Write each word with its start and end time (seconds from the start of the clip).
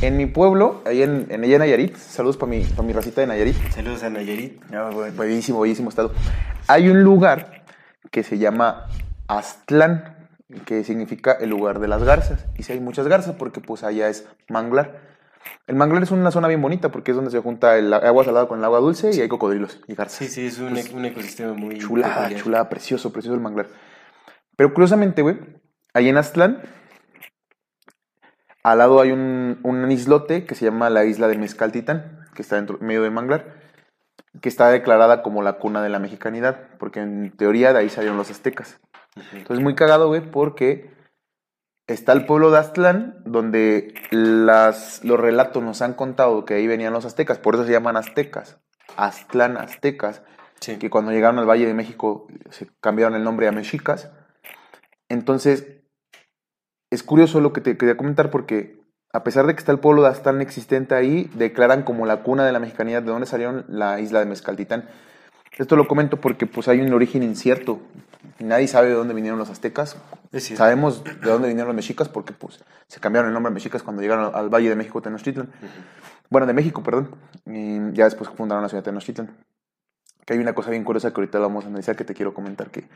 En 0.00 0.16
mi 0.16 0.26
pueblo, 0.26 0.80
ahí 0.86 1.02
en, 1.02 1.26
en, 1.28 1.42
en 1.42 1.58
Nayarit, 1.58 1.96
saludos 1.96 2.36
para 2.36 2.50
mi, 2.50 2.62
pa 2.62 2.84
mi 2.84 2.92
racita 2.92 3.20
de 3.20 3.26
Nayarit. 3.26 3.56
Saludos 3.72 4.04
a 4.04 4.10
Nayarit. 4.10 4.62
Ah, 4.72 4.90
buenísimo, 5.16 5.58
buenísimo 5.58 5.88
estado. 5.88 6.12
Hay 6.68 6.88
un 6.88 7.02
lugar 7.02 7.64
que 8.12 8.22
se 8.22 8.38
llama 8.38 8.86
Aztlán, 9.26 10.28
que 10.66 10.84
significa 10.84 11.32
el 11.32 11.50
lugar 11.50 11.80
de 11.80 11.88
las 11.88 12.04
garzas. 12.04 12.46
Y 12.56 12.62
si 12.62 12.74
hay 12.74 12.80
muchas 12.80 13.08
garzas, 13.08 13.34
porque 13.34 13.60
pues 13.60 13.82
allá 13.82 14.08
es 14.08 14.28
manglar. 14.48 15.00
El 15.66 15.74
manglar 15.74 16.04
es 16.04 16.12
una 16.12 16.30
zona 16.30 16.46
bien 16.46 16.62
bonita 16.62 16.90
porque 16.90 17.10
es 17.10 17.16
donde 17.16 17.32
se 17.32 17.40
junta 17.40 17.76
el 17.76 17.92
agua 17.92 18.24
salada 18.24 18.46
con 18.46 18.60
el 18.60 18.64
agua 18.64 18.78
dulce 18.78 19.10
y 19.12 19.20
hay 19.20 19.26
cocodrilos 19.26 19.80
y 19.88 19.96
garzas. 19.96 20.18
Sí, 20.18 20.28
sí, 20.28 20.46
es 20.46 20.60
un, 20.60 20.74
pues, 20.74 20.92
un 20.92 21.06
ecosistema 21.06 21.54
muy 21.54 21.76
chula, 21.78 22.30
chula, 22.36 22.68
precioso, 22.68 23.12
precioso 23.12 23.34
el 23.34 23.40
manglar. 23.40 23.66
Pero 24.54 24.72
curiosamente, 24.72 25.22
güey, 25.22 25.38
ahí 25.92 26.08
en 26.08 26.18
Aztlán, 26.18 26.62
al 28.62 28.78
lado 28.78 29.00
hay 29.00 29.12
un, 29.12 29.60
un, 29.62 29.90
islote 29.90 30.44
que 30.44 30.54
se 30.54 30.64
llama 30.64 30.90
la 30.90 31.04
isla 31.04 31.28
de 31.28 31.38
Mezcaltitán, 31.38 32.26
que 32.34 32.42
está 32.42 32.56
dentro 32.56 32.78
medio 32.80 33.02
del 33.02 33.12
manglar, 33.12 33.54
que 34.40 34.48
está 34.48 34.70
declarada 34.70 35.22
como 35.22 35.42
la 35.42 35.54
cuna 35.54 35.82
de 35.82 35.88
la 35.88 35.98
mexicanidad, 35.98 36.68
porque 36.78 37.00
en 37.00 37.36
teoría 37.36 37.72
de 37.72 37.80
ahí 37.80 37.88
salieron 37.88 38.16
los 38.16 38.30
aztecas. 38.30 38.80
Entonces, 39.32 39.62
muy 39.62 39.74
cagado, 39.74 40.08
güey, 40.08 40.20
porque 40.20 40.90
está 41.86 42.12
el 42.12 42.26
pueblo 42.26 42.50
de 42.50 42.58
Aztlán, 42.58 43.22
donde 43.24 43.94
las, 44.10 45.02
los 45.04 45.18
relatos 45.18 45.62
nos 45.62 45.82
han 45.82 45.94
contado 45.94 46.44
que 46.44 46.54
ahí 46.54 46.66
venían 46.66 46.92
los 46.92 47.04
aztecas, 47.04 47.38
por 47.38 47.54
eso 47.54 47.64
se 47.64 47.72
llaman 47.72 47.96
aztecas, 47.96 48.60
Aztlán, 48.96 49.56
aztecas, 49.56 50.22
sí. 50.60 50.76
que 50.76 50.90
cuando 50.90 51.12
llegaron 51.12 51.38
al 51.38 51.48
Valle 51.48 51.66
de 51.66 51.74
México 51.74 52.26
se 52.50 52.68
cambiaron 52.80 53.16
el 53.16 53.24
nombre 53.24 53.48
a 53.48 53.52
mexicas. 53.52 54.10
Entonces, 55.08 55.77
es 56.90 57.02
curioso 57.02 57.40
lo 57.40 57.52
que 57.52 57.60
te 57.60 57.76
quería 57.76 57.96
comentar 57.96 58.30
porque 58.30 58.80
a 59.12 59.24
pesar 59.24 59.46
de 59.46 59.54
que 59.54 59.58
está 59.58 59.72
el 59.72 59.78
pueblo 59.78 60.02
de 60.02 60.08
Aztlán 60.08 60.40
existente 60.40 60.94
ahí, 60.94 61.30
declaran 61.34 61.82
como 61.82 62.06
la 62.06 62.22
cuna 62.22 62.44
de 62.44 62.52
la 62.52 62.60
mexicanidad 62.60 63.02
de 63.02 63.10
donde 63.10 63.26
salieron 63.26 63.64
la 63.68 64.00
isla 64.00 64.20
de 64.20 64.26
Mezcaltitán. 64.26 64.88
Esto 65.56 65.76
lo 65.76 65.88
comento 65.88 66.20
porque 66.20 66.46
pues 66.46 66.68
hay 66.68 66.80
un 66.80 66.92
origen 66.92 67.22
incierto. 67.22 67.80
Nadie 68.38 68.68
sabe 68.68 68.88
de 68.88 68.94
dónde 68.94 69.14
vinieron 69.14 69.38
los 69.38 69.50
aztecas. 69.50 69.96
Sabemos 70.32 71.02
de 71.02 71.12
dónde 71.22 71.48
vinieron 71.48 71.68
los 71.68 71.76
mexicas 71.76 72.08
porque 72.08 72.32
pues 72.32 72.62
se 72.86 73.00
cambiaron 73.00 73.28
el 73.28 73.34
nombre 73.34 73.50
de 73.50 73.54
mexicas 73.54 73.82
cuando 73.82 74.02
llegaron 74.02 74.34
al 74.34 74.50
Valle 74.50 74.68
de 74.68 74.76
México, 74.76 75.02
Tenochtitlan. 75.02 75.46
Uh 75.46 75.50
-huh. 75.50 76.18
Bueno, 76.30 76.46
de 76.46 76.52
México, 76.52 76.82
perdón. 76.82 77.10
Y 77.46 77.92
ya 77.94 78.04
después 78.04 78.30
fundaron 78.30 78.62
la 78.62 78.68
ciudad 78.68 78.84
de 78.84 78.90
Tenochtitlan. 78.90 79.36
Que 80.24 80.34
hay 80.34 80.38
una 80.38 80.54
cosa 80.54 80.70
bien 80.70 80.84
curiosa 80.84 81.10
que 81.12 81.20
ahorita 81.20 81.38
vamos 81.38 81.64
a 81.64 81.68
analizar 81.68 81.96
que 81.96 82.04
te 82.04 82.14
quiero 82.14 82.34
comentar 82.34 82.70
que... 82.70 82.88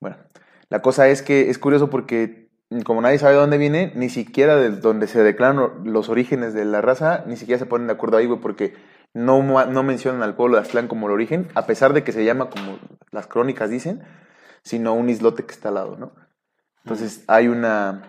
Bueno, 0.00 0.16
la 0.70 0.80
cosa 0.80 1.06
es 1.08 1.22
que 1.22 1.50
es 1.50 1.58
curioso 1.58 1.88
porque 1.90 2.50
como 2.84 3.00
nadie 3.00 3.18
sabe 3.18 3.34
de 3.34 3.40
dónde 3.40 3.58
viene, 3.58 3.92
ni 3.94 4.08
siquiera 4.08 4.56
de 4.56 4.70
donde 4.70 5.06
se 5.06 5.22
declaran 5.22 5.84
los 5.84 6.08
orígenes 6.08 6.54
de 6.54 6.64
la 6.64 6.80
raza, 6.80 7.24
ni 7.26 7.36
siquiera 7.36 7.58
se 7.58 7.66
ponen 7.66 7.86
de 7.86 7.92
acuerdo 7.92 8.16
ahí, 8.16 8.26
güey, 8.26 8.40
porque 8.40 8.74
no, 9.14 9.42
no 9.42 9.82
mencionan 9.82 10.22
al 10.22 10.34
pueblo 10.34 10.56
de 10.56 10.62
Aztlán 10.62 10.88
como 10.88 11.06
el 11.06 11.12
origen, 11.12 11.48
a 11.54 11.66
pesar 11.66 11.92
de 11.92 12.04
que 12.04 12.12
se 12.12 12.24
llama 12.24 12.50
como 12.50 12.78
las 13.10 13.26
crónicas 13.26 13.70
dicen, 13.70 14.02
sino 14.62 14.94
un 14.94 15.10
islote 15.10 15.44
que 15.44 15.52
está 15.52 15.68
al 15.68 15.74
lado, 15.74 15.96
¿no? 15.96 16.12
Entonces 16.84 17.24
hay 17.26 17.48
una, 17.48 18.02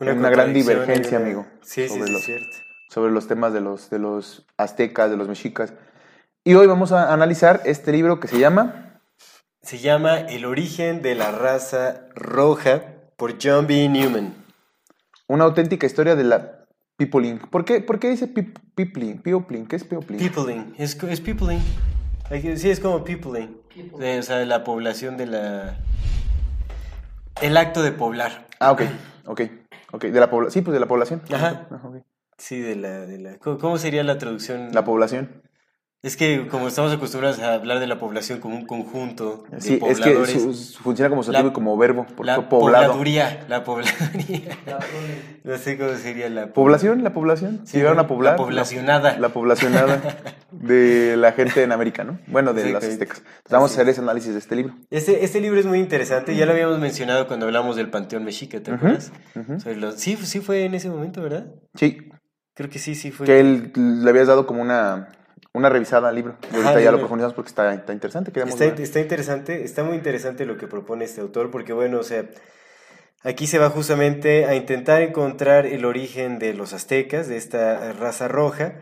una, 0.00 0.12
una 0.12 0.30
gran 0.30 0.52
divergencia, 0.52 1.18
una... 1.18 1.26
amigo, 1.26 1.46
sí, 1.62 1.88
sobre, 1.88 2.06
sí, 2.06 2.12
los, 2.12 2.22
cierto. 2.22 2.56
sobre 2.90 3.12
los 3.12 3.28
temas 3.28 3.52
de 3.52 3.60
los, 3.60 3.90
de 3.90 3.98
los 3.98 4.46
aztecas, 4.56 5.10
de 5.10 5.16
los 5.16 5.28
mexicas. 5.28 5.72
Y 6.44 6.54
hoy 6.54 6.66
vamos 6.66 6.92
a 6.92 7.12
analizar 7.12 7.62
este 7.64 7.92
libro 7.92 8.20
que 8.20 8.28
se 8.28 8.38
llama... 8.38 9.00
Se 9.60 9.78
llama 9.78 10.20
El 10.20 10.46
origen 10.46 11.02
de 11.02 11.14
la 11.14 11.30
raza 11.30 12.08
roja 12.14 12.97
por 13.18 13.36
John 13.42 13.66
B. 13.66 13.88
Newman. 13.88 14.32
Una 15.26 15.44
auténtica 15.44 15.86
historia 15.86 16.14
de 16.14 16.24
la 16.24 16.64
Peopling. 16.96 17.40
¿Por 17.50 17.64
qué, 17.64 17.80
¿Por 17.80 17.98
qué 17.98 18.08
dice 18.08 18.28
Peopling? 18.28 19.20
Peopling. 19.20 19.66
¿Qué 19.66 19.76
es 19.76 19.84
Peopling? 19.84 20.18
Peopling. 20.18 20.74
Es, 20.78 21.02
es 21.02 21.20
Peopling. 21.20 21.60
Sí, 22.56 22.70
es 22.70 22.80
como 22.80 23.04
Peopling. 23.04 23.60
O 23.92 24.22
sea, 24.22 24.44
la 24.46 24.64
población 24.64 25.16
de 25.16 25.26
la... 25.26 25.78
El 27.42 27.56
acto 27.56 27.82
de 27.82 27.92
poblar. 27.92 28.46
Ah, 28.60 28.72
ok. 28.72 28.82
Ok. 29.26 29.42
okay. 29.92 30.10
De 30.10 30.20
la 30.20 30.30
pobla... 30.30 30.50
Sí, 30.50 30.62
pues 30.62 30.72
de 30.72 30.80
la 30.80 30.86
población. 30.86 31.20
Ajá. 31.32 31.66
Ajá 31.70 31.88
okay. 31.88 32.02
Sí, 32.36 32.60
de 32.60 32.76
la, 32.76 33.06
de 33.06 33.18
la... 33.18 33.38
¿Cómo 33.38 33.78
sería 33.78 34.04
la 34.04 34.18
traducción? 34.18 34.70
La 34.72 34.84
población. 34.84 35.42
Es 36.00 36.16
que 36.16 36.46
como 36.46 36.68
estamos 36.68 36.92
acostumbrados 36.92 37.40
a 37.40 37.54
hablar 37.54 37.80
de 37.80 37.88
la 37.88 37.98
población 37.98 38.38
como 38.38 38.54
un 38.56 38.66
conjunto 38.66 39.42
de 39.50 39.60
sí, 39.60 39.76
pobladores. 39.78 40.28
es 40.28 40.34
que 40.34 40.40
su, 40.40 40.54
su, 40.54 40.78
funciona 40.80 41.08
como 41.10 41.24
sustantivo 41.24 41.50
y 41.50 41.52
como 41.52 41.76
verbo. 41.76 42.06
La 42.22 42.48
poblado. 42.48 42.48
pobladuría, 42.48 43.44
la 43.48 43.64
pobladuría. 43.64 44.56
no 45.42 45.58
sé 45.58 45.76
cómo 45.76 45.94
sería 45.96 46.28
la 46.30 46.52
población. 46.52 47.02
La 47.02 47.12
población, 47.12 47.62
Sí, 47.64 47.78
Llegaron 47.78 47.98
a 47.98 48.06
poblar. 48.06 48.34
La 48.34 48.36
poblacionada. 48.36 49.12
La, 49.14 49.18
la 49.18 49.28
poblacionada 49.30 50.00
de 50.52 51.16
la 51.16 51.32
gente 51.32 51.64
en 51.64 51.72
América, 51.72 52.04
¿no? 52.04 52.20
Bueno, 52.28 52.54
de 52.54 52.62
Sí, 52.62 52.72
las 52.72 52.84
aztecas. 52.84 53.18
Entonces, 53.18 53.50
vamos 53.50 53.70
a 53.72 53.74
hacer 53.74 53.88
ese 53.88 54.00
análisis 54.00 54.32
de 54.34 54.38
este 54.38 54.54
libro. 54.54 54.76
Este, 54.90 55.24
este 55.24 55.40
libro 55.40 55.58
es 55.58 55.66
muy 55.66 55.80
interesante, 55.80 56.36
ya 56.36 56.46
lo 56.46 56.52
habíamos 56.52 56.78
mencionado 56.78 57.26
cuando 57.26 57.46
hablamos 57.46 57.74
del 57.74 57.90
Panteón 57.90 58.24
Mexica, 58.24 58.60
¿te 58.62 58.70
acuerdas? 58.70 59.10
los- 59.76 59.96
sí, 59.96 60.16
sí 60.22 60.38
fue 60.38 60.64
en 60.64 60.74
ese 60.76 60.90
momento, 60.90 61.22
¿verdad? 61.22 61.46
Sí, 61.74 62.08
Creo 62.54 62.70
que 62.70 62.78
sí, 62.78 62.94
sí 62.94 63.10
fue. 63.10 63.26
que 63.26 63.40
él 63.40 63.72
le 63.74 64.10
habías 64.10 64.26
dado 64.28 64.46
como 64.46 64.62
una, 64.62 65.08
una 65.52 65.68
revisada 65.68 66.08
al 66.08 66.14
libro. 66.14 66.36
Y 66.50 66.54
ahorita 66.56 66.70
Ajá, 66.70 66.80
ya 66.80 66.92
lo 66.92 66.98
profundizamos 66.98 67.34
porque 67.34 67.48
está, 67.48 67.72
está 67.74 67.92
interesante. 67.92 68.32
Está, 68.40 68.64
está 68.66 69.00
interesante, 69.00 69.64
está 69.64 69.82
muy 69.82 69.96
interesante 69.96 70.46
lo 70.46 70.56
que 70.56 70.66
propone 70.66 71.04
este 71.04 71.20
autor, 71.20 71.50
porque 71.50 71.72
bueno, 71.72 71.98
o 71.98 72.02
sea, 72.02 72.24
aquí 73.22 73.46
se 73.46 73.58
va 73.58 73.70
justamente 73.70 74.46
a 74.46 74.54
intentar 74.54 75.02
encontrar 75.02 75.66
el 75.66 75.84
origen 75.84 76.38
de 76.38 76.54
los 76.54 76.72
aztecas, 76.72 77.28
de 77.28 77.36
esta 77.36 77.92
raza 77.92 78.28
roja, 78.28 78.74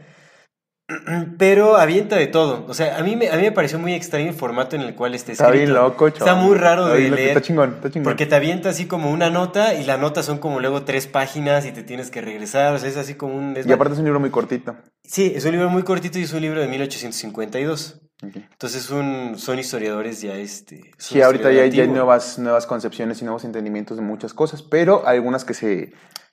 pero 1.39 1.77
avienta 1.77 2.17
de 2.17 2.27
todo. 2.29 2.65
O 2.69 2.75
sea, 2.75 2.99
a 2.99 3.03
mí 3.03 3.17
me, 3.17 3.29
a 3.29 3.37
mí 3.37 3.43
me 3.43 3.53
pareció 3.53 3.79
muy 3.79 3.93
extraño 3.95 4.29
el 4.29 4.35
formato 4.35 4.77
en 4.77 4.83
el 4.83 4.95
cual 4.95 5.15
está 5.15 5.33
Está 5.33 5.45
escrito. 5.47 5.65
bien 5.65 5.75
loco, 5.75 6.07
Está 6.09 6.25
chaval. 6.27 6.45
muy 6.45 6.57
raro 6.57 6.87
Está 6.89 6.97
de 6.99 7.11
leer. 7.11 7.29
Está 7.31 7.41
chingón, 7.43 7.75
está 7.77 7.91
chingón. 7.91 8.05
Porque 8.05 8.27
te 8.27 8.35
avienta 8.37 8.69
así 8.69 8.87
como 8.87 9.11
una 9.11 9.29
nota 9.31 9.75
y 9.75 9.85
la 9.85 9.97
nota 9.97 10.23
son 10.23 10.39
como 10.39 10.61
luego 10.61 10.83
tres 10.85 11.07
páginas 11.07 11.67
y 11.67 11.73
te 11.73 11.83
tienes 11.83 12.11
que 12.11 12.21
regresar. 12.21 12.75
O 12.75 12.79
sea, 12.79 12.89
es 12.89 12.97
así 12.97 13.15
como 13.15 13.35
un... 13.37 13.57
es- 13.57 13.67
Y 13.67 13.73
aparte 13.73 13.95
es 13.95 13.99
un 13.99 14.05
libro 14.05 14.21
muy 14.21 14.31
cortito. 14.31 14.77
Sí, 15.03 15.33
es 15.35 15.45
un 15.45 15.53
libro 15.53 15.69
muy 15.71 15.83
cortito 15.83 16.19
y 16.19 16.23
es 16.23 16.33
un 16.33 16.41
libro 16.43 16.61
de 16.61 16.69
1852. 16.69 18.01
Ok. 18.25 18.37
Entonces 18.37 18.89
un, 18.91 19.35
son 19.39 19.59
historiadores 19.59 20.23
ya 20.23 20.35
este... 20.37 20.93
Sí, 20.99 21.21
ahorita 21.21 21.53
ya, 21.53 21.63
hay- 21.63 21.71
ya 21.71 21.83
hay 21.83 21.89
nuevas, 21.89 22.39
nuevas 22.39 22.67
concepciones 22.67 23.21
y 23.21 23.25
nuevos 23.25 23.45
entendimientos 23.45 23.97
de 23.97 24.03
muchas 24.03 24.33
cosas, 24.35 24.63
pero 24.63 25.03
hay 25.07 25.17
algunas 25.17 25.45
que 25.45 25.53
se... 25.55 25.93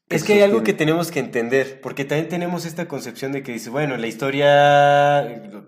Es 0.09 0.23
que 0.23 0.33
hay 0.33 0.41
algo 0.41 0.63
que 0.63 0.73
tenemos 0.73 1.11
que 1.11 1.19
entender, 1.19 1.81
porque 1.81 2.05
también 2.05 2.29
tenemos 2.29 2.65
esta 2.65 2.87
concepción 2.87 3.31
de 3.31 3.41
que 3.41 3.51
dice, 3.51 3.69
bueno, 3.69 3.97
la 3.97 4.07
historia, 4.07 5.25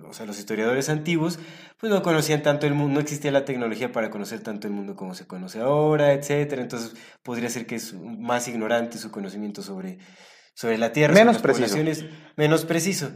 o 0.07 0.13
sea, 0.13 0.25
los 0.25 0.37
historiadores 0.37 0.89
antiguos, 0.89 1.39
pues 1.79 1.91
no 1.91 2.01
conocían 2.01 2.43
tanto 2.43 2.67
el 2.67 2.73
mundo, 2.73 2.95
no 2.95 2.99
existía 2.99 3.31
la 3.31 3.45
tecnología 3.45 3.91
para 3.91 4.09
conocer 4.09 4.41
tanto 4.41 4.67
el 4.67 4.73
mundo 4.73 4.95
como 4.95 5.15
se 5.15 5.25
conoce 5.25 5.59
ahora, 5.59 6.13
etcétera. 6.13 6.61
Entonces 6.61 6.93
podría 7.23 7.49
ser 7.49 7.65
que 7.65 7.75
es 7.75 7.93
más 7.93 8.47
ignorante 8.47 8.97
su 8.97 9.11
conocimiento 9.11 9.61
sobre, 9.61 9.97
sobre 10.53 10.77
la 10.77 10.91
Tierra, 10.91 11.13
sobre 11.13 11.25
Menos 11.25 11.35
las 11.35 11.41
preciso. 11.41 12.05
menos 12.35 12.65
preciso. 12.65 13.11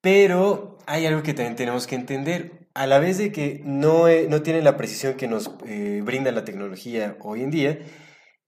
Pero 0.00 0.78
hay 0.86 1.06
algo 1.06 1.22
que 1.22 1.34
también 1.34 1.56
tenemos 1.56 1.86
que 1.86 1.94
entender. 1.94 2.68
A 2.74 2.86
la 2.86 2.98
vez 2.98 3.18
de 3.18 3.32
que 3.32 3.62
no, 3.64 4.08
eh, 4.08 4.26
no 4.28 4.42
tienen 4.42 4.64
la 4.64 4.76
precisión 4.76 5.14
que 5.14 5.28
nos 5.28 5.50
eh, 5.66 6.02
brinda 6.04 6.30
la 6.32 6.44
tecnología 6.44 7.16
hoy 7.20 7.42
en 7.42 7.50
día, 7.50 7.78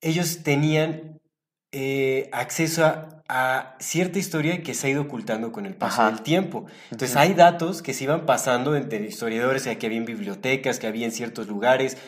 ellos 0.00 0.43
tenían 0.43 1.21
eh, 1.73 2.29
acceso 2.32 2.85
a, 2.85 3.23
a 3.29 3.76
cierta 3.79 4.19
historia 4.19 4.62
que 4.62 4.75
se 4.75 4.87
ha 4.87 4.91
ido 4.91 5.03
ocultando 5.03 5.53
con 5.53 5.67
el 5.67 5.75
paso 5.75 6.00
Ajá. 6.03 6.11
del 6.11 6.23
tiempo. 6.23 6.67
Entonces 6.91 7.17
hay 7.17 7.35
datos 7.35 7.82
que 7.82 7.93
se 7.94 8.05
iban 8.05 8.25
pasando 8.26 8.75
entre 8.76 9.00
historiadores, 9.06 9.65
que 9.65 9.87
había 9.87 9.99
en 9.99 10.05
bibliotecas, 10.06 10.79
que 10.79 10.87
había 10.87 11.05
en 11.05 11.12
ciertos 11.12 11.47
lugares, 11.47 11.99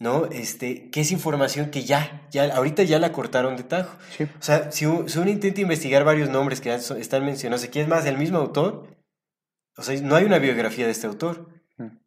¿no? 0.00 0.26
Este, 0.26 0.90
que 0.90 1.00
es 1.02 1.12
información 1.12 1.70
que 1.70 1.84
ya, 1.84 2.26
ya, 2.30 2.54
ahorita 2.54 2.82
ya 2.82 2.98
la 2.98 3.12
cortaron 3.12 3.56
de 3.56 3.62
tajo. 3.62 3.96
Sí. 4.16 4.24
O 4.24 4.42
sea, 4.42 4.72
si, 4.72 4.86
uno 4.86 5.30
intenta 5.30 5.60
investigar 5.60 6.04
varios 6.04 6.28
nombres 6.28 6.60
que 6.60 6.74
están 6.74 7.24
mencionados 7.24 7.64
aquí, 7.64 7.78
es 7.80 7.88
más, 7.88 8.04
el 8.06 8.18
mismo 8.18 8.38
autor, 8.38 8.96
o 9.76 9.82
sea, 9.82 9.98
no 10.00 10.16
hay 10.16 10.24
una 10.24 10.38
biografía 10.38 10.86
de 10.86 10.92
este 10.92 11.06
autor. 11.06 11.48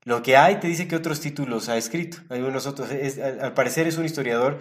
Lo 0.03 0.23
que 0.23 0.35
hay 0.35 0.55
te 0.59 0.67
dice 0.67 0.87
que 0.87 0.95
otros 0.95 1.21
títulos 1.21 1.69
ha 1.69 1.77
escrito. 1.77 2.17
Hay 2.29 2.41
unos 2.41 2.65
otros, 2.65 2.91
es- 2.91 3.19
al, 3.19 3.39
al 3.39 3.53
parecer 3.53 3.87
es 3.87 3.97
un 3.97 4.05
historiador 4.05 4.59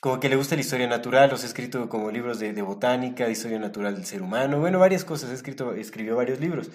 como 0.00 0.20
que 0.20 0.28
le 0.28 0.36
gusta 0.36 0.54
la 0.54 0.60
historia 0.60 0.86
natural, 0.86 1.30
los 1.30 1.42
ha 1.42 1.46
escrito 1.46 1.88
como 1.88 2.10
libros 2.10 2.38
de, 2.38 2.52
botánica, 2.62 3.26
de 3.26 3.32
historia 3.32 3.58
natural 3.58 3.94
del 3.96 4.04
ser 4.06 4.22
humano, 4.22 4.60
bueno, 4.60 4.78
varias 4.78 5.04
cosas, 5.04 5.30
ha 5.30 5.34
escrito, 5.34 5.74
escribió 5.74 6.16
varios 6.16 6.40
libros. 6.40 6.70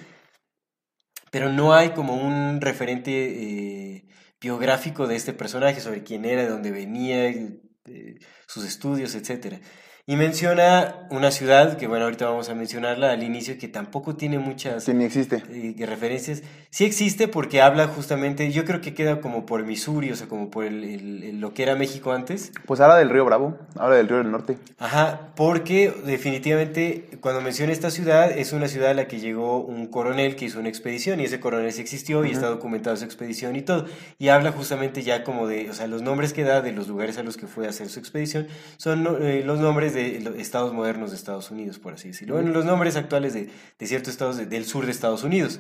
Pero 1.32 1.50
no 1.52 1.74
hay 1.74 1.92
como 1.92 2.16
un 2.16 2.62
referente 2.62 3.12
eh, 3.12 4.06
biográfico 4.42 5.08
de 5.08 5.16
este 5.16 5.34
personaje, 5.34 5.80
sobre 5.80 6.04
quién 6.04 6.26
era, 6.26 6.44
de 6.44 6.50
dónde 6.50 6.72
venía, 6.72 7.30
eh, 7.30 8.20
sus 8.48 8.66
estudios, 8.66 9.16
etcétera. 9.16 9.60
Y 10.06 10.18
menciona 10.18 10.96
una 11.12 11.32
ciudad, 11.32 11.78
que 11.78 11.88
bueno, 11.88 12.04
ahorita 12.04 12.26
vamos 12.26 12.50
a 12.50 12.56
mencionarla 12.56 13.12
al 13.14 13.24
inicio, 13.24 13.58
que 13.58 13.70
tampoco 13.70 14.18
tiene 14.18 14.38
muchas 14.38 14.84
Que 14.84 14.94
ni 14.94 15.06
existe. 15.06 15.42
eh, 15.50 15.86
referencias. 15.86 16.44
Sí 16.72 16.84
existe 16.84 17.30
porque 17.30 17.62
habla 17.62 17.88
justamente, 17.88 18.52
yo 18.52 18.66
creo 18.66 18.82
que 18.82 18.94
queda 18.94 19.22
como 19.22 19.46
por 19.46 19.64
Missouri, 19.64 20.12
o 20.12 20.16
sea, 20.18 20.28
como 20.28 20.50
por 20.52 20.66
el- 20.66 20.84
el- 20.84 21.24
el- 21.24 21.40
lo 21.40 21.54
que 21.54 21.64
era 21.64 21.76
México 21.78 22.12
antes. 22.12 22.52
Pues 22.66 22.82
habla 22.82 22.98
del 22.98 23.12
río 23.12 23.24
Bravo, 23.24 23.58
habla 23.78 23.96
del 23.96 24.10
río 24.10 24.18
del 24.18 24.30
norte. 24.30 24.58
Ajá, 24.78 25.30
porque 25.38 25.94
definitivamente 26.06 27.08
cuando 27.22 27.40
menciona 27.40 27.72
esta 27.72 27.90
ciudad, 27.90 28.30
es 28.38 28.52
una 28.52 28.68
ciudad 28.68 28.90
a 28.90 28.94
la 28.96 29.08
que 29.08 29.22
llegó 29.22 29.62
un 29.64 29.88
coronel 29.88 30.36
que 30.36 30.46
hizo 30.46 30.60
una 30.60 30.68
expedición 30.68 31.22
y 31.22 31.26
ese 31.26 31.40
coronel 31.40 31.72
sí 31.72 31.80
existió 31.80 32.26
y 32.26 32.32
está 32.32 32.48
documentado 32.48 32.98
su 32.98 33.06
expedición 33.06 33.56
y 33.56 33.62
todo. 33.62 33.86
Y 34.20 34.28
habla 34.28 34.52
justamente 34.52 35.02
ya 35.04 35.24
como 35.24 35.48
de, 35.48 35.70
o 35.70 35.74
sea, 35.74 35.88
los 35.88 36.02
nombres 36.02 36.34
que 36.34 36.44
da 36.44 36.62
de 36.62 36.74
los 36.74 36.90
lugares 36.90 37.18
a 37.18 37.24
los 37.24 37.38
que 37.38 37.48
fue 37.48 37.68
a 37.68 37.70
hacer 37.70 37.88
su 37.88 38.00
expedición 38.00 38.48
son 38.76 39.08
eh, 39.22 39.44
los 39.46 39.60
nombres 39.62 39.93
de 39.94 40.20
los 40.22 40.36
estados 40.36 40.74
modernos 40.74 41.12
de 41.12 41.16
Estados 41.18 41.52
Unidos, 41.52 41.80
por 41.80 41.94
así 41.94 42.10
decirlo. 42.10 42.36
Bueno, 42.36 42.52
los 42.52 42.66
nombres 42.66 42.96
actuales 42.96 43.34
de, 43.34 43.50
de 43.80 43.88
ciertos 43.88 44.10
estados 44.14 44.38
de- 44.38 44.46
del 44.46 44.66
sur 44.66 44.86
de 44.86 44.92
Estados 44.92 45.24
Unidos. 45.24 45.60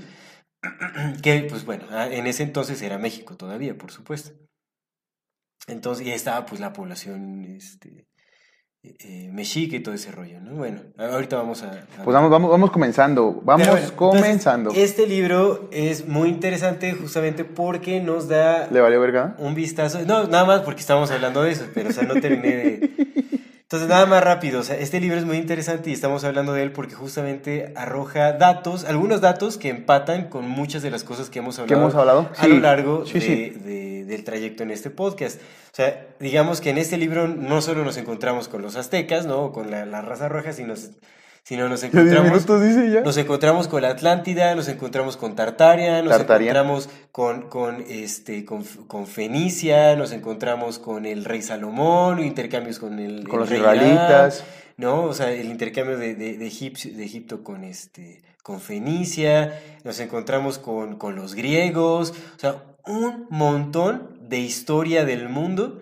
que, 1.22 1.46
pues 1.50 1.66
bueno, 1.66 1.86
ah, 1.92 2.08
en 2.10 2.26
ese 2.28 2.44
entonces 2.44 2.82
era 2.82 2.98
México 2.98 3.36
todavía, 3.36 3.78
por 3.78 3.92
supuesto. 3.92 4.32
Entonces, 5.68 6.06
y 6.08 6.12
estaba 6.12 6.46
pues 6.46 6.60
la 6.60 6.74
población 6.74 7.46
este, 7.46 8.08
eh, 8.84 8.96
eh, 9.00 9.30
mexica 9.32 9.78
y 9.78 9.80
todo 9.80 9.96
ese 9.96 10.12
rollo, 10.12 10.42
¿no? 10.42 10.56
Bueno, 10.56 10.82
ahorita 10.98 11.38
vamos 11.38 11.64
a... 11.64 11.72
a- 11.72 11.86
Pues 12.04 12.14
vamos, 12.14 12.30
vamos, 12.30 12.50
vamos 12.52 12.70
comenzando. 12.72 13.42
Vamos 13.46 13.66
entonces, 13.68 13.92
comenzando. 13.94 14.72
este 14.76 15.08
libro 15.08 15.70
es 15.72 16.06
muy 16.06 16.28
interesante 16.30 16.94
justamente 16.94 17.46
porque 17.46 18.02
nos 18.02 18.28
da 18.28 18.68
¿Le 18.70 18.82
valió 18.82 19.00
verga? 19.00 19.36
un 19.40 19.56
vistazo. 19.56 20.00
No, 20.06 20.28
nada 20.28 20.44
más 20.44 20.62
porque 20.62 20.82
estábamos 20.82 21.12
hablando 21.12 21.44
de 21.44 21.52
eso, 21.52 21.66
pero 21.74 21.90
o 21.90 21.94
sea, 21.94 22.04
no 22.04 22.16
terminé 22.20 22.56
de. 22.56 23.14
Entonces, 23.74 23.90
nada 23.90 24.06
más 24.06 24.24
rápido. 24.24 24.60
O 24.60 24.64
sea, 24.64 24.78
este 24.78 25.00
libro 25.00 25.18
es 25.18 25.26
muy 25.26 25.38
interesante 25.38 25.90
y 25.90 25.94
estamos 25.94 26.24
hablando 26.24 26.54
de 26.54 26.62
él 26.62 26.72
porque 26.72 26.94
justamente 26.94 27.74
arroja 27.76 28.34
datos, 28.34 28.86
algunos 28.86 29.20
datos 29.20 29.58
que 29.58 29.70
empatan 29.70 30.26
con 30.30 30.48
muchas 30.48 30.84
de 30.84 30.92
las 30.92 31.04
cosas 31.04 31.32
que 31.32 31.40
hemos 31.40 31.58
hablado, 31.58 31.82
hemos 31.82 31.96
hablado? 31.96 32.30
a 32.38 32.44
Sí. 32.44 32.50
lo 32.50 32.60
largo 32.60 33.06
Sí, 33.08 33.14
de- 33.16 33.22
sí. 33.22 33.50
de- 33.50 34.06
del 34.06 34.24
trayecto 34.24 34.62
en 34.62 34.70
este 34.70 34.92
podcast. 34.92 35.40
O 35.40 35.76
sea, 35.76 36.06
digamos 36.20 36.62
que 36.62 36.70
en 36.70 36.78
este 36.78 36.98
libro 36.98 37.28
no 37.28 37.62
solo 37.62 37.84
nos 37.84 37.98
encontramos 37.98 38.48
con 38.48 38.62
los 38.62 38.76
aztecas, 38.76 39.26
¿no? 39.26 39.40
O 39.46 39.52
con 39.52 39.72
la, 39.72 39.88
la 39.88 40.02
raza 40.02 40.30
roja, 40.30 40.54
sino, 40.54 40.76
sino 41.44 41.68
nos 41.70 41.84
encontramos. 41.84 42.32
minutos 42.32 42.62
dice 42.62 42.90
ya. 42.92 43.02
Nos 43.02 43.18
encontramos 43.18 43.68
con 43.68 43.82
la 43.82 43.90
Atlántida, 43.90 44.56
nos 44.56 44.68
encontramos 44.70 45.18
con 45.18 45.36
Tartaria, 45.36 46.02
nos 46.02 46.12
Tartaria. 46.18 46.52
encontramos 46.52 46.90
con, 47.12 47.50
con, 47.50 47.84
este, 47.88 48.46
con, 48.46 48.64
con 48.88 49.08
Fenicia, 49.08 49.96
nos 49.96 50.12
encontramos 50.14 50.80
con 50.80 51.06
el 51.06 51.26
rey 51.26 51.42
Salomón, 51.42 52.24
intercambios 52.24 52.80
con 52.80 52.98
el, 53.00 53.24
Con 53.28 53.34
el 53.36 53.40
los 53.42 53.50
rey 53.50 53.60
israelitas. 53.60 54.38
Irán, 54.38 54.48
¿no? 54.78 55.04
O 55.04 55.14
sea, 55.14 55.32
el 55.32 55.48
intercambio 55.50 55.98
de, 55.98 56.16
de, 56.16 56.38
de, 56.38 56.48
Egipcio- 56.48 56.96
de 56.96 57.04
Egipto 57.04 57.44
con, 57.44 57.64
este, 57.64 58.22
con 58.42 58.60
Fenicia, 58.60 59.60
nos 59.84 60.00
encontramos 60.00 60.58
con, 60.60 60.98
con 60.98 61.16
los 61.16 61.36
griegos, 61.36 62.12
o 62.36 62.40
sea, 62.40 62.64
un 62.86 63.28
montón 63.30 64.18
de 64.28 64.40
historia 64.40 65.06
del 65.06 65.30
mundo 65.30 65.80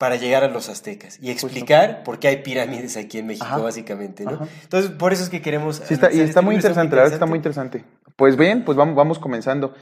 para 0.00 0.16
llegar 0.16 0.42
a 0.44 0.48
los 0.48 0.70
aztecas 0.70 1.18
y 1.20 1.30
explicar 1.30 2.04
por 2.04 2.18
qué 2.18 2.28
hay 2.28 2.38
pirámides 2.38 2.96
aquí 2.96 3.18
en 3.18 3.26
México, 3.26 3.44
Ajá. 3.44 3.58
básicamente, 3.58 4.24
¿no? 4.24 4.30
Ajá. 4.30 4.46
Entonces, 4.62 4.92
por 4.92 5.12
eso 5.12 5.24
es 5.24 5.28
que 5.28 5.42
queremos... 5.42 5.76
Sí, 5.84 5.92
está, 5.92 6.06
y 6.06 6.14
analizar 6.14 6.24
está 6.24 6.40
este 6.40 6.40
muy 6.40 6.54
interesante, 6.54 6.96
la 6.96 7.02
verdad 7.02 7.12
está 7.16 7.26
muy 7.26 7.36
interesante. 7.36 7.84
Pues 8.16 8.34
bien, 8.34 8.64
pues 8.64 8.78
vamos, 8.78 8.94
vamos 8.94 9.18
comenzando. 9.18 9.74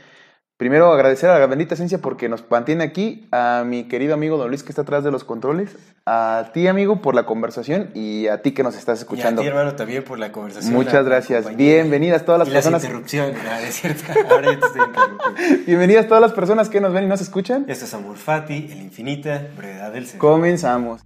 Primero 0.58 0.92
agradecer 0.92 1.30
a 1.30 1.38
la 1.38 1.46
bendita 1.46 1.74
esencia 1.74 1.98
porque 1.98 2.28
nos 2.28 2.42
mantiene 2.50 2.82
aquí, 2.82 3.28
a 3.30 3.62
mi 3.64 3.84
querido 3.84 4.14
amigo 4.14 4.36
Don 4.38 4.48
Luis 4.48 4.64
que 4.64 4.70
está 4.70 4.82
atrás 4.82 5.04
de 5.04 5.12
los 5.12 5.22
controles, 5.22 5.76
a 6.04 6.50
ti 6.52 6.66
amigo 6.66 7.00
por 7.00 7.14
la 7.14 7.26
conversación 7.26 7.90
y 7.94 8.26
a 8.26 8.42
ti 8.42 8.50
que 8.50 8.64
nos 8.64 8.76
estás 8.76 8.98
escuchando. 8.98 9.40
Y 9.40 9.44
a 9.46 9.50
ti, 9.52 9.56
hermano, 9.56 9.76
también 9.76 10.02
por 10.02 10.18
la 10.18 10.32
conversación. 10.32 10.74
Muchas 10.74 10.94
la- 10.94 11.02
gracias. 11.02 11.56
Bienvenidas 11.56 12.24
todas 12.24 12.40
las 12.40 12.48
y 12.48 12.50
las 12.50 12.64
personas. 12.64 12.82
interrupciones, 12.82 13.36
es 13.68 13.74
cierto. 13.76 14.02
Ahora 14.30 14.52
ya 14.52 14.58
te 14.58 14.66
estoy 14.66 14.82
interrumpiendo. 14.84 15.64
Bienvenidas 15.64 16.08
todas 16.08 16.20
las 16.22 16.32
personas 16.32 16.68
que 16.68 16.80
nos 16.80 16.92
ven 16.92 17.04
y 17.04 17.06
nos 17.06 17.20
escuchan. 17.20 17.64
Esto 17.68 17.84
es 17.84 17.94
Amor 17.94 18.16
Fati, 18.16 18.68
el 18.72 18.82
infinita 18.82 19.46
brevedad 19.56 19.92
del 19.92 20.08
ser. 20.08 20.18
Comenzamos. 20.18 21.02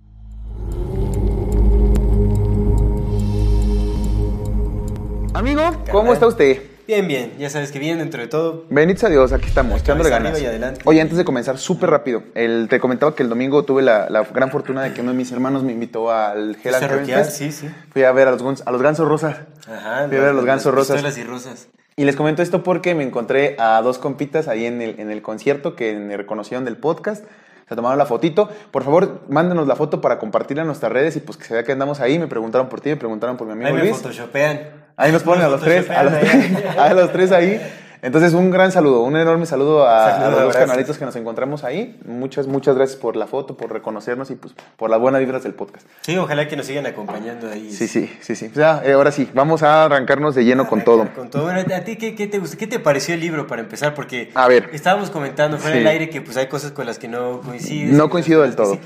Amigo, 5.34 5.62
¿cómo 5.90 6.12
está 6.12 6.26
usted? 6.26 6.71
Bien, 6.92 7.08
bien, 7.08 7.32
ya 7.38 7.48
sabes 7.48 7.72
que 7.72 7.78
bien 7.78 7.96
dentro 7.96 8.20
de 8.20 8.28
todo. 8.28 8.66
Bendito 8.68 9.06
a 9.06 9.08
Dios, 9.08 9.32
aquí 9.32 9.46
estamos, 9.46 9.80
echándole 9.80 10.10
ganas. 10.10 10.38
y 10.42 10.44
adelante. 10.44 10.82
Oye, 10.84 11.00
antes 11.00 11.16
de 11.16 11.24
comenzar, 11.24 11.56
súper 11.56 11.88
rápido. 11.88 12.22
El, 12.34 12.68
te 12.68 12.80
comentaba 12.80 13.14
que 13.14 13.22
el 13.22 13.30
domingo 13.30 13.64
tuve 13.64 13.80
la, 13.80 14.10
la 14.10 14.24
gran 14.24 14.50
fortuna 14.50 14.82
de 14.82 14.92
que 14.92 15.00
uno 15.00 15.12
de 15.12 15.16
mis 15.16 15.32
hermanos 15.32 15.62
me 15.62 15.72
invitó 15.72 16.10
al 16.12 16.54
Hell 16.62 16.74
and. 16.74 17.24
Sí, 17.30 17.50
sí. 17.50 17.66
Fui 17.94 18.02
a 18.02 18.12
ver 18.12 18.28
a 18.28 18.32
los, 18.32 18.60
a 18.66 18.70
los 18.70 18.82
gansos 18.82 19.08
rosas. 19.08 19.38
Ajá. 19.66 20.06
Fui 20.06 20.18
a 20.18 20.20
ver 20.20 20.28
a 20.28 20.32
los 20.34 20.44
gansos 20.44 20.74
rosas. 20.74 20.96
pistolas 20.96 21.16
y 21.16 21.24
rosas. 21.24 21.68
Y 21.96 22.04
les 22.04 22.14
comento 22.14 22.42
esto 22.42 22.62
porque 22.62 22.94
me 22.94 23.04
encontré 23.04 23.56
a 23.58 23.80
dos 23.80 23.96
compitas 23.96 24.46
ahí 24.46 24.66
en 24.66 24.82
el, 24.82 25.00
en 25.00 25.10
el 25.10 25.22
concierto 25.22 25.74
que 25.74 25.94
me 25.94 26.18
reconocieron 26.18 26.66
del 26.66 26.76
podcast. 26.76 27.24
Se 27.70 27.74
tomaron 27.74 27.96
la 27.96 28.04
fotito. 28.04 28.50
Por 28.70 28.84
favor, 28.84 29.22
mándenos 29.30 29.66
la 29.66 29.76
foto 29.76 30.02
para 30.02 30.18
compartirla 30.18 30.60
en 30.64 30.66
nuestras 30.66 30.92
redes 30.92 31.16
y 31.16 31.20
pues 31.20 31.38
que 31.38 31.44
se 31.46 31.54
vea 31.54 31.62
que 31.64 31.72
andamos 31.72 32.00
ahí. 32.00 32.18
Me 32.18 32.26
preguntaron 32.26 32.68
por 32.68 32.82
ti, 32.82 32.90
me 32.90 32.96
preguntaron 32.96 33.38
por 33.38 33.46
mi 33.46 33.54
amigo 33.54 33.68
Ahí 33.68 33.72
me 33.76 33.80
Luis. 33.80 33.96
photoshopean. 33.96 34.81
Ahí 35.02 35.10
nos 35.10 35.24
ponen 35.24 35.44
a 35.44 35.48
los 35.48 35.60
tres, 35.60 35.90
a 35.90 36.04
los 36.04 36.12
tres, 36.20 36.36
a 36.78 36.94
los 36.94 37.12
tres 37.12 37.32
ahí. 37.32 37.60
Entonces, 38.02 38.34
un 38.34 38.50
gran 38.50 38.70
saludo, 38.72 39.02
un 39.02 39.16
enorme 39.16 39.46
saludo 39.46 39.86
a, 39.88 40.28
los 40.30 40.42
dos 40.42 40.56
canalitos 40.56 40.98
que 40.98 41.04
nos 41.04 41.14
encontramos 41.16 41.62
ahí. 41.62 42.00
Muchas, 42.04 42.46
muchas 42.48 42.74
gracias 42.76 42.98
por 43.00 43.14
la 43.16 43.26
foto, 43.28 43.56
por 43.56 43.72
reconocernos 43.72 44.30
y 44.30 44.34
pues 44.36 44.54
por 44.76 44.90
las 44.90 45.00
buenas 45.00 45.20
vibras 45.20 45.42
del 45.44 45.54
podcast. 45.54 45.86
Sí, 46.02 46.16
ojalá 46.16 46.46
que 46.46 46.56
nos 46.56 46.66
sigan 46.66 46.86
acompañando 46.86 47.48
ahí. 47.48 47.70
Sí, 47.72 47.86
sí, 47.88 48.12
sí, 48.20 48.34
sí. 48.36 48.48
O 48.50 48.54
sea, 48.54 48.82
eh, 48.84 48.92
ahora 48.92 49.10
sí, 49.12 49.28
vamos 49.34 49.62
a 49.64 49.84
arrancarnos 49.84 50.34
de 50.36 50.44
lleno 50.44 50.68
con 50.68 50.82
todo. 50.82 51.08
Con 51.14 51.30
todo. 51.30 51.44
Bueno, 51.44 51.60
¿a 51.74 51.80
ti 51.80 51.96
qué, 51.96 52.14
qué 52.14 52.28
te 52.28 52.38
gusta? 52.40 52.56
¿Qué 52.56 52.66
te 52.68 52.78
pareció 52.80 53.14
el 53.14 53.20
libro 53.20 53.46
para 53.48 53.60
empezar? 53.62 53.94
Porque 53.94 54.30
A 54.34 54.46
ver. 54.48 54.70
estábamos 54.72 55.10
comentando 55.10 55.58
fuera 55.58 55.74
Sí. 55.74 55.78
del 55.78 55.88
aire 55.88 56.10
que 56.10 56.20
pues 56.20 56.36
hay 56.36 56.46
cosas 56.48 56.70
con 56.72 56.86
las 56.86 56.98
que 56.98 57.06
no 57.08 57.40
coincides. 57.40 57.92
No 57.92 58.08
coincido 58.10 58.42
del 58.42 58.52
sí- 58.56 58.80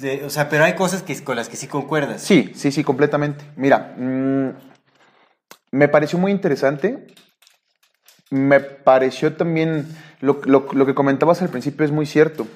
de- 0.00 0.24
o 0.26 0.30
sea, 0.30 0.48
pero 0.50 0.64
hay 0.64 0.74
cosas 0.74 1.02
que, 1.02 1.18
con 1.24 1.36
las 1.36 1.48
que 1.48 1.56
sí 1.56 1.66
concuerdas. 1.68 2.20
Sí, 2.22 2.52
sí, 2.54 2.70
sí, 2.70 2.84
completamente. 2.84 3.44
Mira, 3.56 3.94
mm, 3.96 4.71
me 5.72 5.88
pareció 5.88 6.18
muy 6.18 6.30
interesante. 6.30 7.08
Me 8.30 8.60
pareció 8.60 9.34
también, 9.34 9.86
lo, 10.20 10.40
lo- 10.44 10.86
que 10.86 10.94
comentabas 10.94 11.42
al 11.42 11.48
principio 11.48 11.84
es 11.84 11.92
muy 11.92 12.06
cierto. 12.06 12.46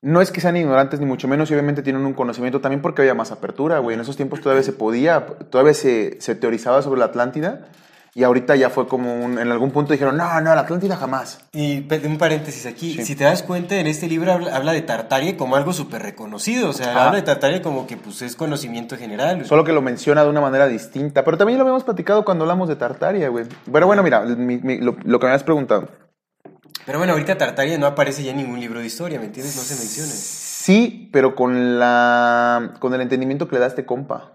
No 0.00 0.20
es 0.20 0.30
que 0.30 0.40
sean 0.40 0.56
ignorantes 0.56 1.00
ni 1.00 1.06
mucho 1.06 1.28
menos, 1.28 1.50
y 1.50 1.54
obviamente 1.54 1.82
tienen 1.82 2.04
un 2.04 2.14
conocimiento 2.14 2.60
también 2.60 2.82
porque 2.82 3.02
había 3.02 3.14
más 3.14 3.30
apertura, 3.32 3.78
güey. 3.78 3.94
En 3.94 4.00
esos 4.00 4.16
tiempos 4.16 4.40
todavía 4.40 4.62
se 4.64 4.72
podía, 4.72 5.26
todavía 5.50 5.74
se 5.74 6.34
teorizaba 6.40 6.82
sobre 6.82 6.98
la 6.98 7.06
Atlántida, 7.06 7.68
y 8.14 8.24
ahorita 8.24 8.56
ya 8.56 8.68
fue 8.68 8.86
como 8.86 9.14
un- 9.24 9.38
en 9.38 9.50
algún 9.50 9.70
punto 9.70 9.92
dijeron, 9.92 10.16
no, 10.16 10.40
no, 10.42 10.54
la 10.54 10.60
Atlántida 10.62 10.96
jamás. 10.96 11.40
Y 11.52 11.86
un 12.06 12.18
paréntesis 12.18 12.66
aquí, 12.66 12.94
Sí. 12.94 13.04
si 13.06 13.14
te 13.16 13.24
das 13.24 13.42
cuenta, 13.42 13.76
en 13.76 13.86
este 13.86 14.06
libro 14.06 14.32
habla, 14.32 14.54
habla 14.54 14.72
de 14.72 14.82
Tartaria 14.82 15.36
como 15.36 15.56
algo 15.56 15.72
súper 15.72 16.02
reconocido, 16.02 16.68
o 16.70 16.72
sea, 16.74 17.06
habla 17.06 17.16
de 17.16 17.22
Tartaria 17.22 17.62
como 17.62 17.86
que 17.86 17.96
pues 17.96 18.20
es 18.22 18.36
conocimiento 18.36 18.96
general. 18.98 19.44
Solo 19.46 19.64
que 19.64 19.72
lo 19.72 19.80
menciona 19.80 20.24
de 20.24 20.30
una 20.30 20.40
manera 20.42 20.66
distinta. 20.68 21.24
Pero 21.24 21.38
también 21.38 21.58
lo 21.58 21.62
habíamos 21.64 21.84
platicado 21.84 22.24
cuando 22.24 22.44
hablamos 22.44 22.68
de 22.68 22.76
Tartaria, 22.76 23.28
güey. 23.30 23.46
Pero 23.72 23.86
bueno, 23.86 24.02
mira, 24.02 24.20
mi- 24.20 24.58
mi- 24.58 24.78
lo, 24.78 24.96
lo 25.04 25.18
que 25.18 25.26
me 25.26 25.32
has 25.32 25.42
preguntado. 25.44 25.88
Pero 26.84 26.98
bueno, 26.98 27.12
ahorita 27.12 27.38
Tartaria 27.38 27.78
no 27.78 27.86
aparece 27.86 28.24
ya 28.24 28.32
en 28.32 28.38
ningún 28.38 28.58
libro 28.60 28.80
de 28.80 28.86
historia, 28.86 29.18
¿me 29.20 29.26
entiendes? 29.26 29.54
No 29.56 29.62
se 29.62 29.74
menciona. 29.76 30.10
Sí, 30.10 31.08
pero 31.12 31.34
con 31.34 31.78
la 31.78 32.74
con 32.78 32.92
el 32.94 33.00
entendimiento 33.00 33.48
que 33.48 33.54
le 33.56 33.60
da 33.60 33.66
este 33.68 33.86
compa. 33.86 34.32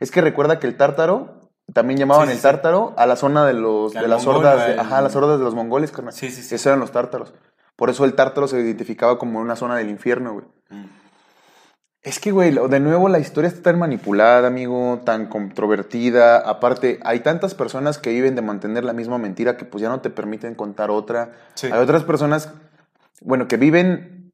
Es 0.00 0.10
que 0.10 0.20
recuerda 0.20 0.58
que 0.60 0.66
el 0.66 0.76
tártaro 0.76 1.37
también 1.72 1.98
llamaban 1.98 2.28
Sí, 2.28 2.32
sí, 2.32 2.36
el 2.36 2.42
tártaro 2.42 2.94
a 2.96 3.06
la 3.06 3.16
zona 3.16 3.46
de 3.46 3.52
los 3.52 3.92
de 3.92 4.08
las 4.08 4.24
mongol, 4.24 4.46
hordas, 4.46 4.78
ajá, 4.78 5.02
las 5.02 5.14
hordas 5.14 5.38
de 5.38 5.44
los 5.44 5.54
mongoles, 5.54 5.90
carnal. 5.90 6.14
Sí, 6.14 6.30
sí, 6.30 6.42
sí. 6.42 6.54
Esos 6.54 6.66
eran 6.66 6.80
los 6.80 6.92
tártaros. 6.92 7.34
Por 7.76 7.90
eso 7.90 8.04
el 8.04 8.14
tártaro 8.14 8.48
se 8.48 8.58
identificaba 8.60 9.18
como 9.18 9.38
una 9.38 9.54
zona 9.54 9.76
del 9.76 9.90
infierno, 9.90 10.32
güey. 10.32 10.46
Mm. 10.70 10.86
Es 12.02 12.20
que, 12.20 12.30
güey, 12.30 12.52
de 12.52 12.80
nuevo 12.80 13.08
la 13.08 13.18
historia 13.18 13.48
está 13.48 13.62
tan 13.62 13.78
manipulada, 13.78 14.48
amigo, 14.48 15.02
tan 15.04 15.26
controvertida. 15.26 16.38
Aparte, 16.38 17.00
hay 17.04 17.20
tantas 17.20 17.54
personas 17.54 17.98
que 17.98 18.10
viven 18.10 18.34
de 18.34 18.40
mantener 18.40 18.84
la 18.84 18.94
misma 18.94 19.18
mentira 19.18 19.56
que 19.56 19.64
pues 19.64 19.82
ya 19.82 19.88
no 19.88 20.00
te 20.00 20.08
permiten 20.08 20.54
contar 20.54 20.90
otra. 20.90 21.32
Sí. 21.54 21.66
Hay 21.66 21.80
otras 21.80 22.04
personas, 22.04 22.52
bueno, 23.20 23.46
que 23.46 23.58
viven 23.58 24.32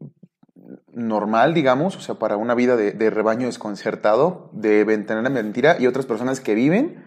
normal, 0.92 1.52
digamos, 1.52 1.96
o 1.96 2.00
sea, 2.00 2.14
para 2.14 2.36
una 2.36 2.54
vida 2.54 2.76
de, 2.76 2.92
de 2.92 3.10
rebaño 3.10 3.46
desconcertado, 3.46 4.50
de 4.52 4.84
mantener 4.84 5.24
la 5.24 5.30
mentira, 5.30 5.76
y 5.80 5.88
otras 5.88 6.06
personas 6.06 6.40
que 6.40 6.54
viven 6.54 7.02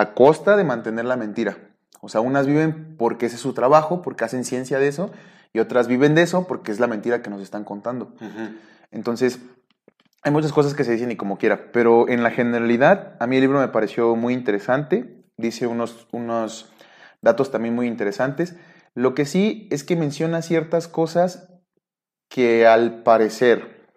a 0.00 0.14
costa 0.14 0.56
de 0.56 0.64
mantener 0.64 1.04
la 1.04 1.16
mentira. 1.16 1.58
O 2.00 2.08
sea, 2.08 2.22
unas 2.22 2.46
viven 2.46 2.96
porque 2.96 3.26
ese 3.26 3.36
es 3.36 3.42
su 3.42 3.52
trabajo, 3.52 4.00
porque 4.00 4.24
hacen 4.24 4.44
ciencia 4.44 4.78
de 4.78 4.88
eso, 4.88 5.10
y 5.52 5.58
otras 5.58 5.86
viven 5.86 6.14
de 6.14 6.22
eso 6.22 6.46
porque 6.46 6.72
es 6.72 6.80
la 6.80 6.86
mentira 6.86 7.20
que 7.22 7.28
nos 7.28 7.42
están 7.42 7.64
contando. 7.64 8.14
Entonces, 8.90 9.40
hay 10.22 10.32
muchas 10.32 10.52
cosas 10.52 10.74
que 10.74 10.84
se 10.84 10.92
dicen 10.92 11.10
y 11.10 11.16
como 11.16 11.36
quiera, 11.36 11.72
pero 11.72 12.08
en 12.08 12.22
la 12.22 12.30
generalidad 12.30 13.16
a 13.20 13.26
mí 13.26 13.36
el 13.36 13.42
libro 13.42 13.60
me 13.60 13.68
pareció 13.68 14.16
muy 14.16 14.32
interesante, 14.32 15.24
dice 15.36 15.66
unos, 15.66 16.08
unos 16.10 16.72
datos 17.20 17.50
también 17.50 17.74
muy 17.74 17.86
interesantes. 17.86 18.56
Lo 18.94 19.14
que 19.14 19.26
sí 19.26 19.68
es 19.70 19.84
que 19.84 19.96
menciona 19.96 20.40
ciertas 20.40 20.88
cosas 20.88 21.48
que 22.30 22.66
al 22.66 23.02
parecer, 23.02 23.88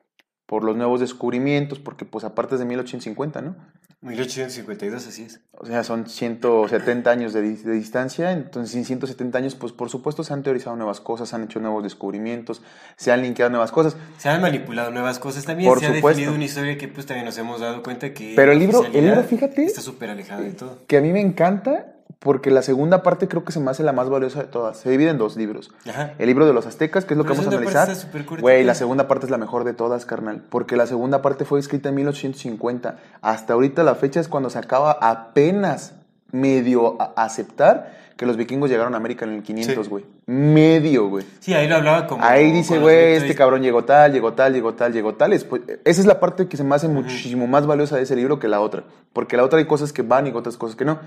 por 0.46 0.66
los 0.66 0.76
nuevos 0.76 1.00
descubrimientos, 1.00 1.80
porque 1.80 2.04
pues 2.04 2.26
aparte 2.26 2.56
es 2.56 2.60
de 2.60 2.66
1850, 2.66 3.42
¿no? 3.42 3.56
1852, 4.02 5.08
así 5.08 5.24
es. 5.24 5.40
O 5.54 5.66
sea, 5.66 5.84
son 5.84 6.08
170 6.08 7.10
años 7.10 7.34
de, 7.34 7.42
de, 7.42 7.72
distancia, 7.74 8.32
entonces 8.32 8.76
en 8.76 8.86
170 8.86 9.38
años, 9.38 9.56
pues 9.56 9.72
por 9.74 9.90
supuesto 9.90 10.24
se 10.24 10.34
han 10.34 10.44
teorizado 10.44 10.76
nuevas 10.76 11.00
cosas, 11.00 11.30
se 11.30 11.36
han 11.36 11.44
hecho 11.46 11.60
nuevos 11.60 11.82
descubrimientos, 11.84 12.62
se 12.98 13.12
han 13.12 13.22
linkeado 13.22 13.50
nuevas 13.50 13.72
cosas. 13.72 13.96
Se 14.18 14.30
han 14.30 14.42
manipulado 14.42 14.92
nuevas 14.92 15.18
cosas 15.20 15.46
también, 15.46 15.70
Por 15.70 15.80
se 15.80 15.86
supuesto. 15.88 16.08
ha 16.08 16.10
definido 16.12 16.34
una 16.36 16.46
historia 16.46 16.78
que 16.78 16.88
pues 16.88 17.06
también 17.06 17.26
nos 17.26 17.38
hemos 17.38 17.62
dado 17.62 17.82
cuenta 17.82 18.14
que... 18.14 18.34
Pero 18.36 18.52
el 18.52 18.60
libro- 18.60 18.86
el 18.86 19.06
libro, 19.06 19.24
fíjate, 19.24 19.66
Está 19.66 19.82
súper 19.82 20.10
alejada 20.12 20.42
de 20.42 20.52
todo. 20.52 20.80
Que 20.88 20.98
a 20.98 21.02
mí 21.02 21.12
me 21.12 21.22
encanta 21.22 21.95
porque 22.26 22.50
la 22.50 22.64
segunda 22.64 23.04
parte 23.04 23.28
creo 23.28 23.46
que 23.46 23.52
se 23.52 23.60
me 23.60 23.70
hace 23.70 23.84
la 23.84 23.92
más 23.92 24.10
valiosa 24.10 24.40
de 24.40 24.48
todas. 24.48 24.78
Se 24.78 24.90
divide 24.90 25.12
en 25.12 25.20
dos 25.20 25.36
libros. 25.38 25.72
Ajá. 25.88 26.14
El 26.18 26.26
libro 26.26 26.48
de 26.48 26.54
los 26.54 26.66
aztecas, 26.66 27.06
que 27.06 27.14
es 27.14 27.20
lo 27.20 27.24
Pero 27.24 27.36
que 27.36 27.42
vamos 27.42 27.54
a 27.54 27.56
analizar. 27.56 28.42
Güey, 28.42 28.64
la 28.64 28.74
segunda 28.74 29.08
parte 29.08 29.28
es 29.28 29.30
la 29.30 29.38
mejor 29.38 29.64
de 29.64 29.74
todas, 29.74 30.08
carnal. 30.08 30.42
Porque 30.50 30.76
la 30.76 30.88
segunda 30.88 31.22
parte 31.22 31.46
fue 31.46 31.60
escrita 31.60 31.90
en 31.90 31.96
1850. 31.96 32.98
Hasta 33.22 33.54
ahorita 33.54 33.84
la 33.84 33.94
fecha 33.94 34.20
es 34.20 34.28
cuando 34.28 34.50
se 34.50 34.58
acaba 34.58 34.94
apenas 34.94 35.94
medio 36.32 37.00
a 37.00 37.14
aceptar 37.16 37.94
que 38.18 38.26
los 38.26 38.38
vikingos 38.38 38.70
llegaron 38.70 38.94
a 38.94 38.98
América 38.98 39.26
en 39.26 39.34
el 39.34 39.44
500, 39.44 39.86
Sí. 39.86 39.90
güey. 39.90 40.06
Medio, 40.26 41.10
güey. 41.10 41.26
Sí, 41.40 41.54
ahí 41.54 41.68
lo 41.68 41.76
hablaba 41.76 42.08
como... 42.08 42.24
Ahí 42.24 42.52
dice, 42.52 42.80
güey, 42.80 43.16
este 43.16 43.36
cabrón 43.36 43.62
llegó 43.62 43.84
tal, 43.84 44.14
llegó 44.14 44.34
tal, 44.34 44.54
llegó 44.54 44.74
tal, 44.74 44.94
llegó 44.94 45.16
tal. 45.16 45.32
Después, 45.32 45.62
esa 45.84 46.02
es 46.02 46.08
la 46.08 46.20
parte 46.20 46.48
que 46.48 46.56
se 46.58 46.64
me 46.64 46.76
hace 46.76 46.88
muchísimo 46.88 47.46
más 47.48 47.66
valiosa 47.68 47.98
de 47.98 48.04
ese 48.04 48.16
libro 48.16 48.40
que 48.40 48.48
la 48.48 48.62
otra. 48.62 48.84
Porque 49.12 49.36
la 49.38 49.44
otra 49.44 49.60
hay 49.60 49.66
cosas 49.66 49.92
que 49.92 50.02
van 50.02 50.28
y 50.28 50.32
otras 50.32 50.56
cosas 50.58 50.76
que 50.76 50.86
no. 50.86 51.00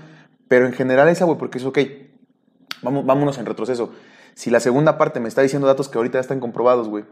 Pero 0.47 0.65
en 0.67 0.73
general 0.73 1.07
esa, 1.09 1.25
güey, 1.25 1.37
porque 1.37 1.57
es 1.57 1.65
ok. 1.65 1.79
Vamos, 2.81 3.05
vámonos 3.05 3.37
en 3.37 3.45
retroceso. 3.45 3.91
Si 4.35 4.49
la 4.49 4.59
segunda 4.59 4.97
parte 4.97 5.19
me 5.19 5.27
está 5.27 5.41
diciendo 5.41 5.67
datos 5.67 5.89
que 5.89 5.97
ahorita 5.97 6.17
ya 6.17 6.21
están 6.21 6.39
comprobados, 6.39 6.87
güey. 6.87 7.03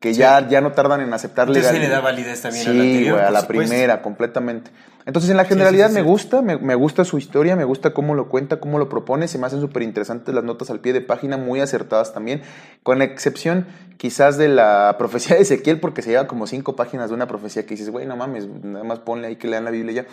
Que 0.00 0.12
ya, 0.12 0.46
ya 0.48 0.60
no 0.60 0.70
tardan 0.72 1.00
en 1.00 1.12
aceptar 1.12 1.48
Entonces 1.48 1.72
se 1.72 1.78
le 1.80 1.88
da 1.88 1.98
validez 2.00 2.40
también 2.40 2.64
sí, 2.64 2.70
a 2.70 2.72
la 2.74 2.82
anterior, 2.82 3.20
a 3.20 3.30
la 3.32 3.40
supuesto. 3.40 3.68
primera, 3.68 4.00
completamente. 4.02 4.70
Entonces, 5.06 5.30
en 5.30 5.36
la 5.38 5.44
generalidad 5.44 5.88
sí, 5.88 5.94
me 5.94 6.02
gusta, 6.02 6.40
me, 6.42 6.56
me 6.58 6.74
gusta 6.76 7.04
su 7.04 7.18
historia, 7.18 7.56
me 7.56 7.64
gusta 7.64 7.92
cómo 7.94 8.14
lo 8.14 8.28
cuenta, 8.28 8.60
cómo 8.60 8.78
lo 8.78 8.88
propone, 8.88 9.26
se 9.26 9.38
me 9.38 9.46
hacen 9.46 9.60
súper 9.60 9.82
interesantes 9.82 10.32
las 10.34 10.44
notas 10.44 10.70
al 10.70 10.78
pie 10.80 10.92
de 10.92 11.00
página, 11.00 11.36
muy 11.36 11.60
acertadas 11.60 12.12
también, 12.14 12.42
con 12.82 13.00
excepción 13.02 13.66
quizás 13.96 14.36
de 14.38 14.48
la 14.48 14.94
profecía 14.98 15.34
de 15.34 15.42
Ezequiel, 15.42 15.80
porque 15.80 16.02
se 16.02 16.10
lleva 16.10 16.26
como 16.28 16.46
cinco 16.46 16.76
páginas 16.76 17.08
de 17.08 17.14
una 17.16 17.26
profecía 17.26 17.64
que 17.64 17.70
dices, 17.70 17.90
güey, 17.90 18.06
no 18.06 18.16
mames, 18.16 18.46
nada 18.62 18.84
más 18.84 19.00
ponle 19.00 19.26
ahí 19.28 19.36
que 19.36 19.48
lean 19.48 19.64
la 19.64 19.70
Biblia 19.72 20.02
ya. 20.04 20.08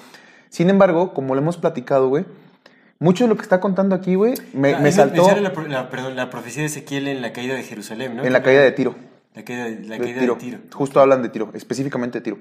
Sin 0.50 0.70
embargo, 0.72 1.14
como 1.14 1.36
lo 1.36 1.42
hemos 1.42 1.58
platicado, 1.58 2.08
güey, 2.08 2.26
mucho 2.98 3.26
de 3.26 3.28
lo 3.28 3.36
que 3.36 3.42
está 3.44 3.60
contando 3.60 3.94
aquí, 3.94 4.16
güey, 4.16 4.34
me, 4.54 4.74
Ah, 4.76 4.80
me 4.80 4.92
saltó 4.92 5.28
La, 5.42 5.52
la- 5.68 5.90
perdón, 5.90 6.16
la 6.16 6.30
profecía 6.32 6.62
de 6.62 6.68
Ezequiel 6.68 7.08
en 7.10 7.22
la 7.22 7.34
caída 7.34 7.54
de 7.54 7.62
Jerusalén, 7.64 8.16
¿no? 8.16 8.24
en 8.24 8.32
la 8.34 8.42
caída 8.42 8.62
de 8.62 8.72
Tiro. 8.72 8.96
La 9.36 9.44
caída, 9.44 9.66
la 9.66 9.96
de 9.96 10.00
caída 10.00 10.20
tiro. 10.22 10.34
de 10.36 10.40
Tiro. 10.40 10.58
Justo 10.74 11.00
hablan 11.00 11.22
de 11.22 11.30
tiro, 11.30 11.50
específicamente 11.54 12.20
de 12.20 12.24
tiro. 12.24 12.38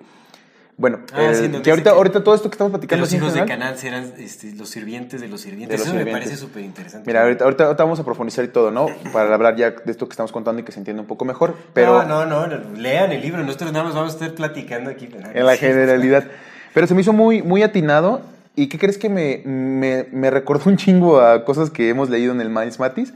Bueno, 0.77 0.99
Ah, 1.13 1.27
el- 1.27 1.35
sí, 1.37 1.43
donde 1.43 1.63
que 1.63 1.71
ahorita, 1.71 1.91
que- 1.93 1.97
ahorita 1.97 2.25
todo 2.25 2.35
esto 2.35 2.51
que 2.51 2.55
estamos 2.55 2.73
Que 2.73 2.79
platicando 2.79 3.03
los 3.05 3.13
hijos 3.15 3.33
de 3.33 3.41
general, 3.41 3.59
Canaán 3.61 3.79
serán 3.79 4.13
este, 4.19 4.53
los 4.55 4.69
sirvientes 4.69 5.21
de 5.21 5.29
los 5.29 5.41
sirvientes. 5.41 5.69
De 5.69 5.77
los 5.79 5.87
Eso 5.87 5.95
me 5.95 6.01
sirvientes. 6.01 6.25
parece 6.31 6.41
súper 6.41 6.65
interesante. 6.65 7.07
Mira, 7.09 7.23
ahorita, 7.23 7.45
ahorita, 7.45 7.65
ahorita 7.67 7.85
vamos 7.85 8.01
a 8.01 8.05
profundizar 8.05 8.45
y 8.45 8.49
todo, 8.49 8.73
¿no? 8.73 8.87
Para 9.13 9.33
hablar 9.35 9.55
ya 9.55 9.71
de 9.71 9.93
esto 9.93 10.09
que 10.09 10.13
estamos 10.15 10.33
contando 10.33 10.61
y 10.63 10.65
que 10.65 10.73
se 10.73 10.81
entienda 10.81 11.01
un 11.01 11.07
poco 11.07 11.25
mejor. 11.25 11.55
Pero 11.75 12.03
No, 12.05 12.27
no, 12.27 12.47
no, 12.49 12.59
no, 12.59 12.71
lean 12.77 13.13
el 13.13 13.23
libro. 13.23 13.41
Nosotros 13.45 13.73
nada 13.73 13.85
más 13.85 13.95
vamos 13.95 14.11
a 14.13 14.15
estar 14.17 14.35
platicando 14.35 14.91
aquí. 14.91 15.09
en 15.33 15.47
la 15.47 15.57
generalidad. 15.57 16.25
Pero 16.73 16.89
se 16.89 16.95
me 16.97 17.03
hizo 17.03 17.13
muy, 17.13 17.41
muy 17.43 17.63
atinado. 17.63 18.23
¿Y 18.57 18.69
qué 18.69 18.77
crees 18.79 18.99
que 18.99 19.09
me, 19.09 19.43
me, 19.45 20.07
me 20.11 20.31
recordó 20.31 20.69
un 20.71 20.77
chingo 20.77 21.21
a 21.21 21.45
cosas 21.45 21.71
que 21.71 21.89
hemos 21.89 22.11
leído 22.11 22.33
en 22.33 22.41
el 22.41 22.51
Miles 22.51 22.81
Matis? 22.81 23.13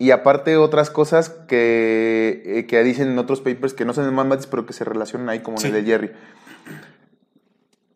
Y 0.00 0.12
aparte 0.12 0.56
otras 0.56 0.88
cosas 0.90 1.28
que, 1.28 2.42
eh, 2.46 2.66
que 2.66 2.82
dicen 2.82 3.08
en 3.10 3.18
otros 3.18 3.40
papers 3.42 3.74
que 3.74 3.84
no 3.84 3.92
son 3.92 4.08
Miles 4.10 4.26
Matis, 4.26 4.46
pero 4.46 4.64
que 4.64 4.72
se 4.72 4.82
relacionan 4.82 5.28
ahí 5.28 5.40
como 5.40 5.58
en 5.60 5.66
el 5.66 5.72
de 5.74 5.84
Jerry. 5.84 6.10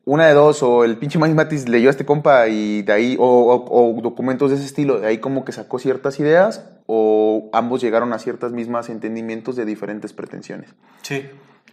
Una 0.05 0.27
de 0.27 0.35
dos, 0.35 0.63
o 0.63 0.85
el 0.85 0.99
pinche 0.99 1.19
Miles 1.19 1.35
Matis 1.35 1.67
leyó 1.67 1.89
a 1.89 1.91
este 1.91 2.05
compa 2.05 2.47
y 2.49 2.83
de 2.83 2.93
ahí, 2.93 3.17
o, 3.19 3.25
o- 3.27 3.97
o 3.97 4.03
documentos 4.03 4.51
de 4.51 4.57
ese 4.57 4.67
estilo, 4.67 5.01
de 5.01 5.07
ahí 5.07 5.17
como 5.19 5.47
que 5.47 5.53
sacó 5.53 5.79
ciertas 5.79 6.21
ideas, 6.21 6.67
o 6.85 7.49
ambos 7.55 7.81
llegaron 7.81 8.13
a 8.13 8.19
ciertas 8.19 8.53
mismas 8.53 8.91
entendimientos 8.91 9.57
de 9.57 9.65
diferentes 9.65 10.13
pretensiones. 10.13 10.75
Sí. 11.01 11.23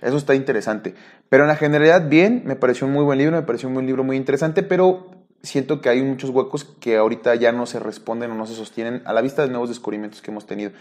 Eso 0.02 0.16
está 0.16 0.34
interesante. 0.34 0.96
Pero 1.28 1.44
en 1.44 1.50
la 1.50 1.58
generalidad, 1.58 2.08
bien, 2.08 2.44
me 2.46 2.56
pareció 2.56 2.88
un 2.88 2.94
muy 2.94 3.04
buen 3.04 3.20
libro, 3.20 3.36
me 3.36 3.44
pareció 3.44 3.68
un 3.68 3.74
buen 3.74 3.86
libro 3.86 4.06
muy 4.06 4.16
interesante, 4.16 4.64
pero 4.64 5.12
siento 5.44 5.82
que 5.82 5.90
hay 5.90 6.02
muchos 6.02 6.30
huecos 6.30 6.64
que 6.66 6.98
ahorita 6.98 7.36
ya 7.36 7.52
no 7.52 7.66
se 7.66 7.80
responden 7.80 8.32
o 8.32 8.36
no 8.36 8.46
se 8.48 8.56
sostienen 8.56 9.02
a 9.06 9.14
la 9.14 9.22
vista 9.22 9.42
de 9.44 9.50
nuevos 9.50 9.70
descubrimientos 9.70 10.22
que 10.22 10.32
hemos 10.32 10.46
tenido. 10.46 10.72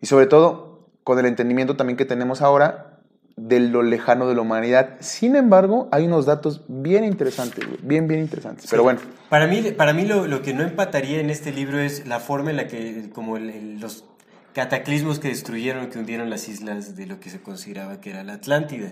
Y 0.00 0.06
sobre 0.06 0.26
todo, 0.26 0.86
con 1.04 1.18
el 1.18 1.26
entendimiento 1.26 1.76
también 1.76 1.96
que 1.96 2.04
tenemos 2.04 2.40
ahora 2.42 2.98
de 3.36 3.58
lo 3.60 3.82
lejano 3.82 4.28
de 4.28 4.34
la 4.34 4.42
humanidad. 4.42 4.96
Sin 5.00 5.34
embargo, 5.34 5.88
hay 5.92 6.04
unos 6.06 6.26
datos 6.26 6.62
bien 6.68 7.04
interesantes, 7.04 7.64
bien, 7.82 8.06
bien 8.06 8.20
interesantes. 8.20 8.66
Pero 8.70 8.82
Sí. 8.82 8.84
bueno, 8.84 9.00
Para 9.30 9.46
mí, 9.46 9.62
para 9.76 9.92
mí 9.94 10.04
lo, 10.04 10.26
lo 10.26 10.42
que 10.42 10.52
no 10.52 10.62
empataría 10.62 11.20
en 11.20 11.30
este 11.30 11.50
libro 11.52 11.78
es 11.78 12.06
la 12.06 12.20
forma 12.20 12.50
en 12.50 12.56
la 12.56 12.66
que, 12.66 13.08
como 13.14 13.36
el- 13.36 13.48
el- 13.50 13.80
los 13.80 14.04
cataclismos 14.54 15.20
que 15.20 15.28
destruyeron, 15.28 15.88
que 15.88 15.98
hundieron 15.98 16.28
las 16.28 16.48
islas 16.48 16.96
de 16.96 17.06
lo 17.06 17.20
que 17.20 17.30
se 17.30 17.40
consideraba 17.40 18.00
que 18.00 18.10
era 18.10 18.24
la 18.24 18.34
Atlántida. 18.34 18.88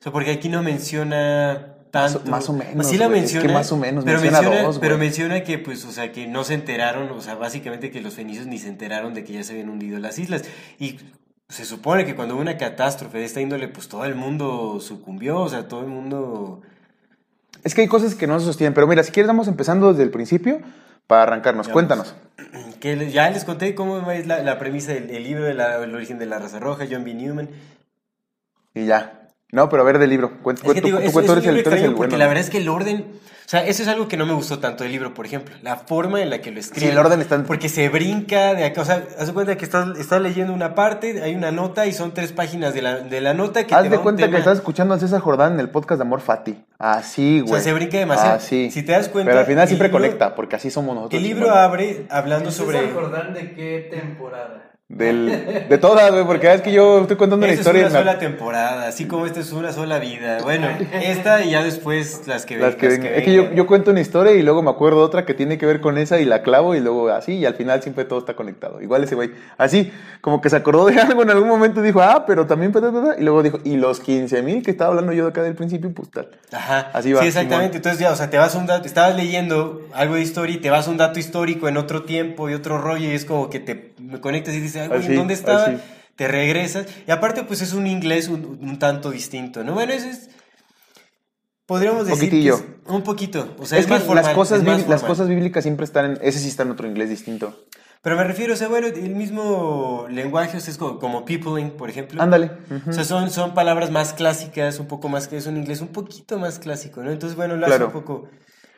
O 0.00 0.02
sea, 0.02 0.12
porque 0.12 0.32
aquí 0.32 0.48
no 0.48 0.62
menciona 0.62 1.74
tanto. 1.90 2.22
Más 2.30 2.48
o- 2.48 2.52
menos, 2.52 2.86
Sí 2.86 2.96
la 2.98 3.06
güey, 3.08 3.20
es 3.20 3.30
que 3.30 3.34
menciona. 3.38 3.54
más 3.58 3.72
o 3.72 3.76
menos, 3.76 4.04
pero 4.04 4.20
menciona 4.20 4.42
menciona, 4.42 4.66
dos, 4.66 4.78
pero 4.78 4.96
güey. 4.96 5.06
menciona 5.08 5.42
que, 5.44 5.58
pues, 5.58 5.84
o 5.84 5.92
sea, 5.92 6.12
que 6.12 6.26
no 6.26 6.44
se 6.44 6.54
enteraron, 6.54 7.10
o 7.10 7.20
sea, 7.20 7.34
básicamente 7.34 7.90
que 7.90 8.00
los 8.00 8.14
fenicios 8.14 8.46
ni 8.46 8.58
se 8.58 8.68
enteraron 8.68 9.14
de 9.14 9.24
que 9.24 9.32
ya 9.34 9.42
se 9.42 9.52
habían 9.52 9.68
hundido 9.68 9.98
las 9.98 10.18
islas. 10.18 10.42
Y 10.78 10.98
se 11.48 11.64
supone 11.64 12.04
que 12.04 12.14
cuando 12.14 12.34
hubo 12.34 12.42
una 12.42 12.58
catástrofe 12.58 13.18
de 13.18 13.24
esta 13.24 13.40
índole, 13.40 13.68
pues 13.68 13.88
todo 13.88 14.04
el 14.04 14.14
mundo 14.14 14.80
sucumbió, 14.80 15.40
o 15.40 15.48
sea, 15.48 15.66
todo 15.68 15.80
el 15.80 15.86
mundo... 15.86 16.60
es 17.64 17.74
que 17.74 17.80
hay 17.82 17.88
cosas 17.88 18.14
que 18.14 18.26
no 18.26 18.38
se 18.38 18.46
sostienen. 18.46 18.74
Pero 18.74 18.86
mira, 18.86 19.02
si 19.02 19.12
quieres, 19.12 19.28
vamos 19.28 19.48
empezando 19.48 19.90
desde 19.90 20.02
el 20.02 20.10
principio 20.10 20.60
para 21.06 21.22
arrancarnos. 21.22 21.68
Cuéntanos. 21.68 22.14
Que 22.80 23.10
ya 23.10 23.28
les 23.30 23.44
conté 23.44 23.74
cómo 23.74 24.08
es 24.12 24.28
la, 24.28 24.40
la 24.44 24.56
premisa 24.60 24.92
del 24.92 25.10
el 25.10 25.24
libro 25.24 25.42
del 25.44 25.60
origen 25.94 26.20
de 26.20 26.26
la 26.26 26.38
raza 26.38 26.60
roja, 26.60 26.84
John 26.88 27.02
B. 27.02 27.12
Newman. 27.12 27.48
Y 28.72 28.86
ya. 28.86 29.17
No, 29.50 29.68
pero 29.70 29.82
a 29.82 29.86
ver 29.86 29.98
del 29.98 30.10
libro. 30.10 30.38
Cuenta, 30.42 30.62
Es 30.66 30.74
que 30.74 30.80
digo, 30.82 30.98
tú, 30.98 31.04
es, 31.04 31.12
tú- 31.12 31.20
es 31.20 31.28
el, 31.46 31.54
libro 31.54 31.70
el 31.72 31.94
porque 31.94 31.96
bueno. 31.96 32.16
la 32.18 32.26
verdad 32.26 32.44
es 32.44 32.50
que 32.50 32.58
el 32.58 32.68
orden, 32.68 33.06
o 33.14 33.48
sea, 33.48 33.64
eso 33.66 33.82
es 33.82 33.88
algo 33.88 34.06
que 34.06 34.18
no 34.18 34.26
me 34.26 34.34
gustó 34.34 34.58
tanto 34.58 34.84
del 34.84 34.92
libro, 34.92 35.14
por 35.14 35.24
ejemplo, 35.24 35.54
la 35.62 35.76
forma 35.76 36.20
en 36.20 36.28
la 36.28 36.42
que 36.42 36.50
lo 36.50 36.60
escribe. 36.60 36.84
Sí, 36.86 36.92
el 36.92 36.98
orden 36.98 37.22
está 37.22 37.42
Porque 37.44 37.70
se 37.70 37.88
brinca 37.88 38.52
de 38.52 38.66
acá, 38.66 38.82
o 38.82 38.84
sea, 38.84 39.02
haz 39.18 39.26
de 39.28 39.32
cuenta 39.32 39.56
que 39.56 39.64
estás, 39.64 39.98
estás 39.98 40.20
leyendo 40.20 40.52
una 40.52 40.74
parte, 40.74 41.22
hay 41.22 41.34
una 41.34 41.50
nota 41.50 41.86
y 41.86 41.94
son 41.94 42.12
tres 42.12 42.32
páginas 42.32 42.74
de 42.74 42.82
la, 42.82 42.96
de 42.96 43.20
la 43.22 43.32
nota 43.32 43.66
que 43.66 43.74
Haz 43.74 43.84
te 43.84 43.88
de 43.88 43.96
va 43.96 44.00
un 44.00 44.02
cuenta 44.02 44.22
que 44.24 44.26
tema. 44.26 44.38
estás 44.40 44.58
escuchando 44.58 44.92
a 44.92 44.98
César 44.98 45.20
Jordán 45.20 45.54
en 45.54 45.60
el 45.60 45.70
podcast 45.70 45.98
de 45.98 46.02
Amor 46.02 46.20
Fati. 46.20 46.62
Así, 46.78 47.40
O 47.40 47.44
güey. 47.46 47.54
sea, 47.54 47.60
se 47.62 47.72
brinca 47.72 47.96
demasiado. 47.96 48.34
Así. 48.34 48.70
Si 48.70 48.82
te 48.82 48.92
das 48.92 49.08
cuenta, 49.08 49.30
Pero 49.30 49.40
al 49.40 49.46
final 49.46 49.66
siempre 49.66 49.88
libro- 49.88 49.98
conecta, 50.02 50.34
porque 50.34 50.56
así 50.56 50.70
somos 50.70 50.94
nosotros. 50.94 51.16
El 51.18 51.26
libro 51.26 51.50
abre 51.52 52.04
hablando 52.10 52.50
sobre... 52.50 52.80
¿César 52.80 52.92
Jordán 52.94 53.32
de 53.32 53.54
qué 53.54 53.88
temporada? 53.90 54.67
Del, 54.88 55.66
de 55.68 55.78
todas, 55.78 56.10
güey, 56.12 56.24
porque 56.24 56.50
es 56.50 56.62
que 56.62 56.72
yo 56.72 57.02
estoy 57.02 57.18
contando 57.18 57.44
una 57.44 57.52
Esta 57.52 57.60
historia. 57.60 57.86
es 57.86 57.90
una 57.90 57.98
sola 58.00 58.18
temporada, 58.18 58.88
así 58.88 59.06
como 59.06 59.26
esta 59.26 59.40
es 59.40 59.52
una 59.52 59.70
sola 59.70 59.98
vida. 59.98 60.38
Bueno, 60.42 60.66
esta 61.02 61.44
y 61.44 61.50
ya 61.50 61.62
después 61.62 62.22
las 62.26 62.46
que 62.46 62.56
las 62.56 62.74
que 62.76 62.88
las 62.88 62.98
vengan. 62.98 63.14
es 63.14 63.22
que 63.22 63.34
yo, 63.34 63.52
yo 63.52 63.66
cuento 63.66 63.90
una 63.90 64.00
historia 64.00 64.32
y 64.32 64.42
luego 64.42 64.62
me 64.62 64.70
acuerdo 64.70 65.00
de 65.00 65.04
otra 65.04 65.26
que 65.26 65.34
tiene 65.34 65.58
que 65.58 65.66
ver 65.66 65.82
con 65.82 65.98
esa 65.98 66.18
y 66.20 66.24
la 66.24 66.42
clavo 66.42 66.74
y 66.74 66.80
luego 66.80 67.10
así 67.10 67.34
y 67.34 67.44
al 67.44 67.52
final 67.52 67.82
siempre 67.82 68.06
todo 68.06 68.18
está 68.18 68.34
conectado. 68.34 68.80
Igual 68.80 69.04
ese 69.04 69.14
güey, 69.14 69.30
así, 69.58 69.92
como 70.22 70.40
que 70.40 70.48
se 70.48 70.56
acordó 70.56 70.86
de 70.86 70.98
algo 71.00 71.22
en 71.22 71.30
algún 71.30 71.48
momento 71.48 71.80
y 71.80 71.82
dijo, 71.84 72.00
ah, 72.00 72.24
pero 72.26 72.46
también, 72.46 72.72
ta, 72.72 72.80
ta, 72.80 72.90
ta, 72.90 73.04
ta", 73.04 73.20
y 73.20 73.24
luego 73.24 73.42
dijo, 73.42 73.58
y 73.64 73.76
los 73.76 74.00
15 74.00 74.42
mil 74.42 74.62
que 74.62 74.70
estaba 74.70 74.88
hablando 74.90 75.12
yo 75.12 75.24
de 75.24 75.30
acá 75.30 75.42
del 75.42 75.54
principio, 75.54 75.92
pues 75.92 76.10
tal. 76.10 76.30
Ajá, 76.50 76.90
Así 76.94 77.12
va, 77.12 77.20
Sí, 77.20 77.28
exactamente. 77.28 77.76
Entonces 77.76 78.00
ya, 78.00 78.10
o 78.10 78.16
sea, 78.16 78.30
te 78.30 78.38
vas 78.38 78.54
un 78.54 78.64
dato, 78.64 78.86
estabas 78.86 79.16
leyendo 79.16 79.82
algo 79.92 80.14
de 80.14 80.22
historia 80.22 80.56
y 80.56 80.60
te 80.60 80.70
vas 80.70 80.88
a 80.88 80.90
un 80.90 80.96
dato 80.96 81.18
histórico 81.18 81.68
en 81.68 81.76
otro 81.76 82.04
tiempo 82.04 82.48
y 82.48 82.54
otro 82.54 82.78
rollo 82.78 83.06
y 83.06 83.10
es 83.10 83.26
como 83.26 83.50
que 83.50 83.60
te 83.60 83.92
conectas 84.22 84.54
y 84.54 84.60
dices, 84.60 84.77
Así, 84.80 85.06
¿en 85.08 85.16
dónde 85.16 85.34
estaba? 85.34 85.64
así. 85.66 85.76
Te 86.16 86.26
regresas. 86.28 86.86
Y 87.06 87.10
aparte, 87.10 87.44
pues 87.44 87.62
es 87.62 87.72
un 87.72 87.86
inglés 87.86 88.28
un, 88.28 88.58
un 88.60 88.78
tanto 88.78 89.10
distinto, 89.10 89.62
¿no? 89.64 89.74
Bueno, 89.74 89.92
eso 89.92 90.08
es... 90.08 90.30
Podríamos 91.66 92.06
decir 92.06 92.30
Poquitillo. 92.30 92.56
que 92.58 92.64
es 92.86 92.90
un 92.94 93.02
poquito. 93.02 93.54
O 93.58 93.66
sea, 93.66 93.78
es 93.78 93.84
es, 93.84 93.86
que 93.88 93.92
más 93.94 94.02
formal. 94.04 94.24
las, 94.24 94.34
cosas 94.34 94.58
es 94.60 94.64
más 94.64 94.80
bibli- 94.84 94.88
las 94.88 95.02
cosas 95.02 95.28
bíblicas 95.28 95.62
siempre 95.62 95.84
están 95.84 96.12
en, 96.12 96.18
ese 96.22 96.38
sí 96.38 96.48
está 96.48 96.62
en 96.62 96.70
otro 96.70 96.88
inglés 96.88 97.10
distinto. 97.10 97.66
Pero 98.00 98.16
me 98.16 98.24
refiero, 98.24 98.54
o 98.54 98.56
sea, 98.56 98.68
bueno, 98.68 98.86
el 98.86 99.14
mismo 99.14 100.06
lenguaje, 100.08 100.56
o 100.56 100.60
sea, 100.60 100.70
es 100.72 100.78
como, 100.78 100.98
como 100.98 101.24
peopling, 101.26 101.72
por 101.72 101.90
ejemplo. 101.90 102.22
Ándale. 102.22 102.52
O 102.88 102.92
sea, 102.92 103.04
son, 103.04 103.30
son 103.30 103.52
palabras 103.54 103.90
más 103.90 104.14
clásicas, 104.14 104.78
un 104.80 104.86
poco 104.86 105.08
más 105.10 105.28
que 105.28 105.36
es 105.36 105.46
un 105.46 105.56
inglés 105.58 105.80
un 105.82 105.88
poquito 105.88 106.38
más 106.38 106.58
clásico, 106.58 107.02
¿no? 107.02 107.10
Entonces, 107.10 107.36
bueno, 107.36 107.56
lo 107.56 107.66
Claro. 107.66 107.86
hace 107.88 107.96
un 107.96 108.02
poco 108.02 108.28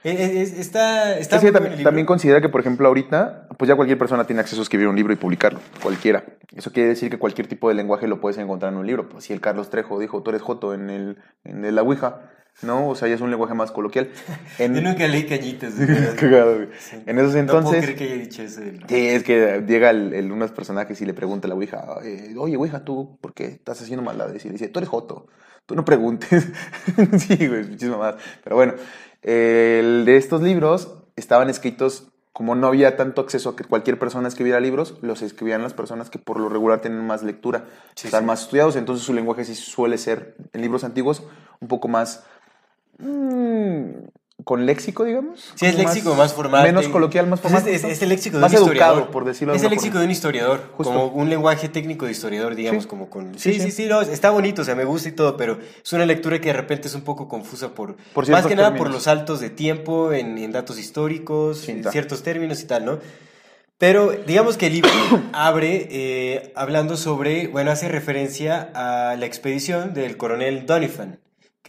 Es- 0.02 0.52
es- 0.52 0.58
está 0.58 1.18
Es 1.18 1.30
muy 1.42 1.50
libro. 1.52 1.82
también 1.84 2.06
considera 2.06 2.40
que, 2.40 2.48
por 2.48 2.60
ejemplo, 2.60 2.88
ahorita, 2.88 3.48
pues 3.58 3.68
ya 3.68 3.76
cualquier 3.76 3.98
persona 3.98 4.24
tiene 4.26 4.40
acceso 4.40 4.60
a 4.60 4.64
escribir 4.64 4.88
un 4.88 4.96
libro 4.96 5.12
y 5.12 5.16
publicarlo, 5.16 5.60
cualquiera. 5.82 6.24
Eso 6.56 6.72
quiere 6.72 6.88
decir 6.88 7.10
que 7.10 7.18
cualquier 7.18 7.46
tipo 7.48 7.68
de 7.68 7.74
lenguaje 7.74 8.08
lo 8.08 8.20
puedes 8.20 8.38
encontrar 8.38 8.72
en 8.72 8.78
un 8.78 8.86
libro. 8.86 9.08
Pues 9.08 9.24
si 9.24 9.32
el 9.32 9.40
Carlos 9.40 9.68
Trejo 9.70 9.98
dijo, 9.98 10.22
tú 10.22 10.30
eres 10.30 10.42
Joto 10.42 10.72
en 10.74 10.88
el, 10.90 11.18
en 11.44 11.64
el 11.66 11.74
la 11.74 11.82
Ouija, 11.82 12.22
¿no? 12.62 12.88
O 12.88 12.94
sea, 12.94 13.08
ya 13.08 13.14
es 13.14 13.20
un 13.20 13.30
lenguaje 13.30 13.52
más 13.54 13.70
coloquial. 13.72 14.08
En, 14.58 14.74
Yo 14.74 14.80
nunca 14.80 15.06
leí 15.06 15.24
cañitas. 15.26 15.74
Cagado. 16.18 16.60
Sí. 16.78 16.96
En 17.06 17.18
esos 17.18 17.34
No 17.34 17.46
puedo 17.46 17.58
entonces... 17.58 17.82
creer 17.84 17.96
que 17.98 18.04
haya 18.04 18.14
dicho 18.22 18.42
eso. 18.42 18.60
Sí, 18.88 19.06
es 19.08 19.22
que 19.22 19.62
llega 19.68 19.90
el, 19.90 20.14
el- 20.14 20.32
unos 20.32 20.50
personajes 20.50 20.98
y 21.02 21.04
le 21.04 21.12
pregunta 21.12 21.46
a 21.46 21.50
la 21.50 21.54
Ouija, 21.56 21.84
eh, 22.04 22.34
oye, 22.38 22.56
Ouija, 22.56 22.84
¿tú 22.84 23.18
por 23.20 23.34
qué 23.34 23.44
estás 23.44 23.80
haciendo 23.82 24.02
maldades? 24.02 24.42
Y 24.46 24.48
le 24.48 24.52
dice, 24.52 24.68
tú 24.68 24.78
eres 24.80 24.88
Joto, 24.88 25.26
tú 25.70 25.76
no 25.76 25.84
preguntes. 25.84 26.48
sí, 27.18 27.46
güey, 27.46 27.62
muchísimas 27.62 27.98
más. 27.98 28.14
Pero 28.42 28.56
bueno, 28.56 28.74
el 29.22 30.04
de 30.04 30.16
estos 30.16 30.42
libros 30.42 30.96
estaban 31.14 31.48
escritos, 31.48 32.08
como 32.32 32.56
no 32.56 32.66
había 32.66 32.96
tanto 32.96 33.20
acceso 33.20 33.50
a 33.50 33.56
que 33.56 33.62
cualquier 33.62 33.96
persona 33.96 34.26
escribiera 34.26 34.58
libros, 34.58 34.98
los 35.00 35.22
escribían 35.22 35.62
las 35.62 35.72
personas 35.72 36.10
que 36.10 36.18
por 36.18 36.40
lo 36.40 36.48
regular 36.48 36.80
tienen 36.80 37.06
más 37.06 37.22
lectura, 37.22 37.66
Sí, 37.94 38.08
están 38.08 38.22
sí. 38.22 38.26
más 38.26 38.42
estudiados, 38.42 38.74
entonces 38.74 39.06
su 39.06 39.14
lenguaje 39.14 39.44
sí 39.44 39.54
suele 39.54 39.96
ser, 39.96 40.34
en 40.52 40.60
libros 40.60 40.82
antiguos, 40.82 41.22
un 41.60 41.68
poco 41.68 41.86
más... 41.86 42.24
mm, 42.98 44.08
con 44.44 44.66
léxico, 44.66 45.04
digamos. 45.04 45.52
Sí, 45.54 45.66
es 45.66 45.76
léxico 45.76 46.14
más 46.14 46.32
formal. 46.34 46.62
Menos 46.64 46.86
te- 46.86 46.90
coloquial, 46.90 47.26
más 47.26 47.40
Pues 47.40 47.52
formal. 47.52 47.68
es, 47.72 47.84
es- 47.84 47.90
es 47.92 48.02
el 48.02 48.08
léxico 48.10 48.36
de 48.36 48.42
Más 48.42 48.52
un 48.52 48.58
historiador. 48.58 48.96
educado, 48.96 49.10
por 49.12 49.24
decirlo 49.24 49.52
de 49.52 49.58
Es 49.58 49.64
el 49.64 49.70
léxico 49.70 49.92
forma. 49.92 50.00
de 50.00 50.06
un 50.06 50.10
historiador. 50.10 50.60
Justo. 50.76 50.92
Como 50.92 51.06
un 51.06 51.30
lenguaje 51.30 51.68
técnico 51.68 52.06
de 52.06 52.12
historiador, 52.12 52.54
digamos, 52.54 52.84
Sí. 52.84 52.88
como 52.88 53.10
con... 53.10 53.38
Sí, 53.38 53.52
Sí, 53.52 53.60
sí, 53.60 53.66
sí. 53.66 53.70
sí, 53.82 53.86
no, 53.86 54.00
está 54.02 54.30
bonito, 54.30 54.62
o 54.62 54.64
sea, 54.64 54.74
me 54.74 54.84
gusta 54.84 55.08
y 55.08 55.12
todo, 55.12 55.36
pero 55.36 55.58
es 55.84 55.92
una 55.92 56.06
lectura 56.06 56.40
que 56.40 56.48
de 56.48 56.54
repente 56.54 56.88
es 56.88 56.94
un 56.94 57.02
poco 57.02 57.28
confusa 57.28 57.74
por... 57.74 57.96
Por 58.14 58.28
más 58.28 58.46
que 58.46 58.56
nada 58.56 58.74
por 58.74 58.90
los 58.90 59.04
saltos 59.04 59.40
de 59.40 59.50
tiempo 59.50 60.12
en, 60.12 60.38
en 60.38 60.52
datos 60.52 60.78
históricos, 60.78 61.68
en 61.68 61.84
ciertos 61.90 62.22
términos 62.22 62.60
y 62.62 62.66
tal, 62.66 62.84
¿no? 62.84 62.98
Pero 63.78 64.12
digamos 64.26 64.58
que 64.58 64.66
el 64.66 64.74
libro 64.74 64.90
abre 65.32 65.88
eh, 65.90 66.52
hablando 66.54 66.98
sobre, 66.98 67.48
bueno, 67.48 67.70
hace 67.70 67.88
referencia 67.88 68.70
a 68.74 69.16
la 69.16 69.24
expedición 69.24 69.94
del 69.94 70.18
coronel 70.18 70.66
Donovan, 70.66 71.18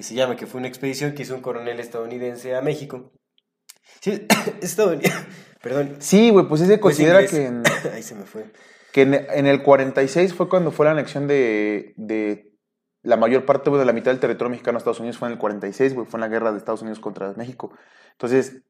que 0.02 0.08
se 0.08 0.16
llama, 0.16 0.36
que 0.36 0.48
fue 0.48 0.58
una 0.60 0.68
expedición 0.68 1.14
que 1.14 1.22
hizo 1.22 1.36
un 1.36 1.42
coronel 1.42 1.80
estadounidense 1.80 2.56
a 2.56 2.62
México. 2.62 3.12
Sí, 4.00 4.26
estadounidense, 4.62 5.16
perdón. 5.62 5.96
Sí, 6.00 6.32
güey, 6.32 6.48
pues 6.48 6.62
se 6.62 6.68
Pues 6.68 6.80
considera 6.80 7.26
que, 7.28 7.46
en, 7.46 7.62
Ahí 7.94 8.02
se 8.02 8.16
me 8.16 8.24
fue. 8.26 8.46
que 8.92 9.04
en, 9.04 9.14
en 9.14 9.46
el 9.46 9.62
46 9.62 10.34
fue 10.34 10.50
cuando 10.50 10.72
fue 10.72 10.86
la 10.88 10.94
anexión 10.94 11.28
de, 11.28 11.94
de 11.98 12.52
la 13.04 13.16
mayor 13.16 13.46
parte, 13.46 13.70
de 13.70 13.86
la 13.86 13.94
mitad 13.94 14.10
del 14.10 14.20
territorio 14.20 14.50
mexicano 14.50 14.78
a 14.78 14.80
Estados 14.80 15.00
Unidos 15.00 15.20
fue 15.20 15.28
en 15.28 15.34
el 15.34 15.38
46, 15.40 15.94
güey, 15.94 16.08
fue 16.08 16.18
en 16.18 16.22
la 16.22 16.28
guerra 16.30 16.52
de 16.52 16.58
Estados 16.58 16.82
Unidos 16.82 17.00
contra 17.00 17.34
México. 17.34 17.72
Entonces, 18.14 18.64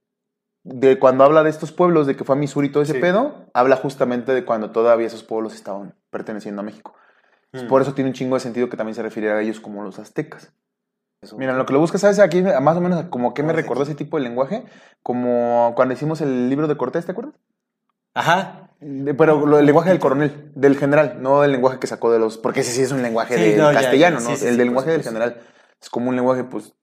de 0.63 0.99
cuando 0.99 1.23
habla 1.23 1.43
de 1.43 1.49
estos 1.49 1.71
pueblos, 1.71 2.07
de 2.07 2.17
que 2.17 2.25
fue 2.25 2.35
a 2.35 2.39
Missouri 2.39 2.67
y 2.67 2.71
todo 2.71 2.83
ese 2.83 2.93
Sí. 2.93 2.99
pedo, 2.99 3.49
habla 3.53 3.77
justamente 3.77 4.33
de 4.33 4.43
cuando 4.43 4.71
todavía 4.71 5.07
esos 5.07 5.23
pueblos 5.23 5.55
estaban 5.55 5.95
perteneciendo 6.09 6.59
a 6.61 6.65
México. 6.65 6.93
Entonces, 7.45 7.67
Mm. 7.67 7.69
Por 7.69 7.81
eso 7.81 7.93
tiene 7.93 8.09
un 8.09 8.13
chingo 8.13 8.35
de 8.35 8.41
sentido 8.41 8.69
que 8.69 8.77
también 8.77 8.95
se 8.95 9.01
refiriera 9.01 9.37
a 9.37 9.41
ellos 9.41 9.59
como 9.61 9.81
los 9.83 9.97
aztecas. 9.99 10.53
Mira, 11.37 11.53
lo 11.53 11.65
que 11.67 11.73
lo 11.73 11.79
buscas, 11.79 12.01
¿sabes? 12.01 12.17
Aquí 12.19 12.41
más 12.41 12.75
o 12.77 12.81
menos 12.81 13.05
como 13.05 13.33
que 13.35 13.43
me 13.43 13.53
recordó 13.53 13.83
ese 13.83 13.93
tipo 13.93 14.17
de 14.17 14.23
lenguaje, 14.23 14.63
como 15.03 15.73
cuando 15.75 15.93
hicimos 15.93 16.19
el 16.21 16.49
libro 16.49 16.67
de 16.67 16.77
Cortés, 16.77 17.05
¿te 17.05 17.11
acuerdas? 17.11 17.35
Ajá. 18.15 18.69
De- 18.79 19.13
Pero 19.13 19.45
lo- 19.45 19.59
el 19.59 19.65
lenguaje 19.67 19.89
del 19.91 19.99
coronel, 19.99 20.51
del 20.55 20.75
general, 20.77 21.21
no 21.21 21.43
el 21.43 21.51
lenguaje 21.51 21.77
que 21.77 21.85
sacó 21.85 22.11
de 22.11 22.17
los. 22.17 22.39
Porque 22.39 22.61
ese 22.61 22.71
sí 22.71 22.81
es 22.81 22.91
un 22.91 23.03
lenguaje 23.03 23.35
Sí, 23.35 23.41
del 23.41 23.57
no, 23.59 23.71
ya, 23.71 23.79
castellano, 23.81 24.17
ya, 24.19 24.23
¿no? 24.23 24.29
sí, 24.31 24.37
sí, 24.37 24.47
el 24.47 24.57
del 24.57 24.65
lenguaje 24.67 24.89
del 24.89 25.03
general. 25.03 25.41
Es 25.79 25.89
como 25.91 26.09
un 26.09 26.15
lenguaje, 26.15 26.43
pues. 26.43 26.73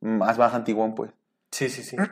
Más 0.00 0.38
baja 0.38 0.56
antiguón, 0.56 0.94
pues. 0.94 1.10
Sí, 1.50 1.68
sí, 1.68 1.82
sí. 1.82 1.96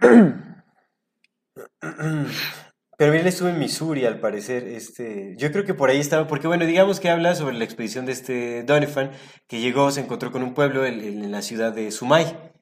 Pero 2.99 3.13
él 3.13 3.27
estuvo 3.27 3.49
en 3.49 3.59
Missouri, 3.59 4.07
al 4.07 4.21
parecer. 4.21 4.67
Este, 4.67 5.35
yo 5.37 5.53
creo 5.53 5.65
que 5.65 5.75
por 5.75 5.91
ahí 5.91 6.01
estaba, 6.01 6.27
porque 6.27 6.47
bueno, 6.47 6.65
digamos 6.65 6.99
que 6.99 7.11
habla 7.11 7.35
sobre 7.35 7.57
la 7.59 7.65
expedición 7.65 8.07
de 8.07 8.13
este 8.13 8.63
Donovan, 8.63 9.11
que 9.49 9.61
llegó, 9.61 9.91
se 9.91 10.01
encontró 10.01 10.33
con 10.33 10.43
un 10.43 10.55
pueblo 10.55 10.87
en, 10.87 11.01
en 11.01 11.31
la 11.31 11.43
ciudad 11.43 11.73
de 11.73 11.91
Sumay. 11.91 12.53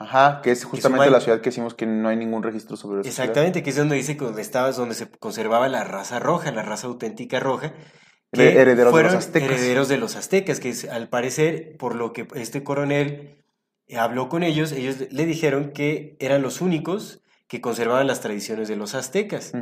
Ajá, 0.00 0.40
que 0.42 0.50
es 0.52 0.64
justamente 0.64 1.06
Sumay- 1.08 1.12
la 1.12 1.20
ciudad 1.20 1.40
que 1.40 1.50
decimos 1.50 1.74
que 1.74 1.86
no 1.86 2.08
hay 2.08 2.16
ningún 2.16 2.42
registro 2.42 2.76
sobre 2.76 3.02
ciudad. 3.02 3.06
Exactamente, 3.18 3.62
que 3.62 3.70
es 3.70 3.76
donde 3.76 3.96
dice 3.96 4.16
que 4.16 4.24
donde 4.24 4.42
estaba, 4.42 4.70
donde 4.72 4.94
se 4.94 5.08
conservaba 5.10 5.68
la 5.68 5.84
raza 5.84 6.18
roja, 6.18 6.50
la 6.52 6.62
raza 6.62 6.86
auténtica 6.88 7.38
roja. 7.40 7.72
Her- 8.32 8.56
herederos 8.56 8.76
de 8.76 8.84
los 8.84 8.90
fueron 8.92 9.14
aztecas. 9.16 9.50
herederos 9.50 9.88
de 9.88 9.96
los 9.98 10.16
aztecas, 10.16 10.60
que 10.60 10.70
es, 10.70 10.84
al 10.88 11.08
parecer, 11.08 11.76
por 11.78 11.94
lo 11.94 12.12
que 12.12 12.26
este 12.34 12.62
coronel 12.62 13.44
habló 13.96 14.28
con 14.28 14.42
ellos, 14.42 14.72
ellos 14.72 14.96
le 15.10 15.24
dijeron 15.24 15.72
que 15.72 16.16
eran 16.20 16.42
los 16.42 16.60
únicos 16.60 17.22
que 17.48 17.60
conservaban 17.60 18.06
las 18.06 18.20
tradiciones 18.20 18.68
de 18.68 18.76
los 18.76 18.94
aztecas 18.94 19.52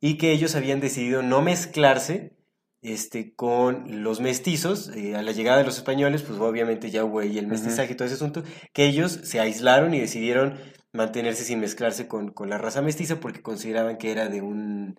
y 0.00 0.18
que 0.18 0.32
ellos 0.32 0.56
habían 0.56 0.80
decidido 0.80 1.22
no 1.22 1.42
mezclarse 1.42 2.32
este, 2.82 3.34
con 3.34 4.02
los 4.02 4.20
mestizos. 4.20 4.90
eh, 4.96 5.14
a 5.16 5.22
la 5.22 5.32
llegada 5.32 5.58
de 5.58 5.64
los 5.64 5.76
españoles, 5.76 6.22
pues 6.22 6.38
obviamente 6.38 6.90
ya 6.90 7.04
hubo 7.04 7.20
ahí 7.20 7.38
el 7.38 7.46
mestizaje 7.46 7.92
y 7.92 7.96
todo 7.96 8.06
ese 8.06 8.14
asunto, 8.14 8.42
que 8.72 8.86
ellos 8.86 9.20
se 9.22 9.38
aislaron 9.40 9.94
y 9.94 10.00
decidieron 10.00 10.58
mantenerse 10.92 11.44
sin 11.44 11.60
mezclarse 11.60 12.08
con, 12.08 12.30
con 12.30 12.48
la 12.48 12.58
raza 12.58 12.80
mestiza 12.80 13.20
porque 13.20 13.42
consideraban 13.42 13.98
que 13.98 14.12
era 14.12 14.28
de 14.28 14.40
un 14.40 14.98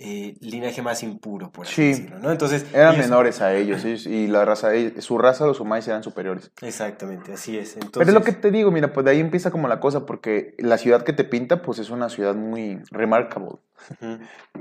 eh, 0.00 0.36
linaje 0.40 0.80
más 0.80 1.02
impuro, 1.02 1.50
por 1.50 1.66
así 1.66 1.74
Sí. 1.74 1.88
decirlo, 1.88 2.20
¿no? 2.20 2.30
Entonces, 2.30 2.64
Eran 2.72 2.94
ellos- 2.94 3.06
menores 3.06 3.40
a 3.40 3.54
ellos, 3.54 3.84
ellos- 3.84 4.06
y 4.06 4.28
la 4.28 4.44
raza, 4.44 4.70
su 5.00 5.18
raza, 5.18 5.44
los 5.44 5.58
humanos, 5.58 5.88
eran 5.88 6.04
superiores. 6.04 6.52
Exactamente, 6.62 7.32
así 7.32 7.58
es. 7.58 7.74
Entonces, 7.74 7.98
Pero 7.98 8.08
es 8.10 8.14
lo 8.14 8.22
que 8.22 8.32
te 8.32 8.52
digo, 8.52 8.70
mira, 8.70 8.92
pues 8.92 9.04
de 9.04 9.10
ahí 9.10 9.18
empieza 9.20 9.50
como 9.50 9.66
la 9.66 9.80
cosa, 9.80 10.06
porque 10.06 10.54
la 10.58 10.78
ciudad 10.78 11.02
que 11.02 11.12
te 11.12 11.24
pinta, 11.24 11.62
pues 11.62 11.80
es 11.80 11.90
una 11.90 12.08
ciudad 12.08 12.36
muy 12.36 12.80
remarkable. 12.92 13.56
Ujú. 14.00 14.18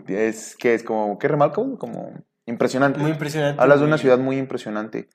Es 0.07 0.55
que 0.57 0.73
es 0.73 0.81
como, 0.83 1.19
¿qué 1.19 1.27
remarkable? 1.27 1.77
Como 1.77 2.13
impresionante. 2.47 2.99
Muy 2.99 3.11
impresionante. 3.11 3.61
Hablas 3.61 3.79
de 3.79 3.85
una 3.85 3.97
ciudad 3.99 4.17
muy 4.17 4.37
impresionante. 4.37 5.07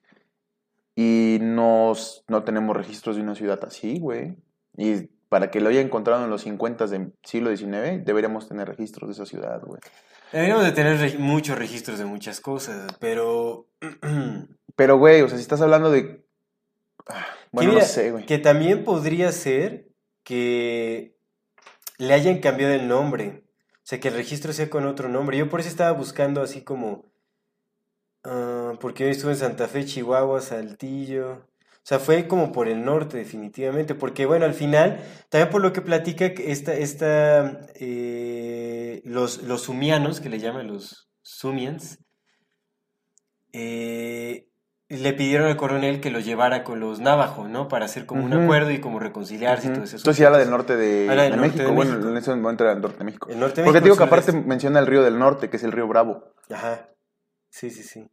Y 0.94 1.38
nos, 1.40 2.24
no 2.28 2.44
tenemos 2.44 2.76
registros 2.76 3.16
de 3.16 3.22
una 3.22 3.34
ciudad 3.34 3.58
así, 3.64 3.98
güey. 3.98 4.36
Y 4.76 5.08
para 5.32 5.50
que 5.50 5.62
lo 5.62 5.70
haya 5.70 5.80
encontrado 5.80 6.22
en 6.24 6.28
los 6.28 6.42
50 6.42 6.88
del 6.88 7.14
siglo 7.24 7.56
XIX, 7.56 8.04
deberíamos 8.04 8.46
tener 8.48 8.68
registros 8.68 9.08
de 9.08 9.14
esa 9.14 9.24
ciudad, 9.24 9.62
güey. 9.64 9.80
Deberíamos 10.30 10.62
de 10.66 10.72
tener 10.72 10.98
reg- 10.98 11.16
muchos 11.18 11.56
registros 11.56 11.98
de 11.98 12.04
muchas 12.04 12.38
cosas, 12.42 12.92
pero... 13.00 13.66
Pero, 14.76 14.98
güey, 14.98 15.22
o 15.22 15.28
sea, 15.28 15.38
si 15.38 15.42
estás 15.42 15.62
hablando 15.62 15.90
de... 15.90 16.22
Ah, 17.06 17.24
Bueno, 17.50 17.70
mira, 17.72 17.82
no 17.82 17.88
sé, 17.88 18.10
güey. 18.10 18.26
que 18.26 18.36
también 18.36 18.84
podría 18.84 19.32
ser 19.32 19.88
que 20.22 21.16
le 21.96 22.12
hayan 22.12 22.40
cambiado 22.40 22.74
el 22.74 22.86
nombre. 22.88 23.42
O 23.76 23.80
sea, 23.84 24.00
que 24.00 24.08
el 24.08 24.14
registro 24.14 24.52
sea 24.52 24.68
con 24.68 24.84
otro 24.86 25.08
nombre. 25.08 25.38
Yo 25.38 25.48
por 25.48 25.60
eso 25.60 25.68
estaba 25.70 25.92
buscando 25.92 26.42
así 26.42 26.62
como... 26.62 27.06
ah, 28.24 28.74
porque 28.80 29.04
yo 29.04 29.10
estuve 29.10 29.32
en 29.32 29.38
Santa 29.38 29.66
Fe, 29.66 29.84
Chihuahua, 29.86 30.42
Saltillo. 30.42 31.46
O 31.82 31.84
sea, 31.84 31.98
fue 31.98 32.28
como 32.28 32.52
por 32.52 32.68
el 32.68 32.84
norte, 32.84 33.16
definitivamente. 33.18 33.96
Porque, 33.96 34.24
bueno, 34.24 34.44
al 34.44 34.54
final, 34.54 35.00
también 35.28 35.50
por 35.50 35.60
lo 35.62 35.72
que 35.72 35.80
platica 35.82 36.26
esta, 36.26 36.72
esta, 36.74 37.66
eh, 37.74 39.02
los, 39.04 39.42
los 39.42 39.62
sumianos, 39.62 40.20
que 40.20 40.28
le 40.28 40.38
llaman 40.38 40.68
los 40.68 41.10
sumians, 41.22 41.98
eh, 43.52 44.46
le 44.88 45.12
pidieron 45.14 45.48
al 45.48 45.56
coronel 45.56 46.00
que 46.00 46.10
lo 46.10 46.20
llevara 46.20 46.64
con 46.64 46.78
los 46.78 47.00
navajo, 47.00 47.48
¿no? 47.48 47.66
Para 47.66 47.86
hacer 47.86 48.06
como 48.06 48.24
un 48.24 48.32
acuerdo 48.32 48.70
y 48.70 48.78
como 48.80 48.98
reconciliarse 48.98 49.68
y 49.68 49.72
todo 49.72 49.84
eso. 49.84 49.96
Entonces 49.96 50.16
sí 50.18 50.24
habla 50.24 50.38
del 50.38 50.50
norte 50.50 50.76
de, 50.76 51.08
Habla 51.08 51.22
del 51.24 51.32
de 51.32 51.36
norte 51.38 51.48
México. 51.52 51.68
de 51.70 51.74
bueno, 51.76 51.90
México. 51.92 52.10
en 52.10 52.16
ese 52.18 52.34
momento 52.34 52.64
era 52.64 52.72
el 52.74 52.80
norte 52.82 52.98
de 52.98 53.04
México. 53.04 53.28
El 53.30 53.40
norte 53.40 53.60
de 53.62 53.64
Porque 53.64 53.80
te 53.80 53.84
digo 53.84 53.96
que 53.96 54.02
aparte 54.04 54.26
sureste. 54.32 54.48
menciona 54.48 54.78
el 54.80 54.86
río 54.86 55.02
del 55.02 55.18
norte, 55.18 55.48
que 55.48 55.56
es 55.56 55.64
el 55.64 55.72
río 55.72 55.88
Bravo. 55.88 56.34
Ajá. 56.50 56.90
Sí, 57.48 57.70
sí, 57.70 57.82
sí. 57.82 58.06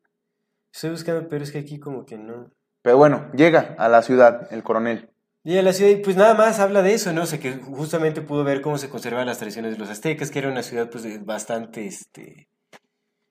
Estoy 0.73 0.91
buscando, 0.91 1.27
pero 1.27 1.43
es 1.43 1.51
que 1.51 1.59
aquí 1.59 1.79
como 1.79 2.05
que 2.05 2.17
no. 2.17 2.49
Pero 2.81 2.97
bueno, 2.97 3.29
llega 3.33 3.75
a 3.77 3.89
la 3.89 4.01
ciudad 4.01 4.47
el 4.51 4.63
coronel. 4.63 5.09
Y 5.43 5.57
a 5.57 5.63
la 5.63 5.73
ciudad, 5.73 5.91
y 5.91 5.97
pues 5.97 6.15
nada 6.15 6.33
más 6.33 6.59
habla 6.59 6.81
de 6.81 6.93
eso, 6.93 7.13
¿no? 7.13 7.23
O 7.23 7.25
sea, 7.25 7.39
que 7.39 7.53
justamente 7.53 8.21
pudo 8.21 8.43
ver 8.43 8.61
cómo 8.61 8.77
se 8.77 8.89
conservaban 8.89 9.27
las 9.27 9.37
tradiciones 9.37 9.71
de 9.71 9.77
los 9.77 9.89
aztecas, 9.89 10.31
que 10.31 10.39
era 10.39 10.49
una 10.49 10.63
ciudad 10.63 10.89
pues 10.89 11.25
bastante, 11.25 11.85
este, 11.85 12.49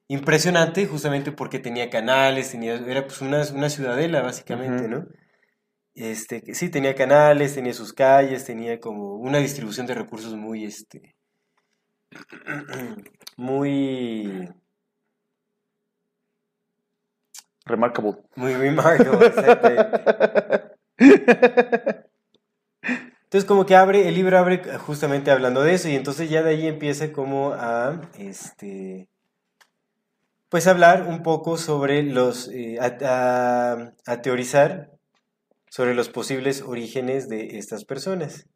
impresionante, 0.07 0.87
justamente 0.87 1.31
porque 1.31 1.59
tenía 1.59 1.89
canales, 1.89 2.51
tenía, 2.51 2.75
era 2.75 3.03
pues 3.05 3.21
una, 3.21 3.43
una 3.53 3.69
ciudadela 3.69 4.21
básicamente. 4.21 4.87
¿no? 4.87 5.05
Este, 5.93 6.53
sí, 6.53 6.69
tenía 6.69 6.95
canales, 6.95 7.55
tenía 7.55 7.73
sus 7.73 7.93
calles, 7.93 8.45
tenía 8.45 8.79
como 8.79 9.15
una 9.15 9.37
distribución 9.37 9.85
de 9.85 9.95
recursos 9.95 10.33
muy, 10.35 10.65
este, 10.65 11.15
muy, 13.37 14.49
Remarkable. 17.69 18.17
muy 18.35 18.53
remarkable, 18.53 19.27
exactamente. 19.27 20.75
Entonces 23.23 23.47
como 23.47 23.65
que 23.65 23.75
abre, 23.75 24.07
el 24.07 24.15
libro 24.15 24.37
abre 24.39 24.61
justamente 24.79 25.29
hablando 25.29 25.61
de 25.61 25.75
eso 25.75 25.87
y 25.87 25.95
entonces 25.95 26.29
ya 26.29 26.41
de 26.41 26.49
ahí 26.49 26.67
empieza 26.67 27.11
como 27.11 27.53
a, 27.53 28.01
este, 28.17 29.07
pues 30.49 30.65
hablar 30.65 31.03
un 31.07 31.21
poco 31.21 31.57
sobre 31.57 32.01
los, 32.01 32.49
eh, 32.51 32.79
a 32.81 34.21
teorizar 34.23 34.89
sobre 35.69 35.93
los 35.93 36.09
posibles 36.09 36.63
orígenes 36.63 37.29
de 37.29 37.59
estas 37.59 37.85
personas. 37.85 38.47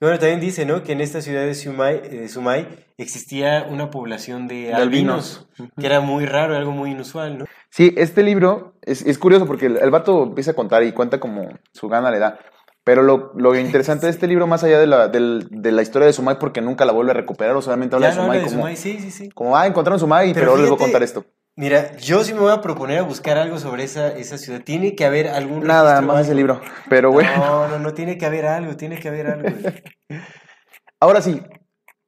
Bueno, 0.00 0.18
también 0.18 0.40
dice, 0.40 0.64
¿no? 0.64 0.82
Que 0.82 0.92
en 0.92 1.00
esta 1.02 1.20
ciudad 1.20 1.42
de 1.44 1.54
Sumay, 1.54 2.00
de 2.00 2.28
Sumay 2.28 2.66
existía 2.96 3.66
una 3.68 3.90
población 3.90 4.48
de, 4.48 4.66
De 4.68 4.74
albinos, 4.74 5.46
que 5.78 5.86
era 5.86 6.00
muy 6.00 6.24
raro, 6.26 6.56
algo 6.56 6.72
muy 6.72 6.92
inusual, 6.92 7.38
¿no? 7.38 7.44
Sí, 7.68 7.92
este 7.96 8.22
libro 8.22 8.74
es, 8.82 9.02
es 9.02 9.18
curioso 9.18 9.46
porque 9.46 9.66
el, 9.66 9.76
el 9.76 9.90
vato 9.90 10.22
empieza 10.22 10.52
a 10.52 10.54
contar 10.54 10.82
y 10.84 10.92
cuenta 10.92 11.20
como 11.20 11.48
su 11.72 11.88
gana 11.88 12.10
le 12.10 12.18
da. 12.18 12.38
Pero 12.82 13.02
lo, 13.02 13.32
lo 13.36 13.54
interesante 13.58 14.06
de 14.06 14.12
este 14.12 14.26
libro, 14.26 14.46
más 14.46 14.64
allá 14.64 14.80
de 14.80 14.86
la, 14.86 15.08
del- 15.08 15.46
de 15.50 15.70
la 15.70 15.82
historia 15.82 16.06
de 16.06 16.14
Sumay, 16.14 16.38
porque 16.38 16.62
nunca 16.62 16.86
la 16.86 16.92
vuelve 16.92 17.10
a 17.10 17.14
recuperar, 17.14 17.54
o 17.54 17.60
solamente 17.60 17.94
habla 17.96 18.08
Ya 18.08 18.14
de 18.14 18.16
no 18.16 18.22
Sumay 18.24 18.38
habla 18.38 18.48
de 18.48 18.50
como, 18.54 18.62
Sumay, 18.62 18.76
sí, 18.76 19.10
sí, 19.10 19.28
como, 19.30 19.56
ah, 19.56 19.66
encontraron 19.66 20.00
Sumay, 20.00 20.32
pero, 20.32 20.46
Pero 20.52 20.56
les 20.62 20.70
voy 20.70 20.76
a 20.76 20.78
contar 20.78 21.02
esto. 21.02 21.26
Mira, 21.60 21.94
yo 21.98 22.24
sí 22.24 22.32
me 22.32 22.40
voy 22.40 22.52
a 22.52 22.62
proponer 22.62 23.00
a 23.00 23.02
buscar 23.02 23.36
algo 23.36 23.58
sobre 23.58 23.84
esa, 23.84 24.16
esa 24.16 24.38
ciudad. 24.38 24.62
Tiene 24.64 24.94
que 24.96 25.04
haber 25.04 25.28
algún 25.28 25.66
Nada 25.66 26.00
más 26.00 26.22
ese 26.22 26.34
libro. 26.34 26.58
Pero 26.88 27.12
bueno, 27.12 27.28
No, 27.36 27.68
no, 27.68 27.78
no, 27.78 27.92
tiene 27.92 28.16
que 28.16 28.24
haber 28.24 28.46
algo, 28.46 28.78
tiene 28.78 28.98
que 28.98 29.08
haber 29.08 29.26
algo. 29.26 29.58
ahora 31.00 31.20
sí, 31.20 31.42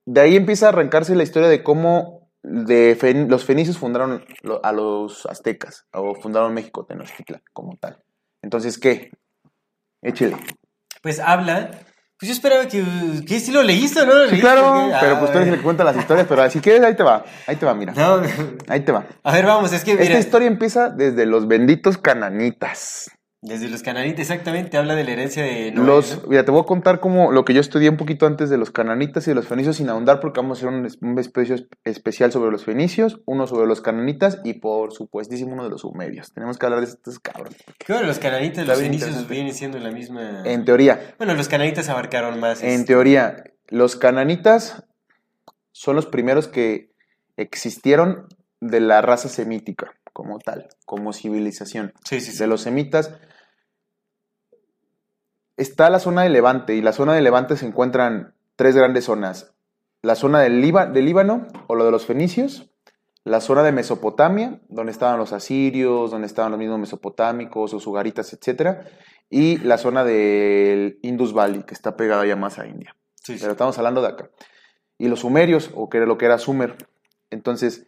de 0.06 0.20
ahí 0.22 0.36
empieza 0.36 0.64
a 0.64 0.68
arrancarse 0.70 1.14
la 1.14 1.22
historia 1.22 1.50
de 1.50 1.62
cómo 1.62 2.30
de 2.42 2.96
fen- 2.98 3.28
los 3.28 3.44
fenicios 3.44 3.76
fundaron 3.76 4.24
a 4.62 4.72
los 4.72 5.26
aztecas, 5.26 5.84
o 5.92 6.14
fundaron 6.14 6.54
México, 6.54 6.86
Tenochtitlan, 6.86 7.42
como 7.52 7.76
tal. 7.76 8.02
Entonces, 8.40 8.78
¿qué? 8.78 9.10
Échele. 10.00 10.38
Pues 11.02 11.20
habla. 11.20 11.72
Pues 12.22 12.28
yo 12.28 12.34
esperaba 12.34 12.68
que. 12.68 12.84
¿Qué 13.26 13.40
si 13.40 13.50
lo 13.50 13.64
leíste 13.64 14.06
no 14.06 14.14
lo 14.14 14.28
Sí, 14.30 14.38
claro, 14.38 14.88
pero 15.00 15.16
Ah, 15.16 15.18
pues 15.18 15.32
tú 15.32 15.38
eres 15.38 15.48
el 15.48 15.56
que 15.56 15.62
cuenta 15.64 15.82
las 15.82 15.96
historias, 15.96 16.24
pero 16.28 16.48
si 16.48 16.60
quieres, 16.60 16.80
ahí 16.84 16.94
te 16.94 17.02
va, 17.02 17.24
ahí 17.48 17.56
te 17.56 17.66
va, 17.66 17.74
mira, 17.74 17.94
No, 17.96 18.22
ahí 18.68 18.78
te 18.82 18.92
va. 18.92 19.06
a 19.24 19.32
ver, 19.32 19.44
vamos, 19.44 19.72
es 19.72 19.82
que 19.82 19.94
mira. 19.94 20.04
Esta 20.04 20.20
historia 20.20 20.46
empieza 20.46 20.88
desde 20.88 21.26
los 21.26 21.48
benditos 21.48 21.98
cananitas. 21.98 23.10
Desde 23.44 23.68
los 23.68 23.82
cananitas, 23.82 24.20
exactamente, 24.20 24.76
habla 24.76 24.94
de 24.94 25.02
la 25.02 25.10
herencia 25.10 25.42
de 25.42 25.72
Noé, 25.72 25.84
Los, 25.84 26.28
mira, 26.28 26.44
te 26.44 26.52
voy 26.52 26.60
a 26.60 26.64
contar 26.64 27.00
como 27.00 27.32
lo 27.32 27.44
que 27.44 27.52
yo 27.54 27.60
estudié 27.60 27.88
un 27.88 27.96
poquito 27.96 28.24
antes 28.24 28.50
de 28.50 28.56
los 28.56 28.70
cananitas 28.70 29.26
y 29.26 29.32
de 29.32 29.34
los 29.34 29.48
fenicios 29.48 29.78
sin 29.78 29.88
ahondar 29.88 30.20
porque 30.20 30.38
vamos 30.38 30.62
a 30.62 30.68
hacer 30.68 30.96
un, 31.00 31.18
especio 31.18 31.56
especial 31.82 32.30
sobre 32.30 32.52
los 32.52 32.64
fenicios, 32.64 33.20
uno 33.26 33.48
sobre 33.48 33.66
los 33.66 33.80
cananitas 33.80 34.38
y 34.44 34.54
por 34.54 34.92
supuestísimo 34.92 35.54
uno 35.54 35.64
de 35.64 35.70
los 35.70 35.80
sumerios. 35.80 36.32
Tenemos 36.32 36.56
que 36.56 36.66
hablar 36.66 36.82
de 36.82 36.86
estos 36.86 37.18
cabrones. 37.18 37.58
Bueno, 37.88 38.06
los 38.06 38.20
cananitas 38.20 38.64
y 38.64 38.68
los 38.68 38.78
fenicios 38.78 39.28
vienen 39.28 39.54
siendo 39.54 39.80
la 39.80 39.90
misma. 39.90 40.44
En 40.44 40.64
teoría, 40.64 41.14
Bueno, 41.18 41.34
los 41.34 41.48
cananitas 41.48 41.88
abarcaron 41.88 42.38
más. 42.38 42.62
en 42.62 42.68
este, 42.68 42.86
teoría, 42.86 43.42
los 43.66 43.96
cananitas 43.96 44.84
son 45.72 45.96
los 45.96 46.06
primeros 46.06 46.46
que 46.46 46.92
existieron 47.36 48.28
de 48.60 48.78
la 48.78 49.02
raza 49.02 49.28
semítica 49.28 49.92
como 50.12 50.38
tal, 50.38 50.68
como 50.86 51.12
civilización. 51.12 51.92
Sí, 52.04 52.20
sí, 52.20 52.32
sí. 52.32 52.38
de 52.38 52.46
los 52.46 52.60
semitas. 52.62 53.14
Está 55.56 55.90
la 55.90 55.98
zona 55.98 56.22
de 56.22 56.30
Levante, 56.30 56.74
y 56.74 56.82
la 56.82 56.92
zona 56.92 57.14
de 57.14 57.20
Levante 57.22 57.56
se 57.56 57.66
encuentran 57.66 58.34
tres 58.56 58.74
grandes 58.74 59.04
zonas. 59.04 59.54
La 60.00 60.14
zona 60.14 60.40
del, 60.40 60.60
Líba- 60.60 60.86
del 60.86 61.04
Líbano, 61.04 61.46
o 61.68 61.74
lo 61.74 61.84
de 61.84 61.90
los 61.90 62.06
fenicios, 62.06 62.70
la 63.24 63.40
zona 63.40 63.62
de 63.62 63.70
Mesopotamia, 63.70 64.60
donde 64.68 64.90
estaban 64.92 65.18
los 65.18 65.32
asirios, 65.32 66.10
donde 66.10 66.26
estaban 66.26 66.50
los 66.50 66.58
mismos 66.58 66.80
mesopotámicos, 66.80 67.72
los 67.72 67.86
ugaritas, 67.86 68.32
etc. 68.32 68.78
Y 69.30 69.58
la 69.58 69.78
zona 69.78 70.02
del 70.04 70.98
Indus 71.02 71.32
Valley, 71.32 71.62
que 71.62 71.74
está 71.74 71.96
pegada 71.96 72.26
ya 72.26 72.34
más 72.34 72.58
a 72.58 72.66
India. 72.66 72.96
Sí, 73.22 73.34
sí. 73.34 73.38
Pero 73.40 73.52
estamos 73.52 73.78
hablando 73.78 74.02
de 74.02 74.08
acá. 74.08 74.30
Y 74.98 75.08
los 75.08 75.20
sumerios, 75.20 75.70
o 75.74 75.88
que 75.88 75.98
era 75.98 76.06
lo 76.06 76.18
que 76.18 76.24
era 76.26 76.38
Sumer. 76.38 76.76
Entonces, 77.30 77.86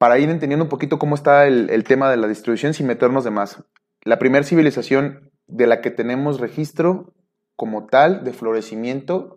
para 0.00 0.18
ir 0.18 0.30
entendiendo 0.30 0.64
un 0.64 0.70
poquito 0.70 0.98
cómo 0.98 1.14
está 1.14 1.46
el, 1.46 1.68
el 1.68 1.84
tema 1.84 2.10
de 2.10 2.16
la 2.16 2.26
distribución 2.26 2.72
sin 2.72 2.86
meternos 2.86 3.22
de 3.22 3.30
más. 3.30 3.62
La 4.02 4.18
primera 4.18 4.46
civilización 4.46 5.30
de 5.46 5.66
la 5.66 5.82
que 5.82 5.90
tenemos 5.90 6.40
registro 6.40 7.12
como 7.54 7.84
tal 7.84 8.24
de 8.24 8.32
florecimiento, 8.32 9.36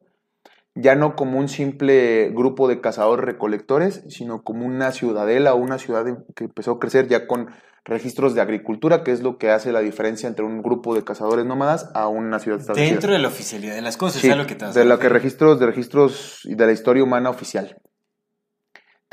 ya 0.74 0.96
no 0.96 1.18
como 1.18 1.38
un 1.38 1.50
simple 1.50 2.30
grupo 2.30 2.70
de 2.70 2.80
cazadores 2.80 3.26
recolectores, 3.26 4.06
sino 4.08 4.42
como 4.42 4.66
una 4.66 4.94
ciudadela 4.94 5.54
o 5.54 5.58
una 5.58 5.80
ciudad 5.80 6.06
que 6.34 6.46
empezó 6.46 6.72
a 6.72 6.80
crecer 6.80 7.10
ya 7.10 7.28
con 7.28 7.50
registros 7.84 8.34
de 8.34 8.40
agricultura, 8.40 9.04
que 9.04 9.12
es 9.12 9.22
lo 9.22 9.38
que 9.38 9.50
hace 9.50 9.74
la 9.74 9.82
diferencia 9.82 10.30
entre 10.30 10.46
un 10.46 10.62
grupo 10.62 10.96
de 10.96 11.04
cazadores 11.04 11.46
nómadas 11.46 11.92
a 11.94 12.08
una 12.08 12.40
ciudad 12.40 12.62
establecida. 12.62 12.94
Dentro 12.94 13.12
de 13.12 13.20
la 13.20 13.28
oficialidad 13.28 13.76
de 13.76 13.82
las 13.82 13.98
cosas, 13.98 14.22
Sí, 14.22 14.30
es 14.30 14.38
lo 14.38 14.48
que 14.48 14.56
te 14.56 14.64
vas 14.64 14.78
a 14.78 14.80
de 14.80 14.86
lo 14.86 14.98
que 14.98 15.10
registros, 15.10 15.60
de 15.60 15.66
registros 15.66 16.40
y 16.46 16.56
de 16.56 16.66
la 16.66 16.72
historia 16.72 17.04
humana 17.04 17.30
oficial. 17.30 17.76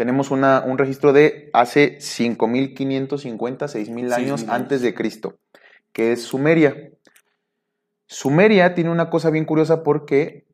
Tenemos 0.01 0.31
una, 0.31 0.65
un 0.67 0.79
registro 0.79 1.13
de 1.13 1.51
hace 1.53 1.99
5.550, 1.99 3.69
6.000 3.69 4.13
años 4.15 4.47
6.000 4.47 4.51
antes 4.51 4.81
de 4.81 4.95
Cristo, 4.95 5.37
que 5.93 6.13
es 6.13 6.23
Sumeria. 6.23 6.91
Sumeria 8.07 8.75
tiene 8.75 8.89
una 8.89 9.11
cosa 9.11 9.29
bien 9.29 9.45
curiosa 9.45 9.83
porque 9.83 10.47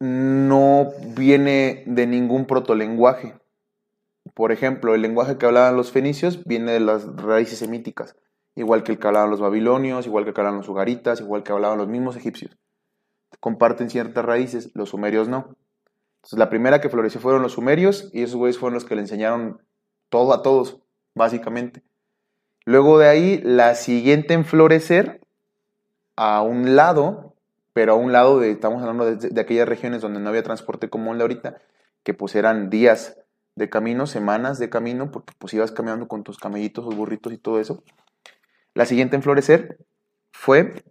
no 0.00 0.90
viene 1.16 1.82
de 1.86 2.06
ningún 2.06 2.44
protolenguaje. 2.44 3.40
Por 4.34 4.52
ejemplo, 4.52 4.94
el 4.94 5.00
lenguaje 5.00 5.38
que 5.38 5.46
hablaban 5.46 5.78
los 5.78 5.90
fenicios 5.90 6.44
viene 6.44 6.72
de 6.72 6.80
las 6.80 7.06
raíces 7.16 7.58
semíticas, 7.58 8.16
igual 8.54 8.82
que 8.82 8.92
el 8.92 8.98
que 8.98 9.06
hablaban 9.06 9.30
los 9.30 9.40
babilonios, 9.40 10.06
igual 10.06 10.24
que 10.24 10.28
el 10.28 10.34
que 10.34 10.40
hablaban 10.42 10.58
los 10.58 10.68
ugaritas, 10.68 11.22
igual 11.22 11.42
que 11.42 11.52
hablaban 11.52 11.78
los 11.78 11.88
mismos 11.88 12.16
egipcios 12.16 12.58
comparten 13.40 13.88
ciertas 13.88 14.24
raíces, 14.24 14.70
los 14.74 14.90
sumerios 14.90 15.28
no. 15.28 15.56
Entonces, 16.20 16.38
la 16.38 16.50
primera 16.50 16.80
que 16.80 16.90
floreció 16.90 17.20
fueron 17.20 17.42
los 17.42 17.52
sumerios 17.52 18.10
y 18.12 18.22
esos 18.22 18.36
güeyes 18.36 18.58
fueron 18.58 18.74
los 18.74 18.84
que 18.84 18.94
le 18.94 19.00
enseñaron 19.00 19.62
todo 20.10 20.34
a 20.34 20.42
todos, 20.42 20.78
básicamente. 21.14 21.82
Luego 22.66 22.98
de 22.98 23.08
ahí, 23.08 23.40
la 23.42 23.74
siguiente 23.74 24.34
en 24.34 24.44
florecer, 24.44 25.20
a 26.16 26.42
un 26.42 26.76
lado, 26.76 27.34
pero 27.72 27.92
a 27.94 27.96
un 27.96 28.12
lado 28.12 28.38
de, 28.40 28.50
estamos 28.50 28.82
hablando 28.82 29.06
de, 29.16 29.40
aquellas 29.40 29.66
regiones 29.66 30.02
donde 30.02 30.20
no 30.20 30.28
había 30.28 30.42
transporte 30.42 30.90
como 30.90 31.12
el 31.12 31.18
de 31.18 31.24
ahorita, 31.24 31.62
que 32.02 32.12
pues 32.12 32.34
eran 32.34 32.68
días 32.68 33.16
de 33.56 33.70
camino, 33.70 34.06
semanas 34.06 34.58
de 34.58 34.68
camino, 34.68 35.10
porque 35.10 35.32
pues 35.38 35.54
ibas 35.54 35.72
caminando 35.72 36.08
con 36.08 36.22
tus 36.22 36.38
camellitos, 36.38 36.84
tus 36.84 36.94
burritos 36.94 37.32
y 37.32 37.38
todo 37.38 37.58
eso. 37.58 37.82
La 38.74 38.84
siguiente 38.84 39.16
en 39.16 39.22
florecer 39.22 39.78
fue 40.32 40.84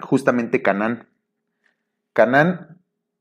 justamente 0.00 0.62
Canaán. 0.62 1.08
Canaán 2.14 2.75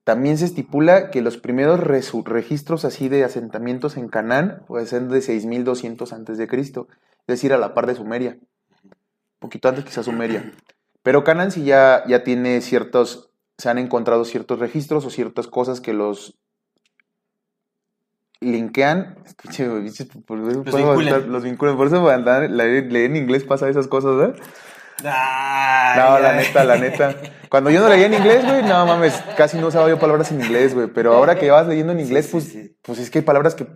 también 0.05 0.37
se 0.37 0.45
estipula 0.45 1.09
que 1.09 1.23
los 1.23 1.37
primeros 1.37 1.79
registros 1.79 2.85
así 2.85 3.09
de 3.09 3.23
asentamientos 3.23 3.97
en 3.97 4.07
Canaán 4.07 4.61
pueden 4.67 4.85
ser 4.87 5.07
de 5.07 5.19
6200 5.19 6.13
antes 6.13 6.37
de 6.37 6.47
Cristo, 6.47 6.87
es 7.21 7.25
decir, 7.25 7.51
a 7.53 7.57
la 7.57 7.73
par 7.73 7.87
de 7.87 7.95
Sumeria. 7.95 8.37
Un 8.83 9.39
poquito 9.39 9.67
antes 9.67 9.83
quizás 9.83 10.05
Sumeria. 10.05 10.53
Pero 11.01 11.23
Canaán 11.23 11.51
sí 11.51 11.63
ya, 11.63 12.03
ya 12.07 12.23
tiene 12.23 12.61
ciertos, 12.61 13.31
se 13.57 13.67
han 13.67 13.79
encontrado 13.79 14.25
ciertos 14.25 14.59
registros 14.59 15.05
o 15.05 15.09
ciertas 15.09 15.47
cosas 15.47 15.81
que 15.81 15.93
los 15.93 16.37
linkean, 18.41 19.17
Los 20.29 20.65
vinculan. 20.75 21.31
los 21.31 21.43
vinculan, 21.43 21.77
por 21.77 21.87
eso 21.87 22.07
leer, 22.47 22.95
en 22.95 23.15
inglés 23.15 23.43
pasa 23.43 23.69
esas 23.69 23.87
cosas, 23.87 24.15
¿verdad? 24.17 24.35
Ay, 25.03 25.99
No, 25.99 26.19
la 26.19 26.29
ay. 26.31 26.37
neta, 26.45 26.63
la 26.63 26.77
neta. 26.77 27.15
Cuando 27.49 27.69
yo 27.69 27.81
no 27.81 27.89
leía 27.89 28.05
en 28.07 28.13
inglés, 28.13 28.43
güey, 28.45 28.63
no 28.63 28.85
mames, 28.85 29.13
casi 29.37 29.57
no 29.57 29.67
usaba 29.67 29.87
yo 29.89 29.99
palabras 29.99 30.31
en 30.31 30.41
inglés, 30.41 30.73
güey. 30.73 30.87
Pero 30.87 31.13
ahora 31.13 31.35
que 31.35 31.49
vas 31.51 31.67
leyendo 31.67 31.93
en 31.93 31.99
inglés, 31.99 32.25
sí, 32.25 32.31
pues, 32.31 32.43
sí. 32.45 32.75
pues 32.81 32.99
es 32.99 33.09
que 33.09 33.19
hay 33.19 33.25
palabras 33.25 33.55
que 33.55 33.67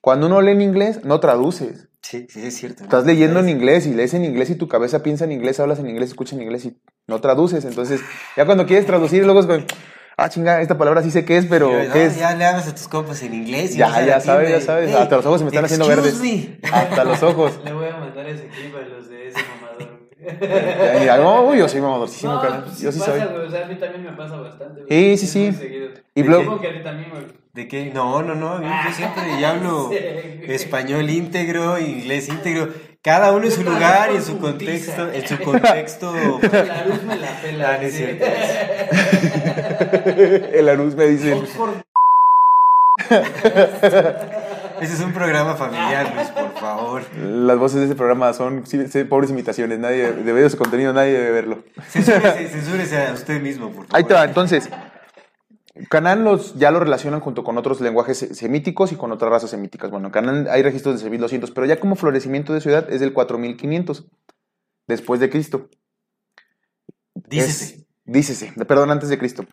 cuando 0.00 0.26
uno 0.26 0.40
lee 0.40 0.52
en 0.52 0.62
inglés, 0.62 1.04
no 1.04 1.20
traduces. 1.20 1.88
Sí, 2.02 2.26
sí, 2.28 2.44
es 2.46 2.56
cierto. 2.56 2.80
¿no? 2.80 2.84
Estás 2.84 3.04
leyendo 3.06 3.40
en 3.40 3.48
inglés 3.48 3.86
y 3.86 3.94
lees 3.94 4.12
en 4.14 4.24
inglés 4.24 4.50
y 4.50 4.56
tu 4.56 4.66
cabeza 4.66 5.02
piensa 5.02 5.24
en 5.24 5.32
inglés, 5.32 5.60
hablas 5.60 5.78
en 5.78 5.88
inglés, 5.88 6.08
escuchas 6.10 6.34
en 6.34 6.42
inglés 6.42 6.64
y 6.64 6.76
no 7.06 7.20
traduces. 7.20 7.64
Entonces, 7.64 8.00
ya 8.36 8.44
cuando 8.44 8.66
quieres 8.66 8.86
traducir, 8.86 9.24
luego 9.24 9.38
es 9.40 9.46
como, 9.46 9.64
ah, 10.16 10.28
chinga, 10.28 10.60
esta 10.60 10.76
palabra 10.76 11.02
sí 11.04 11.12
sé 11.12 11.24
qué 11.24 11.36
es, 11.36 11.46
pero 11.46 11.68
Sí, 11.68 11.88
¿qué 11.92 11.98
no, 12.00 12.04
es? 12.06 12.18
Ya 12.18 12.34
le 12.34 12.44
hablas 12.44 12.66
a 12.66 12.74
tus 12.74 12.88
compas 12.88 13.22
en 13.22 13.34
inglés. 13.34 13.74
y 13.74 13.78
Ya, 13.78 14.04
ya 14.04 14.20
sabes, 14.20 14.50
ya 14.50 14.60
sabes. 14.60 14.90
"Hey, 14.90 14.96
Hasta 15.00 15.16
los 15.16 15.26
ojos 15.26 15.38
se 15.38 15.44
me 15.44 15.48
están 15.50 15.64
haciendo 15.64 15.86
verdes. 15.86 16.18
me". 16.20 16.58
Hasta 16.72 17.04
los 17.04 17.22
ojos. 17.22 17.60
Le 17.64 17.72
voy 17.72 17.86
a 17.88 17.96
mandar 17.96 18.26
ese 18.26 18.48
clip 18.48 18.74
a 18.74 18.80
los 18.80 19.01
uy, 21.48 21.58
yo 21.58 21.68
soy 21.68 21.80
mamadorcísimo, 21.80 22.32
No, 22.34 22.40
carnal. 22.40 22.64
pues 22.64 22.76
sí 22.78 22.84
Yo 22.84 22.92
sí 22.92 22.98
pasa, 23.00 23.12
soy. 23.12 23.20
güey, 23.32 23.46
O 23.46 23.50
sea, 23.50 23.64
a 23.64 23.68
mí 23.68 23.74
también 23.76 24.04
me 24.04 24.12
pasa 24.12 24.36
bastante. 24.36 24.82
Sí, 24.88 25.16
sí, 25.18 25.26
sí. 25.26 25.52
Y 26.14 26.22
luego- 26.22 26.42
Supongo 26.44 26.60
que 26.62 26.68
a 26.68 26.72
ti 26.74 26.82
también, 26.82 27.10
güey. 27.10 27.22
¿De 27.54 27.68
qué? 27.68 27.90
No, 27.92 28.22
no, 28.22 28.34
no. 28.34 28.60
Yo 28.62 28.92
siempre 28.94 29.22
ya 29.40 29.50
hablo 29.50 29.88
Sí, 29.92 29.96
español 30.48 31.10
íntegro, 31.10 31.78
inglés 31.78 32.28
íntegro. 32.28 32.68
Cada 33.02 33.32
uno 33.32 33.44
en 33.46 33.50
su 33.50 33.62
lugar 33.64 34.10
y 34.12 34.16
en 34.16 34.22
su 34.22 34.38
putiza. 34.38 34.94
contexto. 34.96 35.12
En 35.12 35.26
su 35.26 35.38
contexto. 35.44 36.12
La 36.52 36.84
luz 36.86 37.02
me 37.02 37.16
la 37.16 37.40
pela. 37.42 37.70
Ah, 37.74 37.78
no 37.78 37.82
es 37.88 37.92
sí. 37.94 38.04
cierto. 38.04 38.24
El 40.56 40.68
Aruz 40.68 40.94
me 40.94 41.06
dice. 41.06 41.34
Ese 44.82 44.94
es 44.94 45.00
un 45.00 45.12
programa 45.12 45.54
familiar, 45.54 46.12
Luis, 46.14 46.28
por 46.28 46.52
favor. 46.54 47.02
Las 47.16 47.58
voces 47.58 47.80
de 47.80 47.86
ese 47.86 47.94
programa 47.94 48.32
son 48.32 48.66
sí, 48.66 48.86
sí, 48.88 49.04
pobres 49.04 49.30
imitaciones. 49.30 49.78
Nadie 49.78 50.12
debe 50.12 50.40
ver 50.42 50.50
su 50.50 50.58
contenido, 50.58 50.92
nadie 50.92 51.12
debe 51.12 51.30
verlo. 51.30 51.64
Censúrese, 51.88 52.48
censúrese 52.48 53.06
a 53.06 53.12
usted 53.12 53.40
mismo, 53.40 53.66
por 53.66 53.86
favor. 53.86 53.96
Ahí 53.96 54.04
te 54.04 54.14
va, 54.14 54.24
entonces. 54.24 54.68
Canaán 55.88 56.24
los, 56.24 56.54
ya 56.56 56.70
lo 56.70 56.80
relacionan 56.80 57.20
junto 57.20 57.44
con 57.44 57.56
otros 57.56 57.80
lenguajes 57.80 58.18
se- 58.18 58.34
semíticos 58.34 58.92
y 58.92 58.96
con 58.96 59.10
otras 59.12 59.30
razas 59.30 59.50
semíticas. 59.50 59.90
Bueno, 59.90 60.08
en 60.08 60.12
Canaán 60.12 60.46
hay 60.50 60.62
registros 60.62 60.94
de 60.96 61.00
6200, 61.00 61.50
pero 61.52 61.66
ya 61.66 61.80
como 61.80 61.94
florecimiento 61.96 62.52
de 62.52 62.60
ciudad 62.60 62.90
es 62.92 63.00
del 63.00 63.12
4500 63.14 64.06
después 64.86 65.18
de 65.20 65.30
Cristo. 65.30 65.70
Dícese. 67.14 67.64
Es- 67.76 67.86
dícese, 68.04 68.52
perdón, 68.66 68.90
antes 68.90 69.08
de 69.08 69.18
Cristo, 69.18 69.46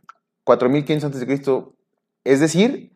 4500 0.44 1.06
antes 1.06 1.20
de 1.22 1.28
Cristo, 1.28 1.76
es 2.24 2.40
decir, 2.40 2.92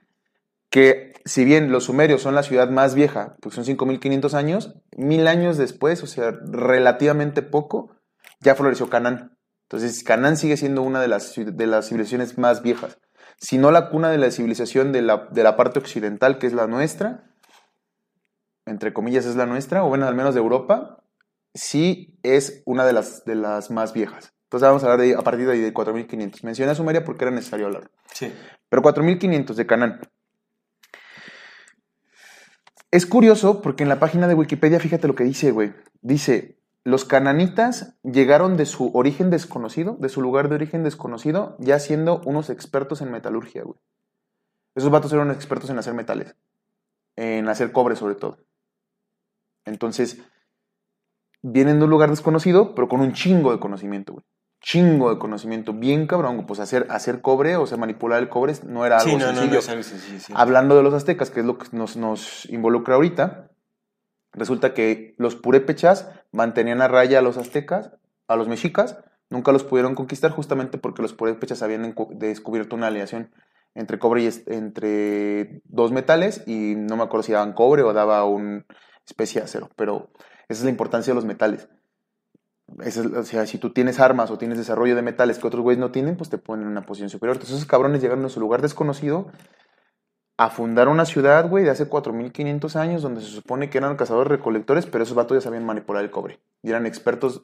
que 0.69 1.12
si 1.25 1.45
bien 1.45 1.71
los 1.71 1.85
sumerios 1.85 2.21
son 2.21 2.35
la 2.35 2.43
ciudad 2.43 2.69
más 2.69 2.95
vieja, 2.95 3.35
pues 3.41 3.55
son 3.55 3.65
5500 3.65 4.33
años, 4.33 4.75
mil 4.95 5.27
años 5.27 5.57
después, 5.57 6.03
o 6.03 6.07
sea, 6.07 6.31
relativamente 6.43 7.41
poco, 7.41 7.95
ya 8.41 8.55
floreció 8.55 8.89
Canaán. 8.89 9.37
Entonces, 9.63 10.03
Canaán 10.03 10.37
sigue 10.37 10.57
siendo 10.57 10.81
una 10.81 11.01
de 11.01 11.07
las, 11.07 11.33
de 11.35 11.67
las 11.67 11.87
civilizaciones 11.87 12.37
más 12.37 12.61
viejas. 12.61 12.99
Si 13.37 13.57
no 13.57 13.71
la 13.71 13.89
cuna 13.89 14.09
de 14.09 14.17
la 14.17 14.29
civilización 14.31 14.91
de 14.91 15.01
la, 15.01 15.29
de 15.31 15.43
la 15.43 15.55
parte 15.55 15.79
occidental, 15.79 16.37
que 16.37 16.47
es 16.47 16.53
la 16.53 16.67
nuestra, 16.67 17.23
entre 18.65 18.93
comillas 18.93 19.25
es 19.25 19.35
la 19.35 19.45
nuestra, 19.45 19.83
o 19.83 19.89
bueno, 19.89 20.07
al 20.07 20.15
menos 20.15 20.35
de 20.35 20.41
Europa, 20.41 21.03
sí 21.53 22.19
es 22.23 22.61
una 22.65 22.85
de 22.85 22.93
las, 22.93 23.23
de 23.25 23.35
las 23.35 23.71
más 23.71 23.93
viejas. 23.93 24.33
Entonces 24.45 24.67
vamos 24.67 24.83
a 24.83 24.91
hablar 24.91 25.07
de, 25.07 25.15
a 25.15 25.21
partir 25.21 25.47
de, 25.47 25.53
ahí 25.53 25.59
de 25.59 25.73
4500. 25.73 26.43
Mencioné 26.43 26.71
a 26.71 26.75
Sumeria 26.75 27.03
porque 27.03 27.25
era 27.25 27.31
necesario 27.31 27.65
hablar. 27.65 27.89
Sí. 28.13 28.31
Pero 28.69 28.81
4500 28.83 29.57
de 29.57 29.65
Canaán. 29.65 29.99
Es 32.93 33.07
curioso 33.07 33.63
porque 33.63 33.81
en 33.81 33.89
la 33.89 33.99
página 33.99 34.27
de 34.27 34.35
Wikipedia, 34.35 34.79
fíjate 34.79 35.07
lo 35.07 35.15
que 35.15 35.23
dice, 35.23 35.49
güey. 35.49 35.73
Dice, 36.03 36.59
los 36.83 37.05
cananitas 37.05 37.97
llegaron 38.03 38.55
de 38.55 38.67
su 38.67 38.91
origen 38.93 39.31
desconocido, 39.31 39.97
de 39.99 40.09
su 40.09 40.21
lugar 40.21 40.47
de 40.47 40.53
origen 40.53 40.83
desconocido, 40.83 41.55
ya 41.57 41.79
siendo 41.79 42.21
unos 42.23 42.51
expertos 42.51 43.01
en 43.01 43.09
metalurgia, 43.09 43.63
güey. 43.63 43.79
Esos 44.75 44.91
vatos 44.91 45.11
eran 45.11 45.31
expertos 45.31 45.71
en 45.71 45.79
hacer 45.79 45.95
metales, 45.95 46.35
en 47.15 47.49
hacer 47.49 47.71
cobre 47.71 47.95
sobre 47.95 48.13
todo. 48.13 48.37
Entonces, 49.65 50.21
vienen 51.41 51.79
de 51.79 51.85
un 51.85 51.89
lugar 51.89 52.11
desconocido, 52.11 52.75
pero 52.75 52.89
con 52.89 53.01
un 53.01 53.13
chingo 53.13 53.51
de 53.51 53.59
conocimiento, 53.59 54.13
güey. 54.13 54.25
Chingo 54.63 55.09
de 55.13 55.19
conocimiento, 55.19 55.73
bien 55.73 56.07
cabrón. 56.07 56.45
Pues 56.47 56.59
hacer, 56.61 56.87
hacer 56.89 57.21
cobre, 57.21 57.57
o 57.57 57.67
sea, 57.67 57.77
manipular 57.77 58.19
el 58.19 58.29
cobre 58.29 58.53
no 58.65 58.85
era 58.85 58.97
algo 58.97 59.09
Sí, 59.11 59.15
no, 59.17 59.25
sencillo. 59.27 59.51
no 59.53 59.59
es 59.59 59.69
algo 59.69 59.83
sencillo. 59.83 60.19
sí. 60.21 60.33
Hablando 60.35 60.75
de 60.77 60.83
los 60.83 60.93
aztecas, 60.93 61.29
que 61.29 61.41
es 61.41 61.45
lo 61.45 61.57
que 61.57 61.67
nos, 61.73 61.97
nos 61.97 62.45
involucra 62.49 62.95
ahorita, 62.95 63.51
resulta 64.31 64.73
que 64.73 65.15
los 65.17 65.35
purépechas 65.35 66.09
mantenían 66.31 66.81
a 66.81 66.87
raya 66.87 67.19
a 67.19 67.21
los 67.21 67.37
aztecas, 67.37 67.91
a 68.27 68.35
los 68.37 68.47
mexicas, 68.47 68.97
nunca 69.29 69.51
los 69.51 69.63
pudieron 69.65 69.95
conquistar 69.95 70.31
justamente 70.31 70.77
porque 70.77 71.01
los 71.01 71.13
purépechas 71.13 71.61
habían 71.61 71.93
descubierto 72.11 72.75
una 72.75 72.87
aleación 72.87 73.31
entre 73.75 73.99
cobre 73.99 74.23
y 74.23 74.29
entre 74.47 75.61
dos 75.65 75.91
metales 75.91 76.41
y 76.47 76.75
no 76.77 76.95
me 76.95 77.03
acuerdo 77.03 77.23
si 77.23 77.31
daban 77.33 77.53
cobre 77.53 77.81
o 77.83 77.91
daba 77.91 78.23
una 78.25 78.65
especie 79.05 79.41
de 79.41 79.45
acero, 79.45 79.69
pero 79.75 80.11
esa 80.47 80.59
es 80.59 80.63
la 80.63 80.69
importancia 80.69 81.11
de 81.11 81.15
los 81.15 81.25
metales. 81.25 81.67
Es- 82.85 82.97
o 82.97 83.23
sea, 83.23 83.45
si 83.45 83.57
tú 83.57 83.71
tienes 83.71 83.99
armas 83.99 84.31
o 84.31 84.37
tienes 84.37 84.57
desarrollo 84.57 84.95
de 84.95 85.01
metales 85.01 85.37
que 85.39 85.47
otros 85.47 85.61
güeyes 85.63 85.79
no 85.79 85.91
tienen, 85.91 86.15
pues 86.15 86.29
te 86.29 86.37
ponen 86.37 86.65
en 86.65 86.71
una 86.71 86.85
posición 86.85 87.09
superior. 87.09 87.35
Entonces 87.35 87.57
esos 87.57 87.67
cabrones 87.67 88.01
llegaron 88.01 88.23
a 88.25 88.29
su 88.29 88.39
lugar 88.39 88.61
desconocido 88.61 89.27
a 90.37 90.49
fundar 90.49 90.87
una 90.87 91.05
ciudad, 91.05 91.47
güey, 91.47 91.63
de 91.63 91.69
hace 91.69 91.87
4500 91.87 92.75
años, 92.75 93.01
donde 93.03 93.21
se 93.21 93.27
supone 93.27 93.69
que 93.69 93.77
eran 93.77 93.95
cazadores 93.95 94.31
recolectores, 94.31 94.85
pero 94.87 95.03
esos 95.03 95.15
vatos 95.15 95.37
ya 95.37 95.41
sabían 95.41 95.65
manipular 95.65 96.03
el 96.03 96.09
cobre. 96.11 96.39
Y 96.63 96.69
eran 96.69 96.85
expertos 96.87 97.43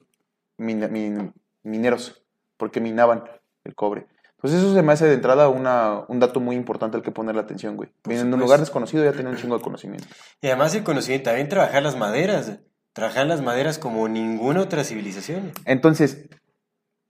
min- 0.58 0.91
min- 0.91 1.34
mineros, 1.63 2.23
porque 2.58 2.82
minaban 2.82 3.23
el 3.63 3.75
cobre. 3.75 4.08
Entonces 4.38 4.62
eso 4.62 4.73
se 4.73 4.82
me 4.82 4.93
hace 4.93 5.05
de 5.05 5.13
entrada 5.15 5.49
una, 5.49 6.05
un 6.08 6.19
dato 6.19 6.39
muy 6.39 6.55
importante 6.55 6.95
al 6.97 7.03
que 7.03 7.12
ponerle 7.12 7.41
atención, 7.41 7.75
güey. 7.75 7.91
Vienen 8.05 8.29
de 8.32 8.36
un 8.36 8.39
lugar 8.39 8.60
desconocido 8.62 9.03
ya 9.03 9.12
tienen 9.12 9.34
un 9.34 9.38
chingo 9.38 9.58
de 9.58 9.63
conocimiento. 9.63 10.08
Y 10.41 10.47
además 10.47 10.73
el 10.73 10.84
conocimiento, 10.84 11.25
también 11.29 11.49
trabajar 11.49 11.84
las 11.84 11.97
maderas. 11.97 12.58
Trabajar 12.93 13.28
las 13.28 13.41
maderas 13.41 13.78
como 13.78 14.08
ninguna 14.08 14.62
otra 14.62 14.84
civilización. 14.84 15.52
Entonces, 15.65 16.28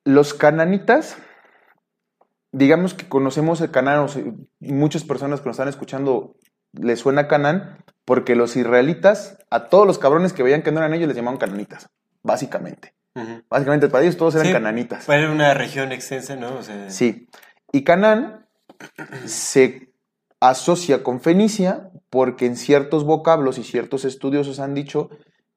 los 0.05 0.33
cananitas, 0.33 1.17
digamos 2.51 2.93
que 2.93 3.07
conocemos 3.07 3.61
el 3.61 3.71
Canaán, 3.71 3.99
o 3.99 4.07
sea, 4.07 4.23
muchas 4.59 5.03
personas 5.03 5.39
que 5.39 5.47
nos 5.47 5.55
están 5.55 5.69
escuchando 5.69 6.35
les 6.73 6.99
suena 6.99 7.27
Canaán, 7.27 7.83
porque 8.05 8.35
los 8.35 8.55
israelitas, 8.55 9.37
a 9.49 9.69
todos 9.69 9.87
los 9.87 9.99
cabrones 9.99 10.33
que 10.33 10.43
veían 10.43 10.61
que 10.61 10.71
no 10.71 10.79
eran 10.79 10.93
ellos, 10.93 11.07
les 11.07 11.17
llamaban 11.17 11.39
cananitas, 11.39 11.89
básicamente. 12.23 12.93
Básicamente 13.49 13.89
para 13.89 14.03
ellos 14.03 14.17
todos 14.17 14.35
eran 14.35 14.47
Sí, 14.47 14.53
cananitas. 14.53 15.03
Fue 15.03 15.29
una 15.29 15.53
región 15.53 15.91
extensa, 15.91 16.35
¿no? 16.35 16.55
O 16.55 16.63
sea, 16.63 16.89
Sí. 16.89 17.27
Y 17.71 17.83
Canaán 17.83 18.45
se 19.25 19.91
asocia 20.39 21.03
con 21.03 21.19
Fenicia 21.19 21.91
porque 22.09 22.45
en 22.45 22.55
ciertos 22.55 23.03
vocablos 23.03 23.57
y 23.57 23.63
ciertos 23.63 24.05
estudiosos 24.05 24.59
han 24.59 24.73
dicho 24.73 25.09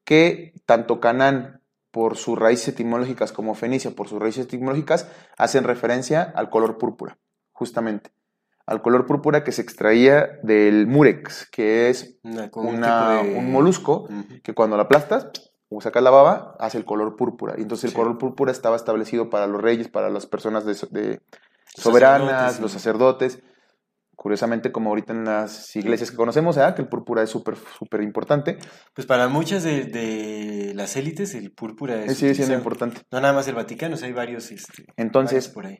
que 0.03 0.53
tanto 0.65 0.99
Canaán 0.99 1.61
por 1.91 2.17
sus 2.17 2.37
raíces 2.39 2.69
etimológicas 2.69 3.31
como 3.31 3.53
Fenicia 3.55 3.91
por 3.91 4.07
sus 4.07 4.19
raíces 4.19 4.45
etimológicas 4.45 5.07
hacen 5.37 5.63
referencia 5.63 6.23
al 6.35 6.49
color 6.49 6.77
púrpura, 6.77 7.17
justamente. 7.51 8.11
Al 8.65 8.81
color 8.81 9.05
púrpura 9.05 9.43
que 9.43 9.51
se 9.51 9.61
extraía 9.61 10.39
del 10.41 10.87
murex, 10.87 11.47
que 11.51 11.89
es 11.89 12.17
una- 12.77 13.19
un 13.21 13.45
de- 13.45 13.51
molusco 13.51 14.07
que 14.41 14.53
cuando 14.53 14.75
lo 14.77 14.83
aplastas 14.83 15.31
o 15.69 15.81
sacas 15.81 16.01
la 16.01 16.09
baba, 16.11 16.55
hace 16.59 16.77
el 16.77 16.85
color 16.85 17.15
púrpura. 17.15 17.55
Y 17.57 17.61
entonces 17.63 17.91
el 17.91 17.95
color 17.95 18.17
púrpura 18.17 18.51
estaba 18.51 18.75
establecido 18.75 19.29
para 19.29 19.47
los 19.47 19.61
reyes, 19.61 19.89
para 19.89 20.09
las 20.09 20.25
personas 20.25 20.65
de, 20.65 20.75
soberanas, 20.75 22.29
sacerdotes, 22.55 22.59
los 22.61 22.71
sacerdotes. 22.71 23.39
Curiosamente, 24.15 24.71
como 24.71 24.89
ahorita 24.89 25.13
en 25.13 25.25
las 25.25 25.75
iglesias 25.75 26.11
que 26.11 26.17
conocemos, 26.17 26.55
¿verdad? 26.55 26.75
que 26.75 26.83
el 26.83 26.87
púrpura 26.87 27.23
es 27.23 27.29
súper, 27.29 27.55
súper 27.77 28.01
importante, 28.01 28.57
Pues 28.93 29.07
para 29.07 29.27
muchas 29.27 29.63
de, 29.63 29.85
de 29.85 30.73
las 30.75 30.95
élites 30.95 31.33
el 31.35 31.51
púrpura 31.51 32.03
es 32.03 32.11
eh, 32.11 32.15
sigue 32.15 32.35
siendo 32.35 32.55
importante. 32.55 33.01
No 33.11 33.19
nada 33.19 33.33
más 33.33 33.47
el 33.47 33.55
Vaticano, 33.55 33.95
o 33.95 33.97
sea, 33.97 34.07
hay 34.07 34.13
varios, 34.13 34.51
este, 34.51 34.85
Entonces, 34.97 35.47
varios 35.47 35.53
por 35.53 35.65
ahí. 35.65 35.79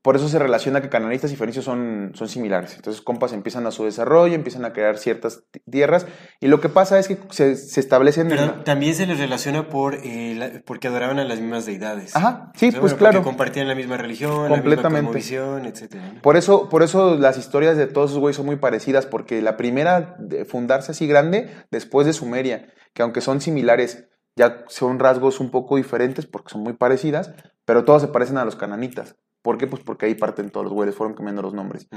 Por 0.00 0.16
eso 0.16 0.28
se 0.28 0.38
relaciona 0.38 0.80
que 0.80 0.88
cananistas 0.88 1.30
y 1.32 1.36
fenicios 1.36 1.64
son, 1.64 2.12
son 2.14 2.26
similares. 2.28 2.74
Entonces, 2.74 3.02
compas 3.02 3.32
empiezan 3.34 3.66
a 3.66 3.70
su 3.70 3.84
desarrollo, 3.84 4.34
empiezan 4.34 4.64
a 4.64 4.72
crear 4.72 4.96
ciertas 4.98 5.44
ti- 5.50 5.60
tierras, 5.70 6.06
y 6.40 6.48
lo 6.48 6.60
que 6.60 6.68
pasa 6.70 6.98
es 6.98 7.08
que 7.08 7.18
se, 7.30 7.56
se 7.56 7.78
establecen... 7.78 8.28
Pero 8.28 8.54
también 8.64 8.94
se 8.94 9.06
les 9.06 9.18
relaciona 9.18 9.68
por 9.68 9.94
eh, 9.96 10.34
la- 10.36 10.62
porque 10.64 10.88
adoraban 10.88 11.18
a 11.18 11.24
las 11.24 11.38
mismas 11.40 11.66
deidades. 11.66 12.16
Ajá, 12.16 12.50
sí, 12.56 12.68
O 12.68 12.70
sea, 12.72 12.80
pues 12.80 12.92
bueno, 12.92 12.98
claro. 12.98 13.18
Porque 13.18 13.28
compartían 13.30 13.68
la 13.68 13.74
misma 13.74 13.96
religión, 13.98 14.48
Completamente. 14.48 15.12
la 15.12 15.18
misma. 15.30 16.14
¿no? 16.14 16.22
Por 16.22 16.36
eso, 16.36 16.68
por 16.68 16.82
eso 16.82 17.16
las 17.16 17.36
historias 17.38 17.76
de 17.76 17.86
todos 17.86 18.10
esos 18.10 18.20
güeyes 18.20 18.36
son 18.36 18.46
muy 18.46 18.56
parecidas, 18.56 19.06
porque 19.06 19.42
la 19.42 19.56
primera 19.56 20.16
de 20.18 20.44
fundarse 20.46 20.92
así 20.92 21.06
grande, 21.06 21.50
después 21.70 22.06
de 22.06 22.12
Sumeria, 22.14 22.72
que 22.94 23.02
aunque 23.02 23.20
son 23.20 23.40
similares, 23.40 24.08
ya 24.36 24.64
son 24.68 24.98
rasgos 24.98 25.38
un 25.38 25.50
poco 25.50 25.76
diferentes 25.76 26.26
porque 26.26 26.50
son 26.50 26.62
muy 26.62 26.72
parecidas, 26.72 27.32
pero 27.66 27.84
todos 27.84 28.00
se 28.02 28.08
parecen 28.08 28.38
a 28.38 28.44
los 28.46 28.56
cananitas. 28.56 29.16
¿Por 29.42 29.58
qué? 29.58 29.66
Pues 29.66 29.82
porque 29.82 30.06
ahí 30.06 30.14
parten 30.14 30.50
todos 30.50 30.64
los 30.64 30.72
güeyes, 30.72 30.94
fueron 30.94 31.14
cambiando 31.14 31.42
los 31.42 31.52
nombres. 31.52 31.88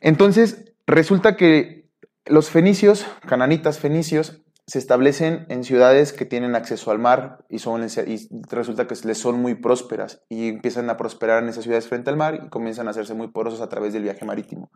Entonces, 0.00 0.72
resulta 0.86 1.36
que 1.36 1.88
los 2.26 2.50
fenicios, 2.50 3.06
cananitas 3.26 3.78
fenicios, 3.78 4.42
se 4.66 4.78
establecen 4.78 5.46
en 5.48 5.64
ciudades 5.64 6.12
que 6.12 6.26
tienen 6.26 6.54
acceso 6.54 6.90
al 6.90 6.98
mar 6.98 7.46
y, 7.48 7.58
son, 7.58 7.86
y 8.06 8.28
resulta 8.50 8.86
que 8.86 8.94
les 9.04 9.16
son 9.16 9.40
muy 9.40 9.54
prósperas 9.54 10.22
y 10.28 10.48
empiezan 10.48 10.90
a 10.90 10.98
prosperar 10.98 11.42
en 11.42 11.48
esas 11.48 11.64
ciudades 11.64 11.88
frente 11.88 12.10
al 12.10 12.18
mar 12.18 12.34
y 12.44 12.50
comienzan 12.50 12.86
a 12.86 12.90
hacerse 12.90 13.14
muy 13.14 13.28
poderosos 13.28 13.62
a 13.62 13.70
través 13.70 13.94
del 13.94 14.02
viaje 14.02 14.26
marítimo. 14.26 14.70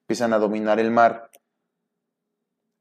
Empiezan 0.00 0.32
a 0.32 0.38
dominar 0.38 0.80
el 0.80 0.90
mar. 0.90 1.30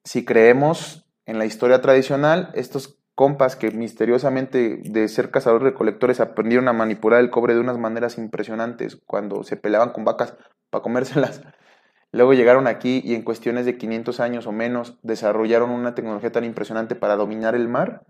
Si 0.05 0.23
creemos 0.23 1.05
en 1.25 1.37
la 1.37 1.45
historia 1.45 1.81
tradicional, 1.81 2.51
estos 2.53 2.97
compas 3.15 3.55
que 3.55 3.71
misteriosamente 3.71 4.81
de 4.83 5.07
ser 5.07 5.29
cazadores 5.29 5.63
recolectores 5.63 6.19
aprendieron 6.19 6.67
a 6.67 6.73
manipular 6.73 7.19
el 7.19 7.29
cobre 7.29 7.53
de 7.53 7.59
unas 7.59 7.77
maneras 7.77 8.17
impresionantes 8.17 8.97
cuando 9.05 9.43
se 9.43 9.57
peleaban 9.57 9.91
con 9.91 10.03
vacas 10.03 10.35
para 10.69 10.81
comérselas. 10.81 11.41
Luego 12.11 12.33
llegaron 12.33 12.67
aquí 12.67 13.01
y 13.03 13.15
en 13.15 13.23
cuestiones 13.23 13.65
de 13.65 13.77
500 13.77 14.19
años 14.19 14.47
o 14.47 14.51
menos 14.51 14.99
desarrollaron 15.01 15.71
una 15.71 15.95
tecnología 15.95 16.31
tan 16.31 16.43
impresionante 16.43 16.95
para 16.95 17.15
dominar 17.15 17.55
el 17.55 17.67
mar 17.67 18.03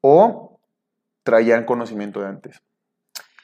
o 0.00 0.60
traían 1.22 1.64
conocimiento 1.64 2.20
de 2.20 2.28
antes. 2.28 2.62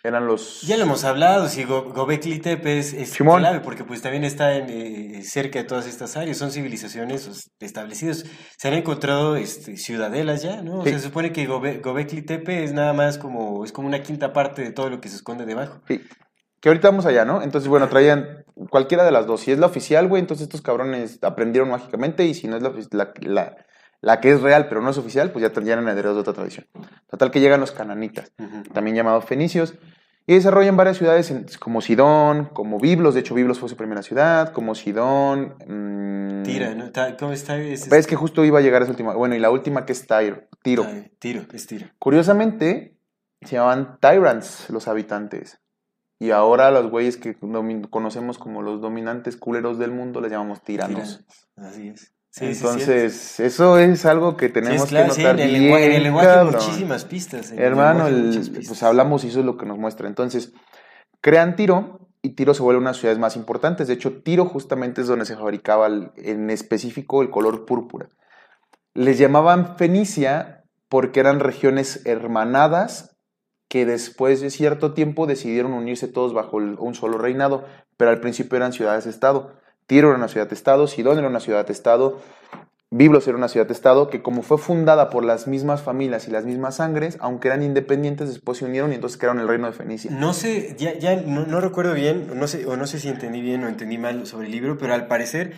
Eran 0.05 0.27
los... 0.27 0.63
Ya 0.63 0.77
lo 0.77 0.83
hemos 0.83 1.05
hablado, 1.05 1.49
si 1.49 1.63
Go- 1.63 1.93
Gobekli 1.93 2.41
Tepe 2.41 2.79
es, 2.79 2.93
clave, 3.17 3.61
porque 3.61 3.85
pues 3.85 4.03
también 4.03 4.25
está 4.25 4.57
en, 4.57 4.67
eh, 4.69 5.23
cerca 5.23 5.61
de 5.61 5.65
todas 5.65 5.87
estas 5.87 6.17
áreas, 6.17 6.37
son 6.39 6.51
civilizaciones 6.51 7.25
pues, 7.27 7.51
establecidas. 7.61 8.25
Se 8.59 8.67
han 8.69 8.75
encontrado 8.75 9.37
este, 9.37 9.77
ciudadelas 9.77 10.43
ya, 10.43 10.61
¿no? 10.63 10.81
O 10.81 10.83
Sí. 10.83 10.91
sea, 10.91 10.99
se 10.99 11.05
supone 11.07 11.33
que 11.33 11.49
Gobe- 11.49 11.81
Gobekli 11.81 12.23
Tepe 12.23 12.65
es 12.65 12.73
nada 12.73 12.93
más 12.93 13.17
como, 13.17 13.65
es 13.65 13.71
como 13.71 13.87
una 13.87 14.03
quinta 14.03 14.33
parte 14.33 14.63
de 14.63 14.73
todo 14.73 14.91
lo 14.91 15.01
que 15.01 15.09
se 15.09 15.17
esconde 15.17 15.47
debajo. 15.47 15.81
Sí. 15.87 16.01
Que 16.61 16.69
ahorita 16.69 16.89
vamos 16.91 17.07
allá, 17.07 17.25
¿no? 17.25 17.43
Entonces, 17.43 17.69
bueno, 17.69 17.89
traían 17.89 18.45
cualquiera 18.71 19.05
de 19.05 19.11
las 19.13 19.27
dos. 19.27 19.41
Si 19.43 19.53
es 19.53 19.59
la 19.59 19.67
oficial, 19.67 20.09
güey, 20.09 20.21
entonces 20.21 20.45
estos 20.45 20.63
cabrones 20.63 21.19
aprendieron 21.23 21.71
mágicamente 21.71 22.25
y 22.25 22.35
si 22.35 22.49
no 22.49 22.57
es 22.57 22.63
la, 22.63 22.73
la, 22.91 23.13
la- 23.21 23.57
la 24.03 24.21
que 24.21 24.33
es 24.33 24.43
real 24.43 24.69
pero 24.69 24.83
no 24.83 24.91
es 24.91 24.99
oficial, 24.99 25.33
pues 25.33 25.43
ya, 25.43 25.63
ya 25.63 25.73
eran 25.73 25.89
herederos 25.89 26.15
de 26.17 26.21
otra 26.21 26.35
tradición. 26.35 26.67
Total 27.11 27.31
que 27.31 27.41
llegan 27.41 27.61
los 27.61 27.73
cananitas. 27.73 28.33
También 28.75 28.97
llamados 28.97 29.25
fenicios, 29.25 29.75
y 30.27 30.35
desarrollan 30.35 30.77
varias 30.77 30.99
ciudades 30.99 31.59
como 31.59 31.81
Sidón, 31.81 32.47
como 32.53 32.79
Biblos, 32.79 33.15
de 33.15 33.21
hecho 33.21 33.35
Biblos 33.35 33.59
fue 33.59 33.69
su 33.69 33.77
primera 33.77 34.03
ciudad, 34.03 34.53
como 34.53 34.75
Sidón. 34.75 35.57
mm, 35.67 36.43
Tira, 36.45 36.75
¿no? 36.75 36.91
¿Cómo 37.19 37.33
está? 37.33 37.59
Es, 37.59 37.89
Ves 37.89 38.07
que 38.07 38.15
justo 38.15 38.45
iba 38.45 38.59
a 38.59 38.63
llegar 38.63 38.83
esa 38.83 38.93
última, 38.93 39.15
bueno, 39.15 39.35
y 39.35 39.41
la 39.41 39.51
última 39.51 39.85
que 39.85 39.93
es 39.93 40.07
Tiro, 40.07 40.45
Tiro. 40.63 40.87
Tiro, 41.19 41.43
es 41.53 41.67
tiro. 41.67 41.87
Curiosamente, 41.99 42.97
se 43.41 43.57
llamaban 43.57 43.99
Tyrants 44.01 44.71
los 44.71 44.87
habitantes. 44.87 45.59
Y 46.21 46.31
ahora 46.31 46.71
los 46.71 46.89
güeyes 46.89 47.17
que 47.17 47.37
conocemos 47.91 48.39
como 48.39 48.63
los 48.63 48.81
dominantes 48.81 49.37
culeros 49.37 49.77
del 49.81 49.91
mundo 49.91 50.21
les 50.21 50.31
llamamos 50.31 50.63
tiranos. 50.63 51.19
Tiranos. 51.19 51.49
Así 51.57 51.89
es. 51.89 52.12
Sí, 52.35 52.47
sí, 52.47 52.51
es 52.51 52.63
Entonces, 52.63 53.41
eso 53.41 53.77
es 53.77 54.07
algo 54.07 54.39
que 54.39 54.49
tenemos 54.49 54.87
claro, 54.89 55.13
que 55.15 55.21
notar 55.23 55.39
en 55.39 55.41
el, 55.45 55.51
bien, 55.51 55.63
lenguaje, 55.65 55.87
en 55.87 55.93
el 55.93 56.03
lenguaje 56.03 56.45
muchísimas 56.45 57.05
pistas. 57.05 57.53
Hermano, 57.53 58.07
el- 58.07 58.31
pues 58.35 58.49
pistas. 58.49 58.83
hablamos 58.83 59.23
y 59.25 59.29
eso 59.29 59.41
es 59.41 59.45
lo 59.45 59.59
que 59.59 59.67
nos 59.67 59.77
muestra. 59.77 60.09
Entonces, 60.09 60.55
crean 61.21 61.57
Tiro 61.57 62.09
y 62.23 62.31
Tiro 62.31 62.55
se 62.55 62.63
vuelve 62.63 62.79
una 62.79 62.89
de 62.89 62.93
las 62.95 63.01
ciudades 63.01 63.19
más 63.19 63.37
importantes. 63.37 63.87
De 63.87 63.93
hecho, 63.95 64.23
Tiro 64.23 64.47
justamente 64.47 65.03
es 65.03 65.09
donde 65.09 65.27
se 65.27 65.37
fabricaba 65.37 65.87
el- 65.89 66.11
en 66.17 66.49
específico 66.49 67.21
el 67.21 67.29
color 67.29 67.67
púrpura. 67.67 68.09
Les 68.95 69.19
llamaban 69.19 69.77
Fenicia 69.77 70.65
porque 70.89 71.21
eran 71.21 71.39
regiones 71.39 72.01
hermanadas 72.07 73.15
que 73.69 73.85
después 73.85 74.41
de 74.41 74.49
cierto 74.49 74.95
tiempo 74.95 75.27
decidieron 75.27 75.75
unirse 75.75 76.09
todos 76.09 76.33
bajo 76.33 76.57
un 76.57 76.95
solo 76.95 77.19
reinado, 77.19 77.65
pero 77.99 78.11
al 78.11 78.21
principio 78.21 78.57
eran 78.57 78.73
ciudades-estado. 78.73 79.61
Tiro 79.93 80.09
era 80.09 80.17
una 80.17 80.29
ciudad-estado, 80.29 80.87
Sidón 80.87 81.19
era 81.19 81.29
una 81.29 81.39
ciudad-estado, 81.39 82.19
Biblos 82.91 83.29
era 83.29 83.37
una 83.37 83.49
ciudad-estado 83.49 84.09
que 84.09 84.23
como 84.23 84.41
fue 84.41 84.57
fundada 84.57 85.11
por 85.11 85.23
las 85.23 85.47
mismas 85.47 85.83
familias 85.83 86.27
y 86.29 86.31
las 86.31 86.47
mismas 86.47 86.77
sangres, 86.77 87.19
aunque 87.21 87.49
eran 87.49 87.63
independientes, 87.63 88.31
después 88.31 88.57
se 88.57 88.65
unieron 88.65 88.93
y 88.93 88.95
entonces 88.95 89.19
crearon 89.19 89.39
el 89.39 89.49
reino 89.49 89.67
de 89.67 89.75
Fenicia. 89.75 90.11
No 90.11 90.33
sé, 90.33 90.77
ya, 90.79 91.17
no, 91.17 91.61
recuerdo 91.61 91.93
bien, 91.93 92.27
no 92.35 92.47
sé, 92.49 92.65
o 92.65 92.75
no 92.79 92.87
sé 92.87 93.01
si 93.01 93.11
entendí 93.11 93.43
bien 93.43 93.65
o 93.65 93.69
entendí 93.69 93.99
mal 93.99 94.27
sobre 94.27 94.47
el 94.47 94.53
libro, 94.53 94.79
pero 94.79 94.95
al 94.95 95.09
parecer 95.09 95.53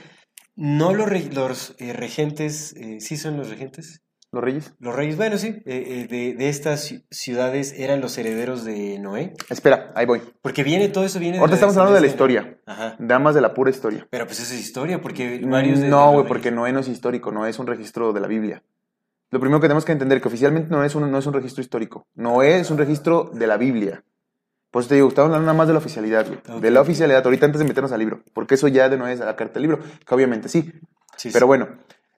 no 0.57 0.93
los 0.93 1.77
eh, 1.79 1.93
regentes, 1.93 2.73
eh, 2.73 2.97
¿sí 2.99 3.17
son 3.17 3.37
los 3.37 3.51
regentes? 3.51 4.04
¿Los 4.35 4.45
reyes? 4.45 4.73
Los 4.81 4.95
reyes, 4.95 5.17
bueno, 5.17 5.39
sí, 5.39 5.49
eh, 5.49 5.63
eh, 5.67 6.07
de, 6.09 6.35
de 6.35 6.49
estas 6.49 6.91
ci- 6.91 7.05
ciudades 7.11 7.73
eran 7.79 8.01
los 8.01 8.19
herederos 8.19 8.65
de 8.65 8.99
Noé. 8.99 9.33
Espera, 9.49 9.93
ahí 9.95 10.07
voy. 10.07 10.21
Porque 10.43 10.63
viene, 10.65 10.89
todo 10.89 11.05
eso 11.05 11.19
viene 11.19 11.37
de 11.37 11.41
Ahorita 11.41 11.55
estamos 11.55 11.77
hablando 11.77 11.95
de 11.95 12.01
la 12.01 12.07
historia, 12.09 12.59
Ajá. 12.67 12.97
nada 12.99 13.19
más 13.21 13.35
de 13.35 13.41
la 13.41 13.55
pura 13.55 13.71
historia. 13.71 14.07
Pero 14.11 14.27
pues 14.27 14.41
eso 14.41 14.53
es 14.55 14.61
historia, 14.61 15.01
porque 15.01 15.41
varios 15.45 15.81
de- 15.81 15.89
No, 15.89 16.13
güey, 16.13 16.27
porque 16.27 16.51
Noé 16.51 16.73
no 16.73 16.81
es 16.81 16.89
histórico, 16.89 17.31
Noé 17.33 17.51
es 17.51 17.59
un 17.59 17.67
registro 17.67 18.13
de 18.13 18.21
la 18.21 18.27
Biblia. 18.27 18.63
Lo 19.31 19.41
primero 19.41 19.61
que 19.61 19.67
tenemos 19.69 19.85
que 19.85 19.93
entender 19.93 20.21
que 20.21 20.29
oficialmente 20.29 20.71
Noé 20.71 20.87
es 20.87 20.95
un, 20.95 21.11
no 21.11 21.19
es 21.19 21.27
un 21.27 21.33
registro 21.33 21.61
histórico. 21.63 22.07
Noé 22.15 22.59
es 22.61 22.71
un 22.71 22.79
registro 22.79 23.31
de 23.33 23.47
la 23.47 23.57
Biblia. 23.57 24.05
Por 24.71 24.81
eso 24.83 24.89
te 24.89 24.97
digo, 24.97 25.09
estamos 25.09 25.27
hablando 25.29 25.47
nada 25.47 25.57
más 25.59 25.67
de 25.69 25.73
la 25.73 25.79
oficialidad, 25.79 26.27
güey. 26.27 26.39
Ok. 26.57 26.61
De 26.63 26.71
la 26.71 26.81
oficialidad, 26.81 27.25
ahorita 27.25 27.47
antes 27.47 27.61
de 27.61 27.65
meternos 27.65 27.93
al 27.93 28.01
libro. 28.01 28.23
Porque 28.33 28.55
eso 28.57 28.67
ya 28.69 28.89
de 28.89 28.97
Noé 28.97 29.13
es 29.13 29.21
a 29.21 29.25
la 29.25 29.37
carta 29.37 29.55
del 29.55 29.63
libro. 29.63 29.79
Que 30.07 30.15
obviamente 30.15 30.49
sí. 30.49 30.73
Sí, 31.17 31.31
Pero 31.33 31.45
sí. 31.45 31.47
bueno, 31.47 31.69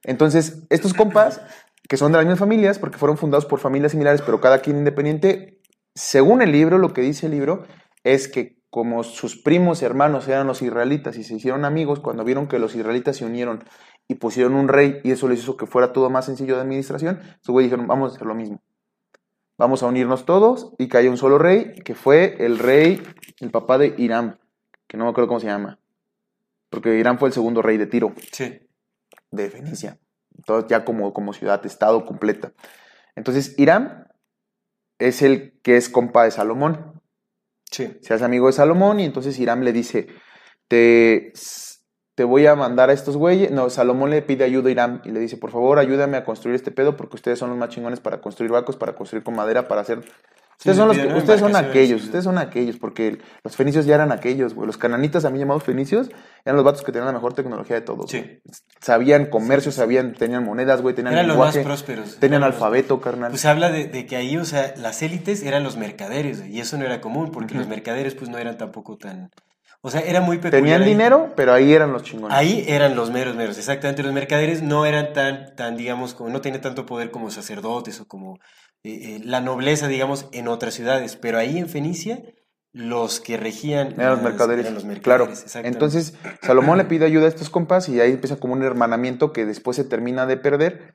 entonces, 0.04 0.62
estos 0.70 0.94
compas, 0.94 1.40
que 1.88 1.96
son 1.96 2.12
de 2.12 2.18
las 2.18 2.24
mismas 2.26 2.38
familias, 2.38 2.78
porque 2.78 2.98
fueron 2.98 3.16
fundados 3.16 3.46
por 3.46 3.60
familias 3.60 3.92
similares, 3.92 4.22
pero 4.22 4.40
cada 4.40 4.60
quien 4.60 4.76
independiente, 4.78 5.60
según 5.94 6.42
el 6.42 6.52
libro, 6.52 6.78
lo 6.78 6.92
que 6.92 7.00
dice 7.00 7.26
el 7.26 7.32
libro, 7.32 7.64
es 8.04 8.28
que 8.28 8.56
como 8.70 9.04
sus 9.04 9.40
primos 9.40 9.82
hermanos 9.82 10.28
eran 10.28 10.46
los 10.46 10.60
israelitas 10.62 11.16
y 11.16 11.24
se 11.24 11.34
hicieron 11.34 11.64
amigos, 11.64 12.00
cuando 12.00 12.24
vieron 12.24 12.46
que 12.48 12.58
los 12.58 12.74
israelitas 12.74 13.16
se 13.16 13.24
unieron 13.24 13.64
y 14.08 14.16
pusieron 14.16 14.54
un 14.54 14.68
rey 14.68 15.00
y 15.02 15.12
eso 15.12 15.28
les 15.28 15.40
hizo 15.40 15.56
que 15.56 15.66
fuera 15.66 15.92
todo 15.92 16.10
más 16.10 16.26
sencillo 16.26 16.56
de 16.56 16.62
administración, 16.62 17.20
su 17.40 17.52
güey 17.52 17.66
dijeron, 17.66 17.86
vamos 17.86 18.12
a 18.12 18.14
hacer 18.16 18.26
lo 18.26 18.34
mismo. 18.34 18.60
Vamos 19.58 19.82
a 19.82 19.86
unirnos 19.86 20.26
todos 20.26 20.74
y 20.78 20.88
que 20.88 20.98
haya 20.98 21.08
un 21.08 21.16
solo 21.16 21.38
rey, 21.38 21.74
que 21.84 21.94
fue 21.94 22.36
el 22.44 22.58
rey, 22.58 23.02
el 23.40 23.50
papá 23.50 23.78
de 23.78 23.94
Irán, 23.96 24.38
que 24.86 24.98
no 24.98 25.04
me 25.04 25.10
acuerdo 25.10 25.28
cómo 25.28 25.40
se 25.40 25.46
llama, 25.46 25.78
porque 26.68 26.98
Irán 26.98 27.18
fue 27.18 27.28
el 27.28 27.32
segundo 27.32 27.62
rey 27.62 27.78
de 27.78 27.86
Tiro 27.86 28.12
Sí. 28.32 28.60
de 29.30 29.50
Fenicia. 29.50 29.98
Ya 30.68 30.84
como, 30.84 31.12
como 31.12 31.32
ciudad-estado 31.32 32.04
completa. 32.04 32.52
Entonces, 33.14 33.54
Irán 33.58 34.08
es 34.98 35.22
el 35.22 35.60
que 35.62 35.76
es 35.76 35.88
compa 35.88 36.24
de 36.24 36.30
Salomón. 36.30 37.02
Sí. 37.70 37.98
Se 38.00 38.14
hace 38.14 38.24
amigo 38.24 38.46
de 38.46 38.52
Salomón 38.52 39.00
y 39.00 39.04
entonces 39.04 39.38
Irán 39.38 39.64
le 39.64 39.72
dice, 39.72 40.06
te, 40.68 41.32
te 42.14 42.24
voy 42.24 42.46
a 42.46 42.54
mandar 42.54 42.90
a 42.90 42.92
estos 42.92 43.16
güeyes. 43.16 43.50
No, 43.50 43.68
Salomón 43.70 44.10
le 44.10 44.22
pide 44.22 44.44
ayuda 44.44 44.68
a 44.68 44.72
Irán 44.72 45.02
y 45.04 45.10
le 45.10 45.20
dice, 45.20 45.36
por 45.36 45.50
favor, 45.50 45.78
ayúdame 45.78 46.16
a 46.16 46.24
construir 46.24 46.54
este 46.54 46.70
pedo 46.70 46.96
porque 46.96 47.16
ustedes 47.16 47.38
son 47.38 47.50
los 47.50 47.58
más 47.58 47.70
chingones 47.70 48.00
para 48.00 48.20
construir 48.20 48.52
barcos, 48.52 48.76
para 48.76 48.94
construir 48.94 49.24
con 49.24 49.34
madera, 49.34 49.68
para 49.68 49.80
hacer... 49.80 50.04
Sí, 50.58 50.70
Ustedes 50.70 50.76
son, 50.78 50.88
los 50.88 50.96
pide, 50.96 51.06
que- 51.08 51.12
¿no? 51.12 51.18
ustedes 51.18 51.40
son 51.40 51.48
Embarcaciones, 51.50 51.84
aquellos, 51.84 52.04
ustedes 52.04 52.24
son 52.24 52.38
aquellos, 52.38 52.76
porque 52.78 53.18
los 53.44 53.56
fenicios 53.56 53.84
ya 53.84 53.94
eran 53.96 54.10
aquellos, 54.10 54.54
güey. 54.54 54.66
Los 54.66 54.78
cananitas, 54.78 55.26
a 55.26 55.30
mí 55.30 55.38
llamados 55.38 55.62
fenicios, 55.64 56.08
eran 56.46 56.56
los 56.56 56.64
vatos 56.64 56.82
que 56.82 56.92
tenían 56.92 57.06
la 57.06 57.12
mejor 57.12 57.34
tecnología 57.34 57.76
de 57.76 57.82
todos. 57.82 58.10
Sí. 58.10 58.20
güey. 58.20 58.40
Sabían 58.80 59.26
comercio, 59.26 59.70
sabían, 59.70 60.14
tenían 60.14 60.44
monedas, 60.44 60.80
güey, 60.80 60.94
tenían 60.94 61.12
Eran 61.12 61.28
los 61.28 61.36
más 61.36 61.58
prósperos. 61.58 62.16
tenían 62.18 62.40
los- 62.40 62.54
alfabeto, 62.54 63.00
carnal. 63.02 63.30
Pues 63.32 63.44
habla 63.44 63.70
de, 63.70 63.86
de 63.88 64.06
que 64.06 64.16
ahí, 64.16 64.36
o 64.38 64.44
sea, 64.46 64.72
las 64.78 65.02
élites 65.02 65.42
eran 65.42 65.62
los 65.62 65.76
mercaderes, 65.76 66.40
güey, 66.40 66.56
y 66.56 66.60
eso 66.60 66.78
no 66.78 66.84
era 66.86 67.00
común, 67.02 67.30
porque 67.32 67.54
los 67.54 67.68
mercaderes, 67.68 68.14
pues, 68.14 68.30
no 68.30 68.38
eran 68.38 68.56
tampoco 68.56 68.96
tan... 68.96 69.30
O 69.82 69.90
sea, 69.90 70.00
era 70.00 70.20
muy 70.20 70.38
peculiar. 70.38 70.62
tenían 70.62 70.82
ahí. 70.82 70.88
dinero, 70.88 71.32
pero 71.36 71.52
ahí 71.52 71.72
eran 71.72 71.92
los 71.92 72.02
chingones. 72.02 72.36
Ahí 72.36 72.64
eran 72.66 72.96
los 72.96 73.10
meros 73.12 73.36
meros, 73.36 73.56
exactamente. 73.56 74.02
Los 74.02 74.12
mercaderes 74.12 74.60
no 74.62 74.84
eran 74.84 75.12
tan, 75.12 75.54
tan 75.54 75.76
digamos, 75.76 76.14
como 76.14 76.30
no 76.30 76.40
tenían 76.40 76.60
tanto 76.62 76.86
poder 76.86 77.12
como 77.12 77.30
sacerdotes 77.30 78.00
o 78.00 78.06
como 78.08 78.38
eh, 78.84 79.16
eh, 79.16 79.20
la 79.24 79.40
nobleza, 79.40 79.88
digamos, 79.88 80.28
en 80.32 80.48
otras 80.48 80.74
ciudades. 80.74 81.16
Pero 81.16 81.38
ahí 81.38 81.58
en 81.58 81.68
Fenicia, 81.68 82.22
los 82.72 83.20
que 83.20 83.36
regían 83.36 83.92
Eran 83.92 84.10
los 84.12 84.22
mercaderes. 84.22 84.64
eran 84.64 84.74
los 84.74 84.84
mercaderes, 84.84 85.44
claro. 85.44 85.66
Entonces, 85.66 86.14
Salomón 86.42 86.78
le 86.78 86.84
pide 86.84 87.06
ayuda 87.06 87.24
a 87.24 87.28
estos 87.28 87.50
compas 87.50 87.88
y 87.88 88.00
ahí 88.00 88.12
empieza 88.12 88.36
como 88.36 88.52
un 88.52 88.62
hermanamiento 88.62 89.32
que 89.32 89.46
después 89.46 89.76
se 89.76 89.84
termina 89.84 90.26
de 90.26 90.36
perder 90.36 90.94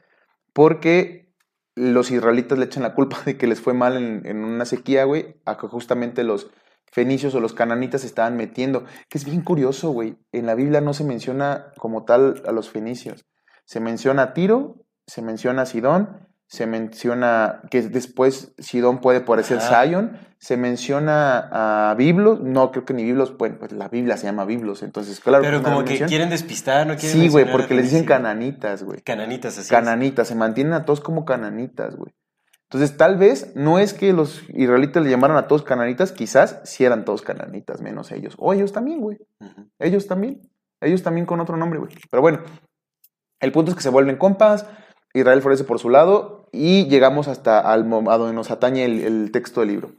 porque 0.54 1.34
los 1.76 2.12
israelitas 2.12 2.58
le 2.58 2.66
echan 2.66 2.84
la 2.84 2.94
culpa 2.94 3.22
de 3.26 3.38
que 3.38 3.48
les 3.48 3.62
fue 3.62 3.74
mal 3.74 3.98
en, 3.98 4.26
en 4.26 4.44
una 4.44 4.66
sequía, 4.66 5.06
güey, 5.06 5.42
a 5.46 5.58
que 5.58 5.68
justamente 5.68 6.24
los 6.24 6.52
fenicios 6.92 7.34
o 7.36 7.40
los 7.40 7.54
cananitas 7.54 8.02
se 8.02 8.08
estaban 8.08 8.38
metiendo. 8.38 8.86
Que 9.10 9.18
es 9.18 9.26
bien 9.26 9.42
curioso, 9.42 9.92
güey. 9.92 10.18
En 10.32 10.46
la 10.46 10.56
Biblia 10.56 10.82
no 10.82 10.94
se 10.94 11.04
menciona 11.04 11.72
como 11.78 12.04
tal 12.04 12.44
a 12.46 12.52
los 12.52 12.70
fenicios. 12.70 13.26
Se 13.66 13.80
menciona 13.80 14.24
a 14.24 14.34
Tiro, 14.34 14.86
se 15.08 15.22
menciona 15.22 15.64
a 15.64 15.66
Sidón, 15.66 16.28
se 16.52 16.68
menciona 16.68 17.62
que 17.72 17.82
después 17.82 18.52
Sidón 18.58 19.00
puede 19.00 19.22
parecer 19.22 19.60
Ajá. 19.60 19.86
Zion, 19.86 20.20
se 20.38 20.58
menciona 20.58 21.48
a 21.50 21.96
Biblos, 21.96 22.42
no 22.42 22.72
creo 22.72 22.84
que 22.84 22.94
ni 22.94 23.06
Biblos, 23.06 23.38
bueno, 23.38 23.56
pues 23.58 23.72
la 23.72 23.88
Biblia 23.88 24.18
se 24.18 24.26
llama 24.26 24.44
Biblos, 24.44 24.84
entonces 24.84 25.22
claro. 25.22 25.46
Pero 25.46 25.64
como 25.64 25.86
que 25.86 25.92
mención. 25.92 26.10
quieren 26.10 26.30
despistar, 26.30 26.86
no 26.86 26.98
quieren 26.98 27.22
Sí, 27.22 27.30
güey, 27.30 27.50
porque 27.50 27.74
les 27.74 27.86
dicen 27.86 28.04
cananitas, 28.04 28.84
güey. 28.84 29.00
Cananitas, 29.00 29.54
así 29.54 29.62
es. 29.62 29.70
Cananitas, 29.70 30.28
se 30.28 30.36
mantienen 30.36 30.74
a 30.74 30.84
todos 30.84 31.00
como 31.00 31.24
cananitas, 31.24 31.96
güey. 31.96 32.14
Entonces, 32.64 32.98
tal 32.98 33.16
vez 33.16 33.56
no 33.56 33.80
es 33.80 33.94
que 33.94 34.12
los 34.12 34.44
israelitas 34.50 35.02
le 35.02 35.10
llamaran 35.10 35.38
a 35.38 35.48
todos 35.48 35.64
cananitas, 35.64 36.12
quizás 36.12 36.60
sí 36.66 36.84
eran 36.84 37.06
todos 37.06 37.22
cananitas, 37.22 37.80
menos 37.82 38.12
ellos. 38.12 38.36
O 38.38 38.52
ellos 38.52 38.74
también, 38.74 39.00
güey. 39.00 39.20
Ellos 39.80 40.06
también. 40.06 40.42
Ellos 40.82 41.02
también 41.02 41.26
con 41.26 41.40
otro 41.40 41.56
nombre, 41.56 41.80
güey. 41.80 41.94
Pero 42.10 42.22
bueno, 42.22 42.40
el 43.40 43.54
punto 43.54 43.72
es 43.72 43.78
que 43.78 43.84
se 43.84 43.90
vuelven 43.90 44.18
compas, 44.18 44.66
Israel 45.14 45.42
florece 45.42 45.64
por 45.64 45.80
su 45.80 45.90
lado 45.90 46.41
y 46.52 46.88
llegamos 46.88 47.28
hasta 47.28 47.60
al, 47.60 47.82
a 47.82 48.18
donde 48.18 48.34
nos 48.34 48.52
atañe 48.52 48.86
el, 48.86 49.04
el 49.04 49.32
texto 49.32 49.62
del 49.62 49.70
libro. 49.70 49.92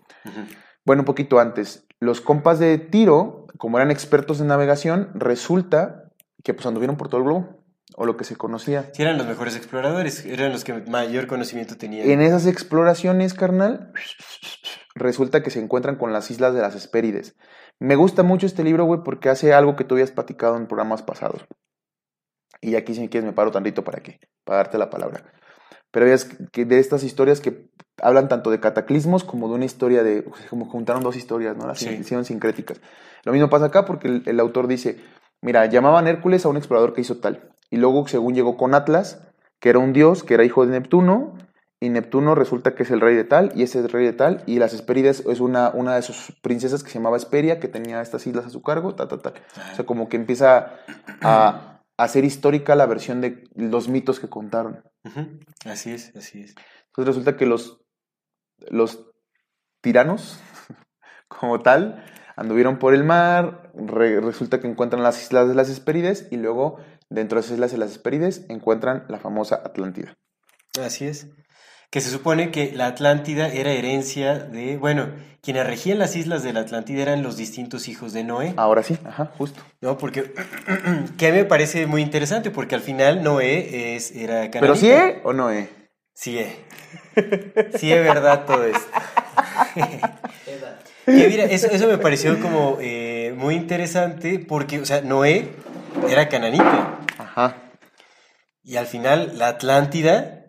Bueno, 0.85 1.03
un 1.03 1.07
poquito 1.07 1.39
antes. 1.39 1.87
Los 2.01 2.21
compas 2.21 2.59
de 2.59 2.79
Tiro, 2.79 3.47
como 3.59 3.79
eran 3.79 3.91
expertos 3.91 4.41
en 4.41 4.49
navegación, 4.49 5.11
resulta 5.15 6.11
que 6.43 6.55
pues 6.55 6.67
anduvieron 6.67 6.97
por 6.97 7.09
todo 7.09 7.19
el 7.19 7.25
globo, 7.25 7.63
o 7.97 8.07
lo 8.07 8.17
que 8.17 8.25
se 8.25 8.37
conocía. 8.37 8.91
Sí, 8.93 9.03
eran 9.03 9.19
los 9.19 9.27
mejores 9.27 9.57
exploradores, 9.57 10.25
eran 10.25 10.53
los 10.53 10.65
que 10.65 10.73
mayor 10.73 11.27
conocimiento 11.27 11.77
tenían. 11.77 12.09
En 12.09 12.21
esas 12.21 12.47
exploraciones, 12.47 13.35
carnal, 13.35 13.93
resulta 14.95 15.43
que 15.43 15.51
se 15.51 15.61
encuentran 15.61 15.97
con 15.97 16.13
las 16.13 16.31
islas 16.31 16.55
de 16.55 16.61
las 16.61 16.75
Hespérides. 16.75 17.37
Me 17.79 17.97
gusta 17.97 18.23
mucho 18.23 18.47
este 18.47 18.65
libro, 18.65 18.85
güey, 18.85 19.01
porque 19.05 19.29
hace 19.29 19.53
algo 19.53 19.77
que 19.77 19.85
tú 19.85 19.95
habías 19.95 20.11
platicado 20.11 20.57
en 20.57 20.67
programas 20.67 21.03
pasados. 21.03 21.45
Y 22.61 22.77
aquí, 22.77 22.95
si 22.95 23.09
quieres, 23.09 23.27
me 23.27 23.33
paro 23.33 23.51
tantito 23.51 23.83
para 23.83 24.01
qué, 24.01 24.21
para 24.45 24.59
darte 24.59 24.79
la 24.79 24.89
palabra. 24.89 25.25
Pero 25.93 26.07
veas 26.07 26.25
que 26.51 26.65
de 26.65 26.79
estas 26.81 27.05
historias 27.05 27.41
que 27.41 27.69
hablan 28.01 28.29
tanto 28.29 28.51
de 28.51 28.59
cataclismos 28.59 29.23
como 29.23 29.49
de 29.49 29.55
una 29.55 29.65
historia 29.65 30.03
de, 30.03 30.25
como 30.51 30.65
juntaron 30.67 31.03
dos 31.05 31.15
historias, 31.17 31.57
¿no? 31.57 31.67
Las 31.67 31.79
Sí. 31.79 31.89
hicieron 31.91 32.25
sincréticas. 32.25 32.81
Lo 33.25 33.33
mismo 33.33 33.49
pasa 33.49 33.67
acá 33.67 33.85
porque 33.85 34.09
el, 34.09 34.23
el 34.27 34.41
autor 34.41 34.67
dice, 34.67 34.99
mira, 35.43 35.67
llamaban 35.67 36.09
Hércules 36.09 36.45
a 36.45 36.49
un 36.49 36.57
explorador 36.57 36.95
que 36.95 37.03
hizo 37.03 37.19
tal. 37.19 37.53
Y 37.71 37.77
luego, 37.77 38.09
según 38.09 38.35
llegó 38.35 38.57
con 38.57 38.75
Atlas, 38.75 39.21
que 39.61 39.69
era 39.69 39.79
un 39.79 39.93
dios, 39.93 40.25
que 40.25 40.35
era 40.35 40.45
hijo 40.45 40.67
de 40.67 40.73
Neptuno, 40.73 41.35
y 41.79 41.91
Neptuno 41.91 42.35
resulta 42.35 42.75
que 42.75 42.85
es 42.85 42.91
el 42.91 43.01
rey 43.01 43.15
de 43.15 43.25
tal, 43.25 43.53
y 43.55 43.63
ese 43.63 43.79
es 43.81 43.85
el 43.85 43.91
rey 43.91 44.05
de 44.07 44.13
tal, 44.13 44.43
y 44.47 44.59
las 44.59 44.73
Hespérides 44.73 45.25
es 45.27 45.41
una, 45.41 45.71
una 45.75 45.95
de 45.97 46.03
sus 46.03 46.33
princesas 46.43 46.83
que 46.83 46.91
se 46.91 46.99
llamaba 46.99 47.17
Hesperia, 47.17 47.61
que 47.61 47.69
tenía 47.69 48.01
estas 48.01 48.27
islas 48.27 48.47
a 48.47 48.51
su 48.51 48.63
cargo, 48.63 48.95
ta, 48.95 49.09
ta, 49.09 49.19
ta. 49.19 49.35
O 49.73 49.77
sea, 49.77 49.85
como 49.85 50.09
que 50.09 50.17
empieza 50.17 50.77
a 51.23 51.69
a 51.99 52.05
hacer 52.05 52.25
histórica 52.25 52.75
la 52.75 52.87
versión 52.87 53.21
de 53.21 53.45
los 53.55 53.89
mitos 53.89 54.19
que 54.19 54.29
contaron. 54.29 54.83
Así 55.65 55.91
es, 55.93 56.15
así 56.17 56.41
es. 56.43 56.55
Entonces 56.87 57.15
resulta 57.17 57.37
que 57.37 57.47
los, 57.47 57.81
los 58.71 59.07
tiranos, 59.81 60.39
como 61.29 61.61
tal, 61.61 62.05
anduvieron 62.37 62.79
por 62.79 62.95
el 62.95 63.05
mar, 63.05 63.73
re- 63.75 64.21
resulta 64.21 64.61
que 64.61 64.69
encuentran 64.69 65.03
las 65.03 65.23
islas 65.23 65.49
de 65.49 65.55
las 65.55 65.69
Hespérides 65.69 66.29
y 66.31 66.37
luego 66.37 66.79
dentro 67.11 67.37
de 67.37 67.41
esas 67.41 67.55
islas 67.55 67.73
de 67.73 67.79
las 67.79 67.91
Hespérides 67.93 68.47
encuentran 68.49 69.05
la 69.09 69.19
famosa 69.19 69.57
Atlántida. 69.57 70.17
Así 70.81 71.07
es. 71.07 71.29
Que 71.93 72.01
se 72.01 72.09
supone 72.09 72.51
que 72.51 72.73
la 72.73 72.87
Atlántida 72.87 73.49
era 73.49 73.71
herencia 73.71 74.39
de, 74.39 74.79
bueno, 74.79 75.11
quienes 75.43 75.67
regían 75.67 75.99
las 75.99 76.17
islas 76.17 76.43
de 76.43 76.55
la 76.55 76.61
Atlántida 76.61 77.03
eran 77.03 77.23
los 77.23 77.37
distintos 77.37 77.87
hijos 77.87 78.15
de 78.15 78.25
Noé, 78.25 78.55
Ahora 78.57 78.83
sí, 78.83 78.97
ajá, 79.05 79.31
justo. 79.37 79.63
¿no? 79.83 79.99
Porque, 79.99 80.33
que 81.19 81.27
a 81.27 81.31
mí 81.31 81.37
me 81.37 81.45
parece 81.45 81.87
muy 81.87 82.01
interesante, 82.01 82.51
porque 82.51 82.77
al 82.77 82.81
final 82.81 83.23
Noé 83.23 83.95
es, 83.95 84.11
era 84.13 84.51
cananita. 84.51 84.61
¿Pero 84.61 84.75
sí 84.77 84.91
eh, 84.91 85.21
o 85.23 85.35
no 85.35 85.51
eh? 85.51 85.69
Sí, 86.15 86.39
eh. 86.39 86.57
Sí, 87.77 87.93
es 87.93 88.03
verdad 88.03 88.47
todo 88.47 88.65
esto. 88.65 88.89
Que 91.05 91.27
mira, 91.29 91.45
eso, 91.45 91.67
eso 91.67 91.89
me 91.89 91.99
pareció 91.99 92.41
como 92.41 92.79
eh, 92.81 93.35
muy 93.37 93.57
interesante 93.57 94.39
porque, 94.39 94.79
o 94.79 94.87
sea, 94.87 95.01
Noé 95.01 95.49
era 96.09 96.29
cananita 96.29 97.01
Ajá. 97.19 97.57
y 98.63 98.77
al 98.77 98.87
final 98.87 99.37
la 99.37 99.49
Atlántida, 99.49 100.42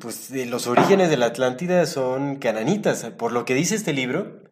pues 0.00 0.30
de 0.30 0.46
los 0.46 0.66
orígenes 0.66 1.10
de 1.10 1.16
la 1.16 1.26
Atlántida 1.26 1.86
son 1.86 2.36
cananitas. 2.36 3.04
Por 3.16 3.32
lo 3.32 3.44
que 3.44 3.54
dice 3.54 3.74
este 3.74 3.92
libro, 3.92 4.42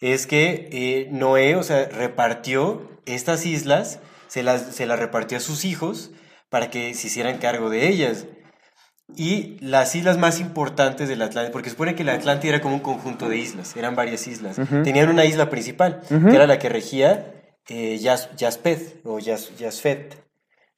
es 0.00 0.26
que 0.26 0.68
eh, 0.72 1.08
Noé, 1.10 1.56
o 1.56 1.62
sea, 1.62 1.86
repartió 1.88 3.00
estas 3.06 3.46
islas, 3.46 4.00
se 4.28 4.42
las, 4.42 4.74
se 4.74 4.86
las 4.86 4.98
repartió 4.98 5.38
a 5.38 5.40
sus 5.40 5.64
hijos 5.64 6.10
para 6.50 6.70
que 6.70 6.94
se 6.94 7.06
hicieran 7.06 7.38
cargo 7.38 7.70
de 7.70 7.88
ellas. 7.88 8.26
Y 9.16 9.56
las 9.60 9.94
islas 9.94 10.18
más 10.18 10.38
importantes 10.38 11.08
de 11.08 11.16
la 11.16 11.24
Atlántida, 11.26 11.50
porque 11.52 11.70
supone 11.70 11.94
que 11.94 12.04
la 12.04 12.12
Atlántida 12.12 12.54
era 12.54 12.60
como 12.60 12.74
un 12.74 12.80
conjunto 12.82 13.28
de 13.30 13.38
islas, 13.38 13.74
eran 13.76 13.96
varias 13.96 14.26
islas. 14.26 14.56
Tenían 14.84 15.08
una 15.08 15.24
isla 15.24 15.48
principal, 15.48 16.02
que 16.08 16.36
era 16.36 16.46
la 16.46 16.58
que 16.58 16.68
regía 16.68 17.34
eh, 17.68 17.98
Yas- 18.00 18.28
o 19.04 19.18
Yas- 19.18 19.56
Yasfet. 19.56 20.14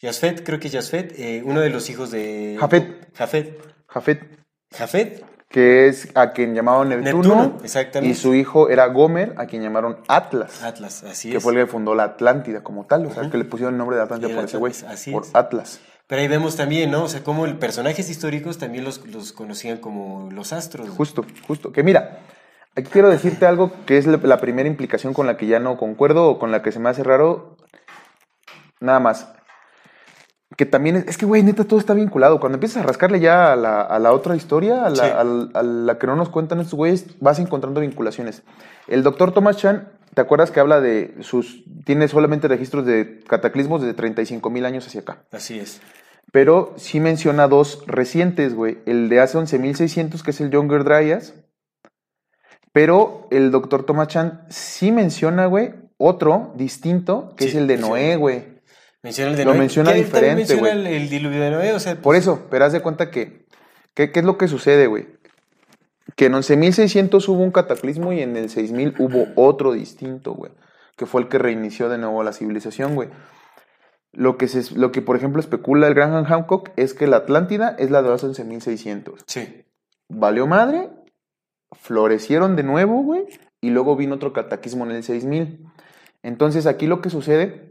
Yasfet, 0.01 0.43
creo 0.45 0.59
que 0.59 0.71
Yasfet, 0.71 1.19
eh, 1.19 1.43
uno 1.45 1.61
de 1.61 1.69
los 1.69 1.91
hijos 1.91 2.11
de... 2.11 2.57
Jafet. 2.59 3.15
Jafet. 3.15 3.63
Jafet, 3.87 4.23
Jafet. 4.73 5.25
que 5.49 5.89
es 5.89 6.09
a 6.15 6.33
quien 6.33 6.55
llamaron 6.55 6.89
Neptuno. 6.89 7.35
Neptuno, 7.35 7.59
exactamente. 7.63 8.11
Y 8.11 8.15
su 8.15 8.35
hijo 8.35 8.71
era 8.71 8.87
Gomer, 8.87 9.35
a 9.37 9.47
quien 9.47 9.63
llamaron 9.63 9.99
Atlas. 10.09 10.63
Atlas, 10.63 11.05
así 11.05 11.31
que 11.31 11.37
es. 11.37 11.43
fue 11.43 11.53
el 11.53 11.59
que 11.59 11.67
fundó 11.67 11.95
la 11.95 12.05
Atlántida 12.05 12.63
como 12.63 12.87
tal. 12.87 13.07
O 13.07 13.13
sea, 13.13 13.29
que 13.29 13.37
le 13.37 13.45
pusieron 13.45 13.75
el 13.75 13.79
nombre 13.79 13.97
de 13.97 14.03
Atlántida 14.03 14.35
por 14.35 14.45
ese 14.45 14.57
güey. 14.57 14.73
Así 14.89 15.11
Por 15.13 15.25
es. 15.25 15.35
Atlas. 15.35 15.81
Pero 16.07 16.23
ahí 16.23 16.29
vemos 16.29 16.57
también, 16.57 16.91
¿no? 16.91 17.05
O 17.05 17.09
sea, 17.09 17.23
cómo 17.23 17.45
el 17.45 17.59
personajes 17.59 18.09
históricos 18.09 18.57
también 18.57 18.85
los, 18.85 19.07
los 19.07 19.33
conocían 19.33 19.79
como 19.79 20.31
los 20.33 20.55
astros. 20.55 20.89
Justo, 20.89 21.27
justo. 21.47 21.73
Que 21.73 21.83
mira, 21.83 22.21
aquí 22.75 22.89
quiero 22.91 23.11
decirte 23.11 23.45
algo 23.45 23.71
que 23.85 23.99
es 23.99 24.07
la 24.07 24.41
primera 24.41 24.69
implicación 24.69 25.13
con 25.13 25.27
la 25.27 25.37
que 25.37 25.47
ya 25.47 25.59
no 25.59 25.77
concuerdo 25.77 26.27
o 26.29 26.39
con 26.39 26.51
la 26.53 26.63
que 26.63 26.73
se 26.73 26.79
me 26.79 26.89
hace 26.89 27.05
raro. 27.05 27.57
Nada 28.81 28.99
más. 28.99 29.29
Que 30.61 30.67
también 30.67 30.97
es, 30.97 31.07
es 31.07 31.17
que, 31.17 31.25
güey, 31.25 31.43
neta, 31.43 31.65
todo 31.65 31.81
está 31.81 31.95
vinculado. 31.95 32.39
Cuando 32.39 32.57
empiezas 32.57 32.83
a 32.83 32.87
rascarle 32.87 33.19
ya 33.19 33.51
a 33.51 33.57
la, 33.57 33.81
a 33.81 33.99
la 33.99 34.13
otra 34.13 34.37
historia, 34.37 34.85
a 34.85 34.91
la, 34.91 34.95
Sí. 35.07 35.11
al- 35.17 35.51
a 35.55 35.63
la 35.63 35.99
que 35.99 36.07
no 36.07 36.17
nos 36.17 36.29
cuentan 36.29 36.61
estos 36.61 36.75
güeyes, 36.75 37.07
vas 37.19 37.39
encontrando 37.39 37.81
vinculaciones. 37.81 38.43
El 38.87 39.03
doctor 39.03 39.33
Thomas 39.33 39.57
Chan, 39.57 39.89
¿te 40.13 40.21
acuerdas 40.21 40.51
que 40.51 40.61
habla 40.61 40.83
de 40.83 41.15
sus. 41.23 41.65
tiene 41.87 42.09
solamente 42.09 42.47
registros 42.47 42.85
de 42.85 43.21
cataclismos 43.27 43.81
de 43.81 43.95
35 43.95 44.51
mil 44.51 44.67
años 44.67 44.87
hacia 44.87 45.01
acá? 45.01 45.23
Así 45.33 45.59
es. 45.59 45.81
Pero 46.31 46.75
sí 46.77 47.01
menciona 47.01 47.49
dos 47.49 47.83
recientes, 47.87 48.55
güey. 48.55 48.81
El 48.85 49.09
de 49.09 49.21
hace 49.21 49.39
11.600, 49.39 50.23
que 50.23 50.31
es 50.33 50.43
el 50.43 50.51
Younger 50.51 50.85
Dryas. 50.85 51.33
Pero 52.73 53.29
el 53.31 53.51
doctor 53.51 53.85
Thomas 53.85 54.09
Chan 54.09 54.43
sí 54.51 54.93
menciona, 54.93 55.47
güey, 55.47 55.73
otro 55.97 56.53
distinto, 56.55 57.33
que 57.37 57.45
Sí, 57.45 57.51
es 57.51 57.57
el 57.57 57.67
de. 57.67 57.79
Noé, 57.79 58.17
güey. 58.17 58.50
Menciona 59.03 59.31
el 59.31 59.37
de 59.37 59.45
Lo 59.45 59.55
menciona 59.55 59.93
diferente, 59.93 60.37
menciona 60.37 60.61
güey. 60.61 60.73
el, 60.73 60.87
el 60.87 61.09
diluvio 61.09 61.41
de 61.41 61.51
Noé, 61.51 61.73
o 61.73 61.81
sea, 61.81 61.97
Por 62.01 62.17
eso, 62.17 62.47
pero 62.51 62.65
haz 62.67 62.73
de 62.73 62.81
cuenta 62.81 63.11
que, 63.11 63.47
¿qué 63.95 64.11
es 64.15 64.25
lo 64.25 64.37
que 64.37 64.47
sucede, 64.49 64.87
güey? 64.87 65.09
Que 66.17 66.27
en 66.27 66.35
11.600 66.35 67.27
hubo 67.29 67.43
un 67.43 67.51
cataclismo 67.51 68.13
y 68.13 68.21
en 68.21 68.37
el 68.37 68.51
6.000 68.51 68.97
hubo 68.99 69.27
otro 69.37 69.73
distinto, 69.73 70.33
güey. 70.35 70.53
Que 70.97 71.07
fue 71.07 71.23
el 71.23 71.29
que 71.29 71.39
reinició 71.39 71.89
de 71.89 71.97
nuevo 71.97 72.23
la 72.23 72.33
civilización, 72.33 72.95
güey. 72.95 73.09
Lo 74.13 74.37
que, 74.37 74.49
se, 74.49 74.75
lo 74.77 74.93
que, 74.93 75.03
por 75.03 75.17
ejemplo, 75.17 75.41
especula 75.41 75.87
el 75.87 75.95
Graham 75.95 76.25
Hancock 76.25 76.71
es 76.77 76.95
que 76.95 77.07
la 77.07 77.19
Atlántida 77.19 77.75
es 77.79 77.91
la 77.91 78.03
de 78.03 78.13
hace 78.13 78.27
11.600. 78.27 79.23
Sí. 79.27 79.65
valió 80.09 80.47
madre, 80.47 80.91
florecieron 81.73 82.57
de 82.57 82.65
nuevo, 82.65 83.03
güey, 83.03 83.25
y 83.61 83.71
luego 83.71 83.97
vino 83.97 84.17
otro 84.17 84.33
cataclismo 84.33 84.85
en 84.85 84.91
el 84.91 85.05
6000. 85.05 85.65
Entonces 86.23 86.67
aquí 86.67 86.87
lo 86.87 87.01
que 87.01 87.09
sucede, 87.09 87.70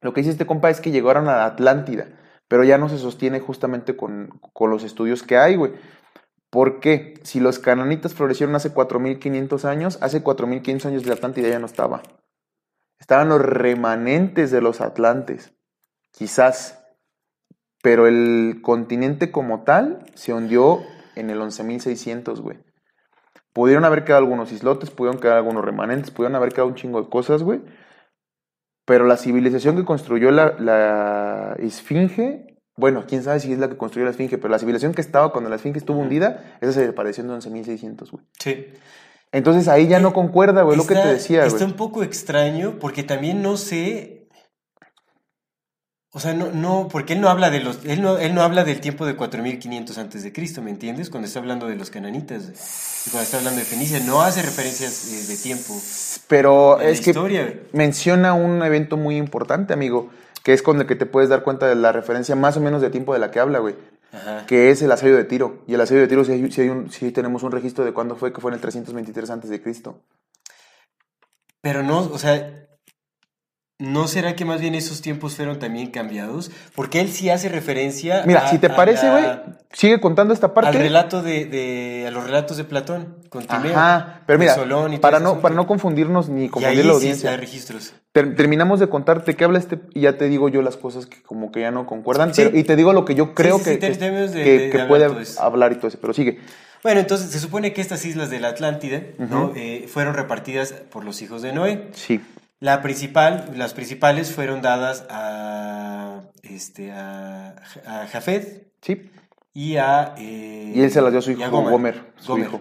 lo 0.00 0.12
que 0.12 0.20
dice 0.20 0.32
este 0.32 0.46
compa 0.46 0.70
es 0.70 0.80
que 0.80 0.90
llegaron 0.90 1.28
a 1.28 1.36
la 1.36 1.46
Atlántida, 1.46 2.06
pero 2.48 2.64
ya 2.64 2.78
no 2.78 2.88
se 2.88 2.98
sostiene 2.98 3.40
justamente 3.40 3.96
con, 3.96 4.28
con 4.52 4.70
los 4.70 4.84
estudios 4.84 5.22
que 5.22 5.36
hay, 5.36 5.56
güey. 5.56 5.72
¿Por 6.50 6.80
qué? 6.80 7.14
Si 7.22 7.40
los 7.40 7.58
cananitas 7.58 8.14
florecieron 8.14 8.54
hace 8.54 8.72
4500 8.72 9.64
años, 9.64 9.98
hace 10.00 10.22
4500 10.22 10.86
años 10.86 11.06
la 11.06 11.14
Atlántida 11.14 11.48
ya 11.48 11.58
no 11.58 11.66
estaba. 11.66 12.02
Estaban 12.98 13.28
los 13.28 13.40
remanentes 13.40 14.50
de 14.50 14.60
los 14.60 14.80
atlantes, 14.80 15.52
quizás. 16.10 16.84
Pero 17.82 18.06
el 18.08 18.60
continente 18.62 19.30
como 19.30 19.62
tal 19.62 20.04
se 20.14 20.32
hundió 20.32 20.80
en 21.14 21.30
el 21.30 21.40
11.600, 21.40 22.40
güey. 22.40 22.58
Pudieron 23.52 23.84
haber 23.84 24.04
quedado 24.04 24.18
algunos 24.18 24.52
islotes, 24.52 24.90
pudieron 24.90 25.20
quedar 25.20 25.36
algunos 25.36 25.64
remanentes, 25.64 26.10
pudieron 26.10 26.36
haber 26.36 26.50
quedado 26.50 26.68
un 26.68 26.74
chingo 26.74 27.02
de 27.02 27.08
cosas, 27.08 27.42
güey. 27.42 27.60
Pero 28.88 29.04
la 29.06 29.16
civilización 29.16 29.76
que 29.76 29.84
construyó 29.84 30.30
la, 30.32 30.54
la 30.58 31.54
esfinge, 31.60 32.56
bueno, 32.76 33.04
quién 33.06 33.22
sabe 33.22 33.38
si 33.38 33.52
es 33.52 33.58
la 33.58 33.68
que 33.68 33.76
construyó 33.76 34.04
la 34.06 34.10
esfinge, 34.12 34.38
pero 34.38 34.48
la 34.48 34.58
civilización 34.58 34.94
que 34.94 35.02
estaba 35.02 35.30
cuando 35.30 35.50
la 35.50 35.56
esfinge 35.56 35.78
estuvo 35.78 36.00
hundida, 36.00 36.56
esa 36.60 36.72
se 36.72 36.80
desapareció 36.80 37.22
en 37.22 37.30
11.600, 37.30 38.10
güey. 38.10 38.24
Sí. 38.40 38.66
Entonces 39.30 39.68
ahí 39.68 39.86
ya 39.88 40.00
no 40.00 40.14
concuerda, 40.14 40.62
güey, 40.62 40.76
lo 40.78 40.84
que 40.86 40.94
te 40.94 41.00
Está- 41.00 41.12
decía, 41.12 41.44
Está 41.44 41.58
güey. 41.58 41.70
un 41.70 41.76
poco 41.76 42.02
extraño 42.02 42.78
porque 42.80 43.02
también 43.02 43.42
no 43.42 43.56
sé. 43.58 44.17
O 46.12 46.20
sea, 46.20 46.32
no, 46.32 46.50
no, 46.52 46.88
porque 46.90 47.12
él 47.12 47.20
no 47.20 47.28
habla 47.28 47.50
de 47.50 47.60
los, 47.60 47.84
él 47.84 48.00
no, 48.00 48.16
él 48.16 48.34
no 48.34 48.40
habla 48.42 48.64
del 48.64 48.80
tiempo 48.80 49.04
de 49.04 49.14
4500 49.14 49.98
antes 49.98 50.22
de 50.24 50.32
Cristo, 50.32 50.62
¿me 50.62 50.70
entiendes? 50.70 51.10
Cuando 51.10 51.26
está 51.26 51.38
hablando 51.38 51.66
de 51.68 51.76
los 51.76 51.90
cananitas, 51.90 53.04
y 53.06 53.10
cuando 53.10 53.24
está 53.24 53.36
hablando 53.36 53.58
de 53.60 53.66
Fenicia, 53.66 54.00
no 54.00 54.22
hace 54.22 54.40
referencias 54.42 55.12
eh, 55.12 55.26
de 55.26 55.36
tiempo. 55.36 55.74
Pero 56.26 56.80
es 56.80 57.02
que 57.02 57.10
historia, 57.10 57.60
menciona 57.72 58.32
un 58.32 58.62
evento 58.62 58.96
muy 58.96 59.16
importante, 59.18 59.74
amigo, 59.74 60.08
que 60.42 60.54
es 60.54 60.62
con 60.62 60.80
el 60.80 60.86
que 60.86 60.96
te 60.96 61.04
puedes 61.04 61.28
dar 61.28 61.42
cuenta 61.42 61.66
de 61.68 61.74
la 61.74 61.92
referencia 61.92 62.34
más 62.34 62.56
o 62.56 62.60
menos 62.60 62.80
de 62.80 62.88
tiempo 62.88 63.12
de 63.12 63.18
la 63.18 63.30
que 63.30 63.40
habla, 63.40 63.58
güey. 63.58 63.74
Ajá. 64.10 64.46
que 64.46 64.70
es 64.70 64.80
el 64.80 64.90
asedio 64.90 65.16
de 65.16 65.24
Tiro. 65.24 65.62
Y 65.66 65.74
el 65.74 65.82
asedio 65.82 66.00
de 66.00 66.08
Tiro 66.08 66.24
sí, 66.24 66.32
hay- 66.32 66.50
sí 66.50 66.62
hay 66.62 66.70
un- 66.70 66.90
sí 66.90 67.12
tenemos 67.12 67.42
un 67.42 67.52
registro 67.52 67.84
de 67.84 67.92
cuándo 67.92 68.16
fue, 68.16 68.32
que 68.32 68.40
fue 68.40 68.50
en 68.50 68.54
el 68.54 68.60
323 68.62 69.28
antes 69.28 69.50
de 69.50 69.60
Cristo. 69.60 70.00
Pero 71.60 71.82
no, 71.82 71.98
o 71.98 72.18
sea, 72.18 72.67
¿no 73.78 74.08
será 74.08 74.34
que 74.34 74.44
más 74.44 74.60
bien 74.60 74.74
esos 74.74 75.02
tiempos 75.02 75.36
fueron 75.36 75.58
también 75.58 75.90
cambiados? 75.90 76.50
Porque 76.74 77.00
él 77.00 77.10
sí 77.10 77.30
hace 77.30 77.48
referencia 77.48 78.24
Mira, 78.26 78.46
a- 78.46 78.50
si 78.50 78.58
te 78.58 78.68
parece, 78.70 79.08
güey, 79.10 79.24
sigue 79.72 80.00
contando 80.00 80.34
esta 80.34 80.48
al 80.48 80.52
parte. 80.52 80.78
relato 80.78 81.22
de, 81.22 81.44
de- 81.46 82.04
a 82.08 82.10
los 82.10 82.24
relatos 82.24 82.56
de 82.56 82.64
Platón, 82.64 83.16
con 83.28 83.44
Timeo, 83.46 83.76
Ajá, 83.76 84.22
pero 84.26 84.38
mira, 84.38 84.54
Solón 84.54 84.94
y 84.94 84.98
para 84.98 85.20
no, 85.20 85.26
asunto. 85.28 85.42
para 85.42 85.54
no 85.54 85.66
confundirnos 85.66 86.28
ni 86.28 86.46
Y 86.46 86.48
confundir 86.48 86.80
ahí 86.80 86.86
la 86.86 86.92
sí 86.92 86.96
audiencia. 86.96 87.30
hay 87.30 87.36
registros. 87.36 87.92
Ter- 88.12 88.34
terminamos 88.34 88.80
de 88.80 88.88
contarte 88.88 89.36
qué 89.36 89.44
habla 89.44 89.58
este 89.60 89.78
y 89.94 90.00
ya 90.00 90.18
te 90.18 90.28
digo 90.28 90.48
yo 90.48 90.60
las 90.62 90.76
cosas 90.76 91.06
que 91.06 91.22
como 91.22 91.52
que 91.52 91.60
ya 91.60 91.70
no 91.70 91.86
concuerdan. 91.86 92.34
Sí. 92.34 92.42
pero- 92.44 92.58
y 92.58 92.64
te 92.64 92.74
digo 92.74 92.92
lo 92.92 93.04
que 93.04 93.14
yo 93.14 93.32
creo 93.34 93.58
sí, 93.58 93.64
que, 93.64 93.70
sí, 93.74 93.78
que, 93.78 93.90
de- 93.90 94.32
que- 94.32 94.58
de- 94.58 94.70
que 94.70 94.78
de 94.78 94.84
puede 94.86 95.06
hablar 95.38 95.72
y 95.72 95.76
todo 95.76 95.86
eso. 95.88 95.98
Pero 96.00 96.12
sigue. 96.14 96.40
Bueno, 96.82 97.00
entonces 97.00 97.30
se 97.30 97.38
supone 97.38 97.72
que 97.72 97.80
estas 97.80 98.04
islas 98.04 98.30
de 98.30 98.38
la 98.40 98.48
Atlántida 98.48 99.02
¿no? 99.18 99.52
Eh, 99.56 99.86
fueron 99.92 100.14
repartidas 100.14 100.72
por 100.72 101.04
los 101.04 101.22
hijos 101.22 101.42
de 101.42 101.52
Noé. 101.52 101.88
Sí. 101.92 102.20
La 102.60 102.82
principal, 102.82 103.52
las 103.56 103.72
principales 103.74 104.32
fueron 104.34 104.62
dadas 104.62 105.06
a, 105.10 106.22
este, 106.42 106.90
a, 106.92 107.54
a 107.86 108.06
Jafet 108.08 108.66
Sí. 108.82 109.10
y 109.54 109.76
a... 109.76 110.14
eh, 110.18 110.72
Y 110.74 110.80
él 110.82 110.90
se 110.90 111.00
las 111.00 111.10
dio 111.12 111.20
a 111.20 111.22
su 111.22 111.30
hijo 111.30 111.44
a 111.44 111.48
Gomer, 111.48 112.12
su 112.16 112.32
Gomer. 112.32 112.46
hijo. 112.48 112.60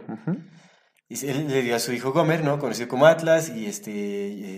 Y 1.10 1.26
él 1.26 1.48
le 1.48 1.62
dio 1.64 1.76
a 1.76 1.80
su 1.80 1.94
hijo 1.94 2.12
Gomer, 2.12 2.44
¿no? 2.44 2.60
Conocido 2.60 2.88
como 2.90 3.06
Atlas, 3.08 3.50
y 3.50 3.66
este 3.66 3.92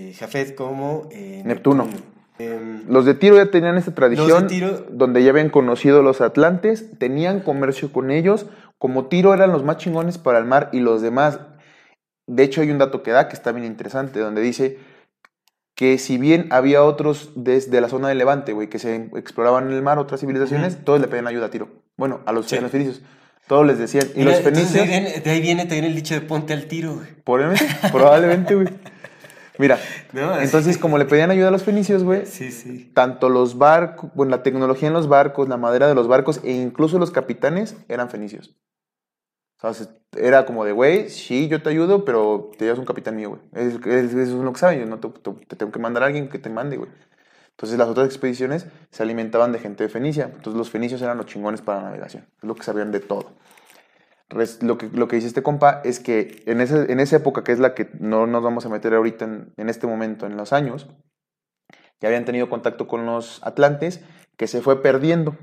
eh, 0.09 0.13
Jafet 0.13 0.55
como 0.55 1.07
eh, 1.11 1.41
Neptuno. 1.45 1.87
Em, 2.39 2.83
Los 2.89 3.05
de 3.05 3.13
Tiro 3.13 3.35
ya 3.35 3.51
tenían 3.51 3.77
esta 3.77 3.93
tradición 3.93 4.47
Tiro- 4.47 4.85
donde 4.89 5.23
ya 5.23 5.29
habían 5.29 5.49
conocido 5.49 6.01
los 6.01 6.21
atlantes, 6.21 6.97
tenían 6.97 7.41
comercio 7.41 7.93
con 7.93 8.11
ellos, 8.11 8.47
como 8.77 9.05
Tiro 9.07 9.33
eran 9.33 9.51
los 9.51 9.63
más 9.63 9.77
chingones 9.77 10.17
para 10.17 10.39
el 10.39 10.45
mar 10.45 10.69
y 10.73 10.79
los 10.79 11.01
demás. 11.01 11.39
De 12.27 12.43
hecho, 12.43 12.61
hay 12.61 12.71
un 12.71 12.77
dato 12.77 13.03
que 13.03 13.11
da 13.11 13.27
que 13.27 13.35
está 13.35 13.51
bien 13.51 13.65
interesante, 13.65 14.19
donde 14.19 14.41
dice 14.41 14.79
que 15.80 15.97
si 15.97 16.17
bien 16.17 16.47
había 16.51 16.84
otros 16.84 17.32
desde 17.38 17.80
la 17.80 17.88
zona 17.88 18.09
de 18.09 18.15
Levante, 18.15 18.51
güey, 18.51 18.67
que 18.67 18.80
se 18.80 18.95
exploraban 19.15 19.67
en 19.67 19.71
el 19.77 19.82
mar, 19.82 19.97
otras 19.97 20.19
civilizaciones, 20.19 20.84
todos 20.84 20.99
le 20.99 21.07
pedían 21.07 21.25
ayuda 21.25 21.45
a 21.45 21.49
Tiro. 21.51 21.69
Bueno, 21.95 22.19
a 22.25 22.34
los, 22.34 22.47
Sí. 22.47 22.57
a 22.57 22.61
los 22.61 22.69
fenicios. 22.69 23.01
Todos 23.47 23.65
les 23.65 23.80
decían. 23.80 24.07
Y 24.13 24.19
mira, 24.19 24.32
los 24.32 24.39
entonces 24.39 24.73
de, 24.73 24.80
ahí 24.82 24.88
fenicios, 24.88 25.03
viene, 25.05 25.19
de 25.21 25.32
ahí 25.32 25.39
viene 25.41 25.61
también 25.63 25.86
el 25.86 25.95
dicho 25.95 26.15
de 26.15 26.19
ponte 26.19 26.51
al 26.51 26.65
tiro, 26.65 26.95
güey. 26.95 27.07
probablemente, 27.23 27.65
probablemente, 27.93 28.55
güey. 28.55 28.67
Mira, 29.57 29.80
No, 30.11 30.38
entonces 30.41 30.77
como 30.77 30.97
le 30.97 31.05
pedían 31.05 31.32
ayuda 31.32 31.47
a 31.47 31.51
los 31.51 31.63
fenicios, 31.63 32.03
güey, 32.03 32.25
Sí, 32.25 32.51
sí. 32.51 32.91
tanto 32.93 33.30
los 33.30 33.57
barcos, 33.57 34.09
bueno, 34.15 34.32
la 34.32 34.43
tecnología 34.43 34.89
en 34.89 34.93
los 34.93 35.07
barcos, 35.07 35.47
la 35.47 35.55
madera 35.55 35.88
de 35.88 35.95
los 35.95 36.09
barcos 36.09 36.41
e 36.43 36.51
incluso 36.51 36.99
los 36.99 37.11
capitanes 37.11 37.77
eran 37.88 38.09
fenicios. 38.09 38.53
O 39.62 39.74
sea, 39.74 39.74
se- 39.74 39.89
era 40.18 40.45
como 40.45 40.66
de, 40.66 40.72
güey, 40.72 41.10
sí, 41.10 41.47
yo 41.47 41.62
te 41.62 41.70
ayudo, 41.70 42.05
pero 42.05 42.51
te 42.57 42.66
llevas 42.66 42.80
un 42.80 42.86
capitán 42.86 43.16
mío, 43.16 43.30
güey. 43.30 43.41
Es, 43.53 43.76
es- 43.86 44.14
es 44.14 44.30
lo 44.30 44.53
que 44.53 44.60
saben, 44.60 44.80
yo 44.80 44.86
no 44.86 44.99
te, 44.99 45.10
te- 45.10 45.45
te 45.47 45.55
tengo 45.55 45.72
que 45.72 45.80
mandar 45.80 46.03
a 46.03 46.07
alguien 46.07 46.30
que 46.30 46.39
te 46.39 46.49
mande, 46.49 46.78
güey. 46.78 46.89
Entonces 47.51 47.78
las 47.78 47.89
otras 47.89 48.07
expediciones 48.07 48.68
se 48.89 49.03
alimentaban 49.03 49.51
de 49.51 49.60
gente 49.60 49.84
de 49.84 49.89
Fenicia. 49.89 50.26
Entonces 50.26 50.55
los 50.55 50.70
fenicios 50.70 51.01
eran 51.01 51.18
los 51.18 51.26
chingones 51.26 51.62
para 51.62 51.80
la 51.80 51.86
navegación. 51.89 52.26
Es 52.38 52.43
lo 52.45 52.55
que 52.55 52.64
sabían 52.64 52.91
de 52.91 53.01
todo. 53.01 53.34
Res- 54.30 54.62
lo, 54.64 54.78
que, 54.78 54.88
lo 54.93 55.07
que 55.07 55.16
dice 55.18 55.28
este 55.28 55.43
compa 55.43 55.82
es 55.84 55.99
que 55.99 56.43
en, 56.45 56.62
ese, 56.62 56.91
en 56.91 56.99
esa 56.99 57.18
época, 57.18 57.43
que 57.43 57.51
es 57.51 57.60
la 57.60 57.74
que 57.74 57.89
no 57.99 58.28
nos 58.28 58.43
vamos 58.43 58.66
a 58.66 58.70
meter 58.70 58.93
ahorita 58.93 59.26
en, 59.26 59.53
en 59.57 59.70
este 59.70 59.88
momento, 59.88 60.26
en 60.26 60.38
los 60.38 60.53
años, 60.53 60.88
ya 61.99 62.07
habían 62.07 62.26
tenido 62.26 62.49
contacto 62.49 62.88
con 62.88 63.05
los 63.05 63.41
atlantes, 63.43 64.01
que 64.38 64.47
se 64.47 64.62
fue 64.62 64.82
perdiendo 64.82 65.36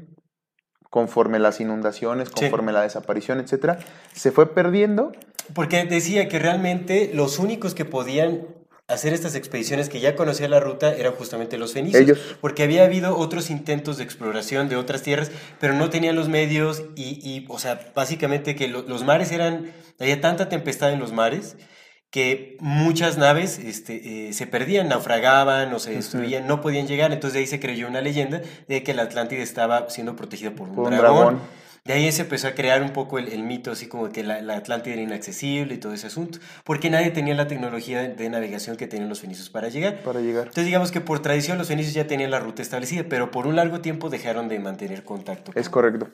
conforme 1.00 1.38
las 1.38 1.60
inundaciones, 1.60 2.28
Sí. 2.28 2.34
conforme 2.40 2.72
la 2.72 2.80
desaparición, 2.80 3.38
etcétera, 3.38 3.78
se 4.14 4.32
fue 4.32 4.54
perdiendo. 4.54 5.12
Porque 5.52 5.84
decía 5.84 6.26
que 6.26 6.38
realmente 6.38 7.10
los 7.12 7.38
únicos 7.38 7.74
que 7.74 7.84
podían 7.84 8.46
hacer 8.88 9.12
estas 9.12 9.34
expediciones 9.34 9.90
que 9.90 10.00
ya 10.00 10.16
conocían 10.16 10.52
la 10.52 10.58
ruta 10.60 10.94
eran 10.94 11.12
justamente 11.12 11.58
los 11.58 11.74
fenicios. 11.74 12.00
Ellos. 12.02 12.18
Porque 12.40 12.62
había 12.62 12.84
habido 12.84 13.14
otros 13.18 13.50
intentos 13.50 13.98
de 13.98 14.04
exploración 14.04 14.70
de 14.70 14.76
otras 14.76 15.02
tierras, 15.02 15.30
pero 15.60 15.74
no 15.74 15.90
tenían 15.90 16.16
los 16.16 16.30
medios 16.30 16.82
y, 16.94 17.20
y, 17.22 17.44
o 17.50 17.58
sea, 17.58 17.78
básicamente 17.94 18.56
que 18.56 18.66
lo- 18.68 18.80
los 18.80 19.04
mares 19.04 19.32
eran, 19.32 19.72
había 20.00 20.22
tanta 20.22 20.48
tempestad 20.48 20.94
en 20.94 20.98
los 21.00 21.12
mares 21.12 21.56
que 22.10 22.56
muchas 22.60 23.18
naves 23.18 23.58
este, 23.58 24.28
eh, 24.28 24.32
se 24.32 24.46
perdían, 24.46 24.88
naufragaban 24.88 25.72
o 25.74 25.78
se 25.78 25.90
destruían, 25.92 26.46
no 26.46 26.60
podían 26.60 26.86
llegar. 26.86 27.12
Entonces 27.12 27.34
de 27.34 27.40
ahí 27.40 27.46
se 27.46 27.60
creyó 27.60 27.88
una 27.88 28.00
leyenda 28.00 28.40
de 28.68 28.82
que 28.82 28.94
la 28.94 29.02
Atlántida 29.02 29.42
estaba 29.42 29.90
siendo 29.90 30.16
protegida 30.16 30.52
por 30.52 30.68
un, 30.68 30.74
Por 30.76 30.84
un 30.92 30.98
dragón. 30.98 31.16
dragón. 31.18 31.40
De 31.86 31.92
ahí 31.92 32.10
se 32.10 32.22
empezó 32.22 32.48
a 32.48 32.52
crear 32.52 32.82
un 32.82 32.90
poco 32.90 33.18
el, 33.18 33.28
el 33.28 33.42
mito, 33.42 33.70
así 33.70 33.86
como 33.86 34.08
que 34.08 34.22
la, 34.22 34.40
la 34.40 34.56
Atlántida 34.56 34.94
era 34.94 35.02
inaccesible 35.02 35.74
y 35.74 35.78
todo 35.78 35.92
ese 35.92 36.06
asunto, 36.06 36.38
porque 36.64 36.90
nadie 36.90 37.10
tenía 37.10 37.34
la 37.34 37.46
tecnología 37.46 38.00
de, 38.00 38.08
de 38.08 38.30
navegación 38.30 38.76
que 38.76 38.86
tenían 38.86 39.08
los 39.08 39.20
fenicios 39.20 39.50
para 39.50 39.68
llegar. 39.68 40.00
Para 40.02 40.20
llegar. 40.20 40.44
Entonces 40.44 40.64
digamos 40.64 40.90
que 40.90 41.00
por 41.00 41.20
tradición 41.20 41.58
los 41.58 41.68
fenicios 41.68 41.94
ya 41.94 42.06
tenían 42.06 42.30
la 42.30 42.40
ruta 42.40 42.62
establecida, 42.62 43.04
pero 43.08 43.30
por 43.30 43.46
un 43.46 43.56
largo 43.56 43.80
tiempo 43.80 44.08
dejaron 44.08 44.48
de 44.48 44.58
mantener 44.58 45.04
contacto. 45.04 45.52
Es 45.54 45.68
correcto. 45.68 46.08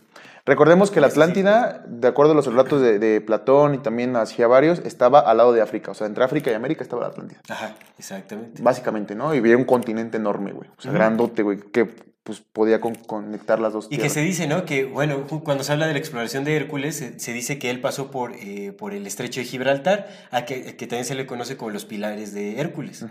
Recordemos 0.44 0.90
que 0.90 1.00
la. 1.00 1.12
Atlántida, 1.12 1.84
de 1.86 2.08
acuerdo 2.08 2.32
a 2.32 2.34
los 2.34 2.46
relatos 2.46 2.80
de, 2.80 2.98
de 2.98 3.20
Platón 3.20 3.74
y 3.74 3.78
también 3.78 4.16
hacia 4.16 4.46
varios, 4.46 4.80
estaba 4.80 5.20
al 5.20 5.36
lado 5.36 5.52
de 5.52 5.60
África. 5.60 5.90
O 5.90 5.94
sea, 5.94 6.06
entre 6.06 6.24
África 6.24 6.50
y 6.50 6.54
América 6.54 6.82
estaba 6.82 7.02
la 7.02 7.08
Atlántida. 7.08 7.40
Ajá, 7.48 7.74
exactamente. 7.98 8.62
Básicamente, 8.62 9.14
¿no? 9.14 9.34
Y 9.34 9.38
había 9.38 9.56
un 9.56 9.64
continente 9.64 10.16
enorme, 10.16 10.52
güey. 10.52 10.70
O 10.76 10.80
sea, 10.80 10.90
grandote, 10.90 11.42
güey, 11.42 11.58
que 11.58 12.11
pues 12.24 12.40
podía 12.40 12.80
con- 12.80 12.94
conectar 12.94 13.58
las 13.58 13.72
dos 13.72 13.88
Y 13.90 13.98
que 13.98 14.08
se 14.08 14.20
dice, 14.20 14.46
¿no? 14.46 14.64
Que, 14.64 14.84
bueno, 14.84 15.26
cuando 15.42 15.64
se 15.64 15.72
habla 15.72 15.86
de 15.86 15.92
la 15.92 15.98
exploración 15.98 16.44
de 16.44 16.54
Hércules, 16.56 16.94
se, 16.96 17.18
se 17.18 17.32
dice 17.32 17.58
que 17.58 17.68
él 17.70 17.80
pasó 17.80 18.10
por, 18.10 18.32
eh, 18.36 18.72
por 18.72 18.94
el 18.94 19.06
estrecho 19.06 19.40
de 19.40 19.46
Gibraltar, 19.46 20.08
a 20.30 20.44
que, 20.44 20.76
que 20.76 20.86
también 20.86 21.04
se 21.04 21.14
le 21.16 21.26
conoce 21.26 21.56
como 21.56 21.70
los 21.72 21.84
pilares 21.84 22.32
de 22.32 22.60
Hércules. 22.60 23.04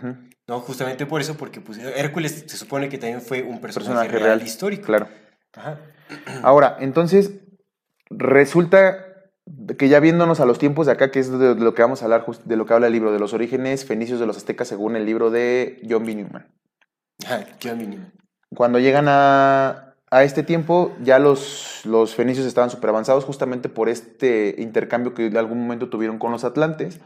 ¿no? 0.47 0.59
Justamente 0.61 1.05
por 1.05 1.19
eso, 1.21 1.35
porque 1.35 1.59
pues, 1.61 1.77
Hércules 1.77 2.45
se 2.47 2.55
supone 2.57 2.87
que 2.89 2.97
también 2.97 3.21
fue 3.21 3.41
un 3.43 3.59
personaje, 3.59 3.89
Personaje 3.91 4.09
real, 4.17 4.37
real. 4.39 4.41
histórico. 4.47 4.83
Claro. 4.85 5.09
Ajá. 5.53 5.79
Ahora, 6.43 6.77
entonces, 6.79 7.31
resulta 8.09 9.07
que 9.77 9.89
ya 9.89 9.99
viéndonos 9.99 10.39
a 10.39 10.45
los 10.45 10.59
tiempos 10.59 10.85
de 10.85 10.93
acá, 10.93 11.11
que 11.11 11.19
es 11.19 11.29
de 11.37 11.55
lo 11.55 11.73
que 11.73 11.81
vamos 11.81 12.01
a 12.01 12.05
hablar, 12.05 12.25
de 12.45 12.55
lo 12.55 12.65
que 12.65 12.73
habla 12.73 12.87
el 12.87 12.93
libro, 12.93 13.11
de 13.11 13.19
los 13.19 13.33
orígenes 13.33 13.85
fenicios 13.85 14.19
de 14.19 14.25
los 14.25 14.37
aztecas, 14.37 14.67
según 14.69 14.95
el 14.95 15.05
libro 15.05 15.31
de 15.31 15.81
John 15.89 16.05
B. 16.05 16.15
Newman. 16.15 16.47
Ajá, 17.25 17.45
qué 17.59 17.73
mínimo. 17.73 18.05
Cuando 18.55 18.79
llegan 18.79 19.05
a, 19.07 19.95
a 20.09 20.23
este 20.23 20.43
tiempo, 20.43 20.93
ya 21.01 21.19
los, 21.19 21.81
los 21.85 22.15
fenicios 22.15 22.45
estaban 22.45 22.69
súper 22.69 22.89
avanzados 22.89 23.23
justamente 23.23 23.69
por 23.69 23.89
este 23.89 24.55
intercambio 24.57 25.13
que 25.13 25.27
en 25.27 25.37
algún 25.37 25.59
momento 25.61 25.89
tuvieron 25.89 26.19
con 26.19 26.31
los 26.31 26.43
atlantes. 26.43 26.99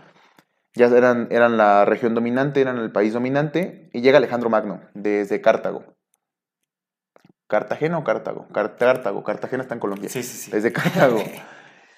Ya 0.74 0.88
eran, 0.88 1.28
eran 1.32 1.56
la 1.58 1.86
región 1.86 2.16
dominante, 2.16 2.60
eran 2.62 2.78
el 2.78 2.92
país 2.92 3.14
dominante, 3.14 3.90
y 3.94 4.02
llega 4.02 4.18
Alejandro 4.18 4.50
Magno 4.50 4.82
desde 4.94 5.40
Cartago. 5.40 5.84
¿Cartagena 7.48 7.98
o 8.00 8.04
Cartago? 8.04 8.48
Car- 8.52 8.76
Cartago, 8.78 9.24
Cartagena 9.24 9.64
está 9.64 9.76
en 9.76 9.80
Colombia. 9.80 10.10
Sí, 10.10 10.24
sí, 10.24 10.38
sí. 10.38 10.52
Desde 10.52 10.72
Cartago. 10.74 11.20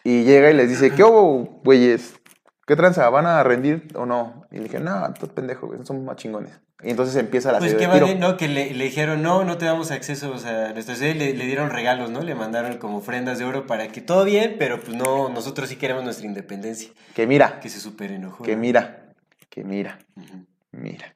Y 0.04 0.24
llega 0.24 0.50
y 0.50 0.54
les 0.54 0.70
dice, 0.70 0.92
¿qué 0.92 1.04
hubo, 1.04 1.60
güeyes? 1.66 2.18
¿Qué 2.66 2.78
tranza? 2.78 3.10
¿Van 3.10 3.26
a 3.26 3.44
rendir 3.44 3.90
o 3.94 4.06
no? 4.06 4.46
Y 4.52 4.58
le 4.58 4.64
dije, 4.64 4.80
no, 4.80 5.14
tú 5.20 5.28
pendejo, 5.28 5.68
güey, 5.68 5.84
son 5.86 6.06
más 6.06 6.16
chingones. 6.16 6.62
Y 6.84 6.92
entonces 6.92 7.16
empieza 7.16 7.52
la 7.52 7.58
Pues 7.58 7.74
qué 7.74 7.88
tiro. 7.88 8.08
¿no? 8.20 8.38
Que 8.38 8.48
le, 8.48 8.74
le 8.74 8.84
dijeron, 8.86 9.24
no, 9.24 9.44
no 9.44 9.58
te 9.58 9.66
damos 9.66 9.90
acceso, 9.90 10.32
o 10.32 10.38
sea, 10.38 10.74
nuestra 10.74 10.96
ciudad 10.96 11.16
le, 11.16 11.34
le 11.34 11.46
dieron 11.46 11.72
regalos, 11.72 12.12
¿no? 12.12 12.22
Le 12.22 12.36
mandaron 12.36 12.78
como 12.78 12.98
ofrendas 12.98 13.40
de 13.40 13.46
oro 13.46 13.66
para 13.66 13.88
que 13.88 14.00
todo 14.02 14.24
bien, 14.26 14.58
pero 14.60 14.80
pues 14.80 14.96
no, 14.96 15.30
nosotros 15.30 15.70
sí 15.70 15.78
queremos 15.78 16.04
nuestra 16.04 16.28
independencia. 16.28 16.92
Que 17.16 17.26
mira, 17.26 17.60
Que 17.60 17.70
se 17.70 17.80
super 17.80 18.12
enojó. 18.12 18.44
que 18.44 18.56
¿no? 18.56 18.62
mira, 18.62 19.14
que 19.50 19.64
mira, 19.64 19.98
mira. 20.72 21.16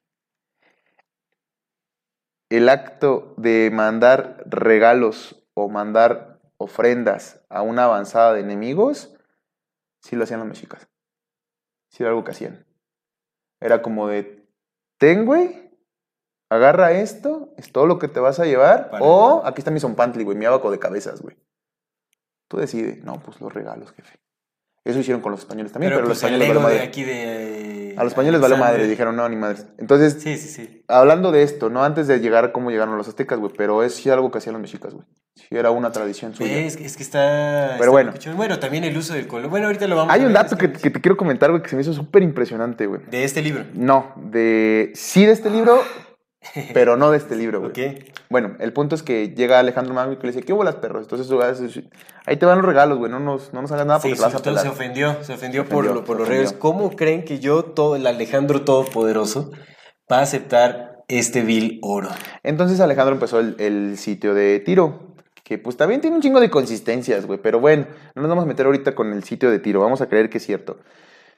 El 2.50 2.68
acto 2.68 3.34
de 3.38 3.70
mandar 3.72 4.42
regalos 4.46 5.44
o 5.54 5.68
mandar 5.68 6.40
ofrendas 6.56 7.40
a 7.48 7.62
una 7.62 7.84
avanzada 7.84 8.32
de 8.34 8.40
enemigos, 8.40 9.14
sí 10.00 10.16
lo 10.16 10.24
hacían 10.24 10.40
los 10.40 10.48
mexicas. 10.48 10.88
Sí 11.88 12.02
era 12.02 12.10
algo 12.10 12.24
que 12.24 12.32
hacían. 12.32 12.66
Era 13.60 13.80
como 13.80 14.08
de, 14.08 14.41
ten, 15.02 15.26
güey, 15.26 15.68
agarra 16.48 16.92
esto, 16.92 17.52
es 17.56 17.72
todo 17.72 17.86
lo 17.86 17.98
que 17.98 18.06
te 18.06 18.20
vas 18.20 18.38
a 18.38 18.44
llevar, 18.44 18.92
o 19.00 19.42
aquí 19.44 19.60
está 19.60 19.72
mi 19.72 19.80
zompantli, 19.80 20.22
güey, 20.22 20.38
mi 20.38 20.44
abaco 20.44 20.70
de 20.70 20.78
cabezas, 20.78 21.20
güey. 21.22 21.36
Tú 22.48 22.58
decides, 22.58 23.02
no, 23.02 23.20
pues 23.20 23.40
los 23.40 23.52
regalos, 23.52 23.90
jefe. 23.90 24.20
Eso 24.84 25.00
hicieron 25.00 25.20
con 25.20 25.32
los 25.32 25.40
españoles 25.40 25.72
también, 25.72 25.90
Pero, 25.90 25.98
pero, 26.02 26.08
los 26.08 26.20
pues 26.20 26.22
españoles 26.32 26.48
valió 26.48 26.60
de 26.68 26.74
madre. 26.74 26.88
aquí 26.88 27.02
de... 27.02 27.94
A 27.98 28.04
los 28.04 28.12
españoles 28.12 28.40
valió 28.40 28.56
madre, 28.58 28.86
dijeron, 28.86 29.16
no, 29.16 29.28
ni 29.28 29.34
madre. 29.34 29.62
Entonces, 29.78 30.22
Sí, 30.22 30.38
sí, 30.38 30.46
sí. 30.48 30.84
hablando 30.86 31.32
de 31.32 31.42
esto, 31.42 31.68
no 31.68 31.82
antes 31.82 32.06
de 32.06 32.20
llegar 32.20 32.44
a 32.44 32.52
cómo 32.52 32.70
llegaron 32.70 32.96
los 32.96 33.08
aztecas, 33.08 33.40
güey, 33.40 33.52
pero 33.56 33.82
es 33.82 34.06
algo 34.06 34.30
que 34.30 34.38
hacían 34.38 34.52
los 34.52 34.62
mexicas, 34.62 34.94
güey. 34.94 35.04
Sí 35.48 35.56
era 35.56 35.70
una 35.70 35.92
tradición 35.92 36.34
suya. 36.34 36.58
Es, 36.58 36.76
que- 36.76 36.84
es 36.84 36.96
que 36.96 37.02
está... 37.02 37.76
Pero 37.78 37.98
está 37.98 38.12
bueno. 38.20 38.36
Bueno, 38.36 38.58
también 38.58 38.84
el 38.84 38.96
uso 38.96 39.14
del 39.14 39.26
color. 39.26 39.48
Bueno, 39.50 39.66
ahorita 39.66 39.86
lo 39.86 39.96
vamos 39.96 40.10
a 40.10 40.14
Hay 40.14 40.20
un 40.20 40.28
ver, 40.32 40.34
dato 40.42 40.54
es 40.54 40.60
que, 40.60 40.72
que 40.72 40.90
te 40.90 41.00
quiero 41.00 41.16
comentar, 41.16 41.50
güey, 41.50 41.62
que 41.62 41.68
se 41.68 41.76
me 41.76 41.82
hizo 41.82 41.92
súper 41.92 42.22
impresionante, 42.22 42.86
güey. 42.86 43.00
De 43.10 43.24
este 43.24 43.42
libro. 43.42 43.64
No, 43.74 44.12
de... 44.16 44.92
Sí 44.94 45.24
de 45.26 45.32
este 45.32 45.50
libro, 45.50 45.82
pero 46.74 46.96
no 46.96 47.10
de 47.10 47.18
este 47.18 47.36
libro, 47.36 47.60
güey. 47.60 47.70
Ok. 47.70 48.04
Bueno, 48.30 48.56
el 48.60 48.72
punto 48.72 48.94
es 48.94 49.02
que 49.02 49.28
llega 49.28 49.58
Alejandro 49.58 49.92
Magno 49.94 50.14
y 50.14 50.16
que 50.16 50.26
le 50.26 50.32
dice, 50.32 50.44
¿qué 50.44 50.52
hubo 50.54 50.64
las 50.64 50.76
perros? 50.76 51.02
Entonces, 51.02 51.84
ahí 52.24 52.36
te 52.38 52.46
van 52.46 52.56
los 52.58 52.66
regalos, 52.66 52.96
güey, 52.98 53.10
no 53.10 53.20
nos, 53.20 53.52
no 53.52 53.60
nos 53.60 53.70
hagas 53.72 53.84
nada 53.86 54.00
porque 54.00 54.16
te 54.16 54.22
vas 54.22 54.34
a 54.34 54.38
pelar. 54.42 54.62
se 54.62 54.68
ofendió, 54.70 55.22
se 55.22 55.34
ofendió, 55.34 55.64
Se 55.64 55.68
por, 55.68 55.80
ofendió, 55.84 56.00
lo- 56.00 56.04
por 56.06 56.18
los 56.18 56.28
regalos. 56.28 56.52
¿Cómo 56.54 56.90
creen 56.96 57.24
que 57.24 57.40
yo, 57.40 57.62
todo, 57.64 57.94
el 57.94 58.06
Alejandro 58.06 58.62
Todopoderoso, 58.62 59.50
va 60.10 60.20
a 60.20 60.22
aceptar 60.22 61.04
este 61.08 61.42
vil 61.42 61.78
oro? 61.82 62.08
Entonces 62.42 62.80
Alejandro 62.80 63.14
empezó 63.14 63.38
el, 63.38 63.54
el 63.58 63.98
sitio 63.98 64.32
de 64.32 64.60
tiro, 64.60 65.11
que 65.44 65.58
pues 65.58 65.76
también 65.76 66.00
tiene 66.00 66.16
un 66.16 66.22
chingo 66.22 66.40
de 66.40 66.50
consistencias, 66.50 67.26
güey, 67.26 67.40
pero 67.42 67.60
bueno, 67.60 67.86
no 68.14 68.22
nos 68.22 68.28
vamos 68.28 68.44
a 68.44 68.46
meter 68.46 68.66
ahorita 68.66 68.94
con 68.94 69.12
el 69.12 69.24
sitio 69.24 69.50
de 69.50 69.58
tiro, 69.58 69.80
vamos 69.80 70.00
a 70.00 70.08
creer 70.08 70.30
que 70.30 70.38
es 70.38 70.44
cierto. 70.46 70.78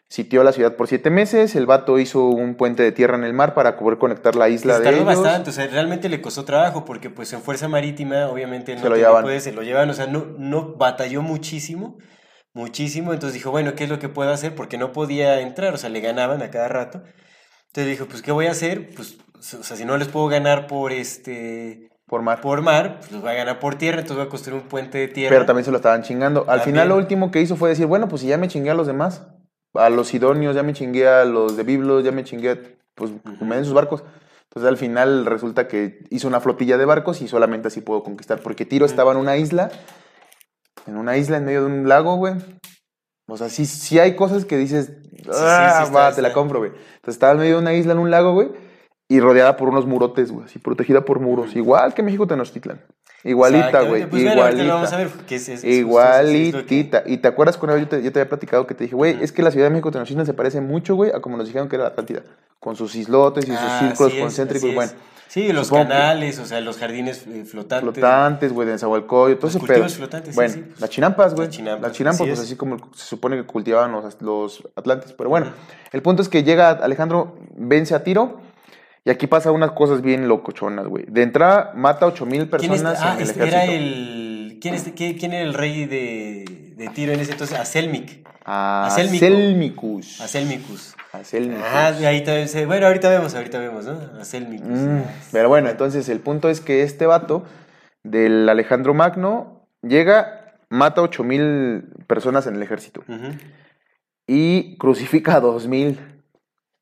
Sitió 0.07 0.44
la 0.44 0.52
ciudad 0.52 0.76
por 0.76 0.86
siete 0.86 1.09
meses, 1.11 1.57
el 1.57 1.64
vato 1.66 1.98
hizo 1.98 2.26
un 2.26 2.57
puente 2.57 2.82
de 2.82 2.92
tierra 2.92 3.16
en 3.16 3.24
el 3.24 3.32
mar 3.32 3.55
para 3.55 3.78
poder 3.78 3.98
conectar 3.98 4.36
la 4.36 4.50
isla 4.50 4.76
Se 4.76 4.82
de 4.82 4.90
ellos. 4.90 5.05
bastante, 5.07 5.50
o 5.50 5.52
sea, 5.52 5.66
realmente 5.66 6.09
le 6.11 6.20
costó 6.20 6.44
trabajo 6.44 6.84
porque 6.84 7.09
pues 7.09 7.32
en 7.32 7.40
Fuerza 7.40 7.68
Marítima 7.68 8.28
obviamente 8.28 8.74
no 8.76 8.82
Se 8.82 8.88
lo 8.90 8.96
llevaban. 8.96 9.22
poder, 9.24 9.40
se 9.40 9.52
lo 9.52 9.62
llevan, 9.62 9.88
o 9.88 9.94
sea, 9.94 10.07
no, 10.07 10.26
no 10.38 10.76
batalló 10.76 11.22
muchísimo, 11.22 11.96
muchísimo, 12.52 13.14
entonces 13.14 13.34
dijo, 13.34 13.50
bueno, 13.50 13.74
¿qué 13.74 13.84
es 13.84 13.90
lo 13.90 13.98
que 13.98 14.11
puedo 14.11 14.30
hacer? 14.30 14.55
Porque 14.55 14.76
no 14.76 14.92
podía 14.92 15.40
entrar, 15.40 15.72
o 15.72 15.78
sea, 15.78 15.88
le 15.88 16.00
ganaban 16.00 16.42
a 16.42 16.50
cada 16.50 16.68
rato. 16.68 17.02
Entonces 17.68 17.90
dijo, 17.90 18.07
pues, 18.07 18.22
¿qué 18.22 18.30
voy 18.30 18.46
a 18.46 18.52
hacer? 18.52 18.90
Pues, 18.94 19.16
o 19.59 19.62
sea, 19.64 19.76
si 19.76 19.84
no 19.84 19.96
les 19.96 20.07
puedo 20.09 20.28
ganar 20.28 20.66
por 20.68 20.92
este, 20.92 21.88
Por 22.07 22.20
mar. 22.22 22.40
por 22.42 22.61
mar, 22.61 22.96
pues 23.00 23.12
los 23.12 23.22
voy 23.22 23.30
a 23.30 23.34
ganar 23.34 23.59
por 23.61 23.76
tierra, 23.76 24.00
entonces 24.00 24.16
voy 24.18 24.26
a 24.26 24.28
construir 24.28 24.61
un 24.62 24.68
puente 24.68 24.98
de 24.98 25.09
tierra. 25.09 25.34
Pero 25.34 25.46
también 25.46 25.64
se 25.64 25.70
lo 25.70 25.78
estaban 25.78 26.02
chingando. 26.02 26.40
Al 26.42 26.46
También. 26.59 26.64
final 26.66 26.88
lo 26.90 26.96
último 26.96 27.30
que 27.30 27.40
hizo 27.40 27.57
fue 27.57 27.70
decir, 27.70 27.86
bueno, 27.86 28.09
pues 28.09 28.20
si 28.22 28.28
ya 28.28 28.36
me 28.36 28.48
chingué 28.48 28.70
a 28.70 28.74
los 28.74 28.86
demás, 28.86 29.26
a 29.74 29.88
los 29.88 30.09
sidonios, 30.09 30.55
ya 30.55 30.62
me 30.62 30.74
chingué 30.74 31.09
a 31.09 31.24
los 31.24 31.57
de 31.57 31.62
Biblos, 31.62 32.05
ya 32.05 32.12
me 32.12 32.22
chingué, 32.24 32.50
a- 32.50 32.59
pues 32.94 33.11
que 33.38 33.44
me 33.44 33.57
den 33.57 33.64
sus 33.64 33.72
barcos. 33.74 34.05
Entonces 34.50 34.68
al 34.68 34.76
final 34.76 35.24
resulta 35.26 35.66
que 35.66 36.00
hizo 36.11 36.28
una 36.28 36.40
flotilla 36.40 36.76
de 36.76 36.84
barcos 36.84 37.22
y 37.22 37.26
solamente 37.28 37.68
así 37.68 37.80
pudo 37.80 38.02
conquistar, 38.05 38.38
porque 38.40 38.66
Tiro 38.66 38.84
estaba 38.86 39.11
en 39.12 39.18
una 39.18 39.36
isla, 39.38 39.70
en 40.86 40.96
una 40.96 41.16
isla 41.16 41.38
en 41.38 41.44
medio 41.46 41.61
de 41.62 41.66
un 41.66 41.88
lago, 41.88 42.16
güey. 42.16 42.34
O 43.26 43.36
sea, 43.38 43.48
sí, 43.48 43.64
sí 43.64 43.98
hay 43.98 44.14
cosas 44.14 44.44
que 44.44 44.59
dices, 44.59 44.92
sí, 45.16 45.22
ah, 45.32 45.76
sí 45.78 45.84
está- 45.86 45.98
va, 45.98 46.14
te 46.14 46.20
la 46.22 46.32
compro, 46.34 46.59
güey. 46.59 46.70
Entonces 46.72 47.14
estaba 47.14 47.32
en 47.32 47.38
medio 47.38 47.55
de 47.57 47.62
una 47.62 47.72
isla 47.72 47.92
en 47.92 47.98
un 47.98 48.11
lago, 48.11 48.32
güey. 48.34 48.50
Y 49.09 49.20
rodeada 49.20 49.57
por 49.57 49.68
unos 49.68 49.86
murotes, 49.86 50.30
güey, 50.32 50.46
así 50.46 50.59
protegida 50.59 51.05
por 51.05 51.20
muros, 51.20 51.55
igual 51.57 51.92
que 51.94 52.02
México 52.02 52.26
Tenochtitlan. 52.26 52.80
Igualita, 53.26 53.80
güey, 53.82 54.07
Pues 54.07 54.22
igualita. 54.22 54.74
vamos 54.74 54.92
a 54.92 54.96
ver, 54.98 55.09
es- 55.30 55.48
es- 55.48 55.64
Igualitita. 55.64 57.05
Y 57.07 57.18
te 57.18 57.28
acuerdas 57.28 57.59
una 57.62 57.72
vez 57.74 57.82
yo 57.84 57.88
te, 57.88 58.02
yo 58.02 58.12
te 58.12 58.20
había 58.20 58.28
platicado 58.28 58.66
que 58.66 58.74
te 58.74 58.84
dije, 58.84 58.94
güey, 58.96 59.16
es 59.22 59.32
que 59.32 59.42
la 59.42 59.50
Ciudad 59.50 59.66
de 59.66 59.70
México 59.70 59.90
Tenochtitlan 59.90 60.26
se 60.26 60.34
parece 60.34 60.61
mucho, 60.61 60.94
güey, 60.94 61.11
a 61.11 61.20
como 61.20 61.36
nos 61.38 61.46
dijeron 61.46 61.68
que 61.68 61.76
era 61.76 61.84
la 61.84 61.90
Atlántida. 61.90 62.22
Con 62.61 62.76
sus 62.76 62.94
islotes 62.94 63.44
y 63.44 63.48
sus 63.50 63.59
Ah, 63.61 63.78
círculos 63.80 64.14
concéntricos, 64.14 64.74
bueno. 64.74 64.92
Sí, 65.28 65.52
los 65.52 65.66
supongo 65.66 65.88
canales, 65.88 66.38
o 66.38 66.44
sea, 66.46 66.61
los 66.61 66.76
jardines 66.78 67.26
eh, 67.26 67.44
flotantes. 67.44 67.92
Flotantes, 67.94 68.52
güey, 68.52 68.66
de 68.66 68.74
Nezahualcóyotl, 68.74 69.38
todo 69.40 69.46
Los 69.48 69.55
ese 69.57 69.59
cultivos 69.59 69.86
pedo. 69.92 69.96
flotantes, 69.98 70.30
sí, 70.30 70.36
bueno, 70.36 70.52
sí, 70.55 70.61
pues. 70.61 70.80
las 70.80 70.90
chinampas, 70.90 71.34
güey. 71.34 71.46
Las 71.48 71.57
chinampas, 71.57 71.82
Las 71.82 71.92
chinampas, 71.96 72.20
así 72.20 72.28
pues 72.30 72.38
es. 72.38 72.44
así 72.44 72.57
como 72.57 72.76
se 72.94 73.05
supone 73.07 73.36
que 73.36 73.44
cultivaban 73.44 73.90
los, 73.92 74.20
los 74.22 74.62
atlantes. 74.76 75.12
Pero 75.12 75.30
bueno, 75.30 75.46
el 75.92 76.02
punto 76.02 76.22
es 76.22 76.28
que 76.28 76.42
llega 76.44 76.70
Alejandro, 76.70 77.36
vence 77.57 77.94
a 77.94 78.05
tiro. 78.05 78.38
Y 79.05 79.11
aquí 79.11 79.26
pasa 79.26 79.52
unas 79.52 79.72
cosas 79.72 80.00
bien 80.00 80.28
locochonas, 80.28 80.86
güey. 80.86 81.05
De 81.09 81.22
entrada, 81.22 81.72
mata 81.74 82.07
a 82.07 82.09
8000 82.09 82.48
¿Quién 82.48 82.72
es- 82.72 82.82
personas 82.82 83.00
ah, 83.02 83.12
en 83.14 83.16
el 83.22 83.22
este 83.28 83.40
ejército. 83.44 83.57
era 83.62 83.64
el... 83.72 84.59
¿Quién, 84.62 84.74
es, 84.74 84.82
qué- 84.92 85.16
quién 85.18 85.32
era 85.34 85.42
el 85.42 85.52
rey 85.52 85.84
de, 85.84 86.72
de 86.76 86.88
Tiro 86.88 87.12
en 87.12 87.20
ese 87.20 87.32
entonces? 87.32 87.59
Aselmic. 87.59 88.26
A 88.46 88.86
Asélmico. 88.86 89.18
Selmicus. 89.26 90.20
Aselmicus. 90.22 90.94
Aselmicus. 91.12 91.64
Ah, 91.70 91.88
ahí 91.88 92.24
también 92.24 92.48
se... 92.48 92.64
Bueno, 92.66 92.86
ahorita 92.86 93.11
vemos, 93.11 93.34
ahorita 93.34 93.59
vemos, 93.59 93.84
¿no? 93.84 93.98
Aselmicus. 94.20 94.68
Mm, 94.68 95.00
pero 95.32 95.48
bueno, 95.50 95.68
entonces 95.68 96.09
el 96.09 96.20
punto 96.20 96.48
es 96.48 96.61
que 96.61 96.82
este 96.82 97.05
vato 97.07 97.44
del 98.02 98.48
Alejandro 98.48 98.94
Magno 98.94 99.66
llega, 99.82 100.55
mata 100.70 101.02
a 101.02 101.05
8000 101.05 101.84
personas 102.07 102.46
en 102.46 102.57
el 102.57 102.62
ejército 102.62 103.02
y 104.26 104.76
crucifica 104.78 105.36
a 105.36 105.40
2000. 105.40 105.98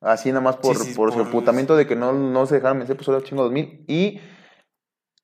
Así 0.03 0.29
nada 0.29 0.41
más 0.41 0.57
por, 0.57 0.75
Sí, 0.77 0.89
sí, 0.89 0.93
por 0.95 1.13
su 1.13 1.21
emputamiento 1.21 1.75
de 1.75 1.87
que 1.87 1.95
no, 1.95 2.11
no 2.13 2.45
se 2.45 2.55
dejaron 2.55 2.77
vencer, 2.79 2.95
pues 2.97 3.05
solo 3.05 3.21
chingo 3.21 3.43
2000. 3.43 3.85
Y 3.87 4.19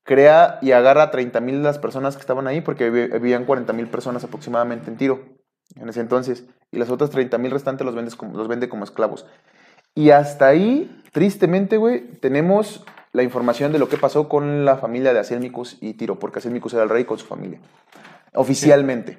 crea 0.04 0.58
y 0.62 0.72
agarra 0.72 1.04
a 1.04 1.10
30.000 1.10 1.58
de 1.58 1.62
las 1.64 1.78
personas 1.78 2.16
que 2.16 2.20
estaban 2.20 2.46
ahí, 2.46 2.60
porque 2.60 2.90
vi- 2.90 3.06
vivían 3.08 3.46
40.000 3.46 3.88
personas 3.90 4.24
aproximadamente 4.24 4.90
en 4.90 4.96
tiro 4.96 5.20
en 5.76 5.88
ese 5.88 6.00
entonces. 6.00 6.46
Y 6.72 6.78
las 6.78 6.90
otras 6.90 7.10
30.000 7.10 7.50
restantes 7.50 7.84
los, 7.84 7.94
vendes 7.94 8.16
como, 8.16 8.36
los 8.36 8.48
vende 8.48 8.68
como 8.68 8.84
esclavos. 8.84 9.26
Y 9.94 10.10
hasta 10.10 10.46
ahí, 10.48 11.02
tristemente, 11.12 11.76
güey, 11.76 12.00
tenemos 12.20 12.84
la 13.12 13.22
información 13.22 13.72
de 13.72 13.78
lo 13.78 13.88
que 13.88 13.96
pasó 13.96 14.28
con 14.28 14.64
la 14.64 14.76
familia 14.76 15.12
de 15.12 15.18
Aselmicus 15.20 15.76
y 15.80 15.94
Tiro, 15.94 16.18
porque 16.18 16.38
Aselmicus 16.38 16.74
era 16.74 16.84
el 16.84 16.88
rey 16.88 17.04
con 17.04 17.18
su 17.18 17.26
familia. 17.26 17.60
Oficialmente. 18.34 19.18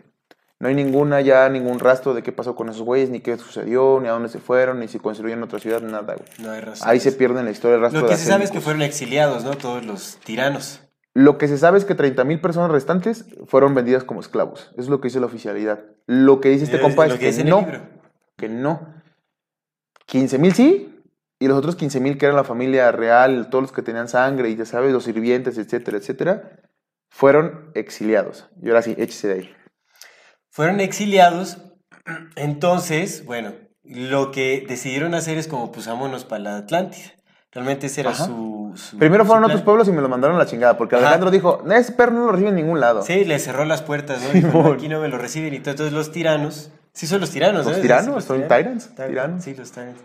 No 0.62 0.68
hay 0.68 0.76
ninguna 0.76 1.22
ya, 1.22 1.50
ningún 1.50 1.80
rastro 1.80 2.14
de 2.14 2.22
qué 2.22 2.32
pasó 2.32 2.56
con 2.56 2.70
esos 2.70 2.84
güeyes, 2.84 3.10
ni 3.10 3.20
qué 3.20 3.36
sucedió, 3.36 4.00
ni 4.00 4.08
a 4.08 4.12
dónde 4.12 4.30
se 4.30 4.38
fueron, 4.38 4.80
ni 4.80 4.88
si 4.88 5.00
construyeron 5.00 5.42
otra 5.42 5.58
ciudad, 5.58 5.82
nada, 5.82 6.14
güey. 6.14 6.28
No 6.38 6.52
hay 6.52 6.62
razón. 6.62 6.88
Ahí 6.88 7.00
se 7.00 7.12
pierde 7.12 7.40
en 7.40 7.46
la 7.46 7.52
historia 7.52 7.78
el 7.78 7.82
rastro 7.82 8.02
Lo 8.02 8.06
que 8.06 8.14
de 8.14 8.20
se 8.20 8.28
sabe 8.28 8.44
es 8.44 8.52
que 8.52 8.62
fueron 8.62 8.84
exiliados, 8.84 9.44
¿no? 9.44 9.56
Todos 9.56 9.84
los 9.84 10.20
tiranos. 10.24 10.82
Lo 11.16 11.40
que 11.40 11.48
se 11.48 11.58
sabe 11.58 11.80
es 11.80 11.86
que 11.86 11.98
30.000 11.98 12.42
personas 12.42 12.70
restantes 12.70 13.26
fueron 13.48 13.74
vendidas 13.74 14.04
como 14.04 14.20
esclavos. 14.20 14.70
Eso 14.74 14.82
es 14.82 14.90
lo 14.90 15.02
que 15.02 15.08
dice 15.08 15.20
la 15.20 15.26
oficialidad. 15.26 15.80
Lo 16.06 16.40
que 16.42 16.50
dice 16.50 16.66
este 16.66 16.78
Es 16.78 16.84
compa 16.84 17.08
es 17.08 17.14
que 17.14 17.20
que, 17.20 17.26
dice 17.26 17.42
en 17.42 17.48
el 17.48 17.52
no. 17.54 17.62
libro. 17.62 17.82
Que 18.38 18.48
no. 18.48 18.88
15.000 20.08 20.54
sí, 20.54 21.04
y 21.40 21.48
los 21.48 21.58
otros 21.58 21.76
15.000 21.76 22.20
que 22.20 22.26
eran 22.28 22.36
la 22.36 22.44
familia 22.44 22.92
real, 22.92 23.50
todos 23.50 23.64
los 23.64 23.72
que 23.72 23.82
tenían 23.82 24.08
sangre 24.08 24.52
y 24.52 24.56
ya 24.56 24.66
sabes, 24.66 24.94
los 24.94 25.06
sirvientes, 25.06 25.58
etcétera, 25.58 25.98
etcétera, 25.98 26.52
fueron 27.10 27.72
exiliados. 27.74 28.48
Y 28.62 28.68
ahora 28.70 28.84
sí, 28.84 28.94
échese 29.00 29.28
de 29.28 29.34
ahí. 29.34 29.56
Fueron 30.52 30.80
exiliados. 30.80 31.58
Entonces, 32.36 33.26
bueno, 33.26 33.54
lo 33.84 34.32
que 34.32 34.64
decidieron 34.68 35.16
hacer 35.16 35.38
es 35.38 35.48
como, 35.48 35.72
pues, 35.72 35.88
vámonos 35.88 36.26
para 36.26 36.44
la 36.44 36.58
Atlántida. 36.58 37.12
Realmente 37.54 37.88
ese 37.88 38.02
era 38.02 38.14
su, 38.16 38.72
su- 38.76 38.98
Primero 38.98 39.24
su 39.24 39.28
fueron 39.28 39.44
a 39.44 39.48
plan. 39.48 39.58
otros 39.58 39.66
pueblos 39.66 39.88
y 39.90 39.92
me 39.92 40.02
lo 40.02 40.08
mandaron 40.08 40.38
a 40.38 40.40
la 40.40 40.46
chingada, 40.46 40.78
porque 40.78 40.96
Ajá. 40.96 41.04
Alejandro 41.06 41.32
dijo, 41.32 41.62
"No, 41.66 41.74
ese 41.74 41.92
perro 41.92 42.14
no 42.14 42.26
lo 42.28 42.32
recibe 42.32 42.50
en 42.50 42.56
ningún 42.56 42.80
lado. 42.80 43.02
Sí, 43.02 43.26
le 43.26 43.40
cerró 43.40 43.66
las 43.66 43.82
puertas, 43.82 44.22
¿no? 44.22 44.30
Dijo, 44.30 44.64
no, 44.64 44.72
aquí 44.74 44.88
no 44.88 45.02
me 45.02 45.10
lo 45.10 45.18
reciben 45.18 45.54
y. 45.54 45.58
Entonces 45.58 45.92
los 45.92 46.14
tiranos, 46.14 46.72
sí 46.94 47.08
son 47.08 47.20
los 47.20 47.30
tiranos, 47.32 47.66
Los 47.66 47.76
¿no? 47.76 47.82
tiranos, 47.82 48.24
son 48.24 48.48
tyrants, 48.48 48.96
Tyr- 48.96 49.08
tiranos. 49.08 49.44
Sí, 49.44 49.54
los 49.54 49.72
tyrants. 49.74 50.02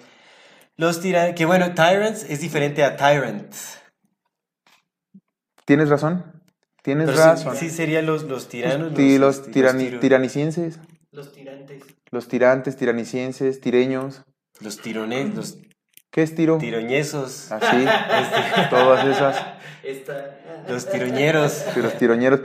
Los 0.76 1.00
tiranos, 1.00 1.36
que 1.36 1.46
bueno, 1.46 1.72
tyrants 1.74 2.24
es 2.28 2.40
diferente 2.40 2.82
a 2.82 2.96
tyrant. 2.96 3.54
¿Tienes 5.64 5.88
razón? 5.88 6.35
Tienes 6.86 7.06
Pero 7.10 7.18
razón. 7.18 7.56
sí, 7.56 7.68
serían 7.68 8.06
los, 8.06 8.22
los 8.22 8.48
tiranos. 8.48 8.94
Ti- 8.94 9.18
los 9.18 9.38
este, 9.40 9.50
tirani- 9.50 9.98
tiranicienses, 9.98 10.78
Los 11.10 11.32
tirantes. 11.32 11.82
los 12.12 12.28
tirantes, 12.28 12.76
tiranicienses, 12.76 13.60
tireños. 13.60 14.22
los 14.60 14.78
tirones, 14.80 15.34
los 15.34 15.58
¿Qué 16.12 16.22
es 16.22 16.36
tiro? 16.36 16.58
tiroñesos, 16.58 17.50
Así, 17.50 17.84
todas 18.70 19.04
esas. 19.04 19.36
Esta. 19.82 20.38
los 20.68 20.88
tiroñeros. 20.88 21.52
Sí, 21.74 21.82
los 21.82 21.98
tiroñeros. 21.98 22.40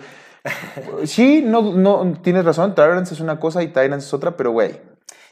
Sí, 1.05 1.43
no, 1.45 1.61
no, 1.75 2.19
tienes 2.23 2.43
razón. 2.43 2.73
Tyrants 2.73 3.11
es 3.11 3.19
una 3.19 3.39
cosa 3.39 3.61
y 3.61 3.67
Tyrants 3.67 4.05
es 4.07 4.13
otra, 4.15 4.35
pero 4.35 4.49
güey. 4.51 4.71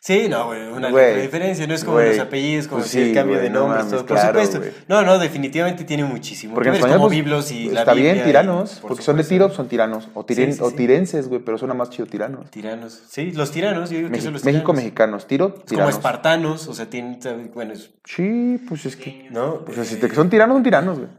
Sí, 0.01 0.27
no, 0.29 0.45
güey, 0.45 0.61
una 0.69 0.87
diferencia, 1.21 1.67
no 1.67 1.73
es 1.73 1.83
como 1.83 1.99
los 1.99 2.19
apellidos, 2.19 2.67
como 2.67 2.79
pues 2.81 2.91
si 2.91 3.01
el 3.01 3.13
cambio 3.13 3.37
de 3.39 3.49
no 3.49 3.59
nombres, 3.67 3.85
mames, 3.85 4.05
todo, 4.05 4.05
por 4.07 4.17
supuesto. 4.47 4.61
No, 4.87 5.01
no, 5.03 5.19
definitivamente 5.19 5.83
tiene 5.83 6.05
muchísimo. 6.05 6.53
Porque 6.55 6.69
en 6.69 6.75
español 6.75 6.97
como 6.97 7.09
pues, 7.09 7.17
biblos 7.17 7.51
y 7.51 7.69
la 7.69 7.81
está 7.81 7.93
Biblia 7.93 8.13
bien, 8.13 8.23
y- 8.23 8.27
tiranos. 8.27 8.79
por 8.79 8.89
porque 8.89 9.03
son 9.03 9.17
de 9.17 9.23
tiro, 9.25 9.49
son 9.49 9.67
tiranos. 9.67 10.07
O, 10.13 10.25
tiren- 10.25 10.51
Sí, 10.51 10.53
sí, 10.53 10.59
o 10.63 10.71
tirenses, 10.71 11.27
güey, 11.27 11.41
pero 11.43 11.57
suena 11.57 11.73
más 11.73 11.89
chido 11.89 12.05
tiranos. 12.07 12.49
Tiranos. 12.49 13.01
Sí, 13.09 13.31
los 13.33 13.51
tiranos, 13.51 13.89
yo 13.89 13.97
digo 13.97 14.09
que 14.09 14.21
son 14.21 14.33
los 14.33 14.45
México, 14.45 14.71
tiranos. 14.71 14.83
mexicanos. 14.83 15.27
Tiro, 15.27 15.47
Es 15.47 15.53
como 15.53 15.65
tiranos. 15.65 15.95
espartanos, 15.95 16.67
o 16.67 16.73
sea, 16.73 16.89
tienen, 16.89 17.19
bueno, 17.53 17.73
es- 17.73 17.91
Sí, 18.05 18.57
pues 18.69 18.85
es 18.85 18.95
que. 18.95 19.27
¿no? 19.31 19.65
Pues 19.65 19.85
si 19.87 19.95
Eh, 19.95 19.97
te- 19.97 20.15
son 20.15 20.29
tiranos, 20.29 20.55
son 20.55 20.63
tiranos, 20.63 20.97
güey. 20.97 21.09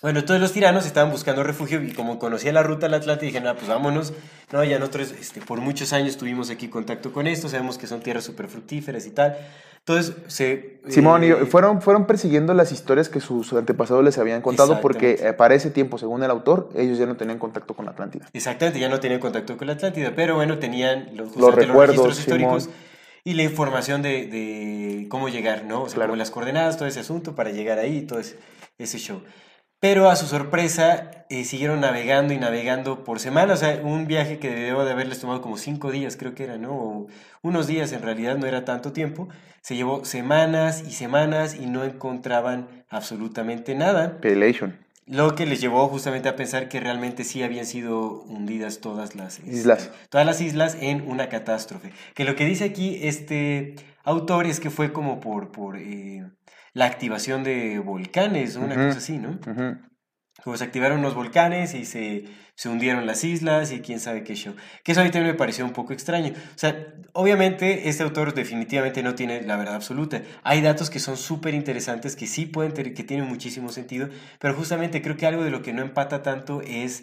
Bueno, 0.00 0.24
todos 0.24 0.40
los 0.40 0.52
tiranos 0.52 0.86
estaban 0.86 1.10
buscando 1.10 1.42
refugio 1.42 1.82
y 1.82 1.92
como 1.92 2.20
conocía 2.20 2.52
la 2.52 2.62
ruta 2.62 2.86
al 2.86 2.94
Atlántico, 2.94 3.26
dije, 3.26 3.40
no, 3.40 3.54
pues 3.56 3.66
vámonos. 3.66 4.12
No, 4.52 4.62
ya 4.62 4.78
nosotros 4.78 5.12
este, 5.18 5.40
por 5.40 5.60
muchos 5.60 5.92
años 5.92 6.16
tuvimos 6.16 6.50
aquí 6.50 6.68
contacto 6.68 7.12
con 7.12 7.26
esto, 7.26 7.48
sabemos 7.48 7.78
que 7.78 7.88
son 7.88 8.00
tierras 8.00 8.22
súper 8.24 8.46
fructíferas 8.46 9.06
y 9.06 9.10
tal. 9.10 9.36
Entonces, 9.80 10.14
se... 10.28 10.80
Simón, 10.88 11.24
y 11.24 11.28
eh, 11.28 11.34
fueron, 11.46 11.82
fueron 11.82 12.06
persiguiendo 12.06 12.54
las 12.54 12.70
historias 12.70 13.08
que 13.08 13.20
sus 13.20 13.52
antepasados 13.52 14.04
les 14.04 14.18
habían 14.18 14.40
contado 14.40 14.80
porque 14.80 15.18
eh, 15.20 15.32
para 15.32 15.54
ese 15.56 15.70
tiempo, 15.70 15.98
según 15.98 16.22
el 16.22 16.30
autor, 16.30 16.68
ellos 16.76 16.96
ya 16.98 17.06
no 17.06 17.16
tenían 17.16 17.38
contacto 17.38 17.74
con 17.74 17.84
la 17.86 17.90
Atlántida. 17.92 18.26
Exactamente, 18.32 18.78
ya 18.78 18.88
no 18.88 19.00
tenían 19.00 19.18
contacto 19.20 19.56
con 19.56 19.66
la 19.66 19.72
Atlántida, 19.72 20.12
pero 20.14 20.36
bueno, 20.36 20.58
tenían 20.58 21.08
los, 21.16 21.30
justamente 21.30 21.66
recuerdos, 21.66 21.96
registros 21.96 22.18
históricos 22.20 22.62
Simón. 22.64 22.76
y 23.24 23.34
la 23.34 23.42
información 23.42 24.02
de, 24.02 24.26
de 24.28 25.06
cómo 25.08 25.28
llegar, 25.28 25.64
¿no? 25.64 25.82
O 25.82 25.86
sea, 25.88 25.96
Claro. 25.96 26.10
como 26.10 26.16
las 26.18 26.30
coordenadas, 26.30 26.76
todo 26.76 26.86
ese 26.86 27.00
asunto 27.00 27.34
para 27.34 27.50
llegar 27.50 27.78
ahí, 27.80 28.02
todo 28.02 28.20
ese, 28.20 28.36
ese 28.78 28.98
show. 28.98 29.22
Pero 29.80 30.10
a 30.10 30.16
su 30.16 30.26
sorpresa, 30.26 31.24
eh, 31.30 31.44
siguieron 31.44 31.80
navegando 31.80 32.34
y 32.34 32.38
navegando 32.38 33.04
por 33.04 33.20
semanas. 33.20 33.58
O 33.58 33.60
sea, 33.64 33.80
un 33.82 34.06
viaje 34.06 34.38
que 34.38 34.50
debió 34.50 34.84
de 34.84 34.92
haberles 34.92 35.20
tomado 35.20 35.40
como 35.40 35.56
cinco 35.56 35.92
días, 35.92 36.16
creo 36.16 36.34
que 36.34 36.44
era, 36.44 36.58
¿no? 36.58 36.72
O 36.72 37.06
unos 37.42 37.66
días, 37.66 37.92
en 37.92 38.02
realidad 38.02 38.36
no 38.36 38.46
era 38.46 38.64
tanto 38.64 38.92
tiempo. 38.92 39.28
Se 39.60 39.76
llevó 39.76 40.04
semanas 40.04 40.82
y 40.86 40.92
semanas 40.92 41.54
y 41.54 41.66
no 41.66 41.84
encontraban 41.84 42.68
absolutamente 42.88 43.74
nada. 43.74 44.20
Pelation. 44.20 44.76
Lo 45.06 45.34
que 45.34 45.46
les 45.46 45.60
llevó 45.60 45.88
justamente 45.88 46.28
a 46.28 46.36
pensar 46.36 46.68
que 46.68 46.80
realmente 46.80 47.24
sí 47.24 47.42
habían 47.42 47.64
sido 47.64 48.22
hundidas 48.22 48.80
todas 48.80 49.14
las 49.14 49.38
este, 49.38 49.50
Islas. 49.50 49.90
todas 50.10 50.26
las 50.26 50.40
islas 50.42 50.76
en 50.80 51.08
una 51.08 51.30
catástrofe. 51.30 51.92
Que 52.14 52.24
lo 52.24 52.36
que 52.36 52.44
dice 52.44 52.64
aquí 52.64 52.98
este 53.02 53.76
autor 54.04 54.46
es 54.46 54.60
que 54.60 54.68
fue 54.68 54.92
como 54.92 55.18
por, 55.18 55.50
por 55.50 55.78
eh, 55.78 56.26
la 56.78 56.84
activación 56.84 57.42
de 57.42 57.80
volcanes, 57.80 58.54
una 58.54 58.76
cosa 58.76 58.98
así, 58.98 59.18
¿no? 59.18 59.30
Ujú. 59.30 59.78
Como 60.44 60.56
se 60.56 60.62
activaron 60.62 61.02
los 61.02 61.16
volcanes 61.16 61.74
y 61.74 61.84
se, 61.84 62.26
se 62.54 62.68
hundieron 62.68 63.04
las 63.04 63.24
islas 63.24 63.72
y 63.72 63.80
quién 63.80 63.98
sabe 63.98 64.22
qué 64.22 64.36
show. 64.36 64.54
Que 64.84 64.92
eso 64.92 65.00
a 65.00 65.04
mí 65.04 65.10
también 65.10 65.32
me 65.32 65.36
pareció 65.36 65.64
un 65.64 65.72
poco 65.72 65.92
extraño. 65.92 66.32
O 66.34 66.58
sea, 66.58 66.94
obviamente 67.14 67.88
este 67.88 68.04
autor 68.04 68.32
definitivamente 68.32 69.02
no 69.02 69.16
tiene 69.16 69.42
la 69.42 69.56
verdad 69.56 69.74
absoluta. 69.74 70.22
Hay 70.44 70.62
datos 70.62 70.88
que 70.88 71.00
son 71.00 71.16
súper 71.16 71.52
interesantes, 71.54 72.14
que 72.14 72.28
sí 72.28 72.46
pueden 72.46 72.72
tener, 72.72 72.94
que 72.94 73.02
tienen 73.02 73.26
muchísimo 73.26 73.70
sentido, 73.70 74.08
pero 74.38 74.54
justamente 74.54 75.02
creo 75.02 75.16
que 75.16 75.26
algo 75.26 75.42
de 75.42 75.50
lo 75.50 75.62
que 75.62 75.72
no 75.72 75.82
empata 75.82 76.22
tanto 76.22 76.60
es 76.60 77.02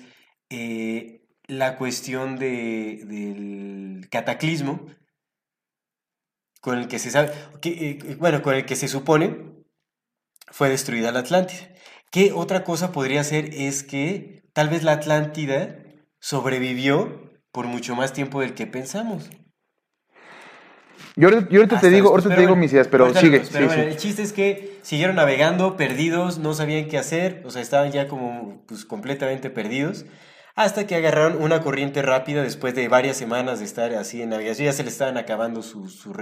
eh, 0.50 1.28
la 1.48 1.76
cuestión 1.76 2.38
de, 2.38 3.02
del 3.04 4.08
cataclismo 4.10 4.86
con 6.62 6.78
el 6.78 6.88
que 6.88 6.98
se 6.98 7.12
sabe, 7.12 7.34
que, 7.60 7.90
eh, 7.90 8.16
bueno, 8.18 8.42
con 8.42 8.56
el 8.56 8.66
que 8.66 8.78
se 8.78 8.88
supone 8.88 9.55
fue 10.56 10.70
destruida 10.70 11.12
la 11.12 11.20
Atlántida. 11.20 11.68
¿Qué 12.12 12.32
otra 12.32 12.64
cosa 12.64 12.94
podría 12.94 13.26
ser? 13.26 13.54
Es 13.54 13.84
que 13.84 14.42
tal 14.54 14.70
vez 14.70 14.84
la 14.84 14.94
Atlántida 14.94 15.76
sobrevivió 16.22 17.30
por 17.52 17.68
mucho 17.68 17.94
más 17.94 18.14
tiempo 18.14 18.40
del 18.40 18.54
que 18.54 18.66
pensamos. 18.66 19.30
Yo, 21.18 21.28
ahorita- 21.28 21.50
yo 21.50 21.60
ahorita 21.60 21.76
Hasta 21.76 21.90
te 21.90 21.94
digo, 21.94 22.08
ahorita 22.08 22.30
te 22.30 22.36
digo 22.36 22.52
bueno, 22.52 22.62
mis 22.62 22.72
ideas, 22.72 22.88
pero 22.88 23.14
sigue. 23.14 23.40
pero 23.52 23.70
sí, 23.70 23.76
bueno, 23.76 23.84
sí. 23.84 23.90
El 23.90 23.98
chiste 23.98 24.22
es 24.22 24.32
que 24.32 24.80
siguieron 24.82 25.18
navegando, 25.18 25.76
perdidos, 25.76 26.38
no 26.38 26.54
sabían 26.54 26.88
qué 26.88 26.98
hacer, 26.98 27.42
o 27.46 27.52
sea, 27.52 27.62
estaban 27.62 27.92
ya 27.92 28.08
como 28.08 28.64
pues, 28.66 28.86
completamente 28.86 29.50
perdidos, 29.50 30.06
hasta 30.56 30.88
que 30.88 30.96
agarraron 30.96 31.42
una 31.42 31.62
corriente 31.62 32.02
rápida 32.02 32.44
después 32.44 32.76
de 32.76 32.88
varias 32.88 33.18
semanas 33.18 33.60
de 33.60 33.66
estar 33.66 33.94
así 33.94 34.22
en 34.22 34.30
navegación, 34.30 34.68
ya 34.68 34.74
se 34.74 34.86
les 34.86 34.94
estaban 34.94 35.18
acabando 35.18 35.62
sus, 35.62 35.96
sus 36.00 36.16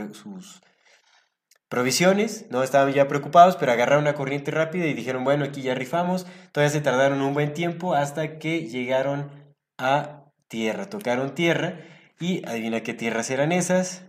provisiones, 1.74 2.46
no 2.52 2.62
estaban 2.62 2.94
ya 2.94 3.08
preocupados, 3.08 3.56
pero 3.58 3.72
agarraron 3.72 4.04
una 4.04 4.14
corriente 4.14 4.52
rápida 4.52 4.86
y 4.86 4.94
dijeron, 4.94 5.24
bueno, 5.24 5.44
aquí 5.44 5.64
ya 5.64 5.74
rifamos. 5.74 6.28
Todavía 6.52 6.70
se 6.70 6.82
tardaron 6.82 7.20
un 7.24 7.34
buen 7.34 7.52
tiempo 7.54 7.96
hasta 7.96 8.38
que 8.38 8.68
llegaron 8.68 9.32
a 9.80 10.26
tierra, 10.48 10.88
tocaron 10.88 11.34
tierra 11.34 11.80
y 12.20 12.48
adivina 12.48 12.82
qué 12.84 12.94
tierras 12.94 13.32
eran 13.32 13.52
esas. 13.52 14.06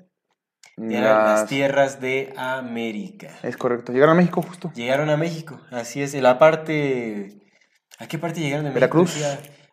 Eran 0.77 1.05
las 1.25 1.41
Las- 1.41 1.49
tierras 1.49 2.01
de 2.03 2.35
América. 2.37 3.31
Es 3.43 3.57
correcto. 3.57 3.93
Llegaron 3.95 4.17
a 4.17 4.21
México 4.21 4.43
justo. 4.43 4.71
Llegaron 4.75 5.09
a 5.09 5.17
México, 5.17 5.59
así 5.71 6.03
es, 6.03 6.13
en 6.13 6.23
la 6.25 6.39
parte... 6.39 7.41
¿A 7.99 8.07
qué 8.09 8.19
parte 8.19 8.41
llegaron 8.41 8.65
de 8.67 8.73
México? 8.73 8.99
Veracruz. 8.99 9.25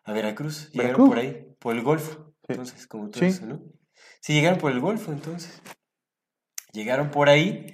A 0.06 0.12
Veracruz, 0.14 0.70
llegaron 0.70 0.92
Veracruz. 0.92 1.08
por 1.10 1.18
ahí, 1.18 1.46
por 1.58 1.74
el 1.76 1.82
Golfo, 1.82 2.32
Sí. 2.46 2.52
entonces, 2.54 2.86
como 2.86 3.10
todo 3.10 3.20
Sí. 3.20 3.26
eso, 3.26 3.44
¿no? 3.44 3.60
Sí, 4.22 4.32
llegaron 4.32 4.58
por 4.58 4.72
el 4.72 4.80
Golfo, 4.80 5.12
entonces. 5.12 5.60
Llegaron 6.72 7.10
por 7.10 7.28
ahí 7.28 7.66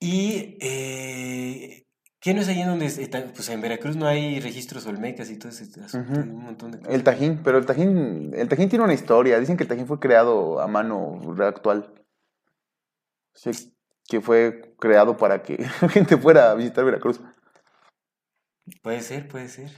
y... 0.00 0.56
Eh, 0.60 1.86
¿Qué 2.22 2.34
no 2.34 2.42
es 2.42 2.48
ahí 2.48 2.60
en 2.60 2.68
donde 2.68 2.84
está? 2.84 3.24
Pues 3.34 3.48
en 3.48 3.62
Veracruz 3.62 3.96
no 3.96 4.06
hay 4.06 4.40
registros 4.40 4.84
olmecas 4.86 5.30
y 5.30 5.38
todo 5.38 5.48
ese 5.48 5.64
asunto, 5.82 6.20
un 6.20 6.42
montón 6.42 6.70
de 6.70 6.78
cosas. 6.78 6.92
El 6.94 7.02
Tajín, 7.02 7.40
pero 7.42 7.56
el 7.56 7.64
Tajín, 7.64 8.32
el 8.34 8.46
Tajín 8.46 8.68
tiene 8.68 8.84
una 8.84 8.92
historia. 8.92 9.40
Dicen 9.40 9.56
que 9.56 9.62
el 9.62 9.68
Tajín 9.70 9.86
fue 9.86 9.98
creado 9.98 10.60
a 10.60 10.66
mano 10.66 11.18
actual. 11.42 11.94
Sí, 13.34 13.50
que 14.06 14.20
fue 14.20 14.74
creado 14.78 15.16
para 15.16 15.42
que 15.42 15.56
la 15.80 15.88
gente 15.88 16.18
fuera 16.18 16.50
a 16.50 16.54
visitar 16.56 16.84
Veracruz. 16.84 17.22
Puede 18.82 19.00
ser, 19.00 19.26
puede 19.26 19.48
ser. 19.48 19.70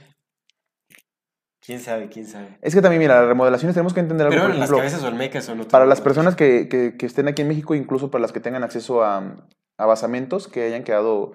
¿Quién 1.61 1.79
sabe, 1.79 2.09
quién 2.09 2.27
sabe? 2.27 2.57
Es 2.61 2.75
que 2.75 2.81
también, 2.81 2.99
mira, 2.99 3.19
las 3.21 3.29
remodelaciones 3.29 3.73
tenemos 3.73 3.93
que 3.93 4.01
entender 4.01 4.27
algo, 4.27 4.37
Pero 4.37 4.49
por 4.49 4.59
las 4.59 4.69
cabezas 4.69 5.03
olmecas 5.03 5.45
son 5.45 5.59
otro 5.61 5.69
para 5.71 5.85
las 5.85 6.01
personas 6.01 6.35
que, 6.35 6.67
que- 6.67 6.97
que 6.97 7.05
estén 7.05 7.29
aquí 7.29 7.41
en 7.41 7.47
México, 7.47 7.73
incluso 7.73 8.11
para 8.11 8.21
las 8.23 8.33
que 8.33 8.41
tengan 8.41 8.65
acceso 8.65 9.01
a, 9.01 9.47
basamentos 9.85 10.47
que 10.47 10.63
hayan 10.63 10.83
quedado 10.83 11.33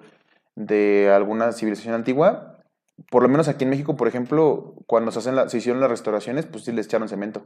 de 0.55 1.11
alguna 1.13 1.51
civilización 1.51 1.93
antigua, 1.93 2.59
por 3.09 3.23
lo 3.23 3.29
menos 3.29 3.47
aquí 3.47 3.63
en 3.63 3.69
México, 3.69 3.95
por 3.95 4.07
ejemplo, 4.07 4.75
cuando 4.87 5.11
se, 5.11 5.19
hacen 5.19 5.49
se 5.49 5.57
hicieron 5.57 5.81
las 5.81 5.89
restauraciones, 5.89 6.45
pues 6.45 6.65
sí 6.65 6.71
les 6.71 6.87
echaron 6.87 7.07
cemento. 7.07 7.45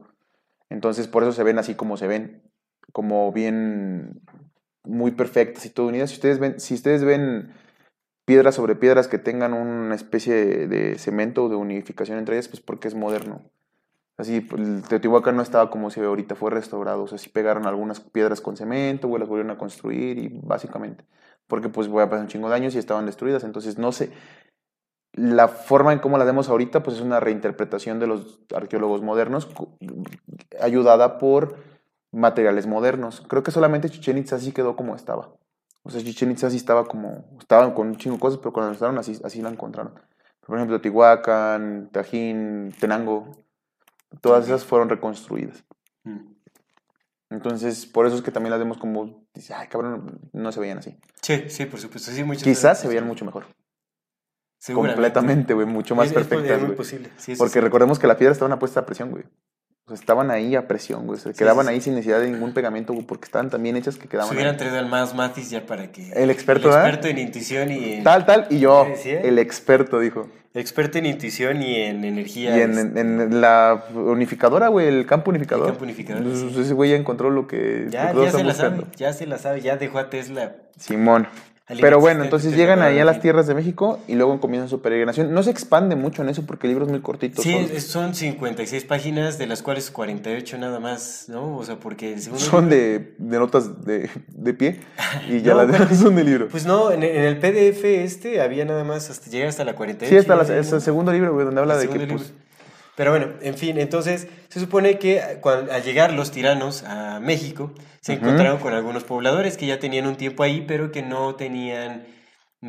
Entonces, 0.70 1.08
por 1.08 1.24
eso 1.24 1.32
se 1.32 1.44
ven 1.44 1.60
así 1.60 1.76
como 1.76 1.98
se 1.98 2.08
ven, 2.08 2.42
como 2.92 3.32
bien, 3.32 4.22
muy 4.84 5.12
perfectas 5.12 5.66
y 5.66 5.70
todo 5.70 5.88
unidas. 5.88 6.10
Si 6.10 6.16
ustedes 6.16 6.40
ven, 6.40 6.60
si 6.60 6.74
ustedes 6.74 7.04
ven 7.04 7.54
piedras 8.26 8.56
sobre 8.56 8.76
piedras 8.76 9.08
que 9.08 9.20
tengan 9.20 9.54
una 9.54 9.96
especie 9.96 10.68
de 10.68 10.98
cemento 10.98 11.46
o 11.46 11.50
de 11.50 11.56
unificación 11.56 12.18
entre 12.18 12.36
ellas, 12.36 12.48
pues 12.48 12.62
porque 12.62 12.88
es 12.88 12.96
moderno. 12.96 13.44
Así, 14.18 14.42
pues, 14.42 14.84
Teotihuacán 14.88 15.36
no 15.36 15.42
estaba 15.42 15.70
como 15.70 15.90
se 15.90 16.00
ve 16.02 16.08
ahorita, 16.08 16.36
fue 16.36 16.52
restaurado. 16.52 17.04
O 17.04 17.08
sea, 17.08 17.18
sí 17.18 17.30
pegaron 17.30 17.66
algunas 17.66 18.00
piedras 18.00 18.42
con 18.42 18.58
cemento, 18.58 19.08
güey, 19.08 19.20
las 19.20 19.30
volvieron 19.30 19.52
a 19.52 19.58
construir 19.58 20.20
y 20.20 20.40
básicamente. 20.44 21.06
Porque 21.48 21.70
pues 21.70 21.88
voy 21.88 22.04
a 22.04 22.10
pasar 22.10 22.24
un 22.24 22.30
chingo 22.30 22.50
de 22.50 22.56
años 22.56 22.76
y 22.76 22.78
estaban 22.80 23.06
destruidas. 23.06 23.44
Entonces, 23.44 23.78
no 23.78 23.92
sé. 23.92 24.12
La 25.14 25.48
forma 25.48 25.94
en 25.94 26.00
cómo 26.00 26.18
la 26.18 26.26
vemos 26.26 26.50
ahorita, 26.50 26.82
pues 26.84 26.98
es 26.98 27.04
una 27.04 27.20
reinterpretación 27.20 28.00
de 28.00 28.08
los 28.08 28.40
arqueólogos 28.56 29.04
modernos, 29.04 29.48
ayudada 30.60 31.20
por 31.20 31.56
materiales 32.12 32.66
modernos. 32.66 33.22
Creo 33.28 33.44
que 33.44 33.52
solamente 33.52 33.90
Chichen 33.90 34.18
Itza 34.18 34.40
sí 34.40 34.52
quedó 34.52 34.76
como 34.76 34.96
estaba. 34.96 35.34
O 35.84 35.90
sea, 35.92 36.02
Chichen 36.02 36.32
Itza 36.32 36.50
sí 36.50 36.58
estaba 36.58 36.86
como. 36.86 37.26
Estaban 37.40 37.74
con 37.74 37.88
un 37.90 37.98
chingo 37.98 38.16
de 38.16 38.22
cosas, 38.22 38.40
pero 38.40 38.54
cuando 38.54 38.68
la 38.68 38.72
restauraron 38.74 39.00
así, 39.00 39.20
así 39.24 39.42
la 39.42 39.50
encontraron. 39.50 39.94
Por 40.46 40.58
ejemplo, 40.58 40.80
Teotihuacán, 40.80 41.90
Tajín, 41.92 42.74
Tenango. 42.80 43.44
Todas 44.22 44.46
esas 44.46 44.66
fueron 44.66 44.90
reconstruidas. 44.90 45.64
Mm. 46.04 46.34
Entonces, 47.30 47.86
por 47.86 48.06
eso 48.06 48.16
es 48.16 48.22
que 48.22 48.32
también 48.32 48.52
las 48.52 48.60
vemos 48.60 48.78
como, 48.78 49.26
dice, 49.34 49.54
ay, 49.54 49.68
cabrón, 49.68 50.20
no 50.34 50.52
se 50.52 50.60
veían 50.60 50.78
así. 50.78 50.98
Sí, 51.22 51.50
sí, 51.50 51.66
por 51.66 51.80
supuesto. 51.80 52.12
Sí, 52.12 52.24
muchas 52.24 52.44
Quizás 52.44 52.80
se 52.80 52.88
veían 52.88 53.08
mucho 53.08 53.26
mejor. 53.26 53.48
Completamente, 54.74 55.54
güey, 55.54 55.68
mucho 55.68 55.96
más 55.96 56.14
perfectas, 56.14 56.62
güey. 56.62 56.78
sí, 57.18 57.36
Porque 57.36 57.54
sí. 57.54 57.60
recordemos 57.60 58.00
que 58.00 58.08
las 58.08 58.18
piedras 58.18 58.36
estaban 58.36 58.58
puestas 58.60 58.84
a 58.84 58.86
presión, 58.86 59.12
güey. 59.12 59.26
Sea, 59.88 59.96
estaban 59.96 60.32
ahí 60.32 60.56
a 60.56 60.68
presión, 60.68 61.06
güey. 61.06 61.20
Se 61.20 61.34
Sí, 61.34 61.38
quedaban 61.40 61.66
sí, 61.66 61.70
sí. 61.70 61.74
ahí 61.76 61.82
sin 61.82 61.94
necesidad 61.96 62.22
de 62.22 62.30
ningún 62.30 62.54
pegamento, 62.54 62.94
güey, 62.94 63.06
porque 63.06 63.26
estaban 63.26 63.50
tan 63.50 63.62
bien 63.62 63.76
hechas 63.76 63.96
que 63.96 64.04
Se 64.04 64.08
quedaban 64.08 64.34
hubieran 64.34 64.54
ahí. 64.54 64.58
traído 64.60 64.80
al 64.80 64.88
más 64.88 65.14
Matis 65.14 65.50
ya 65.50 65.66
para 65.66 65.92
que... 65.92 66.10
El 66.14 66.30
experto, 66.30 66.70
El 66.70 66.76
experto 66.76 67.08
en 67.08 67.18
intuición 67.18 67.70
y 67.72 67.94
en... 67.96 68.04
Tal, 68.04 68.26
tal, 68.26 68.48
y 68.50 68.60
yo, 68.60 68.84
¿Qué 68.86 68.92
decía? 68.92 69.22
el 69.22 69.40
experto, 69.40 70.00
dijo. 70.00 70.30
Experto 70.54 71.00
en 71.00 71.08
intuición 71.08 71.62
y 71.64 71.76
en 71.82 72.06
energía. 72.06 72.56
Y 72.58 72.62
en, 72.62 72.78
este, 72.78 73.00
en- 73.02 73.22
en 73.22 73.42
la 73.42 73.84
unificadora, 73.94 74.68
güey, 74.70 74.88
el 74.88 75.06
campo 75.06 75.32
unificador. 75.32 75.66
campo 75.68 75.84
unificador, 75.84 76.24
Pues, 76.24 76.40
sí. 76.40 76.62
Ese 76.62 76.74
güey 76.74 76.92
ya 76.92 76.96
encontró 76.96 77.30
lo 77.30 77.48
que, 77.48 77.88
Ya, 77.90 78.14
ya 78.14 78.32
se 78.32 78.44
la 78.44 78.54
sabe, 78.54 78.84
ya 78.96 79.12
se 79.14 79.26
la 79.28 79.38
sabe, 79.38 79.62
ya 79.62 79.76
dejó 79.78 79.98
a 80.00 80.10
Tesla. 80.10 80.56
Simón. 80.80 81.28
Pero 81.80 82.00
bueno, 82.02 82.26
entonces 82.26 82.58
llegan 82.58 82.82
ahí 82.82 83.00
a 83.00 83.06
las 83.06 83.22
tierras 83.22 83.48
de 83.48 83.54
México 83.56 84.00
y 84.08 84.16
luego 84.16 84.40
comienzan 84.42 84.68
su 84.70 84.82
peregrinación. 84.82 85.34
No 85.34 85.44
se 85.44 85.50
expande 85.52 85.96
mucho 85.96 86.22
en 86.22 86.28
eso 86.30 86.46
porque 86.46 86.68
el 86.68 86.72
libro 86.74 86.86
es 86.86 86.92
muy 86.92 87.00
cortito. 87.00 87.42
Sí, 87.42 87.54
son, 87.54 87.82
son 87.82 88.16
56 88.16 88.84
páginas, 88.84 89.38
de 89.38 89.48
las 89.48 89.62
cuales 89.64 89.90
48 89.90 90.58
nada 90.58 90.82
más, 90.82 91.26
¿no? 91.30 91.56
O 91.58 91.64
sea, 91.64 91.78
porque 91.80 92.14
el 92.14 92.22
segundo 92.22 92.44
son 92.44 92.70
libro- 92.70 92.76
de, 92.76 93.16
de 93.18 93.40
notas 93.40 93.86
de, 93.86 94.10
de 94.28 94.54
pie 94.54 94.82
y 95.30 95.42
ya 95.42 95.54
No, 95.54 95.64
las 95.64 95.72
demás 95.72 95.98
son 95.98 96.16
de 96.18 96.24
libro. 96.26 96.48
Pues 96.50 96.66
no, 96.66 96.92
en, 96.92 97.02
en 97.02 97.24
el 97.24 97.38
PDF 97.40 97.86
este 97.86 98.42
había 98.42 98.66
nada 98.66 98.84
más, 98.84 99.10
hasta 99.10 99.30
llegar 99.30 99.48
hasta 99.48 99.64
la 99.64 99.74
48. 99.74 100.22
sí, 100.24 100.32
hasta 100.60 100.76
el 100.76 100.82
segundo 100.82 101.14
libro, 101.14 101.34
güey, 101.34 101.46
donde 101.46 101.62
habla 101.62 101.78
de 101.78 101.88
que 101.88 102.08
pues. 102.08 102.34
Pero 102.96 103.12
bueno, 103.12 103.28
en 103.42 103.56
fin, 103.58 103.78
entonces 103.80 104.28
se 104.50 104.60
supone 104.60 105.00
que 105.00 105.40
cuan- 105.42 105.70
al 105.72 105.84
llegar 105.84 106.14
los 106.14 106.32
tiranos 106.32 106.84
a 106.84 107.20
México, 107.20 107.74
se 108.02 108.14
encontraron 108.14 108.60
con 108.60 108.74
algunos 108.74 109.04
pobladores 109.04 109.58
que 109.58 109.66
ya 109.66 109.80
tenían 109.80 110.06
un 110.06 110.16
tiempo 110.16 110.44
ahí, 110.44 110.64
pero 110.68 110.92
que 110.92 111.02
no 111.02 111.34
tenían, 111.36 112.06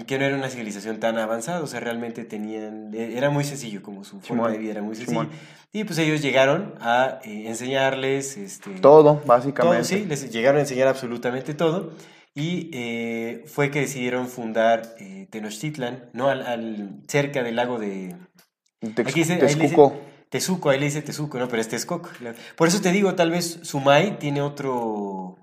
que 0.07 0.19
no 0.19 0.25
era 0.25 0.35
una 0.37 0.49
civilización 0.49 0.99
tan 0.99 1.19
avanzada, 1.19 1.61
o 1.63 1.67
sea, 1.67 1.81
realmente 1.81 2.25
tenían, 2.25 2.95
e- 2.95 3.19
era 3.19 3.29
muy 3.29 3.45
sencillo, 3.45 3.83
como 3.83 4.03
su 4.05 4.21
forma 4.21 4.45
Simón, 4.45 4.53
de 4.53 4.59
vida 4.59 4.71
era 4.73 4.83
muy 4.83 4.97
sencillo. 4.97 5.21
Simón. 5.23 5.31
Y 5.73 5.85
pues 5.85 5.99
ellos 5.99 6.23
llegaron 6.23 6.75
a 6.81 7.19
eh, 7.25 7.45
enseñarles, 7.49 8.37
este, 8.39 8.71
todo, 8.81 9.21
básicamente. 9.27 9.77
todo, 9.77 9.85
sí, 9.85 10.07
les 10.07 10.31
llegaron 10.33 10.59
a 10.59 10.61
enseñar 10.63 10.89
absolutamente 10.89 11.53
todo. 11.53 11.93
Y 12.37 12.71
eh, 12.73 13.45
fue 13.47 13.71
que 13.71 13.81
decidieron 13.81 14.29
fundar 14.29 14.95
eh, 14.99 15.27
Tenochtitlan, 15.31 16.07
¿no? 16.15 16.29
Al, 16.31 16.45
al- 16.47 16.91
cerca 17.07 17.43
del 17.43 17.57
lago 17.57 17.79
de 17.79 18.17
Tex- 19.61 19.75
Tezuco, 20.35 20.69
ahí 20.69 20.81
le 20.81 20.87
dice 20.87 21.01
Tezuco, 21.01 21.39
¿no? 21.39 21.47
Pero 21.47 21.61
es 21.63 21.69
Texcoco. 21.69 22.11
Por 22.57 22.67
eso 22.67 22.81
te 22.81 22.91
digo, 22.91 23.15
tal 23.15 23.31
vez 23.31 23.61
Sumay 23.63 24.19
tiene 24.19 24.43
otro... 24.43 25.39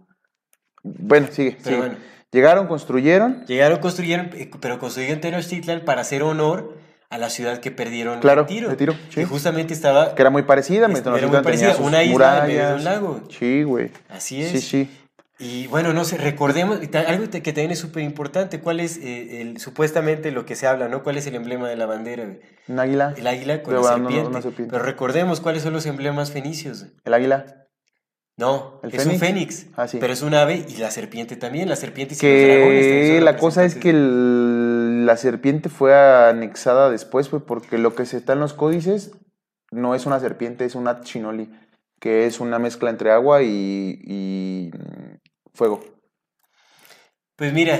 Bueno, 0.83 1.27
sigue, 1.31 1.51
Pero 1.51 1.63
sigue. 1.63 1.77
bueno. 1.77 1.95
Llegaron, 2.29 2.67
construyeron. 2.67 3.45
Llegaron, 3.45 3.79
construyeron, 3.79 4.31
eh, 4.33 4.51
pero 4.59 4.79
construyeron 4.79 5.21
Tenochtitlan 5.21 5.85
para 5.85 6.01
hacer 6.01 6.23
honor 6.23 6.77
a 7.09 7.17
la 7.17 7.29
ciudad 7.29 7.59
que 7.59 7.71
perdieron 7.71 8.19
Claro, 8.19 8.41
de 8.41 8.47
Tiro. 8.49 8.75
Tiro, 8.75 8.91
sí. 9.07 9.15
Que 9.15 9.25
justamente 9.25 9.73
estaba... 9.73 10.13
Que 10.13 10.21
era 10.23 10.29
muy 10.29 10.43
parecida, 10.43 10.87
era 10.87 11.27
muy 11.27 11.41
parecida, 11.41 11.77
una 11.77 12.03
isla 12.03 12.39
en 12.39 12.47
medio 12.47 12.59
de 12.59 12.65
un 12.65 12.79
murallas. 12.79 12.83
lago. 12.83 13.21
Sí, 13.29 13.63
güey. 13.63 13.91
Así 14.09 14.41
es. 14.43 14.51
Sí, 14.51 14.59
sí. 14.59 14.89
Y 15.41 15.65
bueno, 15.67 15.91
no 15.91 16.05
sé, 16.05 16.17
recordemos, 16.17 16.79
algo 17.07 17.29
que 17.29 17.41
también 17.41 17.71
es 17.71 17.79
súper 17.79 18.03
importante, 18.03 18.59
¿cuál 18.59 18.79
es 18.79 18.97
eh, 18.97 19.41
el, 19.41 19.59
supuestamente 19.59 20.31
lo 20.31 20.45
que 20.45 20.55
se 20.55 20.67
habla, 20.67 20.87
¿no? 20.87 21.01
¿Cuál 21.01 21.17
es 21.17 21.25
el 21.25 21.33
emblema 21.33 21.67
de 21.67 21.75
la 21.75 21.87
bandera? 21.87 22.37
Un 22.67 22.79
águila. 22.79 23.15
El 23.17 23.25
águila 23.25 23.63
con 23.63 23.73
Pero 23.73 23.83
la 23.83 23.97
bueno, 23.97 24.23
no, 24.23 24.29
no, 24.29 24.41
serpiente. 24.41 24.71
Pero 24.71 24.83
recordemos 24.85 25.41
cuáles 25.41 25.63
son 25.63 25.73
los 25.73 25.87
emblemas 25.87 26.31
fenicios. 26.31 26.85
El 27.03 27.13
águila. 27.15 27.67
No, 28.37 28.79
¿El 28.83 28.93
es 28.93 29.05
un 29.05 29.19
fénix? 29.19 29.67
Ah, 29.75 29.87
sí. 29.87 29.97
Pero 29.99 30.13
es 30.13 30.21
un 30.21 30.33
ave 30.35 30.65
y 30.67 30.77
la 30.77 30.91
serpiente 30.91 31.35
también. 31.35 31.67
La 31.67 31.75
serpiente 31.75 32.13
y 32.13 32.17
los 32.17 32.47
dragones 32.47 32.85
Que 32.85 33.21
la 33.21 33.37
cosa 33.37 33.65
es 33.65 33.75
que 33.75 33.89
el- 33.89 35.05
la 35.05 35.17
serpiente 35.17 35.69
fue 35.69 35.95
anexada 35.95 36.89
después, 36.89 37.29
güey, 37.29 37.43
porque 37.45 37.77
lo 37.77 37.95
que 37.95 38.05
se 38.05 38.17
está 38.17 38.33
en 38.33 38.39
los 38.39 38.53
códices 38.53 39.11
no 39.71 39.95
es 39.95 40.05
una 40.05 40.19
serpiente, 40.19 40.65
es 40.65 40.75
una 40.75 41.01
chinoli, 41.01 41.49
que 41.99 42.25
es 42.25 42.39
una 42.39 42.59
mezcla 42.59 42.89
entre 42.89 43.11
agua 43.11 43.41
y, 43.43 43.99
y, 44.03 44.71
fuego. 45.53 45.83
Pues 47.35 47.53
mira, 47.53 47.79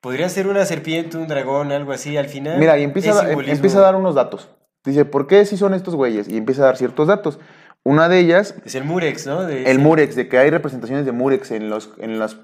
podría 0.00 0.28
ser 0.28 0.46
una 0.46 0.64
serpiente, 0.64 1.16
un 1.16 1.28
dragón, 1.28 1.72
algo 1.72 1.92
así. 1.92 2.16
Al 2.16 2.28
final. 2.28 2.58
Mira, 2.58 2.78
y 2.78 2.84
empieza, 2.84 3.20
a, 3.22 3.32
em- 3.32 3.40
empieza 3.40 3.78
a 3.78 3.82
dar 3.82 3.96
unos 3.96 4.14
datos. 4.14 4.48
Dice, 4.84 5.04
¿por 5.04 5.26
qué 5.26 5.44
sí 5.44 5.56
son 5.56 5.74
estos 5.74 5.94
güeyes? 5.94 6.28
Y 6.28 6.36
empieza 6.36 6.62
a 6.62 6.66
dar 6.66 6.76
ciertos 6.76 7.08
datos. 7.08 7.38
Una 7.84 8.08
de 8.08 8.18
ellas 8.18 8.54
Es 8.64 8.74
el 8.74 8.84
Murex, 8.84 9.26
¿no? 9.26 9.44
De 9.44 9.70
El 9.70 9.78
Murex, 9.78 10.14
de 10.14 10.28
que 10.28 10.36
hay 10.38 10.50
representaciones 10.50 11.06
de 11.06 11.12
Murex 11.12 11.50
en, 11.52 11.70
los, 11.70 11.90
en, 11.98 12.18
las, 12.18 12.36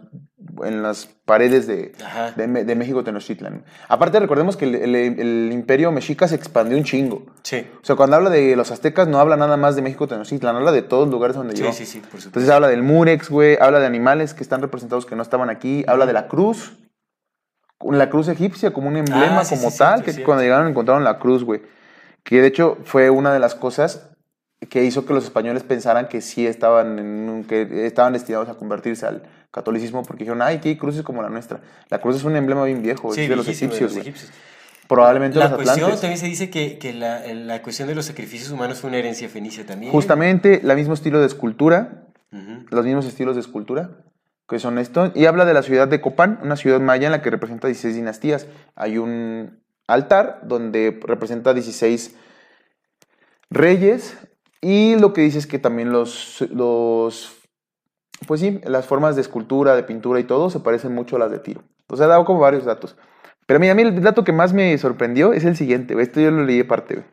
en 0.63 0.83
las 0.83 1.07
paredes 1.27 1.67
de, 1.67 1.93
de, 2.37 2.75
México 2.77 3.05
Tenochtitlan. 3.05 3.63
Aparte, 3.89 4.21
recordemos 4.21 4.57
que 4.57 4.65
el, 4.65 4.75
el- 4.77 4.95
el 4.97 5.51
imperio 5.53 5.93
mexica 5.93 6.29
se 6.29 6.37
expandió 6.37 6.79
un 6.79 6.85
chingo. 6.85 7.27
Sí. 7.43 7.67
O 7.83 7.85
sea, 7.85 7.95
cuando 7.97 8.17
habla 8.17 8.31
de 8.31 8.57
los 8.57 8.71
aztecas, 8.71 9.07
no 9.07 9.19
habla 9.19 9.37
nada 9.37 9.59
más 9.59 9.77
de 9.77 9.83
México 9.83 10.07
Tenochtitlan, 10.09 10.57
habla 10.57 10.73
de 10.73 10.81
todos 10.83 11.07
los 11.09 11.13
lugares 11.13 11.37
donde 11.37 11.55
Sí, 11.57 11.63
llegó. 11.63 11.75
sí, 11.75 11.85
sí, 11.85 11.99
por 11.99 12.07
supuesto. 12.07 12.29
Entonces 12.29 12.51
habla 12.51 12.69
del 12.69 12.83
Murex, 12.83 13.29
güey, 13.29 13.59
habla 13.61 13.81
de 13.81 13.87
animales 13.87 14.33
que 14.33 14.43
están 14.43 14.63
representados 14.63 15.05
que 15.05 15.15
no 15.17 15.23
estaban 15.23 15.51
aquí, 15.51 15.85
habla 15.87 16.07
de 16.07 16.15
la 16.15 16.27
cruz, 16.29 16.79
la 17.81 18.09
cruz 18.09 18.29
egipcia 18.29 18.73
como 18.73 18.89
un 18.89 18.97
emblema, 18.97 19.41
Ah, 19.41 19.45
sí, 19.45 19.57
como 19.57 19.71
sí, 19.71 19.79
tal, 19.79 20.03
que 20.05 20.23
cuando 20.23 20.43
llegaron 20.43 20.69
encontraron 20.69 21.05
la 21.05 21.19
cruz, 21.19 21.45
güey. 21.45 21.61
Que 22.23 22.41
de 22.41 22.47
hecho 22.47 22.79
fue 22.85 23.11
una 23.11 23.35
de 23.35 23.41
las 23.41 23.55
cosas 23.55 24.11
que 24.69 24.85
hizo 24.85 25.05
que 25.05 25.13
los 25.13 25.25
españoles 25.25 25.63
pensaran 25.63 26.09
que 26.09 26.21
sí 26.21 26.47
estaban, 26.47 26.99
en 26.99 27.45
que 27.45 27.87
estaban 27.87 28.13
destinados 28.15 28.49
a 28.49 28.55
convertirse 28.55 29.07
al 29.07 29.23
catolicismo 29.51 30.03
porque 30.03 30.25
dijeron, 30.25 30.43
ay, 30.43 30.59
que 30.59 30.71
hay 30.71 30.77
cruces 30.77 31.03
como 31.03 31.23
la 31.23 31.29
nuestra. 31.29 31.61
La 31.91 32.01
cruz 32.01 32.17
es 32.17 32.25
un 32.25 32.35
emblema 32.37 32.65
bien 32.65 32.83
viejo, 32.83 33.13
Sí, 33.13 33.23
es 33.23 33.29
de 33.29 33.37
los 33.37 33.47
viejísimo, 33.47 33.71
de 33.73 33.77
egipcios, 33.77 33.97
los 33.97 34.07
egipcios. 34.07 34.33
Probablemente 34.89 35.39
La 35.39 35.47
los 35.47 35.55
cuestión 35.55 35.77
atlantes. 35.77 36.01
también 36.01 36.19
se 36.19 36.27
dice 36.27 36.51
que, 36.51 36.79
que 36.79 36.93
la, 36.93 37.27
la 37.33 37.63
cuestión 37.63 37.89
de 37.89 37.95
los 37.95 38.05
sacrificios 38.07 38.51
humanos 38.51 38.81
fue 38.81 38.89
una 38.89 38.99
herencia 38.99 39.29
fenicia 39.29 39.65
también. 39.65 39.93
Justamente, 39.93 40.61
el 40.63 40.77
mismo 40.77 40.95
estilo 40.95 41.21
de 41.21 41.27
escultura, 41.27 42.07
los 42.71 42.85
mismos 42.85 43.07
estilos 43.07 43.35
de 43.37 43.41
escultura, 43.41 43.91
que 44.49 44.59
son 44.59 44.79
estos, 44.79 45.13
y 45.15 45.25
habla 45.27 45.45
de 45.45 45.55
la 45.55 45.63
ciudad 45.63 45.89
de 45.89 46.01
Copán, 46.01 46.39
una 46.43 46.57
ciudad 46.57 46.81
maya 46.81 47.07
en 47.07 47.13
la 47.13 47.23
que 47.23 47.31
representa 47.31 47.67
16 47.69 47.95
dinastías. 47.95 48.47
Hay 48.75 48.99
un 48.99 49.63
altar 49.87 50.41
donde 50.43 51.01
representa 51.03 51.55
16 51.55 52.15
reyes, 53.51 54.17
y 54.65 54.97
lo 54.99 55.13
que 55.13 55.21
dice 55.21 55.39
es 55.39 55.47
que 55.47 55.59
también 55.59 55.93
los, 55.93 56.41
los, 56.51 57.37
pues 58.27 58.41
sí, 58.41 58.61
las 58.65 58.87
formas 58.87 59.15
de 59.15 59.21
escultura, 59.23 59.77
de 59.77 59.83
pintura 59.83 60.19
y 60.21 60.25
todo 60.25 60.49
se 60.51 60.61
parecen 60.61 60.95
mucho 60.95 61.17
a 61.17 61.19
las 61.19 61.31
de 61.31 61.39
Tiro. 61.39 61.63
O 61.89 61.97
sea, 61.97 62.07
he 62.07 62.09
dado 62.09 62.25
como 62.25 62.41
varios 62.41 62.65
datos. 62.65 62.97
Pero 63.47 63.61
mira, 63.61 63.73
a 63.73 63.75
mí 63.75 63.83
el 63.83 64.01
dato 64.03 64.25
que 64.25 64.33
más 64.33 64.53
me 64.55 64.77
sorprendió 64.79 65.33
es 65.35 65.45
el 65.45 65.57
siguiente, 65.57 65.95
esto 66.01 66.19
yo 66.21 66.31
lo 66.31 66.45
leí 66.45 66.57
de 66.59 66.65
parte. 66.65 66.95
güey. 66.95 67.07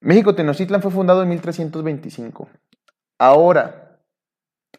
México 0.00 0.34
Tenochtitlan 0.34 0.82
fue 0.82 0.90
fundado 0.90 1.22
en 1.22 1.28
1325. 1.30 2.48
Ahora, 3.18 3.98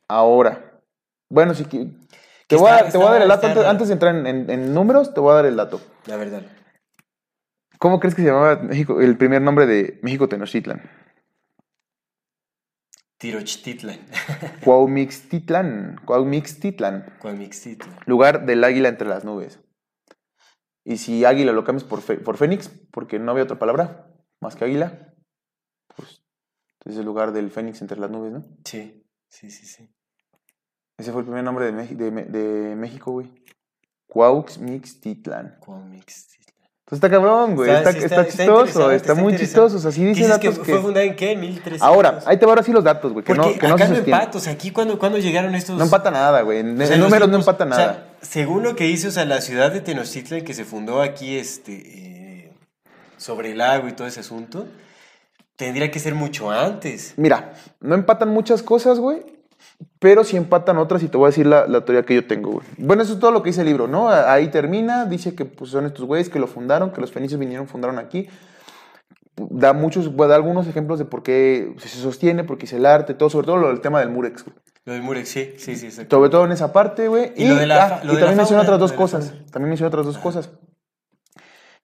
ahora. 0.08 0.80
Bueno, 1.30 1.54
si 1.54 1.64
te, 1.64 1.78
voy 2.58 2.70
a, 2.70 2.90
te 2.90 2.98
voy 2.98 3.08
a 3.08 3.12
dar 3.12 3.22
el 3.22 3.28
dato 3.30 3.48
antes, 3.68 3.88
de 3.88 3.94
entrar 3.94 4.16
en, 4.16 4.28
en- 4.28 4.50
en 4.50 4.74
números, 4.74 5.14
te 5.14 5.20
voy 5.22 5.32
a 5.32 5.36
dar 5.36 5.46
el 5.46 5.56
dato. 5.56 5.80
La 6.06 6.18
verdad. 6.18 6.42
¿Cómo 7.84 8.00
crees 8.00 8.16
que 8.16 8.22
se 8.22 8.30
llamaba 8.30 8.56
México, 8.62 9.02
el 9.02 9.18
primer 9.18 9.42
nombre 9.42 9.66
de 9.66 10.00
México 10.04 10.30
Tenochtitlan? 10.30 10.90
Tirochtitlan. 13.18 14.00
Cuaumixtitlan. 14.64 16.00
Cuaumixtitlan. 16.06 17.18
Cuamixtitlan. 17.20 18.00
Lugar 18.06 18.46
del 18.46 18.64
águila 18.64 18.88
entre 18.88 19.10
las 19.10 19.26
nubes. 19.26 19.60
Y 20.86 20.96
si 20.96 21.26
águila 21.26 21.52
lo 21.52 21.66
cambias 21.66 21.84
por, 21.84 22.02
fe- 22.02 22.20
por 22.20 22.38
fénix, 22.38 22.70
porque 22.90 23.20
no 23.20 23.32
había 23.32 23.44
otra 23.44 23.60
palabra 23.60 24.08
más 24.40 24.56
que 24.56 24.64
águila, 24.64 25.14
pues 25.98 26.24
es 26.86 26.96
el 26.96 27.04
lugar 27.04 27.34
del 27.34 27.52
fénix 27.52 27.82
entre 27.82 28.00
las 28.00 28.10
nubes, 28.10 28.32
¿no? 28.32 28.46
Sí, 28.64 29.06
sí, 29.28 29.52
sí, 29.52 29.66
sí. 29.66 29.94
Ese 30.98 31.12
fue 31.12 31.20
el 31.20 31.26
primer 31.26 31.44
nombre 31.44 31.66
de, 31.66 32.76
México, 32.78 33.12
güey. 33.12 33.30
Cuauxmixtitlan. 34.08 35.58
Cuamixtitlan. 35.60 36.43
Entonces 36.94 37.10
está 37.10 37.10
cabrón, 37.10 37.56
güey. 37.56 37.70
Está- 37.72 37.90
Está, 37.90 37.92
sí, 37.92 37.98
está, 38.06 38.22
está- 38.22 38.22
está 38.30 38.44
chistoso, 38.44 38.92
está, 38.92 38.96
está 39.12 39.22
muy 39.22 39.36
chistoso. 39.36 39.78
O 39.78 39.80
sea, 39.80 39.92
sí 39.92 40.02
¿Qué 40.02 40.08
dice 40.10 40.22
dices 40.26 40.38
que 40.38 40.50
datos 40.50 40.66
fue 40.68 40.80
fundada 40.80 41.06
en 41.06 41.16
qué? 41.16 41.32
¿En 41.32 41.40
1300? 41.40 41.82
Ahora, 41.82 42.20
ahí 42.26 42.38
te 42.38 42.46
van 42.46 42.52
ahora 42.52 42.64
sí 42.64 42.72
los 42.72 42.84
datos, 42.84 43.14
güey. 43.14 43.26
Que 43.26 43.34
Porque 43.34 43.54
no, 43.54 43.60
que 43.60 43.68
no 43.68 43.74
acá 43.76 43.86
se 43.86 43.90
no 43.92 43.96
sostienen. 43.96 44.22
empata, 44.22 44.38
o 44.38 44.42
sea, 44.42 44.54
aquí 44.54 44.70
cuando, 44.72 45.00
cuando 45.00 45.18
llegaron 45.18 45.56
estos... 45.56 45.78
No 45.78 45.84
empata 45.86 46.12
nada, 46.12 46.42
güey. 46.42 46.60
En, 46.60 46.80
o 46.80 46.86
sea, 46.86 46.94
en 46.96 47.02
los 47.02 47.10
números 47.10 47.30
no 47.30 47.38
empata 47.38 47.66
o 47.66 47.68
sea, 47.70 47.78
nada. 47.78 48.08
según 48.22 48.62
lo 48.64 48.76
que 48.76 48.84
dice, 48.84 49.08
o 49.08 49.12
sea, 49.12 49.26
la 49.26 49.42
ciudad 49.42 49.72
de 49.72 49.82
Tenochtitlan 49.82 50.42
que 50.44 50.54
se 50.54 50.66
fundó 50.66 51.02
aquí, 51.02 51.36
este, 51.38 51.72
eh, 51.74 52.52
sobre 53.18 53.52
el 53.54 53.58
lago 53.58 53.88
y 53.88 53.94
todo 53.94 54.06
ese 54.08 54.20
asunto, 54.20 54.68
tendría 55.56 55.90
que 55.90 56.00
ser 56.00 56.14
mucho 56.14 56.52
antes. 56.52 57.14
Mira, 57.18 57.54
no 57.80 57.96
empatan 57.96 58.30
muchas 58.30 58.62
cosas, 58.62 59.00
güey. 59.00 59.22
Pero 60.00 60.24
sí 60.24 60.38
empatan 60.38 60.78
otras 60.78 61.04
y 61.04 61.08
te 61.08 61.18
voy 61.18 61.26
a 61.26 61.30
decir 61.30 61.46
la, 61.46 61.68
la 61.68 61.86
teoría 61.86 62.04
que 62.04 62.16
yo 62.16 62.28
tengo, 62.28 62.52
güey. 62.52 62.66
Bueno, 62.78 63.04
eso 63.04 63.14
es 63.14 63.20
todo 63.20 63.32
lo 63.32 63.42
que 63.42 63.50
dice 63.50 63.62
el 63.62 63.68
libro, 63.68 63.88
¿no? 63.88 64.10
Ahí 64.10 64.50
termina, 64.50 65.06
dice 65.06 65.36
que 65.36 65.46
pues, 65.46 65.72
son 65.72 65.86
estos 65.86 66.06
güeyes 66.06 66.30
que 66.30 66.40
lo 66.40 66.48
fundaron, 66.48 66.92
que 66.92 67.02
los 67.02 67.12
fenicios 67.12 67.40
vinieron, 67.40 67.68
fundaron 67.68 68.00
aquí. 68.00 68.28
Da 69.36 69.74
muchos, 69.74 70.16
da 70.16 70.36
algunos 70.36 70.68
ejemplos 70.68 71.00
de 71.00 71.06
por 71.06 71.24
qué 71.24 71.74
se 71.78 71.88
sostiene, 71.88 72.44
por 72.44 72.58
qué 72.58 72.66
hice 72.66 72.78
el 72.78 72.86
arte, 72.86 73.14
todo, 73.14 73.30
sobre 73.30 73.48
todo 73.48 73.58
lo 73.58 73.68
del 73.70 73.82
tema 73.82 74.00
del 74.00 74.10
murex, 74.10 74.44
güey. 74.46 74.56
Lo 74.86 74.92
del 74.92 75.02
Murex, 75.02 75.30
sí, 75.30 75.54
sí, 75.58 75.78
sí. 75.78 75.92
Sobre 76.10 76.30
todo 76.30 76.44
en 76.44 76.52
esa 76.52 76.74
parte, 76.74 77.08
güey. 77.08 77.32
Y 77.38 77.48
lo 77.48 77.56
de 77.56 77.68
la 77.68 77.86
ah, 77.86 78.02
lo 78.04 78.12
y 78.12 78.16
de 78.16 78.22
también 78.22 78.38
menciona 78.38 78.64
otras 78.64 78.80
dos 78.80 78.92
cosas. 78.92 79.34
También 79.50 79.70
menciona 79.70 79.88
otras 79.88 80.06
dos 80.06 80.18
cosas. 80.18 80.50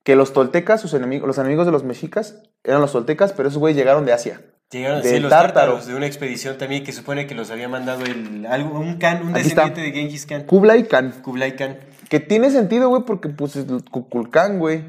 Que 0.09 0.15
los 0.15 0.33
toltecas, 0.33 0.81
sus 0.81 0.95
enemigos, 0.95 1.27
los 1.27 1.37
enemigos 1.37 1.67
de 1.67 1.71
los 1.71 1.83
mexicas, 1.83 2.41
eran 2.63 2.81
los 2.81 2.91
toltecas, 2.93 3.31
pero 3.31 3.49
esos 3.49 3.59
güeyes 3.59 3.77
llegaron 3.77 4.07
de 4.07 4.13
Asia. 4.13 4.41
Llegaron 4.71 5.03
sí, 5.03 5.19
los 5.19 5.29
Tártaro. 5.29 5.73
tártaros 5.73 5.85
de 5.85 5.93
una 5.93 6.07
expedición 6.07 6.57
también 6.57 6.83
que 6.83 6.91
supone 6.93 7.27
que 7.27 7.35
los 7.35 7.51
había 7.51 7.69
mandado 7.69 8.03
el, 8.05 8.43
un 8.73 8.97
Khan, 8.97 9.21
un 9.21 9.35
Aquí 9.35 9.49
está. 9.49 9.65
descendiente 9.65 9.81
de 9.81 9.91
Genghis 9.91 10.25
Khan. 10.25 10.45
Kublai 10.45 10.87
Khan. 10.87 11.11
Kublai 11.21 11.55
Khan. 11.55 11.77
Que 12.09 12.19
tiene 12.19 12.49
sentido, 12.49 12.89
güey, 12.89 13.03
porque 13.03 13.29
pues 13.29 13.55
es 13.55 13.69
el 13.69 13.83
Kukulcán, 13.87 14.57
güey. 14.57 14.83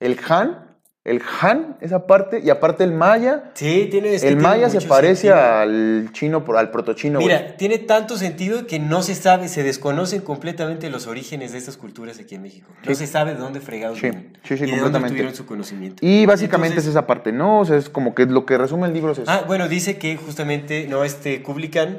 El 0.00 0.18
Han, 0.28 0.67
el 1.10 1.22
Han, 1.40 1.76
esa 1.80 2.06
parte, 2.06 2.40
y 2.44 2.50
aparte 2.50 2.84
el 2.84 2.92
Maya. 2.92 3.50
Sí, 3.54 3.88
tiene 3.90 4.14
es 4.14 4.22
que 4.22 4.28
el 4.28 4.34
tiene 4.34 4.48
Maya 4.48 4.68
se 4.70 4.80
parece 4.82 5.28
sentido. 5.28 5.36
al 5.42 6.08
chino, 6.12 6.44
por- 6.44 6.56
al 6.56 6.70
protochino. 6.70 7.18
Mira, 7.18 7.56
tiene 7.56 7.78
tanto 7.78 8.16
sentido 8.16 8.66
que 8.66 8.78
no 8.78 9.02
se 9.02 9.14
sabe, 9.14 9.48
se 9.48 9.62
desconocen 9.62 10.20
completamente 10.20 10.90
los 10.90 11.06
orígenes 11.06 11.52
de 11.52 11.58
estas 11.58 11.76
culturas 11.76 12.18
aquí 12.18 12.34
en 12.34 12.42
México. 12.42 12.68
No 12.84 12.94
Sí. 12.94 12.94
se 12.94 13.06
sabe 13.06 13.32
de 13.34 13.38
dónde 13.40 13.60
fregados 13.60 13.98
Sí, 13.98 14.02
vienen 14.10 14.36
sí, 14.42 14.48
sí, 14.48 14.54
y 14.54 14.56
de 14.58 14.62
dónde 14.66 14.76
completamente. 14.76 15.06
obtuvieron 15.08 15.34
su 15.34 15.46
conocimiento. 15.46 15.96
Y 16.06 16.26
básicamente 16.26 16.74
Entonces- 16.74 16.84
es 16.88 16.90
esa 16.90 17.06
parte, 17.06 17.32
¿no? 17.32 17.60
O 17.60 17.64
sea, 17.64 17.76
es 17.76 17.88
como 17.88 18.14
que 18.14 18.26
lo 18.26 18.44
que 18.46 18.58
resume 18.58 18.86
el 18.88 18.94
libro 18.94 19.12
es 19.12 19.18
eso. 19.18 19.30
Ah, 19.30 19.44
bueno, 19.46 19.68
dice 19.68 19.98
que 19.98 20.16
justamente, 20.16 20.86
no, 20.88 21.04
este 21.04 21.42
Kublai 21.42 21.70
Khan, 21.70 21.98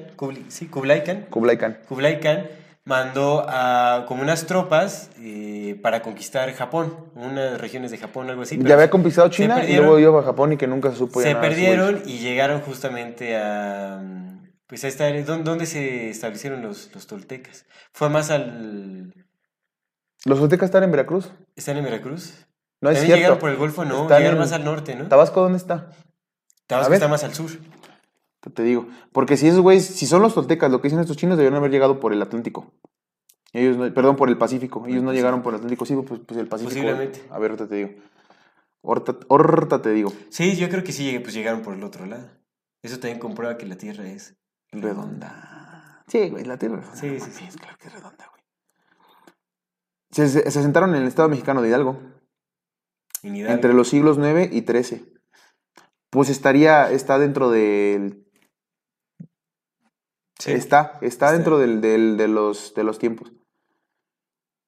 sí, 0.50 0.68
Kublai 0.68 1.04
Khan, 1.04 1.26
Kublai 1.30 1.58
Khan. 1.58 1.78
Kublai 1.88 2.20
Khan 2.20 2.44
mandó 2.86 3.46
a 3.48 4.06
como 4.08 4.22
unas 4.24 4.46
tropas 4.48 5.12
eh, 5.20 5.80
para 5.84 6.02
conquistar 6.02 6.52
Japón, 6.54 6.96
unas 7.16 7.60
regiones 7.62 7.92
de 7.92 7.98
Japón, 7.98 8.30
algo 8.30 8.42
así. 8.44 8.58
ya 8.62 8.74
había 8.74 8.90
conquistado 8.90 9.30
China 9.30 9.64
y 9.64 9.76
luego 9.76 10.00
iba 10.00 10.20
a 10.20 10.24
Japón 10.24 10.54
y 10.54 10.58
que 10.58 10.68
nunca 10.68 10.90
se 10.92 10.98
supo 10.98 11.22
se 11.22 11.30
nada 11.34 11.42
perdieron 11.42 12.02
y 12.06 12.20
llegaron 12.20 12.62
justamente 12.62 13.38
a 13.38 14.02
pues 14.68 14.84
a 14.84 14.88
esta 14.88 15.06
área 15.06 15.24
¿dó- 15.26 15.44
¿dónde 15.44 15.66
se 15.66 16.10
establecieron 16.10 16.62
los, 16.62 16.90
los 16.94 17.08
toltecas? 17.08 17.66
Fue 17.94 18.10
más 18.10 18.30
al. 18.32 19.14
¿Los 20.26 20.40
aztecas 20.42 20.66
están 20.68 20.84
en 20.84 20.92
Veracruz? 20.92 21.32
¿están 21.56 21.78
en 21.78 21.84
Veracruz? 21.86 22.46
No 22.82 22.90
es 22.90 22.98
También 22.98 23.06
cierto. 23.06 23.16
llegaron 23.18 23.40
por 23.40 23.50
el 23.50 23.56
Golfo, 23.58 23.84
no, 23.86 24.04
Están 24.04 24.18
llegaron 24.20 24.38
en- 24.38 24.42
más 24.44 24.52
al 24.52 24.64
norte, 24.64 24.96
¿no? 24.96 25.08
¿Tabasco 25.08 25.42
dónde 25.42 25.58
está? 25.58 25.90
Tabasco 26.68 26.94
está 26.94 27.08
más 27.08 27.24
al 27.24 27.34
sur. 27.34 27.50
Te- 28.42 28.50
Te 28.50 28.64
digo. 28.64 28.88
Porque 29.12 29.38
si 29.38 29.48
esos 29.48 29.62
güeyes, 29.62 29.86
si 29.86 30.06
son 30.08 30.22
los 30.22 30.34
toltecas, 30.34 30.72
lo 30.72 30.80
que 30.82 30.88
dicen 30.88 31.00
estos 31.00 31.18
chinos, 31.18 31.38
debieron 31.38 31.58
haber 31.58 31.72
llegado 31.72 32.00
por 32.00 32.14
el 32.14 32.22
Atlántico. 32.22 32.72
Ellos 33.52 33.78
no- 33.78 33.94
perdón, 33.94 34.16
por 34.16 34.30
el 34.30 34.38
Pacífico. 34.38 34.86
Ellos 34.88 35.04
no 35.04 35.12
llegaron 35.14 35.42
por 35.42 35.54
el 35.54 35.58
Atlántico. 35.58 35.86
Sí, 35.86 35.96
pues, 35.96 36.22
pues 36.26 36.40
el 36.40 36.48
Pacífico. 36.48 36.70
Posiblemente. 36.76 37.24
A 37.32 37.40
ver, 37.40 37.52
ahorita 37.52 37.68
te 37.68 37.76
digo. 37.76 37.90
Ahorita, 38.84 39.18
ahorita 39.30 39.82
te 39.82 39.90
digo. 39.92 40.14
Sí, 40.30 40.56
yo 40.56 40.70
creo 40.70 40.84
que 40.84 40.92
sí, 40.94 41.20
pues 41.20 41.34
llegaron 41.34 41.62
por 41.62 41.74
el 41.74 41.84
otro 41.84 42.06
lado. 42.06 42.30
Eso 42.82 43.00
también 43.00 43.20
comprueba 43.20 43.58
que 43.58 43.66
la 43.66 43.76
Tierra 43.78 44.08
es 44.08 44.38
Redonda. 44.72 46.04
Sí, 46.08 46.30
güey, 46.30 46.46
la 46.46 46.58
tierra 46.58 46.80
es 46.80 47.02
redonda. 47.02 47.20
Sí, 47.26 47.32
sí, 47.32 47.50
sí. 47.52 47.58
Claro 47.60 47.78
que 47.78 47.88
es 47.88 47.94
redonda, 47.94 48.28
güey. 48.32 48.42
Se, 50.12 50.28
se, 50.30 50.50
se 50.50 50.60
asentaron 50.60 50.96
en 50.96 51.02
el 51.02 51.08
estado 51.08 51.30
mexicano 51.30 51.62
de 51.62 51.70
Hidalgo. 51.70 52.00
en 53.24 53.36
Hidalgo. 53.36 53.54
Entre 53.54 53.74
los 53.74 53.90
siglos 53.90 54.18
9 54.18 54.50
y 54.52 54.62
13. 54.62 55.06
Pues 56.10 56.30
estaría, 56.30 56.90
está 56.92 57.20
dentro 57.20 57.52
del... 57.52 58.26
Sí. 60.40 60.52
Está, 60.52 60.94
está, 61.02 61.06
Está. 61.06 61.32
dentro 61.34 61.60
del, 61.60 61.82
del- 61.82 62.18
de, 62.18 62.28
los, 62.28 62.74
de 62.74 62.84
los 62.84 62.98
tiempos. 62.98 63.32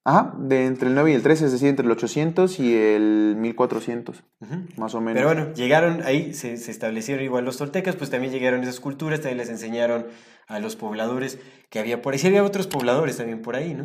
Ajá, 0.04 0.34
de 0.36 0.66
entre 0.66 0.88
el 0.88 0.94
9 0.94 1.12
y 1.12 1.14
el 1.14 1.22
13, 1.22 1.46
es 1.46 1.52
decir, 1.52 1.68
entre 1.68 1.86
el 1.86 1.92
800 1.92 2.58
y 2.58 2.74
el 2.76 3.36
1400, 3.38 4.24
Ujú. 4.40 4.54
más 4.76 4.94
o 4.96 5.00
menos. 5.00 5.14
Pero 5.22 5.28
bueno, 5.28 5.54
llegaron 5.54 6.02
ahí, 6.02 6.34
se, 6.34 6.56
se 6.56 6.72
establecieron 6.72 7.24
igual 7.24 7.44
los 7.44 7.56
toltecas, 7.56 7.94
pues 7.94 8.10
también 8.10 8.32
llegaron 8.32 8.62
esas 8.64 8.80
culturas, 8.80 9.20
también 9.20 9.38
les 9.38 9.48
enseñaron 9.48 10.08
a 10.48 10.58
los 10.58 10.74
pobladores 10.74 11.38
que 11.70 11.78
había 11.78 12.02
por 12.02 12.12
ahí. 12.14 12.18
Sí, 12.18 12.26
había 12.26 12.42
otros 12.42 12.66
pobladores 12.66 13.16
también 13.16 13.42
por 13.42 13.54
ahí, 13.54 13.74
¿no? 13.74 13.84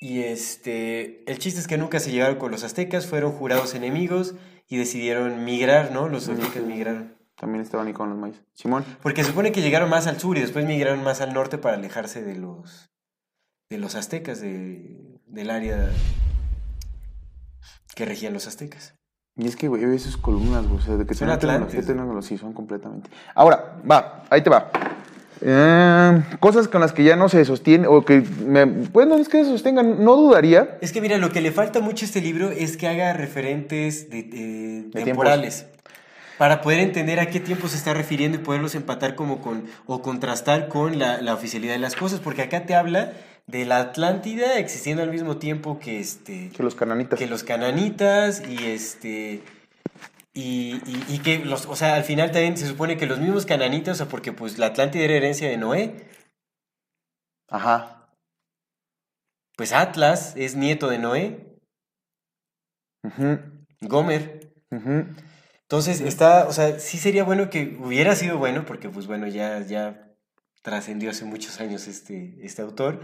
Y 0.00 0.20
este, 0.20 1.28
el 1.30 1.38
chiste 1.40 1.58
es 1.58 1.66
que 1.66 1.76
nunca 1.76 1.98
se 1.98 2.12
llegaron 2.12 2.36
con 2.38 2.52
los 2.52 2.62
aztecas, 2.62 3.08
fueron 3.08 3.32
jurados 3.32 3.74
enemigos 3.74 4.36
y 4.68 4.76
decidieron 4.76 5.44
migrar, 5.44 5.90
¿no? 5.90 6.08
Los 6.08 6.28
aztecas 6.28 6.62
migraron. 6.62 7.17
También 7.38 7.62
estaban 7.62 7.86
ahí 7.86 7.92
con 7.92 8.08
los 8.10 8.18
maíz. 8.18 8.42
Simón. 8.54 8.84
Porque 9.02 9.22
se 9.22 9.30
supone 9.30 9.52
que 9.52 9.62
llegaron 9.62 9.88
más 9.88 10.06
al 10.06 10.18
sur 10.18 10.36
y 10.36 10.40
después 10.40 10.64
migraron 10.66 11.02
más 11.04 11.20
al 11.20 11.32
norte 11.34 11.56
para 11.58 11.76
alejarse 11.76 12.22
de 12.22 12.34
los 12.36 12.90
de 13.70 13.78
los 13.78 13.94
aztecas, 13.94 14.40
de, 14.40 14.96
del 15.26 15.50
área 15.50 15.90
que 17.94 18.04
regían 18.04 18.32
los 18.32 18.46
aztecas. 18.46 18.94
Y 19.36 19.46
es 19.46 19.56
que, 19.56 19.68
güey, 19.68 19.84
esas 19.94 20.16
columnas, 20.16 20.66
güey, 20.66 20.78
o 20.78 20.82
sea, 20.82 20.96
de 20.96 21.06
que 21.06 21.14
Son 21.14 21.30
atlantes. 21.30 21.84
sí, 22.26 22.38
son 22.38 22.52
completamente. 22.52 23.08
Ahora, 23.34 23.76
va, 23.88 24.24
ahí 24.30 24.42
te 24.42 24.50
va. 24.50 24.70
Eh, 25.40 26.22
cosas 26.40 26.66
con 26.66 26.80
las 26.80 26.92
que 26.92 27.04
ya 27.04 27.14
no 27.14 27.28
se 27.28 27.44
sostiene, 27.44 27.86
o 27.86 28.04
que, 28.04 28.22
me, 28.44 28.64
bueno, 28.64 29.16
es 29.16 29.28
que 29.28 29.44
se 29.44 29.50
sostengan, 29.50 30.02
no 30.02 30.16
dudaría. 30.16 30.78
Es 30.80 30.90
que 30.92 31.00
mira, 31.00 31.18
lo 31.18 31.30
que 31.30 31.40
le 31.40 31.52
falta 31.52 31.80
mucho 31.80 32.04
a 32.04 32.06
este 32.08 32.20
libro 32.20 32.50
es 32.50 32.76
que 32.76 32.88
haga 32.88 33.12
referentes 33.12 34.10
de, 34.10 34.22
de- 34.24 34.82
De 34.92 35.04
temporales. 35.04 35.66
Para 36.38 36.60
poder 36.60 36.78
entender 36.80 37.18
a 37.20 37.26
qué 37.30 37.40
tiempo 37.40 37.68
se 37.68 37.76
está 37.76 37.92
refiriendo 37.94 38.38
y 38.38 38.40
poderlos 38.42 38.74
empatar 38.74 39.14
como 39.16 39.40
con, 39.42 39.66
o 39.86 40.00
contrastar 40.02 40.68
con 40.68 40.98
la, 40.98 41.20
la 41.20 41.34
oficialidad 41.34 41.72
de 41.74 41.80
las 41.80 41.96
cosas. 41.96 42.20
Porque 42.20 42.42
acá 42.42 42.64
te 42.64 42.74
habla 42.74 43.12
de 43.46 43.64
la 43.64 43.78
Atlántida 43.80 44.58
existiendo 44.58 45.02
al 45.02 45.10
mismo 45.10 45.38
tiempo 45.38 45.78
que 45.80 45.98
este. 45.98 46.50
Que 46.50 46.62
los 46.62 46.74
cananitas. 46.74 47.18
que 47.18 47.26
los 47.26 47.42
cananitas 47.42 48.42
y 48.48 48.66
este 48.66 49.42
Y, 50.34 50.76
y- 50.86 51.04
y 51.08 51.18
que 51.18 51.38
los, 51.40 51.66
o 51.66 51.74
sea, 51.74 51.96
al 51.96 52.04
final 52.04 52.30
también 52.30 52.56
se 52.56 52.68
supone 52.68 52.96
que 52.96 53.06
los 53.06 53.18
mismos 53.18 53.44
cananitas, 53.44 53.94
o 53.94 54.04
sea, 54.04 54.06
porque 54.08 54.32
pues 54.32 54.58
la 54.58 54.66
Atlántida 54.66 55.02
era 55.04 55.14
herencia 55.14 55.48
de 55.48 55.56
Noé, 55.56 56.06
Ajá. 57.50 58.08
pues 59.56 59.72
Atlas 59.72 60.34
es 60.36 60.54
nieto 60.54 60.88
de 60.88 60.98
Noé, 60.98 61.56
Ujú, 63.02 63.38
Gomer. 63.80 64.52
ujú. 64.70 65.06
Entonces 65.68 66.00
está, 66.00 66.48
o 66.48 66.52
sea, 66.54 66.78
sí 66.80 66.96
sería 66.96 67.24
bueno 67.24 67.50
que 67.50 67.76
hubiera 67.78 68.16
sido 68.16 68.38
bueno, 68.38 68.64
porque 68.64 68.88
pues 68.88 69.06
bueno, 69.06 69.26
ya, 69.26 69.60
ya 69.60 70.14
trascendió 70.62 71.10
hace 71.10 71.26
muchos 71.26 71.60
años 71.60 71.86
este, 71.88 72.38
este 72.40 72.62
autor, 72.62 73.02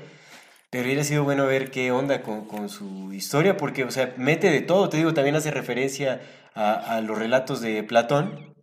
pero 0.71 0.85
hubiera 0.87 1.05
sido 1.05 1.25
bueno 1.25 1.45
ver 1.45 1.71
qué 1.71 1.93
onda 1.93 2.23
con, 2.23 2.47
con 2.47 2.71
su 2.71 3.12
historia, 3.12 3.59
porque, 3.59 3.85
o 3.85 3.91
sea, 3.91 4.15
mete 4.17 4.49
de 4.49 4.62
todo, 4.62 4.89
te 4.89 4.97
digo, 4.97 5.12
también 5.12 5.37
hace 5.37 5.51
referencia 5.51 6.23
a, 6.55 7.03
los 7.03 7.19
relatos 7.19 7.61
de 7.61 7.83
Platón, 7.83 8.55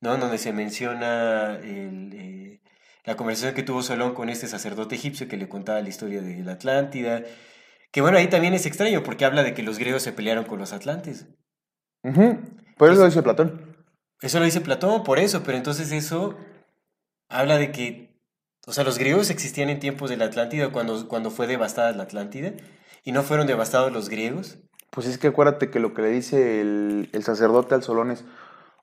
¿no? 0.00 0.16
Donde 0.16 0.38
se 0.38 0.52
menciona 0.52 1.56
el, 1.56 2.12
eh, 2.14 2.60
la 3.04 3.16
conversación 3.16 3.54
que 3.54 3.64
tuvo 3.64 3.82
Solón 3.82 4.14
con 4.14 4.28
este 4.28 4.46
sacerdote 4.46 4.94
egipcio 4.94 5.26
que 5.26 5.36
le 5.36 5.48
contaba 5.48 5.80
la 5.80 5.88
historia 5.88 6.22
de 6.22 6.36
la 6.44 6.52
Atlántida, 6.52 7.24
que 7.90 8.00
bueno, 8.00 8.16
ahí 8.16 8.28
también 8.28 8.54
es 8.54 8.64
extraño, 8.64 9.02
porque 9.02 9.24
habla 9.24 9.42
de 9.42 9.54
que 9.54 9.64
los 9.64 9.80
griegos 9.80 10.04
se 10.04 10.12
pelearon 10.12 10.44
con 10.44 10.60
los 10.60 10.72
atlantes. 10.72 11.26
Ujú. 12.04 12.38
Por 12.76 12.90
eso 12.90 13.00
lo 13.00 13.06
dice 13.06 13.22
Platón. 13.22 13.76
Eso 14.20 14.38
lo 14.38 14.44
dice 14.44 14.60
Platón, 14.60 15.04
por 15.04 15.18
eso, 15.18 15.42
pero 15.44 15.56
entonces 15.58 15.92
eso 15.92 16.36
habla 17.28 17.58
de 17.58 17.72
que, 17.72 18.16
o 18.66 18.72
sea, 18.72 18.84
los 18.84 18.98
griegos 18.98 19.30
existían 19.30 19.68
en 19.68 19.80
tiempos 19.80 20.08
de 20.10 20.16
la 20.16 20.26
Atlántida 20.26 20.70
cuando, 20.70 21.08
cuando 21.08 21.30
fue 21.30 21.46
devastada 21.46 21.92
la 21.92 22.04
Atlántida 22.04 22.52
y 23.04 23.12
no 23.12 23.22
fueron 23.22 23.46
devastados 23.46 23.92
los 23.92 24.08
griegos. 24.08 24.58
Pues 24.90 25.06
es 25.06 25.18
que 25.18 25.26
acuérdate 25.28 25.70
que 25.70 25.80
lo 25.80 25.92
que 25.92 26.02
le 26.02 26.08
dice 26.08 26.60
el, 26.60 27.10
el 27.12 27.22
sacerdote 27.24 27.74
al 27.74 27.82
Solón 27.82 28.10
es, 28.12 28.24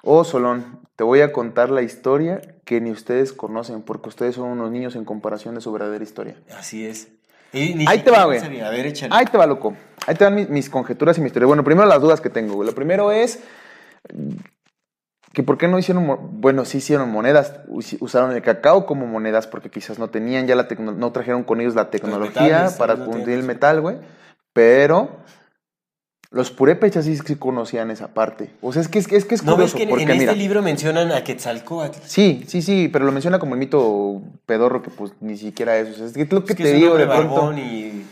oh 0.03 0.23
Solón, 0.23 0.81
te 0.95 1.03
voy 1.03 1.21
a 1.21 1.31
contar 1.31 1.69
la 1.69 1.81
historia 1.81 2.41
que 2.65 2.81
ni 2.81 2.91
ustedes 2.91 3.33
conocen, 3.33 3.81
porque 3.81 4.09
ustedes 4.09 4.35
son 4.35 4.49
unos 4.49 4.69
niños 4.71 4.95
en 4.95 5.05
comparación 5.05 5.55
de 5.55 5.61
su 5.61 5.71
verdadera 5.71 6.03
historia. 6.03 6.35
Así 6.55 6.85
es. 6.85 7.07
Y 7.53 7.73
ni 7.73 7.85
Ahí 7.87 7.99
te 8.03 8.11
va, 8.11 8.25
güey. 8.25 8.39
sabía. 8.39 8.67
A 8.67 8.69
ver, 8.69 8.85
échale. 8.85 9.13
Ahí 9.15 9.25
te 9.25 9.37
va, 9.37 9.45
loco. 9.45 9.75
Ahí 10.07 10.15
te 10.15 10.23
van 10.23 10.35
mis, 10.35 10.49
mis 10.49 10.69
conjeturas 10.69 11.17
y 11.17 11.21
mi 11.21 11.27
historia. 11.27 11.47
Bueno, 11.47 11.63
primero 11.63 11.87
las 11.87 12.01
dudas 12.01 12.21
que 12.21 12.29
tengo, 12.29 12.53
güey. 12.53 12.67
Lo 12.67 12.75
primero 12.75 13.11
es 13.11 13.39
que 15.33 15.43
por 15.43 15.57
qué 15.57 15.67
no 15.67 15.79
hicieron, 15.79 16.41
bueno, 16.41 16.65
sí 16.65 16.79
hicieron 16.79 17.09
monedas, 17.09 17.53
us- 17.69 17.95
usaron 18.01 18.33
el 18.33 18.41
cacao 18.41 18.85
como 18.85 19.07
monedas 19.07 19.47
porque 19.47 19.69
quizás 19.69 19.97
no 19.97 20.09
tenían 20.09 20.45
ya 20.47 20.55
la 20.55 20.67
tecno- 20.67 20.93
no 20.95 21.11
trajeron 21.11 21.43
con 21.43 21.61
ellos 21.61 21.73
la 21.75 21.89
tecnología 21.89 22.43
metales, 22.43 22.73
para 22.73 22.97
fundir 22.97 23.35
el 23.39 23.43
metal, 23.43 23.79
güey. 23.81 23.97
Pero 24.53 25.17
los 26.31 26.51
purépechas 26.51 27.05
sí, 27.05 27.17
sí 27.17 27.35
conocían 27.35 27.91
esa 27.91 28.09
parte. 28.13 28.51
O 28.61 28.71
sea, 28.73 28.81
es 28.81 28.87
que 28.89 28.99
es, 28.99 29.07
que 29.07 29.15
es, 29.17 29.25
que 29.25 29.35
es 29.35 29.43
¿No 29.43 29.55
ves 29.57 29.71
curioso 29.73 29.77
que 29.77 29.83
en, 29.83 29.89
porque 29.89 30.03
en 30.03 30.09
mira, 30.17 30.31
este 30.31 30.35
libro 30.35 30.61
mencionan 30.61 31.11
a 31.13 31.23
Quetzalcóatl? 31.23 31.99
sí, 32.05 32.43
sí, 32.47 32.61
sí, 32.61 32.89
pero 32.91 33.05
lo 33.05 33.11
menciona 33.13 33.39
como 33.39 33.53
el 33.55 33.59
mito 33.59 34.21
pedorro 34.45 34.81
que 34.81 34.89
pues 34.89 35.13
ni 35.21 35.37
siquiera 35.37 35.77
eso. 35.77 35.91
O 35.91 35.95
sea, 35.95 36.05
es 36.07 36.13
que 36.13 36.25
lo 36.29 36.43
que 36.43 36.53
Es 36.53 36.57
que 36.57 36.63
te 36.63 36.73
digo 36.73 36.95
de 36.97 37.05
pronto. 37.05 37.53
y... 37.57 38.05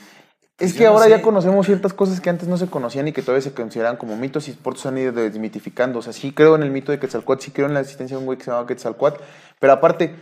Es 0.60 0.74
que 0.74 0.80
yo 0.80 0.86
no 0.90 0.92
ahora 0.94 1.06
sé. 1.06 1.12
ya 1.12 1.22
conocemos 1.22 1.66
ciertas 1.66 1.94
cosas 1.94 2.20
que 2.20 2.30
antes 2.30 2.48
no 2.48 2.58
se 2.58 2.68
conocían 2.68 3.08
y 3.08 3.14
que 3.14 3.22
todavía 3.22 3.42
se 3.42 3.54
consideran 3.54 3.98
como 3.98 4.18
mitos 4.18 4.48
y 4.50 4.52
por 4.52 4.74
eso 4.74 4.84
se 4.84 4.88
han 4.90 4.98
ido 4.98 5.12
desmitificando. 5.14 6.00
O 6.00 6.02
sea, 6.02 6.14
sí 6.14 6.32
creo 6.34 6.56
en 6.56 6.64
el 6.64 6.72
mito 6.72 6.92
de 6.92 7.00
Quetzalcóatl, 7.00 7.42
sí 7.44 7.52
creo 7.52 7.68
en 7.68 7.74
la 7.74 7.80
existencia 7.80 8.18
de 8.18 8.20
un 8.20 8.26
güey 8.26 8.38
que 8.38 8.44
se 8.44 8.52
llamaba 8.52 8.68
Quetzalcóatl, 8.68 9.22
pero 9.60 9.74
aparte, 9.74 10.16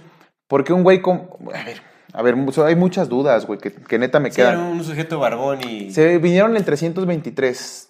¿por 0.48 0.64
qué 0.64 0.74
un 0.74 0.84
güey 0.84 1.02
con... 1.02 1.30
A 1.54 1.64
ver, 1.64 1.82
a 2.14 2.22
ver, 2.22 2.36
hay 2.66 2.76
muchas 2.76 3.10
dudas, 3.10 3.46
güey, 3.46 3.60
que, 3.60 3.72
que 3.74 4.00
neta 4.00 4.20
me 4.20 4.32
Sí, 4.32 4.42
era 4.42 4.52
quedan. 4.52 4.64
un 4.64 4.84
sujeto 4.84 5.20
barbón 5.20 5.60
y... 5.68 5.92
Se 5.92 6.18
vinieron 6.20 6.52
en 6.52 6.58
el 6.58 6.66
323. 6.66 7.90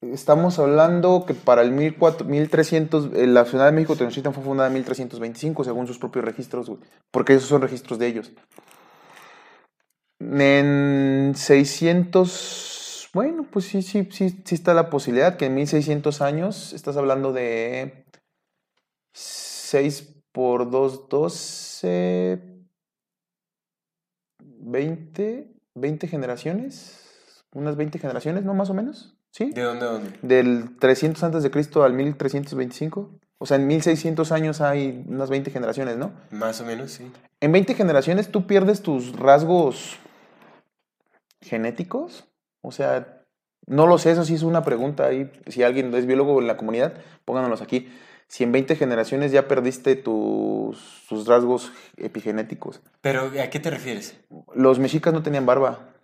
Estamos 0.00 0.58
hablando 0.60 1.24
que 1.26 1.34
para 1.34 1.62
el 1.62 1.72
1400, 1.72 2.26
1300, 2.28 3.08
eh, 3.14 3.26
la 3.26 3.44
Ciudad 3.46 3.66
de 3.66 3.72
México 3.72 3.96
Tenochtitlan 3.96 4.32
fue 4.32 4.44
fundada 4.44 4.68
en 4.68 4.74
1325, 4.74 5.64
según 5.64 5.88
sus 5.88 5.98
propios 5.98 6.24
registros, 6.24 6.68
güey, 6.68 6.80
porque 7.10 7.34
esos 7.34 7.48
son 7.48 7.62
registros 7.62 7.98
de 7.98 8.06
ellos. 8.06 8.30
En 10.20 11.32
600, 11.36 13.10
bueno, 13.14 13.46
pues 13.50 13.66
sí, 13.66 13.82
sí, 13.82 14.08
sí, 14.10 14.42
sí 14.44 14.54
está 14.54 14.74
la 14.74 14.90
posibilidad 14.90 15.36
que 15.36 15.46
en 15.46 15.54
1600 15.54 16.20
años 16.22 16.72
estás 16.72 16.96
hablando 16.96 17.32
de 17.32 18.04
6 19.12 20.16
por 20.32 20.70
2, 20.70 21.08
12, 21.08 22.42
20, 24.40 25.54
20 25.74 26.08
generaciones, 26.08 27.44
unas 27.54 27.76
20 27.76 27.98
generaciones, 28.00 28.44
¿no? 28.44 28.54
Más 28.54 28.70
o 28.70 28.74
menos, 28.74 29.16
¿sí? 29.30 29.52
¿De 29.52 29.62
dónde 29.62 29.86
dónde? 29.86 30.10
Del 30.22 30.76
300 30.78 31.22
antes 31.22 31.42
de 31.44 31.50
Cristo 31.52 31.84
al 31.84 31.92
1325. 31.92 33.20
O 33.40 33.46
sea, 33.46 33.56
en 33.56 33.68
1600 33.68 34.32
años 34.32 34.60
hay 34.60 35.04
unas 35.06 35.30
20 35.30 35.52
generaciones, 35.52 35.96
¿no? 35.96 36.12
Más 36.32 36.60
o 36.60 36.64
menos, 36.64 36.90
sí. 36.90 37.08
En 37.40 37.52
20 37.52 37.74
generaciones 37.74 38.32
tú 38.32 38.48
pierdes 38.48 38.82
tus 38.82 39.12
rasgos 39.12 39.96
genéticos. 41.40 42.28
O 42.62 42.72
sea, 42.72 43.24
no 43.66 43.86
lo 43.86 43.98
sé, 43.98 44.12
eso 44.12 44.24
sí 44.24 44.34
es 44.34 44.42
una 44.42 44.62
pregunta 44.62 45.06
ahí. 45.06 45.30
Si 45.46 45.62
alguien 45.62 45.94
es 45.94 46.06
biólogo 46.06 46.40
en 46.40 46.46
la 46.46 46.56
comunidad, 46.56 46.94
pónganos 47.24 47.60
aquí. 47.60 47.92
Si 48.28 48.44
en 48.44 48.52
20 48.52 48.76
generaciones 48.76 49.32
ya 49.32 49.48
perdiste 49.48 49.96
tus, 49.96 51.04
tus 51.08 51.26
rasgos 51.26 51.72
epigenéticos. 51.96 52.80
Pero, 53.00 53.32
¿a 53.42 53.50
qué 53.50 53.58
te 53.58 53.70
refieres? 53.70 54.18
Los 54.54 54.78
mexicas 54.78 55.14
no 55.14 55.22
tenían 55.22 55.46
barba. 55.46 55.94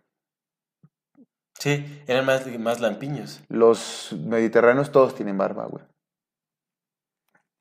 Sí, 1.59 2.03
eran 2.07 2.25
más, 2.25 2.47
más 2.59 2.81
lampiños. 2.81 3.43
Los 3.49 4.15
mediterráneos 4.27 4.91
todos 4.91 5.15
tienen 5.15 5.39
barba, 5.39 5.67
güey. 5.67 5.85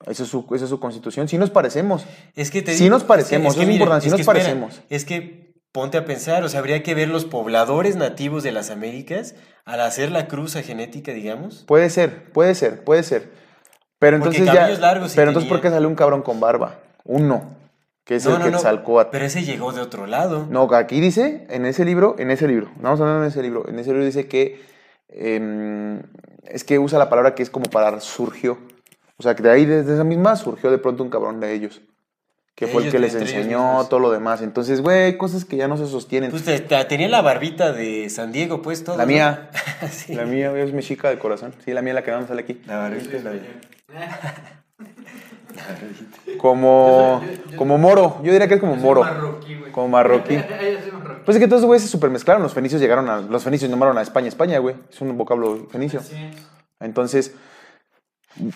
Esa 0.05 0.23
es, 0.23 0.29
su, 0.29 0.45
esa 0.53 0.65
es 0.65 0.69
su 0.69 0.79
constitución. 0.79 1.27
Sí 1.27 1.37
nos 1.37 1.49
parecemos. 1.49 2.05
Es 2.35 2.51
que 2.51 2.61
te 2.61 2.73
Sí 2.75 2.89
nos 2.89 3.03
parecemos, 3.03 3.55
es 3.57 3.69
importante, 3.69 4.05
sí 4.05 4.09
nos 4.09 4.25
parecemos. 4.25 4.81
Es 4.89 5.05
que 5.05 5.52
ponte 5.73 5.97
a 5.97 6.05
pensar, 6.05 6.43
o 6.43 6.49
sea, 6.49 6.59
habría 6.59 6.83
que 6.83 6.95
ver 6.95 7.09
los 7.09 7.25
pobladores 7.25 7.97
nativos 7.97 8.43
de 8.43 8.51
las 8.53 8.69
Américas 8.69 9.35
al 9.65 9.81
hacer 9.81 10.11
la 10.11 10.27
cruza 10.27 10.61
genética, 10.61 11.11
digamos. 11.11 11.65
Puede 11.67 11.89
ser, 11.89 12.31
puede 12.31 12.55
ser, 12.55 12.83
puede 12.83 13.03
ser. 13.03 13.31
Pero 13.97 14.17
entonces 14.17 14.45
ya. 14.45 14.67
largos 14.69 15.11
sí 15.11 15.15
pero 15.15 15.31
entonces, 15.31 15.49
¿por 15.49 15.61
qué 15.61 15.69
sale 15.69 15.87
un 15.87 15.95
cabrón 15.95 16.21
con 16.21 16.39
barba? 16.39 16.79
Uno, 17.05 17.55
que 18.05 18.15
es 18.15 18.25
No, 18.25 18.33
el 18.33 18.39
no, 18.39 18.45
no, 18.45 18.51
Quetzalcóatl. 18.51 19.09
Pero 19.11 19.25
ese 19.25 19.43
llegó 19.43 19.73
de 19.73 19.81
otro 19.81 20.05
lado. 20.05 20.45
No, 20.49 20.69
aquí 20.73 21.01
dice, 21.01 21.47
en 21.49 21.65
ese 21.65 21.85
libro, 21.85 22.15
en 22.19 22.29
ese 22.29 22.47
libro, 22.47 22.69
vamos 22.79 22.99
a 23.01 23.03
hablar 23.03 23.21
en 23.23 23.29
ese 23.29 23.41
libro, 23.41 23.67
en 23.67 23.79
ese 23.79 23.89
libro 23.89 24.05
dice 24.05 24.27
que 24.27 24.61
em, 25.09 26.03
es 26.43 26.63
que 26.63 26.77
usa 26.77 26.99
la 26.99 27.09
palabra 27.09 27.33
que 27.33 27.41
es 27.41 27.49
como 27.49 27.65
para 27.65 27.99
surgió. 27.99 28.59
O 29.17 29.23
sea, 29.23 29.35
que 29.35 29.41
de 29.41 29.49
ahí, 29.49 29.65
desde 29.65 29.95
esa 29.95 30.03
misma, 30.03 30.35
surgió 30.35 30.69
de 30.69 30.77
pronto 30.77 31.01
un 31.01 31.09
cabrón 31.09 31.39
de 31.39 31.53
ellos. 31.53 31.81
Que 32.55 32.67
fue 32.67 32.85
el 32.85 32.91
que 32.91 32.99
les 32.99 33.15
enseñó 33.15 33.85
todo 33.89 33.99
lo 33.99 34.11
demás. 34.11 34.41
Entonces, 34.43 34.81
güey, 34.81 35.17
cosas 35.17 35.43
que 35.43 35.57
ya 35.57 35.67
no 35.67 35.75
se 35.75 35.87
sostienen. 35.87 36.29
Pues 36.29 36.43
te- 36.45 36.59
te- 36.59 36.85
tenía 36.85 37.07
la 37.09 37.21
barbita 37.21 37.73
de 37.73 38.09
San 38.11 38.31
Diego, 38.31 38.61
pues 38.61 38.83
todo. 38.83 38.95
la 38.95 39.05
¿no? 39.05 39.11
mía, 39.11 39.49
Sí. 39.91 40.13
la 40.13 40.25
mía 40.25 40.55
es 40.59 40.71
mi 40.71 40.83
chica 40.83 41.09
de 41.09 41.17
corazón. 41.17 41.53
Sí, 41.65 41.73
la 41.73 41.81
mía 41.81 41.93
es 41.93 41.95
la 41.95 42.03
que 42.03 42.11
no 42.11 42.27
sale 42.27 42.41
aquí. 42.43 42.61
La 42.67 42.77
barbita, 42.77 43.17
la 43.23 43.31
Como, 46.37 47.21
Yo 47.21 47.27
soy- 47.27 47.35
yo- 47.45 47.51
yo- 47.51 47.57
como 47.57 47.77
moro. 47.77 48.17
Yo 48.23 48.31
diría 48.31 48.47
que 48.47 48.55
es 48.55 48.59
como 48.59 48.75
moro. 48.75 49.01
marroquí, 49.01 49.55
güey. 49.55 49.71
Como 49.71 49.87
marroquí. 49.89 50.37
Pues 51.25 51.37
es 51.37 51.41
que 51.41 51.47
todos 51.47 51.59
esos 51.61 51.65
güeyes 51.67 51.83
se 51.83 51.89
supermezclaron. 51.89 52.41
Los 52.43 52.53
fenicios 52.53 52.81
llegaron 52.81 53.09
a. 53.09 53.21
Los 53.21 53.43
fenicios 53.43 53.69
nombraron 53.69 53.97
a 53.97 54.01
España, 54.01 54.27
España, 54.27 54.57
güey. 54.59 54.75
Es 54.91 54.99
un 55.01 55.17
vocablo 55.17 55.67
fenicio. 55.71 55.99
Así 55.99 56.15
es. 56.15 56.35
Entonces, 56.79 57.33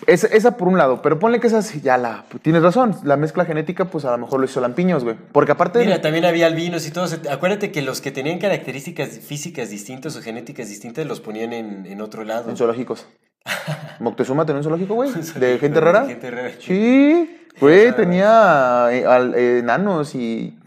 esa, 0.06 0.26
esa 0.28 0.56
por 0.56 0.68
un 0.68 0.76
lado. 0.78 1.02
Pero 1.02 1.18
ponle 1.18 1.40
que 1.40 1.46
esas 1.46 1.82
ya 1.82 1.96
la. 1.98 2.24
pues, 2.28 2.42
tienes 2.42 2.62
razón. 2.62 2.96
La 3.04 3.16
mezcla 3.16 3.44
genética, 3.44 3.84
pues 3.86 4.04
a 4.04 4.10
lo 4.10 4.18
mejor 4.18 4.40
lo 4.40 4.46
hizo 4.46 4.60
Lampiños, 4.60 5.04
güey. 5.04 5.16
Porque 5.32 5.52
aparte. 5.52 5.78
Mira, 5.80 6.00
también 6.00 6.24
había 6.24 6.46
albinos 6.46 6.86
y 6.86 6.90
todo. 6.90 7.06
Acuérdate 7.30 7.70
que 7.72 7.82
los 7.82 8.00
que 8.00 8.10
tenían 8.10 8.38
características 8.38 9.20
físicas 9.20 9.70
distintas 9.70 10.16
o 10.16 10.22
genéticas 10.22 10.68
distintas 10.68 11.06
los 11.06 11.20
ponían 11.20 11.52
en, 11.52 11.86
en 11.86 12.00
otro 12.00 12.24
lado. 12.24 12.50
En 12.50 12.56
zoológicos. 12.56 13.06
Moctezuma 14.00 14.44
tenía 14.46 14.58
un 14.58 14.64
zoológico, 14.64 14.94
güey. 14.94 15.10
De 15.12 15.58
gente 15.58 15.68
de 15.68 15.80
rara. 15.80 16.06
gente 16.06 16.30
rara. 16.30 16.50
Sí. 16.60 17.46
Güey, 17.60 17.92
tenía 17.94 18.88
eh, 18.92 19.04
al- 19.06 19.34
eh, 19.34 19.58
enanos 19.58 20.14
y. 20.14 20.58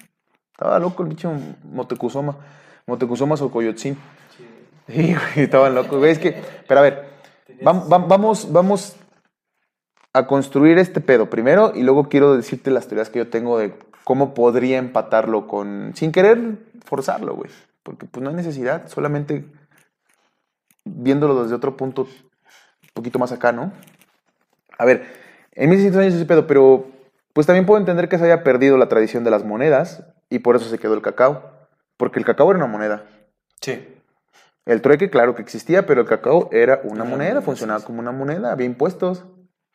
Estaba 0.54 0.78
loco 0.80 1.04
el 1.04 1.10
bicho 1.10 1.34
Motecuzoma. 1.64 2.38
Motecuzoma 2.86 3.36
Socoyotzin. 3.38 3.98
Sí, 4.88 5.14
güey, 5.16 5.46
estaban 5.46 5.74
locos, 5.74 6.00
güey. 6.00 6.12
Es 6.12 6.20
que, 6.20 6.36
pero 6.68 6.82
a 6.82 6.84
ver, 6.84 7.06
vam- 7.62 7.86
vam- 7.88 8.08
vamos, 8.08 8.52
vamos 8.52 8.96
a 10.14 10.28
construir 10.28 10.78
este 10.78 11.02
pedo 11.02 11.30
primero 11.30 11.72
y 11.74 11.84
luego 11.84 12.10
quiero 12.10 12.36
decirte 12.36 12.72
las 12.72 12.88
teorías 12.88 13.10
que 13.10 13.20
yo 13.20 13.30
tengo 13.30 13.58
de 13.58 13.74
cómo 14.04 14.34
podría 14.34 14.78
empatarlo 14.78 15.48
con. 15.48 15.94
sin 15.96 16.12
querer 16.12 16.58
forzarlo, 16.86 17.36
güey. 17.36 17.50
Porque 17.84 18.06
pues 18.06 18.24
no 18.24 18.30
hay 18.30 18.36
necesidad, 18.36 18.88
solamente 18.88 19.46
viéndolo 20.84 21.44
desde 21.44 21.56
otro 21.56 21.78
punto, 21.78 22.04
un 22.04 22.90
poquito 22.94 23.20
más 23.20 23.32
acá, 23.32 23.52
¿no? 23.52 23.72
A 24.78 24.86
ver, 24.86 25.06
en 25.54 25.70
1600 25.70 26.02
años 26.02 26.14
ese 26.16 26.26
pedo, 26.26 26.48
pero 26.48 26.88
pues 27.34 27.48
también 27.48 27.66
puedo 27.66 27.80
entender 27.80 28.10
que 28.10 28.18
se 28.18 28.26
haya 28.26 28.44
perdido 28.44 28.78
la 28.78 28.90
tradición 28.90 29.24
de 29.24 29.32
las 29.32 29.46
monedas 29.46 30.04
y 30.30 30.40
por 30.40 30.56
eso 30.56 30.66
se 30.66 30.78
quedó 30.78 30.94
el 30.94 31.02
cacao. 31.02 31.50
Porque 31.98 32.20
el 32.20 32.26
cacao 32.26 32.50
era 32.50 32.58
una 32.58 32.68
moneda. 32.68 33.06
Sí. 33.62 33.88
El 34.66 34.82
trueque, 34.82 35.10
claro 35.10 35.36
que 35.36 35.42
existía, 35.42 35.86
pero 35.86 36.02
el 36.02 36.08
cacao 36.08 36.50
era 36.52 36.82
una 36.84 37.04
moneda, 37.04 37.42
funcionaba 37.42 37.84
como 37.84 38.00
una 38.00 38.12
moneda, 38.12 38.52
había 38.52 38.66
impuestos. 38.66 39.26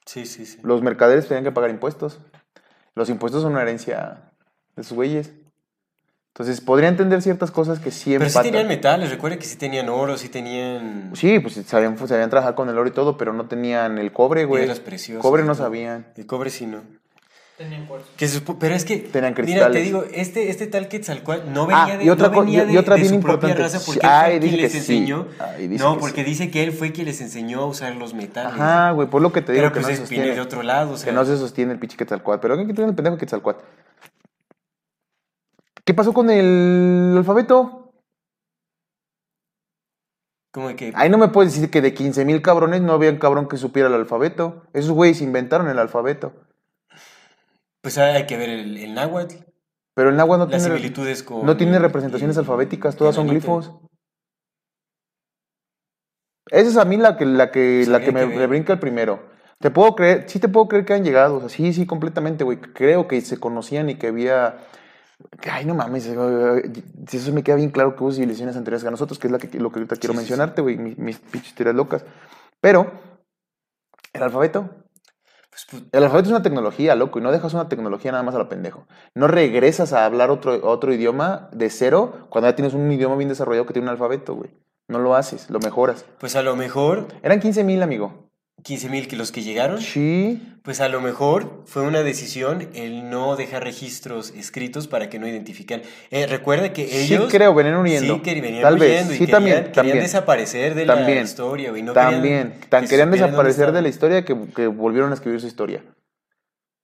Sí, 0.07 0.24
sí, 0.24 0.46
sí. 0.46 0.59
Los 0.62 0.82
mercaderes 0.82 1.28
tenían 1.28 1.44
que 1.44 1.52
pagar 1.52 1.70
impuestos. 1.70 2.20
Los 2.94 3.11
impuestos 3.11 3.42
son 3.42 3.52
una 3.52 3.62
herencia 3.62 4.32
de 4.76 4.82
sus 4.82 4.94
güeyes. 4.94 5.32
Entonces, 6.28 6.61
podría 6.61 6.90
entender 6.90 7.22
ciertas 7.22 7.50
cosas 7.50 7.78
que 7.78 7.90
sí 7.90 8.14
Pero 8.18 8.28
sí 8.28 8.38
tenían 8.42 8.68
metales, 8.68 9.11
recuerda 9.11 9.38
que 9.38 9.46
sí 9.46 9.57
tenían 9.57 9.88
oro, 9.88 10.18
sí 10.18 10.28
tenían... 10.28 11.11
Sí, 11.14 11.38
pues 11.40 11.54
sabían, 11.66 11.96
sabían 11.96 12.28
trabajar 12.28 12.54
con 12.54 12.68
el 12.68 12.76
oro 12.76 12.88
y 12.88 12.92
todo, 12.92 13.16
pero 13.16 13.32
no 13.32 13.48
tenían 13.48 13.96
el 13.98 14.12
cobre, 14.12 14.44
güey. 14.44 14.62
Piedras 14.64 14.80
preciosas 14.80 15.22
Cobre 15.22 15.44
no 15.44 15.54
sabían. 15.54 16.12
El 16.14 16.26
cobre 16.26 16.50
sí 16.50 16.66
no. 16.66 16.82
Tenían 17.57 17.86
cuarzo. 17.86 18.07
Que 18.18 18.28
se 18.28 18.38
supo- 18.40 18.59
pero 18.59 18.74
es 18.74 18.84
que, 18.84 18.98
Tenían 18.98 19.32
mira, 19.32 19.34
te 19.34 19.42
cristales. 19.42 19.84
digo, 19.84 20.04
este, 20.12 20.50
este 20.50 20.66
tal 20.66 20.88
Quetzalcóatl 20.88 21.50
no 21.52 21.66
venía 21.66 21.84
Ah, 21.84 21.96
de, 21.96 22.04
y 22.04 22.11
otra 22.11 22.28
no 22.28 22.40
venía 22.40 22.64
y- 22.64 22.66
de, 22.66 22.72
y 22.74 22.76
otra 22.76 22.96
de 22.96 23.00
bien 23.00 23.14
su 23.14 23.20
propia 23.20 23.48
importante. 23.48 23.62
raza 23.62 23.86
porque 23.86 24.00
Sí, 24.00 24.07
él 24.07 24.40
fue 24.40 24.48
quien 24.50 24.57
les 24.61 24.72
sí. 24.72 24.78
enseñó. 24.78 25.26
Ay, 25.38 25.68
dice 25.68 25.82
no, 25.82 25.94
que 25.94 26.00
porque 26.00 26.24
sí. 26.24 26.30
dice 26.30 26.50
que 26.50 26.62
él 26.64 26.72
fue 26.72 26.92
quien 26.92 27.07
les 27.07 27.18
enseñó 27.22 27.61
a 27.62 27.66
usar 27.66 27.94
los 27.96 28.12
metales. 28.12 28.52
Ajá, 28.52 28.90
güey, 28.90 29.09
por 29.09 29.22
lo 29.22 29.32
que 29.32 29.40
te 29.40 29.52
digo 29.52 29.62
pero 29.62 29.72
que 29.72 29.80
pues 29.80 29.86
no 29.86 29.94
se 29.94 30.00
sostiene. 30.00 30.34
de 30.34 30.40
otro 30.40 30.62
lado, 30.62 30.92
o 30.92 30.96
sea, 30.98 31.07
Que 31.07 31.12
no 31.14 31.24
se 31.24 31.38
sostiene 31.38 31.72
el 31.72 31.78
pinche 31.78 31.96
Quetzalcóatl. 31.96 32.40
Pero 32.42 32.57
¿qué 32.59 32.74
tiene 32.74 32.90
el 32.90 32.94
pendejo 32.94 33.16
Quetzalcóatl? 33.16 33.64
¿Qué 35.84 35.94
pasó 35.94 36.12
con 36.12 36.28
el 36.30 37.14
alfabeto? 37.16 37.82
como 40.52 40.68
de 40.68 40.76
que... 40.76 40.90
Ahí 40.94 41.11
no 41.11 41.18
me 41.18 41.28
puedes 41.28 41.52
decir 41.52 41.70
que 41.70 41.82
de 41.82 41.92
15 41.92 42.24
mil 42.24 42.40
cabrones 42.40 42.80
no 42.80 42.94
había 42.94 43.11
un 43.11 43.18
cabrón 43.18 43.46
que 43.46 43.59
supiera 43.59 43.88
el 43.88 43.94
alfabeto. 43.94 44.62
Esos 44.72 44.90
güeyes 44.92 45.20
inventaron 45.20 45.68
el 45.68 45.78
alfabeto. 45.78 46.32
Pues 47.83 47.99
hay 47.99 48.27
que 48.27 48.37
ver 48.37 48.49
el, 48.49 48.77
el 48.77 48.95
náhuatl, 48.95 49.37
Pero 49.95 50.11
el 50.11 50.16
náhuatl 50.16 50.41
no 50.45 50.47
las 50.51 50.62
tiene, 50.62 50.77
similitudes 50.77 51.22
con... 51.22 51.45
no 51.47 51.57
tiene 51.57 51.77
el- 51.77 51.83
representaciones 51.83 52.37
el- 52.37 52.41
alfabéticas, 52.41 52.97
todas 52.97 53.14
son 53.14 53.29
glifos. 53.29 53.72
Esa 56.51 56.68
es 56.70 56.77
a 56.77 56.85
mí 56.85 56.97
la 56.97 57.16
que, 57.16 57.24
la 57.27 57.51
que, 57.51 57.79
Pues 57.79 57.89
la 57.89 58.01
que 58.01 58.12
me, 58.12 58.27
me 58.27 58.47
brinca 58.47 58.72
el 58.72 58.79
primero. 58.79 59.35
Te 59.59 59.70
puedo 59.70 59.95
creer, 59.97 60.29
sí 60.29 60.39
te 60.39 60.49
puedo 60.49 60.68
creer 60.68 60.85
que 60.85 60.95
han 60.95 61.03
llegado, 61.05 61.37
o 61.37 61.41
sea, 61.41 61.49
sí, 61.49 61.72
sí, 61.72 61.87
completamente, 61.87 62.45
güey. 62.45 62.59
Creo 62.61 63.09
que 63.09 63.20
se 63.22 63.39
conocían 63.39 63.89
y 63.91 63.97
que 63.97 64.09
había. 64.09 64.59
Ay, 65.51 65.64
no 65.64 65.74
mames, 65.74 66.07
eh, 66.07 66.72
si 67.09 67.16
eso 67.16 67.33
me 67.33 67.43
queda 67.43 67.57
bien 67.57 67.70
claro 67.70 67.97
que 67.97 68.05
hubo 68.05 68.12
civilizaciones 68.12 68.55
anteriores 68.57 68.87
a 68.87 68.91
nosotros, 68.91 69.18
que 69.18 69.29
es 69.29 69.33
la 69.33 69.39
que, 69.39 69.59
lo 69.59 69.72
que 69.72 69.79
ahorita 69.79 69.97
quiero 69.97 70.12
Sí, 70.12 70.18
mencionarte, 70.18 70.61
güey, 70.61 70.77
mis, 70.77 70.99
mis 70.99 71.18
pinches 71.18 71.55
teorías 71.55 71.74
locas. 71.74 72.05
Pero, 72.61 72.93
el 74.12 74.22
alfabeto, 74.22 74.68
Pues, 75.57 75.66
pues, 75.70 75.84
el 75.90 76.04
alfabeto 76.04 76.28
es 76.28 76.32
una 76.32 76.42
tecnología, 76.42 76.94
loco, 76.94 77.18
y 77.18 77.22
no 77.22 77.32
dejas 77.32 77.54
una 77.54 77.70
tecnología 77.70 78.12
nada 78.12 78.22
más 78.22 78.34
a 78.34 78.38
lo 78.38 78.46
pendejo. 78.50 78.86
No 79.14 79.26
regresas 79.26 79.94
a 79.94 80.04
hablar 80.04 80.30
otro, 80.30 80.61
otro 80.68 80.92
idioma 80.92 81.48
de 81.50 81.70
cero 81.70 82.26
cuando 82.28 82.50
ya 82.50 82.54
tienes 82.54 82.74
un 82.74 82.92
idioma 82.92 83.16
bien 83.16 83.30
desarrollado 83.30 83.64
que 83.64 83.72
tiene 83.72 83.86
un 83.86 83.92
alfabeto, 83.92 84.34
güey. 84.34 84.50
No 84.86 84.98
lo 84.98 85.14
haces, 85.14 85.48
lo 85.48 85.59
mejoras. 85.59 86.04
pues 86.20 86.36
a 86.36 86.42
lo 86.42 86.57
mejor 86.57 87.07
Eran 87.22 87.40
15 87.40 87.64
mil, 87.64 87.82
amigo. 87.82 88.26
15 88.67 88.89
mil 88.89 89.07
que 89.07 89.14
los 89.14 89.31
que 89.31 89.43
llegaron, 89.43 89.81
Sí. 89.81 90.43
pues 90.64 90.81
a 90.81 90.89
lo 90.89 91.01
mejor 91.01 91.62
fue 91.67 91.83
una 91.83 92.03
decisión 92.03 92.69
el 92.75 93.09
no 93.09 93.37
dejar 93.37 93.62
registros 93.62 94.31
escritos 94.35 94.89
para 94.89 95.09
que 95.09 95.21
no 95.21 95.29
identifican. 95.29 95.83
Eh, 96.11 96.27
recuerda 96.27 96.73
que 96.73 96.83
ellos... 97.03 97.27
sí 97.31 97.37
creo, 97.37 97.55
venían 97.55 97.77
huyendo. 97.77 98.14
Sí, 98.17 98.21
que 98.23 98.41
venían 98.41 98.62
Tal 98.62 98.77
vez. 98.77 98.91
huyendo 98.91 99.12
y 99.12 99.17
Sí, 99.19 99.21
querían, 99.21 99.37
también, 99.37 99.57
querían 99.59 99.73
también. 99.73 99.99
desaparecer 100.01 100.75
de 100.75 100.85
la 100.85 100.97
También. 100.97 101.23
historia, 101.23 101.71
güey. 101.71 101.85
No 101.85 101.93
también. 101.93 102.23
querían 102.23 102.69
Tan 102.69 102.83
que 102.83 102.89
querían 102.91 103.11
desaparecer 103.12 103.71
de 103.71 103.83
la 103.83 103.89
historia 103.89 104.25
que, 104.25 104.37
que 104.57 104.67
volvieron 104.67 105.12
a 105.12 105.14
escribir 105.14 105.41
su 105.41 105.47
historia. 105.47 105.85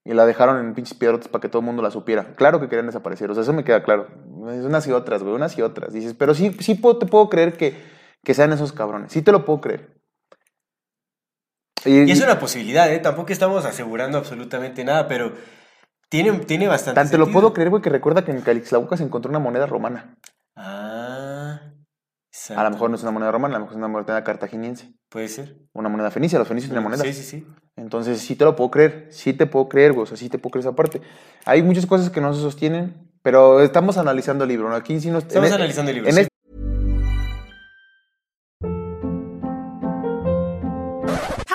Y 0.05 0.13
la 0.13 0.25
dejaron 0.25 0.65
en 0.65 0.73
pinches 0.75 0.97
piedrotes 0.97 1.27
para 1.27 1.41
que 1.41 1.49
todo 1.49 1.59
el 1.59 1.65
mundo 1.65 1.81
la 1.81 1.91
supiera. 1.91 2.33
Claro 2.35 2.61
que 2.61 2.69
querían 2.69 2.85
desaparecer, 2.87 3.29
o 3.29 3.33
sea, 3.33 3.43
eso 3.43 3.51
me 3.51 3.65
queda 3.65 3.83
claro. 3.83 4.07
Unas 4.25 4.87
y 4.87 4.91
otras, 4.93 5.21
güey, 5.21 5.35
unas 5.35 5.57
y 5.57 5.61
otras. 5.61 5.91
Dices, 5.93 6.13
pero 6.17 6.33
sí, 6.33 6.55
sí 6.61 6.75
puedo- 6.75 6.97
te 6.97 7.05
puedo 7.07 7.27
creer 7.29 7.53
que, 7.57 7.75
que 8.23 8.33
sean 8.33 8.53
esos 8.53 8.71
cabrones. 8.71 9.11
Sí 9.11 9.21
te 9.21 9.31
lo 9.33 9.43
puedo 9.43 9.59
creer. 9.59 9.89
Y 11.85 12.11
es 12.11 12.21
una 12.21 12.39
posibilidad, 12.39 12.91
¿eh? 12.91 12.99
Tampoco 12.99 13.31
estamos 13.33 13.65
asegurando 13.65 14.17
absolutamente 14.17 14.83
nada, 14.83 15.07
pero 15.07 15.33
tiene, 16.09 16.31
tiene 16.39 16.67
bastante 16.67 16.95
Tan 17.01 17.09
te 17.09 17.17
lo 17.17 17.25
sentido. 17.25 17.41
puedo 17.41 17.53
creer, 17.53 17.69
güey, 17.69 17.81
que 17.81 17.89
recuerda 17.89 18.23
que 18.23 18.31
en 18.31 18.41
Calixtlahuaca 18.41 18.97
se 18.97 19.03
encontró 19.03 19.29
una 19.29 19.39
moneda 19.39 19.65
romana. 19.65 20.15
Ah, 20.55 21.59
exacto. 22.31 22.61
A 22.61 22.63
lo 22.63 22.69
mejor 22.71 22.89
no 22.89 22.95
es 22.95 23.01
una 23.03 23.11
moneda 23.11 23.31
romana, 23.31 23.55
a 23.55 23.59
lo 23.59 23.65
mejor 23.65 23.73
es 23.73 23.77
una 23.77 23.87
moneda 23.87 24.23
cartaginiense. 24.23 24.93
Puede 25.09 25.27
ser. 25.27 25.57
Una 25.73 25.89
moneda 25.89 26.11
fenicia, 26.11 26.39
los 26.39 26.47
fenicios 26.47 26.69
tenían 26.69 26.83
monedas. 26.83 27.05
Sí, 27.07 27.13
sí, 27.13 27.23
sí. 27.23 27.47
Entonces 27.75 28.19
sí 28.21 28.35
te 28.35 28.45
lo 28.45 28.55
puedo 28.55 28.69
creer, 28.71 29.07
sí 29.11 29.33
te 29.33 29.45
puedo 29.47 29.67
creer, 29.67 29.93
güey, 29.93 30.03
o 30.03 30.05
sea, 30.05 30.17
sí 30.17 30.29
te 30.29 30.37
puedo 30.37 30.51
creer 30.51 30.67
esa 30.67 30.75
parte. 30.75 31.01
Hay 31.45 31.63
muchas 31.63 31.85
cosas 31.85 32.09
que 32.11 32.21
no 32.21 32.33
se 32.33 32.41
sostienen, 32.41 33.11
pero 33.23 33.61
estamos 33.61 33.97
analizando 33.97 34.43
el 34.43 34.49
libro, 34.49 34.69
¿no? 34.69 34.75
Aquí 34.75 34.99
sí 34.99 35.09
nos... 35.09 35.23
Estamos 35.23 35.49
en- 35.49 35.55
analizando 35.55 35.89
el 35.89 35.95
libro. 35.95 36.09
en 36.09 36.15
sí. 36.15 36.27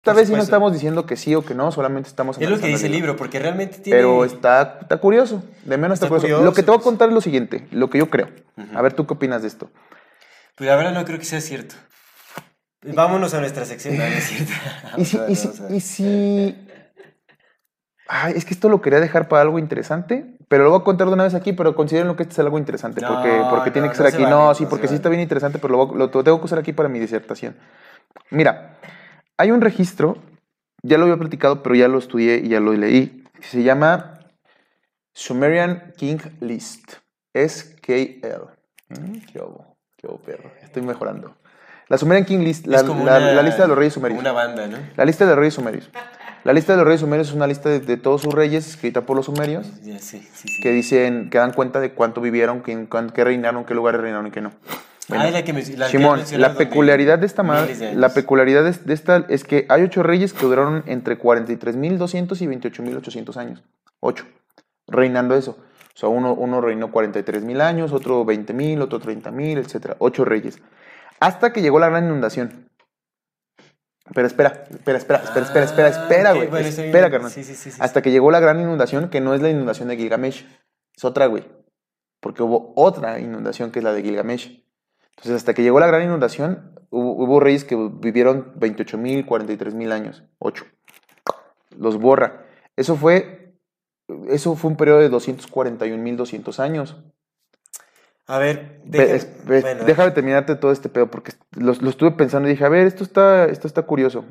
Esta 0.00 0.14
vez 0.14 0.28
sí 0.28 0.34
no 0.34 0.42
estamos 0.42 0.72
diciendo 0.72 1.04
que 1.04 1.14
sí 1.16 1.34
o 1.34 1.44
que 1.44 1.54
no, 1.54 1.70
solamente 1.72 2.08
estamos 2.08 2.38
Es 2.38 2.48
lo 2.48 2.58
que 2.58 2.68
dice 2.68 2.86
el 2.86 2.92
libro, 2.92 3.16
porque 3.16 3.38
realmente 3.38 3.78
tiene... 3.80 3.98
Pero 3.98 4.24
está, 4.24 4.78
está 4.80 4.96
curioso, 4.96 5.44
de 5.64 5.76
menos 5.76 5.96
está, 5.96 6.06
Está 6.06 6.08
curioso. 6.08 6.22
curioso, 6.22 6.44
Lo 6.44 6.54
que 6.54 6.62
te 6.62 6.70
voy 6.70 6.80
a 6.80 6.82
contar 6.82 7.08
es 7.08 7.14
lo 7.14 7.20
siguiente, 7.20 7.68
lo 7.70 7.90
que 7.90 7.98
yo 7.98 8.08
creo. 8.08 8.30
A 8.74 8.80
ver, 8.80 8.94
¿tú 8.94 9.06
qué 9.06 9.12
opinas 9.12 9.42
de 9.42 9.48
esto? 9.48 9.70
Pues 10.56 10.68
la 10.70 10.76
verdad 10.76 10.92
no 10.94 11.04
creo 11.04 11.18
que 11.18 11.26
sea 11.26 11.42
cierto. 11.42 11.74
Vámonos 12.82 13.34
a 13.34 13.40
nuestra 13.40 13.66
sección. 13.66 13.98
No, 13.98 14.04
es 14.04 14.24
cierto. 14.24 14.52
Y 14.96 15.04
si, 15.04 15.18
y 15.28 15.36
si, 15.36 15.50
y 15.68 15.80
si- 15.80 16.66
Ay, 18.08 18.32
es 18.36 18.46
que 18.46 18.54
esto 18.54 18.70
lo 18.70 18.80
quería 18.80 19.00
dejar 19.00 19.28
para 19.28 19.42
algo 19.42 19.58
interesante, 19.58 20.38
pero 20.48 20.64
lo 20.64 20.70
voy 20.70 20.80
a 20.80 20.84
contar 20.84 21.08
de 21.08 21.12
una 21.12 21.24
vez 21.24 21.34
aquí, 21.34 21.52
pero 21.52 21.74
consideren 21.76 22.16
que 22.16 22.22
este 22.22 22.32
es 22.32 22.38
algo 22.38 22.56
interesante, 22.58 23.02
porque, 23.06 23.28
No, 23.42 23.48
porque 23.50 23.70
tiene 23.70 23.86
no, 23.88 23.92
que 23.92 23.98
ser 23.98 24.06
aquí. 24.06 24.22
vale, 24.22 24.34
no, 24.34 24.54
sí, 24.54 24.64
porque 24.64 24.84
sí 24.88 24.92
vale. 24.92 24.96
está 24.96 25.08
bien 25.10 25.20
interesante, 25.20 25.58
pero 25.58 25.72
lo, 25.76 25.86
voy- 25.86 25.98
lo 25.98 26.08
tengo 26.10 26.38
que 26.40 26.46
usar 26.46 26.58
aquí 26.58 26.72
para 26.72 26.88
mi 26.88 26.98
disertación. 26.98 27.54
Mira, 28.30 28.78
hay 29.40 29.50
un 29.52 29.62
registro, 29.62 30.18
ya 30.82 30.98
lo 30.98 31.04
había 31.04 31.16
platicado, 31.16 31.62
pero 31.62 31.74
ya 31.74 31.88
lo 31.88 31.98
estudié 31.98 32.38
y 32.44 32.48
ya 32.48 32.60
lo 32.60 32.74
leí, 32.74 33.24
que 33.40 33.42
se 33.46 33.62
llama 33.62 34.20
Sumerian 35.14 35.92
King 35.96 36.18
List, 36.40 36.94
SKL. 37.34 38.50
Mm, 38.90 39.20
¿Qué 39.32 39.38
hubo? 39.38 39.76
¿Qué 39.96 40.06
hubo, 40.06 40.18
perro? 40.18 40.50
Estoy 40.62 40.82
mejorando. 40.82 41.36
La 41.88 41.96
Sumerian 41.98 42.24
King 42.26 42.40
List, 42.40 42.66
la, 42.66 42.76
Es 42.78 42.82
como 42.84 43.04
la- 43.04 43.16
una- 43.16 43.32
la 43.32 43.42
lista 43.42 43.62
de 43.62 43.68
los 43.68 43.78
reyes 43.78 43.94
sumerios. 43.94 44.20
Una 44.20 44.32
banda, 44.32 44.66
¿no? 44.66 44.76
La 44.96 45.04
lista 45.06 45.24
de 45.24 45.30
los 45.30 45.38
reyes 45.38 45.54
sumerios. 45.54 45.90
La 46.44 46.52
lista 46.52 46.72
de 46.72 46.76
los 46.78 46.86
reyes 46.86 47.00
sumerios 47.00 47.28
es 47.28 47.34
una 47.34 47.46
lista 47.46 47.68
de, 47.70 47.80
de 47.80 47.96
todos 47.96 48.20
sus 48.22 48.32
reyes 48.34 48.66
escrita 48.68 49.02
por 49.02 49.16
los 49.16 49.26
sumerios 49.26 49.66
sí, 49.82 49.98
sí, 49.98 50.26
sí. 50.32 50.60
que 50.62 50.70
dicen, 50.70 51.28
que 51.30 51.38
dan 51.38 51.52
cuenta 51.52 51.80
de 51.80 51.92
cuánto 51.92 52.20
vivieron, 52.20 52.62
cuán- 52.88 53.10
qué 53.10 53.24
reinaron, 53.24 53.64
qué 53.64 53.74
lugares 53.74 54.00
reinaron 54.02 54.26
y 54.26 54.30
qué 54.30 54.40
no. 54.42 54.52
Ah, 55.18 55.28
es 55.28 55.32
la 55.34 55.44
que 55.44 55.52
me- 55.52 55.62
la 55.76 55.86
que 55.86 55.90
Simón, 55.92 56.18
mencionado 56.18 56.52
la 56.52 56.58
peculiaridad 56.58 57.18
de 57.18 57.26
esta 57.26 57.42
madre, 57.42 57.94
la 57.94 58.08
peculiaridad 58.14 58.64
de, 58.64 58.92
esta 58.94 59.24
es 59.28 59.44
que 59.44 59.66
hay 59.68 59.82
ocho 59.82 60.02
reyes 60.02 60.32
que 60.32 60.46
duraron 60.46 60.82
entre 60.86 61.18
43.200 61.18 62.40
y 62.42 62.46
28.800 62.46 63.36
años. 63.36 63.62
Ocho. 64.00 64.26
Reinando 64.86 65.34
eso. 65.36 65.56
O 65.94 65.98
sea, 66.00 66.08
uno, 66.08 66.34
uno 66.34 66.60
reinó 66.60 66.90
43.000 66.90 67.60
años, 67.60 67.92
otro 67.92 68.24
20.000, 68.24 68.80
otro 68.80 69.00
30.000, 69.00 69.58
etcétera. 69.58 69.96
Ocho 69.98 70.24
reyes. 70.24 70.58
Hasta 71.20 71.52
que 71.52 71.60
llegó 71.62 71.78
la 71.78 71.88
gran 71.90 72.04
inundación. 72.06 72.68
Pero 74.14 74.26
espera, 74.26 74.64
espera, 74.70 74.98
espera, 74.98 75.18
espera, 75.22 75.44
espera, 75.44 75.64
espera, 75.64 75.86
Ah, 75.86 75.90
espera, 75.90 76.32
güey. 76.32 76.48
bueno, 76.48 76.66
espera, 76.66 77.10
carnal. 77.10 77.30
Sí, 77.30 77.44
sí, 77.44 77.54
sí, 77.54 77.70
sí, 77.70 77.78
Hasta 77.80 78.02
que 78.02 78.10
llegó 78.10 78.30
la 78.30 78.40
gran 78.40 78.58
inundación, 78.60 79.08
que 79.08 79.20
no 79.20 79.34
es 79.34 79.42
la 79.42 79.50
inundación 79.50 79.88
de 79.88 79.96
Gilgamesh. 79.96 80.46
Es 80.96 81.04
otra, 81.04 81.26
güey. 81.26 81.44
Porque 82.20 82.42
hubo 82.42 82.72
otra 82.76 83.20
inundación 83.20 83.70
que 83.70 83.78
es 83.78 83.84
la 83.84 83.92
de 83.92 84.02
Gilgamesh. 84.02 84.64
Entonces, 85.20 85.36
hasta 85.36 85.54
que 85.54 85.62
llegó 85.62 85.80
la 85.80 85.86
gran 85.86 86.02
inundación, 86.02 86.78
hubo, 86.90 87.12
hubo 87.12 87.40
reyes 87.40 87.64
que 87.64 87.76
vivieron 87.76 88.52
28 88.56 88.96
mil, 88.98 89.26
43 89.26 89.74
mil 89.74 89.92
años, 89.92 90.24
8. 90.38 90.64
Los 91.76 91.98
borra. 91.98 92.46
Eso 92.76 92.96
fue, 92.96 93.54
eso 94.28 94.56
fue 94.56 94.70
un 94.70 94.76
periodo 94.76 95.00
de 95.00 95.08
241 95.10 96.02
mil 96.02 96.16
200 96.16 96.58
años. 96.58 96.96
A 98.26 98.38
ver, 98.38 98.80
Ve- 98.84 98.98
deja- 99.00 99.14
es- 99.14 99.44
ve- 99.44 99.60
bueno, 99.60 99.84
déjame 99.84 100.10
terminarte 100.12 100.54
todo 100.56 100.72
este 100.72 100.88
pedo, 100.88 101.10
porque 101.10 101.32
lo, 101.56 101.74
lo 101.74 101.90
estuve 101.90 102.12
pensando 102.12 102.48
y 102.48 102.52
dije, 102.52 102.64
a 102.64 102.68
ver, 102.68 102.86
esto 102.86 103.04
está, 103.04 103.44
esto 103.46 103.66
está 103.66 103.82
curioso. 103.82 104.24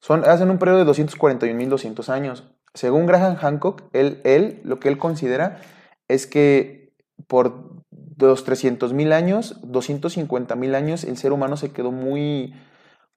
Son, 0.00 0.24
hacen 0.28 0.50
un 0.50 0.58
periodo 0.58 0.78
de 0.78 0.84
241.200 0.84 2.08
años. 2.10 2.52
Según 2.74 3.06
Graham 3.06 3.36
Hancock, 3.36 3.84
él, 3.94 4.20
él, 4.24 4.60
lo 4.64 4.78
que 4.78 4.88
él 4.88 4.98
considera 4.98 5.60
es 6.08 6.26
que 6.26 6.92
por 7.26 7.75
los 8.18 8.46
300.000 8.46 9.12
años, 9.12 9.60
250.000 9.62 10.74
años, 10.74 11.04
el 11.04 11.16
ser 11.16 11.32
humano 11.32 11.56
se 11.56 11.72
quedó 11.72 11.92
muy 11.92 12.54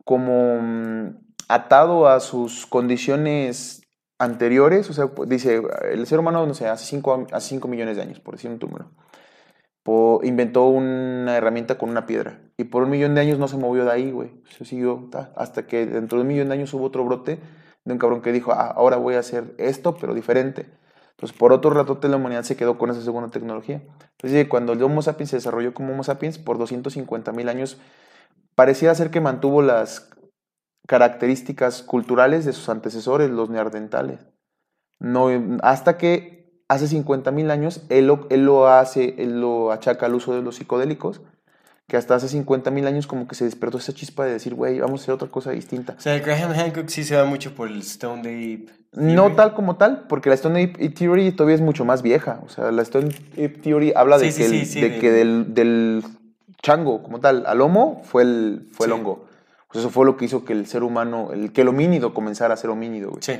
como 0.06 0.60
mm, 0.62 1.18
atado 1.48 2.08
a 2.08 2.20
sus 2.20 2.66
condiciones 2.66 3.84
anteriores. 4.18 4.90
O 4.90 4.94
sea, 4.94 5.10
dice, 5.28 5.62
el 5.92 6.06
ser 6.08 6.20
humano, 6.20 6.46
no 6.46 6.54
sé, 6.54 6.68
hace 6.68 6.86
5 6.86 7.28
hace 7.32 7.50
cinco 7.50 7.68
millones 7.68 7.96
de 7.96 8.04
años, 8.04 8.20
por 8.20 8.36
decir 8.36 8.52
un 8.52 8.60
número 8.60 8.92
inventó 10.24 10.68
una 10.68 11.36
herramienta 11.38 11.78
con 11.78 11.90
una 11.90 12.06
piedra. 12.06 12.42
Y 12.58 12.66
por 12.66 12.84
un 12.84 12.90
millón 12.90 13.16
de 13.16 13.22
años 13.22 13.40
no 13.40 13.48
se 13.48 13.58
movió 13.58 13.86
de 13.86 13.92
ahí, 13.92 14.12
güey. 14.12 14.32
Se 14.50 14.66
siguió 14.66 15.08
ta, 15.12 15.32
hasta 15.36 15.66
que 15.66 15.86
dentro 15.86 16.18
de 16.18 16.24
un 16.24 16.28
millón 16.28 16.50
de 16.50 16.56
años 16.56 16.74
hubo 16.74 16.86
otro 16.86 17.04
brote 17.06 17.40
de 17.86 17.94
un 17.94 18.00
cabrón 18.00 18.22
que 18.22 18.32
dijo, 18.32 18.52
ah, 18.52 18.72
ahora 18.76 18.98
voy 18.98 19.16
a 19.16 19.20
hacer 19.20 19.56
esto, 19.58 19.96
pero 19.96 20.14
diferente. 20.14 20.68
Entonces, 21.20 21.38
por 21.38 21.52
otro 21.52 21.72
ratote 21.72 22.08
la 22.08 22.16
humanidad 22.16 22.44
se 22.44 22.56
quedó 22.56 22.78
con 22.78 22.90
esa 22.90 23.02
segunda 23.02 23.30
tecnología. 23.30 23.84
Entonces, 24.12 24.48
cuando 24.48 24.72
el 24.72 24.82
Homo 24.82 25.02
sapiens 25.02 25.32
se 25.32 25.36
desarrolló 25.36 25.74
como 25.74 25.92
Homo 25.92 26.06
sapiens, 26.06 26.38
por 26.38 26.58
250 26.58 27.34
mil 27.34 27.50
años, 27.50 27.78
parecía 28.56 28.96
ser 28.96 29.12
que 29.12 29.20
mantuvo 29.20 29.62
las 29.62 30.10
características 30.88 31.84
culturales 31.84 32.46
de 32.46 32.54
sus 32.54 32.70
antecesores, 32.70 33.30
los 33.30 33.50
neandertales. 33.50 34.28
No, 34.98 35.28
hasta 35.62 35.98
que 35.98 36.64
hace 36.70 36.88
50 36.88 37.32
mil 37.32 37.52
años 37.52 37.82
él 37.90 38.08
lo, 38.08 38.26
él 38.30 38.46
lo 38.46 38.70
hace, 38.70 39.22
él 39.22 39.42
lo 39.42 39.74
achaca 39.74 40.06
al 40.06 40.16
uso 40.16 40.34
de 40.34 40.42
los 40.42 40.56
psicodélicos, 40.56 41.22
que 41.90 41.98
hasta 41.98 42.16
hace 42.16 42.30
50 42.30 42.70
mil 42.72 42.86
años 42.88 43.08
como 43.08 43.28
que 43.28 43.36
se 43.36 43.44
despertó 43.46 43.80
esa 43.80 43.94
chispa 43.94 44.24
de 44.24 44.34
decir, 44.34 44.54
güey, 44.54 44.80
vamos 44.80 45.02
a 45.02 45.04
hacer 45.04 45.16
otra 45.16 45.28
cosa 45.28 45.52
distinta. 45.52 45.96
O 45.98 46.02
sea, 46.02 46.18
Graham 46.20 46.54
Hancock 46.54 46.88
sí 46.88 47.04
se 47.04 47.16
va 47.16 47.26
mucho 47.26 47.56
por 47.56 47.68
el 47.68 47.80
Stone 47.80 48.20
Ape. 48.20 48.72
No 48.94 49.24
Theory. 49.24 49.36
tal 49.36 49.54
como 49.56 49.76
tal, 49.76 50.06
porque 50.08 50.30
la 50.30 50.36
Stone 50.36 50.64
Ape 50.64 50.90
Theory 50.90 51.32
todavía 51.32 51.56
es 51.56 51.62
mucho 51.62 51.86
más 51.86 52.04
vieja. 52.04 52.40
O 52.46 52.50
sea, 52.50 52.72
la 52.72 52.84
Stone 52.84 53.10
Ape 53.34 53.50
Theory 53.50 53.92
habla 53.96 54.20
de, 54.20 54.32
Sí, 54.32 54.42
que, 54.42 54.50
sí, 54.50 54.60
el, 54.60 54.66
sí, 54.68 54.82
de 54.82 55.00
que 55.00 55.12
del, 55.12 55.54
del 55.56 56.04
chango 56.62 57.02
como 57.02 57.20
tal 57.20 57.44
al 57.48 57.60
homo 57.60 58.04
fue 58.06 58.22
el, 58.22 58.68
fue 58.72 58.86
el 58.86 58.94
hongo. 58.94 59.26
Sea, 59.72 59.82
eso 59.82 59.90
fue 59.90 60.06
lo 60.06 60.16
que 60.16 60.26
hizo 60.26 60.46
que 60.46 60.54
el 60.54 60.68
ser 60.68 60.84
humano, 60.84 61.30
el, 61.34 61.52
que 61.52 61.62
el 61.62 61.70
homínido 61.70 62.14
comenzara 62.14 62.54
a 62.54 62.58
ser 62.58 62.70
homínido, 62.70 63.10
güey. 63.10 63.22
Sí. 63.24 63.34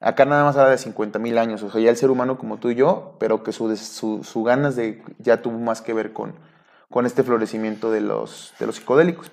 Acá 0.00 0.24
nada 0.24 0.44
más 0.44 0.56
habla 0.56 0.70
de 0.70 0.78
50 0.78 1.18
mil 1.18 1.36
años, 1.38 1.62
o 1.62 1.70
sea, 1.70 1.80
ya 1.80 1.90
el 1.90 1.96
ser 1.96 2.10
humano 2.10 2.38
como 2.38 2.56
tú 2.56 2.70
y 2.70 2.74
yo, 2.74 3.16
pero 3.18 3.42
que 3.42 3.52
su, 3.52 3.76
su, 3.76 4.24
su 4.24 4.42
ganas 4.42 4.74
de 4.74 5.02
ya 5.18 5.42
tuvo 5.42 5.58
más 5.58 5.82
que 5.82 5.92
ver 5.92 6.12
con, 6.12 6.32
con 6.90 7.06
este 7.06 7.22
florecimiento 7.22 7.90
de 7.90 8.00
los, 8.00 8.52
de 8.58 8.66
los 8.66 8.76
psicodélicos. 8.76 9.30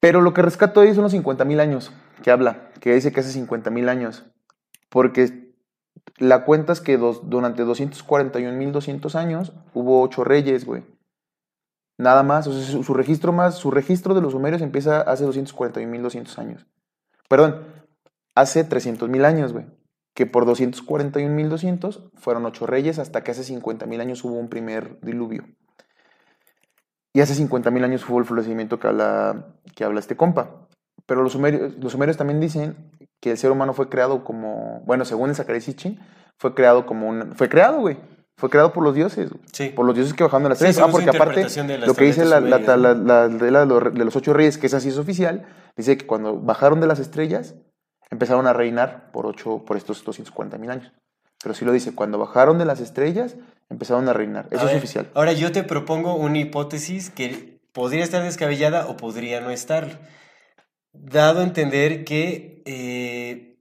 Pero 0.00 0.20
lo 0.20 0.34
que 0.34 0.42
rescato 0.42 0.80
ahí 0.80 0.94
son 0.94 1.04
los 1.04 1.12
50 1.12 1.44
mil 1.44 1.58
años 1.60 1.92
que 2.22 2.30
habla, 2.30 2.70
que 2.80 2.94
dice 2.94 3.12
que 3.12 3.20
hace 3.20 3.30
50 3.32 3.70
mil 3.70 3.88
años, 3.88 4.24
porque 4.90 5.54
la 6.18 6.44
cuenta 6.44 6.72
es 6.72 6.80
que 6.80 6.96
dos- 6.98 7.28
durante 7.28 7.64
241 7.64 8.56
mil 8.56 8.72
200 8.72 9.14
años 9.16 9.52
hubo 9.74 10.02
ocho 10.02 10.22
reyes, 10.24 10.64
güey. 10.64 10.84
Nada 11.98 12.22
más, 12.22 12.46
o 12.46 12.52
sea, 12.52 12.62
su, 12.62 12.82
su 12.84 12.92
registro 12.94 13.32
más, 13.32 13.54
su 13.56 13.70
registro 13.70 14.14
de 14.14 14.20
los 14.20 14.32
sumerios 14.32 14.60
empieza 14.60 15.00
hace 15.00 15.24
241 15.24 15.90
mil 15.90 16.02
200 16.02 16.38
años. 16.38 16.66
Perdón, 17.28 17.62
hace 18.34 18.64
300 18.64 19.08
mil 19.08 19.24
años, 19.24 19.52
güey. 19.54 19.66
Que 20.14 20.26
por 20.26 20.44
241 20.46 21.34
mil 21.34 21.48
200 21.48 22.10
fueron 22.14 22.44
ocho 22.46 22.66
reyes 22.66 22.98
hasta 22.98 23.24
que 23.24 23.30
hace 23.30 23.44
50 23.44 23.86
mil 23.86 24.00
años 24.00 24.22
hubo 24.24 24.34
un 24.38 24.48
primer 24.48 25.00
diluvio. 25.00 25.44
Y 27.16 27.22
hace 27.22 27.34
50 27.34 27.70
mil 27.70 27.82
años 27.82 28.06
hubo 28.06 28.18
el 28.18 28.26
florecimiento 28.26 28.78
que 28.78 28.88
habla, 28.88 29.46
que 29.74 29.84
habla 29.84 30.00
este 30.00 30.18
compa. 30.18 30.50
Pero 31.06 31.22
los 31.22 31.32
sumerios, 31.32 31.72
los 31.80 31.92
sumerios 31.92 32.18
también 32.18 32.40
dicen 32.40 32.76
que 33.22 33.30
el 33.30 33.38
ser 33.38 33.50
humano 33.50 33.72
fue 33.72 33.88
creado 33.88 34.22
como, 34.22 34.82
bueno, 34.84 35.06
según 35.06 35.30
el 35.30 35.34
Zachary 35.34 35.62
Sitchin, 35.62 35.98
fue 36.36 36.52
creado 36.54 36.84
como 36.84 37.08
un, 37.08 37.34
fue 37.34 37.48
creado, 37.48 37.80
güey. 37.80 37.96
Fue 38.36 38.50
creado 38.50 38.74
por 38.74 38.84
los 38.84 38.94
dioses. 38.94 39.30
Sí. 39.50 39.70
Por 39.70 39.86
los 39.86 39.94
dioses 39.94 40.12
que 40.12 40.24
bajaron 40.24 40.42
de 40.42 40.50
las 40.50 40.58
Sí, 40.58 40.66
estrellas. 40.66 40.90
ah, 40.90 40.92
porque 40.92 41.08
aparte, 41.08 41.78
lo 41.86 41.94
que 41.94 42.04
dice 42.04 42.26
la, 42.26 42.38
la, 42.40 43.28
de, 43.28 44.04
los 44.04 44.14
ocho 44.14 44.34
reyes, 44.34 44.58
que 44.58 44.66
esa 44.66 44.78
sí 44.80 44.90
es 44.90 44.98
oficial, 44.98 45.46
dice 45.74 45.96
que 45.96 46.06
cuando 46.06 46.38
bajaron 46.38 46.82
de 46.82 46.86
las 46.86 46.98
estrellas, 46.98 47.54
empezaron 48.10 48.46
a 48.46 48.52
reinar 48.52 49.10
por, 49.10 49.24
ocho, 49.24 49.64
por 49.64 49.78
estos 49.78 50.04
240 50.04 50.58
mil 50.58 50.70
años. 50.70 50.92
Pero 51.42 51.54
sí 51.54 51.64
lo 51.64 51.72
dice, 51.72 51.94
cuando 51.94 52.18
bajaron 52.18 52.58
de 52.58 52.64
las 52.64 52.80
estrellas, 52.80 53.36
empezaron 53.68 54.08
a 54.08 54.12
reinar. 54.12 54.48
Eso 54.50 54.62
A 54.62 54.64
es 54.64 54.68
ver, 54.68 54.78
oficial. 54.78 55.10
Ahora 55.14 55.32
yo 55.32 55.52
te 55.52 55.62
propongo 55.62 56.14
una 56.14 56.38
hipótesis 56.38 57.10
que 57.10 57.60
podría 57.72 58.04
estar 58.04 58.22
descabellada 58.22 58.86
o 58.86 58.96
podría 58.96 59.40
no 59.40 59.50
estarlo. 59.50 59.98
Dado 60.92 61.40
a 61.40 61.44
entender 61.44 62.04
que 62.04 62.62
eh, 62.64 63.58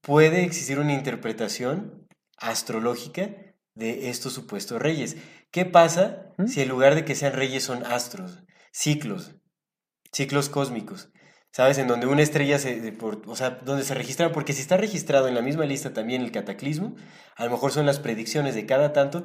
puede 0.00 0.42
existir 0.42 0.78
una 0.78 0.92
interpretación 0.92 2.06
astrológica 2.36 3.30
de 3.74 4.10
estos 4.10 4.32
supuestos 4.32 4.80
reyes. 4.80 5.16
¿Qué 5.50 5.64
pasa 5.64 6.32
¿Mm? 6.36 6.46
si 6.46 6.62
en 6.62 6.68
lugar 6.68 6.94
de 6.94 7.04
que 7.04 7.14
sean 7.14 7.32
reyes 7.32 7.62
son 7.62 7.84
astros, 7.86 8.42
ciclos, 8.72 9.36
ciclos 10.12 10.48
cósmicos? 10.48 11.10
¿Sabes? 11.56 11.78
En 11.78 11.86
donde 11.86 12.08
una 12.08 12.20
estrella 12.22 12.58
se, 12.58 12.80
de 12.80 12.90
por- 12.90 13.22
o 13.28 13.36
sea, 13.36 13.50
donde 13.64 13.84
se 13.84 13.94
registra, 13.94 14.32
porque 14.32 14.52
si 14.52 14.60
está 14.60 14.76
registrado 14.76 15.28
en 15.28 15.36
la 15.36 15.40
misma 15.40 15.64
lista 15.66 15.92
también 15.92 16.20
el 16.22 16.32
cataclismo, 16.32 16.96
a 17.36 17.44
lo 17.44 17.50
mejor 17.52 17.70
son 17.70 17.86
las 17.86 18.00
predicciones 18.00 18.56
de 18.56 18.66
cada 18.66 18.92
tanto, 18.92 19.22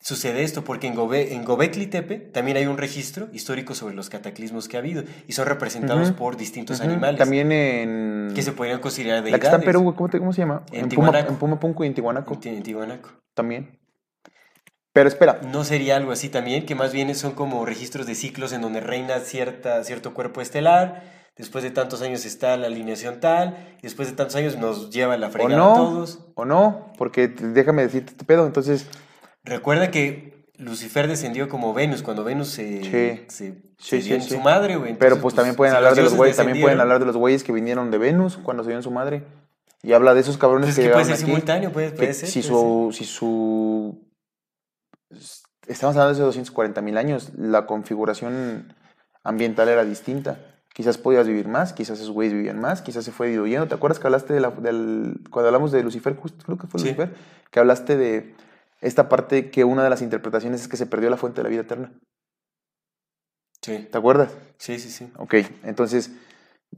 sucede 0.00 0.42
esto, 0.42 0.64
porque 0.64 0.88
en, 0.88 0.96
Gobe, 0.96 1.32
en 1.32 1.44
Gobekli 1.44 1.86
Tepe 1.86 2.16
también 2.18 2.56
hay 2.56 2.66
un 2.66 2.76
registro 2.76 3.28
histórico 3.32 3.76
sobre 3.76 3.94
los 3.94 4.10
cataclismos 4.10 4.66
que 4.66 4.78
ha 4.78 4.80
habido 4.80 5.04
y 5.28 5.32
son 5.34 5.46
representados 5.46 6.10
por 6.10 6.36
distintos 6.36 6.80
animales 6.80 7.18
También 7.20 7.52
en... 7.52 8.32
que 8.34 8.42
se 8.42 8.50
podrían 8.50 8.80
considerar 8.80 9.18
La 9.18 9.22
deidades. 9.26 9.40
que 9.40 9.46
está 9.46 9.58
en 9.58 9.64
Perú, 9.64 9.94
¿cómo, 9.94 10.08
te- 10.08 10.18
cómo 10.18 10.32
se 10.32 10.40
llama? 10.40 10.64
En 10.72 10.88
Puma, 10.88 11.12
Tiwanaku. 11.12 11.32
en 11.34 11.38
y 11.84 11.86
en 11.86 11.94
Tiwanaku. 11.94 12.34
En 12.34 12.40
en. 12.64 13.00
También. 13.34 13.78
Pero 14.92 15.08
espera, 15.08 15.40
¿No 15.52 15.62
sería 15.62 15.94
algo 15.96 16.10
así 16.10 16.28
también? 16.30 16.66
Que 16.66 16.74
más 16.74 16.92
bien 16.92 17.14
son 17.14 17.30
como 17.32 17.64
registros 17.64 18.06
de 18.06 18.16
ciclos 18.16 18.52
en 18.52 18.60
donde 18.62 18.80
reina 18.80 19.20
cierta, 19.20 19.84
cierto 19.84 20.14
cuerpo 20.14 20.40
estelar, 20.40 21.19
después 21.40 21.64
de 21.64 21.70
tantos 21.70 22.02
años 22.02 22.24
está 22.24 22.56
la 22.56 22.66
alineación 22.68 23.20
tal, 23.20 23.56
y 23.78 23.82
después 23.82 24.08
de 24.08 24.14
tantos 24.16 24.36
años 24.36 24.56
nos 24.56 24.90
lleva 24.90 25.16
la 25.16 25.30
fregada 25.30 25.54
a 25.54 25.58
no, 25.58 25.74
todos. 25.74 26.20
o 26.34 26.44
no, 26.44 26.92
porque 26.98 27.28
déjame 27.28 27.82
decirte 27.82 28.12
este 28.12 28.24
pedo, 28.24 28.46
entonces... 28.46 28.86
Recuerda 29.44 29.90
que 29.90 30.44
Lucifer 30.56 31.08
descendió 31.08 31.48
como 31.48 31.72
Venus, 31.72 32.02
cuando 32.02 32.22
Venus 32.24 32.48
se, 32.48 32.82
Sí. 32.82 33.24
se, 33.28 33.28
Sí, 33.28 33.62
se 33.78 33.96
dio 33.96 34.04
sí, 34.04 34.12
en 34.14 34.22
su 34.22 34.40
madre, 34.40 34.76
güey. 34.76 34.94
Pero 34.98 35.18
pues 35.20 35.34
también 35.34 35.56
pueden 35.56 35.72
si 35.72 35.76
hablar 35.78 35.94
de 35.94 36.02
los 36.02 36.14
güeyes, 36.14 36.36
también 36.36 36.60
pueden 36.60 36.78
hablar 36.80 36.98
de 37.00 37.06
los 37.06 37.16
güeyes 37.16 37.42
que 37.42 37.52
vinieron 37.52 37.90
de 37.90 37.96
Venus 37.96 38.36
cuando 38.36 38.62
se 38.62 38.68
dio 38.68 38.76
en 38.76 38.82
su 38.82 38.90
madre. 38.90 39.24
Y 39.82 39.94
habla 39.94 40.12
de 40.12 40.20
esos 40.20 40.36
cabrones 40.36 40.66
Pues 40.66 40.76
es 40.78 40.84
que 40.84 40.88
que 40.88 40.92
puede 40.92 41.04
ser 41.06 41.14
aquí. 41.14 41.24
simultáneo, 41.24 41.72
puede, 41.72 41.90
puede 41.92 42.08
que 42.08 42.12
ser. 42.14 42.28
si 42.28 42.42
su, 42.42 42.90
si 42.92 43.06
su 43.06 44.04
estamos 45.66 45.96
hablando 45.96 46.08
de 46.08 46.12
hace 46.12 46.22
240 46.22 46.82
mil 46.82 46.98
años, 46.98 47.32
la 47.38 47.64
configuración 47.66 48.74
ambiental 49.24 49.68
era 49.70 49.84
distinta. 49.84 50.38
Quizás 50.72 50.98
podías 50.98 51.26
vivir 51.26 51.48
más, 51.48 51.72
quizás 51.72 51.98
esos 51.98 52.10
güeyes 52.10 52.32
vivían 52.32 52.60
más, 52.60 52.80
quizás 52.80 53.04
se 53.04 53.10
fue 53.12 53.28
diluyendo. 53.28 53.66
¿Te 53.66 53.74
acuerdas 53.74 53.98
que 53.98 54.06
hablaste 54.06 54.32
de 54.32 54.40
la, 54.40 54.50
del, 54.50 55.20
cuando 55.30 55.48
hablamos 55.48 55.72
de 55.72 55.82
Lucifer, 55.82 56.14
justo 56.16 56.44
creo 56.44 56.58
que 56.58 56.66
fue 56.68 56.78
Sí. 56.80 56.86
Lucifer, 56.86 57.14
que 57.50 57.58
hablaste 57.60 57.96
de 57.96 58.34
esta 58.80 59.08
parte 59.08 59.50
que 59.50 59.64
una 59.64 59.82
de 59.84 59.90
las 59.90 60.00
interpretaciones 60.00 60.60
es 60.62 60.68
que 60.68 60.76
se 60.76 60.86
perdió 60.86 61.10
la 61.10 61.16
fuente 61.16 61.40
de 61.40 61.42
la 61.44 61.48
vida 61.50 61.62
eterna? 61.62 61.92
Sí, 63.62 63.88
¿Te 63.90 63.98
acuerdas? 63.98 64.30
sí, 64.58 64.78
sí. 64.78 64.88
sí. 64.90 65.12
Ok, 65.18 65.34
entonces, 65.64 66.12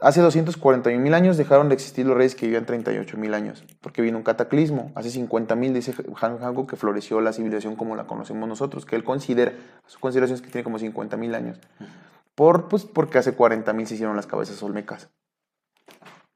hace 0.01 0.21
241 0.21 0.99
mil 1.01 1.15
años 1.15 1.37
dejaron 1.37 1.69
de 1.69 1.75
existir 1.75 2.05
los 2.07 2.17
reyes 2.17 2.35
que 2.35 2.47
vivían 2.47 2.67
38 2.67 3.17
mil 3.19 3.35
años, 3.35 3.63
porque 3.81 4.03
vino 4.03 4.17
un 4.19 4.25
cataclismo. 4.25 4.91
Hace 4.97 5.11
50 5.11 5.55
mil, 5.55 5.75
dice 5.75 5.95
Han 6.21 6.39
Hancock, 6.39 6.71
que 6.71 6.77
floreció 6.77 7.21
la 7.21 7.33
civilización 7.33 7.77
como 7.77 7.95
la 7.95 8.07
conocemos 8.07 8.49
nosotros, 8.49 8.85
que 8.85 8.97
él 8.97 9.05
considera, 9.05 9.53
su 9.87 10.01
consideración 10.01 10.37
es 10.37 10.43
que 10.43 10.51
tiene 10.51 10.65
como 10.65 10.79
50 10.79 11.17
mil 11.17 11.35
años. 11.37 11.59
Por, 12.35 12.69
pues, 12.69 12.85
porque 12.85 13.19
hace 13.19 13.33
40 13.35 13.73
mil 13.73 13.87
se 13.87 13.95
hicieron 13.95 14.17
las 14.17 14.27
cabezas 14.27 14.63
olmecas. 14.63 15.09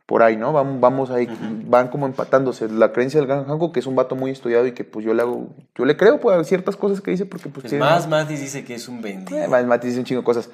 Por 0.05 0.23
ahí, 0.23 0.37
¿no? 0.37 0.53
Vamos, 0.53 0.79
vamos 0.81 1.11
ahí, 1.11 1.27
van 1.67 1.89
como 1.89 2.07
empatándose. 2.07 2.69
La 2.69 2.93
creencia 2.93 3.19
del 3.19 3.27
Gran 3.29 3.45
Hancock, 3.47 3.73
que 3.75 3.81
es 3.81 3.87
un 3.87 3.97
vato 3.97 4.15
muy 4.15 4.31
estudiado 4.31 4.65
y 4.67 4.73
que 4.73 4.85
pues 4.85 5.05
yo 5.05 5.13
le 5.15 5.23
hago, 5.23 5.49
yo 5.75 5.85
le 5.85 5.97
creo 5.97 6.21
por 6.21 6.45
ciertas 6.45 6.77
cosas 6.77 7.01
que 7.01 7.11
dice, 7.11 7.27
porque 7.27 7.49
pues 7.49 7.63
Pues 7.63 7.71
tiene- 7.71 7.85
más 7.85 8.09
Matis 8.09 8.39
dice 8.41 8.65
que 8.65 8.75
es 8.77 8.87
un 8.89 9.03
vendido. 9.03 9.37
eh, 9.37 9.65
Mati 9.65 9.89
dice 9.89 9.99
un 9.99 10.05
chingo 10.05 10.21
de 10.21 10.25
cosas. 10.25 10.49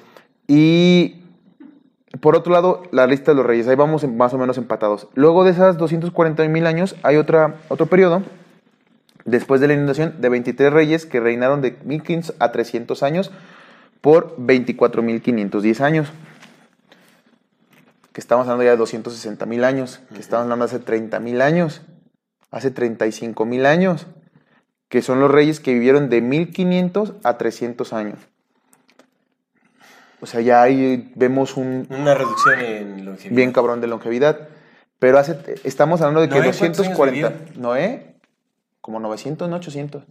Y 0.47 1.21
por 2.19 2.35
otro 2.35 2.51
lado, 2.51 2.81
la 2.91 3.05
lista 3.05 3.31
de 3.31 3.35
los 3.37 3.45
reyes. 3.45 3.67
Ahí 3.67 3.75
vamos 3.75 4.07
más 4.07 4.33
o 4.33 4.39
menos 4.39 4.57
empatados. 4.57 5.07
Luego 5.13 5.43
de 5.43 5.51
esas 5.51 5.77
240 5.77 6.47
mil 6.47 6.65
años, 6.65 6.95
hay 7.03 7.17
otra, 7.17 7.57
otro 7.69 7.85
periodo, 7.85 8.23
después 9.25 9.61
de 9.61 9.67
la 9.67 9.73
inundación, 9.75 10.15
de 10.19 10.29
23 10.29 10.73
reyes 10.73 11.05
que 11.05 11.19
reinaron 11.19 11.61
de 11.61 11.77
1500 11.83 12.35
a 12.39 12.51
300 12.51 13.03
años 13.03 13.31
por 14.03 14.35
24.510 14.35 15.79
años. 15.79 16.09
Que 18.11 18.19
estamos 18.19 18.45
hablando 18.49 18.65
ya 18.65 18.75
de 18.75 18.77
260.000 18.77 19.63
años. 19.63 20.01
Que 20.13 20.19
estamos 20.19 20.43
hablando 20.43 20.65
hace 20.65 20.81
30.000 20.81 21.41
años. 21.41 21.81
Hace 22.51 22.75
35.000 22.75 23.65
años. 23.65 24.07
Que 24.89 25.01
son 25.01 25.21
los 25.21 25.31
reyes 25.31 25.61
que 25.61 25.73
vivieron 25.73 26.09
de 26.09 26.19
1500 26.19 27.13
a 27.23 27.37
300 27.37 27.93
años. 27.93 28.19
O 30.19 30.25
sea, 30.25 30.41
ya 30.41 30.61
ahí 30.61 31.13
vemos 31.15 31.55
un 31.55 31.87
Una 31.89 32.13
reducción 32.13 32.59
en 32.59 33.05
longevidad. 33.05 33.35
bien 33.35 33.53
cabrón 33.53 33.79
de 33.79 33.87
longevidad. 33.87 34.49
Pero 34.99 35.17
hace, 35.17 35.39
estamos 35.63 36.01
hablando 36.01 36.19
de 36.19 36.27
que 36.27 36.35
Noé, 36.35 36.43
¿cuántos 36.43 36.61
años 36.61 36.77
240. 36.77 37.57
Noé, 37.57 38.17
como 38.81 38.99
900, 38.99 39.49
no 39.49 39.55
800. 39.55 40.03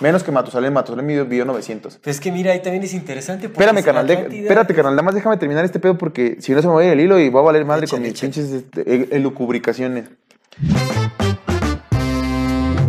Menos 0.00 0.22
que 0.22 0.30
Matusalén. 0.30 0.72
Matusalén 0.72 1.06
vivió, 1.06 1.24
vivió 1.24 1.44
900. 1.44 1.98
Pues 2.02 2.16
es 2.16 2.20
que 2.20 2.30
mira, 2.30 2.52
ahí 2.52 2.60
también 2.62 2.84
es 2.84 2.94
interesante. 2.94 3.46
Espérame, 3.46 3.78
si 3.78 3.82
carnal, 3.82 4.06
de- 4.06 4.14
espérate, 4.42 4.74
carnal, 4.74 4.94
nada 4.94 5.02
más 5.02 5.14
déjame 5.14 5.36
terminar 5.38 5.64
este 5.64 5.80
pedo 5.80 5.98
porque 5.98 6.36
si 6.40 6.52
no 6.52 6.60
se 6.62 6.68
me 6.68 6.74
va 6.74 6.80
a 6.80 6.84
ir 6.84 6.90
el 6.92 7.00
hilo 7.00 7.18
y 7.18 7.28
va 7.30 7.40
a 7.40 7.42
valer 7.44 7.64
madre 7.64 7.86
con 7.88 8.02
mis 8.02 8.18
pinches 8.20 8.50
este, 8.50 9.14
elucubricaciones. 9.16 10.04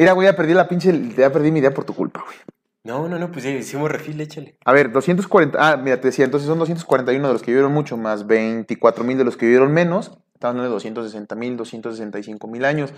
Mira, 0.00 0.12
güey, 0.12 0.26
ya 0.26 0.34
perdí 0.34 0.54
la 0.54 0.66
pinche. 0.66 1.14
Ya 1.14 1.30
perdí 1.30 1.52
mi 1.52 1.58
idea 1.58 1.74
por 1.74 1.84
tu 1.84 1.94
culpa, 1.94 2.22
güey. 2.24 2.38
No, 2.84 3.06
no, 3.06 3.18
no, 3.18 3.30
pues 3.30 3.44
ya 3.44 3.50
hicimos 3.50 3.90
refil, 3.90 4.18
échale. 4.18 4.56
A 4.64 4.72
ver, 4.72 4.90
240. 4.90 5.58
Ah, 5.60 5.76
mira, 5.76 6.00
te 6.00 6.08
decía, 6.08 6.24
entonces 6.24 6.48
son 6.48 6.58
241 6.58 7.26
de 7.26 7.32
los 7.34 7.42
que 7.42 7.50
vivieron 7.50 7.74
mucho, 7.74 7.98
más 7.98 8.26
24 8.26 9.04
mil 9.04 9.18
de 9.18 9.24
los 9.24 9.36
que 9.36 9.44
vivieron 9.44 9.74
menos. 9.74 10.12
Estamos 10.32 10.52
hablando 10.52 10.62
de 10.62 10.68
260 10.70 11.34
mil, 11.34 11.58
265 11.58 12.48
mil 12.48 12.64
años. 12.64 12.94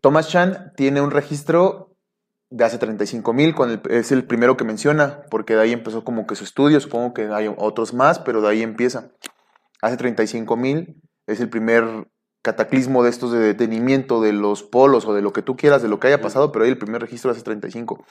Thomas 0.00 0.28
Chan 0.28 0.72
tiene 0.76 1.00
un 1.00 1.12
registro 1.12 1.94
de 2.50 2.64
hace 2.64 2.78
35 2.78 3.32
mil, 3.32 3.54
es 3.88 4.10
el 4.10 4.24
primero 4.24 4.56
que 4.56 4.64
menciona, 4.64 5.22
porque 5.30 5.54
de 5.54 5.60
ahí 5.60 5.72
empezó 5.72 6.02
como 6.02 6.26
que 6.26 6.34
su 6.34 6.42
estudio, 6.42 6.80
supongo 6.80 7.14
que 7.14 7.28
hay 7.28 7.48
otros 7.56 7.94
más, 7.94 8.18
pero 8.18 8.40
de 8.40 8.48
ahí 8.48 8.62
empieza. 8.62 9.12
Hace 9.80 9.96
35 9.96 10.56
mil 10.56 11.00
es 11.28 11.38
el 11.38 11.48
primer 11.48 12.08
cataclismo 12.42 13.02
de 13.02 13.10
estos 13.10 13.32
de 13.32 13.38
detenimiento 13.38 14.20
de 14.20 14.32
los 14.32 14.62
polos 14.62 15.04
o 15.06 15.14
de 15.14 15.22
lo 15.22 15.32
que 15.32 15.42
tú 15.42 15.56
quieras, 15.56 15.82
de 15.82 15.88
lo 15.88 16.00
que 16.00 16.08
haya 16.08 16.20
pasado, 16.20 16.52
pero 16.52 16.64
ahí 16.64 16.70
el 16.70 16.78
primer 16.78 17.00
registro 17.02 17.30
hace 17.30 17.42
35. 17.42 18.04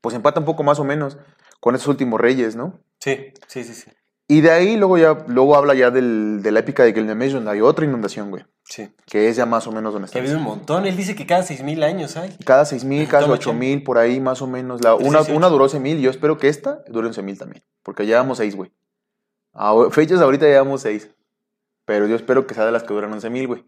Pues 0.00 0.14
empata 0.14 0.40
un 0.40 0.46
poco 0.46 0.62
más 0.62 0.78
o 0.78 0.84
menos 0.84 1.18
con 1.60 1.74
esos 1.74 1.88
últimos 1.88 2.20
reyes, 2.20 2.56
¿no? 2.56 2.78
Sí, 3.00 3.32
sí, 3.46 3.64
sí, 3.64 3.74
sí. 3.74 3.90
Y 4.30 4.42
de 4.42 4.50
ahí 4.50 4.76
luego 4.76 4.98
ya 4.98 5.24
luego 5.26 5.56
habla 5.56 5.74
ya 5.74 5.90
del- 5.90 6.40
de 6.42 6.52
la 6.52 6.60
épica 6.60 6.84
de 6.84 6.92
Gilgamesh, 6.92 7.32
donde 7.32 7.50
hay 7.50 7.60
otra 7.62 7.84
inundación, 7.86 8.30
güey, 8.30 8.44
Sí. 8.64 8.90
que 9.06 9.28
es 9.30 9.36
ya 9.36 9.46
más 9.46 9.66
o 9.66 9.72
menos 9.72 9.94
donde 9.94 10.08
Que 10.08 10.18
ha 10.18 10.22
está. 10.22 10.32
habido 10.34 10.36
un 10.38 10.44
montón. 10.58 10.84
Él 10.86 10.96
dice 10.96 11.16
que 11.16 11.26
cada 11.26 11.42
6.000 11.42 11.82
años 11.82 12.16
hay. 12.18 12.36
Cada 12.44 12.64
6.000, 12.66 13.08
cada 13.08 13.22
Toma, 13.24 13.34
8.000, 13.36 13.82
por 13.84 13.96
ahí 13.96 14.20
más 14.20 14.42
o 14.42 14.46
menos. 14.46 14.82
La, 14.84 14.94
una, 14.94 15.20
318. 15.24 15.36
una 15.36 15.48
duró 15.48 15.64
11.000, 15.64 15.98
yo 16.00 16.10
espero 16.10 16.36
que 16.36 16.48
esta 16.48 16.82
dure 16.88 17.08
11.000 17.08 17.38
también, 17.38 17.64
porque 17.82 18.04
ya 18.04 18.10
llevamos 18.16 18.36
6, 18.38 18.54
güey. 18.54 18.70
A 19.54 19.72
fechas 19.90 20.20
ahorita 20.20 20.44
llevamos 20.46 20.82
6, 20.82 21.10
pero 21.88 22.06
yo 22.06 22.16
espero 22.16 22.46
que 22.46 22.52
sea 22.52 22.66
de 22.66 22.70
las 22.70 22.82
que 22.82 22.92
duran 22.92 23.10
11.000, 23.18 23.46
güey. 23.46 23.64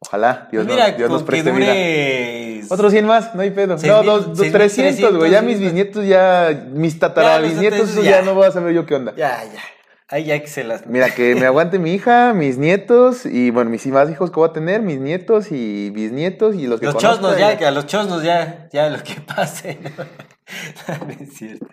Ojalá, 0.00 0.46
Dios, 0.52 0.66
Pues 0.66 0.76
mira, 0.76 0.88
nos, 0.88 0.96
Dios 0.98 1.10
nos 1.10 1.22
preste 1.22 1.52
vida. 1.52 1.68
dure... 1.68 2.60
Otros 2.68 2.92
100 2.92 3.06
más, 3.06 3.34
no 3.34 3.40
hay 3.40 3.50
pedo. 3.50 3.76
No, 3.76 3.80
mil- 3.82 4.06
dos, 4.06 4.26
dos, 4.26 4.38
seis 4.38 4.52
mil 4.52 4.52
300, 4.52 5.16
güey. 5.16 5.30
Ya 5.30 5.40
mis 5.40 5.58
bisnietos, 5.58 6.04
ya, 6.06 6.66
mis 6.70 6.98
tatarabisnietos, 6.98 7.94
ya. 7.94 8.02
ya. 8.02 8.22
no 8.22 8.34
voy 8.34 8.46
a 8.46 8.50
saber 8.50 8.74
yo 8.74 8.84
qué 8.84 8.94
onda. 8.96 9.14
Ya, 9.16 9.42
ya. 9.44 9.62
Ahí 10.08 10.24
ya 10.24 10.38
que 10.38 10.48
se 10.48 10.64
las... 10.64 10.86
Mira, 10.86 11.14
que 11.14 11.34
me 11.34 11.46
aguante 11.46 11.78
mi 11.78 11.94
hija, 11.94 12.34
mis 12.34 12.58
nietos, 12.58 13.24
y 13.24 13.48
bueno, 13.50 13.70
mis 13.70 13.86
más 13.86 14.10
hijos 14.10 14.30
que 14.30 14.36
voy 14.36 14.50
a 14.50 14.52
tener, 14.52 14.82
mis 14.82 15.00
nietos 15.00 15.50
y 15.50 15.88
bisnietos, 15.88 16.56
y 16.56 16.66
los 16.66 16.78
que 16.78 16.86
Los 16.86 16.96
conozca, 16.96 17.14
chosnos 17.22 17.38
ya, 17.38 17.56
que 17.56 17.64
a 17.64 17.70
los 17.70 17.86
chosnos 17.86 18.22
ya, 18.22 18.68
ya 18.70 18.90
lo 18.90 19.02
que 19.02 19.14
pase. 19.22 19.78
No, 19.82 20.94
No 21.06 21.10
es 21.18 21.32
cierto. 21.38 21.66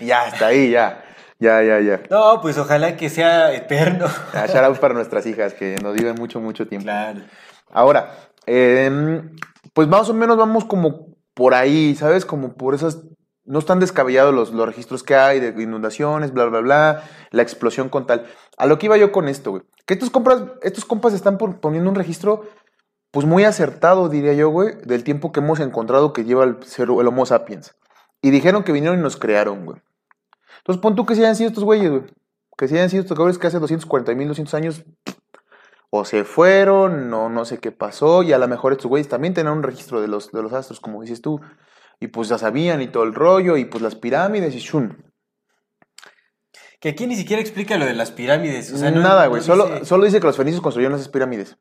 Ya, 0.00 0.24
hasta 0.24 0.48
ahí, 0.48 0.70
ya. 0.72 1.02
Ya, 1.38 1.62
ya, 1.62 1.80
ya. 1.80 2.02
No, 2.10 2.40
pues 2.40 2.56
ojalá 2.58 2.96
que 2.96 3.10
sea 3.10 3.52
eterno. 3.54 4.06
Ah, 4.32 4.46
shout 4.46 4.64
out 4.64 4.78
para 4.78 4.94
nuestras 4.94 5.26
hijas, 5.26 5.52
que 5.54 5.76
nos 5.82 5.94
viven 5.94 6.14
mucho, 6.14 6.40
mucho 6.40 6.66
tiempo. 6.66 6.84
Claro. 6.84 7.20
Ahora, 7.70 8.14
em, 8.46 9.36
pues 9.74 9.86
más 9.88 10.08
o 10.08 10.14
menos 10.14 10.36
vamos 10.36 10.64
como 10.64 11.08
por 11.34 11.52
ahí, 11.54 11.94
¿sabes? 11.94 12.24
Como 12.24 12.54
por 12.54 12.74
esas... 12.74 13.02
No 13.44 13.60
están 13.60 13.78
descabellados 13.78 14.34
los, 14.34 14.50
los 14.52 14.66
registros 14.66 15.04
que 15.04 15.14
hay 15.14 15.38
de 15.38 15.62
inundaciones, 15.62 16.32
bla, 16.32 16.46
bla, 16.46 16.60
bla, 16.60 17.02
la 17.30 17.42
explosión 17.42 17.88
con 17.88 18.04
tal. 18.06 18.26
A 18.56 18.66
lo 18.66 18.76
que 18.78 18.86
iba 18.86 18.96
yo 18.96 19.12
con 19.12 19.28
esto, 19.28 19.50
güey. 19.52 19.62
Que 19.86 19.94
estos, 19.94 20.10
compas, 20.10 20.42
estos 20.62 20.84
compas 20.84 21.12
están 21.12 21.38
poniendo 21.38 21.88
un 21.88 21.94
registro, 21.94 22.42
pues 23.12 23.24
muy 23.24 23.44
acertado, 23.44 24.08
diría 24.08 24.32
yo, 24.32 24.48
güey, 24.48 24.74
del 24.84 25.04
tiempo 25.04 25.30
que 25.30 25.38
hemos 25.38 25.60
encontrado 25.60 26.12
que 26.12 26.24
lleva 26.24 26.42
el, 26.42 26.56
ser- 26.64 26.88
el 26.88 27.06
Homo 27.06 27.24
sapiens. 27.24 27.76
Y 28.20 28.30
dijeron 28.30 28.64
que 28.64 28.72
vinieron 28.72 28.98
y 28.98 29.02
nos 29.02 29.16
crearon, 29.16 29.64
güey. 29.64 29.80
Entonces 30.66 30.82
pon 30.82 30.94
tú 30.96 31.06
que 31.06 31.14
si 31.14 31.20
hayan 31.22 31.36
sido 31.36 31.48
estos 31.48 31.64
güeyes, 31.64 31.90
güey. 31.90 32.02
Que 32.58 32.66
si 32.68 32.74
hayan 32.74 32.90
sido 32.90 33.02
estos 33.02 33.16
cabrones 33.16 33.38
que 33.38 33.46
hace 33.46 33.58
240 33.60 34.14
mil, 34.14 34.28
200 34.28 34.54
años 34.54 34.84
o 35.90 36.04
se 36.04 36.24
fueron, 36.24 37.08
no, 37.10 37.28
no 37.28 37.44
sé 37.44 37.58
qué 37.58 37.70
pasó, 37.70 38.22
y 38.22 38.32
a 38.32 38.38
lo 38.38 38.48
mejor 38.48 38.72
estos 38.72 38.86
güeyes 38.86 39.08
también 39.08 39.34
tenían 39.34 39.56
un 39.56 39.62
registro 39.62 40.00
de 40.00 40.08
los, 40.08 40.32
de 40.32 40.42
los 40.42 40.52
astros, 40.52 40.80
como 40.80 41.00
dices 41.02 41.22
tú, 41.22 41.40
y 42.00 42.08
pues 42.08 42.28
ya 42.28 42.38
sabían 42.38 42.82
y 42.82 42.88
todo 42.88 43.04
el 43.04 43.14
rollo, 43.14 43.56
y 43.56 43.66
pues 43.66 43.82
las 43.82 43.94
pirámides 43.94 44.54
y 44.54 44.58
shun. 44.58 45.04
Que 46.80 46.90
aquí 46.90 47.06
ni 47.06 47.16
siquiera 47.16 47.40
explica 47.40 47.78
lo 47.78 47.86
de 47.86 47.94
las 47.94 48.10
pirámides. 48.10 48.72
O 48.72 48.76
sea, 48.76 48.90
no- 48.90 49.00
Nada, 49.00 49.24
no 49.24 49.30
güey, 49.30 49.42
solo, 49.42 49.66
dice- 49.66 49.84
solo 49.86 50.04
dice 50.04 50.20
que 50.20 50.26
los 50.26 50.36
fenicios 50.36 50.60
construyeron 50.62 50.96
esas 50.98 51.08
pirámides. 51.08 51.56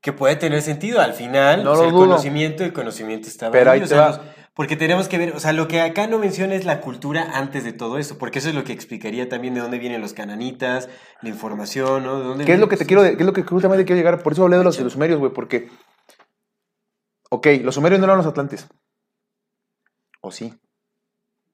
Que 0.00 0.12
puede 0.12 0.34
tener 0.36 0.62
sentido. 0.62 1.00
Al 1.00 1.12
final, 1.12 1.62
No 1.62 1.72
o 1.72 1.74
sea, 1.76 1.82
lo 1.84 1.88
el 1.90 1.94
dudo. 1.94 2.06
conocimiento, 2.06 2.64
el 2.64 2.72
conocimiento 2.72 3.28
estaba 3.28 3.52
Pero 3.52 3.70
ahí 3.70 3.78
o 3.80 3.82
te 3.82 3.88
sea, 3.88 4.00
va. 4.00 4.08
los- 4.08 4.20
porque 4.54 4.76
tenemos 4.76 5.08
que 5.08 5.18
ver, 5.18 5.34
o 5.34 5.40
sea, 5.40 5.52
lo 5.52 5.66
que 5.68 5.80
acá 5.80 6.06
no 6.06 6.18
menciona 6.18 6.54
es 6.54 6.64
la 6.64 6.80
cultura 6.80 7.30
antes 7.38 7.64
de 7.64 7.72
todo 7.72 7.98
eso, 7.98 8.18
porque 8.18 8.38
eso 8.38 8.48
es 8.50 8.54
lo 8.54 8.64
que 8.64 8.72
explicaría 8.72 9.28
también 9.28 9.54
de 9.54 9.60
dónde 9.60 9.78
vienen 9.78 10.00
los 10.00 10.12
cananitas, 10.12 10.88
la 11.22 11.28
información, 11.30 12.04
¿no? 12.04 12.18
De 12.18 12.24
dónde 12.24 12.44
¿Qué 12.44 12.52
es 12.54 12.60
lo 12.60 12.68
que 12.68 12.76
te 12.76 12.84
quiero, 12.86 13.02
qué 13.02 13.10
es 13.12 13.24
lo 13.26 13.32
que 13.32 13.42
justamente 13.42 13.84
quiero 13.84 13.98
llegar? 13.98 14.22
Por 14.22 14.32
eso 14.34 14.42
hablé 14.44 14.58
de 14.58 14.64
los, 14.64 14.76
de 14.76 14.84
los 14.84 14.92
sumerios, 14.92 15.18
güey, 15.18 15.32
porque... 15.32 15.70
Ok, 17.30 17.46
los 17.62 17.74
sumerios 17.76 17.98
no 17.98 18.04
eran 18.04 18.18
los 18.18 18.26
atlantes. 18.26 18.68
¿O 20.20 20.30
sí? 20.30 20.54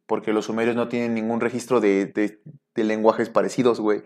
Porque 0.07 0.33
los 0.33 0.47
sumerios 0.47 0.75
no 0.75 0.89
tienen 0.89 1.15
ningún 1.15 1.41
registro 1.41 1.81
de, 1.81 2.07
de- 2.07 2.41
de 2.75 2.85
lenguajes 2.85 3.31
parecidos, 3.31 3.79
güey. 3.79 4.03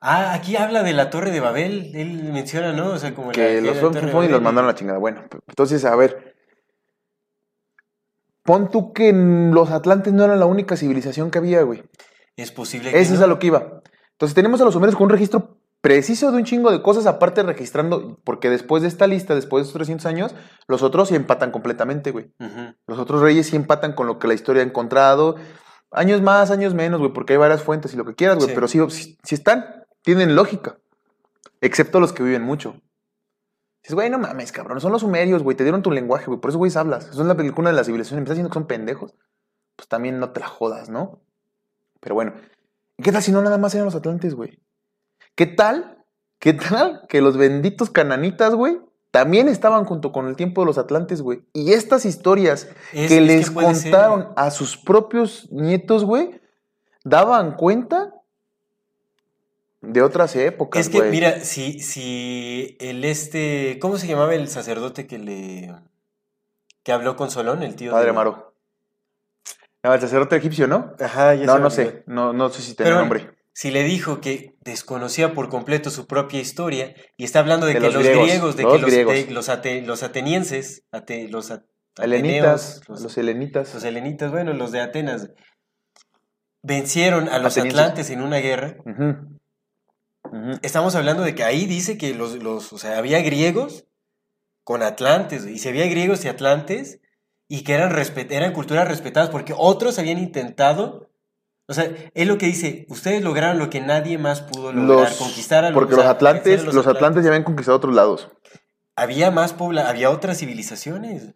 Ah, 0.00 0.34
aquí 0.34 0.56
habla 0.56 0.82
de 0.84 0.92
la 0.92 1.10
Torre 1.10 1.32
de 1.32 1.40
Babel, 1.40 1.90
él 1.94 2.22
menciona, 2.32 2.72
¿no? 2.72 2.90
O 2.90 2.98
sea, 2.98 3.14
como 3.14 3.28
la- 3.28 3.32
que 3.32 3.60
los 3.60 3.74
la 3.82 3.90
fueron 3.90 4.24
y 4.24 4.28
los 4.28 4.42
mandaron 4.42 4.68
a 4.68 4.72
la 4.72 4.78
chingada. 4.78 4.98
Bueno, 4.98 5.24
entonces, 5.48 5.84
a 5.84 5.96
ver. 5.96 6.35
Pon 8.46 8.70
tú 8.70 8.92
que 8.92 9.12
los 9.12 9.70
atlantes 9.70 10.12
no 10.12 10.24
eran 10.24 10.38
la 10.40 10.46
única 10.46 10.76
civilización 10.76 11.30
que 11.30 11.38
había, 11.38 11.62
güey. 11.62 11.82
Es 12.36 12.52
posible 12.52 12.90
que 12.90 13.00
Eso 13.00 13.14
es 13.14 13.20
a 13.20 13.26
lo 13.26 13.38
que 13.38 13.48
iba. 13.48 13.82
Entonces 14.12 14.34
tenemos 14.34 14.60
a 14.60 14.64
los 14.64 14.74
sumerios 14.74 14.96
con 14.96 15.04
un 15.06 15.10
registro 15.10 15.58
preciso 15.80 16.30
de 16.32 16.38
un 16.38 16.44
chingo 16.44 16.70
de 16.70 16.82
cosas, 16.82 17.06
aparte 17.06 17.42
registrando, 17.42 18.18
porque 18.24 18.50
después 18.50 18.82
de 18.82 18.88
esta 18.88 19.06
lista, 19.06 19.34
después 19.34 19.62
de 19.62 19.66
estos 19.68 19.78
300 19.78 20.06
años, 20.06 20.34
los 20.66 20.82
otros 20.82 21.08
sí 21.08 21.14
empatan 21.14 21.50
completamente, 21.50 22.10
güey. 22.10 22.32
Los 22.86 22.98
otros 22.98 23.20
reyes 23.20 23.46
sí 23.48 23.56
empatan 23.56 23.92
con 23.92 24.06
lo 24.06 24.18
que 24.18 24.26
la 24.28 24.34
historia 24.34 24.62
ha 24.62 24.66
encontrado. 24.66 25.36
Años 25.92 26.22
más, 26.22 26.50
años 26.50 26.74
menos, 26.74 26.98
güey, 27.00 27.12
porque 27.12 27.34
hay 27.34 27.38
varias 27.38 27.62
fuentes 27.62 27.94
y 27.94 27.96
lo 27.96 28.04
que 28.04 28.14
quieras, 28.14 28.36
güey, 28.36 28.48
Sí. 28.48 28.54
pero 28.54 28.68
sí, 28.68 28.80
sí, 28.90 29.18
sí 29.22 29.34
están, 29.34 29.64
tienen 30.02 30.34
lógica. 30.34 30.76
Excepto 31.60 32.00
los 32.00 32.12
que 32.12 32.22
viven 32.22 32.42
mucho. 32.42 32.80
Dices, 33.86 33.94
güey, 33.94 34.10
no 34.10 34.18
mames, 34.18 34.50
cabrón, 34.50 34.80
son 34.80 34.90
los 34.90 35.02
sumerios, 35.02 35.44
güey, 35.44 35.56
te 35.56 35.62
dieron 35.62 35.80
tu 35.80 35.92
lenguaje, 35.92 36.26
güey, 36.26 36.40
por 36.40 36.48
eso, 36.50 36.58
güey, 36.58 36.72
hablas. 36.74 37.04
Son 37.12 37.28
la 37.28 37.36
película 37.36 37.70
de 37.70 37.76
la 37.76 37.84
civilización, 37.84 38.18
y 38.18 38.20
me 38.20 38.24
estás 38.24 38.34
diciendo 38.34 38.50
que 38.50 38.54
son 38.54 38.66
pendejos. 38.66 39.14
Pues 39.76 39.86
también 39.86 40.18
no 40.18 40.30
te 40.30 40.40
la 40.40 40.48
jodas, 40.48 40.88
¿no? 40.88 41.20
Pero 42.00 42.16
bueno, 42.16 42.32
¿y 42.98 43.04
¿qué 43.04 43.12
tal 43.12 43.22
si 43.22 43.30
no 43.30 43.42
nada 43.42 43.58
más 43.58 43.72
eran 43.76 43.84
los 43.84 43.94
atlantes, 43.94 44.34
güey? 44.34 44.58
¿Qué 45.36 45.46
tal? 45.46 46.04
¿Qué 46.40 46.52
tal 46.52 47.02
que 47.08 47.20
los 47.20 47.36
benditos 47.36 47.90
cananitas, 47.90 48.56
güey, 48.56 48.80
también 49.12 49.46
estaban 49.48 49.84
junto 49.84 50.10
con 50.10 50.26
el 50.26 50.34
tiempo 50.34 50.62
de 50.62 50.66
los 50.66 50.78
atlantes, 50.78 51.22
güey? 51.22 51.44
Y 51.52 51.72
estas 51.72 52.06
historias 52.06 52.68
Es- 52.92 53.06
que 53.06 53.18
es 53.18 53.22
les 53.22 53.50
contaron 53.52 54.30
a 54.34 54.50
sus 54.50 54.76
propios 54.76 55.46
nietos, 55.52 56.04
güey, 56.04 56.40
daban 57.04 57.54
cuenta 57.54 58.12
de 59.86 60.02
otras 60.02 60.34
épocas, 60.36 60.80
Es 60.80 60.88
que, 60.88 61.02
mira, 61.02 61.40
si, 61.40 61.80
si 61.80 62.76
el 62.80 63.04
este, 63.04 63.78
¿cómo 63.80 63.98
se 63.98 64.06
llamaba 64.06 64.34
el 64.34 64.48
sacerdote 64.48 65.06
que 65.06 65.18
le, 65.18 65.72
que 66.82 66.92
habló 66.92 67.16
con 67.16 67.30
Solón, 67.30 67.62
el 67.62 67.76
tío 67.76 67.92
Padre 67.92 68.04
de- 68.06 68.10
Amaro. 68.10 68.54
Ah, 69.82 69.94
el 69.94 70.00
sacerdote 70.00 70.36
egipcio, 70.36 70.66
¿no? 70.66 70.94
Ajá, 71.00 71.34
ya 71.34 71.46
No, 71.46 71.58
no 71.58 71.70
sé. 71.70 72.02
No, 72.06 72.32
no 72.32 72.48
sé 72.48 72.60
si 72.62 72.74
tiene 72.74 72.90
nombre. 72.92 73.30
si 73.52 73.70
le 73.70 73.84
dijo 73.84 74.20
que 74.20 74.56
desconocía 74.62 75.32
por 75.32 75.48
completo 75.48 75.90
su 75.90 76.06
propia 76.08 76.40
historia 76.40 76.94
y 77.16 77.24
está 77.24 77.38
hablando 77.38 77.66
de, 77.66 77.74
De 77.74 77.80
que 77.80 77.90
los 77.90 78.02
griegos, 78.02 78.26
griegos, 78.26 78.56
de 78.56 78.62
los 78.64 78.72
que 78.74 78.78
los, 78.80 78.90
griegos. 78.90 79.30
los, 79.32 79.48
ate- 79.48 79.82
los 79.82 80.02
atenienses, 80.02 80.82
ate- 80.90 81.28
los 81.28 81.50
a- 81.52 81.64
Helenitas, 81.98 82.78
ateneos, 82.82 83.00
los, 83.02 83.16
helenitas. 83.18 83.74
los 83.74 83.84
helenitas, 83.84 84.30
bueno, 84.32 84.52
los 84.52 84.72
de 84.72 84.80
Atenas, 84.80 85.30
vencieron 86.62 87.28
a 87.28 87.38
los 87.38 87.52
Atenienses. 87.56 87.80
atlantes 87.80 88.10
en 88.10 88.20
una 88.22 88.38
guerra. 88.38 88.76
Ujú. 88.84 89.35
Estamos 90.62 90.94
hablando 90.94 91.22
de 91.22 91.34
que 91.34 91.44
ahí 91.44 91.66
dice 91.66 91.96
que 91.98 92.14
los, 92.14 92.42
los 92.42 92.72
o 92.72 92.78
sea, 92.78 92.98
había 92.98 93.20
griegos 93.22 93.84
con 94.64 94.82
atlantes, 94.82 95.46
y 95.46 95.58
si 95.58 95.68
había 95.68 95.86
griegos 95.86 96.24
y 96.24 96.28
atlantes, 96.28 97.00
y 97.48 97.62
que 97.62 97.74
eran, 97.74 97.92
respet- 97.92 98.32
eran 98.32 98.52
culturas 98.52 98.88
respetadas 98.88 99.30
porque 99.30 99.54
otros 99.56 99.98
habían 100.00 100.18
intentado, 100.18 101.10
o 101.68 101.74
sea, 101.74 101.88
es 102.14 102.26
lo 102.26 102.38
que 102.38 102.46
dice, 102.46 102.84
ustedes 102.88 103.22
lograron 103.22 103.58
lo 103.58 103.70
que 103.70 103.80
nadie 103.80 104.18
más 104.18 104.40
pudo 104.42 104.72
lograr, 104.72 105.10
Los- 105.10 105.18
conquistar 105.18 105.64
a 105.64 105.70
los 105.70 105.74
porque 105.78 105.94
los 105.94 106.04
atlantes, 106.04 106.64
los, 106.64 106.86
atlantes 106.86 107.22
ya 107.22 107.30
habían 107.30 107.44
conquistado 107.44 107.76
otros 107.76 107.94
lados. 107.94 108.28
Había 108.96 109.30
más 109.30 109.52
pobla, 109.52 109.88
había 109.88 110.10
otras 110.10 110.38
civilizaciones. 110.38 111.34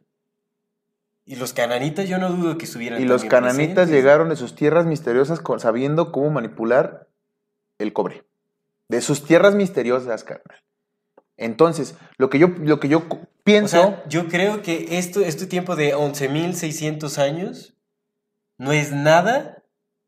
Y 1.26 1.36
los 1.36 1.52
cananitas 1.52 2.08
yo 2.08 2.18
no 2.18 2.30
dudo 2.30 2.58
que 2.58 2.64
estuvieran 2.64 3.00
Y 3.00 3.04
los 3.04 3.22
cananitas 3.24 3.74
presentes. 3.74 3.90
llegaron 3.90 4.30
de 4.30 4.36
sus 4.36 4.56
tierras 4.56 4.86
misteriosas 4.86 5.38
con- 5.40 5.60
sabiendo 5.60 6.10
cómo 6.10 6.30
manipular 6.30 7.06
el 7.78 7.92
cobre. 7.92 8.24
De 8.90 9.00
sus 9.00 9.24
tierras 9.24 9.54
misteriosas, 9.54 10.24
carnal. 10.24 10.58
Entonces, 11.36 11.94
lo 12.18 12.28
que 12.28 12.38
yo, 12.38 12.48
lo 12.48 12.80
que 12.80 12.88
yo 12.88 13.04
O 13.08 13.18
pienso, 13.44 13.68
sea, 13.76 14.04
yo 14.08 14.28
creo 14.28 14.62
que 14.62 14.98
esto, 14.98 15.20
este 15.20 15.46
tiempo 15.46 15.76
de 15.76 15.94
11.600 15.94 17.18
años 17.18 17.76
no 18.58 18.72
es 18.72 18.92
nada 18.92 19.62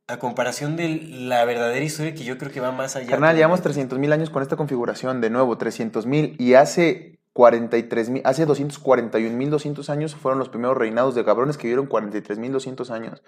a 0.08 0.18
comparación 0.18 0.76
de 0.76 0.88
la 0.88 1.44
verdadera 1.44 1.84
historia 1.84 2.12
que 2.12 2.24
yo 2.24 2.36
creo 2.38 2.50
que 2.50 2.60
va 2.60 2.72
más 2.72 2.96
allá. 2.96 3.08
carnal, 3.08 3.36
llevamos 3.36 3.60
todavía. 3.60 3.74
300 3.74 3.98
mil 3.98 4.12
años 4.12 4.30
con 4.30 4.42
esta 4.42 4.56
configuración, 4.56 5.20
de 5.20 5.30
nuevo, 5.30 5.56
300 5.56 6.04
mil, 6.06 6.34
y 6.38 6.54
hace 6.54 7.20
43 7.34 8.10
mil, 8.10 8.22
hace 8.26 8.44
241 8.44 9.34
mil 9.36 9.48
200 9.48 9.88
años 9.88 10.14
fueron 10.16 10.38
los 10.40 10.48
primeros 10.50 10.76
reinados 10.76 11.14
de 11.14 11.24
cabrones 11.24 11.56
que 11.56 11.68
vivieron 11.68 11.86
43 11.86 12.38
mil 12.38 12.52
200 12.52 12.90
años. 12.90 13.22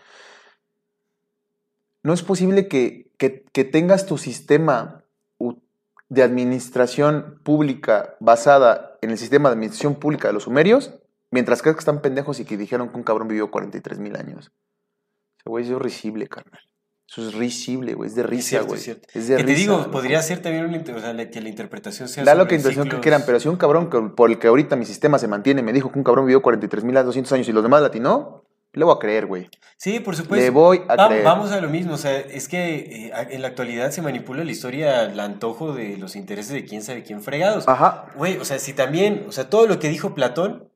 No 2.03 2.13
es 2.13 2.23
posible 2.23 2.69
que, 2.69 3.13
que- 3.19 3.45
que 3.53 3.65
tengas 3.65 4.05
tu 4.05 4.19
sistema 4.19 5.04
de 6.15 6.23
administración 6.23 7.41
pública 7.43 8.17
basada 8.21 8.97
en 9.03 9.11
el 9.11 9.19
sistema 9.19 9.49
de 9.49 9.55
administración 9.55 9.97
pública 9.97 10.29
de 10.29 10.35
los 10.35 10.45
sumerios, 10.45 10.95
mientras 11.31 11.61
crees 11.63 11.77
que 11.77 11.81
están 11.81 12.01
pendejos 12.01 12.41
y 12.41 12.45
que 12.45 12.57
dijeron 12.57 12.89
que 12.89 12.97
un 12.97 13.03
cabrón 13.03 13.29
vivió 13.29 13.51
43 13.51 13.99
mil 13.99 14.17
años. 14.17 14.53
Ese 15.39 15.51
güey 15.51 15.65
es 15.65 15.79
risible, 15.79 16.27
carnal. 16.29 16.61
Eso 17.07 17.29
es 17.29 17.35
risible, 17.35 17.93
güey. 17.95 18.09
Es 18.09 18.15
de 18.17 18.23
risa, 18.23 18.61
güey. 18.63 18.79
es 18.79 18.85
cierto. 18.85 19.09
Es 19.13 19.29
de 19.29 19.37
que 19.37 19.43
te 19.45 19.49
risa, 19.49 19.61
digo, 19.61 19.79
güey. 19.79 19.91
podría 19.91 20.23
ser 20.23 20.41
también 20.41 20.65
una, 20.65 20.79
o 20.79 21.01
sea, 21.01 21.31
que 21.31 21.41
la 21.43 21.49
interpretación 21.51 22.09
sea 22.09 22.25
Da 22.25 22.35
lo 22.35 22.49
que 22.49 22.55
intención 22.55 22.89
que 22.89 22.99
quieran, 23.01 23.23
pero 23.27 23.39
si 23.39 23.49
un 23.49 23.57
cabrón 23.57 23.91
que- 23.91 24.01
por 24.17 24.31
el 24.31 24.39
que 24.39 24.47
ahorita 24.47 24.75
mi 24.77 24.87
sistema 24.87 25.19
se 25.19 25.29
mantiene 25.29 25.63
me 25.63 25.73
dijo 25.75 25.93
que 25.93 25.99
un 25.99 26.05
cabrón 26.05 26.25
vivió 26.27 26.41
43.200 26.41 27.31
años 27.33 27.49
y 27.49 27.53
los 27.53 27.63
demás 27.63 27.83
latinó, 27.83 28.44
le 28.75 28.85
voy 28.85 28.95
a 28.95 28.99
creer, 28.99 29.27
güey. 29.27 29.49
Sí, 29.77 30.01
por 30.01 30.17
supuesto. 30.17 30.43
Le 30.45 30.51
voy 30.51 30.83
a 30.89 30.97
Va- 30.97 31.09
creer. 31.09 31.25
Vamos 31.25 31.51
a 31.53 31.61
lo 31.61 31.69
mismo, 31.69 31.95
o 31.95 31.99
sea, 31.99 32.19
es 32.19 32.49
que 32.49 33.09
eh, 33.09 33.13
en 33.31 33.43
la 33.43 33.49
actualidad 33.49 33.91
se 33.91 34.03
manipula 34.03 34.45
la 34.45 34.51
historia 34.51 35.01
al 35.01 35.19
antojo 35.21 35.73
de 35.75 35.97
los 35.97 36.17
intereses 36.17 36.53
de 36.53 36.65
quién 36.65 36.83
sabe 36.83 37.03
quién 37.03 37.23
fregados. 37.23 37.67
Ajá. 37.69 38.07
Güey, 38.17 38.39
o 38.39 38.45
sea, 38.45 38.59
si 38.59 38.73
también, 38.73 39.25
o 39.29 39.33
sea, 39.33 39.49
todo 39.51 39.67
lo 39.67 39.79
que 39.79 39.89
dijo 39.89 40.15
Platón 40.15 40.71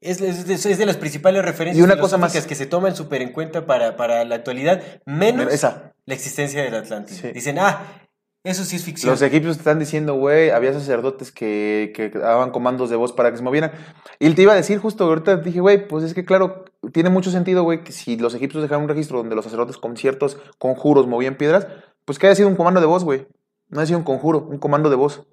es, 0.00 0.20
es 0.20 0.46
de, 0.46 0.54
es 0.54 0.78
de 0.78 0.86
las 0.86 0.96
principales 0.96 1.44
referencias 1.44 1.80
Y 1.80 1.82
una 1.82 1.98
cosa 2.00 2.18
más. 2.18 2.32
que 2.46 2.54
se 2.54 2.66
toman 2.66 2.94
súper 2.94 3.22
en 3.22 3.32
cuenta 3.32 3.66
para, 3.66 3.96
para 3.96 4.24
la 4.24 4.34
actualidad, 4.34 4.82
menos 5.06 5.52
Esa. 5.52 5.94
la 6.06 6.14
existencia 6.14 6.62
del 6.62 6.74
Atlántico. 6.74 7.20
Sí. 7.22 7.32
Dicen, 7.32 7.58
ah, 7.58 8.00
eso 8.44 8.64
sí 8.64 8.76
es 8.76 8.84
ficción. 8.84 9.10
Los 9.12 9.22
egipcios 9.22 9.56
te 9.56 9.60
están 9.62 9.78
diciendo, 9.78 10.14
güey, 10.16 10.50
había 10.50 10.74
sacerdotes 10.74 11.32
que, 11.32 11.92
que 11.94 12.10
daban 12.10 12.50
comandos 12.50 12.90
de 12.90 12.96
voz 12.96 13.12
para 13.14 13.30
que 13.30 13.38
se 13.38 13.42
movieran. 13.42 13.72
Y 14.18 14.30
te 14.34 14.42
iba 14.42 14.52
a 14.52 14.56
decir 14.56 14.78
justo, 14.78 15.04
ahorita 15.04 15.36
dije, 15.38 15.60
güey, 15.60 15.88
pues 15.88 16.04
es 16.04 16.12
que 16.12 16.26
claro, 16.26 16.66
tiene 16.92 17.10
mucho 17.10 17.30
sentido, 17.30 17.62
güey, 17.62 17.82
que 17.84 17.92
si 17.92 18.16
los 18.16 18.34
egipcios 18.34 18.62
dejaron 18.62 18.84
un 18.84 18.88
registro 18.88 19.18
donde 19.18 19.34
los 19.36 19.44
sacerdotes 19.44 19.76
con 19.76 19.96
ciertos 19.96 20.36
conjuros 20.58 21.06
movían 21.06 21.36
piedras, 21.36 21.66
pues 22.04 22.18
que 22.18 22.26
haya 22.26 22.36
sido 22.36 22.48
un 22.48 22.56
comando 22.56 22.80
de 22.80 22.86
voz, 22.86 23.04
güey. 23.04 23.26
No 23.68 23.80
haya 23.80 23.86
sido 23.86 23.98
un 23.98 24.04
conjuro, 24.04 24.40
un 24.48 24.58
comando 24.58 24.90
de 24.90 24.96
voz. 24.96 25.26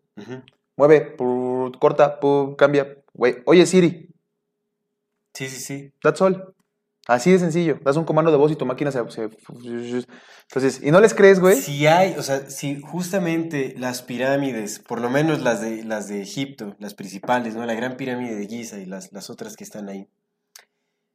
Mueve, 0.77 1.01
pur, 1.01 1.77
corta, 1.79 2.19
pur, 2.19 2.55
cambia. 2.55 2.97
Güey, 3.13 3.37
oye 3.45 3.65
Siri, 3.65 4.07
Sí, 5.33 5.47
sí, 5.47 5.59
sí. 5.61 5.93
That's 6.01 6.21
all. 6.21 6.53
Así 7.07 7.31
de 7.31 7.39
sencillo. 7.39 7.79
Das 7.83 7.95
un 7.97 8.03
comando 8.05 8.31
de 8.31 8.37
voz 8.37 8.51
y 8.51 8.55
tu 8.55 8.65
máquina 8.65 8.91
se. 8.91 8.99
se- 9.09 9.29
Entonces, 10.43 10.81
¿y 10.83 10.91
no 10.91 10.99
les 10.99 11.13
crees, 11.13 11.39
güey? 11.39 11.55
Si 11.55 11.87
hay, 11.87 12.15
o 12.17 12.21
sea, 12.23 12.49
si 12.49 12.79
justamente 12.81 13.73
las 13.77 14.01
pirámides, 14.01 14.79
por 14.79 14.99
lo 15.01 15.09
menos 15.09 15.41
las 15.41 15.61
de, 15.61 15.83
las 15.83 16.07
de 16.09 16.21
Egipto, 16.21 16.75
las 16.79 16.93
principales, 16.93 17.55
¿no? 17.55 17.65
La 17.65 17.73
gran 17.73 17.95
pirámide 17.97 18.35
de 18.35 18.47
Giza 18.47 18.77
y 18.79 18.85
las, 18.85 19.11
las 19.13 19.29
otras 19.29 19.55
que 19.55 19.63
están 19.63 19.89
ahí, 19.89 20.07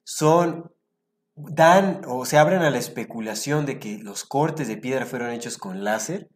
son, 0.08 0.70
dan 1.34 2.02
o 2.06 2.24
se 2.24 2.38
abren 2.38 2.62
a 2.62 2.70
la 2.70 2.78
especulación 2.78 3.66
de 3.66 3.80
que 3.80 3.98
los 3.98 4.24
cortes 4.24 4.68
de 4.68 4.76
piedra 4.76 5.04
fueron 5.04 5.30
hechos 5.32 5.58
con 5.58 5.82
láser, 5.82 6.28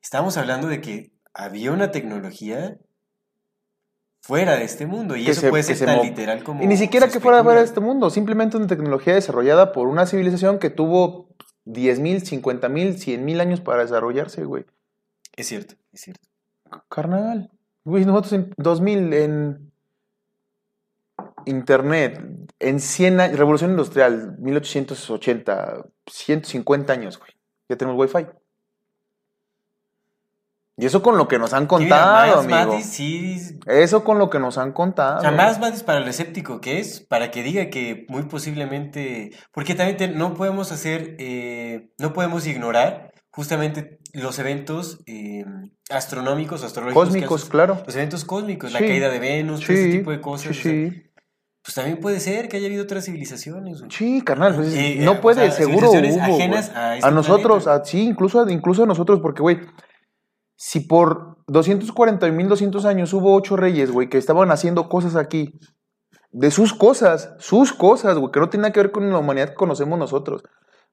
estamos 0.00 0.36
hablando 0.36 0.68
de 0.68 0.80
que 0.80 1.10
había 1.34 1.72
una 1.72 1.90
tecnología 1.90 2.78
fuera 4.22 4.56
de 4.56 4.62
este 4.64 4.86
mundo 4.86 5.16
y 5.16 5.24
Que 5.24 5.32
eso 5.32 5.40
se- 5.40 5.50
puede 5.50 5.64
ser 5.64 5.76
se 5.78 5.86
tan 5.86 6.00
literal 6.00 6.44
como... 6.44 6.62
Y 6.62 6.68
ni 6.68 6.76
siquiera 6.76 7.08
que 7.08 7.18
fuera 7.18 7.42
fuera 7.42 7.58
de 7.58 7.66
este 7.66 7.80
mundo. 7.80 8.08
Simplemente 8.08 8.56
una 8.56 8.66
tecnología 8.68 9.14
desarrollada 9.14 9.72
por 9.72 9.88
una 9.88 10.06
civilización 10.06 10.60
que 10.60 10.70
tuvo 10.70 11.28
10 11.64 11.98
mil, 11.98 12.24
50 12.24 12.68
mil, 12.68 12.98
100 12.98 13.24
mil 13.24 13.40
años 13.40 13.60
para 13.60 13.82
desarrollarse, 13.82 14.44
güey. 14.44 14.64
Es 15.36 15.48
cierto, 15.48 15.74
es 15.92 16.02
cierto. 16.02 16.28
Carnal. 16.88 17.50
Güey, 17.84 18.04
nosotros 18.04 18.32
en 18.34 18.52
2000 18.58 19.12
en 19.12 19.72
Internet, 21.46 22.20
en 22.60 22.80
100 22.80 23.20
años, 23.20 23.38
Revolución 23.38 23.70
Industrial, 23.70 24.36
1880, 24.38 25.84
150 26.06 26.92
años, 26.92 27.18
güey. 27.18 27.30
Ya 27.68 27.76
tenemos 27.76 27.98
Wi-Fi. 28.00 28.26
Y 30.80 30.86
eso 30.86 31.02
con 31.02 31.18
lo 31.18 31.26
que 31.26 31.38
nos 31.40 31.52
han 31.54 31.62
mira, 31.64 31.68
contado, 31.68 32.36
más 32.36 32.44
amigo. 32.44 32.72
Matis 32.74 32.86
sí 32.86 33.58
Eso 33.66 34.04
con 34.04 34.18
lo 34.20 34.30
que 34.30 34.38
nos 34.38 34.58
han 34.58 34.72
contado. 34.72 35.18
O 35.18 35.20
sea, 35.22 35.32
más 35.32 35.58
Matis 35.58 35.82
para 35.82 35.98
el 35.98 36.06
escéptico 36.06 36.60
que 36.60 36.78
es, 36.78 37.00
para 37.00 37.32
que 37.32 37.42
diga 37.42 37.68
que 37.68 38.06
muy 38.08 38.22
posiblemente, 38.24 39.32
porque 39.52 39.74
también 39.74 39.96
te- 39.96 40.08
no 40.08 40.34
podemos 40.34 40.70
hacer, 40.70 41.16
eh, 41.18 41.90
no 41.98 42.12
podemos 42.12 42.46
ignorar 42.46 43.12
justamente 43.30 43.98
los 44.12 44.38
eventos 44.38 45.00
eh, 45.06 45.44
astronómicos, 45.90 46.62
astrológicos. 46.62 47.08
Cósmicos, 47.08 47.44
claro. 47.46 47.82
Los 47.84 47.96
eventos 47.96 48.24
cósmicos, 48.24 48.72
la 48.72 48.78
Sí, 48.78 48.86
caída 48.86 49.08
de 49.10 49.18
Venus, 49.18 49.60
todo 49.66 49.72
ese 49.76 49.90
tipo 49.90 50.12
de 50.12 50.20
cosas. 50.20 50.54
Sí, 50.56 50.60
o 50.60 50.62
sea, 50.62 50.72
sí. 50.72 51.07
Pues 51.62 51.74
también 51.74 51.98
puede 52.00 52.20
ser 52.20 52.48
que 52.48 52.56
haya 52.56 52.66
habido 52.66 52.84
otras 52.84 53.04
civilizaciones. 53.04 53.80
güey. 53.80 53.90
Sí, 53.90 54.22
carnal. 54.22 54.54
pues, 54.54 54.74
Eh, 54.74 54.98
no 55.00 55.12
eh, 55.12 55.16
puede, 55.16 55.42
o 55.42 55.50
sea, 55.50 55.66
seguro 55.66 55.90
civilizaciones 55.90 56.16
hubo, 56.28 56.36
ajenas 56.36 56.70
a 56.74 56.96
este 56.96 57.10
nosotros, 57.10 57.66
a- 57.66 57.84
sí, 57.84 58.02
incluso, 58.02 58.48
incluso 58.48 58.84
a 58.84 58.86
nosotros, 58.86 59.20
porque, 59.20 59.42
güey, 59.42 59.58
si 60.56 60.80
por 60.80 61.38
240 61.46 62.30
mil 62.32 62.48
200 62.48 62.84
años 62.84 63.12
hubo 63.12 63.34
ocho 63.34 63.56
reyes, 63.56 63.90
güey, 63.90 64.08
que 64.08 64.18
estaban 64.18 64.50
haciendo 64.50 64.88
cosas 64.88 65.14
aquí, 65.16 65.58
de 66.30 66.50
sus 66.50 66.74
cosas, 66.74 67.34
sus 67.38 67.72
cosas, 67.72 68.18
güey, 68.18 68.32
que 68.32 68.40
no 68.40 68.48
tiene 68.48 68.62
nada 68.62 68.72
que 68.72 68.80
ver 68.80 68.90
con 68.92 69.10
la 69.10 69.18
humanidad 69.18 69.50
que 69.50 69.54
conocemos 69.54 69.98
nosotros, 69.98 70.42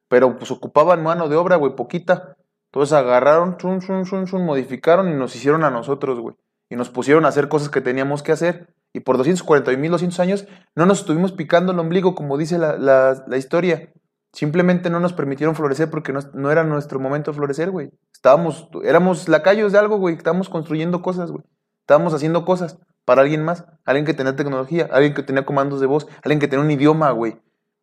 pero 0.07 0.37
pues 0.37 0.51
ocupaban 0.51 1.03
mano 1.03 1.27
de 1.29 1.35
obra, 1.35 1.55
güey, 1.55 1.75
poquita. 1.75 2.35
Entonces 2.71 2.93
agarraron, 2.93 3.57
chun, 3.57 3.79
chun, 3.81 4.03
chun, 4.05 4.25
chun, 4.25 4.45
modificaron 4.45 5.09
y 5.09 5.15
nos 5.15 5.35
hicieron 5.35 5.63
a 5.63 5.69
nosotros, 5.71 6.19
güey. 6.19 6.35
Y 6.69 6.75
nos 6.75 6.89
pusieron 6.89 7.25
a 7.25 7.29
hacer 7.29 7.47
cosas 7.47 7.69
que 7.69 7.79
teníamos 7.81 8.21
que 8.21 8.31
hacer. 8.33 8.74
Y 8.95 9.01
por 9.01 9.17
240.200 9.17 10.19
años 10.19 10.47
no 10.73 10.85
nos 10.85 10.99
estuvimos 11.01 11.33
picando 11.33 11.73
el 11.73 11.79
ombligo, 11.79 12.15
como 12.15 12.37
dice 12.37 12.57
la, 12.57 12.77
la- 12.77 13.25
la 13.27 13.35
historia. 13.37 13.91
Simplemente 14.31 14.89
no 14.89 15.01
nos 15.01 15.11
permitieron 15.11 15.53
florecer 15.53 15.89
porque 15.89 16.13
no, 16.13 16.21
no 16.33 16.49
era 16.49 16.63
nuestro 16.63 16.97
momento 16.99 17.31
de 17.31 17.35
florecer, 17.35 17.71
güey. 17.71 17.89
Estábamos, 18.13 18.69
éramos 18.85 19.27
lacayos 19.27 19.73
de 19.73 19.79
algo, 19.79 19.97
güey. 19.97 20.15
Estábamos 20.15 20.47
construyendo 20.47 21.01
cosas, 21.01 21.29
güey. 21.29 21.43
Estábamos 21.81 22.13
haciendo 22.13 22.45
cosas 22.45 22.77
para 23.03 23.21
alguien 23.21 23.43
más. 23.43 23.65
Alguien 23.83 24.05
que 24.05 24.13
tenía 24.13 24.37
tecnología, 24.37 24.87
alguien 24.91 25.13
que 25.13 25.23
tenía 25.23 25.45
comandos 25.45 25.81
de 25.81 25.87
voz, 25.87 26.07
alguien 26.23 26.39
que 26.39 26.47
tenía 26.47 26.63
un 26.63 26.71
idioma, 26.71 27.11
güey. 27.11 27.41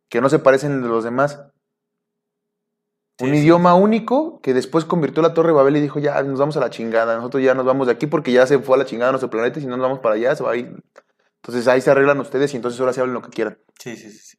Que 0.09 0.23
no 0.23 0.31
se 0.31 0.39
parecen 0.39 0.81
de 0.83 0.89
los 0.89 1.05
demás. 1.05 1.45
Sí, 3.19 3.25
un 3.25 3.31
sí. 3.33 3.39
idioma 3.39 3.75
único 3.75 4.41
que 4.41 4.55
después 4.55 4.85
convirtió 4.85 5.23
la 5.23 5.35
Torre 5.35 5.49
de 5.49 5.55
Babel 5.55 5.77
y 5.77 5.81
dijo, 5.81 5.99
ya, 5.99 6.23
nos 6.23 6.39
vamos 6.39 6.57
a 6.57 6.61
la 6.61 6.71
chingada. 6.71 7.17
Nosotros 7.17 7.43
ya 7.43 7.55
nos 7.55 7.65
vamos 7.65 7.87
de 7.87 7.93
aquí 7.93 8.07
porque 8.07 8.33
ya 8.33 8.47
se 8.47 8.59
fue 8.59 8.77
a 8.77 8.79
la 8.79 8.85
chingada 8.85 9.13
nuestro 9.13 9.31
planeta 9.31 9.59
y 9.59 9.63
si 9.63 9.69
no 9.69 9.77
nos 9.77 9.85
vamos 9.85 10.01
para 10.01 10.15
allá, 10.15 10.35
se 10.35 10.43
va 10.43 10.53
a 10.53 10.57
ir. 10.57 10.83
Entonces 11.37 11.69
ahí 11.69 11.81
se 11.81 11.91
arreglan 11.91 12.21
ustedes 12.21 12.53
y 12.55 12.57
entonces 12.57 12.81
ahora 12.81 12.93
se 12.93 13.01
hablen 13.01 13.15
lo 13.15 13.23
que 13.23 13.31
quieran. 13.31 13.59
Sí, 13.79 13.97
sí, 13.97 14.11
sí. 14.11 14.19
sí. 14.19 14.39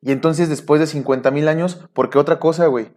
Y 0.00 0.10
entonces 0.10 0.48
después 0.48 0.80
de 0.80 0.86
50 0.86 1.30
mil 1.30 1.48
años, 1.48 1.88
porque 1.92 2.18
otra 2.18 2.38
cosa, 2.38 2.66
güey. 2.66 2.92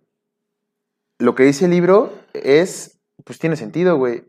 Lo 1.20 1.36
que 1.36 1.44
dice 1.44 1.66
el 1.66 1.72
libro 1.72 2.14
es, 2.34 3.00
pues 3.24 3.40
tiene 3.40 3.56
sentido, 3.56 3.98
güey. 3.98 4.26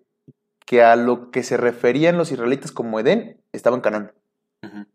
Que 0.66 0.82
a 0.82 0.96
lo 0.96 1.30
que 1.30 1.42
se 1.42 1.56
referían 1.56 2.18
los 2.18 2.32
israelitas 2.32 2.72
como 2.72 3.00
Edén, 3.00 3.40
estaba 3.52 3.76
en 3.76 3.82
Canaán. 3.82 4.12
Ujú. 4.62 4.86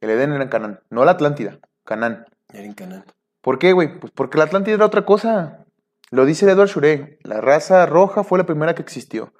El 0.00 0.10
Edén 0.10 0.32
era 0.32 0.44
en 0.44 0.48
Canaán, 0.48 0.80
no 0.90 1.04
la 1.04 1.12
Atlántida, 1.12 1.58
Canaán. 1.84 2.26
Era 2.52 2.64
en 2.64 2.74
Canaán. 2.74 3.04
¿Por 3.48 3.58
qué, 3.58 3.72
güey? 3.72 3.98
Pues 3.98 4.12
porque 4.14 4.36
la 4.36 4.44
Atlántida 4.44 4.74
era 4.74 4.84
otra 4.84 5.06
cosa. 5.06 5.64
Lo 6.10 6.26
dice 6.26 6.44
Edward 6.50 6.68
Shure. 6.68 7.18
La 7.22 7.40
raza 7.40 7.86
roja 7.86 8.22
fue 8.22 8.36
la 8.36 8.44
primera 8.44 8.74
que 8.74 8.82
existió. 8.82 9.32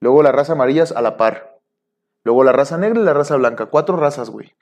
Luego 0.00 0.22
la 0.22 0.32
raza 0.32 0.54
amarilla 0.54 0.84
a 0.96 1.02
la 1.02 1.18
par. 1.18 1.60
Luego 2.22 2.42
la 2.42 2.52
raza 2.52 2.78
negra 2.78 2.98
y 3.02 3.04
la 3.04 3.12
raza 3.12 3.36
blanca. 3.36 3.66
Cuatro 3.66 3.98
razas, 3.98 4.30
güey. 4.30 4.54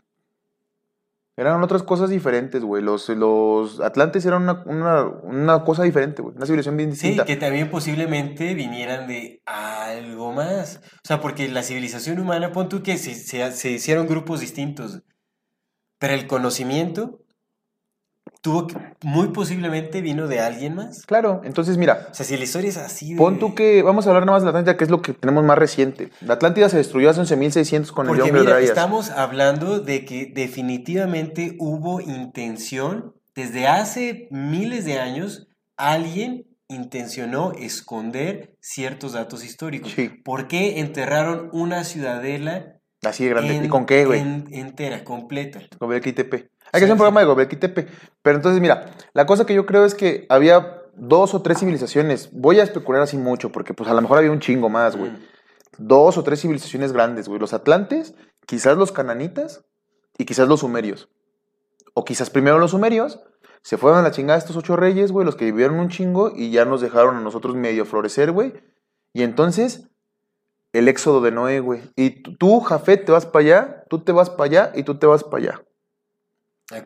Eran 1.36 1.62
otras 1.62 1.84
cosas 1.84 2.10
diferentes, 2.10 2.64
güey. 2.64 2.82
Los, 2.82 3.08
los 3.08 3.78
atlantes 3.78 4.26
eran 4.26 4.42
una, 4.42 4.64
una- 4.66 5.04
una 5.06 5.62
cosa 5.64 5.84
diferente, 5.84 6.20
güey. 6.20 6.34
Una 6.34 6.46
civilización 6.46 6.76
bien 6.76 6.90
Sí, 6.96 7.06
distinta. 7.10 7.24
que 7.24 7.36
también 7.36 7.70
posiblemente 7.70 8.52
vinieran 8.54 9.06
de 9.06 9.42
algo 9.46 10.32
más. 10.32 10.80
O 10.96 11.06
sea, 11.06 11.20
porque 11.20 11.48
la 11.48 11.62
civilización 11.62 12.18
humana, 12.18 12.50
pon 12.50 12.68
tú 12.68 12.82
que 12.82 12.98
se, 12.98 13.14
se- 13.14 13.52
se 13.52 13.70
hicieron 13.70 14.08
grupos 14.08 14.40
distintos, 14.40 15.02
pero 15.98 16.14
el 16.14 16.26
conocimiento 16.26 17.20
tuvo 18.40 18.66
que, 18.66 18.76
muy 19.02 19.28
posiblemente 19.28 20.00
vino 20.00 20.26
de 20.26 20.40
alguien 20.40 20.74
más. 20.74 21.04
Claro, 21.06 21.40
entonces 21.44 21.76
mira, 21.78 22.08
O 22.10 22.14
sea, 22.14 22.26
si 22.26 22.36
la 22.36 22.44
historia 22.44 22.70
es 22.70 22.76
así 22.76 23.12
de... 23.12 23.18
pon 23.18 23.38
tú 23.38 23.54
que 23.54 23.82
vamos 23.82 24.06
a 24.06 24.10
hablar 24.10 24.24
nada 24.26 24.36
más 24.36 24.42
de 24.42 24.46
la 24.46 24.50
Atlántida, 24.50 24.76
que 24.76 24.84
es 24.84 24.90
lo 24.90 25.00
que 25.02 25.12
tenemos 25.12 25.44
más 25.44 25.58
reciente. 25.58 26.10
La 26.20 26.34
Atlántida 26.34 26.68
se 26.68 26.76
destruyó 26.76 27.10
hace 27.10 27.20
11.600 27.20 27.90
con 27.92 28.06
el 28.06 28.16
Porque 28.16 28.30
Young 28.30 28.40
mira, 28.40 28.60
estamos 28.60 29.10
hablando 29.10 29.80
de 29.80 30.04
que 30.04 30.32
definitivamente 30.34 31.56
hubo 31.58 32.00
intención, 32.00 33.14
desde 33.34 33.66
hace 33.66 34.28
miles 34.30 34.84
de 34.84 34.98
años, 34.98 35.46
alguien 35.76 36.46
intencionó 36.68 37.52
esconder 37.52 38.54
ciertos 38.60 39.12
datos 39.12 39.44
históricos. 39.44 39.92
Sí. 39.92 40.08
¿Por 40.08 40.48
qué 40.48 40.80
enterraron 40.80 41.48
una 41.52 41.84
ciudadela 41.84 42.78
Así 43.04 43.24
de 43.24 43.30
grande. 43.30 43.56
en- 43.56 43.64
¿Y 43.64 43.68
con 43.68 43.84
qué, 43.84 44.04
güey? 44.04 44.20
en- 44.20 44.46
entera, 44.52 45.04
completa? 45.04 45.60
Tepe. 45.78 46.38
Sí, 46.38 46.48
Hay 46.72 46.80
que 46.80 46.84
hacer 46.84 46.92
un 46.92 46.98
programa 46.98 47.20
de 47.20 47.26
Gobekli 47.26 47.58
Tepe. 47.58 47.86
Pero 48.22 48.36
entonces, 48.36 48.60
mira, 48.60 48.86
la 49.12 49.26
cosa 49.26 49.44
que 49.44 49.54
yo 49.54 49.66
creo 49.66 49.84
es 49.84 49.94
que 49.94 50.26
había 50.30 50.82
dos 50.94 51.34
o 51.34 51.42
tres 51.42 51.58
civilizaciones. 51.58 52.30
Voy 52.32 52.60
a 52.60 52.62
especular 52.62 53.02
así 53.02 53.18
mucho, 53.18 53.52
porque 53.52 53.74
pues 53.74 53.90
a 53.90 53.94
lo 53.94 54.00
mejor 54.00 54.18
había 54.18 54.30
un 54.30 54.40
chingo 54.40 54.70
más, 54.70 54.96
güey. 54.96 55.10
Mm. 55.10 55.18
Dos 55.78 56.16
o 56.16 56.22
tres 56.22 56.40
civilizaciones 56.40 56.92
grandes, 56.92 57.28
güey. 57.28 57.38
Los 57.38 57.52
atlantes, 57.52 58.14
quizás 58.46 58.76
los 58.76 58.90
cananitas 58.90 59.64
y 60.16 60.24
quizás 60.24 60.48
los 60.48 60.60
sumerios. 60.60 61.10
O 61.94 62.04
quizás 62.04 62.30
primero 62.30 62.58
los 62.58 62.70
sumerios, 62.70 63.20
se 63.62 63.76
fueron 63.76 64.00
a 64.00 64.02
la 64.02 64.10
chingada 64.10 64.38
estos 64.38 64.56
ocho 64.56 64.74
reyes, 64.76 65.12
güey, 65.12 65.26
los 65.26 65.36
que 65.36 65.44
vivieron 65.44 65.78
un 65.78 65.88
chingo 65.88 66.32
y 66.34 66.50
ya 66.50 66.64
nos 66.64 66.80
dejaron 66.80 67.16
a 67.16 67.20
nosotros 67.20 67.54
medio 67.54 67.84
florecer, 67.84 68.32
güey. 68.32 68.54
Y 69.12 69.22
entonces, 69.22 69.88
el 70.72 70.88
éxodo 70.88 71.20
de 71.20 71.32
Noé, 71.32 71.60
güey. 71.60 71.82
Y 71.96 72.22
tú, 72.22 72.36
tú, 72.36 72.60
Jafet, 72.60 73.04
te 73.04 73.12
vas 73.12 73.26
para 73.26 73.44
allá, 73.44 73.84
tú 73.90 73.98
te 74.00 74.12
vas 74.12 74.30
para 74.30 74.44
allá 74.44 74.72
y 74.74 74.84
tú 74.84 74.98
te 74.98 75.06
vas 75.06 75.22
para 75.22 75.36
allá. 75.42 75.62
De. 76.72 76.82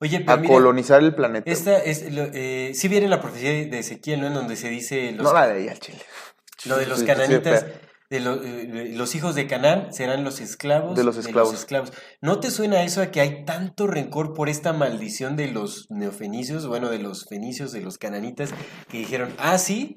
Oye, 0.00 0.20
pero 0.20 0.32
A 0.32 0.36
mira, 0.36 0.52
colonizar 0.54 1.02
el 1.02 1.14
planeta. 1.14 1.50
esta 1.50 1.78
es, 1.78 2.12
lo- 2.12 2.28
eh, 2.32 2.72
sí 2.74 2.88
viene 2.88 3.08
la 3.08 3.20
profecía 3.20 3.50
de 3.50 3.78
Ezequiel, 3.78 4.20
¿no? 4.20 4.26
En 4.28 4.34
donde 4.34 4.56
se 4.56 4.68
dice 4.68 5.12
los, 5.12 5.24
No 5.24 5.32
la 5.32 5.46
leí 5.46 5.68
al 5.68 5.78
chile. 5.78 5.98
lo 6.64 6.76
de 6.78 6.86
los 6.86 7.00
Sí, 7.00 7.06
cananitas, 7.06 7.66
de 8.08 8.20
lo- 8.20 8.42
eh, 8.42 8.92
los 8.94 9.14
hijos 9.16 9.34
de 9.34 9.46
Canaán 9.48 9.92
serán 9.92 10.22
los 10.22 10.40
esclavos 10.40 10.96
De 10.96 11.02
los 11.04 11.16
esclavos. 11.16 11.66
¿No 12.20 12.38
te 12.40 12.50
suena 12.52 12.82
eso 12.82 13.02
a 13.02 13.06
que 13.10 13.20
hay 13.20 13.44
tanto 13.44 13.86
rencor 13.86 14.32
por 14.32 14.48
esta 14.48 14.72
maldición 14.72 15.36
de 15.36 15.48
los 15.48 15.86
neofenicios, 15.90 16.66
bueno, 16.68 16.88
de 16.88 16.98
los 17.00 17.24
fenicios, 17.28 17.72
de 17.72 17.80
los 17.80 17.98
cananitas, 17.98 18.50
que 18.88 18.98
dijeron, 18.98 19.34
ah, 19.38 19.58
sí, 19.58 19.96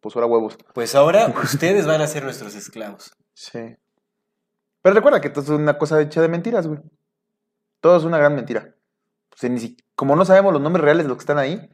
Pues 0.00 0.14
ahora 0.16 0.26
huevos. 0.26 0.58
pues 0.74 0.94
ahora 0.94 1.26
ustedes 1.42 1.86
van 1.86 2.00
a 2.02 2.06
ser 2.06 2.24
nuestros 2.24 2.54
esclavos? 2.54 3.12
Sí. 3.34 3.58
Pero 4.82 4.94
recuerda 4.94 5.20
que 5.20 5.28
esto 5.28 5.40
es 5.40 5.48
una 5.48 5.76
cosa 5.78 6.00
hecha 6.00 6.20
de 6.20 6.28
mentiras, 6.28 6.66
güey. 6.66 6.80
Todo 7.80 7.96
es 7.96 8.04
una 8.04 8.18
gran 8.18 8.34
mentira. 8.34 8.74
Pues, 9.30 9.50
ni 9.50 9.58
si- 9.60 9.76
como 9.94 10.16
no 10.16 10.24
sabemos 10.24 10.52
los 10.52 10.62
nombres 10.62 10.84
reales 10.84 11.04
de 11.04 11.08
los 11.08 11.16
que 11.18 11.22
están 11.22 11.38
ahí, 11.38 11.70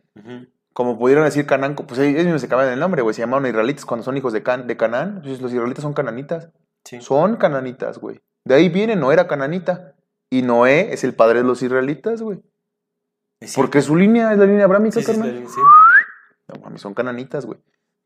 como 0.73 0.99
pudieron 0.99 1.25
decir 1.25 1.47
Canaán, 1.47 1.75
pues 1.77 1.99
ellos 2.01 2.25
mismos 2.25 2.41
se 2.41 2.49
cambian 2.49 2.73
el 2.73 2.81
nombre, 2.81 3.03
güey. 3.03 3.15
Se 3.15 3.21
llamaron 3.21 3.47
israelitas 3.47 3.85
cuando 3.85 4.03
son 4.05 4.17
hijos 4.17 4.33
de, 4.33 4.43
Can 4.43 4.67
de 4.67 4.77
Canaán. 4.77 5.17
Entonces 5.19 5.41
los 5.41 5.53
israelitas 5.53 5.83
son 5.83 5.93
cananitas. 5.95 6.49
Sí. 6.85 7.01
Son 7.01 7.37
cananitas, 7.37 7.99
güey. 7.99 8.21
De 8.45 8.55
ahí 8.55 8.69
viene, 8.69 8.97
Noé 8.97 9.15
era 9.15 9.27
cananita. 9.27 9.95
Y 10.31 10.43
Noé 10.43 10.93
es 10.93 11.05
el 11.05 11.15
padre 11.15 11.41
de 11.41 11.45
los 11.45 11.63
israelitas, 11.63 12.23
güey. 12.23 12.43
Porque 13.55 13.83
su 13.83 13.95
línea 13.95 14.33
es 14.33 14.39
la 14.39 14.47
línea 14.47 14.65
abrámica, 14.65 15.01
Sí, 15.01 15.07
carnal. 15.07 15.45
sí. 15.47 15.61
No, 16.49 16.61
mami, 16.61 16.79
son 16.79 16.95
cananitas, 16.95 17.45
güey. 17.47 17.59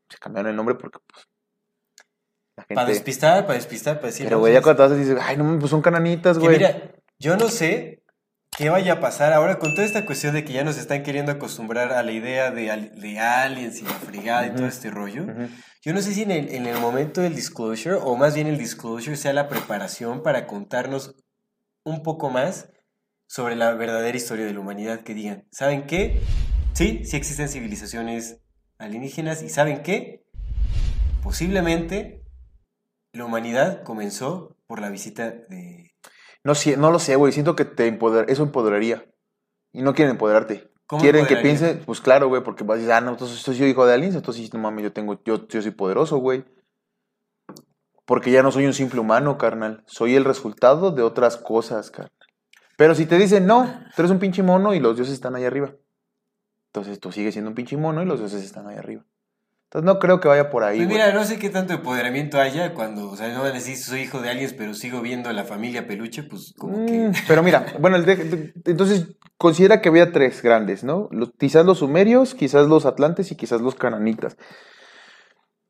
Se 0.09 0.17
cambiaron 0.17 0.49
el 0.49 0.55
nombre 0.55 0.75
porque, 0.75 0.99
pues. 1.11 1.27
La 2.57 2.63
gente. 2.63 2.75
Para 2.75 2.87
despistar, 2.87 3.43
para 3.45 3.53
despistar, 3.55 3.95
para 3.97 4.07
decir... 4.07 4.25
Pero, 4.25 4.35
no, 4.37 4.39
güey, 4.41 4.53
ya 4.53 4.61
cuando 4.61 4.77
te 4.77 4.83
vas 4.83 4.91
a 4.91 4.95
decir, 4.95 5.17
ay, 5.21 5.37
no, 5.37 5.57
pues 5.59 5.69
son 5.71 5.81
cananitas, 5.81 6.37
güey. 6.37 6.57
mira, 6.57 6.91
yo 7.19 7.37
no 7.37 7.49
sé 7.49 8.03
qué 8.57 8.69
vaya 8.69 8.93
a 8.93 8.99
pasar 8.99 9.33
ahora 9.33 9.59
con 9.59 9.75
toda 9.75 9.85
esta 9.85 10.05
cuestión 10.05 10.33
de 10.33 10.43
que 10.43 10.53
ya 10.53 10.63
nos 10.63 10.77
están 10.77 11.03
queriendo 11.03 11.31
acostumbrar 11.31 11.91
a 11.91 12.01
la 12.03 12.11
idea 12.11 12.51
de, 12.51 12.91
de 12.95 13.19
aliens 13.19 13.79
y 13.79 13.83
la 13.83 13.91
fregada 13.91 14.47
y 14.47 14.55
todo 14.55 14.67
este 14.67 14.89
rollo. 14.89 15.25
Yo 15.81 15.93
no 15.93 16.01
sé 16.01 16.13
si 16.13 16.23
en 16.23 16.31
el, 16.31 16.49
en 16.49 16.65
el 16.65 16.79
momento 16.79 17.21
del 17.21 17.35
disclosure, 17.35 17.95
o 17.95 18.15
más 18.15 18.35
bien 18.35 18.47
el 18.47 18.57
disclosure, 18.57 19.15
sea 19.15 19.33
la 19.33 19.47
preparación 19.47 20.23
para 20.23 20.47
contarnos 20.47 21.15
un 21.83 22.03
poco 22.03 22.29
más 22.29 22.69
sobre 23.27 23.55
la 23.55 23.73
verdadera 23.73 24.17
historia 24.17 24.45
de 24.45 24.53
la 24.53 24.59
humanidad. 24.59 25.01
Que 25.01 25.13
digan, 25.13 25.45
¿saben 25.51 25.85
qué? 25.85 26.19
Sí, 26.73 27.05
sí 27.05 27.15
existen 27.15 27.47
civilizaciones 27.47 28.39
alienígenas 28.77 29.43
y 29.43 29.49
¿saben 29.49 29.83
qué? 29.83 30.25
Posiblemente 31.21 32.23
la 33.13 33.25
humanidad 33.25 33.83
comenzó 33.83 34.57
por 34.67 34.79
la 34.79 34.89
visita 34.89 35.31
de... 35.31 35.88
No, 36.43 36.55
sé, 36.55 36.77
no 36.77 36.91
lo 36.91 36.99
sé, 36.99 37.15
güey. 37.15 37.33
Siento 37.33 37.55
que 37.55 37.65
te 37.65 37.87
empoder 37.87 38.29
eso 38.29 38.43
empoderaría. 38.43 39.05
Y 39.71 39.81
no 39.81 39.93
quieren 39.93 40.11
empoderarte. 40.11 40.71
¿Cómo 40.87 41.01
Quieren 41.01 41.27
que 41.27 41.37
pienses, 41.37 41.77
pues 41.85 42.01
claro, 42.01 42.29
güey, 42.29 42.43
porque 42.43 42.63
vas 42.63 42.77
a 42.77 42.79
decir, 42.79 42.93
ah, 42.93 43.01
no, 43.01 43.11
entonces 43.11 43.37
soy 43.37 43.63
hijo 43.63 43.85
de 43.85 43.93
aliens, 43.93 44.15
entonces 44.15 44.51
no 44.51 44.59
mames, 44.59 44.83
yo 44.83 44.91
tengo, 44.91 45.21
yo, 45.23 45.47
yo 45.47 45.61
soy 45.61 45.69
poderoso, 45.69 46.17
güey. 46.17 46.45
Porque 48.05 48.31
ya 48.31 48.41
no 48.41 48.51
soy 48.51 48.65
un 48.65 48.73
simple 48.73 48.99
humano, 48.99 49.37
carnal. 49.37 49.83
Soy 49.85 50.15
el 50.15 50.25
resultado 50.25 50.89
de 50.89 51.03
otras 51.03 51.37
cosas, 51.37 51.91
carnal. 51.91 52.11
Pero 52.75 52.95
si 52.95 53.05
te 53.05 53.17
dicen, 53.17 53.45
no, 53.45 53.65
tú 53.95 54.01
eres 54.01 54.11
un 54.11 54.19
pinche 54.19 54.41
mono 54.41 54.73
y 54.73 54.79
los 54.79 54.95
dioses 54.95 55.13
están 55.13 55.35
ahí 55.35 55.43
arriba. 55.43 55.75
Entonces 56.69 56.99
tú 56.99 57.11
sigues 57.11 57.33
siendo 57.33 57.49
un 57.49 57.55
pinche 57.55 57.75
mono 57.77 58.01
y 58.01 58.05
los 58.05 58.19
dioses 58.19 58.43
están 58.43 58.67
ahí 58.67 58.77
arriba. 58.77 59.05
Entonces 59.71 59.85
no 59.85 59.99
creo 59.99 60.19
que 60.19 60.27
vaya 60.27 60.49
por 60.49 60.63
ahí, 60.63 60.77
Pues 60.77 60.87
güey. 60.89 60.97
mira, 60.99 61.13
no 61.13 61.23
sé 61.23 61.37
qué 61.37 61.49
tanto 61.51 61.73
empoderamiento 61.73 62.39
haya 62.39 62.73
cuando, 62.73 63.07
o 63.11 63.15
sea, 63.15 63.31
no 63.31 63.43
van 63.43 63.51
a 63.51 63.53
decir 63.53 63.77
soy 63.77 64.01
hijo 64.01 64.19
de 64.19 64.29
aliens, 64.31 64.53
pero 64.53 64.73
sigo 64.73 64.99
viendo 65.01 65.29
a 65.29 65.33
la 65.33 65.43
familia 65.43 65.85
peluche, 65.85 66.23
pues 66.23 66.55
como 66.57 66.87
que... 66.87 66.91
Mm, 67.09 67.11
Pero 67.27 67.43
mira, 67.43 67.67
bueno, 67.79 67.95
el 67.97 68.03
de- 68.05 68.15
de- 68.15 68.53
entonces 68.65 69.09
considera 69.37 69.79
que 69.79 69.89
había 69.89 70.11
tres 70.11 70.41
grandes, 70.41 70.83
¿no? 70.83 71.07
Los- 71.11 71.33
quizás 71.37 71.67
los 71.67 71.77
sumerios, 71.79 72.33
quizás 72.33 72.67
los 72.67 72.87
atlantes 72.87 73.31
y 73.31 73.35
quizás 73.35 73.61
los 73.61 73.75
cananitas. 73.75 74.37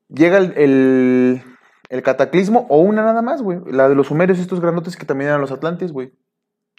Llega 0.07 0.37
el, 0.37 0.53
el, 0.57 1.43
el 1.89 2.01
cataclismo 2.01 2.67
o 2.69 2.79
una 2.79 3.03
nada 3.03 3.21
más, 3.21 3.41
güey. 3.41 3.59
La 3.67 3.89
de 3.89 3.95
los 3.95 4.07
sumerios, 4.07 4.39
estos 4.39 4.61
grandotes 4.61 4.95
que 4.95 5.05
también 5.05 5.27
eran 5.29 5.41
los 5.41 5.51
atlantes, 5.51 5.91
güey. 5.91 6.13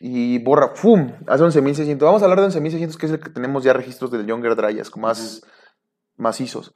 Y 0.00 0.38
borra, 0.42 0.70
¡fum! 0.74 1.12
Hace 1.26 1.44
11.600. 1.44 1.98
Vamos 1.98 2.22
a 2.22 2.24
hablar 2.24 2.40
de 2.40 2.46
11.600, 2.46 2.96
que 2.96 3.04
es 3.06 3.12
el 3.12 3.20
que 3.20 3.28
tenemos 3.28 3.62
ya 3.62 3.74
registros 3.74 4.10
del 4.10 4.24
Younger 4.26 4.56
Dryas, 4.56 4.90
más 4.96 5.42
macizos. 6.16 6.74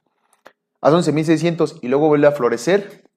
Hace 0.85 0.97
11.600 0.97 1.79
y 1.81 1.87
luego 1.87 2.07
vuelve 2.07 2.27
a 2.27 2.31
florecer. 2.31 3.09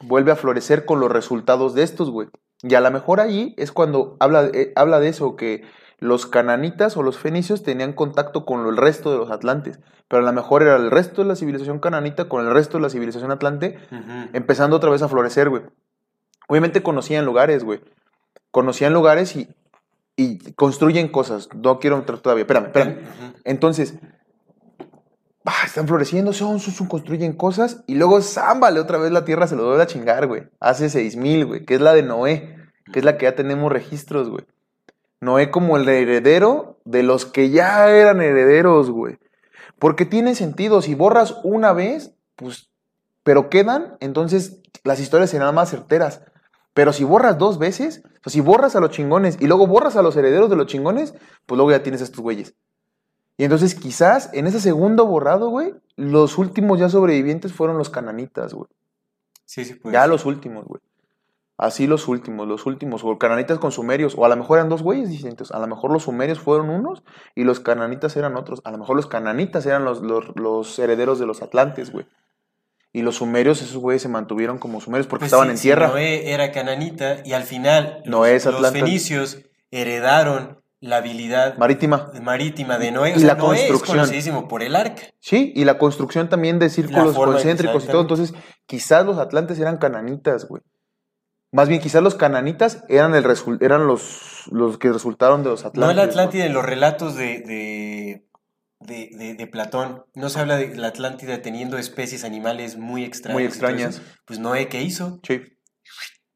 Vuelve 0.00 0.32
a 0.32 0.36
florecer 0.36 0.86
con 0.86 1.00
los 1.00 1.12
resultados 1.12 1.74
de 1.74 1.82
estos, 1.82 2.10
güey. 2.10 2.28
Y 2.62 2.74
a 2.76 2.80
lo 2.80 2.90
mejor 2.90 3.20
allí 3.20 3.54
es 3.58 3.72
cuando 3.72 4.16
habla, 4.20 4.46
eh, 4.54 4.72
habla 4.74 5.00
de 5.00 5.08
eso, 5.08 5.36
que 5.36 5.64
los 5.98 6.24
cananitas 6.24 6.96
o 6.96 7.02
los 7.02 7.18
fenicios 7.18 7.62
tenían 7.62 7.92
contacto 7.92 8.46
con 8.46 8.66
el 8.66 8.78
resto 8.78 9.12
de 9.12 9.18
los 9.18 9.30
atlantes. 9.30 9.80
Pero 10.08 10.22
a 10.22 10.24
lo 10.24 10.32
mejor 10.32 10.62
era 10.62 10.76
el 10.76 10.90
resto 10.90 11.20
de 11.20 11.28
la 11.28 11.36
civilización 11.36 11.78
cananita 11.78 12.26
con 12.26 12.46
el 12.46 12.50
resto 12.50 12.78
de 12.78 12.82
la 12.84 12.88
civilización 12.88 13.30
atlante 13.30 13.78
empezando 14.32 14.76
otra 14.76 14.88
vez 14.88 15.02
a 15.02 15.08
florecer, 15.08 15.50
güey. 15.50 15.62
Obviamente 16.48 16.82
conocían 16.82 17.26
lugares, 17.26 17.64
güey. 17.64 17.82
Conocían 18.50 18.94
lugares 18.94 19.36
y, 19.36 19.50
y 20.16 20.38
construyen 20.54 21.08
cosas. 21.08 21.50
No 21.54 21.80
quiero 21.80 21.98
entrar 21.98 22.20
todavía. 22.20 22.44
Espérame, 22.44 22.66
espérame. 22.68 22.96
Entonces, 23.44 23.98
están 25.64 25.86
floreciendo, 25.86 26.32
son, 26.32 26.60
son, 26.60 26.72
son, 26.72 26.86
construyen 26.86 27.34
cosas 27.34 27.84
y 27.86 27.96
luego 27.96 28.20
zámbale 28.22 28.80
otra 28.80 28.98
vez 28.98 29.12
la 29.12 29.24
tierra 29.24 29.46
se 29.46 29.56
lo 29.56 29.66
vuelve 29.66 29.82
a 29.82 29.86
chingar, 29.86 30.26
güey. 30.26 30.44
Hace 30.60 30.88
6000, 30.88 31.46
güey, 31.46 31.64
que 31.64 31.74
es 31.74 31.80
la 31.80 31.92
de 31.92 32.02
Noé, 32.02 32.56
que 32.92 33.00
es 33.00 33.04
la 33.04 33.18
que 33.18 33.24
ya 33.24 33.34
tenemos 33.34 33.70
registros, 33.70 34.30
güey. 34.30 34.46
Noé 35.20 35.50
como 35.50 35.76
el 35.76 35.88
heredero 35.88 36.78
de 36.84 37.02
los 37.02 37.26
que 37.26 37.50
ya 37.50 37.90
eran 37.90 38.20
herederos, 38.20 38.90
güey. 38.90 39.18
Porque 39.78 40.06
tiene 40.06 40.34
sentido, 40.34 40.80
si 40.80 40.94
borras 40.94 41.36
una 41.42 41.72
vez, 41.72 42.14
pues, 42.36 42.70
pero 43.22 43.50
quedan, 43.50 43.96
entonces 44.00 44.60
las 44.82 45.00
historias 45.00 45.30
serán 45.30 45.54
más 45.54 45.70
certeras. 45.70 46.22
Pero 46.74 46.92
si 46.92 47.04
borras 47.04 47.38
dos 47.38 47.58
veces, 47.58 48.02
o 48.04 48.30
sea, 48.30 48.32
si 48.32 48.40
borras 48.40 48.76
a 48.76 48.80
los 48.80 48.90
chingones 48.90 49.38
y 49.40 49.46
luego 49.46 49.66
borras 49.66 49.96
a 49.96 50.02
los 50.02 50.16
herederos 50.16 50.50
de 50.50 50.56
los 50.56 50.66
chingones, 50.66 51.14
pues 51.46 51.56
luego 51.56 51.70
ya 51.70 51.82
tienes 51.82 52.00
a 52.00 52.04
estos 52.04 52.20
güeyes. 52.20 52.54
Y 53.36 53.44
entonces 53.44 53.74
quizás 53.74 54.30
en 54.32 54.46
ese 54.46 54.60
segundo 54.60 55.06
borrado, 55.06 55.48
güey, 55.48 55.74
los 55.96 56.38
últimos 56.38 56.78
ya 56.78 56.88
sobrevivientes 56.88 57.52
fueron 57.52 57.78
los 57.78 57.90
cananitas, 57.90 58.54
güey. 58.54 58.68
Sí, 59.44 59.64
sí, 59.64 59.74
pues. 59.74 59.92
Ya 59.92 60.06
los 60.06 60.24
últimos, 60.24 60.64
güey. 60.64 60.80
Así 61.56 61.86
los 61.86 62.08
últimos, 62.08 62.48
los 62.48 62.66
últimos, 62.66 63.04
o 63.04 63.16
cananitas 63.16 63.60
con 63.60 63.70
sumerios, 63.70 64.14
o 64.16 64.24
a 64.24 64.28
lo 64.28 64.36
mejor 64.36 64.58
eran 64.58 64.68
dos 64.68 64.82
güeyes 64.82 65.08
distintos, 65.08 65.52
a 65.52 65.60
lo 65.60 65.68
mejor 65.68 65.92
los 65.92 66.02
sumerios 66.02 66.40
fueron 66.40 66.68
unos 66.68 67.04
y 67.36 67.44
los 67.44 67.60
cananitas 67.60 68.16
eran 68.16 68.36
otros, 68.36 68.60
a 68.64 68.72
lo 68.72 68.78
mejor 68.78 68.96
los 68.96 69.06
cananitas 69.06 69.64
eran 69.64 69.84
los, 69.84 70.02
los, 70.02 70.34
los 70.34 70.76
herederos 70.80 71.20
de 71.20 71.26
los 71.26 71.42
atlantes, 71.42 71.92
güey. 71.92 72.06
Y 72.92 73.02
los 73.02 73.16
sumerios, 73.16 73.62
esos 73.62 73.76
güeyes 73.76 74.02
se 74.02 74.08
mantuvieron 74.08 74.58
como 74.58 74.80
sumerios 74.80 75.06
porque 75.06 75.22
Pues 75.22 75.32
estaban 75.32 75.48
sí, 75.48 75.54
en 75.54 75.62
tierra. 75.62 75.88
Noé 75.88 76.32
era 76.32 76.50
cananita 76.50 77.18
y 77.24 77.32
al 77.32 77.44
final 77.44 78.02
es 78.26 78.46
los 78.46 78.70
fenicios 78.70 79.38
heredaron 79.70 80.60
la 80.84 80.96
habilidad 80.98 81.56
Marítima. 81.56 82.10
marítima 82.22 82.78
de 82.78 82.90
Noé. 82.92 83.12
O 83.14 83.16
Y 83.16 83.20
sea, 83.20 83.28
la 83.28 83.34
Noé 83.34 83.56
es 83.56 83.62
construcción. 83.68 83.96
conocidísimo 83.98 84.48
por 84.48 84.62
el 84.62 84.76
arca. 84.76 85.02
Sí, 85.20 85.52
y 85.56 85.64
la 85.64 85.78
construcción 85.78 86.28
también 86.28 86.58
de 86.58 86.68
círculos 86.70 87.14
concéntricos 87.14 87.84
y 87.84 87.86
todo. 87.88 88.02
Entonces, 88.02 88.34
quizás 88.66 89.04
los 89.06 89.18
atlantes 89.18 89.58
eran 89.58 89.78
cananitas, 89.78 90.46
güey. 90.46 90.62
Más 91.52 91.68
bien, 91.68 91.80
quizás 91.80 92.02
los 92.02 92.16
cananitas 92.16 92.82
eran, 92.88 93.14
el 93.14 93.24
eran 93.60 93.86
los, 93.86 94.44
los 94.50 94.76
que 94.76 94.92
resultaron 94.92 95.42
de 95.44 95.50
los 95.50 95.62
No 95.62 95.68
atlantes. 95.68 95.96
la 95.96 96.02
güey. 96.02 96.10
Atlántida 96.10 96.46
en 96.46 96.52
los 96.52 96.64
relatos 96.64 97.14
de, 97.14 97.38
de, 97.40 98.26
de, 98.80 99.08
de- 99.16 99.34
de 99.34 99.46
Platón. 99.46 100.04
No 100.14 100.28
se 100.30 100.40
habla 100.40 100.56
de 100.56 100.74
la 100.76 100.88
Atlántida 100.88 101.40
teniendo 101.42 101.78
especies 101.78 102.24
animales 102.24 102.76
muy 102.76 103.04
extrañas. 103.04 103.34
Muy 103.34 103.44
extrañas. 103.44 103.94
eso. 103.96 104.02
Pues 104.26 104.40
Noé, 104.40 104.68
¿qué 104.68 104.82
hizo? 104.82 105.20
Sí. 105.26 105.40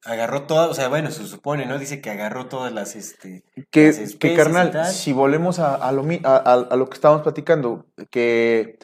Agarró 0.05 0.47
todas, 0.47 0.71
o 0.71 0.75
sea, 0.75 0.89
bueno, 0.89 1.11
se 1.11 1.27
supone, 1.27 1.67
¿no? 1.67 1.79
Dice 1.79 2.01
que 2.01 2.11
agarró 2.11 2.47
todas 2.47 2.73
las, 2.73 2.95
este... 2.97 3.43
Que, 3.71 3.87
las 3.89 3.97
que 3.97 4.03
especies 4.05 4.37
carnal, 4.39 4.87
si 4.87 5.13
volvemos 5.13 5.59
a, 5.59 5.75
a 5.75 5.91
lo, 5.93 6.07
a- 6.25 6.37
a- 6.71 6.77
lo 6.77 6.89
que 6.89 6.95
estábamos 6.95 7.23
platicando, 7.23 7.85
que 8.11 8.79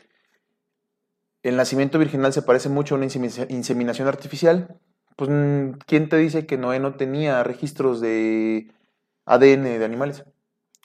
el 1.43 1.57
nacimiento 1.57 1.99
virginal 1.99 2.33
se 2.33 2.43
parece 2.43 2.69
mucho 2.69 2.95
a 2.95 2.99
una 2.99 3.07
insemi- 3.07 3.47
inseminación 3.51 4.09
artificial, 4.09 4.77
pues 5.17 5.31
mm, 5.31 5.79
¿quién 5.87 6.09
te 6.09 6.17
dice 6.17 6.47
que 6.47 6.59
Noé 6.59 6.81
no 6.81 6.97
tenía 6.97 7.43
registros 7.45 8.01
de 8.01 8.73
ADN 9.27 9.79
de 9.79 9.85
animales? 9.85 10.25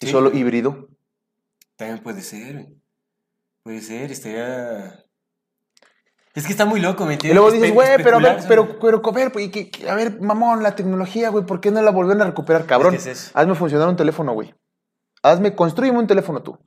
Y 0.02 0.06
Sí. 0.06 0.12
solo 0.12 0.32
híbrido. 0.32 0.90
También 1.76 2.04
puede 2.04 2.22
ser. 2.22 2.68
Puede 3.64 3.82
ser, 3.82 4.12
estaría... 4.12 5.04
Es 6.40 6.46
que 6.46 6.52
está 6.54 6.66
muy 6.66 6.80
loco, 6.80 7.06
¿me 7.06 7.12
Y 7.12 7.16
entiendes? 7.16 7.36
luego 7.36 7.52
dices, 7.52 7.74
güey, 7.74 7.98
pero 8.02 8.18
a 8.18 8.20
ver, 8.22 8.38
pero, 8.48 8.80
pero, 8.80 9.02
a 9.04 9.12
ver, 9.12 9.32
pues, 9.32 9.46
y 9.46 9.52
que- 9.52 9.70
que- 9.70 9.90
a 9.90 9.96
ver, 9.96 10.22
mamón, 10.22 10.64
la 10.64 10.74
tecnología, 10.76 11.30
güey, 11.30 11.46
¿por 11.46 11.60
qué 11.60 11.70
no 11.70 11.82
la 11.82 11.92
volvieron 11.92 12.22
a 12.22 12.26
recuperar? 12.26 12.66
Cabrón, 12.66 12.96
Es 12.96 13.04
que 13.04 13.12
es 13.12 13.20
eso. 13.26 13.32
hazme 13.34 13.56
funcionar 13.56 13.90
un 13.90 13.96
teléfono, 13.98 14.32
güey. 14.34 14.56
Hazme, 15.22 15.54
construyeme 15.54 16.00
un 16.00 16.08
teléfono 16.08 16.42
tú. 16.42 16.58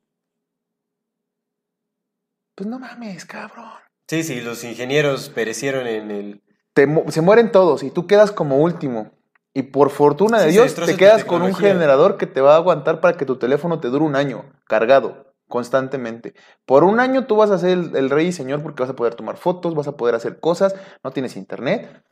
Pues 2.55 2.69
no 2.69 2.79
mames, 2.79 3.25
cabrón. 3.25 3.71
Sí, 4.09 4.23
sí, 4.23 4.41
los 4.43 4.63
ingenieros 4.65 5.31
perecieron 5.31 5.87
en 5.87 6.11
el... 6.11 6.43
Te 6.75 6.87
se 7.11 7.21
mueren 7.23 7.51
todos 7.51 7.83
y 7.83 7.91
tú 7.91 8.07
quedas 8.07 8.31
como 8.31 8.59
último. 8.59 9.13
Y 9.55 9.65
por 9.65 9.91
fortuna 9.91 10.39
de 10.41 10.47
Sí, 10.49 10.53
Dios, 10.53 10.75
te 10.75 10.97
quedas 10.97 11.25
con 11.25 11.43
un 11.43 11.55
generador 11.55 12.17
que 12.19 12.27
te 12.27 12.41
va 12.41 12.55
a 12.55 12.57
aguantar 12.57 13.01
para 13.01 13.17
que 13.17 13.25
tu 13.27 13.37
teléfono 13.37 13.81
te 13.81 13.89
dure 13.89 14.05
un 14.05 14.17
año, 14.17 14.45
cargado, 14.67 15.32
constantemente. 15.53 16.33
Por 16.65 16.83
un 16.83 16.99
año 16.99 17.27
tú 17.27 17.37
vas 17.37 17.51
a 17.51 17.59
ser 17.59 17.73
el, 17.73 17.95
el 17.95 18.09
rey 18.09 18.29
y 18.29 18.33
señor 18.33 18.63
porque 18.63 18.83
vas 18.83 18.89
a 18.89 18.97
poder 18.97 19.15
tomar 19.15 19.37
fotos, 19.37 19.75
vas 19.75 19.87
a 19.87 19.99
poder 19.99 20.15
hacer 20.15 20.41
cosas, 20.41 20.75
no 21.05 21.11
tienes 21.11 21.37
internet, 21.37 22.03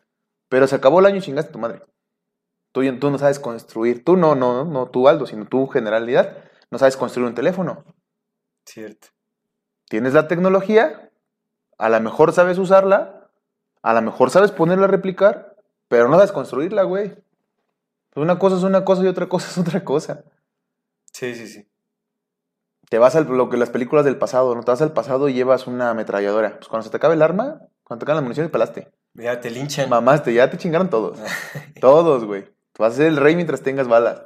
pero 0.51 0.67
se 0.67 0.77
acabó 0.77 1.01
el 1.01 1.07
año 1.07 1.17
y 1.17 1.23
chingaste 1.23 1.49
a 1.49 1.53
tu 1.53 1.59
madre. 1.59 1.83
Tú, 2.73 2.83
tú 2.99 3.11
no 3.11 3.17
sabes 3.17 3.41
construir, 3.41 4.05
tú 4.05 4.19
no, 4.19 4.35
no, 4.35 4.67
no 4.67 4.91
tú 4.91 5.09
Aldo, 5.09 5.25
sino 5.25 5.47
tú 5.47 5.69
generalidad, 5.69 6.37
no 6.71 6.79
sabes 6.79 6.99
construir 6.99 7.31
un 7.31 7.35
teléfono. 7.35 7.83
Cierto. 8.67 9.09
Tienes 9.89 10.13
la 10.13 10.29
tecnología, 10.29 11.11
a 11.79 11.89
lo 11.89 11.99
mejor 11.99 12.35
sabes 12.35 12.59
usarla, 12.59 13.31
a 13.81 13.95
lo 13.95 14.03
mejor 14.03 14.29
sabes 14.29 14.51
ponerla 14.51 14.85
a 14.85 14.89
replicar, 14.89 15.57
pero 15.89 16.11
no 16.11 16.17
sabes 16.17 16.33
construirla, 16.33 16.83
güey. 16.83 17.17
Una 18.15 18.39
cosa 18.39 18.57
es 18.57 18.65
una 18.65 18.85
cosa 18.85 19.03
y 19.03 19.07
otra 19.07 19.31
cosa 19.31 19.49
es 19.49 19.57
otra 19.57 19.83
cosa. 19.83 20.25
Sí, 21.11 21.35
sí, 21.35 21.49
sí. 21.49 21.71
Te 22.91 22.99
vas 22.99 23.15
a 23.15 23.21
lo 23.21 23.49
que 23.49 23.57
las 23.57 23.71
películas 23.71 24.05
del 24.05 24.17
pasado, 24.17 24.53
¿no? 24.55 24.65
Te 24.65 24.73
vas 24.73 24.83
al 24.83 24.93
pasado 24.93 25.29
y 25.29 25.33
llevas 25.33 25.69
una 25.69 25.91
ametralladora. 25.91 26.57
Pues 26.57 26.67
cuando 26.67 26.83
se 26.83 26.91
te 26.91 26.97
acabe 26.97 27.15
el 27.15 27.23
arma, 27.23 27.61
cuando 27.85 28.01
te 28.01 28.05
acabe 28.05 28.17
la 28.17 28.23
munición, 28.23 28.51
pelaste. 28.51 28.91
Ya 29.15 29.41
te 29.41 29.49
linchan. 29.49 29.89
Mamaste, 29.89 30.35
ya 30.35 30.51
te 30.51 30.59
chingaron 30.59 30.91
todos. 30.91 31.17
todos, 31.81 32.25
güey. 32.25 32.47
Tú 32.73 32.83
vas 32.83 32.95
a 32.95 32.97
ser 32.97 33.07
el 33.07 33.17
rey 33.17 33.37
mientras 33.37 33.63
tengas 33.63 33.87
balas. 33.87 34.23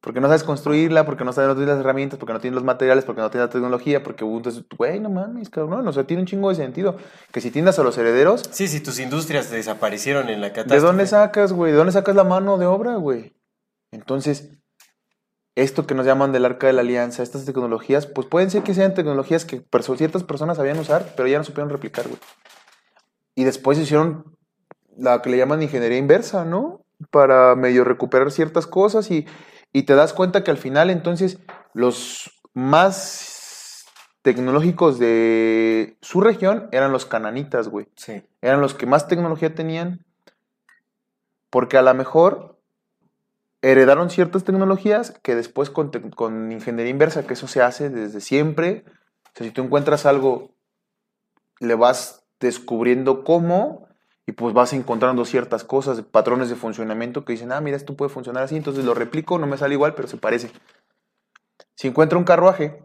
Porque 0.00 0.20
no 0.20 0.28
sabes 0.28 0.42
construirla, 0.42 1.04
porque 1.04 1.24
no 1.24 1.34
sabes 1.34 1.48
no 1.48 1.54
tienes 1.54 1.74
las 1.74 1.80
herramientas, 1.80 2.18
porque 2.18 2.32
no 2.32 2.40
tienes 2.40 2.54
los 2.54 2.64
materiales, 2.64 3.04
porque 3.04 3.20
no 3.20 3.30
tienes 3.30 3.48
la 3.48 3.52
tecnología, 3.52 4.02
porque, 4.02 4.24
entonces, 4.24 4.64
güey, 4.74 5.00
no 5.00 5.10
mames, 5.10 5.50
cabrón. 5.50 5.86
O 5.86 5.92
sea, 5.92 6.04
tiene 6.04 6.22
un 6.22 6.26
chingo 6.26 6.48
de 6.48 6.54
sentido. 6.54 6.96
Que 7.30 7.42
si 7.42 7.50
tienes 7.50 7.78
a 7.78 7.82
los 7.82 7.98
herederos, 7.98 8.42
Sí, 8.50 8.68
sí, 8.68 8.80
tus 8.80 9.00
industrias 9.00 9.50
desaparecieron 9.50 10.30
en 10.30 10.40
la 10.40 10.48
catástrofe. 10.48 10.80
¿De 10.80 10.86
dónde 10.86 11.06
sacas, 11.06 11.52
güey? 11.52 11.72
¿De 11.72 11.78
dónde 11.78 11.92
sacas 11.92 12.16
la 12.16 12.24
mano 12.24 12.56
de 12.56 12.64
obra, 12.64 12.94
güey? 12.94 13.34
Entonces, 13.90 14.57
esto 15.62 15.86
que 15.86 15.94
nos 15.94 16.06
llaman 16.06 16.32
del 16.32 16.44
arca 16.44 16.66
de 16.66 16.72
la 16.72 16.82
alianza, 16.82 17.22
estas 17.22 17.44
tecnologías, 17.44 18.06
pues 18.06 18.26
pueden 18.26 18.50
ser 18.50 18.62
que 18.62 18.74
sean 18.74 18.94
tecnologías 18.94 19.44
que 19.44 19.62
ciertas 19.96 20.22
personas 20.22 20.56
sabían 20.56 20.78
usar, 20.78 21.14
pero 21.16 21.28
ya 21.28 21.38
no 21.38 21.44
supieron 21.44 21.70
replicar, 21.70 22.06
güey. 22.06 22.20
Y 23.34 23.44
después 23.44 23.78
hicieron 23.78 24.36
la 24.96 25.20
que 25.22 25.30
le 25.30 25.36
llaman 25.36 25.62
ingeniería 25.62 25.98
inversa, 25.98 26.44
¿no? 26.44 26.84
Para 27.10 27.54
medio 27.54 27.84
recuperar 27.84 28.30
ciertas 28.30 28.66
cosas 28.66 29.10
y, 29.10 29.26
y 29.72 29.82
te 29.84 29.94
das 29.94 30.12
cuenta 30.12 30.44
que 30.44 30.50
al 30.50 30.58
final, 30.58 30.90
entonces, 30.90 31.38
los 31.74 32.40
más 32.54 33.84
tecnológicos 34.22 34.98
de 34.98 35.96
su 36.00 36.20
región 36.20 36.68
eran 36.72 36.92
los 36.92 37.06
cananitas, 37.06 37.68
güey 37.68 37.88
Sí. 37.96 38.22
eran 38.42 38.60
los 38.60 38.74
que 38.74 38.86
más 38.86 39.08
tecnología 39.08 39.54
tenían, 39.54 40.04
porque 41.50 41.78
a 41.78 41.82
lo 41.82 41.94
mejor 41.94 42.57
heredaron 43.62 44.10
ciertas 44.10 44.44
tecnologías 44.44 45.18
que 45.22 45.34
después 45.34 45.70
con, 45.70 45.90
te- 45.90 46.00
con 46.10 46.52
ingeniería 46.52 46.90
inversa, 46.90 47.26
que 47.26 47.34
eso 47.34 47.48
se 47.48 47.62
hace 47.62 47.90
desde 47.90 48.20
siempre, 48.20 48.84
o 48.86 49.30
sea, 49.34 49.46
si 49.46 49.52
tú 49.52 49.62
encuentras 49.62 50.06
algo, 50.06 50.54
le 51.60 51.74
vas 51.74 52.24
descubriendo 52.40 53.24
cómo 53.24 53.88
y 54.26 54.32
pues 54.32 54.54
vas 54.54 54.72
encontrando 54.74 55.24
ciertas 55.24 55.64
cosas, 55.64 56.02
patrones 56.02 56.48
de 56.50 56.54
funcionamiento 56.54 57.24
que 57.24 57.32
dicen, 57.32 57.50
ah, 57.50 57.60
mira, 57.60 57.76
esto 57.76 57.96
puede 57.96 58.10
funcionar 58.10 58.44
así, 58.44 58.56
entonces 58.56 58.84
lo 58.84 58.94
replico, 58.94 59.38
no 59.38 59.46
me 59.46 59.56
sale 59.56 59.74
igual, 59.74 59.94
pero 59.94 60.06
se 60.06 60.18
parece. 60.18 60.50
Si 61.74 61.88
encuentro 61.88 62.18
un 62.18 62.24
carruaje 62.24 62.82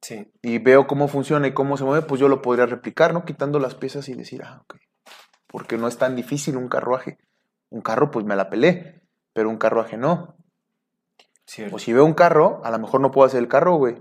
Sí. 0.00 0.30
y 0.42 0.58
veo 0.58 0.86
cómo 0.86 1.08
funciona 1.08 1.46
y 1.46 1.54
cómo 1.54 1.76
se 1.76 1.84
mueve, 1.84 2.06
pues 2.06 2.20
yo 2.20 2.28
lo 2.28 2.42
podría 2.42 2.66
replicar, 2.66 3.14
¿no? 3.14 3.24
Quitando 3.24 3.58
las 3.58 3.74
piezas 3.74 4.08
y 4.08 4.14
decir, 4.14 4.42
ah, 4.44 4.60
ok. 4.62 4.76
Porque 5.46 5.78
no 5.78 5.88
es 5.88 5.96
tan 5.98 6.14
difícil 6.16 6.56
un 6.56 6.68
carruaje. 6.68 7.18
Un 7.70 7.80
carro, 7.80 8.10
pues 8.10 8.26
me 8.26 8.36
la 8.36 8.50
pelé, 8.50 9.02
pero 9.34 9.50
un 9.50 9.58
carruaje 9.58 9.98
no. 9.98 10.34
Cierto. 11.46 11.76
O 11.76 11.78
si 11.78 11.92
veo 11.92 12.06
un 12.06 12.14
carro, 12.14 12.62
a 12.64 12.70
lo 12.70 12.78
mejor 12.78 13.02
no 13.02 13.10
puedo 13.10 13.26
hacer 13.26 13.40
el 13.40 13.48
carro, 13.48 13.76
güey. 13.76 13.96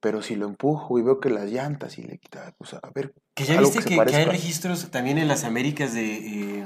Pero 0.00 0.22
si 0.22 0.36
lo 0.36 0.46
empujo 0.46 0.98
y 0.98 1.02
veo 1.02 1.18
que 1.20 1.28
las 1.28 1.50
llantas 1.50 1.98
y 1.98 2.02
le 2.02 2.18
quita, 2.18 2.54
pues 2.56 2.72
a 2.72 2.80
ver. 2.94 3.12
Que 3.34 3.44
ya 3.44 3.60
viste 3.60 3.80
que, 3.80 3.96
que 4.04 4.16
hay 4.16 4.24
registros 4.24 4.90
también 4.90 5.18
en 5.18 5.28
las 5.28 5.44
Américas 5.44 5.92
de... 5.92 6.14
eh, 6.60 6.64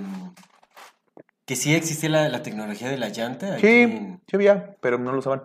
que 1.47 1.57
sí 1.57 1.75
existe 1.75 2.09
la, 2.09 2.29
la 2.29 2.43
tecnología 2.43 2.89
de 2.89 2.99
la 2.99 3.09
llanta. 3.09 3.59
Sí, 3.59 3.67
en- 3.67 4.21
sí 4.29 4.37
había, 4.37 4.77
pero 4.81 4.99
no 4.99 5.13
lo 5.13 5.19
usaban. 5.19 5.45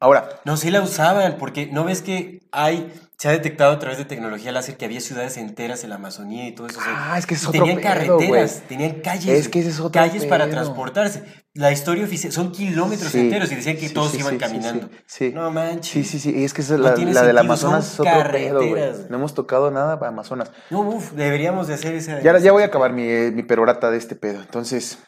Ahora, 0.00 0.28
No, 0.44 0.56
sí 0.56 0.70
la 0.70 0.82
usaban, 0.82 1.36
porque 1.38 1.66
no 1.66 1.84
ves 1.84 2.02
que 2.02 2.40
hay, 2.52 2.92
se 3.16 3.28
ha 3.28 3.32
detectado 3.32 3.72
a 3.72 3.78
través 3.78 3.96
de 3.98 4.04
tecnología 4.04 4.52
láser 4.52 4.76
que 4.76 4.84
había 4.84 5.00
ciudades 5.00 5.36
enteras 5.36 5.82
en 5.84 5.90
la 5.90 5.96
Amazonía 5.96 6.46
y 6.46 6.52
todo 6.54 6.66
eso. 6.66 6.78
o 6.78 6.82
sea, 6.82 7.12
Ah, 7.14 7.18
es 7.18 7.26
que 7.26 7.34
es 7.34 7.46
otro 7.46 7.60
tenían 7.64 7.76
pedo, 7.76 8.18
carreteras, 8.18 8.62
tenían 8.68 9.00
calles. 9.00 9.38
Es 9.40 9.48
que 9.48 9.60
ese 9.60 9.70
es 9.70 9.80
otro 9.80 9.92
Calles 10.00 10.26
para 10.26 10.48
transportarse. 10.50 11.24
La 11.56 11.70
historia 11.70 12.02
oficial, 12.04 12.32
son 12.32 12.50
kilómetros 12.50 13.12
Sí, 13.12 13.20
enteros 13.20 13.52
y 13.52 13.54
decían 13.54 13.76
que 13.76 13.86
sí, 13.86 13.94
todos 13.94 14.10
sí, 14.10 14.18
iban 14.18 14.38
caminando. 14.38 14.88
sí, 15.06 15.28
sí. 15.28 15.32
No 15.32 15.52
manches. 15.52 15.86
sí, 15.88 16.02
sí, 16.02 16.18
sí, 16.18 16.44
es 16.44 16.52
que 16.52 16.62
esa 16.62 16.74
es 16.74 16.80
No 16.80 16.86
la, 17.12 17.22
del 17.22 17.38
Amazonas 17.38 17.84
son 17.84 18.08
es 18.08 18.12
otro 18.16 18.32
pedo, 18.32 18.68
güey. 18.68 18.82
No 19.08 19.16
hemos 19.18 19.34
tocado 19.34 19.70
nada 19.70 20.00
para 20.00 20.10
Amazonas. 20.10 20.50
No, 20.70 20.80
uf, 20.80 21.12
deberíamos 21.12 21.68
de 21.68 21.74
hacer 21.74 21.94
esa... 21.94 22.20
Ya, 22.22 22.36
ya 22.38 22.50
voy 22.50 22.64
a 22.64 22.66
acabar 22.66 22.92
mi, 22.92 23.04
eh, 23.04 23.30
mi 23.32 23.44
perorata 23.44 23.92
de 23.92 23.98
este 23.98 24.16
pedo. 24.16 24.40
Entonces, 24.40 24.98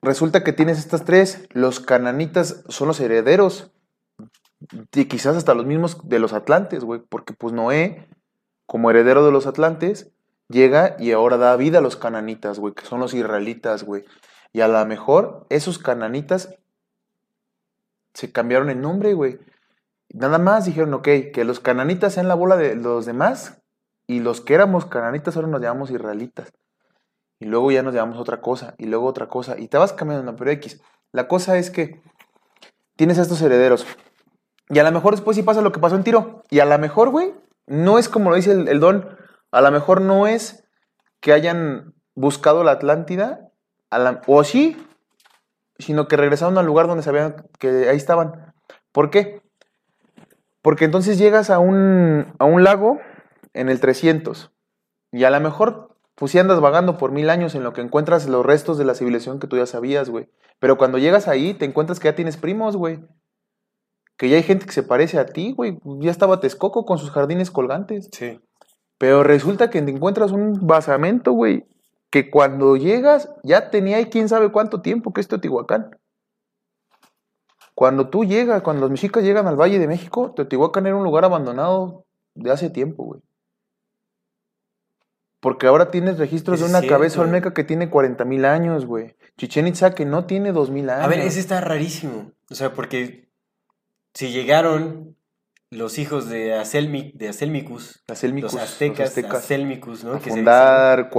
resulta 0.00 0.42
que 0.42 0.54
tienes 0.54 0.78
estas 0.78 1.04
tres. 1.04 1.46
Los 1.50 1.80
cananitas 1.80 2.64
son 2.70 2.88
los 2.88 2.98
herederos. 3.00 3.72
Y 4.94 5.04
quizás 5.04 5.36
hasta 5.36 5.52
los 5.52 5.66
mismos 5.66 6.08
de 6.08 6.18
los 6.18 6.32
atlantes, 6.32 6.82
güey. 6.82 7.02
Porque 7.06 7.34
pues 7.34 7.52
Noé, 7.52 8.08
como 8.64 8.90
heredero 8.90 9.22
de 9.22 9.32
los 9.32 9.46
atlantes, 9.46 10.12
llega 10.48 10.96
y 10.98 11.12
ahora 11.12 11.36
da 11.36 11.54
vida 11.56 11.80
a 11.80 11.82
los 11.82 11.96
cananitas, 11.96 12.58
güey. 12.58 12.72
Que 12.72 12.86
son 12.86 13.00
los 13.00 13.12
israelitas, 13.12 13.82
güey. 13.84 14.04
Y 14.52 14.60
a 14.60 14.68
lo 14.68 14.84
mejor 14.86 15.46
esos 15.48 15.78
cananitas 15.78 16.54
se 18.14 18.32
cambiaron 18.32 18.70
el 18.70 18.80
nombre, 18.80 19.14
güey. 19.14 19.38
Nada 20.10 20.38
más 20.38 20.66
dijeron, 20.66 20.92
ok, 20.94 21.08
que 21.32 21.44
los 21.44 21.60
cananitas 21.60 22.14
sean 22.14 22.28
la 22.28 22.34
bola 22.34 22.56
de 22.56 22.74
los 22.76 23.06
demás 23.06 23.62
y 24.06 24.20
los 24.20 24.40
que 24.42 24.54
éramos 24.54 24.84
cananitas 24.84 25.36
ahora 25.36 25.48
nos 25.48 25.62
llamamos 25.62 25.90
israelitas. 25.90 26.52
Y 27.38 27.46
luego 27.46 27.70
ya 27.72 27.82
nos 27.82 27.94
llamamos 27.94 28.20
otra 28.20 28.40
cosa, 28.40 28.74
y 28.78 28.86
luego 28.86 29.06
otra 29.06 29.28
cosa, 29.28 29.58
y 29.58 29.66
te 29.66 29.78
vas 29.78 29.92
cambiando, 29.92 30.36
pero 30.36 30.50
X. 30.52 30.80
La 31.10 31.26
cosa 31.26 31.58
es 31.58 31.70
que 31.70 32.00
tienes 32.94 33.18
a 33.18 33.22
estos 33.22 33.42
herederos. 33.42 33.86
Y 34.68 34.78
a 34.78 34.84
lo 34.84 34.92
mejor 34.92 35.14
después 35.14 35.36
sí 35.36 35.42
pasa 35.42 35.60
lo 35.60 35.72
que 35.72 35.80
pasó 35.80 35.96
en 35.96 36.04
Tiro. 36.04 36.44
Y 36.50 36.60
a 36.60 36.66
lo 36.66 36.78
mejor, 36.78 37.10
güey, 37.10 37.34
no 37.66 37.98
es 37.98 38.08
como 38.08 38.30
lo 38.30 38.36
dice 38.36 38.52
el, 38.52 38.68
el 38.68 38.80
Don. 38.80 39.16
A 39.50 39.60
lo 39.60 39.70
mejor 39.70 40.00
no 40.00 40.26
es 40.26 40.64
que 41.20 41.32
hayan 41.32 41.94
buscado 42.14 42.64
la 42.64 42.72
Atlántida 42.72 43.51
a 43.92 43.98
la- 43.98 44.22
o 44.26 44.42
sí, 44.42 44.76
sino 45.78 46.08
que 46.08 46.16
regresaron 46.16 46.56
al 46.58 46.66
lugar 46.66 46.86
donde 46.86 47.02
sabían 47.02 47.46
que 47.58 47.88
ahí 47.88 47.96
estaban. 47.96 48.54
¿Por 48.90 49.10
qué? 49.10 49.42
Porque 50.62 50.84
entonces 50.84 51.18
llegas 51.18 51.50
a 51.50 51.58
un, 51.58 52.34
a 52.38 52.44
un 52.44 52.64
lago 52.64 52.98
en 53.52 53.68
el 53.68 53.80
300 53.80 54.52
y 55.12 55.24
a 55.24 55.30
lo 55.30 55.40
mejor 55.40 55.96
pues 56.14 56.32
sí 56.32 56.38
andas 56.38 56.60
vagando 56.60 56.98
por 56.98 57.10
mil 57.10 57.30
años 57.30 57.54
en 57.54 57.64
lo 57.64 57.72
que 57.72 57.80
encuentras 57.80 58.28
los 58.28 58.46
restos 58.46 58.78
de 58.78 58.84
la 58.84 58.94
civilización 58.94 59.40
que 59.40 59.46
tú 59.46 59.56
ya 59.56 59.66
sabías, 59.66 60.08
güey. 60.08 60.28
Pero 60.58 60.78
cuando 60.78 60.98
llegas 60.98 61.26
ahí 61.26 61.52
te 61.54 61.64
encuentras 61.64 61.98
que 62.00 62.08
ya 62.08 62.14
tienes 62.14 62.36
primos, 62.36 62.76
güey. 62.76 63.00
Que 64.16 64.28
ya 64.28 64.36
hay 64.36 64.42
gente 64.42 64.66
que 64.66 64.72
se 64.72 64.82
parece 64.84 65.18
a 65.18 65.26
ti, 65.26 65.52
güey. 65.52 65.78
Ya 66.00 66.10
estaba 66.10 66.38
Texcoco 66.38 66.84
con 66.84 66.98
sus 66.98 67.10
jardines 67.10 67.50
colgantes. 67.50 68.08
Sí. 68.12 68.40
Pero 68.98 69.24
resulta 69.24 69.68
que 69.68 69.82
te 69.82 69.90
encuentras 69.90 70.30
un 70.30 70.64
basamento, 70.66 71.32
güey, 71.32 71.66
que 72.12 72.28
cuando 72.28 72.76
llegas 72.76 73.30
ya 73.42 73.70
tenía 73.70 73.96
ahí 73.96 74.10
quién 74.10 74.28
sabe 74.28 74.52
cuánto 74.52 74.82
tiempo 74.82 75.14
que 75.14 75.22
es 75.22 75.28
Teotihuacán. 75.28 75.98
Cuando 77.74 78.10
tú 78.10 78.26
llegas, 78.26 78.60
cuando 78.60 78.82
los 78.82 78.90
mexicas 78.90 79.24
llegan 79.24 79.46
al 79.46 79.56
Valle 79.56 79.78
de 79.78 79.88
México, 79.88 80.30
Teotihuacán 80.36 80.86
era 80.86 80.94
un 80.94 81.04
lugar 81.04 81.24
abandonado 81.24 82.04
de 82.34 82.50
hace 82.50 82.68
tiempo, 82.68 83.04
güey. 83.04 83.22
Porque 85.40 85.66
ahora 85.66 85.90
tienes 85.90 86.18
registros 86.18 86.60
de 86.60 86.66
una 86.66 86.80
cierto, 86.80 86.96
cabeza 86.96 87.22
olmeca 87.22 87.54
que 87.54 87.64
tiene 87.64 87.88
40 87.88 88.26
mil 88.26 88.44
años, 88.44 88.84
güey. 88.84 89.16
Chichen 89.38 89.66
Itza 89.66 89.94
que 89.94 90.04
no 90.04 90.26
tiene 90.26 90.52
2 90.52 90.68
mil 90.68 90.90
años. 90.90 91.06
A 91.06 91.08
ver, 91.08 91.20
ese 91.20 91.40
está 91.40 91.62
rarísimo. 91.62 92.32
O 92.50 92.54
sea, 92.54 92.74
porque 92.74 93.30
si 94.12 94.32
llegaron 94.32 95.16
los 95.72 95.98
hijos 95.98 96.28
de, 96.28 96.54
Aselmi, 96.54 97.12
de 97.14 97.28
Aselmicus, 97.30 98.04
Aselmicus, 98.08 98.52
los 98.52 98.62
los 98.62 98.62
aztecas, 99.08 99.44
Aselmicus, 99.44 100.04
¿no? 100.04 100.12
a 100.14 100.18
Que 100.18 100.24
se 100.24 100.30
fundar 100.30 100.96
dicen, 100.98 101.10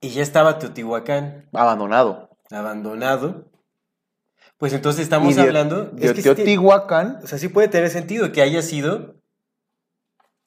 y 0.00 0.10
ya 0.10 0.22
estaba 0.22 0.58
Teotihuacán 0.58 1.48
Abandonado. 1.52 2.30
abandonado. 2.50 3.50
Pues 4.56 4.72
entonces 4.72 5.02
estamos 5.02 5.34
de- 5.34 5.42
hablando. 5.42 5.86
de 5.86 6.06
es 6.06 6.12
que 6.12 6.22
sí 6.22 6.22
tiene- 6.22 6.36
Teotihuacán 6.36 7.18
o 7.24 7.26
sea, 7.26 7.38
sí 7.38 7.48
puede 7.48 7.68
tener 7.68 7.90
sentido 7.90 8.30
que 8.32 8.40
haya 8.42 8.62
sido. 8.62 9.16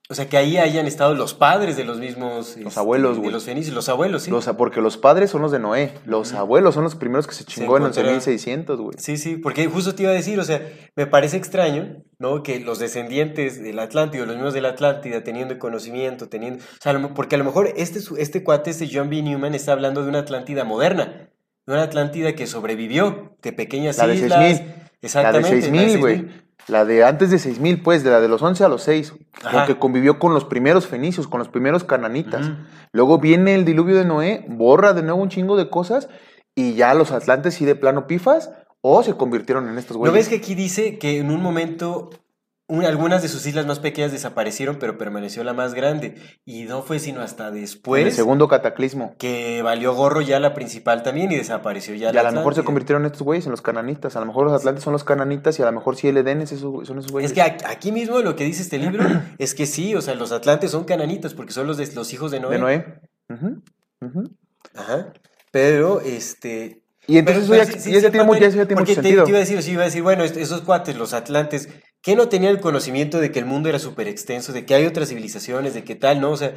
O 0.10 0.16
sea, 0.16 0.30
que 0.30 0.38
ahí 0.38 0.56
hayan 0.56 0.88
estado 0.88 1.14
los 1.16 1.34
padres 1.34 1.76
de 1.76 1.84
los 1.84 1.98
mismos. 2.00 2.56
este, 2.56 2.80
abuelos, 2.80 3.16
De 3.16 3.20
güey. 3.24 3.32
los 3.34 3.44
fenicios, 3.44 3.76
los 3.76 3.90
abuelos, 3.90 4.24
sí. 4.24 4.32
Los- 4.32 4.46
porque 4.58 4.80
los 4.80 4.96
padres 4.98 5.30
son 5.32 5.42
los 5.42 5.52
de 5.52 5.60
Noé. 5.60 5.92
Los 6.06 6.32
abuelos 6.34 6.76
son 6.76 6.86
los 6.86 6.96
primeros 6.96 7.28
que 7.28 7.34
se 7.36 7.44
chingó 7.44 7.76
en 7.76 7.84
encontraron. 7.84 8.16
11.600, 8.22 8.78
güey. 8.78 8.96
Sí, 8.98 9.18
sí, 9.18 9.36
porque 9.36 9.68
justo 9.68 9.96
te 9.96 10.04
iba 10.04 10.12
a 10.14 10.16
decir, 10.16 10.40
o 10.40 10.46
sea, 10.46 10.62
me 10.96 11.08
parece 11.08 11.36
extraño, 11.36 12.04
¿no? 12.20 12.42
Que 12.42 12.62
los 12.62 12.80
descendientes 12.80 13.62
del 13.62 13.80
Atlántida, 13.80 14.26
los 14.26 14.36
mismos 14.36 14.54
de 14.54 14.62
la 14.62 14.70
Atlántida, 14.70 15.26
teniendo 15.26 15.60
conocimiento, 15.60 16.30
teniendo... 16.30 16.64
O 16.64 16.82
sea, 16.82 16.98
porque 17.14 17.36
a 17.36 17.38
lo 17.40 17.44
mejor 17.44 17.74
este, 17.76 18.00
este 18.18 18.44
cuate, 18.46 18.70
este 18.70 18.90
John 18.92 19.10
B. 19.10 19.22
Newman, 19.22 19.56
está 19.56 19.74
hablando 19.74 20.04
de 20.04 20.10
una 20.10 20.20
Atlántida 20.20 20.64
moderna, 20.64 21.30
de 21.66 21.74
una 21.74 21.84
Atlántida 21.84 22.34
que 22.34 22.48
sobrevivió, 22.48 23.36
de 23.42 23.52
pequeñas 23.52 23.98
La 23.98 24.08
de 24.08 24.16
islas... 24.16 24.40
6000. 24.40 24.68
La 24.68 24.74
de 24.74 24.88
Exactamente. 25.02 25.50
la 25.50 25.56
de 25.82 25.88
6.000, 25.96 26.00
güey. 26.00 26.47
6000. 26.68 26.74
La 26.74 26.86
de 26.86 27.04
antes 27.04 27.32
de 27.32 27.38
6.000, 27.38 27.82
pues, 27.82 28.04
de 28.04 28.12
la 28.12 28.20
de 28.20 28.28
los 28.28 28.42
11 28.42 28.64
a 28.64 28.70
los 28.70 28.84
6. 28.84 29.14
Ajá. 29.44 29.52
Porque 29.60 29.80
convivió 29.80 30.20
con 30.20 30.34
los 30.34 30.46
primeros 30.46 30.86
fenicios, 30.88 31.28
con 31.28 31.40
los 31.40 31.50
primeros 31.50 31.84
cananitas. 31.84 32.52
Luego 32.92 33.20
viene 33.20 33.56
el 33.56 33.66
diluvio 33.66 33.96
de 33.96 34.06
Noé, 34.06 34.46
borra 34.48 34.94
de 34.94 35.04
nuevo 35.04 35.22
un 35.22 35.30
chingo 35.30 35.58
de 35.58 35.70
cosas 35.70 36.10
y 36.56 36.74
ya 36.74 36.94
los 36.94 37.12
atlantes 37.12 37.56
sí 37.56 37.66
de 37.66 37.76
plano 37.76 38.08
pifas 38.08 38.52
o 38.82 39.04
se 39.04 39.16
convirtieron 39.16 39.70
en 39.70 39.78
estos 39.78 39.96
¿No 39.96 40.00
güeyes. 40.00 40.16
ves 40.16 40.30
que 40.30 40.36
aquí 40.36 40.56
dice 40.56 40.98
que 40.98 41.20
en 41.20 41.32
un 41.32 41.42
momento 41.42 42.10
algunas 42.70 43.22
de 43.22 43.30
sus 43.30 43.46
islas 43.46 43.66
más 43.66 43.80
pequeñas 43.80 44.12
desaparecieron, 44.12 44.78
pero 44.78 44.98
permaneció 44.98 45.42
la 45.46 45.54
más 45.54 45.74
grande? 45.74 46.16
Y 46.46 46.64
no 46.66 46.82
fue 46.82 47.00
sino 47.00 47.22
hasta 47.22 47.48
En 47.48 47.56
el 47.56 47.62
después 47.62 48.14
segundo 48.14 48.50
cataclismo. 48.50 49.16
que 49.18 49.62
valió 49.62 49.94
gorro 49.96 50.20
ya 50.22 50.40
la 50.42 50.54
principal 50.54 51.02
también 51.02 51.32
y 51.32 51.38
desapareció 51.38 51.96
ya 51.96 52.10
Y 52.10 52.14
la 52.14 52.20
a 52.20 52.24
lo 52.24 52.32
mejor 52.34 52.56
se 52.56 52.64
convirtieron 52.64 53.06
estos 53.06 53.22
güeyes 53.22 53.46
en 53.46 53.52
los 53.52 53.62
cananitas. 53.62 54.18
A 54.18 54.20
lo 54.20 54.26
mejor 54.26 54.46
los 54.48 54.54
atlantes 54.54 54.84
son 54.84 54.92
los 54.92 55.06
cananitas 55.06 55.58
y 55.60 55.62
a 55.62 55.66
lo 55.66 55.72
mejor 55.72 55.96
sí 55.96 56.10
el 56.10 56.18
Edén 56.18 56.42
es 56.42 56.52
esos- 56.52 56.86
son 56.86 57.00
esos 57.00 57.12
güeyes. 57.12 57.32
Es 57.32 57.36
que 57.36 57.42
aquí 57.42 57.92
mismo 57.94 58.20
lo 58.20 58.36
que 58.36 58.44
dice 58.44 58.64
este 58.64 58.78
libro 58.80 59.02
es 59.38 59.56
que 59.56 59.66
sí, 59.66 59.96
o 59.96 60.02
sea, 60.02 60.16
los 60.16 60.34
atlantes 60.34 60.72
son 60.72 60.84
cananitas 60.84 61.34
porque 61.34 61.54
son 61.54 61.68
los, 61.68 61.78
de, 61.78 61.88
los 61.96 62.12
hijos 62.12 62.32
de 62.32 62.42
Noé. 62.42 62.54
De 62.56 62.60
Noé. 62.60 62.86
Ajá. 64.76 65.14
Pero, 65.52 66.02
este... 66.02 66.84
Y 67.10 67.18
entonces 67.20 67.46
pero- 67.50 67.62
eso 67.64 67.72
ya, 67.72 67.78
sí- 67.78 67.80
sí, 67.80 67.92
ya 67.94 68.02
sí, 68.02 68.10
tiene, 68.10 68.24
mu- 68.26 68.34
porque- 68.34 68.42
ya- 68.42 68.50
ya 68.50 68.66
tiene 68.66 68.76
porque 68.76 68.92
mucho 68.92 69.02
te, 69.02 69.08
sentido. 69.08 69.24
te 69.24 69.30
iba 69.30 69.38
a 69.38 69.40
decir, 69.40 69.64
sí, 69.64 69.72
iba 69.72 69.84
a 69.84 69.86
decir, 69.86 70.04
bueno, 70.04 70.24
esos 70.26 70.62
cuates, 70.62 70.98
los 70.98 71.14
atlantes, 71.14 71.70
que 72.02 72.16
no 72.16 72.30
tenían 72.30 72.54
el 72.54 72.62
conocimiento 72.62 73.20
de 73.20 73.32
que 73.32 73.40
el 73.40 73.46
mundo 73.46 73.70
era 73.70 73.80
súper 73.80 74.08
extenso, 74.08 74.54
de 74.54 74.66
que 74.66 74.76
hay 74.76 74.86
otras 74.86 75.10
civilizaciones, 75.10 75.74
de 75.74 75.84
que 75.84 75.96
tal, 75.96 76.22
¿no? 76.22 76.32
O 76.32 76.38
sea, 76.38 76.54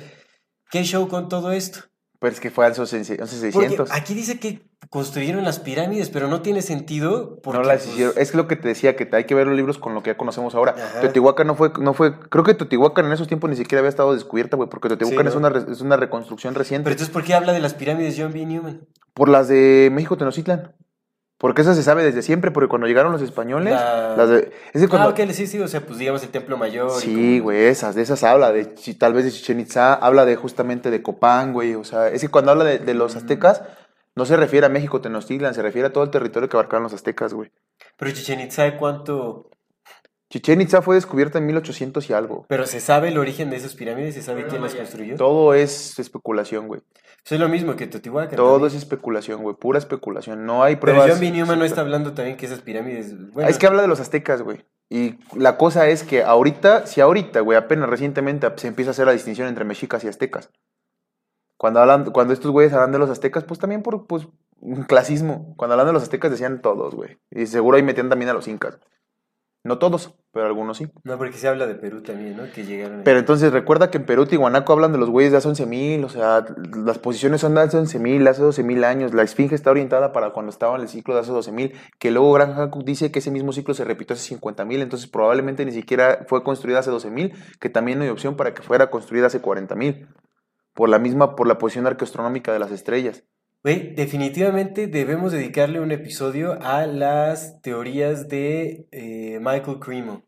¿qué 0.71 0.85
show 0.85 1.09
con 1.09 1.29
todo 1.29 1.53
esto? 1.53 1.81
Pero 2.21 2.35
es 2.35 2.41
que 2.41 2.51
fue 2.51 2.67
a 2.67 2.69
esos 2.69 2.93
11 2.93 3.17
Porque 3.17 3.37
600. 3.71 3.91
aquí 3.93 4.13
dice 4.13 4.39
que 4.39 4.71
construyeron 4.91 5.43
las 5.43 5.59
pirámides, 5.59 6.11
pero 6.11 6.29
no 6.29 6.43
tiene 6.43 6.61
sentido 6.61 7.41
porque... 7.43 7.59
no 7.59 7.65
las 7.65 7.83
pues, 7.85 7.95
hicieron. 7.95 8.15
Es 8.19 8.35
lo 8.35 8.47
que 8.47 8.57
te 8.57 8.69
decía, 8.69 8.95
que 8.95 9.09
hay 9.13 9.25
que 9.25 9.35
ver 9.35 9.47
los 9.47 9.57
libros 9.57 9.79
con 9.79 9.95
lo 9.95 10.03
que 10.03 10.11
ya 10.11 10.19
conocemos 10.19 10.55
ahora. 10.55 10.75
Ajá. 10.77 11.01
Teotihuacán 11.01 11.47
no 11.47 11.55
fue, 11.55 11.73
no 11.81 11.95
fue, 11.95 12.19
creo 12.21 12.45
que 12.45 12.53
Teotihuacán 12.53 13.07
en 13.07 13.13
esos 13.13 13.27
tiempos 13.27 13.49
ni 13.49 13.57
siquiera 13.57 13.81
había 13.81 13.89
estado 13.89 14.13
descubierta, 14.13 14.59
güey, 14.59 14.69
porque 14.69 14.89
Teotihuacán 14.89 15.27
Sí, 15.27 15.29
es, 15.29 15.41
¿no? 15.41 15.49
una, 15.49 15.73
es 15.73 15.81
una 15.81 15.97
reconstrucción 15.97 16.55
reciente. 16.55 16.85
Pero 16.85 16.93
entonces, 16.93 17.13
¿por 17.13 17.25
qué 17.25 17.33
habla 17.33 17.55
de 17.55 17.61
las 17.61 17.73
pirámides 17.73 18.17
John 18.19 18.35
B. 18.35 18.45
Newman? 18.45 18.87
Por 19.15 19.31
las 19.31 19.49
de 19.49 19.89
México 19.91 20.19
Tenochtitlan. 20.19 20.75
Porque 21.41 21.63
esa 21.63 21.75
se 21.75 21.83
sabe 21.83 22.03
desde 22.05 22.21
siempre, 22.21 22.51
porque 22.51 22.69
cuando 22.69 22.87
llegaron 22.87 23.13
los 23.13 23.23
españoles, 23.23 23.73
La- 23.73 24.15
las 24.15 24.29
de, 24.29 24.53
es 24.75 24.83
que 24.83 24.89
cuando, 24.89 25.09
Ah, 25.09 25.13
ok, 25.13 25.31
sí, 25.31 25.47
sí, 25.47 25.59
o 25.59 25.67
sea, 25.69 25.81
pues 25.81 25.99
digamos 25.99 26.23
el 26.23 26.29
templo 26.29 26.59
mayor. 26.59 26.91
Sí, 26.91 27.39
güey, 27.39 27.65
esas, 27.65 27.95
de 27.95 28.03
esas 28.03 28.23
habla, 28.25 28.53
de 28.53 28.67
tal 28.99 29.15
vez 29.15 29.25
de 29.25 29.31
Chichen 29.31 29.59
Itza, 29.59 29.95
habla 29.95 30.27
de 30.27 30.37
justamente 30.37 30.91
de 30.91 31.01
Copán, 31.03 31.55
güey, 31.55 31.75
o 31.77 31.83
sea, 31.85 32.09
es 32.09 32.21
que 32.21 32.29
cuando 32.29 32.51
habla 32.53 32.65
de, 32.65 32.79
de 32.79 32.93
los 32.93 33.17
aztecas, 33.17 33.63
no 34.15 34.27
se 34.27 34.37
refiere 34.37 34.67
a 34.67 34.69
México 34.69 35.01
Tenochtitlan, 35.01 35.55
se 35.55 35.63
refiere 35.63 35.89
a 35.89 35.93
todo 35.95 36.05
el 36.05 36.11
territorio 36.11 36.47
que 36.51 36.59
abarcaron 36.59 36.83
los 36.83 36.93
aztecas, 36.93 37.33
güey. 37.33 37.51
Pero 37.97 38.11
Chichen 38.11 38.41
Itza, 38.41 38.77
¿cuánto? 38.77 39.49
Chichen 40.31 40.61
Itza 40.61 40.81
fue 40.81 40.95
descubierta 40.95 41.39
en 41.39 41.47
1800 41.47 42.09
y 42.09 42.13
algo. 42.13 42.47
Pero 42.49 42.65
se 42.65 42.79
sabe 42.79 43.09
el 43.09 43.19
origen 43.19 43.51
de 43.51 43.57
esas 43.57 43.75
pirámides, 43.75 44.15
se 44.15 44.23
sabe 44.23 44.47
quién 44.47 44.63
las 44.63 44.77
construyó. 44.77 45.17
Todo 45.17 45.55
es 45.55 45.99
especulación, 45.99 46.69
güey. 46.69 46.83
Eso 47.25 47.35
es 47.35 47.41
lo 47.41 47.49
mismo 47.49 47.75
que 47.75 47.89
Teotihuacán. 47.89 48.37
Todo 48.37 48.53
también. 48.53 48.69
es 48.69 48.75
especulación, 48.75 49.43
güey, 49.43 49.57
pura 49.57 49.81
especulación. 49.81 50.47
No 50.47 50.63
hay 50.63 50.77
Pero 50.77 50.93
pruebas. 50.93 51.11
John 51.11 51.21
B. 51.21 51.33
Newman 51.33 51.59
no 51.59 51.65
está 51.65 51.81
hablando 51.81 52.13
también 52.13 52.37
que 52.37 52.47
esas 52.47 52.61
pirámides. 52.61 53.33
Bueno, 53.33 53.51
Es 53.51 53.59
que 53.59 53.67
habla 53.67 53.83
de 53.83 53.89
los 53.89 53.99
aztecas, 53.99 54.43
güey. 54.43 54.65
Y 54.89 55.19
la 55.37 55.57
cosa 55.57 55.89
es 55.89 56.05
que 56.05 56.23
ahorita, 56.23 56.87
si 56.87 57.01
ahorita, 57.01 57.41
güey, 57.41 57.59
apenas 57.59 57.89
recientemente 57.89 58.49
se 58.55 58.69
empieza 58.69 58.91
a 58.91 58.93
hacer 58.93 59.07
la 59.07 59.13
distinción 59.13 59.49
entre 59.49 59.65
mexicas 59.65 60.05
y 60.05 60.09
aztecas. 60.09 60.51
Cuando 61.57 61.81
hablan, 61.81 62.05
cuando 62.13 62.33
estos 62.33 62.53
güeyes 62.53 62.73
hablan 62.73 62.93
de 62.93 63.01
los 63.01 63.11
aztecas, 63.11 63.43
pues 63.43 63.59
también 63.59 63.83
por 63.83 64.07
pues, 64.07 64.29
un 64.61 64.85
clasismo. 64.85 65.55
Cuando 65.57 65.75
hablan 65.75 65.89
de 65.89 65.93
los 65.93 66.05
aztecas 66.05 66.31
decían 66.31 66.63
todos, 66.63 66.95
güey. 66.95 67.19
Y 67.33 67.47
seguro 67.47 67.77
ahí 67.77 67.83
metían 67.83 68.09
también 68.09 68.31
a 68.31 68.33
los 68.33 68.47
incas. 68.47 68.79
No 69.63 69.79
todos, 69.79 70.15
pero 70.33 70.47
algunos 70.47 70.79
sí. 70.79 70.89
No, 71.05 71.19
porque 71.19 71.37
se 71.37 71.47
habla 71.47 71.67
de 71.67 71.75
Perú 71.75 72.03
también, 72.03 72.35
¿no? 72.35 72.51
Que 72.51 72.65
llegaron. 72.65 73.03
Pero 73.05 73.19
entonces 73.19 73.53
recuerda 73.53 73.91
que 73.91 73.99
en 73.99 74.07
Perú, 74.07 74.25
Tihuanaco 74.25 74.73
hablan 74.73 74.93
de 74.93 74.99
los 74.99 75.11
güeyes 75.11 75.33
de 75.33 75.39
hace 75.39 75.51
11.000, 75.51 76.03
o 76.03 76.09
sea, 76.09 76.47
las 76.83 76.99
posiciones 76.99 77.43
son 77.43 77.55
de 77.55 77.61
hace 77.61 77.77
11.000, 77.77 78.27
hace 78.27 78.43
12.000 78.43 78.85
años. 78.85 79.13
La 79.13 79.23
esfinge 79.23 79.55
está 79.55 79.71
orientada 79.71 80.13
para 80.13 80.31
cuando 80.31 80.49
estaba 80.49 80.77
en 80.77 80.81
el 80.81 80.89
ciclo 80.89 81.15
de 81.15 81.21
hace 81.21 81.33
12.000, 81.33 81.75
que 81.99 82.11
luego 82.11 82.33
Graham 82.33 82.55
Hancock 82.55 82.85
dice 82.85 83.13
que 83.13 83.19
ese 83.19 83.31
mismo 83.31 83.53
ciclo 83.53 83.75
se 83.75 83.85
repitió 83.85 84.15
hace 84.15 84.35
50.000, 84.35 84.81
entonces 84.81 85.11
probablemente 85.11 85.67
ni 85.67 85.73
siquiera 85.73 86.25
fue 86.27 86.43
construida 86.43 86.79
hace 86.79 86.91
12.000, 86.91 87.59
que 87.59 87.69
también 87.69 87.99
no 87.99 88.05
hay 88.05 88.11
opción 88.11 88.37
para 88.37 88.55
que 88.55 88.63
fuera 88.63 88.89
construida 88.89 89.27
hace 89.27 89.43
40.000, 89.43 90.09
por 90.73 90.89
la 90.89 90.99
misma, 90.99 91.37
por 91.37 91.47
la 91.47 91.59
posición 91.59 91.87
arqueastronómica 91.87 92.51
de 92.55 92.61
las 92.61 92.71
estrellas. 92.71 93.25
Güey, 93.63 93.95
definitivamente 93.95 94.87
debemos 94.87 95.33
dedicarle 95.33 95.81
un 95.81 95.93
episodio 95.93 96.59
a 96.63 96.87
las 96.87 97.61
teorías 97.61 98.29
de 98.29 98.87
eh, 98.91 99.39
Michael 99.41 99.79
Cremo. 99.81 100.23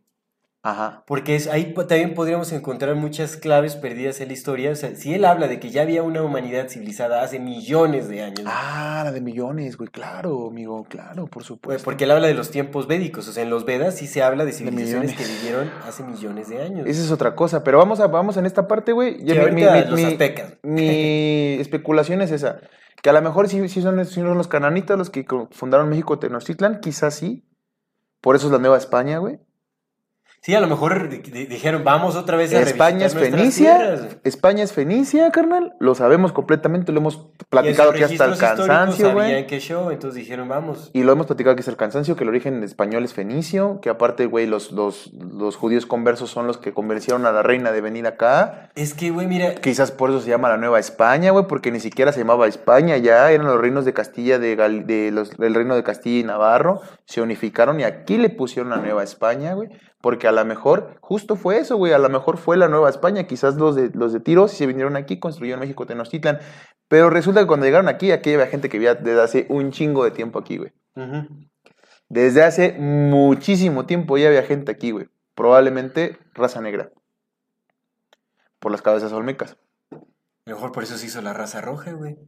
Ajá. 0.64 1.02
Porque 1.08 1.34
es, 1.34 1.48
ahí 1.48 1.74
también 1.74 2.14
podríamos 2.14 2.52
encontrar 2.52 2.94
muchas 2.94 3.36
claves 3.36 3.74
perdidas 3.74 4.20
en 4.20 4.28
la 4.28 4.34
historia. 4.34 4.70
O 4.70 4.74
sea, 4.76 4.94
si 4.94 5.12
él 5.14 5.24
habla 5.24 5.48
de 5.48 5.58
que 5.58 5.70
ya 5.70 5.82
había 5.82 6.04
una 6.04 6.22
humanidad 6.22 6.68
civilizada 6.68 7.22
hace 7.22 7.40
millones 7.40 8.06
de 8.08 8.22
años. 8.22 8.42
Ah, 8.46 9.00
la 9.04 9.10
de 9.12 9.20
millones, 9.22 9.76
güey, 9.76 9.88
claro, 9.90 10.46
amigo, 10.48 10.84
claro, 10.84 11.26
por 11.26 11.42
Güey, 11.42 11.46
supuesto. 11.48 11.84
porque 11.84 12.04
él 12.04 12.12
habla 12.12 12.28
de 12.28 12.34
los 12.34 12.50
tiempos 12.52 12.86
védicos. 12.86 13.26
O 13.26 13.32
sea, 13.32 13.42
en 13.42 13.50
los 13.50 13.64
Vedas 13.64 13.96
sí 13.96 14.06
se 14.06 14.22
habla 14.22 14.44
de 14.44 14.52
civilizaciones 14.52 15.16
que 15.16 15.24
vivieron 15.24 15.68
hace 15.84 16.04
millones 16.04 16.48
de 16.48 16.62
años. 16.62 16.86
Esa 16.86 17.02
es 17.02 17.10
otra 17.10 17.34
cosa, 17.34 17.64
pero 17.64 17.78
vamos 17.78 17.98
a 17.98 18.06
vamos 18.06 18.36
en 18.36 18.46
esta 18.46 18.68
parte, 18.68 18.92
güey. 18.92 19.16
Ya 19.24 19.34
Sí, 19.34 19.50
mi- 19.50 19.62
mi- 19.62 19.84
los 19.90 19.98
mi- 19.98 20.04
aztecas. 20.04 20.58
Mi 20.62 21.54
especulación 21.60 22.22
es 22.22 22.30
esa, 22.30 22.60
que 23.02 23.10
a 23.10 23.12
lo 23.12 23.20
mejor 23.20 23.48
sí, 23.48 23.68
sí 23.68 23.82
son, 23.82 24.04
sí 24.06 24.14
son 24.14 24.38
los 24.38 24.48
cananitas 24.48 24.96
los 24.96 25.10
que 25.10 25.26
fundaron 25.50 25.88
México 25.88 26.18
Tenochtitlan, 26.18 26.80
quizás 26.80 27.14
sí. 27.14 27.44
Por 28.20 28.36
eso 28.36 28.46
es 28.46 28.52
la 28.52 28.58
Nueva 28.58 28.78
España, 28.78 29.18
güey. 29.18 29.40
Sí, 30.44 30.56
a 30.56 30.60
lo 30.60 30.66
mejor 30.66 31.08
di- 31.08 31.18
di- 31.18 31.46
dijeron, 31.46 31.84
vamos 31.84 32.16
otra 32.16 32.36
vez 32.36 32.52
a 32.52 32.60
España 32.62 33.06
es 33.06 33.14
Fenicia. 33.14 34.08
España 34.24 34.64
es 34.64 34.72
Fenicia, 34.72 35.30
carnal, 35.30 35.74
lo 35.78 35.94
sabemos 35.94 36.32
completamente, 36.32 36.90
lo 36.90 36.98
hemos 36.98 37.28
platicado 37.48 37.90
aquí 37.90 38.02
hasta 38.02 38.24
el 38.24 38.36
cansancio, 38.36 39.12
güey. 39.12 39.46
Qué 39.46 39.60
show, 39.60 39.90
entonces 39.90 40.16
dijeron, 40.18 40.48
vamos. 40.48 40.90
Y 40.92 41.04
lo 41.04 41.12
hemos 41.12 41.26
platicado 41.26 41.52
aquí 41.52 41.60
hasta 41.60 41.70
el 41.70 41.76
cansancio, 41.76 42.16
que 42.16 42.24
el 42.24 42.28
origen 42.30 42.60
español 42.64 43.04
es 43.04 43.14
fenicio, 43.14 43.78
que 43.80 43.88
aparte, 43.88 44.26
güey, 44.26 44.48
los, 44.48 44.72
los, 44.72 45.12
los 45.14 45.54
judíos 45.54 45.86
conversos 45.86 46.30
son 46.30 46.48
los 46.48 46.58
que 46.58 46.72
convencieron 46.74 47.24
a 47.24 47.30
la 47.30 47.44
reina 47.44 47.70
de 47.70 47.80
venir 47.80 48.08
acá. 48.08 48.70
Es 48.74 48.94
que, 48.94 49.10
güey, 49.12 49.28
mira, 49.28 49.54
Quizás 49.54 49.92
por 49.92 50.10
eso 50.10 50.20
se 50.20 50.30
llama 50.30 50.48
la 50.48 50.56
Nueva 50.56 50.80
España, 50.80 51.30
güey, 51.30 51.46
porque 51.46 51.70
ni 51.70 51.78
siquiera 51.78 52.10
se 52.10 52.18
llamaba 52.18 52.48
España 52.48 52.96
ya, 52.96 53.30
eran 53.30 53.46
los 53.46 53.60
reinos 53.60 53.84
de 53.84 53.92
Castilla, 53.92 54.40
de, 54.40 54.56
Gal- 54.56 54.86
de 54.86 55.12
los, 55.12 55.38
el 55.38 55.54
reino 55.54 55.76
de 55.76 55.84
Castilla 55.84 56.18
y 56.18 56.24
Navarro, 56.24 56.80
se 57.04 57.22
unificaron 57.22 57.78
y 57.78 57.84
aquí 57.84 58.16
le 58.18 58.28
pusieron 58.28 58.70
la 58.70 58.78
Nueva 58.78 59.04
España, 59.04 59.54
güey, 59.54 59.68
porque 60.02 60.26
a 60.26 60.32
lo 60.32 60.44
mejor 60.44 60.98
justo 61.00 61.36
fue 61.36 61.58
eso, 61.58 61.76
güey, 61.76 61.92
a 61.92 61.98
lo 61.98 62.10
mejor 62.10 62.36
fue 62.36 62.56
la 62.58 62.68
Nueva 62.68 62.90
España, 62.90 63.26
quizás 63.26 63.54
los 63.54 63.76
de, 63.76 63.90
los 63.94 64.12
de 64.12 64.20
Tiros 64.20 64.50
se 64.50 64.66
vinieron 64.66 64.96
aquí, 64.96 65.18
construyeron 65.18 65.60
México 65.60 65.86
Tenochtitlan, 65.86 66.40
pero 66.88 67.08
resulta 67.08 67.40
que 67.40 67.46
cuando 67.46 67.64
llegaron 67.64 67.88
aquí, 67.88 68.10
aquí 68.10 68.34
había 68.34 68.48
gente 68.48 68.68
que 68.68 68.78
vivía 68.78 68.96
desde 68.96 69.22
hace 69.22 69.46
un 69.48 69.70
chingo 69.70 70.04
de 70.04 70.10
tiempo 70.10 70.40
aquí, 70.40 70.58
güey. 70.58 70.72
Desde 72.08 72.42
hace 72.42 72.72
muchísimo 72.78 73.86
tiempo 73.86 74.18
ya 74.18 74.26
había 74.26 74.42
gente 74.42 74.72
aquí, 74.72 74.90
güey. 74.90 75.08
Probablemente 75.34 76.18
raza 76.34 76.60
negra. 76.60 76.90
Por 78.58 78.72
las 78.72 78.82
cabezas 78.82 79.12
olmecas. 79.12 79.56
mejor 80.44 80.72
por 80.72 80.82
eso 80.82 80.98
se 80.98 81.06
hizo 81.06 81.22
la 81.22 81.32
raza 81.32 81.60
roja, 81.60 81.92
güey, 81.92 82.18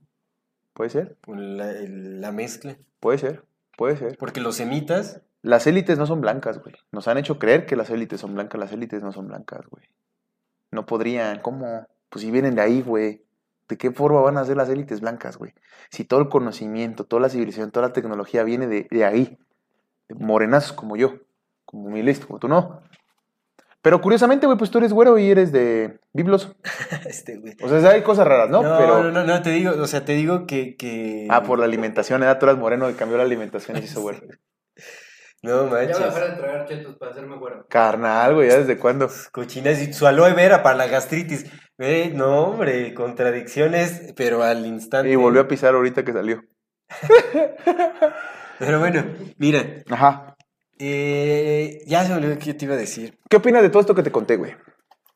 ¿Puede 0.73 0.91
ser? 0.91 1.17
la, 1.27 1.73
la 1.87 2.33
mezcla. 2.33 2.79
Puede 3.01 3.19
ser. 3.19 3.45
Puede 3.77 3.97
ser. 3.97 4.17
Porque 4.17 4.41
los 4.41 4.55
semitas, 4.55 5.21
Las 5.45 5.67
élites 5.67 5.99
no 5.99 6.07
son 6.07 6.23
blancas, 6.23 6.59
güey. 6.63 6.75
Nos 6.91 7.07
han 7.07 7.19
hecho 7.19 7.39
creer 7.39 7.67
que 7.67 7.77
las 7.77 7.91
élites 7.91 8.19
son 8.19 8.33
blancas. 8.33 8.59
Las 8.59 8.73
élites 8.73 9.03
no 9.03 9.13
son 9.13 9.29
blancas, 9.29 9.61
güey. 9.69 9.85
No 10.71 10.87
podrían. 10.87 11.41
¿Cómo? 11.41 11.87
Pues 12.09 12.25
si 12.25 12.31
vienen 12.31 12.55
de 12.55 12.63
ahí, 12.63 12.81
güey. 12.81 13.27
¿De 13.69 13.77
qué 13.77 13.91
forma 13.91 14.23
van 14.23 14.39
a 14.39 14.45
ser 14.47 14.57
las 14.57 14.71
élites 14.71 15.03
blancas, 15.03 15.37
güey? 15.37 15.53
Si 15.91 16.05
todo 16.05 16.21
el 16.21 16.31
conocimiento, 16.31 17.05
toda 17.05 17.21
la 17.21 17.29
civilización, 17.29 17.71
toda 17.73 17.89
la 17.89 17.93
tecnología 17.93 18.43
viene 18.43 18.67
de, 18.69 18.89
de 18.91 19.05
ahí. 19.05 19.37
De 20.09 20.15
morenazos 20.15 20.73
como 20.73 20.97
yo. 20.97 21.17
Como 21.67 21.91
mi 21.91 22.03
listo, 22.03 22.27
como 22.27 22.39
tú 22.39 22.49
no. 22.49 22.81
Pero 23.83 24.01
curiosamente, 24.01 24.47
güey, 24.47 24.57
pues 24.57 24.71
tú 24.71 24.79
eres 24.79 24.95
güero 24.95 25.19
y 25.19 25.31
eres 25.31 25.53
de 25.53 26.01
biblos. 26.15 26.57
este, 27.05 27.37
güey. 27.37 27.55
O 27.63 27.69
sea, 27.69 27.91
hay 27.91 28.01
cosas 28.01 28.27
raras, 28.27 28.49
¿no? 28.49 28.63
No, 28.63 28.79
Pero. 28.79 29.03
no, 29.03 29.11
no, 29.11 29.25
no, 29.25 29.43
te 29.43 29.51
digo, 29.51 29.73
o 29.73 29.87
sea, 29.87 30.07
te 30.07 30.15
digo 30.15 30.47
que... 30.47 30.75
que... 30.77 31.27
Ah, 31.29 31.43
por 31.43 31.59
la 31.59 31.67
alimentación, 31.67 32.23
era 32.23 32.39
tú 32.39 32.47
eras 32.47 32.57
moreno 32.57 32.89
y 32.89 32.95
cambió 32.95 33.19
la 33.19 33.25
alimentación 33.25 33.77
y 33.77 33.81
se 33.81 33.89
hizo 33.89 34.01
güero. 34.01 34.21
No, 35.45 35.65
Ya 35.65 35.69
voy 35.69 35.69
a 35.69 35.87
manches. 35.87 35.99
dejar 36.15 36.31
de 36.31 36.37
tragar 36.37 36.67
chetos 36.67 36.97
para 36.97 37.11
hacerme 37.13 37.37
güero. 37.37 37.67
Carnal, 37.69 38.35
güey, 38.35 38.49
¿ya 38.49 38.59
desde 38.59 38.79
cuándo? 38.79 39.09
Cochinas 39.33 39.81
y 39.81 39.93
su 39.93 40.07
aloe 40.07 40.33
vera 40.35 40.63
para 40.63 40.77
la 40.77 40.87
gastritis. 40.87 41.45
Ve, 41.77 42.11
no, 42.15 42.45
hombre, 42.45 42.95
contradicciones, 42.95 44.13
pero 44.17 44.43
al 44.43 44.65
instante. 44.65 45.11
Y 45.11 45.17
volvió 45.17 45.43
a 45.43 45.49
pisar 45.49 45.75
ahorita 45.75 46.05
que 46.05 46.13
salió. 46.13 46.43
Pero 48.59 48.79
bueno, 48.79 49.05
mira, 49.39 49.83
Ajá. 49.91 50.37
eh, 50.79 51.81
ya 51.87 52.05
se 52.05 52.11
me 52.11 52.17
olvidó 52.19 52.39
qué 52.39 52.55
te 52.55 52.65
iba 52.67 52.75
a 52.75 52.79
decir. 52.79 53.19
¿Qué 53.29 53.37
opinas 53.37 53.63
de 53.63 53.69
todo 53.71 53.81
esto 53.81 53.95
que 53.95 54.03
te 54.05 54.13
conté, 54.13 54.37
güey? 54.37 54.55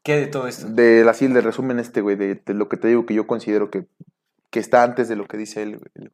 ¿Qué 0.03 0.17
de 0.17 0.27
todo 0.27 0.49
esto? 0.49 0.67
De 0.69 1.05
la 1.05 1.13
del 1.13 1.43
resumen 1.45 1.79
este, 1.79 2.01
güey, 2.01 2.17
de, 2.17 2.35
de 2.35 2.55
lo 2.55 2.69
que 2.69 2.77
te 2.77 2.89
digo 2.89 3.07
que 3.07 3.15
yo 3.15 3.27
considero 3.27 3.71
que, 3.71 3.87
que 4.51 4.59
está 4.61 4.83
antes 4.83 5.09
de 5.09 5.17
lo 5.17 5.27
que 5.27 5.37
dice 5.37 5.63
él, 5.63 5.79
güey. 5.79 6.11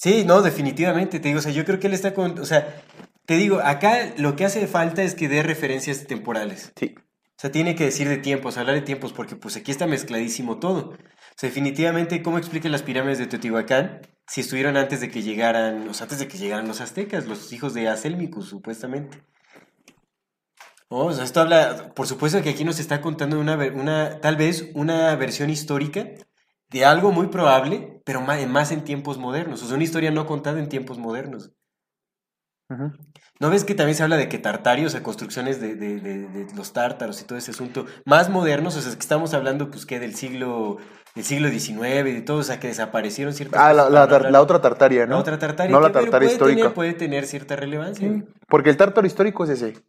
Sí, 0.00 0.22
no, 0.24 0.42
definitivamente, 0.42 1.18
te 1.18 1.26
digo, 1.28 1.40
o 1.40 1.42
sea, 1.42 1.50
yo 1.50 1.64
creo 1.64 1.80
que 1.80 1.88
él 1.88 1.92
está 1.92 2.14
con, 2.14 2.38
o 2.38 2.44
sea, 2.44 2.82
te 3.26 3.34
digo, 3.36 3.58
acá 3.64 4.14
lo 4.16 4.36
que 4.36 4.44
hace 4.44 4.68
falta 4.68 5.02
es 5.02 5.14
que 5.16 5.28
dé 5.28 5.42
referencias 5.42 6.06
temporales. 6.06 6.72
Sí. 6.76 6.94
O 6.96 7.40
sea, 7.40 7.50
tiene 7.50 7.74
que 7.74 7.84
decir 7.84 8.08
de 8.08 8.16
tiempos, 8.18 8.58
hablar 8.58 8.76
de 8.76 8.82
tiempos, 8.82 9.12
porque 9.12 9.34
pues 9.36 9.56
aquí 9.56 9.72
está 9.72 9.86
mezcladísimo 9.88 10.58
todo. 10.60 10.90
O 10.90 10.96
sea, 11.36 11.48
definitivamente, 11.48 12.22
¿cómo 12.22 12.38
explica 12.38 12.68
las 12.68 12.82
pirámides 12.82 13.18
de 13.18 13.26
Teotihuacán 13.26 14.00
si 14.28 14.40
estuvieron 14.40 14.76
antes 14.76 15.00
de 15.00 15.10
que 15.10 15.22
llegaran, 15.22 15.88
o 15.88 15.94
sea, 15.94 16.04
antes 16.04 16.20
de 16.20 16.28
que 16.28 16.38
llegaran 16.38 16.68
los 16.68 16.80
aztecas, 16.80 17.26
los 17.26 17.52
hijos 17.52 17.74
de 17.74 17.88
Aselmicus, 17.88 18.48
supuestamente? 18.48 19.18
Oh, 20.90 21.06
o 21.06 21.12
sea, 21.12 21.24
esto 21.24 21.40
habla, 21.40 21.92
por 21.94 22.06
supuesto 22.06 22.40
que 22.42 22.48
aquí 22.50 22.64
nos 22.64 22.78
está 22.78 23.00
contando 23.02 23.38
una, 23.38 23.56
ver- 23.56 23.74
una 23.74 24.20
tal 24.20 24.36
vez 24.36 24.70
una 24.74 25.14
versión 25.16 25.50
histórica 25.50 26.06
de 26.70 26.84
algo 26.84 27.12
muy 27.12 27.28
probable, 27.28 28.00
pero 28.04 28.20
más 28.20 28.72
en 28.72 28.84
tiempos 28.84 29.18
modernos. 29.18 29.62
O 29.62 29.66
sea, 29.66 29.74
una 29.74 29.84
historia 29.84 30.10
no 30.10 30.26
contada 30.26 30.58
en 30.58 30.68
tiempos 30.68 30.98
modernos. 30.98 31.50
¿No 33.40 33.48
ves 33.48 33.64
que 33.64 33.74
también 33.74 33.96
se 33.96 34.02
habla 34.02 34.18
de 34.18 34.28
que 34.28 34.38
Tartario, 34.38 34.88
o 34.88 34.90
sea, 34.90 35.02
construcciones 35.02 35.58
de, 35.60 35.74
de- 35.74 36.00
de- 36.00 36.28
de 36.28 36.54
los 36.54 36.74
tártaros 36.74 37.22
y 37.22 37.24
todo 37.24 37.38
ese 37.38 37.52
asunto, 37.52 37.86
más 38.04 38.28
modernos, 38.28 38.76
o 38.76 38.80
sea, 38.82 38.90
es 38.90 38.96
que 38.96 39.00
estamos 39.02 39.32
hablando, 39.32 39.70
pues, 39.70 39.86
que 39.86 39.98
del 39.98 40.14
siglo, 40.14 40.76
del 41.14 41.24
siglo 41.24 41.48
XIX 41.48 42.10
y 42.10 42.12
de 42.12 42.20
todo, 42.20 42.38
o 42.38 42.42
sea, 42.42 42.60
que 42.60 42.68
desaparecieron 42.68 43.32
ciertas 43.32 43.58
Ah, 43.58 43.72
la, 43.72 43.84
otra 44.42 44.60
tartaria, 44.60 45.06
¿no? 45.06 45.12
la 45.14 45.20
otra 45.20 45.38
Tartaria. 45.38 45.72
No 45.72 45.80
la 45.80 45.92
tartaria 45.92 46.10
puede 46.18 46.32
histórica. 46.32 46.60
Tener, 46.60 46.74
puede 46.74 46.92
tener 46.92 47.26
cierta 47.26 47.56
relevancia. 47.56 48.06
Sí, 48.06 48.22
porque 48.48 48.68
el 48.68 48.76
tártaro 48.76 49.06
histórico 49.06 49.44
es 49.44 49.50
ese. 49.50 49.68
Ese 49.68 49.82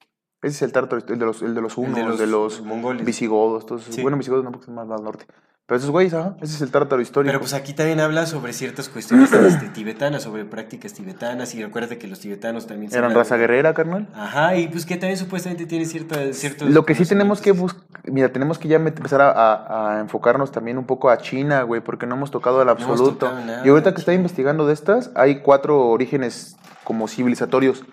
es 0.55 0.61
el 0.61 0.71
tártaro, 0.71 1.01
el 1.05 1.19
de 1.19 1.25
los, 1.25 1.41
el 1.41 1.53
de 1.53 1.61
los 1.61 1.77
El 1.77 1.83
hunos, 1.83 2.17
de 2.17 2.25
de 2.25 2.31
los 2.31 2.59
los, 2.59 2.65
mongoles. 2.65 3.05
visigodos. 3.05 3.65
Todos 3.65 3.81
esos- 3.81 3.95
Sí. 3.95 4.01
Bueno, 4.03 4.15
visigodos 4.15 4.45
no, 4.45 4.51
porque 4.51 4.67
son 4.67 4.75
más, 4.75 4.87
más 4.87 5.01
norte. 5.01 5.25
Pero 5.69 5.77
esos 5.77 5.91
güeyes, 5.91 6.15
ajá, 6.15 6.35
ese 6.41 6.55
es 6.55 6.61
el 6.63 6.71
tártaro 6.71 6.99
histórico. 6.99 7.29
Pero 7.29 7.39
pues 7.41 7.53
aquí 7.53 7.73
también 7.73 7.99
habla 7.99 8.25
sobre 8.25 8.53
ciertas 8.53 8.89
cuestiones 8.89 9.31
este, 9.31 9.67
tibetanas, 9.69 10.23
sobre 10.23 10.43
prácticas 10.43 10.93
tibetanas, 10.95 11.53
y 11.53 11.63
recuerda 11.63 11.95
que 11.97 12.07
los 12.07 12.19
tibetanos 12.19 12.65
también 12.65 12.91
Eran 12.91 13.13
raza 13.13 13.35
de- 13.35 13.41
guerrera, 13.41 13.75
carnal. 13.75 14.07
Ajá, 14.15 14.55
y 14.57 14.67
pues 14.67 14.87
que 14.87 14.95
también 14.97 15.17
supuestamente 15.19 15.67
tiene 15.67 15.85
cierta, 15.85 16.33
ciertos 16.33 16.71
Lo 16.71 16.85
que 16.85 16.95
sí 16.95 17.05
tenemos 17.05 17.39
que 17.39 17.51
buscar, 17.51 17.83
mira, 18.05 18.33
tenemos 18.33 18.57
que 18.57 18.67
ya 18.67 18.77
empezar 18.77 19.21
a, 19.21 19.29
a- 19.31 19.97
a 19.97 19.99
enfocarnos 19.99 20.51
también 20.51 20.79
un 20.79 20.85
poco 20.87 21.11
a 21.11 21.19
China, 21.19 21.61
güey, 21.61 21.81
porque 21.81 22.07
no 22.07 22.15
hemos 22.15 22.31
tocado 22.31 22.63
hemos 22.63 22.71
absoluto. 22.71 23.31
nada 23.31 23.61
y 23.63 23.69
ahorita 23.69 23.93
que 23.93 23.99
estoy 23.99 24.15
investigando 24.15 24.65
de 24.65 24.73
estas, 24.73 25.11
hay 25.13 25.41
cuatro 25.41 25.87
orígenes 25.87 26.57
como 26.83 27.07
civilizatorios. 27.07 27.83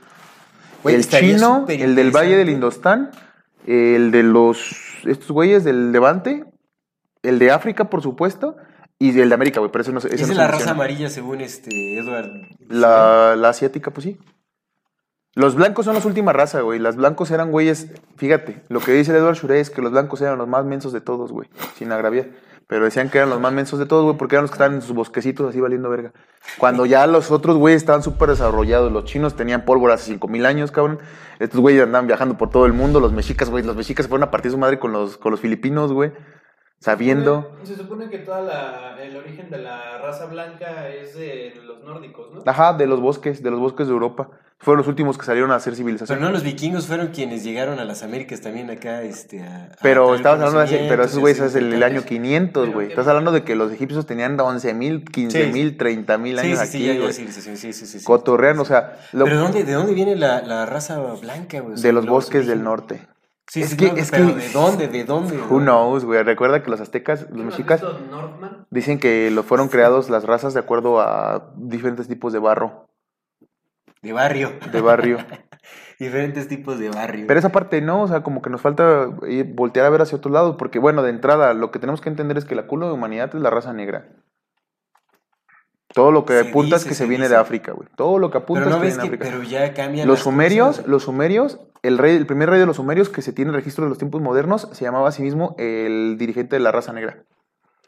Güey, 0.83 0.95
el 0.97 1.07
chino, 1.07 1.67
el 1.69 1.95
del 1.95 2.11
Valle 2.11 2.37
del. 2.39 2.49
Indostán, 2.49 3.11
el 3.67 4.11
de 4.13 4.23
los, 4.23 4.75
estos 5.05 5.31
güeyes 5.31 5.63
del 5.65 5.93
Levante, 5.93 6.45
el 7.29 7.39
de 7.39 7.51
África, 7.51 7.91
por 7.91 8.03
supuesto, 8.03 8.57
y 8.99 9.19
el 9.21 9.29
de 9.29 9.35
América, 9.35 9.61
güey, 9.61 9.71
pero 9.71 9.83
eso 9.83 9.93
no 9.93 10.01
se 10.01 10.09
Es 10.15 10.21
no 10.23 10.27
de 10.29 10.33
se 10.33 10.35
la 10.35 10.47
raza 10.47 10.57
menciona. 10.59 10.73
amarilla, 10.73 11.11
según 11.11 11.41
este 11.41 11.99
Edward. 11.99 12.31
La, 12.69 13.35
la 13.37 13.49
asiática, 13.51 13.91
pues 13.91 14.05
sí. 14.05 14.19
Los 15.35 15.55
blancos 15.55 15.85
son 15.85 15.95
la 15.95 16.01
última 16.03 16.33
raza, 16.33 16.63
güey. 16.63 16.79
Los 16.79 16.97
blancos 16.97 17.31
eran 17.31 17.51
güeyes. 17.51 17.89
Fíjate, 18.17 18.63
lo 18.69 18.81
que 18.81 18.93
dice 18.93 19.11
el 19.11 19.19
Edward 19.19 19.37
Shure 19.37 19.61
es 19.61 19.69
que 19.69 19.83
los 19.83 19.93
blancos 19.93 20.23
eran 20.23 20.39
los 20.39 20.49
más 20.49 20.65
mensos 20.65 20.95
de 20.95 21.03
todos, 21.03 21.31
güey. 21.31 21.51
Sin 21.77 21.93
agraviar. 21.93 22.29
Pero 22.69 22.85
decían 22.87 23.11
que 23.11 23.19
eran 23.19 23.29
los 23.31 23.39
más 23.39 23.53
mensos 23.53 23.79
de 23.79 23.85
todos, 23.85 24.05
güey, 24.05 24.17
porque 24.17 24.35
eran 24.35 24.45
los 24.45 24.51
que 24.51 24.55
estaban 24.55 24.75
en 24.77 24.83
sus 24.83 24.97
bosquecitos 24.97 25.51
así 25.51 25.61
valiendo 25.61 25.91
verga. 25.91 26.13
Cuando 26.59 26.87
ya 26.87 27.07
los 27.07 27.31
otros 27.31 27.59
güeyes 27.59 27.83
estaban 27.83 28.03
súper 28.03 28.31
desarrollados. 28.31 28.91
Los 28.91 29.05
chinos 29.05 29.37
tenían 29.37 29.67
pólvora 29.67 29.95
hace 29.95 30.07
5000 30.07 30.47
años, 30.47 30.71
cabrón. 30.73 30.99
Estos 31.39 31.61
güeyes 31.61 31.83
andaban 31.83 32.07
viajando 32.07 32.39
por 32.39 32.49
todo 32.49 32.65
el 32.65 32.73
mundo. 32.73 32.99
Los 32.99 33.13
mexicas, 33.13 33.51
güey. 33.51 33.63
Los 33.63 33.77
mexicas 33.77 34.07
se 34.07 34.09
fueron 34.09 34.27
a 34.27 34.31
partir 34.31 34.51
su 34.53 34.59
madre 34.59 34.79
con 34.79 34.91
los, 34.91 35.19
con 35.19 35.33
los 35.33 35.41
filipinos, 35.41 35.93
güey. 35.93 36.13
Sabiendo. 36.79 37.57
Se 37.65 37.75
supone 37.77 38.09
que 38.11 38.19
todo 38.19 38.49
el 39.03 39.17
origen 39.17 39.51
de 39.51 39.59
la 39.59 39.99
raza 39.99 40.27
blanca 40.27 40.89
es 40.89 41.17
de 41.17 41.55
los 41.65 41.83
nórdicos, 41.83 42.33
¿no? 42.33 42.43
Ajá, 42.47 42.75
de 42.75 42.87
los 42.87 43.01
bosques, 43.01 43.43
de 43.43 43.51
los 43.51 43.59
bosques 43.59 43.87
de 43.87 43.93
Europa. 43.93 44.29
Fueron 44.59 44.79
los 44.79 44.89
últimos 44.89 45.19
que 45.19 45.25
salieron 45.27 45.51
a 45.53 45.57
hacer 45.57 45.75
civilización. 45.75 46.17
Pero 46.19 46.27
no, 46.29 46.33
los 46.33 46.43
vikingos 46.43 46.87
fueron 46.87 47.09
quienes 47.09 47.45
llegaron 47.45 47.79
a 47.79 47.85
las 47.85 48.03
Américas 48.03 48.41
también 48.41 48.71
acá, 48.71 49.03
este, 49.03 49.43
a, 49.43 49.65
a 49.65 49.69
Pero 49.83 50.05
traer 50.07 50.17
estabas 50.17 50.39
hablando 50.41 50.61
de 50.61 50.65
ese- 50.65 50.87
pero 50.89 51.05
esos 51.05 51.19
güeyes 51.19 51.41
es 51.41 51.55
el, 51.57 51.83
año 51.83 52.03
500, 52.05 52.63
Pero 52.65 52.75
güey. 52.75 52.89
Estás 52.89 53.07
hablando 53.07 53.33
de 53.33 53.43
que 53.43 53.55
los 53.55 53.71
egipcios 53.73 54.07
tenían 54.07 54.39
11 54.41 54.73
mil, 54.73 55.05
15 55.05 55.49
mil, 55.53 55.77
30 55.77 56.17
mil 56.19 56.39
Sí, 56.39 56.47
años 56.47 56.59
sí, 56.61 56.67
sí, 56.67 56.89
aquí, 56.91 57.13
civilización, 57.13 57.57
sí, 57.59 57.73
sí, 57.73 57.87
sí, 57.87 57.99
sí. 57.99 58.05
Cotorrean, 58.05 58.59
o 58.59 58.65
sea, 58.65 58.97
lo- 59.13 59.25
Pero 59.27 59.41
¿dónde, 59.41 59.65
¿de 59.65 59.73
dónde 59.73 59.93
viene 59.93 60.17
la, 60.17 60.41
la 60.41 60.65
raza 60.65 60.99
blanca, 61.21 61.61
güey? 61.61 61.75
O 61.75 61.77
sea, 61.77 61.89
de 61.89 61.93
los 61.93 62.05
los 62.07 62.13
bosques 62.15 62.47
del 62.47 62.63
norte. 62.63 63.03
Sí, 63.49 63.63
Es 63.63 63.71
sí, 63.71 63.77
que- 63.77 63.93
no, 63.93 63.97
es 63.97 64.11
pero 64.11 64.27
que- 64.29 64.35
¿de 64.35 64.49
dónde? 64.51 64.89
¿De 64.89 65.05
dónde? 65.05 65.39
Who 65.49 65.61
knows, 65.61 66.05
güey. 66.05 66.23
Recuerda 66.25 66.63
que 66.63 66.71
los 66.71 66.81
aztecas, 66.81 67.23
los 67.23 67.31
¿No 67.33 67.39
has 67.43 67.47
mexicas, 67.47 67.83
dicen 68.71 68.99
que 68.99 69.31
lo 69.31 69.43
fueron 69.45 69.69
creados 69.69 70.11
las 70.11 70.25
razas 70.25 70.53
de 70.55 70.61
acuerdo 70.61 71.01
a 71.01 71.53
diferentes 71.57 72.09
tipos 72.09 72.33
de 72.33 72.41
barro, 72.41 72.89
De 74.03 74.13
barrio. 74.13 74.53
de 74.73 74.81
barrio. 74.81 75.19
Diferentes 75.99 76.47
tipos 76.49 76.79
de 76.79 76.91
barrio. 76.91 77.25
Pero 77.27 77.39
esa 77.41 77.49
parte 77.51 77.81
no, 77.81 78.03
o 78.03 78.09
sea, 78.09 78.23
como 78.23 78.43
que 78.43 78.51
nos 78.51 78.61
falta 78.61 79.09
voltear 79.55 79.87
a 79.87 79.91
ver 79.91 80.03
hacia 80.03 80.19
otros 80.19 80.33
lados, 80.33 80.57
porque 80.59 80.79
bueno, 80.79 81.03
de 81.03 81.11
entrada, 81.11 81.55
lo 81.55 81.71
que 81.71 81.79
tenemos 81.79 82.01
que 82.03 82.11
entender 82.11 82.37
es 82.37 82.45
que 82.45 82.55
la 82.55 82.67
culo 82.67 82.87
de 82.89 82.93
humanidad 82.93 83.31
es 83.35 83.41
la 83.41 83.49
raza 83.51 83.73
negra. 83.73 84.09
Todo 85.97 86.13
lo 86.13 86.27
que 86.27 86.35
Se 86.35 86.49
apunta 86.51 86.77
es 86.77 86.83
dice, 86.83 86.89
que 86.91 86.95
se, 86.95 87.05
se 87.05 87.09
viene 87.09 87.25
dice. 87.25 87.35
de 87.35 87.41
África, 87.41 87.73
güey. 87.73 87.89
Todo 87.97 88.19
lo 88.19 88.31
que 88.31 88.37
apunta 88.37 88.65
Pero 88.65 88.77
no 88.77 88.81
que 88.83 88.87
viene 88.89 89.03
de 89.03 89.09
África. 89.09 89.25
pero 89.31 89.43
ya 89.43 89.73
cambian 89.73 90.07
Los 90.07 90.21
sumerios, 90.21 90.77
cosas. 90.77 90.87
los 90.87 91.03
sumerios, 91.05 91.59
el 91.83 91.97
rey, 91.97 92.15
el 92.17 92.27
primer 92.27 92.51
rey 92.51 92.61
de 92.61 92.67
los 92.67 92.77
sumerios 92.77 93.09
que 93.09 93.23
se 93.23 93.33
tiene 93.33 93.51
registro 93.51 93.85
de 93.85 93.89
los 93.89 93.97
tiempos 93.97 94.21
modernos, 94.21 94.69
se 94.73 94.85
llamaba 94.85 95.09
a 95.09 95.13
sí 95.13 95.23
mismo 95.23 95.55
el 95.59 96.17
dirigente 96.19 96.55
de 96.57 96.61
la 96.61 96.71
raza 96.71 96.93
negra. 96.93 97.25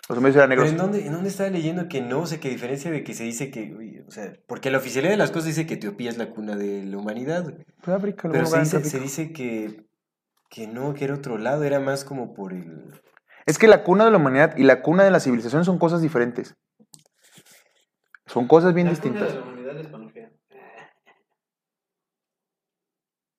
Los 0.09 0.17
sumerios 0.17 0.37
eran 0.37 0.49
Pero 0.49 0.63
negros. 0.63 0.71
¿en 0.71 0.79
dónde, 0.79 1.07
¿en 1.07 1.13
dónde 1.13 1.29
estaba 1.29 1.51
leyendo 1.51 1.87
que 1.89 2.01
no? 2.01 2.21
O 2.21 2.27
sea, 2.27 2.41
que 2.41 2.49
diferencia 2.49 2.91
de 2.91 3.05
que 3.05 3.13
se 3.13 3.25
dice 3.25 3.51
que, 3.51 4.03
o 4.09 4.11
sea, 4.11 4.33
porque 4.47 4.71
la 4.71 4.79
oficialidad 4.79 5.13
de 5.13 5.19
las 5.19 5.31
cosas 5.31 5.49
dice 5.49 5.67
que 5.67 5.75
Etiopía 5.75 6.09
es 6.09 6.17
la 6.17 6.31
cuna 6.31 6.57
de 6.57 6.83
la 6.87 6.97
humanidad, 6.97 7.43
güey. 7.43 7.57
Pues 7.83 7.95
África, 7.95 8.31
Pero 8.33 8.47
se 8.47 8.59
dice, 8.61 8.85
se 8.85 9.01
dice 9.01 9.33
que, 9.35 9.85
Que 10.49 10.67
no, 10.67 10.95
que 10.95 11.05
era 11.05 11.13
otro 11.15 11.37
lado, 11.37 11.63
era 11.65 11.79
más 11.79 12.05
como 12.07 12.33
por 12.33 12.55
el... 12.55 12.91
Es 13.45 13.59
que 13.59 13.69
la 13.69 13.85
cuna 13.85 14.07
de 14.07 14.11
la 14.11 14.17
humanidad 14.17 14.57
y 14.57 14.63
la 14.63 14.81
cuna 14.81 15.05
de 15.05 15.11
la 15.11 15.21
civilización 15.21 15.67
son 15.67 15.79
cosas 15.79 16.01
diferentes. 16.01 16.55
Son 18.29 18.47
cosas 18.47 18.73
bien 18.75 18.87
La 18.87 18.93
distintas. 18.93 19.33
cuna 19.33 19.35
de 19.35 19.41
la 19.41 19.47
humanidad 19.47 19.79
es. 19.81 19.89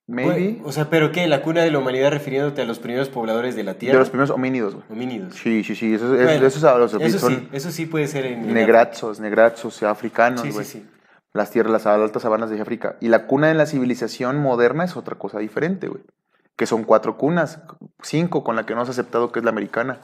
Maybe. 0.08 0.32
Bueno, 0.54 0.68
o 0.68 0.72
sea, 0.72 0.90
¿pero 0.90 1.12
qué? 1.12 1.28
¿La 1.28 1.44
cuna 1.44 1.62
de 1.62 1.70
la 1.70 1.78
humanidad 1.78 2.10
refiriéndote 2.12 2.64
a 2.64 2.66
los 2.66 2.80
primeros 2.80 3.10
pobladores 3.10 3.56
de 3.56 3.64
la 3.64 3.76
Tierra? 3.76 3.94
de 3.94 4.00
los 4.00 4.10
primeros 4.10 4.32
homínidos, 4.32 4.74
güey. 4.74 4.86
Homínidos. 4.90 5.36
Sí, 5.36 5.64
sí, 5.64 5.76
sí. 5.76 5.94
Eso, 5.94 6.16
es- 6.16 6.24
Bueno, 6.24 6.48
eso 6.48 6.58
es 6.58 6.64
a 6.64 6.78
los 6.80 6.94
Eso 6.96 7.20
son 7.20 7.36
sí, 7.36 7.50
eso 7.52 7.70
sí 7.72 7.86
puede 7.86 8.08
ser 8.08 8.26
en... 8.26 8.52
negrazos, 8.52 9.20
negrazos, 9.20 9.84
africanos, 9.84 10.42
Sí, 10.42 10.50
güey. 10.50 10.66
sí, 10.66 10.80
sí. 10.80 10.90
Las 11.34 11.52
tierras, 11.52 11.72
las 11.72 11.86
altas 11.86 12.24
sabanas 12.24 12.50
de 12.50 12.60
África. 12.60 12.96
Y 13.02 13.10
la 13.10 13.28
cuna 13.28 13.50
de 13.50 13.54
la 13.54 13.68
civilización 13.68 14.40
moderna 14.40 14.84
es 14.84 14.98
otra 14.98 15.16
cosa 15.16 15.38
diferente, 15.38 15.88
güey. 15.88 16.02
Que 16.56 16.66
son 16.66 16.84
cuatro 16.86 17.16
cunas, 17.16 17.62
cinco 18.02 18.44
con 18.44 18.56
la 18.56 18.66
que 18.66 18.74
no 18.74 18.82
has 18.82 18.90
aceptado 18.90 19.32
que 19.32 19.38
es 19.40 19.46
la 19.46 19.52
americana. 19.52 20.00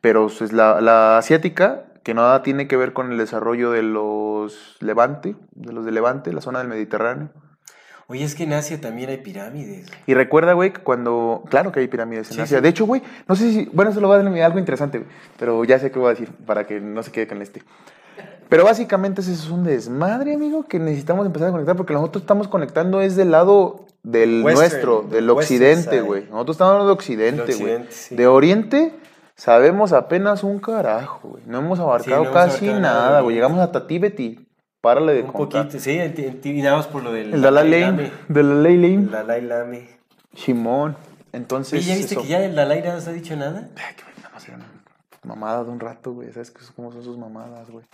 Pero 0.00 0.26
es 0.28 0.52
la, 0.54 0.80
la 0.80 1.18
asiática, 1.18 1.84
que 2.02 2.14
nada 2.14 2.42
tiene 2.42 2.66
que 2.68 2.76
ver 2.76 2.92
con 2.92 3.12
el 3.12 3.18
desarrollo 3.18 3.70
de 3.70 3.82
los 3.82 4.76
Levante, 4.80 5.36
de 5.52 5.72
los 5.72 5.84
de 5.84 5.92
Levante, 5.92 6.32
la 6.32 6.40
zona 6.40 6.58
del 6.60 6.68
Mediterráneo. 6.68 7.30
Oye, 8.08 8.24
es 8.24 8.34
que 8.34 8.44
en 8.44 8.52
Asia 8.52 8.80
también 8.80 9.08
hay 9.08 9.18
pirámides. 9.18 9.86
Y 10.06 10.14
recuerda, 10.14 10.52
güey, 10.52 10.72
que 10.72 10.82
cuando. 10.82 11.44
Claro 11.48 11.72
que 11.72 11.80
hay 11.80 11.88
pirámides 11.88 12.28
en 12.30 12.34
Sí, 12.36 12.40
Asia. 12.42 12.58
sí. 12.58 12.62
De 12.62 12.68
hecho, 12.68 12.84
güey, 12.84 13.02
no 13.28 13.36
sé 13.36 13.50
si. 13.52 13.70
Bueno, 13.72 13.90
eso 13.90 14.00
lo 14.00 14.08
va 14.08 14.16
a 14.16 14.22
dar 14.22 14.34
algo 14.42 14.58
interesante, 14.58 14.98
güey. 14.98 15.10
Pero 15.38 15.64
ya 15.64 15.78
sé 15.78 15.90
qué 15.90 15.98
voy 15.98 16.08
a 16.08 16.10
decir 16.10 16.30
para 16.44 16.66
que 16.66 16.80
no 16.80 17.02
se 17.02 17.10
quede 17.12 17.26
con 17.26 17.40
este. 17.40 17.62
Pero 18.48 18.64
básicamente 18.64 19.22
ese 19.22 19.32
es 19.32 19.48
un 19.48 19.64
desmadre, 19.64 20.34
amigo, 20.34 20.64
que 20.64 20.78
necesitamos 20.78 21.24
empezar 21.24 21.48
a 21.48 21.52
conectar 21.52 21.74
porque 21.74 21.94
nosotros 21.94 22.22
estamos 22.22 22.48
conectando 22.48 23.00
es 23.00 23.16
del 23.16 23.30
lado 23.30 23.86
del 24.02 24.42
Western, 24.44 24.58
nuestro, 24.70 25.02
del 25.08 25.30
occidente, 25.30 26.02
güey. 26.02 26.24
Nosotros 26.28 26.56
estamos 26.56 26.72
hablando 26.72 26.88
de 26.88 26.92
occidente, 26.94 27.54
güey. 27.54 27.78
sí. 27.88 28.14
De 28.14 28.26
oriente 28.26 28.92
sabemos 29.36 29.92
apenas 29.92 30.44
un 30.44 30.58
carajo, 30.58 31.28
güey. 31.30 31.42
No 31.46 31.58
hemos 31.58 31.78
abarcado 31.80 32.16
no 32.24 32.30
hemos 32.30 32.34
casi 32.34 32.68
abarcado 32.68 32.80
nada, 32.80 33.20
güey. 33.20 33.34
Llegamos 33.36 33.58
hasta 33.60 33.86
Tíbet 33.86 34.18
y 34.20 34.46
párale 34.80 35.14
de 35.14 35.22
Un 35.22 35.32
contar. 35.32 35.64
poquito, 35.68 35.82
sí, 35.82 35.98
y 36.44 36.62
más 36.62 36.86
por 36.86 37.02
lo 37.02 37.12
del... 37.12 37.34
El 37.34 37.42
Dalai 37.42 37.68
Lame. 37.70 38.12
Dalai 38.28 38.76
Lama, 38.76 38.94
El 39.02 39.10
Dalai 39.10 39.40
Lama. 39.42 39.76
Shimon. 40.34 40.96
Entonces, 41.32 41.80
Oye, 41.80 41.88
¿ya 41.90 41.96
viste 41.96 42.14
eso. 42.14 42.22
que 42.22 42.28
ya 42.28 42.44
el 42.44 42.54
Dalai 42.54 42.82
no 42.82 42.92
nos 42.94 43.06
ha 43.08 43.12
dicho 43.12 43.34
nada? 43.36 43.68
Ay, 43.76 43.94
que 43.96 44.20
nada 44.22 44.30
más 44.34 44.48
eran 44.48 44.62
mamadas 45.24 45.66
de 45.66 45.72
un 45.72 45.80
rato, 45.80 46.12
güey. 46.12 46.30
¿Sabes 46.32 46.50
qué- 46.50 46.60
cómo 46.76 46.92
son 46.92 47.02
sus 47.02 47.16
mamadas, 47.16 47.70
güey? 47.70 47.84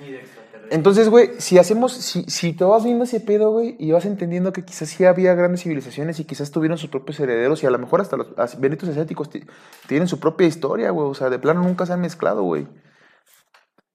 Ni 0.00 0.10
de 0.12 0.20
extraterrestre. 0.20 0.74
Entonces, 0.74 1.08
güey, 1.08 1.30
si 1.38 1.58
hacemos, 1.58 1.92
si, 1.92 2.24
si 2.24 2.52
te 2.54 2.64
vas 2.64 2.84
viendo 2.84 3.04
ese 3.04 3.20
pedo, 3.20 3.50
güey, 3.52 3.76
y 3.78 3.92
vas 3.92 4.06
entendiendo 4.06 4.52
que 4.52 4.64
quizás 4.64 4.88
sí 4.88 5.04
había 5.04 5.34
grandes 5.34 5.62
civilizaciones 5.62 6.18
y 6.20 6.24
quizás 6.24 6.50
tuvieron 6.50 6.78
sus 6.78 6.90
propios 6.90 7.20
herederos 7.20 7.62
y 7.62 7.66
a 7.66 7.70
lo 7.70 7.78
mejor 7.78 8.00
hasta 8.00 8.16
los 8.16 8.28
benditos 8.58 8.88
asiáticos 8.88 9.28
ti- 9.30 9.44
tienen 9.86 10.08
su 10.08 10.18
propia 10.18 10.46
historia, 10.46 10.90
güey. 10.90 11.06
O 11.08 11.14
sea, 11.14 11.28
de 11.30 11.38
plano 11.38 11.62
nunca 11.62 11.84
se 11.86 11.92
han 11.92 12.00
mezclado, 12.00 12.42
güey. 12.42 12.66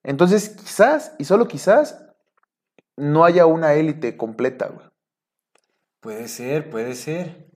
Entonces, 0.04 0.50
quizás, 0.50 1.14
y 1.18 1.26
solo 1.26 1.48
quizás, 1.48 2.06
no 2.96 3.26
haya 3.26 3.46
una 3.46 3.74
élite 3.74 4.16
completa, 4.16 4.68
güey. 4.68 4.88
Puede 6.02 6.28
ser, 6.28 6.70
puede 6.70 6.94
ser. 6.96 7.49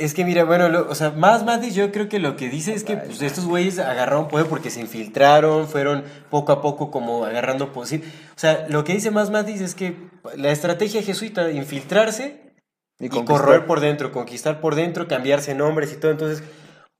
Es 0.00 0.14
que 0.14 0.24
mira, 0.24 0.44
bueno, 0.44 0.68
lo- 0.70 0.88
o 0.88 0.94
sea, 0.94 1.10
más 1.10 1.44
Matis 1.44 1.74
yo 1.74 1.92
creo 1.92 2.08
que 2.08 2.18
lo 2.18 2.34
que 2.36 2.48
dice 2.48 2.72
es 2.72 2.84
que 2.84 2.96
pues, 2.96 3.20
estos 3.20 3.44
güeyes 3.44 3.78
agarraron 3.78 4.28
poder 4.28 4.46
porque 4.46 4.70
se 4.70 4.80
infiltraron, 4.80 5.68
fueron 5.68 6.04
poco 6.30 6.52
a 6.52 6.62
poco 6.62 6.90
como 6.90 7.26
agarrando 7.26 7.72
poder. 7.72 8.00
O 8.00 8.38
sea, 8.38 8.66
lo 8.68 8.82
que 8.84 8.94
dice 8.94 9.10
más 9.10 9.30
Matis 9.30 9.60
es 9.60 9.74
que 9.74 9.96
la 10.36 10.50
estrategia 10.50 11.02
jesuita, 11.02 11.50
infiltrarse 11.50 12.54
y, 12.98 13.08
correr 13.10 13.66
por 13.66 13.80
dentro, 13.80 14.10
conquistar 14.10 14.60
por 14.60 14.74
dentro, 14.74 15.06
cambiarse 15.06 15.54
nombres 15.54 15.92
y 15.92 15.96
todo. 15.96 16.10
Entonces, 16.10 16.42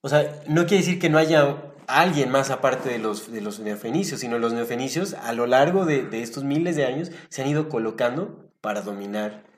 o 0.02 0.09
sea, 0.10 0.43
no 0.47 0.66
quiere 0.66 0.85
decir 0.85 0.98
que 0.98 1.09
no 1.09 1.16
haya 1.16 1.56
alguien 1.86 2.31
más 2.31 2.51
aparte 2.51 2.90
de 2.90 2.98
los, 2.98 3.32
de 3.32 3.40
los 3.40 3.60
neofenicios, 3.60 4.20
sino 4.20 4.39
los 4.39 4.52
neofenicios 4.52 5.14
a 5.14 5.32
lo 5.32 5.47
largo 5.47 5.86
de, 5.86 6.02
de 6.02 6.22
estos 6.22 6.44
miles 6.44 6.77
de 6.77 6.85
años 6.85 7.10
se 7.31 7.43
han 7.43 7.48
ido 7.48 7.68
colocando 7.70 8.51
para 8.60 8.82
dominar 8.82 9.49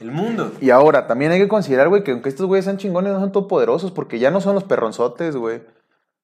el 0.00 0.12
mundo. 0.12 0.52
Y 0.60 0.70
ahora, 0.70 1.06
también 1.06 1.32
hay 1.32 1.38
que 1.40 1.48
considerar, 1.48 1.88
güey, 1.88 2.02
que 2.02 2.12
aunque 2.12 2.28
estos 2.28 2.46
güeyes 2.46 2.64
sean 2.64 2.78
chingones, 2.78 3.12
no 3.12 3.20
son 3.20 3.32
todopoderosos, 3.32 3.92
porque 3.92 4.18
ya 4.18 4.30
no 4.30 4.40
son 4.40 4.54
los 4.54 4.64
perronzotes, 4.64 5.36
güey. 5.36 5.62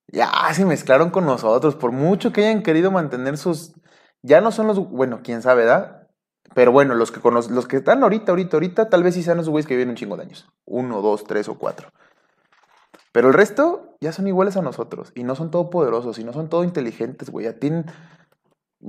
Ya 0.09 0.31
se 0.53 0.65
mezclaron 0.65 1.09
con 1.09 1.25
nosotros, 1.25 1.75
por 1.75 1.91
mucho 1.91 2.31
que 2.31 2.45
hayan 2.45 2.63
querido 2.63 2.91
mantener 2.91 3.37
sus... 3.37 3.73
Ya 4.23 4.41
no 4.41 4.51
son 4.51 4.67
los... 4.67 4.79
Bueno, 4.89 5.19
quién 5.23 5.41
sabe, 5.41 5.65
¿verdad? 5.65 6.07
Pero 6.55 6.71
bueno, 6.71 6.95
los 6.95 7.11
que, 7.11 7.19
cono- 7.19 7.41
los 7.49 7.67
que 7.67 7.77
están 7.77 8.01
ahorita, 8.03 8.31
ahorita, 8.31 8.55
ahorita, 8.55 8.89
tal 8.89 9.03
vez 9.03 9.15
sí 9.15 9.21
sean 9.23 9.37
los 9.37 9.49
güeyes 9.49 9.67
que 9.67 9.75
viven 9.75 9.89
un 9.89 9.95
chingo 9.95 10.15
de 10.15 10.23
años. 10.23 10.47
Uno, 10.65 11.01
dos, 11.01 11.25
tres 11.25 11.49
o 11.49 11.57
cuatro. 11.57 11.89
Pero 13.11 13.27
el 13.27 13.33
resto 13.33 13.95
ya 13.99 14.11
son 14.11 14.27
iguales 14.27 14.57
a 14.57 14.61
nosotros. 14.61 15.11
Y 15.13 15.23
no 15.23 15.35
son 15.35 15.51
todopoderosos, 15.51 16.19
y 16.19 16.23
no 16.23 16.33
son 16.33 16.49
todo 16.49 16.63
inteligentes, 16.63 17.29
güey. 17.29 17.45
Ya 17.45 17.53
tienen... 17.53 17.85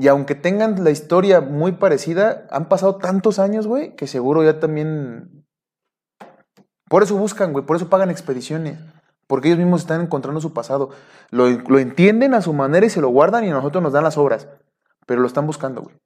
Y 0.00 0.06
aunque 0.06 0.36
tengan 0.36 0.84
la 0.84 0.90
historia 0.90 1.40
muy 1.40 1.72
parecida, 1.72 2.46
han 2.52 2.68
pasado 2.68 2.96
tantos 2.98 3.40
años, 3.40 3.66
güey, 3.66 3.96
que 3.96 4.06
seguro 4.06 4.44
ya 4.44 4.60
también... 4.60 5.44
Por 6.88 7.02
eso 7.02 7.16
buscan, 7.16 7.52
güey, 7.52 7.66
por 7.66 7.74
eso 7.74 7.88
pagan 7.88 8.08
expediciones. 8.08 8.78
Porque 9.26 9.48
ellos 9.48 9.58
mismos 9.58 9.80
están 9.80 10.00
encontrando 10.00 10.40
su 10.40 10.52
pasado. 10.52 10.90
Lo, 11.30 11.48
lo 11.48 11.80
entienden 11.80 12.34
a 12.34 12.42
su 12.42 12.52
manera 12.52 12.86
y 12.86 12.90
se 12.90 13.00
lo 13.00 13.08
guardan 13.08 13.44
y 13.44 13.50
a 13.50 13.54
nosotros 13.54 13.82
nos 13.82 13.92
dan 13.92 14.04
las 14.04 14.16
obras. 14.16 14.46
Pero 15.04 15.20
lo 15.20 15.26
están 15.26 15.48
buscando, 15.48 15.82
güey. 15.82 15.96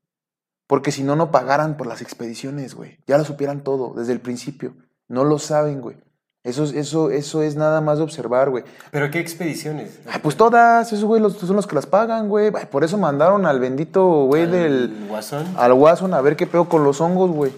Porque 0.66 0.90
si 0.90 1.02
no, 1.02 1.14
no 1.14 1.30
pagaran 1.30 1.76
por 1.76 1.86
las 1.86 2.00
expediciones, 2.00 2.74
güey. 2.74 2.98
Ya 3.06 3.18
lo 3.18 3.24
supieran 3.24 3.62
todo, 3.62 3.92
desde 3.94 4.14
el 4.14 4.20
principio. 4.20 4.74
No 5.06 5.24
lo 5.24 5.38
saben, 5.38 5.82
güey. 5.82 5.98
Eso, 6.44 6.64
es- 6.64 6.72
eso, 6.74 7.10
eso 7.10 7.42
es 7.42 7.54
nada 7.54 7.80
más 7.80 7.98
de 7.98 8.04
observar, 8.04 8.50
güey. 8.50 8.64
¿Pero 8.90 9.10
qué 9.10 9.20
expediciones? 9.20 10.00
Ay, 10.06 10.18
pues 10.22 10.36
todas, 10.36 10.92
esos 10.92 11.04
güey 11.04 11.20
los, 11.22 11.34
son 11.36 11.54
los 11.54 11.66
que 11.68 11.74
las 11.76 11.86
pagan, 11.86 12.28
güey. 12.28 12.50
Ay, 12.54 12.66
Por 12.70 12.82
eso 12.82 12.98
mandaron 12.98 13.46
al 13.46 13.60
bendito 13.60 14.24
güey 14.24 14.42
¿Al 14.42 14.50
del... 14.50 15.06
Guasón? 15.08 15.46
Al 15.56 15.72
Watson 15.72 16.14
a 16.14 16.20
ver 16.20 16.34
qué 16.34 16.46
pedo 16.48 16.68
con 16.68 16.82
los 16.82 17.00
hongos, 17.00 17.30
güey. 17.30 17.52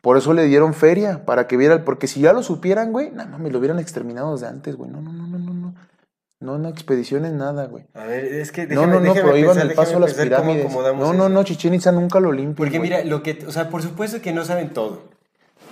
Por 0.00 0.16
eso 0.16 0.32
le 0.32 0.44
dieron 0.46 0.74
feria, 0.74 1.24
para 1.24 1.46
que 1.46 1.56
viera, 1.56 1.84
porque 1.84 2.08
si 2.08 2.20
ya 2.20 2.32
lo 2.32 2.42
supieran, 2.42 2.90
güey, 2.92 3.10
no 3.12 3.24
mames, 3.26 3.52
lo 3.52 3.58
hubieran 3.60 3.78
exterminado 3.78 4.32
desde 4.32 4.48
antes, 4.48 4.74
güey. 4.74 4.90
No, 4.90 5.00
no, 5.00 5.12
no, 5.12 5.26
no, 5.28 5.38
no, 5.38 5.52
no. 5.54 5.74
No, 6.40 6.58
no 6.58 6.68
expediciones, 6.68 7.32
nada, 7.32 7.66
güey. 7.66 7.84
A 7.94 8.04
ver, 8.04 8.24
es 8.24 8.50
que 8.50 8.66
No, 8.66 8.80
déjame- 8.82 8.86
no, 8.94 8.94
no, 8.94 9.00
déjame 9.14 9.20
prohíban 9.22 9.58
el 9.60 9.74
paso 9.74 9.98
a 9.98 10.00
las 10.00 10.14
cómo 10.14 10.24
pirámides. 10.24 10.72
No, 10.74 10.92
no, 11.12 11.12
eso. 11.12 11.28
no, 11.28 11.44
Chichen 11.44 11.74
Itza 11.74 11.92
nunca 11.92 12.18
lo 12.18 12.32
limpian. 12.32 12.56
Porque 12.56 12.78
güey. 12.78 12.90
mira, 12.90 13.04
lo 13.04 13.22
que, 13.22 13.44
o 13.46 13.52
sea, 13.52 13.68
por 13.70 13.80
supuesto 13.80 14.20
que 14.20 14.32
no 14.32 14.44
saben 14.44 14.72
todo, 14.72 15.04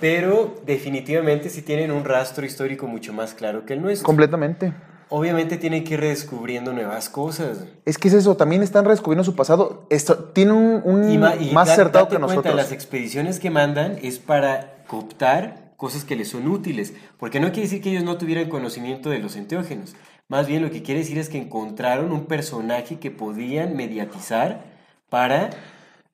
pero 0.01 0.55
definitivamente 0.65 1.49
sí 1.49 1.61
tienen 1.61 1.91
un 1.91 2.03
rastro 2.03 2.45
histórico 2.45 2.87
mucho 2.87 3.13
más 3.13 3.33
claro 3.33 3.65
que 3.65 3.73
el 3.73 3.81
nuestro. 3.81 4.05
Completamente. 4.05 4.73
Obviamente 5.09 5.57
tienen 5.57 5.83
que 5.83 5.93
ir 5.95 5.99
redescubriendo 5.99 6.71
nuevas 6.73 7.09
cosas. 7.09 7.65
Es 7.85 7.97
que 7.97 8.07
es 8.07 8.13
eso, 8.13 8.35
también 8.37 8.63
están 8.63 8.85
redescubriendo 8.85 9.23
su 9.23 9.35
pasado. 9.35 9.85
Esto, 9.89 10.15
tienen 10.33 10.55
un, 10.55 10.81
un 10.85 11.19
ma- 11.19 11.35
y 11.35 11.51
más 11.51 11.67
da- 11.67 11.73
acertado 11.73 12.05
date 12.05 12.15
que 12.15 12.19
cuenta, 12.21 12.35
nosotros. 12.35 12.55
las 12.55 12.71
expediciones 12.71 13.39
que 13.39 13.49
mandan 13.49 13.97
es 14.01 14.19
para 14.19 14.83
cooptar 14.87 15.73
cosas 15.77 16.03
que 16.05 16.15
les 16.15 16.29
son 16.29 16.47
útiles, 16.47 16.93
porque 17.17 17.39
no 17.39 17.47
quiere 17.47 17.63
decir 17.63 17.81
que 17.81 17.89
ellos 17.89 18.03
no 18.03 18.17
tuvieran 18.17 18.49
conocimiento 18.49 19.09
de 19.09 19.19
los 19.19 19.35
enteógenos. 19.35 19.95
Más 20.29 20.47
bien 20.47 20.61
lo 20.61 20.71
que 20.71 20.81
quiere 20.81 21.01
decir 21.01 21.17
es 21.17 21.27
que 21.27 21.37
encontraron 21.39 22.11
un 22.13 22.25
personaje 22.25 22.97
que 22.99 23.11
podían 23.11 23.75
mediatizar 23.75 24.63
para 25.09 25.49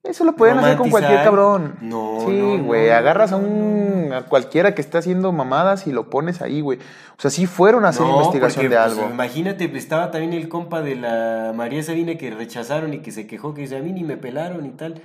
Eso 0.07 0.23
lo 0.23 0.35
pueden 0.35 0.57
hacer 0.59 0.77
con 0.77 0.89
cualquier 0.89 1.23
cabrón. 1.23 1.75
No, 1.81 2.19
Sí, 2.25 2.31
no, 2.57 2.63
güey. 2.63 2.87
no, 2.87 2.95
agarras 2.95 3.33
a 3.33 3.35
un 3.35 4.11
a 4.13 4.21
cualquiera 4.23 4.73
que 4.73 4.81
esté 4.81 4.97
haciendo 4.97 5.31
mamadas 5.33 5.85
y 5.85 5.91
lo 5.91 6.09
pones 6.09 6.41
ahí, 6.41 6.61
güey. 6.61 6.79
O 6.79 7.21
sea, 7.21 7.29
sí 7.29 7.45
fueron 7.45 7.83
a 7.83 7.89
hacer 7.89 8.03
No, 8.05 8.13
investigación 8.15 8.65
porque, 8.65 8.69
de 8.75 8.81
pues, 8.81 8.97
algo. 8.97 9.09
imagínate, 9.13 9.67
pues, 9.67 9.83
estaba 9.83 10.11
también 10.11 10.33
el 10.33 10.47
compa 10.47 10.81
de 10.81 10.95
la 10.95 11.51
María 11.53 11.83
Sabina 11.83 12.15
que 12.15 12.31
rechazaron 12.31 12.93
y 12.93 12.99
que 12.99 13.11
se 13.11 13.27
quejó, 13.27 13.53
que 13.53 13.61
dice, 13.61 13.75
a 13.77 13.81
mí 13.81 13.91
ni 13.91 14.03
me 14.03 14.15
pelaron 14.17 14.65
y 14.65 14.69
tal. 14.69 15.01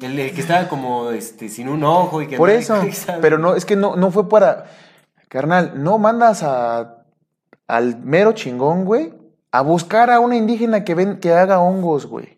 El, 0.00 0.18
el 0.18 0.32
que 0.34 0.40
estaba 0.40 0.68
como 0.68 1.10
este, 1.10 1.48
sin 1.48 1.68
un 1.68 1.82
ojo 1.84 2.20
y 2.20 2.26
que 2.26 2.36
Por 2.36 2.50
eso. 2.50 2.76
Pero 3.22 3.38
no, 3.38 3.54
es 3.54 3.64
que 3.64 3.76
no, 3.76 3.96
no 3.96 4.10
fue 4.10 4.28
para. 4.28 4.66
Carnal, 5.28 5.82
no 5.82 5.98
mandas 5.98 6.42
a 6.42 6.98
al 7.66 7.98
mero 8.00 8.32
chingón, 8.32 8.84
güey, 8.84 9.14
a 9.50 9.62
buscar 9.62 10.10
a 10.10 10.20
una 10.20 10.36
indígena 10.36 10.84
que 10.84 10.94
ven, 10.94 11.18
que 11.18 11.32
haga 11.32 11.60
hongos, 11.60 12.06
güey. 12.06 12.33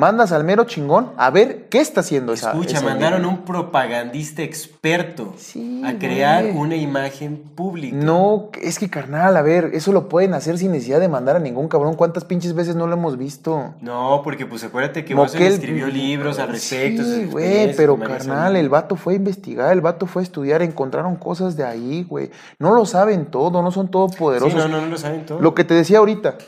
Mandas 0.00 0.32
al 0.32 0.44
mero 0.44 0.64
chingón 0.64 1.12
a 1.18 1.28
ver 1.30 1.68
qué 1.68 1.78
está 1.80 2.00
haciendo 2.00 2.32
esa. 2.32 2.52
Escucha, 2.52 2.78
esa 2.78 2.86
mandaron 2.86 3.26
un 3.26 3.44
propagandista 3.44 4.42
experto 4.42 5.34
Sí, 5.36 5.82
a 5.84 5.98
crear 5.98 6.44
güey. 6.44 6.56
una 6.56 6.76
imagen 6.76 7.36
pública. 7.54 7.94
No, 7.94 8.48
es 8.62 8.78
que 8.78 8.88
carnal, 8.88 9.36
a 9.36 9.42
ver, 9.42 9.72
eso 9.74 9.92
lo 9.92 10.08
pueden 10.08 10.32
hacer 10.32 10.56
sin 10.56 10.72
necesidad 10.72 11.00
de 11.00 11.08
mandar 11.08 11.36
a 11.36 11.38
ningún 11.38 11.68
cabrón. 11.68 11.96
¿Cuántas 11.96 12.24
pinches 12.24 12.54
veces 12.54 12.76
no 12.76 12.86
lo 12.86 12.94
hemos 12.94 13.18
visto? 13.18 13.74
No, 13.82 14.22
porque 14.24 14.46
pues 14.46 14.64
acuérdate 14.64 15.04
que 15.04 15.14
Moquel- 15.14 15.42
escribió 15.52 15.86
libros 15.88 16.38
al 16.38 16.48
respecto. 16.48 17.04
Sí, 17.04 17.26
güey, 17.26 17.76
pero 17.76 17.98
carnal, 17.98 18.56
el 18.56 18.70
vato 18.70 18.96
fue 18.96 19.12
a 19.12 19.16
investigar, 19.16 19.70
el 19.72 19.82
vato 19.82 20.06
fue 20.06 20.22
a 20.22 20.24
estudiar, 20.24 20.62
encontraron 20.62 21.16
cosas 21.16 21.56
de 21.58 21.64
ahí, 21.64 22.04
güey. 22.08 22.30
No 22.58 22.74
lo 22.74 22.86
saben 22.86 23.26
todo, 23.26 23.60
no 23.62 23.70
son 23.70 23.86
Sí, 23.86 23.92
todopoderosos. 23.92 24.54
no, 24.56 24.66
no, 24.68 24.80
no 24.80 24.86
lo 24.86 24.96
saben 24.96 25.26
todo. 25.26 25.40
Lo 25.40 25.54
que 25.54 25.64
te 25.64 25.74
decía 25.74 25.98
ahorita, 25.98 26.38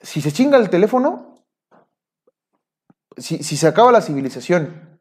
si 0.00 0.20
se 0.20 0.30
chinga 0.32 0.58
el 0.58 0.70
teléfono, 0.70 1.31
si, 3.16 3.42
si 3.42 3.56
se 3.56 3.66
acaba 3.66 3.92
la 3.92 4.00
civilización, 4.00 4.92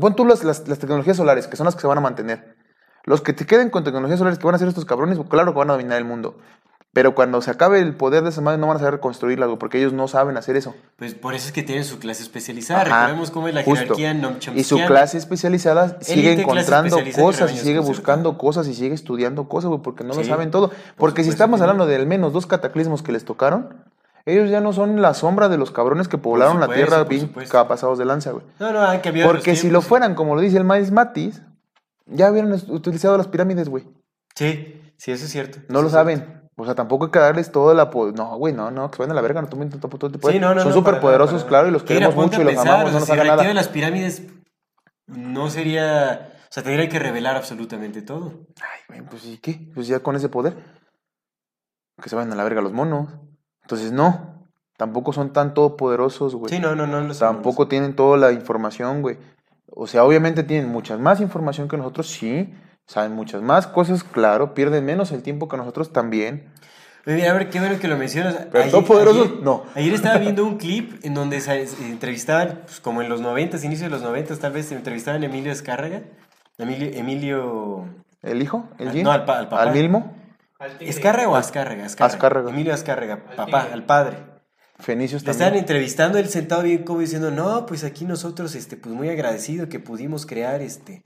Pon 0.00 0.16
tú 0.16 0.24
las, 0.24 0.44
las, 0.44 0.66
las 0.68 0.78
tecnologías 0.78 1.16
solares, 1.16 1.46
que 1.46 1.56
son 1.56 1.64
las 1.64 1.74
que 1.74 1.80
se 1.80 1.86
van 1.86 1.98
a 1.98 2.02
mantener. 2.02 2.56
Los 3.04 3.20
que 3.20 3.32
te 3.32 3.46
queden 3.46 3.70
con 3.70 3.84
tecnologías 3.84 4.18
solares 4.18 4.38
que 4.38 4.46
van 4.46 4.54
a 4.54 4.58
ser 4.58 4.68
estos 4.68 4.84
cabrones, 4.84 5.18
claro 5.28 5.52
que 5.52 5.58
van 5.58 5.70
a 5.70 5.74
dominar 5.74 5.98
el 5.98 6.04
mundo. 6.04 6.38
Pero 6.92 7.14
cuando 7.14 7.42
se 7.42 7.50
acabe 7.50 7.78
el 7.78 7.94
poder 7.94 8.22
de 8.22 8.30
esa 8.30 8.40
madre 8.40 8.58
no 8.58 8.68
van 8.68 8.76
a 8.76 8.78
saber 8.78 8.94
reconstruirla, 8.94 9.44
güey, 9.46 9.58
porque 9.58 9.78
ellos 9.78 9.92
no 9.92 10.08
saben 10.08 10.38
hacer 10.38 10.56
eso. 10.56 10.74
Pues 10.96 11.14
por 11.14 11.34
eso 11.34 11.46
es 11.46 11.52
que 11.52 11.62
tienen 11.62 11.84
su 11.84 11.98
clase 11.98 12.22
especializada. 12.22 12.80
Ajá, 12.80 13.00
Recordemos 13.00 13.30
cómo 13.30 13.48
es 13.48 13.54
la 13.54 13.62
justo. 13.64 13.94
jerarquía 13.94 14.38
Y 14.54 14.64
su 14.64 14.78
clase 14.78 15.18
especializada 15.18 15.98
sigue 16.00 16.32
encontrando 16.32 16.96
especializada, 16.96 17.24
cosas 17.26 17.52
y 17.52 17.58
sigue 17.58 17.80
buscando 17.80 18.38
cosas 18.38 18.66
y 18.66 18.74
sigue 18.74 18.94
estudiando 18.94 19.46
cosas, 19.46 19.68
güey, 19.68 19.82
porque 19.82 20.04
no 20.04 20.14
lo 20.14 20.24
saben 20.24 20.50
todo. 20.50 20.70
Porque 20.96 21.22
si 21.22 21.28
estamos 21.28 21.60
hablando 21.60 21.86
de 21.86 21.96
al 21.96 22.06
menos 22.06 22.32
dos 22.32 22.46
cataclismos 22.46 23.02
que 23.02 23.12
les 23.12 23.26
tocaron, 23.26 23.84
ellos 24.26 24.50
ya 24.50 24.60
no 24.60 24.72
son 24.72 25.00
la 25.00 25.14
sombra 25.14 25.48
de 25.48 25.56
los 25.56 25.70
cabrones 25.70 26.08
que 26.08 26.18
poblaron 26.18 26.58
la 26.60 26.68
tierra 26.68 27.04
bien 27.04 27.32
pasados 27.68 27.96
de 27.96 28.04
lanza, 28.04 28.32
güey. 28.32 28.44
No, 28.58 28.72
no, 28.72 28.80
han 28.82 29.00
cambiado 29.00 29.32
los 29.32 29.38
Porque 29.38 29.54
si 29.54 29.62
tiempos. 29.62 29.84
lo 29.84 29.88
fueran, 29.88 30.14
como 30.16 30.34
lo 30.34 30.40
dice 30.40 30.56
el 30.58 30.64
Miles 30.64 30.90
Matis, 30.90 31.42
ya 32.06 32.30
hubieran 32.30 32.52
utilizado 32.68 33.16
las 33.16 33.28
pirámides, 33.28 33.68
güey. 33.68 33.84
Sí, 34.34 34.82
sí, 34.96 35.12
eso 35.12 35.24
es 35.24 35.30
cierto. 35.30 35.58
No 35.68 35.80
lo 35.80 35.88
saben. 35.88 36.42
O 36.56 36.64
sea, 36.64 36.74
tampoco 36.74 37.04
hay 37.04 37.10
que 37.10 37.18
darles 37.18 37.52
toda 37.52 37.74
la... 37.74 37.84
No, 38.14 38.36
güey, 38.38 38.52
no, 38.54 38.70
no, 38.70 38.90
que 38.90 38.96
se 38.96 39.02
vayan 39.02 39.12
a 39.12 39.14
la 39.14 39.20
verga, 39.20 39.42
no 39.42 39.48
tomen 39.48 39.68
tanto 39.70 39.88
todo 39.88 40.10
tipo 40.10 40.26
de 40.26 40.34
Sí, 40.34 40.40
no, 40.40 40.54
no, 40.54 40.62
Son 40.62 40.70
no, 40.70 40.74
súper 40.74 41.00
poderosos, 41.00 41.34
nada. 41.34 41.48
claro, 41.48 41.68
y 41.68 41.70
los 41.70 41.82
queremos 41.82 42.16
mucho 42.16 42.40
y 42.40 42.44
los 42.44 42.54
pensar, 42.54 42.68
amamos, 42.68 42.90
o 42.90 42.92
no 42.94 42.98
nos 43.00 43.06
sea, 43.06 43.14
si 43.14 43.20
hagan 43.20 43.36
nada. 43.36 43.54
las 43.54 43.68
pirámides, 43.68 44.22
no 45.06 45.50
sería... 45.50 46.32
O 46.44 46.52
sea, 46.56 46.62
tendrían 46.62 46.88
que 46.88 46.98
revelar 46.98 47.36
absolutamente 47.36 48.00
todo. 48.02 48.46
Ay, 48.60 48.80
güey, 48.88 49.02
pues 49.02 49.26
¿y 49.26 49.36
qué? 49.38 49.70
Pues 49.74 49.86
ya 49.86 50.00
con 50.00 50.16
ese 50.16 50.30
poder. 50.30 50.56
Que 52.02 52.08
se 52.08 52.16
vayan 52.16 52.32
a 52.32 52.36
la 52.36 52.44
verga 52.44 52.62
los 52.62 52.72
monos. 52.72 53.08
Entonces, 53.66 53.90
no. 53.90 54.36
Tampoco 54.76 55.12
son 55.12 55.32
tan 55.32 55.54
todopoderosos, 55.54 56.36
güey. 56.36 56.52
Sí, 56.52 56.60
no, 56.60 56.76
no, 56.76 56.86
no. 56.86 57.12
Tampoco 57.14 57.66
tienen 57.66 57.96
toda 57.96 58.16
la 58.16 58.30
información, 58.30 59.02
güey. 59.02 59.16
O 59.74 59.88
sea, 59.88 60.04
obviamente 60.04 60.44
tienen 60.44 60.70
muchas 60.70 61.00
más 61.00 61.20
información 61.20 61.66
que 61.66 61.76
nosotros, 61.76 62.06
sí. 62.06 62.54
Saben 62.86 63.12
muchas 63.12 63.42
más 63.42 63.66
cosas, 63.66 64.04
claro. 64.04 64.54
Pierden 64.54 64.84
menos 64.84 65.10
el 65.10 65.22
tiempo 65.22 65.48
que 65.48 65.56
nosotros 65.56 65.92
también. 65.92 66.48
Mira, 67.06 67.30
a 67.32 67.34
ver, 67.34 67.50
qué 67.50 67.58
bueno 67.58 67.78
que 67.80 67.88
lo 67.88 67.96
mencionas. 67.96 68.36
Pero 68.52 68.70
todopoderosos, 68.70 69.40
no. 69.42 69.64
Ayer 69.74 69.94
estaba 69.94 70.18
viendo 70.18 70.44
un 70.46 70.58
clip 70.58 71.04
en 71.04 71.14
donde 71.14 71.40
se, 71.40 71.62
entrevistaban, 71.88 72.60
pues, 72.66 72.78
como 72.78 73.02
en 73.02 73.08
los 73.08 73.20
90, 73.20 73.56
inicio 73.64 73.86
de 73.86 73.90
los 73.90 74.02
90, 74.02 74.36
tal 74.36 74.52
vez 74.52 74.66
se 74.66 74.76
entrevistaban 74.76 75.22
a 75.22 75.26
Emilio 75.26 75.50
Escárraga. 75.50 76.02
Emilio... 76.58 76.88
Emilio 76.94 77.84
¿El 78.22 78.42
hijo? 78.42 78.68
¿El 78.78 78.88
Ah, 78.88 78.92
no, 79.02 79.10
al 79.12 79.24
pa- 79.24 79.38
al 79.38 79.48
papá. 79.48 79.62
¿Al 79.62 79.72
Milmo? 79.72 80.14
¿Escárraga 80.80 81.28
o? 81.28 81.36
Azcárraga. 81.36 81.84
Azcárraga. 81.84 82.50
Emilio 82.50 82.72
Azcárraga, 82.72 83.24
Al 83.28 83.36
papá, 83.36 83.60
tigre. 83.62 83.74
al 83.74 83.84
padre. 83.84 84.16
Fenicios 84.78 85.24
Le 85.24 85.30
estaban 85.30 85.54
entrevistando 85.54 86.18
él 86.18 86.28
sentado 86.28 86.62
bien 86.62 86.84
como 86.84 87.00
diciendo, 87.00 87.30
no, 87.30 87.64
pues 87.64 87.82
aquí 87.82 88.04
nosotros, 88.04 88.54
este, 88.54 88.76
pues 88.76 88.94
muy 88.94 89.08
agradecido 89.08 89.68
que 89.68 89.80
pudimos 89.80 90.26
crear, 90.26 90.60
este, 90.60 91.02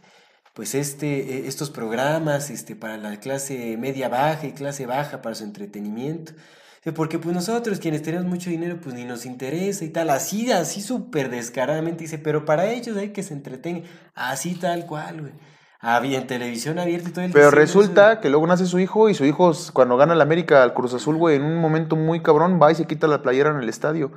pues 0.55 0.74
este, 0.74 1.36
eh, 1.36 1.43
estos 1.47 1.70
programas, 1.70 2.51
este, 2.51 2.74
para 2.74 2.97
la 2.97 3.20
clase 3.20 3.77
media 3.77 4.09
baja 4.09 4.47
y 4.47 4.52
clase 4.52 4.86
baja 4.86 5.22
para 5.22 5.36
su 5.36 5.44
entretenimiento. 5.44 6.32
Dice, 6.78 6.93
Porque 6.93 7.18
pues 7.18 7.35
nosotros 7.35 7.78
quienes 7.78 8.02
tenemos 8.02 8.27
mucho 8.27 8.51
dinero 8.51 8.81
pues 8.81 8.94
ni 8.94 9.05
nos 9.05 9.24
interesa 9.24 9.85
y 9.85 9.90
tal, 9.90 10.10
así, 10.10 10.51
así 10.51 10.81
súper 10.81 11.31
descaradamente 11.31 12.05
dice, 12.05 12.18
pero 12.18 12.44
para 12.44 12.70
ellos 12.70 12.97
hay 12.97 13.10
que 13.10 13.22
se 13.22 13.35
entretengan, 13.35 13.85
así 14.14 14.55
tal 14.55 14.86
cual, 14.86 15.20
güey. 15.20 15.32
Había 15.82 16.19
en 16.19 16.27
televisión 16.27 16.78
abierta 16.78 17.09
y 17.09 17.12
todo 17.12 17.24
el 17.24 17.32
Pero 17.32 17.51
resulta 17.51 18.20
que 18.20 18.28
luego 18.28 18.47
nace 18.47 18.66
su 18.66 18.78
hijo 18.78 19.09
y 19.09 19.15
su 19.15 19.24
hijo, 19.24 19.52
cuando 19.73 19.97
gana 19.97 20.12
el 20.12 20.20
América 20.20 20.62
al 20.62 20.74
Cruz 20.74 20.93
Azul, 20.93 21.16
güey, 21.16 21.36
en 21.36 21.43
un 21.43 21.57
momento 21.57 21.97
muy 21.97 22.23
cabrón, 22.23 22.61
va 22.62 22.70
y 22.70 22.74
se 22.74 22.86
quita 22.86 23.07
la 23.07 23.23
playera 23.23 23.51
en 23.51 23.57
el 23.57 23.69
estadio. 23.69 24.12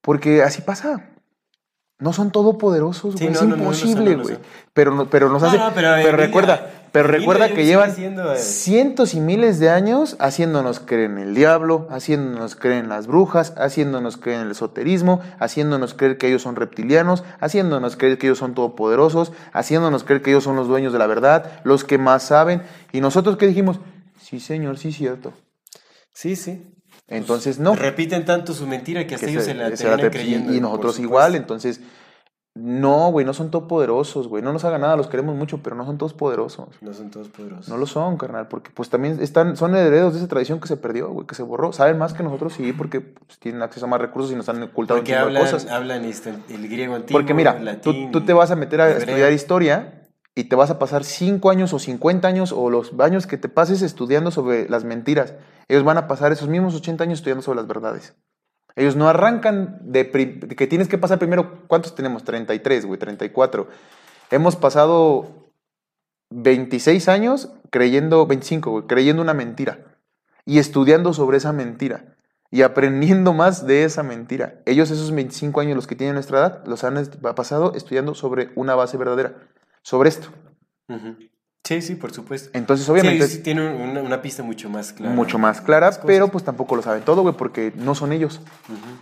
Porque 0.00 0.42
así 0.42 0.62
pasa. 0.62 1.17
No 2.00 2.12
son 2.12 2.30
todopoderosos, 2.30 3.14
Sí, 3.16 3.24
güey. 3.24 3.34
no, 3.34 3.40
es 3.40 3.42
no, 3.42 3.48
no, 3.48 3.56
no 3.56 3.62
imposible, 3.64 4.16
no 4.16 4.22
güey. 4.22 4.34
son. 4.36 4.44
pero, 4.72 4.92
no- 4.94 5.10
pero 5.10 5.28
nos 5.30 5.42
No, 5.42 5.48
hace. 5.48 5.58
no, 5.58 5.72
pero 5.74 5.90
pero 6.00 6.16
recuerda, 6.16 6.70
pero 6.92 7.08
recuerda 7.08 7.48
que 7.48 7.66
llevan 7.66 7.92
siendo, 7.92 8.32
eh, 8.32 8.38
cientos 8.38 9.14
y 9.14 9.20
miles 9.20 9.58
de 9.58 9.68
años 9.70 10.16
haciéndonos 10.20 10.78
creer 10.78 11.10
en 11.10 11.18
el 11.18 11.34
diablo, 11.34 11.88
haciéndonos 11.90 12.54
creer 12.54 12.84
en 12.84 12.88
las 12.88 13.08
brujas, 13.08 13.52
haciéndonos 13.56 14.16
creer 14.16 14.38
en 14.40 14.46
el 14.46 14.52
esoterismo, 14.52 15.20
haciéndonos 15.40 15.94
creer 15.94 16.18
que 16.18 16.28
ellos 16.28 16.42
son 16.42 16.54
reptilianos, 16.54 17.24
haciéndonos 17.40 17.96
creer 17.96 18.16
que 18.16 18.28
ellos 18.28 18.38
son 18.38 18.54
todopoderosos, 18.54 19.32
haciéndonos 19.52 20.04
creer 20.04 20.22
que 20.22 20.30
ellos 20.30 20.44
son 20.44 20.54
los 20.54 20.68
dueños 20.68 20.92
de 20.92 21.00
la 21.00 21.08
verdad, 21.08 21.60
los 21.64 21.82
que 21.82 21.98
más 21.98 22.22
saben. 22.22 22.62
Y 22.92 23.00
nosotros 23.00 23.36
que 23.38 23.48
dijimos, 23.48 23.80
sí, 24.22 24.38
señor, 24.38 24.78
sí, 24.78 24.92
cierto. 24.92 25.32
Sí, 26.14 26.36
sí. 26.36 26.64
Entonces, 27.08 27.58
no. 27.58 27.74
Repiten 27.74 28.24
tanto 28.24 28.52
su 28.52 28.66
mentira 28.66 29.06
que 29.06 29.14
hasta 29.14 29.26
que 29.26 29.32
ellos 29.32 29.44
se- 29.44 29.52
se 29.52 29.88
la 29.88 29.96
terminan 29.96 30.10
creyendo. 30.10 30.52
y, 30.54 30.60
nosotros 30.60 30.98
igual, 31.00 31.34
entonces, 31.34 31.80
no, 32.54 33.10
güey, 33.12 33.24
no 33.24 33.34
son 33.34 33.50
todopoderosos, 33.52 34.26
güey, 34.26 34.42
no 34.42 34.52
nos 34.52 34.64
hagan 34.64 34.80
nada, 34.80 34.96
los 34.96 35.06
queremos 35.06 35.36
mucho, 35.36 35.60
pero 35.62 35.76
no 35.76 35.86
son 35.86 35.96
todos 35.96 36.12
poderosos. 36.12 36.66
No 36.80 36.92
son 36.92 37.08
todos 37.10 37.28
poderosos. 37.28 37.68
No 37.68 37.76
lo 37.76 37.86
son, 37.86 38.16
carnal, 38.16 38.48
porque 38.48 38.70
pues 38.74 38.90
también 38.90 39.18
están, 39.22 39.56
son 39.56 39.76
herederos 39.76 40.12
de 40.12 40.18
esa 40.18 40.28
tradición 40.28 40.58
que 40.60 40.66
se 40.66 40.76
perdió, 40.76 41.08
güey, 41.10 41.24
que 41.26 41.36
se 41.36 41.44
borró. 41.44 41.72
Saben 41.72 41.98
más 41.98 42.14
que 42.14 42.24
nosotros, 42.24 42.54
sí, 42.54 42.72
porque 42.72 43.00
pues, 43.00 43.38
tienen 43.38 43.62
acceso 43.62 43.86
a 43.86 43.88
más 43.88 44.00
recursos 44.00 44.32
y 44.32 44.34
nos 44.34 44.48
han 44.48 44.60
ocultado 44.62 44.98
Porque 44.98 45.14
hablan, 45.14 45.40
cosas. 45.44 45.66
hablan 45.70 46.04
este, 46.04 46.34
el 46.50 46.68
griego 46.68 46.96
antiguo, 46.96 47.20
Porque 47.20 47.32
mira, 47.32 47.80
tú, 47.80 48.10
tú 48.10 48.22
te 48.24 48.32
vas 48.32 48.50
a 48.50 48.56
meter 48.56 48.80
a 48.80 48.90
estudiar 48.90 49.32
historia 49.32 49.97
y 50.38 50.44
te 50.44 50.54
vas 50.54 50.70
a 50.70 50.78
pasar 50.78 51.02
5 51.02 51.50
años 51.50 51.72
o 51.72 51.80
50 51.80 52.28
años 52.28 52.52
o 52.52 52.70
los 52.70 52.92
años 53.00 53.26
que 53.26 53.38
te 53.38 53.48
pases 53.48 53.82
estudiando 53.82 54.30
sobre 54.30 54.68
las 54.68 54.84
mentiras. 54.84 55.34
Ellos 55.66 55.82
van 55.82 55.98
a 55.98 56.06
pasar 56.06 56.30
esos 56.30 56.48
mismos 56.48 56.76
80 56.76 57.02
años 57.02 57.18
estudiando 57.18 57.42
sobre 57.42 57.56
las 57.56 57.66
verdades. 57.66 58.14
Ellos 58.76 58.94
no 58.94 59.08
arrancan 59.08 59.80
de, 59.80 60.08
que 60.56 60.66
tienes 60.68 60.86
que 60.86 60.96
pasar 60.96 61.18
primero, 61.18 61.66
¿cuántos 61.66 61.96
tenemos? 61.96 62.22
33, 62.22 62.86
güey, 62.86 63.00
34. 63.00 63.66
Hemos 64.30 64.54
pasado 64.54 65.50
26 66.30 67.08
años 67.08 67.50
creyendo, 67.70 68.24
25, 68.24 68.70
güey, 68.70 68.84
creyendo 68.86 69.22
una 69.22 69.34
mentira 69.34 69.98
y 70.44 70.60
estudiando 70.60 71.14
sobre 71.14 71.38
esa 71.38 71.52
mentira 71.52 72.14
y 72.52 72.62
aprendiendo 72.62 73.32
más 73.32 73.66
de 73.66 73.82
esa 73.82 74.04
mentira. 74.04 74.60
Ellos 74.66 74.92
esos 74.92 75.10
25 75.10 75.60
años, 75.60 75.74
los 75.74 75.88
que 75.88 75.96
tienen 75.96 76.14
nuestra 76.14 76.38
edad, 76.38 76.64
los 76.64 76.84
han 76.84 77.04
pasado 77.34 77.72
estudiando 77.74 78.14
sobre 78.14 78.52
una 78.54 78.76
base 78.76 78.96
verdadera, 78.96 79.34
sobre 79.88 80.10
esto. 80.10 80.28
Sí, 81.64 81.82
sí, 81.82 81.94
por 81.96 82.12
supuesto. 82.12 82.50
Entonces, 82.52 82.88
obviamente, 82.88 83.26
Sí, 83.26 83.36
sí, 83.36 83.42
tiene 83.42 83.68
una, 83.70 84.00
una 84.02 84.22
pista 84.22 84.42
mucho 84.42 84.68
más 84.70 84.92
clara. 84.92 85.14
mucho 85.14 85.38
más 85.38 85.60
clara, 85.62 85.90
pero 86.06 86.28
pues 86.28 86.44
tampoco 86.44 86.76
lo 86.76 86.82
saben 86.82 87.02
todo, 87.02 87.22
güey, 87.22 87.34
porque 87.34 87.72
no 87.74 87.94
son 87.94 88.12
ellos. 88.12 88.40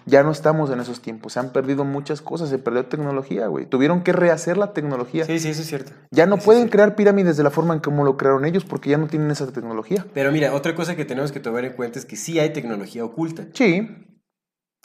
Ya 0.04 0.22
no 0.22 0.30
estamos 0.30 0.70
en 0.70 0.78
esos 0.80 1.00
tiempos, 1.00 1.32
se 1.32 1.40
han 1.40 1.50
perdido 1.52 1.84
muchas 1.84 2.22
cosas, 2.22 2.48
se 2.48 2.58
perdió 2.58 2.86
tecnología, 2.86 3.48
güey. 3.48 3.66
Tuvieron 3.66 4.02
que 4.02 4.12
rehacer 4.12 4.58
la 4.58 4.72
tecnología. 4.72 5.24
Sí, 5.24 5.38
sí, 5.40 5.48
eso 5.48 5.62
es 5.62 5.68
cierto. 5.68 5.92
Ya 6.12 6.26
no 6.26 6.36
Eso 6.36 6.44
pueden 6.44 6.68
crear 6.68 6.94
pirámides 6.94 7.36
de 7.36 7.42
la 7.42 7.50
forma 7.50 7.74
en 7.74 7.80
como 7.80 8.04
lo 8.04 8.16
crearon 8.16 8.44
ellos 8.44 8.64
porque 8.64 8.90
ya 8.90 8.98
no 8.98 9.06
tienen 9.08 9.30
esa 9.30 9.46
tecnología. 9.52 10.06
Pero 10.14 10.30
mira, 10.32 10.52
otra 10.54 10.74
cosa 10.76 10.94
que 10.96 11.04
tenemos 11.04 11.30
que 11.32 11.40
tomar 11.40 11.64
en 11.64 11.72
cuenta 11.74 11.98
es 11.98 12.04
que 12.04 12.16
sí 12.16 12.38
hay 12.40 12.52
tecnología 12.52 13.04
oculta. 13.04 13.46
Sí, 13.52 13.88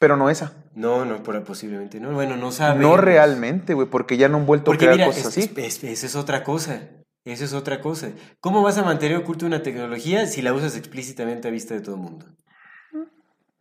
pero 0.02 0.18
no 0.18 0.32
esa. 0.32 0.54
No, 0.74 1.06
no, 1.06 1.22
posiblemente 1.46 2.00
no. 2.00 2.12
Bueno, 2.12 2.36
no 2.36 2.52
sabemos. 2.52 2.82
No 2.82 2.98
realmente, 2.98 3.76
güey, 3.76 3.88
porque 3.88 4.18
ya 4.18 4.28
no 4.30 4.38
han 4.40 4.48
vuelto 4.48 4.66
Porque 4.66 4.86
a 4.86 4.94
crear 4.94 4.96
mira, 4.98 5.06
cosas 5.06 5.38
es- 5.38 5.46
así. 5.52 5.54
es- 5.58 5.84
esa 5.84 6.06
es 6.08 6.16
otra 6.16 6.44
cosa. 6.44 6.90
Esa 7.24 7.46
es 7.46 7.54
otra 7.54 7.82
cosa. 7.82 8.10
¿Cómo 8.40 8.64
vas 8.64 8.80
a 8.80 8.84
mantener 8.84 9.18
oculta 9.18 9.46
una 9.46 9.62
tecnología 9.62 10.26
si 10.26 10.42
la 10.42 10.54
usas 10.54 10.76
explícitamente 10.76 11.48
a 11.48 11.52
vista 11.52 11.76
de 11.76 11.82
todo 11.82 11.96
el 11.96 12.02
mundo? 12.02 12.26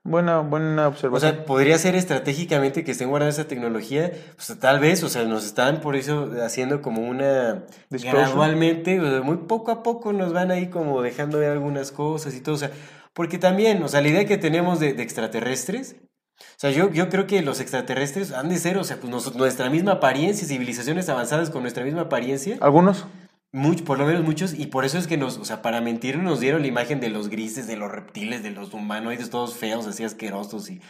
Buena, 0.03 0.39
buena 0.41 0.87
O 0.87 0.91
observación. 0.93 1.35
sea, 1.35 1.45
podría 1.45 1.77
ser 1.77 1.95
estratégicamente 1.95 2.85
que 2.85 2.93
estén 2.93 3.11
guardando 3.11 3.33
esa 3.35 3.47
tecnología, 3.47 4.11
pues 4.35 4.59
tal 4.59 4.81
vez, 4.81 5.03
o 5.03 5.11
sea, 5.11 5.25
nos 5.25 5.45
están 5.45 5.83
por 5.83 5.95
eso 5.95 6.31
haciendo 6.43 6.81
como 6.81 7.03
una... 7.03 7.67
Disclosure. 7.91 8.23
Gradualmente, 8.23 8.99
o 8.99 9.05
sea, 9.11 9.21
muy 9.21 9.37
poco 9.47 9.71
a 9.73 9.83
poco 9.83 10.15
nos 10.15 10.33
van 10.33 10.51
ahí 10.51 10.71
como 10.71 11.03
dejando 11.03 11.39
ver 11.39 11.51
algunas 11.51 11.93
cosas 11.93 12.35
y 12.35 12.41
todo, 12.41 12.55
o 12.55 12.59
sea, 12.59 12.71
porque 13.13 13.37
también, 13.37 13.83
o 13.83 13.89
sea, 13.89 14.01
la 14.01 14.09
idea 14.09 14.25
que 14.25 14.39
tenemos 14.39 14.81
de, 14.81 14.95
de 14.95 15.03
extraterrestres, 15.03 15.97
o 16.41 16.59
sea, 16.61 16.71
yo, 16.71 16.91
yo 16.93 17.09
creo 17.09 17.27
que 17.27 17.43
los 17.43 17.61
extraterrestres 17.61 18.33
han 18.33 18.49
de 18.49 18.59
ser, 18.59 18.79
o 18.79 18.85
sea, 18.85 18.97
pues 18.99 19.11
nos- 19.11 19.35
nuestra 19.37 19.71
misma 19.71 19.93
apariencia, 19.93 20.47
civilizaciones 20.47 21.09
avanzadas 21.09 21.51
con 21.51 21.63
nuestra 21.63 21.85
misma 21.85 22.03
apariencia, 22.03 22.57
Algunos. 22.61 23.07
Much- 23.53 23.83
por 23.85 23.99
lo 23.99 24.07
menos 24.07 24.23
muchos, 24.23 24.55
y 24.55 24.67
por 24.67 24.85
eso 24.85 24.97
es 24.99 25.07
que 25.07 25.17
nos, 25.17 25.37
o 25.39 25.45
sea, 25.45 25.61
para 25.61 25.81
mentir 25.81 26.19
nos 26.19 26.39
dieron 26.41 26.63
la 26.63 26.69
imagen 26.69 27.01
de 27.01 27.09
los 27.11 27.29
grises, 27.29 27.67
de 27.67 27.77
los 27.77 27.91
reptiles, 27.91 28.43
de 28.43 28.51
los 28.53 28.73
humanoides, 28.75 29.29
todos 29.31 29.57
feos, 29.57 29.87
así 29.87 30.05
asquerosos, 30.05 30.71
y, 30.71 30.81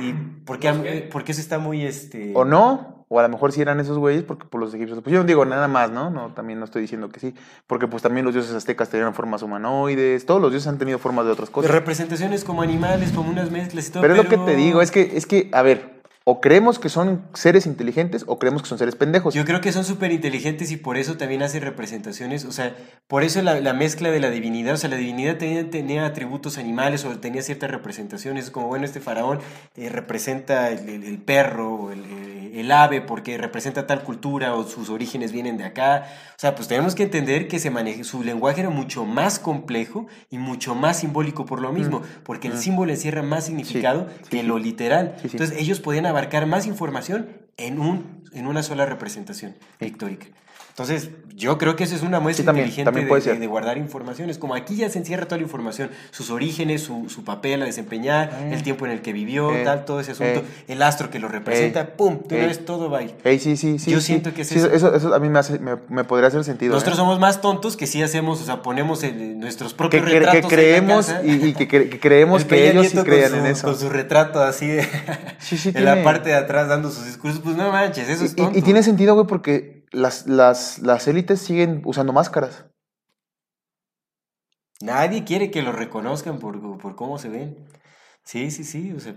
y 0.00 0.10
eh, 0.10 1.08
porque 1.12 1.32
eso 1.32 1.40
está 1.40 1.58
muy, 1.58 1.84
este... 1.84 2.32
O 2.34 2.44
no, 2.44 2.94
o 3.08 3.20
a 3.20 3.22
lo 3.22 3.28
mejor 3.28 3.52
sí 3.52 3.60
eran 3.60 3.78
esos 3.80 3.98
güeyes 3.98 4.24
porque 4.24 4.46
pues, 4.46 4.60
los 4.60 4.74
egipcios. 4.74 5.00
Pues 5.02 5.12
yo 5.12 5.20
no 5.20 5.24
digo 5.24 5.44
nada 5.44 5.68
más, 5.68 5.90
¿no? 5.90 6.10
No, 6.10 6.32
también 6.32 6.58
no 6.58 6.64
estoy 6.64 6.82
diciendo 6.82 7.10
que 7.10 7.20
sí. 7.20 7.34
Porque 7.66 7.86
pues 7.86 8.02
también 8.02 8.24
los 8.24 8.34
dioses 8.34 8.52
aztecas 8.54 8.88
tenían 8.88 9.14
formas 9.14 9.42
humanoides. 9.42 10.26
Todos 10.26 10.40
los 10.40 10.50
dioses 10.50 10.66
han 10.68 10.78
tenido 10.78 10.98
formas 10.98 11.24
de 11.26 11.32
otras 11.32 11.50
cosas. 11.50 11.70
representaciones 11.70 12.44
como 12.44 12.62
animales, 12.62 13.12
como 13.12 13.30
unas 13.30 13.50
mezclas 13.50 13.88
y 13.88 13.92
todo. 13.92 14.02
Pero 14.02 14.14
es 14.14 14.24
lo 14.24 14.28
que 14.28 14.38
te 14.38 14.56
digo, 14.56 14.82
es 14.82 14.90
que, 14.90 15.16
es 15.16 15.26
que, 15.26 15.48
a 15.52 15.62
ver, 15.62 15.93
o 16.26 16.40
creemos 16.40 16.78
que 16.78 16.88
son 16.88 17.22
seres 17.34 17.66
inteligentes 17.66 18.24
o 18.26 18.38
creemos 18.38 18.62
que 18.62 18.68
son 18.68 18.78
seres 18.78 18.96
pendejos. 18.96 19.34
Yo 19.34 19.44
creo 19.44 19.60
que 19.60 19.72
son 19.72 19.84
súper 19.84 20.10
inteligentes 20.10 20.70
y 20.70 20.78
por 20.78 20.96
eso 20.96 21.16
también 21.18 21.42
hacen 21.42 21.62
representaciones, 21.62 22.46
o 22.46 22.52
sea, 22.52 22.74
por 23.08 23.24
eso 23.24 23.42
la, 23.42 23.60
la 23.60 23.74
mezcla 23.74 24.10
de 24.10 24.20
la 24.20 24.30
divinidad, 24.30 24.74
o 24.74 24.76
sea, 24.78 24.88
la 24.88 24.96
divinidad 24.96 25.36
tenía, 25.36 25.68
tenía 25.70 26.06
atributos 26.06 26.56
animales 26.56 27.04
o 27.04 27.18
tenía 27.18 27.42
ciertas 27.42 27.70
representaciones, 27.70 28.50
como 28.50 28.68
bueno, 28.68 28.86
este 28.86 29.00
faraón 29.00 29.40
eh, 29.76 29.90
representa 29.90 30.70
el, 30.70 31.18
perro, 31.18 31.92
el, 31.92 32.04
el- 32.04 32.33
el 32.54 32.70
ave 32.70 33.00
porque 33.00 33.36
representa 33.36 33.86
tal 33.86 34.02
cultura 34.02 34.54
o 34.54 34.64
sus 34.64 34.88
orígenes 34.88 35.32
vienen 35.32 35.56
de 35.56 35.64
acá. 35.64 36.06
O 36.36 36.38
sea, 36.38 36.54
pues 36.54 36.68
tenemos 36.68 36.94
que 36.94 37.02
entender 37.02 37.48
que 37.48 37.58
se 37.58 37.70
maneje, 37.70 38.04
su 38.04 38.22
lenguaje 38.22 38.60
era 38.60 38.70
mucho 38.70 39.04
más 39.04 39.38
complejo 39.38 40.06
y 40.30 40.38
mucho 40.38 40.74
más 40.74 41.00
simbólico 41.00 41.46
por 41.46 41.60
lo 41.60 41.72
mismo, 41.72 42.02
porque 42.24 42.48
el 42.48 42.58
símbolo 42.58 42.92
encierra 42.92 43.22
más 43.22 43.46
significado 43.46 44.08
que 44.30 44.42
lo 44.42 44.58
literal. 44.58 45.16
Sí. 45.20 45.28
Entonces 45.32 45.58
ellos 45.58 45.80
podían 45.80 46.06
abarcar 46.06 46.46
más 46.46 46.66
información 46.66 47.28
en, 47.56 47.78
un, 47.78 48.24
en 48.32 48.46
una 48.46 48.62
sola 48.62 48.86
representación 48.86 49.56
pictórica. 49.78 50.26
Entonces, 50.76 51.10
yo 51.36 51.56
creo 51.56 51.76
que 51.76 51.84
eso 51.84 51.94
es 51.94 52.02
una 52.02 52.18
muestra 52.18 52.42
Sí, 52.42 52.46
también, 52.46 52.64
inteligente 52.66 52.86
también 52.90 53.04
de- 53.06 53.46
guardar 53.46 53.78
informaciones. 53.78 54.38
Como 54.38 54.56
aquí 54.56 54.74
ya 54.74 54.90
se 54.90 54.98
encierra 54.98 55.24
toda 55.26 55.36
la 55.36 55.44
información, 55.44 55.90
sus 56.10 56.30
orígenes, 56.30 56.82
su, 56.82 57.08
su 57.08 57.22
papel 57.22 57.62
a 57.62 57.64
desempeñar, 57.64 58.30
Eh. 58.40 58.54
el 58.54 58.64
tiempo 58.64 58.84
en 58.84 58.90
el 58.90 59.00
que 59.00 59.12
vivió, 59.12 59.54
Eh. 59.54 59.62
tal, 59.64 59.84
todo 59.84 60.00
ese 60.00 60.12
asunto, 60.12 60.40
Eh. 60.40 60.64
el 60.66 60.82
astro 60.82 61.10
que 61.10 61.20
lo 61.20 61.28
representa, 61.28 61.82
Eh. 61.82 61.84
¡pum! 61.96 62.18
Eh. 62.28 62.46
vez 62.46 62.64
todo. 62.64 62.90
Ey, 62.98 63.38
sí, 63.38 63.56
sí, 63.56 63.78
sí. 63.78 63.92
Yo 63.92 64.00
sí. 64.00 64.06
siento 64.06 64.34
que 64.34 64.42
es 64.42 64.48
Sí, 64.48 64.56
eso. 64.58 64.68
eso. 64.72 64.92
Eso 64.96 65.14
a 65.14 65.20
mí 65.20 65.28
me, 65.28 65.38
hace, 65.38 65.60
me, 65.60 65.76
me 65.88 66.02
podría 66.02 66.26
hacer 66.26 66.42
sentido. 66.42 66.72
Nosotros 66.74 66.96
somos 66.96 67.20
más 67.20 67.40
tontos 67.40 67.76
que 67.76 67.86
sí 67.86 68.02
hacemos, 68.02 68.42
o 68.42 68.44
sea, 68.44 68.62
ponemos 68.62 69.04
en 69.04 69.38
nuestros 69.38 69.72
que, 69.74 69.78
propios 69.78 70.02
que 70.04 70.08
retratos. 70.10 70.34
en 70.38 70.42
la 70.42 70.48
creemos 70.48 71.06
casa. 71.06 71.24
y, 71.24 71.30
y 71.46 71.54
que, 71.54 71.68
cre- 71.68 71.88
que 71.88 72.00
creemos 72.00 72.42
El 72.42 72.48
que 72.48 72.70
ellos 72.70 72.86
sí 72.88 72.96
con 72.96 73.04
en 73.38 73.46
eso. 73.46 73.66
Con 73.68 73.78
su 73.78 73.88
retrato 73.90 74.40
así 74.42 74.66
de- 74.66 74.80
en 75.68 75.72
tiene- 75.74 75.80
la 75.82 76.02
parte 76.02 76.30
de 76.30 76.34
atrás 76.34 76.66
dando 76.68 76.90
sus 76.90 77.06
discursos. 77.06 77.40
Pues 77.44 77.54
no 77.56 77.70
manches, 77.70 78.08
eso 78.08 78.24
es 78.24 78.32
y, 78.32 78.34
tonto. 78.34 78.58
y 78.58 78.62
tiene 78.62 78.82
sentido, 78.82 79.14
güey, 79.14 79.26
porque 79.28 79.83
las, 79.94 80.26
las, 80.26 80.80
las 80.80 81.08
élites 81.08 81.40
siguen 81.40 81.82
usando 81.84 82.12
máscaras. 82.12 82.66
Nadie 84.80 85.24
quiere 85.24 85.50
que 85.50 85.62
lo 85.62 85.72
reconozcan 85.72 86.38
por, 86.38 86.78
por 86.78 86.96
cómo 86.96 87.18
se 87.18 87.28
ven. 87.28 87.66
Sí, 88.24 88.50
sí, 88.50 88.64
sí, 88.64 88.92
o 88.92 89.00
sea, 89.00 89.14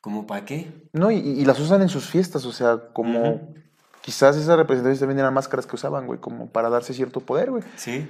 ¿como 0.00 0.26
para 0.26 0.44
qué? 0.44 0.88
No, 0.92 1.10
y, 1.10 1.18
y 1.18 1.44
las 1.44 1.60
usan 1.60 1.82
en 1.82 1.88
sus 1.88 2.08
fiestas, 2.08 2.44
o 2.44 2.52
sea, 2.52 2.92
como 2.92 3.54
quizás 4.02 4.36
esas 4.36 4.56
representaciones 4.56 5.00
también 5.00 5.20
eran 5.20 5.34
máscaras 5.34 5.66
que 5.66 5.76
usaban, 5.76 6.06
güey, 6.06 6.18
como 6.18 6.50
para 6.50 6.68
darse 6.70 6.94
cierto 6.94 7.20
poder, 7.20 7.50
güey. 7.50 7.62
Sí. 7.76 8.08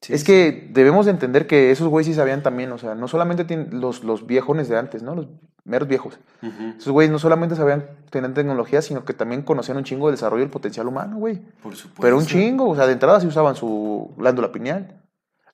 Sí, 0.00 0.12
es 0.12 0.20
sí. 0.20 0.26
que 0.26 0.68
debemos 0.70 1.06
de 1.06 1.12
entender 1.12 1.46
que 1.46 1.70
esos 1.70 1.88
güeyes 1.88 2.06
sí 2.06 2.14
sabían 2.14 2.42
también, 2.42 2.70
o 2.72 2.78
sea, 2.78 2.94
no 2.94 3.08
solamente 3.08 3.68
los, 3.70 4.04
los 4.04 4.26
viejones 4.26 4.68
de 4.68 4.78
antes, 4.78 5.02
¿no? 5.02 5.14
Los 5.14 5.28
meros 5.64 5.88
viejos. 5.88 6.18
Esos 6.78 6.92
güeyes 6.92 7.10
no 7.10 7.18
solamente 7.18 7.56
sabían 7.56 7.86
tener 8.10 8.34
tecnología, 8.34 8.82
sino 8.82 9.04
que 9.04 9.14
también 9.14 9.42
conocían 9.42 9.78
un 9.78 9.84
chingo 9.84 10.08
del 10.08 10.16
desarrollo 10.16 10.42
del 10.42 10.50
potencial 10.50 10.86
humano, 10.86 11.16
güey. 11.16 11.36
Por 11.62 11.74
supuesto. 11.74 12.02
Pero 12.02 12.18
un 12.18 12.26
chingo, 12.26 12.68
o 12.68 12.76
sea, 12.76 12.86
de 12.86 12.92
entrada 12.92 13.20
sí 13.20 13.26
usaban 13.26 13.56
su 13.56 14.12
glándula 14.18 14.52
pineal. 14.52 15.00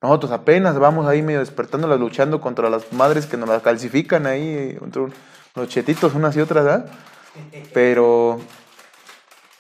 Nosotros 0.02 0.32
apenas 0.32 0.78
vamos 0.78 1.06
ahí 1.06 1.22
medio 1.22 1.40
despertándolas, 1.40 2.00
luchando 2.00 2.40
contra 2.40 2.68
las 2.70 2.92
madres 2.92 3.26
que 3.26 3.36
nos 3.36 3.48
las 3.48 3.62
calcifican 3.62 4.26
ahí, 4.26 4.74
contra 4.78 5.06
los 5.54 5.68
chetitos 5.68 6.14
unas 6.14 6.36
y 6.36 6.40
otras, 6.40 6.66
¿ah? 6.66 6.86
Pero, 7.72 8.40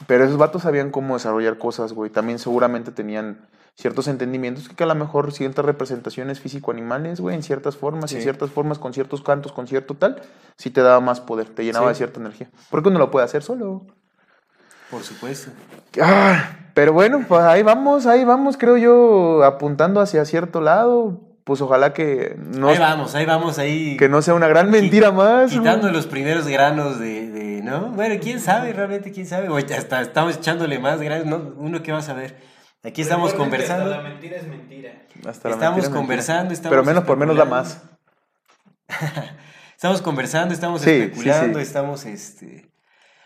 pero 0.08 0.24
esos 0.24 0.36
vatos 0.36 0.62
sabían 0.62 0.90
cómo 0.90 1.14
desarrollar 1.14 1.56
cosas, 1.56 1.92
güey. 1.92 2.10
También 2.10 2.40
seguramente 2.40 2.90
tenían 2.90 3.46
ciertos 3.76 4.08
entendimientos 4.08 4.68
que 4.68 4.84
a 4.84 4.86
lo 4.86 4.94
mejor 4.94 5.32
ciertas 5.32 5.64
representaciones 5.64 6.40
físico-animales, 6.40 7.20
güey, 7.20 7.34
en 7.36 7.42
ciertas 7.42 7.76
formas, 7.76 8.12
en 8.12 8.20
ciertas 8.22 8.50
formas, 8.50 8.78
con 8.78 8.92
ciertos 8.92 9.22
cantos, 9.22 9.52
con 9.52 9.66
cierto 9.66 9.94
tal, 9.94 10.20
sí 10.56 10.70
te 10.70 10.82
daba 10.82 11.00
más 11.00 11.20
poder, 11.20 11.48
te 11.48 11.64
llenaba 11.64 11.86
Sí. 11.86 11.90
de 11.90 11.94
cierta 11.96 12.20
energía. 12.20 12.48
Porque 12.70 12.88
uno 12.90 12.98
lo 12.98 13.10
puede 13.10 13.24
hacer 13.24 13.42
solo. 13.42 13.86
Por 14.90 15.02
supuesto. 15.02 15.50
Ah, 16.02 16.50
pero 16.74 16.92
bueno, 16.92 17.24
pues 17.28 17.42
ahí 17.42 17.62
vamos, 17.62 18.06
ahí 18.06 18.24
vamos, 18.24 18.56
creo 18.56 18.76
yo, 18.76 19.44
apuntando 19.44 20.00
hacia 20.00 20.24
cierto 20.24 20.60
lado. 20.60 21.20
Pues 21.44 21.60
ojalá 21.62 21.92
que 21.92 22.36
no, 22.38 22.68
ahí 22.68 22.78
vamos, 22.78 23.14
ahí 23.14 23.24
vamos, 23.26 23.58
ahí. 23.58 23.96
que 23.96 24.08
no 24.08 24.20
sea 24.22 24.34
una 24.34 24.46
gran 24.46 24.70
mentira 24.70 25.10
más. 25.10 25.50
Quitando 25.50 25.90
los 25.90 26.06
primeros 26.06 26.46
granos 26.46 27.00
de, 27.00 27.28
de, 27.30 27.62
¿no? 27.62 27.88
Bueno, 27.92 28.16
quién 28.22 28.40
sabe, 28.40 28.72
realmente, 28.72 29.10
quién 29.10 29.26
sabe. 29.26 29.48
O 29.48 29.56
hasta 29.56 30.02
estamos 30.02 30.36
echándole 30.36 30.78
más 30.78 31.00
granos, 31.00 31.26
¿no? 31.26 31.54
Uno 31.56 31.82
que 31.82 31.92
va 31.92 31.98
a 31.98 32.02
saber. 32.02 32.36
Aquí 32.82 33.02
estamos 33.02 33.32
Recuerden 33.32 33.50
conversando. 33.50 33.84
hasta 33.92 34.02
la 34.02 34.08
mentira 34.08 34.36
es 34.38 34.46
mentira. 34.46 35.06
Hasta 35.26 35.48
la 35.48 35.54
estamos 35.54 35.58
mentira 35.58 35.70
es 35.70 35.74
mentira. 35.76 35.92
conversando, 36.00 36.52
estamos 36.54 36.70
Pero 36.72 36.84
menos 36.84 37.04
por 37.04 37.16
menos 37.18 37.36
da 37.36 37.44
más. 37.44 37.82
Estamos 39.74 40.02
conversando, 40.02 40.52
estamos 40.52 40.82
Sí, 40.82 40.90
especulando, 40.90 41.58
sí. 41.58 41.62
estamos, 41.62 42.04
este, 42.04 42.70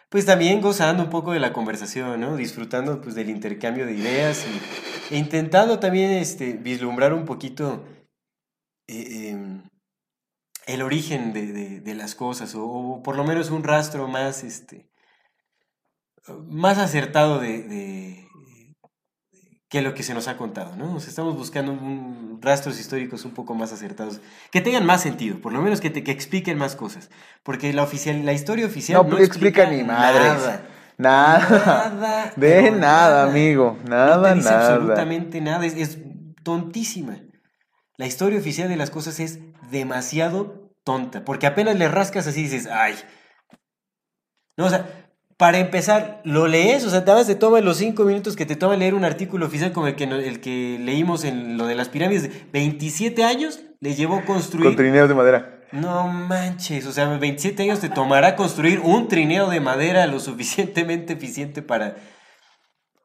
pues 0.08 0.24
también 0.24 0.60
gozando 0.60 1.02
un 1.02 1.10
poco 1.10 1.32
de 1.32 1.40
la 1.40 1.52
conversación, 1.52 2.20
¿no? 2.20 2.36
Disfrutando, 2.36 3.00
pues, 3.00 3.16
del 3.16 3.28
intercambio 3.28 3.86
de 3.86 3.94
ideas 3.94 4.46
y, 5.10 5.14
e 5.14 5.18
intentando 5.18 5.80
también, 5.80 6.12
este, 6.12 6.52
vislumbrar 6.52 7.12
un 7.12 7.24
poquito 7.24 7.84
eh, 8.86 9.30
em, 9.30 9.68
el 10.66 10.82
origen 10.82 11.32
de, 11.32 11.46
de- 11.52 11.80
de 11.80 11.94
las 11.96 12.14
cosas 12.14 12.54
o, 12.54 12.64
o 12.64 13.02
por 13.02 13.16
lo 13.16 13.24
menos 13.24 13.50
un 13.50 13.64
rastro 13.64 14.06
más, 14.06 14.44
este, 14.44 14.88
más 16.46 16.78
acertado 16.78 17.40
de, 17.40 17.62
de- 17.64 18.23
que 19.74 19.82
lo 19.82 19.92
que 19.92 20.04
se 20.04 20.14
nos 20.14 20.28
ha 20.28 20.36
contado, 20.36 20.76
¿no? 20.76 20.94
O 20.94 21.00
sea, 21.00 21.08
estamos 21.08 21.36
buscando 21.36 21.72
un- 21.72 22.38
rastros 22.40 22.78
históricos 22.78 23.24
un 23.24 23.32
poco 23.32 23.54
más 23.56 23.72
acertados, 23.72 24.20
que 24.52 24.60
tengan 24.60 24.86
más 24.86 25.00
sentido, 25.00 25.40
por 25.40 25.52
lo 25.52 25.60
menos 25.60 25.80
que, 25.80 25.90
te, 25.90 26.04
que 26.04 26.12
expliquen 26.12 26.56
más 26.58 26.76
cosas, 26.76 27.10
porque 27.42 27.72
la 27.72 27.82
oficial, 27.82 28.24
la 28.24 28.32
historia 28.32 28.66
oficial 28.66 29.02
No, 29.02 29.10
no, 29.16 29.18
explica 29.18 29.66
ni 29.68 29.82
madres. 29.82 30.22
nada. 30.28 30.66
Nada. 30.96 31.90
Nada, 31.90 32.32
De 32.36 32.62
pero 32.62 32.76
nada, 32.76 33.24
amigo. 33.24 33.76
Nada, 33.88 34.16
no 34.18 34.22
te 34.22 34.34
dice 34.36 34.48
nada. 34.50 34.74
absolutamente 34.74 35.40
nada, 35.40 35.66
es, 35.66 35.74
es 35.74 35.98
tontísima. 36.44 37.16
La 37.96 38.06
historia 38.06 38.38
oficial 38.38 38.68
de 38.68 38.76
las 38.76 38.90
cosas 38.90 39.18
es 39.18 39.40
demasiado 39.72 40.70
tonta, 40.84 41.24
porque 41.24 41.48
apenas 41.48 41.76
le 41.76 41.88
rascas 41.88 42.28
así 42.28 42.42
dices, 42.44 42.68
ay. 42.70 42.94
No, 44.56 44.66
o 44.66 44.70
sea, 44.70 45.03
para 45.36 45.58
empezar, 45.58 46.20
lo 46.24 46.46
lees, 46.46 46.84
o 46.84 46.90
sea, 46.90 47.04
te 47.04 47.10
vas 47.10 47.26
te 47.26 47.34
toma 47.34 47.60
los 47.60 47.78
cinco 47.78 48.04
minutos 48.04 48.36
que 48.36 48.46
te 48.46 48.54
toma 48.54 48.76
leer 48.76 48.94
un 48.94 49.04
artículo 49.04 49.46
oficial 49.46 49.72
como 49.72 49.88
el 49.88 49.96
que, 49.96 50.04
el 50.04 50.40
que 50.40 50.78
leímos 50.80 51.24
en 51.24 51.58
lo 51.58 51.66
de 51.66 51.74
las 51.74 51.88
pirámides. 51.88 52.30
27 52.52 53.24
años 53.24 53.60
le 53.80 53.94
llevó 53.94 54.24
construir. 54.24 54.66
Con 54.66 54.76
trineos 54.76 55.08
de 55.08 55.14
madera. 55.14 55.60
No 55.72 56.06
manches, 56.06 56.86
o 56.86 56.92
sea, 56.92 57.08
27 57.18 57.64
años 57.64 57.80
te 57.80 57.88
tomará 57.88 58.36
construir 58.36 58.78
un 58.78 59.08
trineo 59.08 59.50
de 59.50 59.58
madera 59.58 60.06
lo 60.06 60.20
suficientemente 60.20 61.14
eficiente 61.14 61.62
para, 61.62 61.96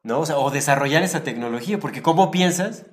¿no? 0.04 0.20
O 0.20 0.26
sea, 0.26 0.38
o 0.38 0.52
desarrollar 0.52 1.02
esa 1.02 1.24
tecnología, 1.24 1.80
porque 1.80 2.00
¿cómo 2.00 2.30
piensas? 2.30 2.86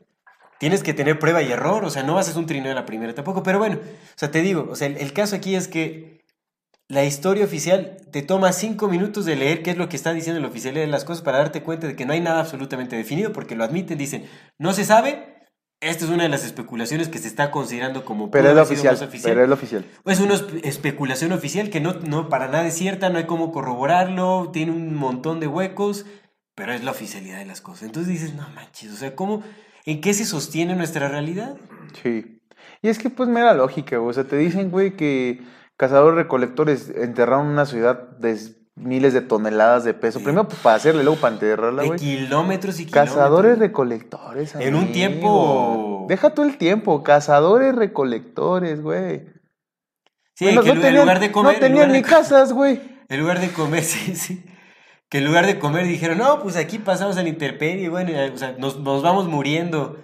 Tienes 0.58 0.82
que 0.82 0.96
tener 0.96 1.20
prueba 1.20 1.44
y 1.44 1.52
error, 1.52 1.86
o 1.86 1.92
sea, 1.92 2.02
no 2.02 2.16
vas 2.16 2.26
a 2.26 2.32
hacer 2.32 2.40
un 2.40 2.48
trineo 2.48 2.72
a 2.72 2.76
la 2.76 2.88
primera 2.88 3.14
tampoco, 3.14 3.44
pero 3.44 3.60
bueno, 3.60 3.76
o 3.76 4.14
sea, 4.16 4.32
te 4.32 4.42
digo, 4.42 4.68
o 4.72 4.76
sea, 4.76 4.88
el, 4.88 4.98
el 4.98 5.14
caso 5.14 5.36
aquí 5.36 5.56
es 5.56 5.68
que 5.68 6.17
la 6.90 7.04
historia 7.06 7.44
oficial 7.46 7.98
te 8.12 8.22
toma 8.22 8.54
cinco 8.54 8.88
minutos 8.88 9.26
de 9.26 9.36
leer 9.36 9.62
qué 9.62 9.72
es 9.72 9.78
lo 9.78 9.90
que 9.90 9.98
está 9.98 10.14
diciendo 10.14 10.40
el 10.40 10.46
oficial 10.46 10.74
de 10.76 10.88
las 10.88 11.04
cosas 11.04 11.22
para 11.24 11.40
darte 11.40 11.62
cuenta 11.64 11.88
de 11.88 11.96
que 11.96 12.06
no 12.06 12.14
hay 12.14 12.22
nada 12.22 12.40
absolutamente 12.40 12.96
definido, 12.96 13.34
porque 13.34 13.56
lo 13.56 13.64
admiten, 13.66 13.98
dicen, 13.98 14.26
no 14.58 14.72
se 14.74 14.86
sabe, 14.86 15.36
esta 15.82 16.06
es 16.06 16.12
una 16.12 16.24
de 16.24 16.30
las 16.30 16.46
especulaciones 16.46 17.10
que 17.10 17.20
se 17.20 17.28
está 17.28 17.52
considerando 17.52 18.06
como 18.06 18.32
Pero 18.32 18.50
es 18.50 18.58
oficial. 18.58 18.94
más 19.00 19.10
Pero 19.24 19.44
es 19.44 19.52
oficial. 19.52 19.86
es 20.06 20.20
una 20.22 20.34
espe- 20.36 20.62
especulación 20.64 21.34
oficial 21.34 21.70
que 21.70 21.82
no, 21.82 21.94
no 21.94 22.30
para 22.30 22.48
nada 22.48 22.66
es 22.68 22.74
cierta, 22.76 23.10
no 23.10 23.18
hay 23.18 23.26
cómo 23.26 23.52
corroborarlo, 23.52 24.50
tiene 24.54 24.72
un 24.72 24.96
montón 24.96 25.40
de 25.40 25.48
huecos, 25.48 26.06
pero 26.56 26.74
es 26.74 26.84
la 26.84 26.92
oficialidad 26.92 27.38
de 27.40 27.46
las 27.46 27.62
cosas. 27.62 27.84
Entonces 27.84 28.12
dices, 28.12 28.34
no 28.34 28.48
manches, 28.56 28.92
o 28.92 28.96
sea, 28.96 29.14
¿cómo, 29.16 29.44
¿en 29.86 30.02
qué 30.02 30.14
se 30.14 30.26
sostiene 30.26 30.76
nuestra 30.76 31.10
realidad? 31.10 31.58
Sí. 32.02 32.40
Y 32.82 32.88
es 32.90 32.98
que, 32.98 33.10
pues, 33.10 33.30
mera 33.30 33.54
lógica. 33.54 34.00
O 34.02 34.12
sea, 34.14 34.24
te 34.24 34.38
dicen, 34.38 34.72
güey, 34.72 34.96
que 34.96 35.42
cazadores 35.78 36.16
recolectores 36.18 36.90
enterraron 36.96 37.48
una 37.48 37.66
ciudad 37.66 38.02
de 38.18 38.38
miles 38.76 39.14
de 39.14 39.22
toneladas 39.22 39.84
de 39.84 39.94
peso. 39.94 40.20
Sí. 40.20 40.26
Primero, 40.26 40.48
pues, 40.48 40.60
para 40.62 40.76
hacerle, 40.76 41.04
luego 41.04 41.20
para 41.20 41.34
enterrarla, 41.34 41.82
De 41.82 41.88
güey. 41.88 42.00
kilómetros 42.00 42.80
y 42.80 42.86
kilómetros. 42.86 43.16
Cazadores 43.16 43.58
recolectores. 43.60 44.56
En 44.56 44.76
un 44.76 44.92
tiempo- 44.92 46.06
Deja 46.10 46.30
tú 46.34 46.44
el 46.44 46.58
tiempo. 46.58 47.04
Cazadores 47.04 47.76
recolectores, 47.76 48.82
güey. 48.82 49.26
Sí, 50.36 50.46
Bueno, 50.46 50.62
que 50.62 50.70
en 50.70 50.96
lugar 50.96 51.20
de 51.20 51.32
comer... 51.32 51.54
no 51.54 51.56
en 51.56 51.60
tenían 51.60 51.88
ni 51.92 52.02
de- 52.02 52.08
casas, 52.08 52.54
güey. 52.54 52.82
En 53.10 53.22
lugar 53.22 53.40
de 53.40 53.50
comer, 53.52 53.84
sí, 53.84 54.16
sí. 54.16 54.44
Que 55.10 55.20
en 55.20 55.26
lugar 55.26 55.46
de 55.46 55.58
comer 55.60 55.86
dijeron, 55.86 56.18
no, 56.18 56.42
pues 56.44 56.58
aquí 56.58 56.78
pasamos 56.78 57.16
a 57.18 57.24
la 57.24 57.30
intemperie, 57.30 57.88
bueno, 57.88 58.12
o 58.34 58.38
sea, 58.38 58.54
nos, 58.60 58.80
nos 58.82 59.02
vamos 59.02 59.28
muriendo 59.30 59.98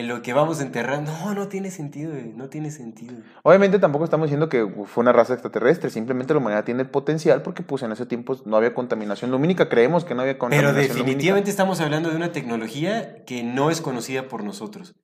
en 0.00 0.08
lo 0.08 0.22
que 0.22 0.32
vamos 0.32 0.60
enterrando. 0.60 1.12
No, 1.12 1.34
no 1.34 1.48
tiene 1.48 1.70
sentido, 1.70 2.12
güey, 2.12 2.32
no 2.32 2.48
tiene 2.48 2.70
sentido. 2.70 3.14
Obviamente 3.42 3.78
tampoco 3.78 4.04
estamos 4.04 4.26
diciendo 4.26 4.48
que 4.48 4.66
fue 4.86 5.02
una 5.02 5.12
raza 5.12 5.34
extraterrestre, 5.34 5.90
simplemente 5.90 6.34
la 6.34 6.40
humanidad 6.40 6.64
tiene 6.64 6.82
el 6.82 6.90
potencial 6.90 7.42
porque 7.42 7.62
pues 7.62 7.82
en 7.82 7.92
ese 7.92 8.06
tiempo 8.06 8.36
no 8.44 8.56
había 8.56 8.74
contaminación 8.74 9.30
lumínica, 9.30 9.68
creemos 9.68 10.04
que 10.04 10.14
no 10.14 10.22
había 10.22 10.34
Pero 10.34 10.40
contaminación 10.40 10.96
definitivamente 10.96 11.50
estamos 11.50 11.80
hablando 11.80 12.10
de 12.10 12.16
una 12.16 12.32
tecnología 12.32 13.24
que 13.24 13.42
no 13.42 13.70
es 13.70 13.80
conocida 13.80 14.28
por 14.28 14.42
nosotros. 14.44 14.94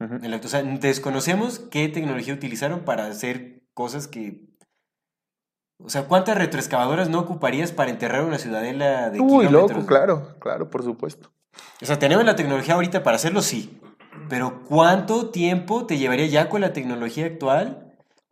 O 0.00 0.48
sea, 0.48 0.62
desconocemos 0.62 1.58
qué 1.58 1.88
tecnología 1.88 2.34
utilizaron 2.34 2.80
para 2.80 3.06
hacer 3.06 3.62
cosas 3.72 4.08
que... 4.08 4.42
O 5.78 5.88
sea, 5.88 6.04
¿cuántas 6.04 6.36
retroexcavadoras 6.36 7.08
no 7.08 7.20
ocuparías 7.20 7.72
para 7.72 7.90
enterrar 7.90 8.24
una 8.24 8.38
ciudadela 8.38 9.10
de 9.10 9.20
Uy, 9.20 9.46
kilómetros? 9.46 9.78
loco, 9.78 9.86
claro, 9.86 10.36
claro, 10.40 10.70
por 10.70 10.82
supuesto. 10.82 11.32
O 11.82 11.86
sea, 11.86 11.98
tenemos 11.98 12.24
la 12.24 12.36
tecnología 12.36 12.74
ahorita 12.74 13.02
para 13.02 13.16
hacerlo, 13.16 13.42
sí. 13.42 13.80
Pero 14.28 14.62
¿cuánto 14.64 15.30
tiempo 15.30 15.86
te 15.86 15.98
llevaría 15.98 16.26
ya 16.26 16.48
con 16.48 16.60
la 16.60 16.72
tecnología 16.72 17.26
actual 17.26 17.84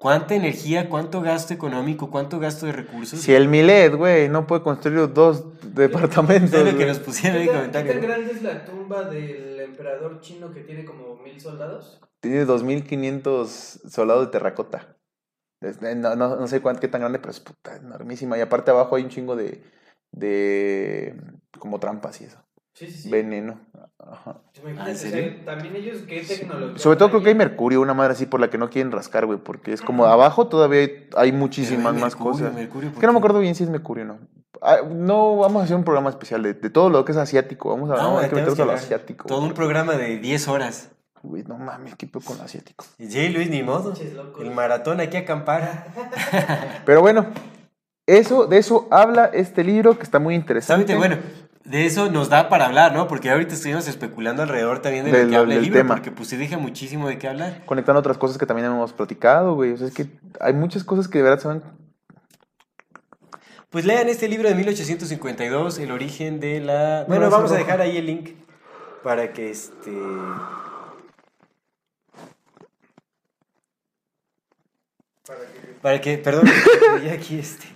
¿Cuánta 0.03 0.35
energía, 0.35 0.91
cuánto 0.91 1.21
gasto 1.21 1.55
económico, 1.55 2.11
cuánto 2.11 2.41
gasto 2.41 2.67
de 2.67 2.73
recursos? 2.73 3.21
Si 3.21 3.33
el 3.35 3.47
Milet, 3.47 3.95
güey, 3.95 4.29
no 4.29 4.49
puede 4.49 4.61
construir 4.65 5.13
dos 5.15 5.45
departamentos. 5.63 6.55
Es 6.55 6.73
lo 6.73 6.77
que 6.77 6.87
nos 6.87 6.99
pusieron 6.99 7.41
en 7.41 7.49
¿Qué 7.49 7.55
el 7.55 7.71
tan, 7.71 7.85
qué 7.85 7.93
comentario. 7.93 7.93
tan 7.93 8.03
grande 8.03 8.33
es 8.33 8.43
la 8.43 8.65
tumba 8.65 9.05
del 9.05 9.61
emperador 9.61 10.21
chino 10.21 10.53
que 10.53 10.63
tiene 10.63 10.85
como 10.85 11.19
mil 11.23 11.41
soldados? 11.41 12.01
Tiene 12.19 12.45
2500 12.45 13.49
soldados 13.89 14.27
de 14.27 14.33
terracota. 14.33 14.97
Eh, 15.61 15.95
No, 15.95 16.17
no, 16.17 16.35
no 16.35 16.49
sé 16.49 16.61
cuánto, 16.61 16.81
qué 16.81 16.89
tan 16.89 17.03
grande, 17.03 17.21
pero 17.21 17.31
es 17.31 17.39
puta 17.39 17.77
enormísima. 17.77 18.37
Y 18.37 18.41
aparte 18.41 18.73
abajo 18.73 18.97
hay 18.97 19.05
un 19.05 19.09
chingo 19.09 19.37
de, 19.37 19.63
de 20.11 21.15
como 21.61 21.79
trampas 21.79 22.21
y 22.23 22.25
eso. 22.25 22.39
Sí, 22.75 22.87
sí, 22.87 23.03
sí. 23.03 23.11
Veneno. 23.11 23.59
Ajá. 23.99 24.37
Ah, 24.37 24.69
¿en 24.69 24.79
o 24.81 24.85
sea, 24.85 24.95
serio? 24.95 25.35
también 25.45 25.77
ellos, 25.77 26.03
¿qué 26.09 26.21
tecnología? 26.23 26.79
Sobre 26.79 26.97
todo 26.97 27.11
creo 27.11 27.23
que 27.23 27.29
hay 27.31 27.35
mercurio, 27.35 27.81
una 27.81 27.95
madre 27.95 28.13
así 28.13 28.27
por 28.27 28.41
la 28.41 28.49
que 28.51 28.59
no 28.59 28.71
quieren 28.71 28.91
rascar, 28.93 29.27
güey, 29.27 29.39
porque 29.39 29.73
es 29.73 29.83
como 29.83 30.07
abajo 30.07 30.47
todavía 30.49 30.81
hay, 30.81 31.09
hay 31.17 31.33
muchísimas 31.33 31.95
hay 31.95 32.01
más 32.01 32.15
mercurio, 32.15 32.33
cosas. 32.33 32.55
mercurio, 32.55 32.89
Es 32.89 32.95
¿por 32.95 33.01
que 33.01 33.07
no 33.07 33.13
me 33.13 33.19
acuerdo 33.19 33.41
bien 33.41 33.55
si 33.55 33.65
es 33.65 33.71
mercurio 33.71 34.05
o 34.05 34.07
no. 34.09 34.19
Ah, 34.61 34.79
no, 34.89 35.37
vamos 35.39 35.61
a 35.61 35.65
hacer 35.65 35.77
un 35.77 35.85
programa 35.85 36.11
especial 36.11 36.43
de, 36.43 36.55
de 36.55 36.71
todo 36.71 36.89
lo 36.89 37.05
que 37.05 37.13
es 37.13 37.19
asiático. 37.19 37.71
Vamos 37.71 37.91
a, 37.91 37.97
No, 38.03 38.21
meternos 38.21 38.59
a 38.59 38.65
lo 38.65 38.73
asiático. 38.73 39.27
Todo 39.27 39.43
un 39.43 39.55
programa 39.55 39.95
de 39.97 40.19
10 40.19 40.49
horas. 40.49 40.91
Güey, 41.23 41.45
no 41.45 41.57
mames, 41.59 41.95
qué 41.97 42.07
pedo 42.07 42.21
con 42.25 42.39
lo 42.39 42.45
asiático. 42.45 42.85
Y 42.99 43.07
sí, 43.09 43.29
Luis, 43.29 43.49
ni 43.51 43.63
modo. 43.63 43.93
El 44.41 44.51
maratón 44.53 45.01
aquí 45.01 45.17
a 45.17 45.21
acampar. 45.21 45.89
Pero 46.85 47.01
bueno, 47.01 47.27
eso, 48.07 48.47
de 48.47 48.59
eso 48.59 48.89
habla 48.91 49.27
este 49.27 49.63
libro 49.65 49.97
que 49.97 50.03
está 50.05 50.19
muy 50.19 50.35
interesante. 50.35 50.97
Bueno, 50.97 51.17
de 51.65 51.87
eso 51.87 52.11
nos 52.11 52.29
da 52.29 52.49
para 52.49 52.67
hablar, 52.67 52.93
¿no? 52.93 53.07
Porque 53.09 53.31
ahorita 53.31 53.55
estuvimos 53.55 53.87
especulando 53.89 54.43
alrededor 54.43 54.81
también 54.81 55.05
de 55.05 55.13
Del- 55.13 55.25
lo 55.27 55.31
que 55.31 55.37
habla 55.37 55.55
el 55.55 55.63
libro, 55.63 55.79
tema. 55.79 55.95
porque 55.95 56.11
pues 56.11 56.29
se 56.29 56.37
deja 56.37 56.59
muchísimo 56.59 57.09
de 57.09 57.19
qué 57.19 57.29
hablar. 57.29 57.63
Conectando 57.67 58.01
otras 58.01 58.19
cosas 58.19 58.37
que 58.39 58.47
también 58.47 58.67
hemos 58.67 58.93
platicado, 58.93 59.55
güey. 59.55 59.73
O 59.73 59.77
sea, 59.77 59.87
es 59.87 59.95
que 59.95 60.07
hay 60.41 60.53
muchas 60.53 60.83
cosas 60.85 61.09
que 61.09 61.19
de 61.19 61.25
verdad 61.25 61.39
se 61.39 61.49
van. 61.49 61.63
Pues 63.71 63.85
lean 63.87 64.09
este 64.09 64.29
libro 64.29 64.49
de 64.49 64.55
1852, 64.55 65.79
El 65.79 65.93
origen 65.93 66.41
de 66.41 66.61
la... 66.61 67.05
Bueno, 67.09 67.31
vamos 67.31 67.53
a 67.53 67.57
dejar 67.57 67.81
ahí 67.81 67.97
el 67.97 68.05
link 68.07 68.31
para 69.03 69.33
que 69.33 69.51
este... 69.51 69.91
Para 75.81 76.01
que, 76.01 76.19
perdón, 76.19 76.47
ya 77.05 77.13
aquí 77.13 77.39
este. 77.39 77.67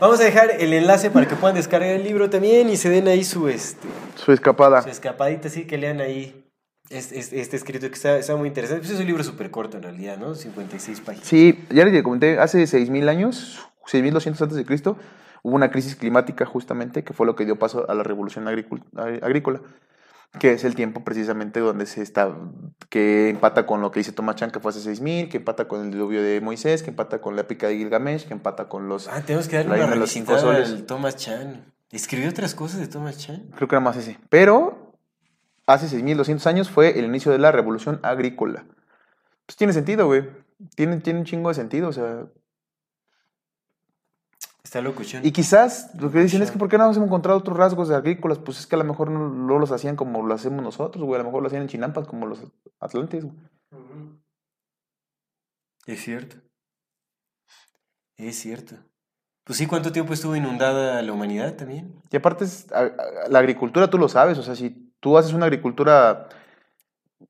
Vamos 0.00 0.20
a 0.20 0.24
dejar 0.24 0.50
el 0.58 0.72
enlace 0.72 1.10
para 1.10 1.26
que 1.26 1.36
puedan 1.36 1.56
descargar 1.56 1.90
el 1.90 2.02
libro 2.02 2.30
también 2.30 2.70
y 2.70 2.76
se 2.76 2.88
den 2.88 3.06
ahí 3.08 3.24
su, 3.24 3.48
este, 3.48 3.86
Su 4.14 4.32
escapada. 4.32 4.82
su 4.82 4.88
escapadita, 4.88 5.48
así 5.48 5.66
que 5.66 5.76
lean 5.76 6.00
ahí 6.00 6.44
este, 6.88 7.18
este, 7.18 7.40
este 7.40 7.56
escrito 7.56 7.86
que 7.88 7.94
está, 7.94 8.18
está 8.18 8.34
muy 8.36 8.48
interesante. 8.48 8.80
Pues 8.80 8.92
es 8.92 9.00
un 9.00 9.06
libro 9.06 9.22
súper 9.22 9.50
corto 9.50 9.76
en 9.76 9.82
realidad, 9.82 10.16
¿no? 10.18 10.34
56 10.34 11.00
páginas. 11.00 11.28
Sí, 11.28 11.64
ya 11.70 11.84
les 11.84 12.02
comenté, 12.02 12.38
hace 12.38 12.62
6.000 12.62 13.08
años, 13.08 13.60
6.200 13.90 14.42
antes 14.42 14.56
de 14.56 14.64
Cristo, 14.64 14.96
hubo 15.42 15.54
una 15.54 15.70
crisis 15.70 15.96
climática 15.96 16.46
justamente 16.46 17.04
que 17.04 17.12
fue 17.12 17.26
lo 17.26 17.36
que 17.36 17.44
dio 17.44 17.56
paso 17.56 17.88
a 17.88 17.94
la 17.94 18.02
revolución 18.02 18.48
agrícola, 18.48 19.60
que 20.38 20.52
es 20.52 20.64
el 20.64 20.74
tiempo 20.74 21.02
precisamente 21.02 21.60
donde 21.60 21.86
se 21.86 22.02
está, 22.02 22.36
que 22.88 23.30
empata 23.30 23.66
con 23.66 23.80
lo 23.80 23.90
que 23.90 24.00
dice 24.00 24.12
Thomas 24.12 24.36
Chan, 24.36 24.50
que 24.50 24.60
fue 24.60 24.70
hace 24.70 24.88
6.000, 24.88 25.28
que 25.28 25.38
empata 25.38 25.66
con 25.66 25.84
el 25.84 25.90
diluvio 25.90 26.22
de 26.22 26.40
Moisés, 26.40 26.82
que 26.82 26.90
empata 26.90 27.20
con 27.20 27.34
la 27.34 27.42
épica 27.42 27.66
de 27.66 27.76
Gilgamesh, 27.76 28.26
que 28.26 28.32
empata 28.32 28.68
con 28.68 28.88
los... 28.88 29.08
Ah, 29.08 29.22
tenemos 29.26 29.48
que 29.48 29.56
darle 29.56 29.84
una 29.84 29.94
los 29.96 30.10
cinco 30.10 30.38
soles. 30.38 30.84
Chan. 31.16 31.64
¿Escribió 31.90 32.30
otras 32.30 32.54
cosas 32.54 32.78
de 32.78 32.86
Thomas 32.86 33.18
Chan? 33.18 33.50
Creo 33.56 33.66
que 33.66 33.74
era 33.74 33.80
más 33.80 33.96
ese. 33.96 34.18
Pero 34.28 34.94
hace 35.66 35.86
6.200 35.86 36.46
años 36.46 36.70
fue 36.70 36.98
el 36.98 37.04
inicio 37.04 37.32
de 37.32 37.38
la 37.38 37.50
revolución 37.50 37.98
agrícola. 38.02 38.64
Pues 39.46 39.56
tiene 39.56 39.72
sentido, 39.72 40.06
güey. 40.06 40.28
Tiene, 40.76 40.98
tiene 40.98 41.18
un 41.18 41.24
chingo 41.24 41.48
de 41.48 41.54
sentido, 41.54 41.88
o 41.88 41.92
sea... 41.92 42.26
Está 44.70 44.80
loco, 44.82 45.02
Chan. 45.02 45.26
Y 45.26 45.32
quizás 45.32 45.90
lo 46.00 46.12
que 46.12 46.20
dicen 46.20 46.42
es 46.42 46.52
que 46.52 46.56
¿por 46.58 46.68
qué 46.68 46.78
no 46.78 46.84
hemos 46.84 46.96
encontrado 46.96 47.36
otros 47.40 47.56
rasgos 47.56 47.90
agrícolas? 47.90 48.38
Pues 48.38 48.60
es 48.60 48.68
que 48.68 48.76
a 48.76 48.78
lo 48.78 48.84
mejor 48.84 49.10
no, 49.10 49.28
no 49.28 49.58
los 49.58 49.72
hacían 49.72 49.96
como 49.96 50.24
lo 50.24 50.32
hacemos 50.32 50.62
nosotros, 50.62 51.04
güey. 51.04 51.16
A 51.16 51.24
lo 51.24 51.28
mejor 51.28 51.42
lo 51.42 51.48
hacían 51.48 51.62
en 51.62 51.68
Chinampas 51.68 52.06
como 52.06 52.26
los 52.28 52.40
atlantes, 52.78 53.24
güey. 53.24 53.36
Es 55.86 56.00
cierto. 56.04 56.36
Es 58.16 58.38
cierto. 58.38 58.76
Pues 59.42 59.58
sí, 59.58 59.66
¿cuánto 59.66 59.90
tiempo 59.90 60.12
estuvo 60.12 60.36
inundada 60.36 61.02
la 61.02 61.12
humanidad 61.12 61.54
también? 61.56 62.00
Y 62.08 62.16
aparte, 62.16 62.44
es, 62.44 62.70
a- 62.70 62.82
a- 62.82 63.28
la 63.28 63.40
agricultura 63.40 63.90
tú 63.90 63.98
lo 63.98 64.08
sabes. 64.08 64.38
O 64.38 64.44
sea, 64.44 64.54
si 64.54 64.94
tú 65.00 65.18
haces 65.18 65.32
una 65.32 65.46
agricultura, 65.46 66.28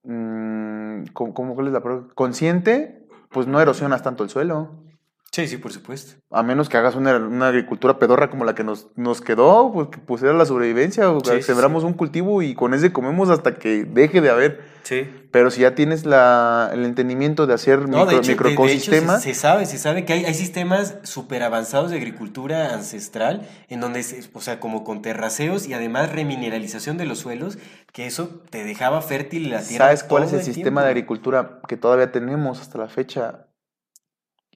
mm, 0.02 1.04
¿cómo, 1.14 1.32
cómo- 1.32 1.54
cuál 1.54 1.68
es 1.68 1.72
la 1.72 1.80
palabra? 1.82 2.08
Consciente, 2.14 3.08
pues 3.30 3.46
no 3.46 3.62
erosionas 3.62 4.02
tanto 4.02 4.24
el 4.24 4.28
suelo. 4.28 4.84
Sí, 5.32 5.46
sí, 5.46 5.58
por 5.58 5.72
supuesto. 5.72 6.14
A 6.32 6.42
menos 6.42 6.68
que 6.68 6.76
hagas 6.76 6.96
una, 6.96 7.16
una 7.16 7.48
agricultura 7.48 8.00
pedorra 8.00 8.30
como 8.30 8.44
la 8.44 8.56
que 8.56 8.64
nos, 8.64 8.88
nos 8.96 9.20
quedó, 9.20 9.70
pues 9.72 9.86
pues 10.04 10.22
era 10.24 10.32
la 10.32 10.44
sobrevivencia. 10.44 11.08
o 11.08 11.20
Sí, 11.24 11.30
sí, 11.36 11.42
sembramos 11.42 11.84
un 11.84 11.92
cultivo 11.92 12.42
y 12.42 12.54
con 12.54 12.74
ese 12.74 12.92
comemos 12.92 13.30
hasta 13.30 13.54
que 13.54 13.84
deje 13.84 14.20
de 14.20 14.30
haber. 14.30 14.60
Sí. 14.82 15.08
Pero 15.30 15.52
si 15.52 15.60
ya 15.60 15.76
tienes 15.76 16.04
la, 16.04 16.70
el 16.72 16.84
entendimiento 16.84 17.46
de 17.46 17.54
hacer 17.54 17.88
No, 17.88 18.06
de 18.06 18.16
micro, 18.16 18.18
hecho, 18.18 18.18
de- 18.18 18.26
de 18.26 18.32
hecho, 18.32 18.32
microecosistema, 18.50 19.18
se, 19.20 19.34
se 19.34 19.40
sabe, 19.40 19.66
se 19.66 19.78
sabe 19.78 20.04
que 20.04 20.14
hay, 20.14 20.24
hay 20.24 20.34
sistemas 20.34 20.96
súper 21.04 21.44
avanzados 21.44 21.92
de 21.92 21.98
agricultura 21.98 22.74
ancestral, 22.74 23.46
en 23.68 23.78
donde, 23.78 24.02
se- 24.02 24.28
o 24.32 24.40
sea, 24.40 24.58
como 24.58 24.82
con 24.82 25.00
terraceos 25.00 25.68
y 25.68 25.74
además 25.74 26.10
remineralización 26.10 26.96
de 26.98 27.04
los 27.04 27.18
suelos, 27.20 27.56
que 27.92 28.06
eso 28.06 28.40
te 28.50 28.64
dejaba 28.64 29.00
fértil 29.00 29.50
la 29.50 29.62
tierra. 29.62 29.84
¿sabes 29.86 30.02
cuál 30.02 30.24
es 30.24 30.32
el 30.32 30.42
sistema 30.42 30.82
de 30.82 30.88
agricultura 30.88 31.60
que 31.68 31.76
todavía 31.76 32.10
tenemos 32.10 32.60
hasta 32.60 32.78
la 32.78 32.88
fecha? 32.88 33.46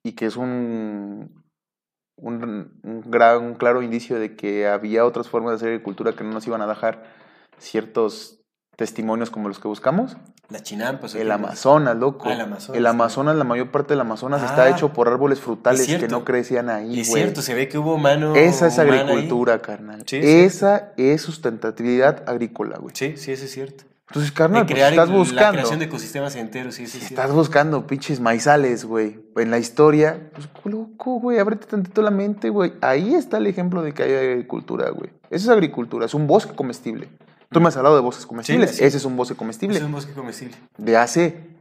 Y 0.05 0.13
que 0.13 0.27
es 0.27 0.37
un, 0.37 1.45
un, 2.21 2.79
un 2.83 3.01
gran, 3.11 3.43
un 3.43 3.55
claro 3.55 3.83
indicio 3.83 4.19
de 4.19 4.37
que 4.37 4.69
había 4.69 5.05
otras 5.07 5.29
formas 5.29 5.53
de 5.53 5.57
hacer 5.57 5.69
agricultura 5.71 6.13
que 6.13 6.25
no 6.25 6.31
nos 6.33 6.47
iban 6.47 6.61
a 6.61 6.67
dejar 6.67 7.05
ciertos 7.59 8.41
testimonios 8.77 9.31
como 9.31 9.49
los 9.49 9.59
que 9.59 9.69
buscamos. 9.69 10.17
Las 10.51 10.63
chinampas. 10.63 11.15
¿o 11.15 11.19
El? 11.19 11.31
Amazonas, 11.31 11.97
loco. 11.97 12.29
Ah, 12.29 12.35
el 12.35 12.41
Amazonas, 12.43 12.77
El 12.77 12.83
sí. 12.85 12.89
Amazonas, 12.89 13.37
la 13.37 13.45
mayor 13.45 13.71
parte 13.71 13.95
del 13.95 14.01
Amazonas 14.03 14.43
está 14.43 14.65
Ah, 14.65 14.71
hecho 14.71 14.93
por 14.93 15.09
árboles 15.09 15.41
frutales 15.41 15.89
es 15.89 15.99
que 15.99 16.09
no 16.09 16.25
crecían 16.25 16.69
ahí, 16.69 17.01
Es 17.01 17.11
cierto, 17.11 17.41
se 17.41 17.55
ve 17.55 17.69
que 17.69 17.79
hubo 17.79 17.97
mano. 17.97 18.35
Esa 18.35 18.67
es 18.67 18.79
ahí. 18.79 18.91
agricultura, 18.91 19.63
carnal. 19.63 20.03
Sí, 20.07 20.19
Esa 20.23 20.93
es 20.99 21.23
sustentabilidad 21.23 22.29
agrícola, 22.29 22.77
güey. 22.79 22.95
Sí, 22.95 23.17
sí, 23.17 23.33
eso 23.33 23.47
es 23.47 23.53
cierto. 23.53 23.85
Entonces, 24.15 24.31
carnal, 24.31 24.65
pues 24.65 24.79
estás 24.81 25.09
la 25.09 25.15
buscando. 25.17 25.53
creación 25.55 25.79
de 25.81 25.87
ecosistemas 25.87 26.37
enteros, 26.37 26.77
sí, 26.77 26.87
sí, 26.87 27.01
Si 27.01 27.07
sí. 27.07 27.15
estás 27.15 27.33
buscando 27.33 27.85
pinches 27.85 28.21
maizales, 28.21 28.85
güey, 28.85 29.19
en 29.35 29.51
la 29.51 29.59
historia, 29.59 30.31
pues 30.33 30.49
loco, 30.65 31.19
güey, 31.19 31.41
ábrete 31.41 31.67
tantito 31.67 32.01
la 32.01 32.13
mente, 32.13 32.49
güey. 32.49 32.75
Ahí 32.81 33.17
está 33.17 33.39
el 33.39 33.49
ejemplo 33.49 33.83
de 33.83 33.93
que 33.93 34.05
hay 34.05 34.13
agricultura, 34.13 34.89
güey. 34.91 35.11
Eso 35.31 35.47
es 35.47 35.49
agricultura, 35.49 36.07
es 36.07 36.15
un 36.15 36.29
bosque 36.29 36.55
comestible. 36.55 37.09
Tú 37.51 37.61
me 37.61 37.67
has 37.67 37.77
hablado 37.77 37.97
de 37.97 38.03
bosques 38.03 38.25
comestibles, 38.25 38.77
sí. 38.77 38.85
ese 38.85 38.99
es 38.99 39.05
un 39.05 39.17
bosque 39.17 39.35
comestible. 39.35 39.79
Es 39.79 39.83
un 39.83 39.91
bosque 39.91 40.13
comestible. 40.13 40.57
De 40.79 40.97
hace 40.97 41.54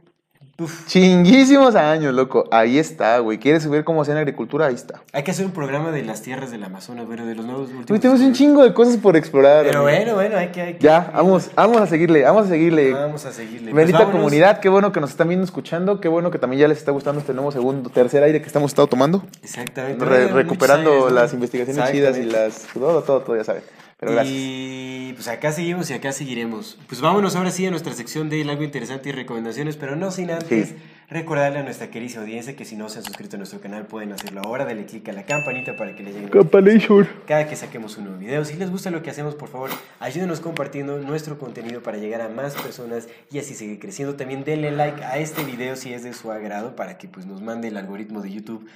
Uf. 0.56 0.86
chinguísimos 0.86 1.74
años, 1.74 2.14
loco. 2.14 2.44
Ahí 2.52 2.78
está, 2.78 3.18
güey. 3.18 3.38
¿Quieres 3.38 3.68
ver 3.68 3.82
cómo 3.82 4.02
hacen 4.02 4.16
agricultura? 4.16 4.66
Ahí 4.66 4.74
está. 4.76 5.02
Hay 5.12 5.24
que 5.24 5.32
hacer 5.32 5.44
un 5.46 5.50
programa 5.50 5.90
de 5.90 6.04
las 6.04 6.22
tierras 6.22 6.52
del 6.52 6.62
Amazonas, 6.62 7.06
bueno, 7.06 7.26
de 7.26 7.34
los 7.34 7.44
nuevos 7.44 7.62
últimos. 7.70 7.86
Güey, 7.88 8.00
tenemos 8.00 8.20
un 8.22 8.32
chingo 8.34 8.62
de 8.62 8.72
cosas 8.72 8.96
por 8.98 9.16
explorar. 9.16 9.64
Pero 9.64 9.80
amigo. 9.80 9.96
bueno, 9.98 10.14
bueno, 10.14 10.36
hay 10.36 10.48
que. 10.48 10.60
hay 10.62 10.74
que- 10.74 10.78
Ya, 10.84 11.10
vamos, 11.12 11.50
vamos 11.56 11.80
a 11.80 11.86
seguirle, 11.88 12.22
vamos 12.22 12.46
a 12.46 12.48
seguirle. 12.50 12.92
Vamos 12.92 13.24
a 13.24 13.32
seguirle. 13.32 13.72
Pues 13.72 13.86
Bendita 13.86 14.10
comunidad, 14.12 14.60
qué 14.60 14.68
bueno 14.68 14.92
que 14.92 15.00
nos 15.00 15.10
están 15.10 15.26
viendo, 15.26 15.44
escuchando, 15.44 16.00
qué 16.00 16.06
bueno 16.08 16.30
que 16.30 16.38
también 16.38 16.60
ya 16.60 16.68
les 16.68 16.78
está 16.78 16.92
gustando 16.92 17.20
este 17.20 17.34
nuevo 17.34 17.50
segundo, 17.50 17.90
tercer 17.90 18.22
aire 18.22 18.40
que 18.40 18.46
estamos 18.46 18.70
estado 18.70 18.86
tomando, 18.86 19.24
Exactamente. 19.42 20.04
Re- 20.04 20.28
recuperando 20.28 21.10
las 21.10 21.32
investigaciones 21.34 21.90
chidas 21.90 22.16
y 22.16 22.24
las 22.24 22.66
todo, 22.72 23.02
todo, 23.02 23.20
todo, 23.22 23.36
ya 23.36 23.42
saben. 23.42 23.62
Pero 24.04 24.16
gracias. 24.16 24.36
Y 24.36 25.12
pues 25.14 25.28
acá 25.28 25.52
seguimos 25.52 25.90
y 25.90 25.94
acá 25.94 26.12
seguiremos. 26.12 26.78
Pues 26.88 27.00
vámonos 27.00 27.36
ahora 27.36 27.50
sí 27.50 27.64
a 27.66 27.70
nuestra 27.70 27.92
sección 27.94 28.28
de 28.28 28.42
algo 28.42 28.62
interesante 28.62 29.08
y 29.08 29.12
recomendaciones, 29.12 29.76
pero 29.76 29.96
no 29.96 30.10
sin 30.10 30.30
antes 30.30 30.68
Sí. 30.70 30.76
recordarle 31.08 31.58
a 31.58 31.62
nuestra 31.62 31.90
querida 31.90 32.20
audiencia 32.20 32.56
que 32.56 32.64
si 32.64 32.76
no 32.76 32.88
se 32.88 32.98
han 32.98 33.04
suscrito 33.04 33.36
a 33.36 33.38
nuestro 33.38 33.60
canal 33.60 33.86
pueden 33.86 34.12
hacerlo 34.12 34.40
ahora, 34.44 34.64
dale 34.64 34.84
click 34.86 35.08
a 35.08 35.12
la 35.12 35.24
campanita 35.24 35.76
para 35.76 35.94
que 35.94 36.02
les 36.02 36.14
llegue 36.14 36.30
Campanation. 36.30 37.08
cada 37.26 37.46
que 37.46 37.56
saquemos 37.56 37.96
un 37.98 38.04
nuevo 38.04 38.18
video. 38.18 38.44
Si 38.44 38.56
les 38.56 38.70
gusta 38.70 38.90
lo 38.90 39.02
que 39.02 39.10
hacemos, 39.10 39.34
por 39.34 39.48
favor, 39.48 39.70
ayúdenos 40.00 40.40
compartiendo 40.40 40.98
nuestro 40.98 41.38
contenido 41.38 41.82
para 41.82 41.98
llegar 41.98 42.20
a 42.20 42.28
más 42.28 42.54
personas 42.54 43.08
y 43.30 43.38
así 43.38 43.54
seguir 43.54 43.78
creciendo. 43.78 44.16
También 44.16 44.44
denle 44.44 44.70
like 44.72 45.02
a 45.04 45.18
este 45.18 45.44
video 45.44 45.76
si 45.76 45.92
es 45.92 46.02
de 46.02 46.12
su 46.12 46.30
agrado 46.32 46.76
para 46.76 46.98
que 46.98 47.08
pues, 47.08 47.26
nos 47.26 47.40
mande 47.40 47.68
el 47.68 47.76
algoritmo 47.76 48.20
de 48.20 48.32
YouTube 48.32 48.66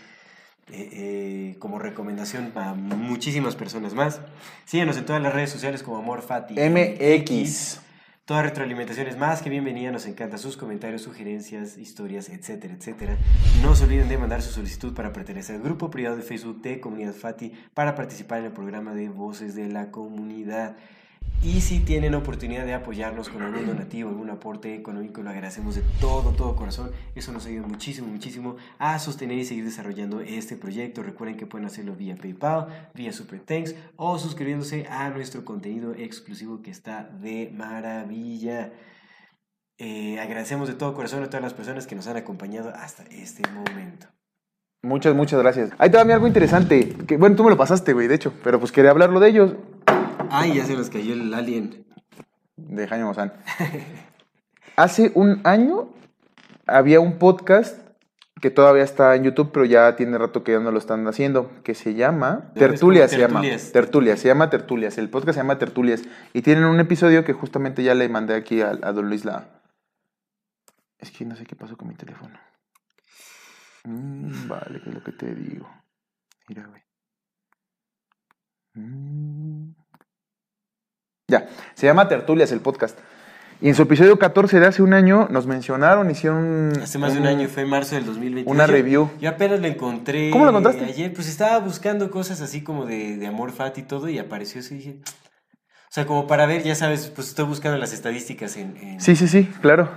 eh, 0.73 1.57
como 1.59 1.79
recomendación 1.79 2.53
a 2.55 2.75
muchísimas 2.75 3.57
personas 3.57 3.95
más. 3.95 4.21
Síganos 4.65 4.97
en 4.97 5.07
todas 5.07 5.23
las 5.23 5.33
redes 5.33 5.51
sociales 5.51 5.83
como 5.83 5.99
AmorFati. 5.99 6.55
MX. 6.55 7.81
Toda 8.29 8.43
retroalimentación 8.43 9.07
es 9.07 9.17
más 9.17 9.41
que 9.41 9.49
bienvenida, 9.49 9.91
nos 9.91 10.05
encantan 10.05 10.39
sus 10.39 10.59
comentarios, 10.59 11.01
sugerencias, 11.01 11.79
historias, 11.79 12.29
etcétera, 12.29 12.75
etcétera. 12.75 13.17
No 13.63 13.75
se 13.75 13.85
olviden 13.85 14.11
de 14.11 14.19
mandar 14.19 14.43
su 14.43 14.51
solicitud 14.51 14.93
para 14.93 15.15
pertenecer 15.15 15.57
al 15.57 15.63
grupo 15.63 15.91
privado 15.91 16.15
de 16.15 16.23
Facebook 16.23 16.61
de 16.61 16.79
Comunidad 16.79 17.15
Fati 17.15 17.55
para 17.73 17.95
participar 17.95 18.41
en 18.41 18.45
el 18.45 18.53
programa 18.53 18.93
de 18.93 19.09
Voces 19.09 19.55
de 19.55 19.69
la 19.69 19.91
Comunidad. 19.91 20.77
Y 21.41 21.61
si 21.61 21.79
tienen 21.79 22.17
oportunidad 22.17 22.67
de 22.67 22.75
apoyarnos 22.75 23.29
con 23.29 23.43
algún 23.43 23.65
donativo, 23.65 24.11
algún 24.11 24.29
aporte 24.29 24.75
económico, 24.75 25.23
lo 25.23 25.31
agradecemos 25.31 25.77
de 25.77 25.83
todo, 26.01 26.33
todo 26.33 26.57
corazón. 26.57 26.91
Eso 27.15 27.31
nos 27.31 27.47
ayuda 27.47 27.69
muchísimo, 27.69 28.09
muchísimo 28.09 28.57
a 28.79 28.99
sostener 28.99 29.39
y 29.39 29.45
seguir 29.45 29.65
desarrollando 29.65 30.21
este 30.21 30.57
proyecto. 30.57 31.05
Recuerden 31.05 31.37
que 31.37 31.47
pueden 31.47 31.67
hacerlo 31.67 31.95
vía 31.95 32.17
PayPal, 32.17 32.91
vía 32.93 33.13
Super 33.13 33.39
Thanks 33.39 33.77
o 33.95 34.19
suscribiéndose 34.19 34.87
a 34.91 35.11
nuestro 35.11 35.45
contenido 35.45 35.95
exclusivo 35.95 36.61
que 36.61 36.73
está 36.73 37.05
de 37.05 37.53
maravilla. 37.55 38.73
Eh, 39.79 40.19
agradecemos 40.19 40.67
de 40.67 40.75
todo 40.75 40.93
corazón 40.93 41.23
a 41.23 41.27
todas 41.29 41.43
las 41.43 41.55
personas 41.55 41.87
que 41.87 41.95
nos 41.95 42.09
han 42.09 42.17
acompañado 42.17 42.71
hasta 42.75 43.05
este 43.05 43.49
momento. 43.53 44.09
Muchas, 44.83 45.15
muchas 45.15 45.41
gracias. 45.41 45.71
Ahí 45.79 45.89
te 45.89 45.97
va 45.97 46.03
a 46.03 46.15
algo 46.15 46.27
interesante. 46.27 46.97
Bueno, 47.17 47.37
tú 47.37 47.45
me 47.45 47.51
lo 47.51 47.57
pasaste, 47.57 47.93
güey, 47.93 48.09
de 48.09 48.17
hecho. 48.17 48.33
Pero 48.43 48.59
pues 48.59 48.73
quería 48.73 48.91
hablarlo 48.91 49.21
de 49.21 49.29
ellos. 49.29 49.55
Ay, 50.31 50.55
ya 50.55 50.65
se 50.65 50.75
nos 50.75 50.91
cayó 50.91 51.15
el 51.15 51.33
alien. 51.33 51.87
De 52.57 52.87
Jaime 52.87 53.05
Maussan. 53.05 53.33
Hace 54.77 55.13
un 55.15 55.41
año 55.45 55.89
había 56.67 57.01
un 57.01 57.19
podcast 57.19 57.79
que 58.41 58.51
todavía 58.51 58.85
está 58.85 59.17
en 59.17 59.25
YouTube, 59.25 59.51
pero 59.53 59.65
ya 59.65 59.97
tiene 59.97 60.17
rato 60.19 60.45
que 60.45 60.53
ya 60.53 60.61
no 60.61 60.71
lo 60.71 60.79
están 60.79 61.07
haciendo, 61.09 61.51
que 61.65 61.75
se 61.75 61.95
llama 61.95 62.53
Tertulias, 62.55 63.11
se 63.11 63.19
llama. 63.19 63.41
Tertulias. 63.41 63.73
Tertulias, 63.73 64.21
se 64.21 64.29
llama 64.29 64.51
Tertulias. 64.51 64.99
El 64.99 65.11
podcast 65.11 65.35
se 65.35 65.41
llama 65.41 65.59
Tertulias. 65.59 66.03
Y 66.33 66.43
tienen 66.43 66.65
un 66.65 66.79
episodio 66.79 67.25
que 67.25 67.33
justamente 67.33 67.83
ya 67.83 67.95
le 67.95 68.09
mandé 68.09 68.35
aquí 68.35 68.61
a, 68.61 68.71
a 68.71 68.93
Don 68.93 69.09
Luis 69.09 69.25
la... 69.25 69.61
Es 70.99 71.11
que 71.11 71.25
no 71.25 71.37
sé 71.37 71.47
qué 71.47 71.57
pasó 71.57 71.77
con 71.77 71.89
mi 71.89 71.95
teléfono. 71.95 72.39
Mm, 73.85 74.49
vale, 74.49 74.81
que 74.83 74.91
es 74.91 74.95
lo 74.95 75.03
que 75.03 75.13
te 75.13 75.35
digo. 75.35 75.69
Mira, 76.49 76.67
güey. 76.67 76.83
Mm. 78.75 79.88
Ya, 81.31 81.47
se 81.75 81.87
llama 81.87 82.09
Tertulias 82.09 82.51
el 82.53 82.61
podcast. 82.61 82.99
Y 83.61 83.69
en 83.69 83.75
su 83.75 83.83
episodio 83.83 84.19
14 84.19 84.61
de 84.61 84.67
hace 84.67 84.83
un 84.83 84.95
año 84.95 85.29
nos 85.31 85.47
mencionaron, 85.47 86.11
hicieron... 86.11 86.73
Hace 86.83 86.97
más 86.97 87.13
de 87.13 87.21
un 87.21 87.27
año, 87.27 87.47
fue 87.49 87.65
en 87.65 87.69
marzo 87.69 87.97
del 87.97 88.07
2021. 88.07 88.51
una 88.51 88.67
review. 88.67 89.11
Yo 89.21 89.29
apenas 89.29 89.61
lo 89.61 89.67
encontré. 89.67 90.31
¿Cómo 90.31 90.45
lo 90.45 90.51
encontraste? 90.53 90.87
Ayer, 90.87 91.13
pues 91.13 91.29
estaba 91.29 91.59
buscando 91.59 92.11
cosas 92.11 92.41
así 92.41 92.63
como 92.63 92.87
de, 92.87 93.19
de 93.19 93.27
amor 93.27 93.53
fat 93.53 93.77
y 93.77 93.83
todo, 93.83 94.09
y 94.09 94.19
apareció 94.19 94.61
eso 94.63 94.73
y 94.73 94.79
dije. 94.79 94.97
O 95.05 95.91
sea, 95.91 96.07
como 96.07 96.27
para 96.27 96.47
ver, 96.47 96.63
ya 96.63 96.75
sabes, 96.75 97.09
pues 97.15 97.29
estoy 97.29 97.45
buscando 97.45 97.77
las 97.77 97.93
estadísticas 97.93 98.57
en, 98.57 98.79
en, 98.79 99.01
Sí, 99.03 99.15
sí, 99.15 99.29
sí, 99.29 99.45
claro. 99.61 99.91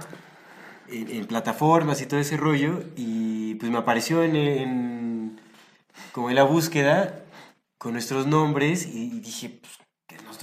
en- 0.90 1.10
en 1.12 1.26
plataformas 1.28 2.02
y 2.02 2.08
todo 2.08 2.20
ese 2.20 2.36
rollo, 2.36 2.84
y 2.98 3.56
pues 3.56 3.72
me 3.72 3.78
apareció 3.78 4.22
en, 4.24 4.36
en- 4.36 5.40
como 6.12 6.30
en 6.30 6.36
la 6.36 6.44
búsqueda 6.44 7.22
con 7.78 7.94
nuestros 7.94 8.28
nombres, 8.28 8.86
y 8.86 9.20
dije, 9.22 9.60
pues 9.62 9.74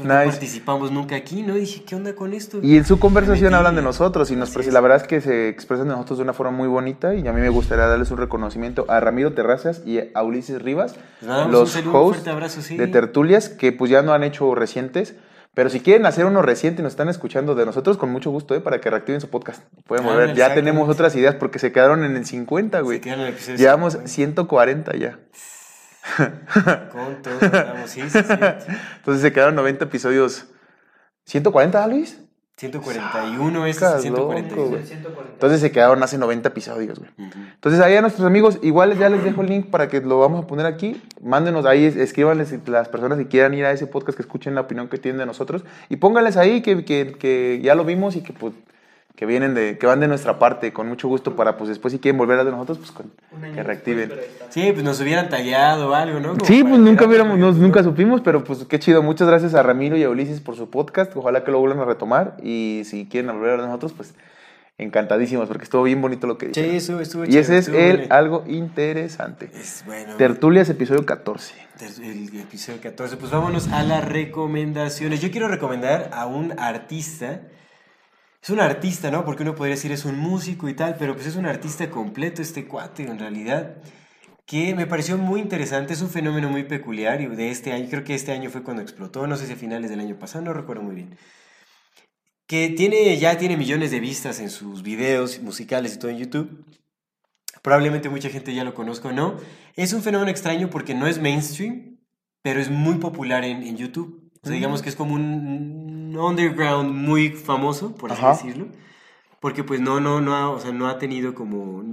no 0.04 0.14
participamos 0.14 0.90
nunca 0.90 1.16
aquí, 1.16 1.42
¿no? 1.42 1.56
Y 1.56 1.60
dije, 1.60 1.82
¿qué 1.84 1.94
onda 1.94 2.14
con 2.14 2.32
esto? 2.34 2.58
Y 2.62 2.76
en 2.76 2.84
su 2.84 2.98
conversación 2.98 3.54
hablan 3.54 3.76
de 3.76 3.82
nosotros 3.82 4.30
y 4.30 4.36
nos 4.36 4.54
es. 4.56 4.72
la 4.72 4.80
verdad 4.80 4.98
es 4.98 5.06
que 5.06 5.20
se 5.20 5.48
expresan 5.48 5.88
de 5.88 5.94
nosotros 5.94 6.18
de 6.18 6.24
una 6.24 6.32
forma 6.32 6.52
muy 6.52 6.68
bonita 6.68 7.14
y 7.14 7.26
a 7.26 7.32
mí 7.32 7.40
me 7.40 7.48
gustaría 7.48 7.86
darles 7.86 8.10
un 8.10 8.18
reconocimiento 8.18 8.84
a 8.88 9.00
Ramiro 9.00 9.32
Terrazas 9.32 9.82
y 9.84 10.00
a 10.14 10.22
Ulises 10.22 10.62
Rivas, 10.62 10.96
los 11.20 11.60
un 11.60 11.66
saludo, 11.66 11.90
un 12.02 12.10
hosts 12.10 12.28
abrazo, 12.28 12.62
sí. 12.62 12.76
de 12.76 12.86
tertulias 12.86 13.48
que 13.48 13.72
pues 13.72 13.90
ya 13.90 14.02
no 14.02 14.12
han 14.12 14.24
hecho 14.24 14.54
recientes, 14.54 15.14
pero 15.54 15.70
si 15.70 15.80
quieren 15.80 16.06
hacer 16.06 16.24
uno 16.26 16.40
reciente 16.42 16.82
y 16.82 16.84
nos 16.84 16.92
están 16.92 17.08
escuchando 17.08 17.54
de 17.54 17.66
nosotros 17.66 17.96
con 17.96 18.10
mucho 18.10 18.30
gusto, 18.30 18.54
¿eh? 18.54 18.60
para 18.60 18.80
que 18.80 18.90
reactiven 18.90 19.20
su 19.20 19.28
podcast. 19.28 19.62
Pueden 19.86 20.06
Ah, 20.06 20.10
volver, 20.10 20.34
ya 20.34 20.54
tenemos 20.54 20.88
otras 20.88 21.16
ideas 21.16 21.34
porque 21.34 21.58
se 21.58 21.72
quedaron 21.72 22.04
en 22.04 22.16
el 22.16 22.24
50, 22.24 22.80
güey. 22.82 22.98
Se 22.98 23.02
quedaron 23.02 23.26
en 23.26 23.34
el 23.34 23.56
Llevamos 23.56 23.94
50. 23.94 24.08
140 24.08 24.96
ya. 24.96 25.18
Con 26.92 27.22
todos 27.22 27.42
estamos, 27.42 27.90
sí, 27.90 28.02
sí, 28.08 28.18
sí. 28.22 28.32
Entonces 28.96 29.22
se 29.22 29.32
quedaron 29.32 29.54
90 29.54 29.84
episodios. 29.84 30.46
¿140, 31.30 31.88
Luis? 31.88 32.20
141 32.56 33.66
es 33.66 33.76
Estás 33.76 34.02
141. 34.02 34.56
loco, 34.56 34.70
güey. 34.70 34.84
140. 34.84 35.32
Entonces 35.34 35.60
se 35.60 35.70
quedaron 35.70 36.02
hace 36.02 36.18
90 36.18 36.48
episodios, 36.48 36.98
güey. 36.98 37.10
Entonces 37.18 37.80
ahí 37.80 37.94
a 37.94 38.00
nuestros 38.00 38.26
amigos, 38.26 38.58
igual 38.62 38.98
ya 38.98 39.08
les 39.08 39.22
dejo 39.22 39.42
el 39.42 39.48
link 39.48 39.70
para 39.70 39.86
que 39.88 40.00
lo 40.00 40.18
vamos 40.18 40.42
a 40.42 40.46
poner 40.48 40.66
aquí. 40.66 41.00
Mándenos 41.22 41.66
ahí, 41.66 41.84
es- 41.84 41.94
escríbanles 41.96 42.52
las 42.68 42.88
personas 42.88 43.16
que 43.18 43.28
quieran 43.28 43.54
ir 43.54 43.64
a 43.64 43.70
ese 43.70 43.86
podcast, 43.86 44.16
que 44.16 44.22
escuchen 44.22 44.56
la 44.56 44.62
opinión 44.62 44.88
que 44.88 44.98
tienen 44.98 45.18
de 45.20 45.26
nosotros. 45.26 45.64
Y 45.88 45.96
pónganles 45.96 46.36
ahí 46.36 46.60
que, 46.62 46.84
que- 46.84 47.12
que 47.12 47.60
ya 47.62 47.76
lo 47.76 47.84
vimos 47.84 48.16
y 48.16 48.22
que 48.22 48.32
pues 48.32 48.54
que 49.18 49.26
vienen 49.26 49.52
de, 49.52 49.78
que 49.78 49.86
van 49.88 49.98
de 49.98 50.06
nuestra 50.06 50.38
parte, 50.38 50.72
con 50.72 50.86
mucho 50.88 51.08
gusto 51.08 51.34
para 51.34 51.56
pues 51.56 51.68
después 51.68 51.90
si 51.90 51.98
quieren 51.98 52.16
volver 52.18 52.38
a 52.38 52.44
de 52.44 52.52
nosotros, 52.52 52.78
pues 52.78 52.92
con- 52.92 53.10
que 53.52 53.62
reactiven. 53.64 54.12
Sí, 54.48 54.70
pues 54.70 54.84
nos 54.84 55.00
hubieran 55.00 55.28
tallado 55.28 55.90
o 55.90 55.94
algo, 55.94 56.20
¿no? 56.20 56.34
Como 56.34 56.44
Sí, 56.44 56.62
pues 56.62 56.78
nunca 56.78 57.04
hubiéramos, 57.04 57.36
nos- 57.36 57.56
nunca 57.56 57.82
supimos, 57.82 58.20
pero 58.20 58.44
pues 58.44 58.64
qué 58.66 58.78
chido. 58.78 59.02
Muchas 59.02 59.26
gracias 59.26 59.54
a 59.54 59.62
Ramiro 59.64 59.96
y 59.96 60.04
a 60.04 60.08
Ulises 60.08 60.40
por 60.40 60.54
su 60.54 60.70
podcast. 60.70 61.16
Ojalá 61.16 61.42
que 61.42 61.50
lo 61.50 61.58
vuelvan 61.58 61.80
a 61.80 61.84
retomar. 61.84 62.36
Y 62.44 62.82
si 62.84 63.06
quieren 63.06 63.32
volver 63.32 63.54
a 63.58 63.62
de 63.62 63.66
nosotros, 63.66 63.92
pues 63.92 64.14
encantadísimos, 64.78 65.48
porque 65.48 65.64
estuvo 65.64 65.82
bien 65.82 66.00
bonito 66.00 66.28
lo 66.28 66.38
que 66.38 66.46
Sí, 66.46 66.52
dijeron. 66.60 66.76
eso 66.76 67.00
estuvo 67.00 67.24
Y 67.24 67.36
ese 67.38 67.58
es 67.58 67.66
estuvo 67.66 67.76
el 67.80 68.06
algo 68.12 68.44
interesante. 68.46 69.50
Es 69.52 69.82
bueno. 69.84 70.14
Tertulias, 70.16 70.68
episodio 70.70 71.04
14. 71.04 71.54
Ter- 71.76 72.04
El 72.04 72.38
episodio 72.38 72.80
14. 72.80 73.16
Pues 73.16 73.32
vámonos 73.32 73.66
a 73.72 73.82
las 73.82 74.04
recomendaciones. 74.08 75.20
Yo 75.20 75.32
quiero 75.32 75.48
recomendar 75.48 76.10
a 76.12 76.26
un 76.26 76.54
artista. 76.58 77.40
Es 78.48 78.52
un 78.52 78.60
artista, 78.60 79.10
¿no? 79.10 79.26
Porque 79.26 79.42
uno 79.42 79.54
podría 79.54 79.74
decir 79.74 79.92
es 79.92 80.06
un 80.06 80.18
músico 80.18 80.70
y 80.70 80.74
tal, 80.74 80.96
pero 80.98 81.12
pues 81.14 81.26
es 81.26 81.36
un 81.36 81.44
artista 81.44 81.90
completo 81.90 82.40
este 82.40 82.66
cuate 82.66 83.02
en 83.02 83.18
realidad. 83.18 83.76
Que 84.46 84.74
me 84.74 84.86
pareció 84.86 85.18
muy 85.18 85.42
interesante, 85.42 85.92
es 85.92 86.00
un 86.00 86.08
fenómeno 86.08 86.48
muy 86.48 86.64
peculiar 86.64 87.20
y 87.20 87.26
de 87.26 87.50
este 87.50 87.72
año, 87.72 87.88
creo 87.90 88.04
que 88.04 88.14
este 88.14 88.32
año 88.32 88.48
fue 88.48 88.62
cuando 88.62 88.80
explotó, 88.80 89.26
no 89.26 89.36
sé 89.36 89.46
si 89.46 89.52
a 89.52 89.56
finales 89.56 89.90
del 89.90 90.00
año 90.00 90.18
pasado, 90.18 90.46
no 90.46 90.54
recuerdo 90.54 90.82
muy 90.82 90.94
bien. 90.94 91.18
Que 92.46 92.70
tiene, 92.70 93.14
ya 93.18 93.36
tiene 93.36 93.58
millones 93.58 93.90
de 93.90 94.00
vistas 94.00 94.40
en 94.40 94.48
sus 94.48 94.82
videos 94.82 95.42
musicales 95.42 95.96
y 95.96 95.98
todo 95.98 96.10
en 96.10 96.16
YouTube. 96.16 96.64
Probablemente 97.60 98.08
mucha 98.08 98.30
gente 98.30 98.54
ya 98.54 98.64
lo 98.64 98.72
conozca 98.72 99.08
o 99.08 99.12
no. 99.12 99.36
Es 99.76 99.92
un 99.92 100.00
fenómeno 100.00 100.30
extraño 100.30 100.70
porque 100.70 100.94
no 100.94 101.06
es 101.06 101.20
mainstream, 101.20 101.98
pero 102.40 102.62
es 102.62 102.70
muy 102.70 102.94
popular 102.94 103.44
en, 103.44 103.62
en 103.62 103.76
YouTube. 103.76 104.32
O 104.42 104.46
sea, 104.46 104.54
digamos 104.54 104.80
que 104.80 104.88
es 104.88 104.96
como 104.96 105.12
un 105.12 105.97
underground 106.16 106.90
muy 106.94 107.30
famoso, 107.30 107.94
por 107.94 108.12
así 108.12 108.20
Ajá. 108.22 108.32
decirlo. 108.32 108.66
Porque 109.40 109.62
pues 109.64 109.80
no, 109.80 110.00
no, 110.00 110.20
no, 110.20 110.34
ha, 110.34 110.50
o 110.50 110.58
sea, 110.60 110.72
no 110.72 110.88
ha 110.88 110.98
tenido 110.98 111.34
como... 111.34 111.84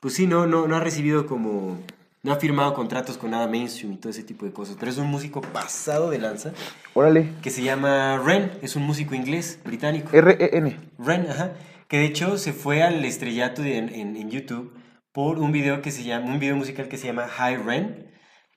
Pues 0.00 0.14
sí, 0.14 0.26
no, 0.26 0.46
no, 0.46 0.66
no 0.68 0.76
ha 0.76 0.80
recibido 0.80 1.26
como... 1.26 1.78
No 2.22 2.32
ha 2.32 2.36
firmado 2.36 2.74
contratos 2.74 3.16
con 3.18 3.30
nada 3.30 3.46
mainstream 3.46 3.92
y 3.92 3.96
todo 3.98 4.10
ese 4.10 4.24
tipo 4.24 4.44
de 4.44 4.52
cosas. 4.52 4.76
Pero 4.78 4.90
es 4.90 4.98
un 4.98 5.06
músico 5.06 5.40
pasado 5.40 6.10
de 6.10 6.18
lanza 6.18 6.52
Órale. 6.92 7.28
que 7.40 7.50
se 7.50 7.62
llama 7.62 8.18
Ren. 8.18 8.50
Es 8.62 8.74
un 8.74 8.82
músico 8.82 9.14
inglés, 9.14 9.60
británico. 9.64 10.10
R-E-N. 10.12 10.76
Ren, 10.98 11.26
ajá. 11.30 11.52
Que 11.86 11.98
de 11.98 12.04
hecho 12.06 12.36
se 12.36 12.52
fue 12.52 12.82
al 12.82 13.04
estrellato 13.04 13.62
de- 13.62 13.78
en, 13.78 13.88
en- 13.90 14.16
en 14.16 14.30
YouTube 14.30 14.74
por 15.12 15.38
un 15.38 15.52
video 15.52 15.80
que 15.82 15.92
se 15.92 16.02
llama, 16.02 16.26
un 16.26 16.40
video 16.40 16.56
musical 16.56 16.88
que 16.88 16.98
se 16.98 17.06
llama 17.06 17.26
Hi 17.38 17.56
Ren, 17.56 18.10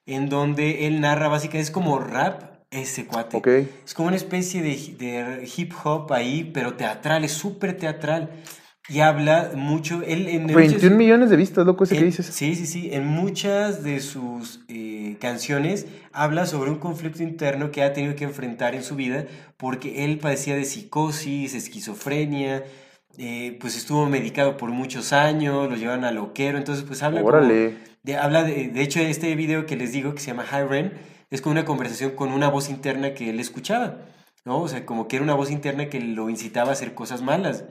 en 0.07 0.29
donde 0.29 0.87
él 0.87 0.99
narra 0.99 1.27
básicamente, 1.27 1.61
es 1.61 1.71
como 1.71 1.99
rap 1.99 2.41
ese 2.71 3.05
cuate. 3.05 3.67
Es 3.85 3.93
como 3.93 4.07
una 4.07 4.17
especie 4.17 4.61
de, 4.61 4.69
de 4.97 5.49
hip 5.57 5.73
hop 5.83 6.11
ahí, 6.13 6.49
pero 6.53 6.73
teatral, 6.75 7.23
es 7.23 7.31
súper 7.31 7.77
teatral. 7.77 8.29
Y 8.91 9.01
habla 9.01 9.51
mucho, 9.55 10.01
él 10.01 10.27
en 10.29 10.43
muchos- 10.43 10.55
21 10.55 10.95
millones 10.97 11.29
de 11.29 11.35
vistas, 11.35 11.63
loco, 11.65 11.83
ese 11.83 11.95
que 11.97 12.03
dices. 12.05 12.25
Sí, 12.25 12.55
sí, 12.55 12.65
sí. 12.65 12.89
En 12.91 13.05
muchas 13.05 13.83
de 13.83 13.99
sus 13.99 14.61
eh, 14.67 15.15
canciones 15.21 15.85
habla 16.11 16.47
sobre 16.47 16.71
un 16.71 16.79
conflicto 16.79 17.21
interno 17.21 17.69
que 17.69 17.83
ha 17.83 17.93
tenido 17.93 18.15
que 18.15 18.23
enfrentar 18.23 18.73
en 18.73 18.81
su 18.81 18.95
vida 18.95 19.25
porque 19.57 20.05
él 20.05 20.17
padecía 20.17 20.55
de 20.55 20.65
psicosis, 20.65 21.53
esquizofrenia, 21.53 22.63
eh, 23.19 23.57
pues 23.61 23.77
estuvo 23.77 24.07
medicado 24.07 24.57
por 24.57 24.71
muchos 24.71 25.13
años, 25.13 25.69
lo 25.69 25.75
llevan 25.75 26.03
a 26.03 26.11
loquero, 26.11 26.57
entonces 26.57 26.83
pues 26.87 27.03
habla 27.03 27.19
como 27.21 27.29
Órale. 27.35 27.75
de, 28.01 28.17
habla 28.17 28.43
de, 28.43 28.69
de 28.69 28.81
hecho, 28.81 29.01
este 29.01 29.35
video 29.35 29.67
que 29.67 29.75
les 29.75 29.91
digo 29.91 30.15
que 30.15 30.19
se 30.21 30.27
llama 30.27 30.45
High 30.45 30.67
Ren 30.67 30.93
es 31.29 31.41
como 31.41 31.53
una 31.53 31.65
conversación 31.65 32.11
con 32.11 32.31
una 32.31 32.49
voz 32.49 32.69
interna 32.69 33.13
que 33.13 33.29
él 33.29 33.39
escuchaba, 33.39 34.05
¿no? 34.45 34.61
O 34.61 34.67
sea, 34.67 34.85
como 34.85 35.07
que 35.07 35.17
era 35.17 35.23
una 35.23 35.35
voz 35.35 35.51
interna 35.51 35.89
que 35.89 35.99
lo 35.99 36.29
incitaba 36.29 36.69
a 36.69 36.73
hacer 36.73 36.93
cosas 36.93 37.21
malas. 37.21 37.65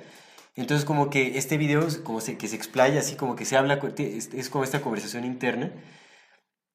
Entonces, 0.55 0.85
como 0.85 1.11
que 1.11 1.39
este 1.39 1.57
video, 1.57 1.87
como 2.03 2.21
se, 2.21 2.37
que 2.37 2.49
se 2.49 2.57
explaya, 2.57 3.01
así 3.01 3.15
como 3.15 3.37
que 3.37 3.45
se 3.45 3.57
habla, 3.57 3.81
es, 3.97 4.35
es 4.35 4.51
como 4.51 4.65
esta 4.65 4.81
conversación 4.81 5.25
interna. 5.25 5.73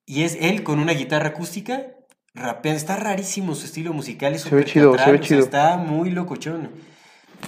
Y 0.06 0.24
es 0.24 0.38
él 0.40 0.64
con 0.64 0.80
una 0.80 0.94
guitarra 0.94 1.30
acústica, 1.30 1.88
rapeando. 2.34 2.78
Está 2.78 2.96
rarísimo 2.96 3.56
su 3.56 3.66
estilo 3.66 3.94
musical, 3.94 4.34
es 4.34 4.42
Se 4.42 4.56
ve 4.56 4.66
chido, 4.66 4.98
se 4.98 5.12
ve 5.12 5.18
o 5.18 5.18
sea, 5.18 5.20
chido. 5.20 5.40
está 5.42 5.78
muy 5.78 6.12
locochón. 6.12 6.72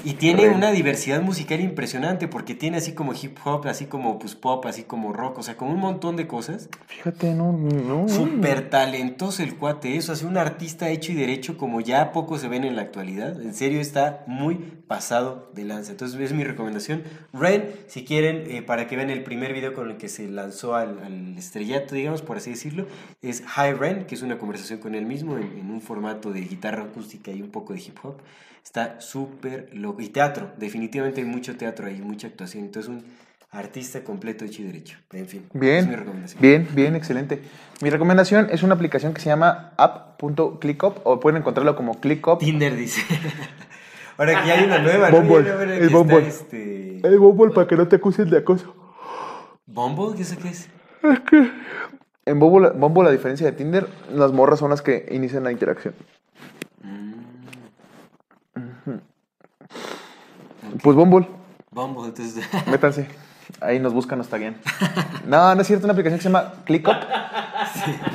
Y 0.03 0.13
tiene 0.13 0.49
una 0.49 0.71
diversidad 0.71 1.21
musical 1.21 1.61
impresionante 1.61 2.27
porque 2.27 2.53
tiene 2.55 2.77
así 2.77 2.93
como 2.93 3.13
hip 3.13 3.37
hop, 3.43 3.67
así 3.67 3.85
como 3.85 4.19
pues 4.19 4.35
pop, 4.35 4.65
así 4.65 4.83
como 4.83 5.13
rock, 5.13 5.39
o 5.39 5.43
sea, 5.43 5.55
como 5.55 5.71
un 5.71 5.79
montón 5.79 6.15
de 6.15 6.27
cosas. 6.27 6.69
Fíjate, 6.87 7.33
no, 7.33 7.51
no. 7.53 8.07
Súper 8.07 8.69
talentoso 8.69 9.43
el 9.43 9.55
cuate, 9.55 9.95
eso, 9.97 10.11
hace 10.11 10.25
un 10.25 10.37
artista 10.37 10.89
hecho 10.89 11.11
y 11.11 11.15
derecho 11.15 11.57
como 11.57 11.81
ya 11.81 12.11
pocos 12.11 12.41
se 12.41 12.47
ven 12.47 12.63
en 12.63 12.75
la 12.75 12.83
actualidad. 12.83 13.41
En 13.41 13.53
serio, 13.53 13.79
está 13.79 14.23
muy 14.27 14.55
pasado 14.87 15.49
de 15.53 15.65
lanza. 15.65 15.91
Entonces, 15.91 16.19
es 16.19 16.33
mi 16.33 16.43
recomendación. 16.43 17.03
Ren, 17.33 17.71
si 17.87 18.03
quieren, 18.05 18.43
eh, 18.49 18.61
para 18.61 18.87
que 18.87 18.95
vean 18.95 19.09
el 19.09 19.23
primer 19.23 19.53
video 19.53 19.73
con 19.73 19.89
el 19.89 19.97
que 19.97 20.09
se 20.09 20.27
lanzó 20.27 20.75
al, 20.75 20.99
al 21.03 21.37
estrellato, 21.37 21.95
digamos, 21.95 22.21
por 22.21 22.37
así 22.37 22.51
decirlo, 22.51 22.87
es 23.21 23.41
Hi 23.41 23.73
Ren, 23.73 24.05
que 24.05 24.15
es 24.15 24.21
una 24.21 24.37
conversación 24.37 24.79
con 24.79 24.95
él 24.95 25.05
mismo 25.05 25.37
en, 25.37 25.57
en 25.57 25.71
un 25.71 25.81
formato 25.81 26.31
de 26.31 26.41
guitarra 26.41 26.83
acústica 26.83 27.31
y 27.31 27.41
un 27.41 27.49
poco 27.49 27.73
de 27.73 27.79
hip 27.79 27.97
hop. 28.03 28.17
Está 28.65 28.99
súper 28.99 29.69
loco. 29.73 30.01
Y 30.01 30.09
teatro, 30.09 30.51
definitivamente 30.57 31.21
hay 31.21 31.27
mucho 31.27 31.55
teatro 31.55 31.85
ahí, 31.87 32.01
mucha 32.01 32.27
actuación. 32.27 32.65
Entonces, 32.65 32.89
un 32.89 33.05
artista 33.51 34.03
completo 34.03 34.43
hecho 34.43 34.63
y 34.63 34.65
derecho. 34.65 34.97
En 35.13 35.27
fin, 35.27 35.45
es 35.47 35.53
mi 35.55 35.59
Bien, 35.61 35.93
recomendación. 35.93 36.41
bien, 36.41 36.67
bien, 36.73 36.95
excelente. 36.95 37.41
Mi 37.81 37.89
recomendación 37.89 38.47
es 38.51 38.63
una 38.63 38.73
aplicación 38.73 39.13
que 39.13 39.21
se 39.21 39.29
llama 39.29 39.71
app.clickup 39.77 40.99
o 41.05 41.19
pueden 41.19 41.37
encontrarlo 41.37 41.75
como 41.75 41.99
ClickUp. 42.01 42.39
Tinder 42.39 42.75
dice. 42.75 43.01
Ahora 44.17 44.41
que 44.41 44.47
ya 44.47 44.53
hay 44.55 44.65
una 44.65 44.79
nueva, 44.79 45.09
¿no? 45.11 45.21
Bumble, 45.21 45.41
nueva 45.43 45.63
el 45.63 45.87
que 45.87 45.93
Bumble. 45.93 46.27
este... 46.27 47.07
El 47.07 47.19
Bumble 47.19 47.53
para 47.53 47.67
que 47.67 47.75
no 47.75 47.87
te 47.87 47.97
acusen 47.97 48.29
de 48.29 48.39
acoso. 48.39 48.75
¿Bumble? 49.67 50.17
¿Qué 50.17 50.23
sé 50.23 50.37
qué 50.37 50.49
es? 50.49 50.69
En 52.25 52.39
Bumble, 52.39 52.71
Bumble, 52.71 53.07
a 53.07 53.11
diferencia 53.11 53.45
de 53.45 53.51
Tinder, 53.51 53.87
las 54.11 54.31
morras 54.31 54.59
son 54.59 54.71
las 54.71 54.81
que 54.81 55.05
inician 55.11 55.43
la 55.43 55.51
interacción. 55.51 55.93
Pues 60.81 60.95
Bumble, 60.95 61.27
Bumble, 61.71 62.07
entonces... 62.09 62.43
métanse. 62.71 63.07
Ahí 63.61 63.79
nos 63.79 63.93
buscan, 63.93 64.17
nos 64.17 64.27
taguean. 64.27 64.57
No, 65.27 65.53
no 65.53 65.61
es 65.61 65.67
cierto, 65.67 65.85
una 65.85 65.93
aplicación 65.93 66.17
que 66.17 66.23
se 66.23 66.29
llama 66.29 66.53
ClickUp. 66.65 66.95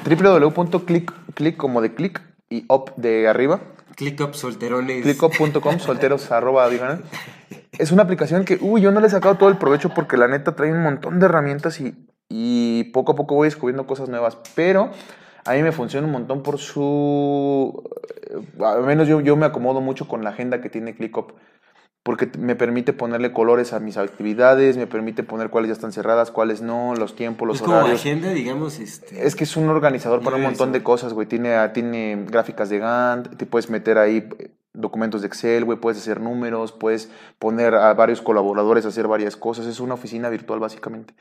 www.click, 0.05 1.12
click 1.35 1.57
como 1.57 1.81
de 1.81 1.95
click 1.95 2.20
y 2.49 2.65
up 2.69 2.93
de 2.97 3.28
arriba. 3.28 3.61
Click 3.97 4.20
up 4.20 4.35
solterones. 4.35 5.03
clickup.com, 5.03 5.78
solteros 5.78 6.31
arroba 6.32 6.69
diagonal. 6.69 7.05
Es 7.78 7.93
una 7.93 8.03
aplicación 8.03 8.45
que, 8.45 8.59
uy, 8.61 8.81
yo 8.81 8.91
no 8.91 9.01
le 9.01 9.07
he 9.07 9.11
sacado 9.11 9.37
todo 9.37 9.49
el 9.49 9.57
provecho 9.57 9.91
porque 9.91 10.16
la 10.16 10.27
neta 10.28 10.57
trae 10.57 10.73
un 10.73 10.82
montón 10.82 11.20
de 11.20 11.27
herramientas 11.27 11.81
y, 11.81 11.95
y 12.28 12.85
poco 12.93 13.12
a 13.12 13.16
poco 13.16 13.37
voy 13.37 13.47
descubriendo 13.47 13.87
cosas 13.87 14.09
nuevas. 14.09 14.37
Pero 14.55 14.91
a 15.45 15.53
mí 15.53 15.62
me 15.62 15.73
funciona 15.73 16.07
un 16.07 16.12
montón 16.12 16.43
por 16.43 16.59
su... 16.59 17.82
eh, 18.31 18.65
Al 18.65 18.82
menos 18.82 19.07
yo, 19.07 19.20
yo 19.20 19.37
me 19.37 19.47
acomodo 19.47 19.81
mucho 19.81 20.09
con 20.09 20.24
la 20.24 20.31
agenda 20.31 20.61
que 20.61 20.69
tiene 20.70 20.95
ClickUp. 20.95 21.32
Porque 22.02 22.31
me 22.39 22.56
permite 22.56 22.94
ponerle 22.94 23.32
colores 23.32 23.74
a 23.74 23.81
mis 23.81 23.98
actividades, 23.98 24.78
me 24.78 24.86
permite 24.86 25.22
poner 25.22 25.51
cuáles 25.51 25.68
ya 25.68 25.74
están 25.74 25.93
cerradas, 25.93 26.31
cuáles 26.31 26.62
no, 26.62 26.94
los 26.94 27.14
tiempos, 27.14 27.47
los 27.47 27.56
Es 27.56 27.62
como 27.62 27.77
horarios. 27.77 28.01
agenda, 28.01 28.31
digamos, 28.31 28.78
este... 28.78 29.27
Es 29.27 29.36
que 29.36 29.44
es 29.44 29.55
un 29.56 29.68
organizador 29.68 30.22
para 30.22 30.36
un 30.36 30.43
montón 30.43 30.72
de 30.72 30.82
cosas, 30.82 31.12
güey. 31.12 31.27
Tiene, 31.27 31.56
ah, 31.56 31.74
tiene 31.74 32.24
gráficas 32.27 32.70
de 32.70 32.78
Gantt, 32.78 33.36
te 33.36 33.44
puedes 33.44 33.68
meter 33.68 33.98
ahí 33.98 34.28
eh, 34.39 34.51
documentos 34.72 35.20
de 35.20 35.27
Excel, 35.27 35.66
güey, 35.66 35.78
puedes 35.78 36.01
hacer 36.01 36.20
números, 36.20 36.72
puedes 36.72 37.10
poner 37.39 37.74
a 37.74 37.93
varios 37.93 38.22
colaboradores 38.22 38.86
a 38.86 38.89
hacer 38.89 39.06
varias 39.06 39.36
cosas. 39.36 39.66
Es 39.66 39.78
una 39.78 39.94
oficina 39.94 40.31
virtual, 40.31 40.59
básicamente. 40.59 41.12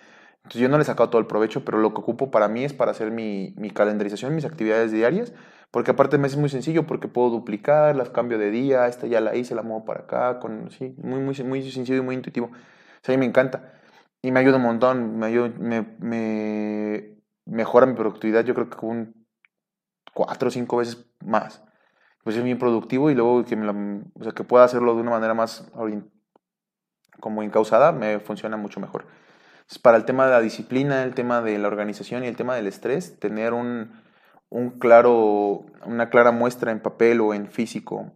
Entonces 0.44 0.62
yo 0.62 0.70
no 0.70 0.78
le 0.78 0.84
he 0.84 0.86
sacado 0.86 1.10
todo 1.10 1.20
el 1.20 1.28
provecho, 1.28 1.66
pero 1.66 1.78
lo 1.78 1.94
que 1.94 2.00
ocupo 2.00 2.32
para 2.32 2.48
mí 2.48 2.64
es 2.64 2.72
para 2.72 2.92
hacer 2.92 3.12
mi, 3.12 3.54
mi 3.58 3.70
calendarización, 3.70 4.34
mis 4.34 4.46
actividades 4.46 4.92
diarias, 4.94 5.34
porque 5.72 5.92
aparte 5.92 6.18
me 6.18 6.28
es 6.28 6.38
muy 6.38 6.50
sencillo, 6.50 6.88
porque 6.88 7.08
puedo 7.08 7.30
duplicar, 7.30 7.96
las 7.96 8.10
cambio 8.10 8.38
de 8.38 8.52
día, 8.52 8.88
esta 8.88 9.08
ya 9.08 9.22
la 9.22 9.36
hice, 9.36 9.56
la 9.56 9.62
muevo 9.64 9.86
para 9.86 10.02
acá, 10.02 10.40
con, 10.40 10.72
sí, 10.72 10.96
muy, 10.98 11.20
muy, 11.20 11.36
muy 11.44 11.72
sencillo 11.72 11.98
y 12.00 12.02
muy 12.02 12.16
intuitivo. 12.16 12.48
O 12.48 13.04
sea, 13.04 13.14
a 13.16 13.18
mí 13.18 13.20
me 13.20 13.26
encanta. 13.28 13.74
Y 14.22 14.32
me 14.32 14.40
ayuda 14.40 14.58
un 14.58 14.64
montón, 14.64 15.18
me, 15.20 15.28
ayuda, 15.28 15.50
me, 15.60 15.82
me 16.00 17.16
mejora 17.46 17.86
mi 17.86 17.94
productividad, 17.96 18.44
yo 18.46 18.54
creo 18.56 18.70
que 18.70 18.86
un 18.86 19.28
cuatro 20.14 20.50
o 20.50 20.52
cinco 20.52 20.78
veces 20.78 21.06
más. 21.26 21.64
Pues 22.24 22.36
es 22.36 22.44
bien 22.44 22.60
productivo 22.60 23.10
y 23.10 23.16
luego 23.16 23.46
que, 23.46 23.56
me 23.56 23.66
la- 23.66 24.02
o 24.20 24.24
sea, 24.24 24.34
que 24.34 24.44
pueda 24.44 24.66
hacerlo 24.66 24.96
de 24.96 25.02
una 25.02 25.12
manera 25.12 25.34
más 25.34 25.70
como 27.20 27.44
encausada, 27.44 27.92
me 27.92 28.20
funciona 28.20 28.58
mucho 28.58 28.80
mejor. 28.80 29.06
Entonces, 29.54 29.80
para 29.80 29.98
el 29.98 30.06
tema 30.06 30.26
de 30.26 30.32
la 30.32 30.42
disciplina, 30.42 31.04
el 31.04 31.14
tema 31.14 31.42
de 31.42 31.58
la 31.58 31.68
organización 31.68 32.24
y 32.24 32.28
el 32.28 32.36
tema 32.36 32.56
del 32.56 32.68
estrés, 32.68 33.20
tener 33.20 33.54
un, 33.54 33.92
un 34.50 34.72
claro, 34.80 35.66
una 35.86 36.10
clara 36.10 36.32
muestra 36.32 36.72
en 36.72 36.82
papel 36.82 37.22
o 37.22 37.34
en 37.34 37.48
físico, 37.48 38.12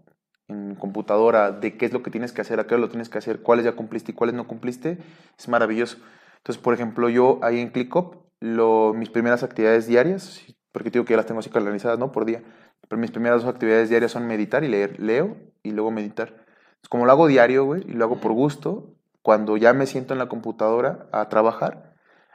en 0.47 0.75
computadora, 0.75 1.51
de 1.51 1.77
qué 1.77 1.85
es 1.85 1.93
lo 1.93 2.03
que 2.03 2.11
tienes 2.11 2.31
que 2.31 2.41
hacer, 2.41 2.59
a 2.59 2.67
qué 2.67 2.77
lo 2.77 2.89
tienes 2.89 3.09
que 3.09 3.17
hacer, 3.17 3.41
cuáles 3.41 3.65
ya 3.65 3.73
cumpliste 3.73 4.11
y 4.11 4.15
cuáles 4.15 4.35
no 4.35 4.47
cumpliste, 4.47 4.97
es 5.37 5.47
maravilloso. 5.47 5.97
Entonces, 6.37 6.61
por 6.61 6.73
ejemplo, 6.73 7.09
yo 7.09 7.39
ahí 7.41 7.59
en 7.59 7.69
ClickUp, 7.69 8.17
lo, 8.39 8.93
mis 8.93 9.09
primeras 9.09 9.43
actividades 9.43 9.87
diarias, 9.87 10.43
porque 10.73 10.89
digo 10.89 11.05
que 11.05 11.13
ya 11.13 11.17
las 11.17 11.25
tengo 11.25 11.39
así 11.39 11.49
calendarizadas, 11.49 11.99
¿no? 11.99 12.11
Por 12.11 12.25
día. 12.25 12.43
Pero 12.89 12.99
mis 12.99 13.11
primeras 13.11 13.43
dos 13.43 13.53
actividades 13.53 13.89
diarias 13.89 14.11
son 14.11 14.27
meditar 14.27 14.63
y 14.63 14.67
leer. 14.67 14.99
Leo 14.99 15.37
y 15.61 15.71
luego 15.71 15.91
meditar. 15.91 16.43
Como 16.89 17.05
lo 17.05 17.11
hago 17.11 17.27
diario, 17.27 17.63
güey, 17.63 17.83
y 17.87 17.93
lo 17.93 18.03
hago 18.03 18.17
por 18.17 18.33
gusto, 18.33 18.93
cuando 19.21 19.55
ya 19.55 19.71
me 19.71 19.85
siento 19.85 20.13
en 20.13 20.19
la 20.19 20.27
computadora 20.27 21.07
a 21.13 21.29
trabajar, 21.29 21.92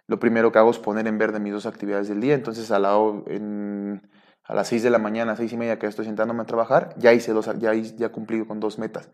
lo 0.09 0.19
primero 0.19 0.51
que 0.51 0.59
hago 0.59 0.71
es 0.71 0.79
poner 0.79 1.07
en 1.07 1.19
verde 1.19 1.39
mis 1.39 1.53
dos 1.53 1.67
actividades 1.67 2.09
del 2.09 2.21
día. 2.21 2.35
Entonces, 2.35 2.71
a, 2.73 2.79
la, 2.81 2.97
en- 3.27 4.03
a 4.45 4.55
las 4.55 4.67
6 4.69 4.83
de 4.83 4.91
la 4.91 4.99
mañana, 4.99 5.37
seis 5.37 5.53
y 5.53 5.57
media 5.57 5.79
que 5.79 5.87
estoy 5.87 6.07
sentándome 6.07 6.43
a 6.43 6.47
trabajar, 6.47 6.95
ya 6.97 7.13
hice 7.13 7.33
dos, 7.33 7.49
ya, 7.59 7.75
ya 7.75 8.09
cumplí 8.09 8.45
con 8.47 8.59
dos 8.59 8.79
metas 8.79 9.11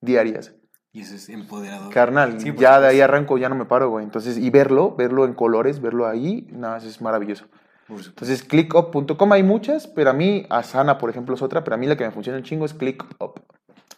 diarias. 0.00 0.54
Y 0.92 1.00
eso 1.00 1.16
es 1.16 1.28
empoderador. 1.28 1.92
Carnal, 1.92 2.40
Sí, 2.40 2.54
ya 2.56 2.78
de 2.80 2.86
ahí 2.86 3.00
arranco, 3.00 3.36
ya 3.38 3.48
no 3.48 3.56
me 3.56 3.64
paro, 3.64 3.88
güey. 3.90 4.04
Entonces, 4.04 4.38
y 4.38 4.50
verlo, 4.50 4.94
verlo 4.94 5.24
en 5.24 5.34
colores, 5.34 5.80
verlo 5.80 6.06
ahí, 6.06 6.46
nada, 6.52 6.76
eso 6.78 6.86
es 6.88 7.00
maravilloso. 7.00 7.46
Entonces, 7.88 8.42
clickup.com 8.44 9.32
hay 9.32 9.42
muchas, 9.42 9.86
pero 9.88 10.10
a 10.10 10.12
mí, 10.12 10.46
Asana, 10.50 10.96
por 10.98 11.10
ejemplo, 11.10 11.34
es 11.34 11.42
otra, 11.42 11.64
pero 11.64 11.74
a 11.74 11.78
mí 11.78 11.86
la 11.86 11.96
que 11.96 12.04
me 12.04 12.10
funciona 12.12 12.38
un 12.38 12.44
chingo 12.44 12.64
es 12.64 12.74
ClickUp 12.74 13.40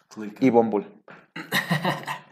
Click. 0.09 0.37
y 0.41 0.51
Bumble. 0.51 0.87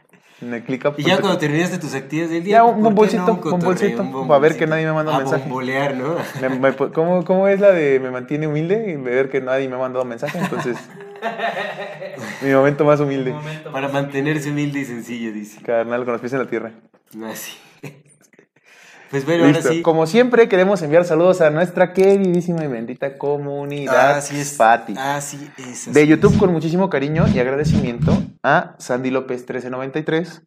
En 0.44 0.52
el 0.54 0.62
ClickUp. 0.62 0.98
Y 0.98 1.04
ya 1.04 1.18
cuando 1.20 1.38
terminaste 1.38 1.78
tus 1.78 1.94
actividades 1.94 2.30
del 2.32 2.44
día, 2.44 2.56
Ya, 2.58 2.64
un 2.64 2.72
¿por 2.72 2.76
qué 2.78 2.84
bombocito, 3.16 3.26
no 3.26 3.32
un 3.34 4.14
un 4.22 4.28
para 4.28 4.40
ver 4.40 4.56
que 4.58 4.66
nadie 4.66 4.84
me 4.86 4.92
manda 4.92 5.14
A 5.14 5.18
mensaje. 5.18 5.42
bombolear, 5.44 5.96
¿no? 5.96 6.16
Me- 6.40 6.48
me- 6.50 6.74
¿cómo, 6.92 7.24
cómo 7.24 7.48
es 7.48 7.60
la 7.60 7.70
de 7.70 7.98
me 8.00 8.10
mantiene 8.10 8.46
humilde? 8.46 8.90
Y 8.92 8.96
ver 8.96 9.30
que 9.30 9.40
nadie 9.40 9.68
me 9.68 9.76
ha 9.76 9.78
mandado 9.78 10.04
mensaje, 10.04 10.38
entonces... 10.38 10.76
mi 12.42 12.50
momento 12.52 12.84
más 12.84 13.00
humilde. 13.00 13.32
Un 13.32 13.72
Para 13.72 13.88
mantenerse 13.88 14.50
humilde 14.50 14.80
y 14.80 14.84
sencillo, 14.84 15.32
dice. 15.32 15.62
Carnal, 15.62 16.04
con 16.04 16.12
los 16.12 16.20
pies 16.20 16.32
en 16.34 16.38
la 16.40 16.46
tierra. 16.46 16.72
Así. 17.30 17.52
Pues 19.14 19.24
bueno, 19.26 19.44
ahora 19.44 19.58
Listo. 19.58 19.72
sí. 19.72 19.80
Como 19.80 20.08
siempre, 20.08 20.48
queremos 20.48 20.82
enviar 20.82 21.04
saludos 21.04 21.40
a 21.40 21.48
nuestra 21.48 21.92
queridísima 21.92 22.64
y 22.64 22.66
bendita 22.66 23.16
comunidad 23.16 24.18
Así 24.18 24.40
es. 24.40 24.56
Fati. 24.56 24.96
Así 24.98 25.48
es. 25.56 25.82
así 25.82 25.92
de 25.92 26.04
YouTube 26.08 26.32
es. 26.32 26.38
con 26.40 26.50
muchísimo 26.50 26.90
cariño 26.90 27.26
y 27.32 27.38
agradecimiento 27.38 28.20
a 28.42 28.74
Sandy 28.80 29.12
López 29.12 29.42
1393, 29.42 30.42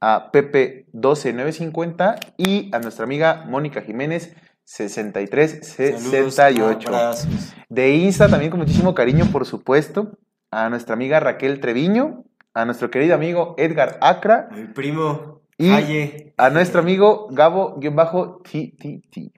a 0.00 0.30
Pepe 0.30 0.86
12950 0.92 2.14
y 2.36 2.70
a 2.72 2.78
nuestra 2.78 3.04
amiga 3.04 3.46
Mónica 3.48 3.82
Jiménez 3.82 4.36
6368. 4.62 6.30
Saludos, 6.30 6.86
abrazos. 6.86 7.52
De 7.68 7.96
Insta 7.96 8.28
también 8.28 8.52
con 8.52 8.60
muchísimo 8.60 8.94
cariño, 8.94 9.26
por 9.32 9.44
supuesto, 9.44 10.16
a 10.52 10.70
nuestra 10.70 10.94
amiga 10.94 11.18
Raquel 11.18 11.58
Treviño, 11.58 12.22
a 12.54 12.64
nuestro 12.64 12.92
querido 12.92 13.16
amigo 13.16 13.56
Edgar 13.58 13.98
Acra 14.00 14.50
mi 14.52 14.68
primo. 14.68 15.42
Y- 15.58 15.70
Aye. 15.70 16.34
a 16.36 16.50
nuestro 16.50 16.80
amigo 16.80 17.28
Gabo-TTT. 17.30 19.32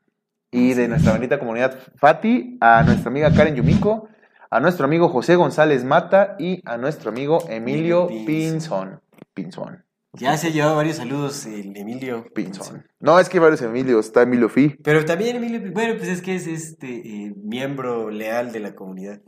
Y 0.50 0.74
de 0.74 0.88
nuestra 0.88 1.12
bonita 1.12 1.38
comunidad 1.38 1.78
Fati, 1.96 2.56
a 2.60 2.82
nuestra 2.82 3.10
amiga 3.10 3.32
Karen 3.34 3.56
Yumiko, 3.56 4.08
a 4.50 4.60
nuestro 4.60 4.86
amigo 4.86 5.08
José 5.08 5.36
González 5.36 5.84
Mata 5.84 6.36
y 6.38 6.62
a 6.64 6.78
nuestro 6.78 7.10
amigo 7.10 7.44
Emilio 7.48 8.08
Pinzón. 8.26 9.00
Pinzón. 9.34 9.84
Ya 10.14 10.34
se 10.38 10.46
ha 10.46 10.50
llevado 10.50 10.76
varios 10.76 10.96
saludos 10.96 11.44
el 11.44 11.76
Emilio. 11.76 12.24
Pinzón. 12.34 12.86
No, 13.00 13.20
es 13.20 13.28
que 13.28 13.36
hay 13.36 13.42
varios 13.42 13.60
Emilios. 13.60 14.06
Está 14.06 14.22
Emilio 14.22 14.48
Fi. 14.48 14.76
Pero 14.82 15.04
también 15.04 15.36
Emilio, 15.36 15.60
bueno, 15.74 15.94
pues 15.98 16.08
es 16.08 16.22
que 16.22 16.36
es 16.36 16.46
este 16.46 16.86
eh, 16.86 17.34
miembro 17.36 18.08
leal 18.10 18.50
de 18.52 18.60
la 18.60 18.74
comunidad. 18.74 19.20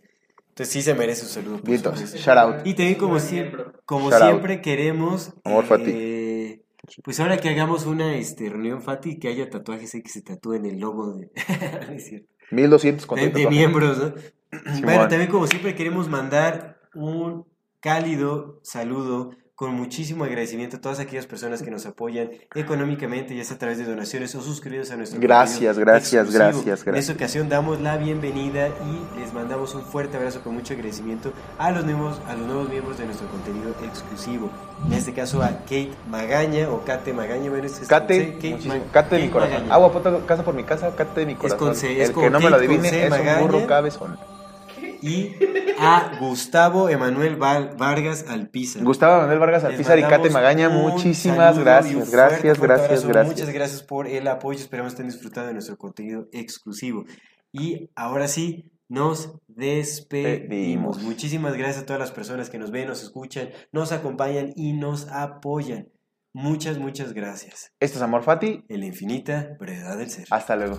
Entonces 0.49 0.73
sí 0.73 0.81
se 0.83 0.95
merece 0.95 1.23
un 1.25 1.29
saludo. 1.29 1.61
Vientos. 1.63 2.15
Shout 2.15 2.39
out. 2.39 2.55
Y 2.67 2.73
también 2.75 2.95
como 2.97 3.19
siempre, 3.21 3.65
como 3.85 4.09
Shout 4.11 4.23
out. 4.23 4.31
siempre 4.31 4.61
queremos 4.63 5.35
Amor, 5.45 5.67
Fati. 5.67 5.91
Pues 7.03 7.21
ahora 7.21 7.37
que 7.39 7.49
hagamos 7.49 7.87
una 7.87 8.17
este, 8.17 8.49
reunión 8.49 8.83
Fati, 8.83 9.19
que 9.19 9.29
haya 9.29 9.51
tatuajes 9.51 9.95
y 9.95 10.03
que 10.03 10.09
se 10.09 10.23
tatúen 10.23 10.67
el 10.67 10.79
logo 10.79 11.13
de, 11.13 11.31
No 11.89 11.93
es 11.93 12.07
cierto. 12.07 12.29
1200 12.51 13.07
con 13.07 13.19
de, 13.19 13.29
de 13.29 13.47
miembros, 13.49 13.99
¿no? 13.99 14.15
Bueno, 14.83 15.09
también 15.09 15.31
como 15.31 15.47
siempre 15.47 15.75
queremos 15.75 16.09
mandar 16.09 16.81
un 16.95 17.47
cálido 17.81 18.61
saludo 18.63 19.31
con 19.59 19.75
muchísimo 19.75 20.23
agradecimiento 20.23 20.77
a 20.77 20.81
todas 20.81 21.01
aquellas 21.01 21.27
personas 21.27 21.63
que 21.65 21.71
nos 21.73 21.85
apoyan 21.85 22.31
económicamente, 22.55 23.35
ya 23.35 23.43
sea 23.43 23.57
a 23.57 23.59
través 23.59 23.77
de 23.79 23.85
donaciones 23.87 24.33
o 24.37 24.41
suscribidos 24.41 24.93
a 24.93 24.97
nuestro 24.97 25.19
Gracias, 25.21 25.77
gracias, 25.77 26.27
exclusivo. 26.29 26.45
gracias, 26.63 26.79
En 26.79 26.85
gracias. 26.85 26.97
esta 27.09 27.13
ocasión 27.15 27.49
damos 27.49 27.81
la 27.81 27.97
bienvenida 27.97 28.69
y 28.69 29.19
les 29.21 29.33
mandamos 29.35 29.75
un 29.75 29.83
fuerte 29.83 30.17
abrazo 30.17 30.43
con 30.43 30.55
mucho 30.55 30.75
agradecimiento 30.75 31.33
a 31.59 31.73
los 31.73 31.85
nuevos, 31.85 32.21
a 32.29 32.35
los 32.35 32.47
nuevos 32.47 32.69
miembros 32.69 32.99
de 32.99 33.07
nuestro 33.07 33.27
contenido 33.31 33.75
exclusivo. 33.85 34.49
En 34.87 34.93
este 34.93 35.13
caso 35.13 35.43
a 35.43 35.49
Kate 35.49 35.91
Magaña 36.09 36.71
o 36.71 36.85
Kate 36.85 37.13
Magaña. 37.13 37.51
bueno, 37.51 37.67
es- 37.67 37.81
es 37.83 37.89
Kate 37.89 38.35
Cate 38.35 38.47
de 38.47 38.79
mi 38.79 38.81
Kate 38.93 39.31
corazón. 39.31 39.55
Magaña. 39.55 39.75
Agua, 39.75 39.93
puta, 39.93 40.21
casa 40.25 40.45
por 40.45 40.55
mi 40.55 40.63
casa, 40.63 40.95
cate 40.95 41.19
de 41.19 41.27
mi 41.27 41.35
corazón. 41.35 41.59
con 41.59 41.75
C, 41.75 42.01
es 42.01 42.11
El 42.11 42.15
que 42.15 42.31
no 42.31 42.39
me 42.39 42.45
lo 42.45 42.51
Kate 42.59 42.65
adivine 42.65 42.91
C, 42.91 43.07
es 43.09 43.13
un 43.13 43.41
burro 43.41 43.67
cabezón. 43.67 44.38
Y 45.03 45.33
a 45.79 46.19
Gustavo 46.21 46.89
Emanuel 46.89 47.37
Vargas 47.37 48.25
Alpizar. 48.29 48.83
Gustavo 48.83 49.21
Manuel 49.21 49.39
Vargas 49.39 49.65
Alpizar 49.65 49.99
y 49.99 50.03
mandamos 50.03 50.31
Magaña, 50.33 50.69
muchísimas 50.69 51.59
gracias, 51.59 52.11
gracias, 52.11 52.59
gracias, 52.59 53.05
gracias. 53.05 53.27
Muchas 53.27 53.51
gracias 53.51 53.83
por 53.83 54.07
el 54.07 54.27
apoyo. 54.27 54.59
Esperamos 54.59 54.93
estén 54.93 55.07
disfrutando 55.07 55.49
de 55.49 55.55
nuestro 55.55 55.77
contenido 55.77 56.29
exclusivo. 56.33 57.05
Y 57.53 57.91
ahora 57.95 58.29
sí, 58.29 58.71
nos 58.89 59.39
despedimos. 59.47 60.49
Pedimos. 60.49 61.03
Muchísimas 61.03 61.57
gracias 61.57 61.83
a 61.83 61.87
todas 61.87 62.01
las 62.01 62.11
personas 62.11 62.51
que 62.51 62.59
nos 62.59 62.71
ven, 62.71 62.89
nos 62.89 63.03
escuchan, 63.03 63.51
nos 63.73 63.93
acompañan 63.93 64.53
y 64.57 64.73
nos 64.73 65.09
apoyan. 65.09 65.89
Muchas, 66.33 66.79
muchas 66.79 67.15
gracias. 67.15 67.73
Esto 67.81 67.99
es 67.99 68.03
Amor 68.03 68.23
Fati. 68.23 68.65
En 68.69 68.81
la 68.81 68.87
infinita 68.87 69.57
brevedad 69.59 69.97
del 69.97 70.11
ser. 70.11 70.27
Hasta 70.31 70.57
luego. 70.57 70.79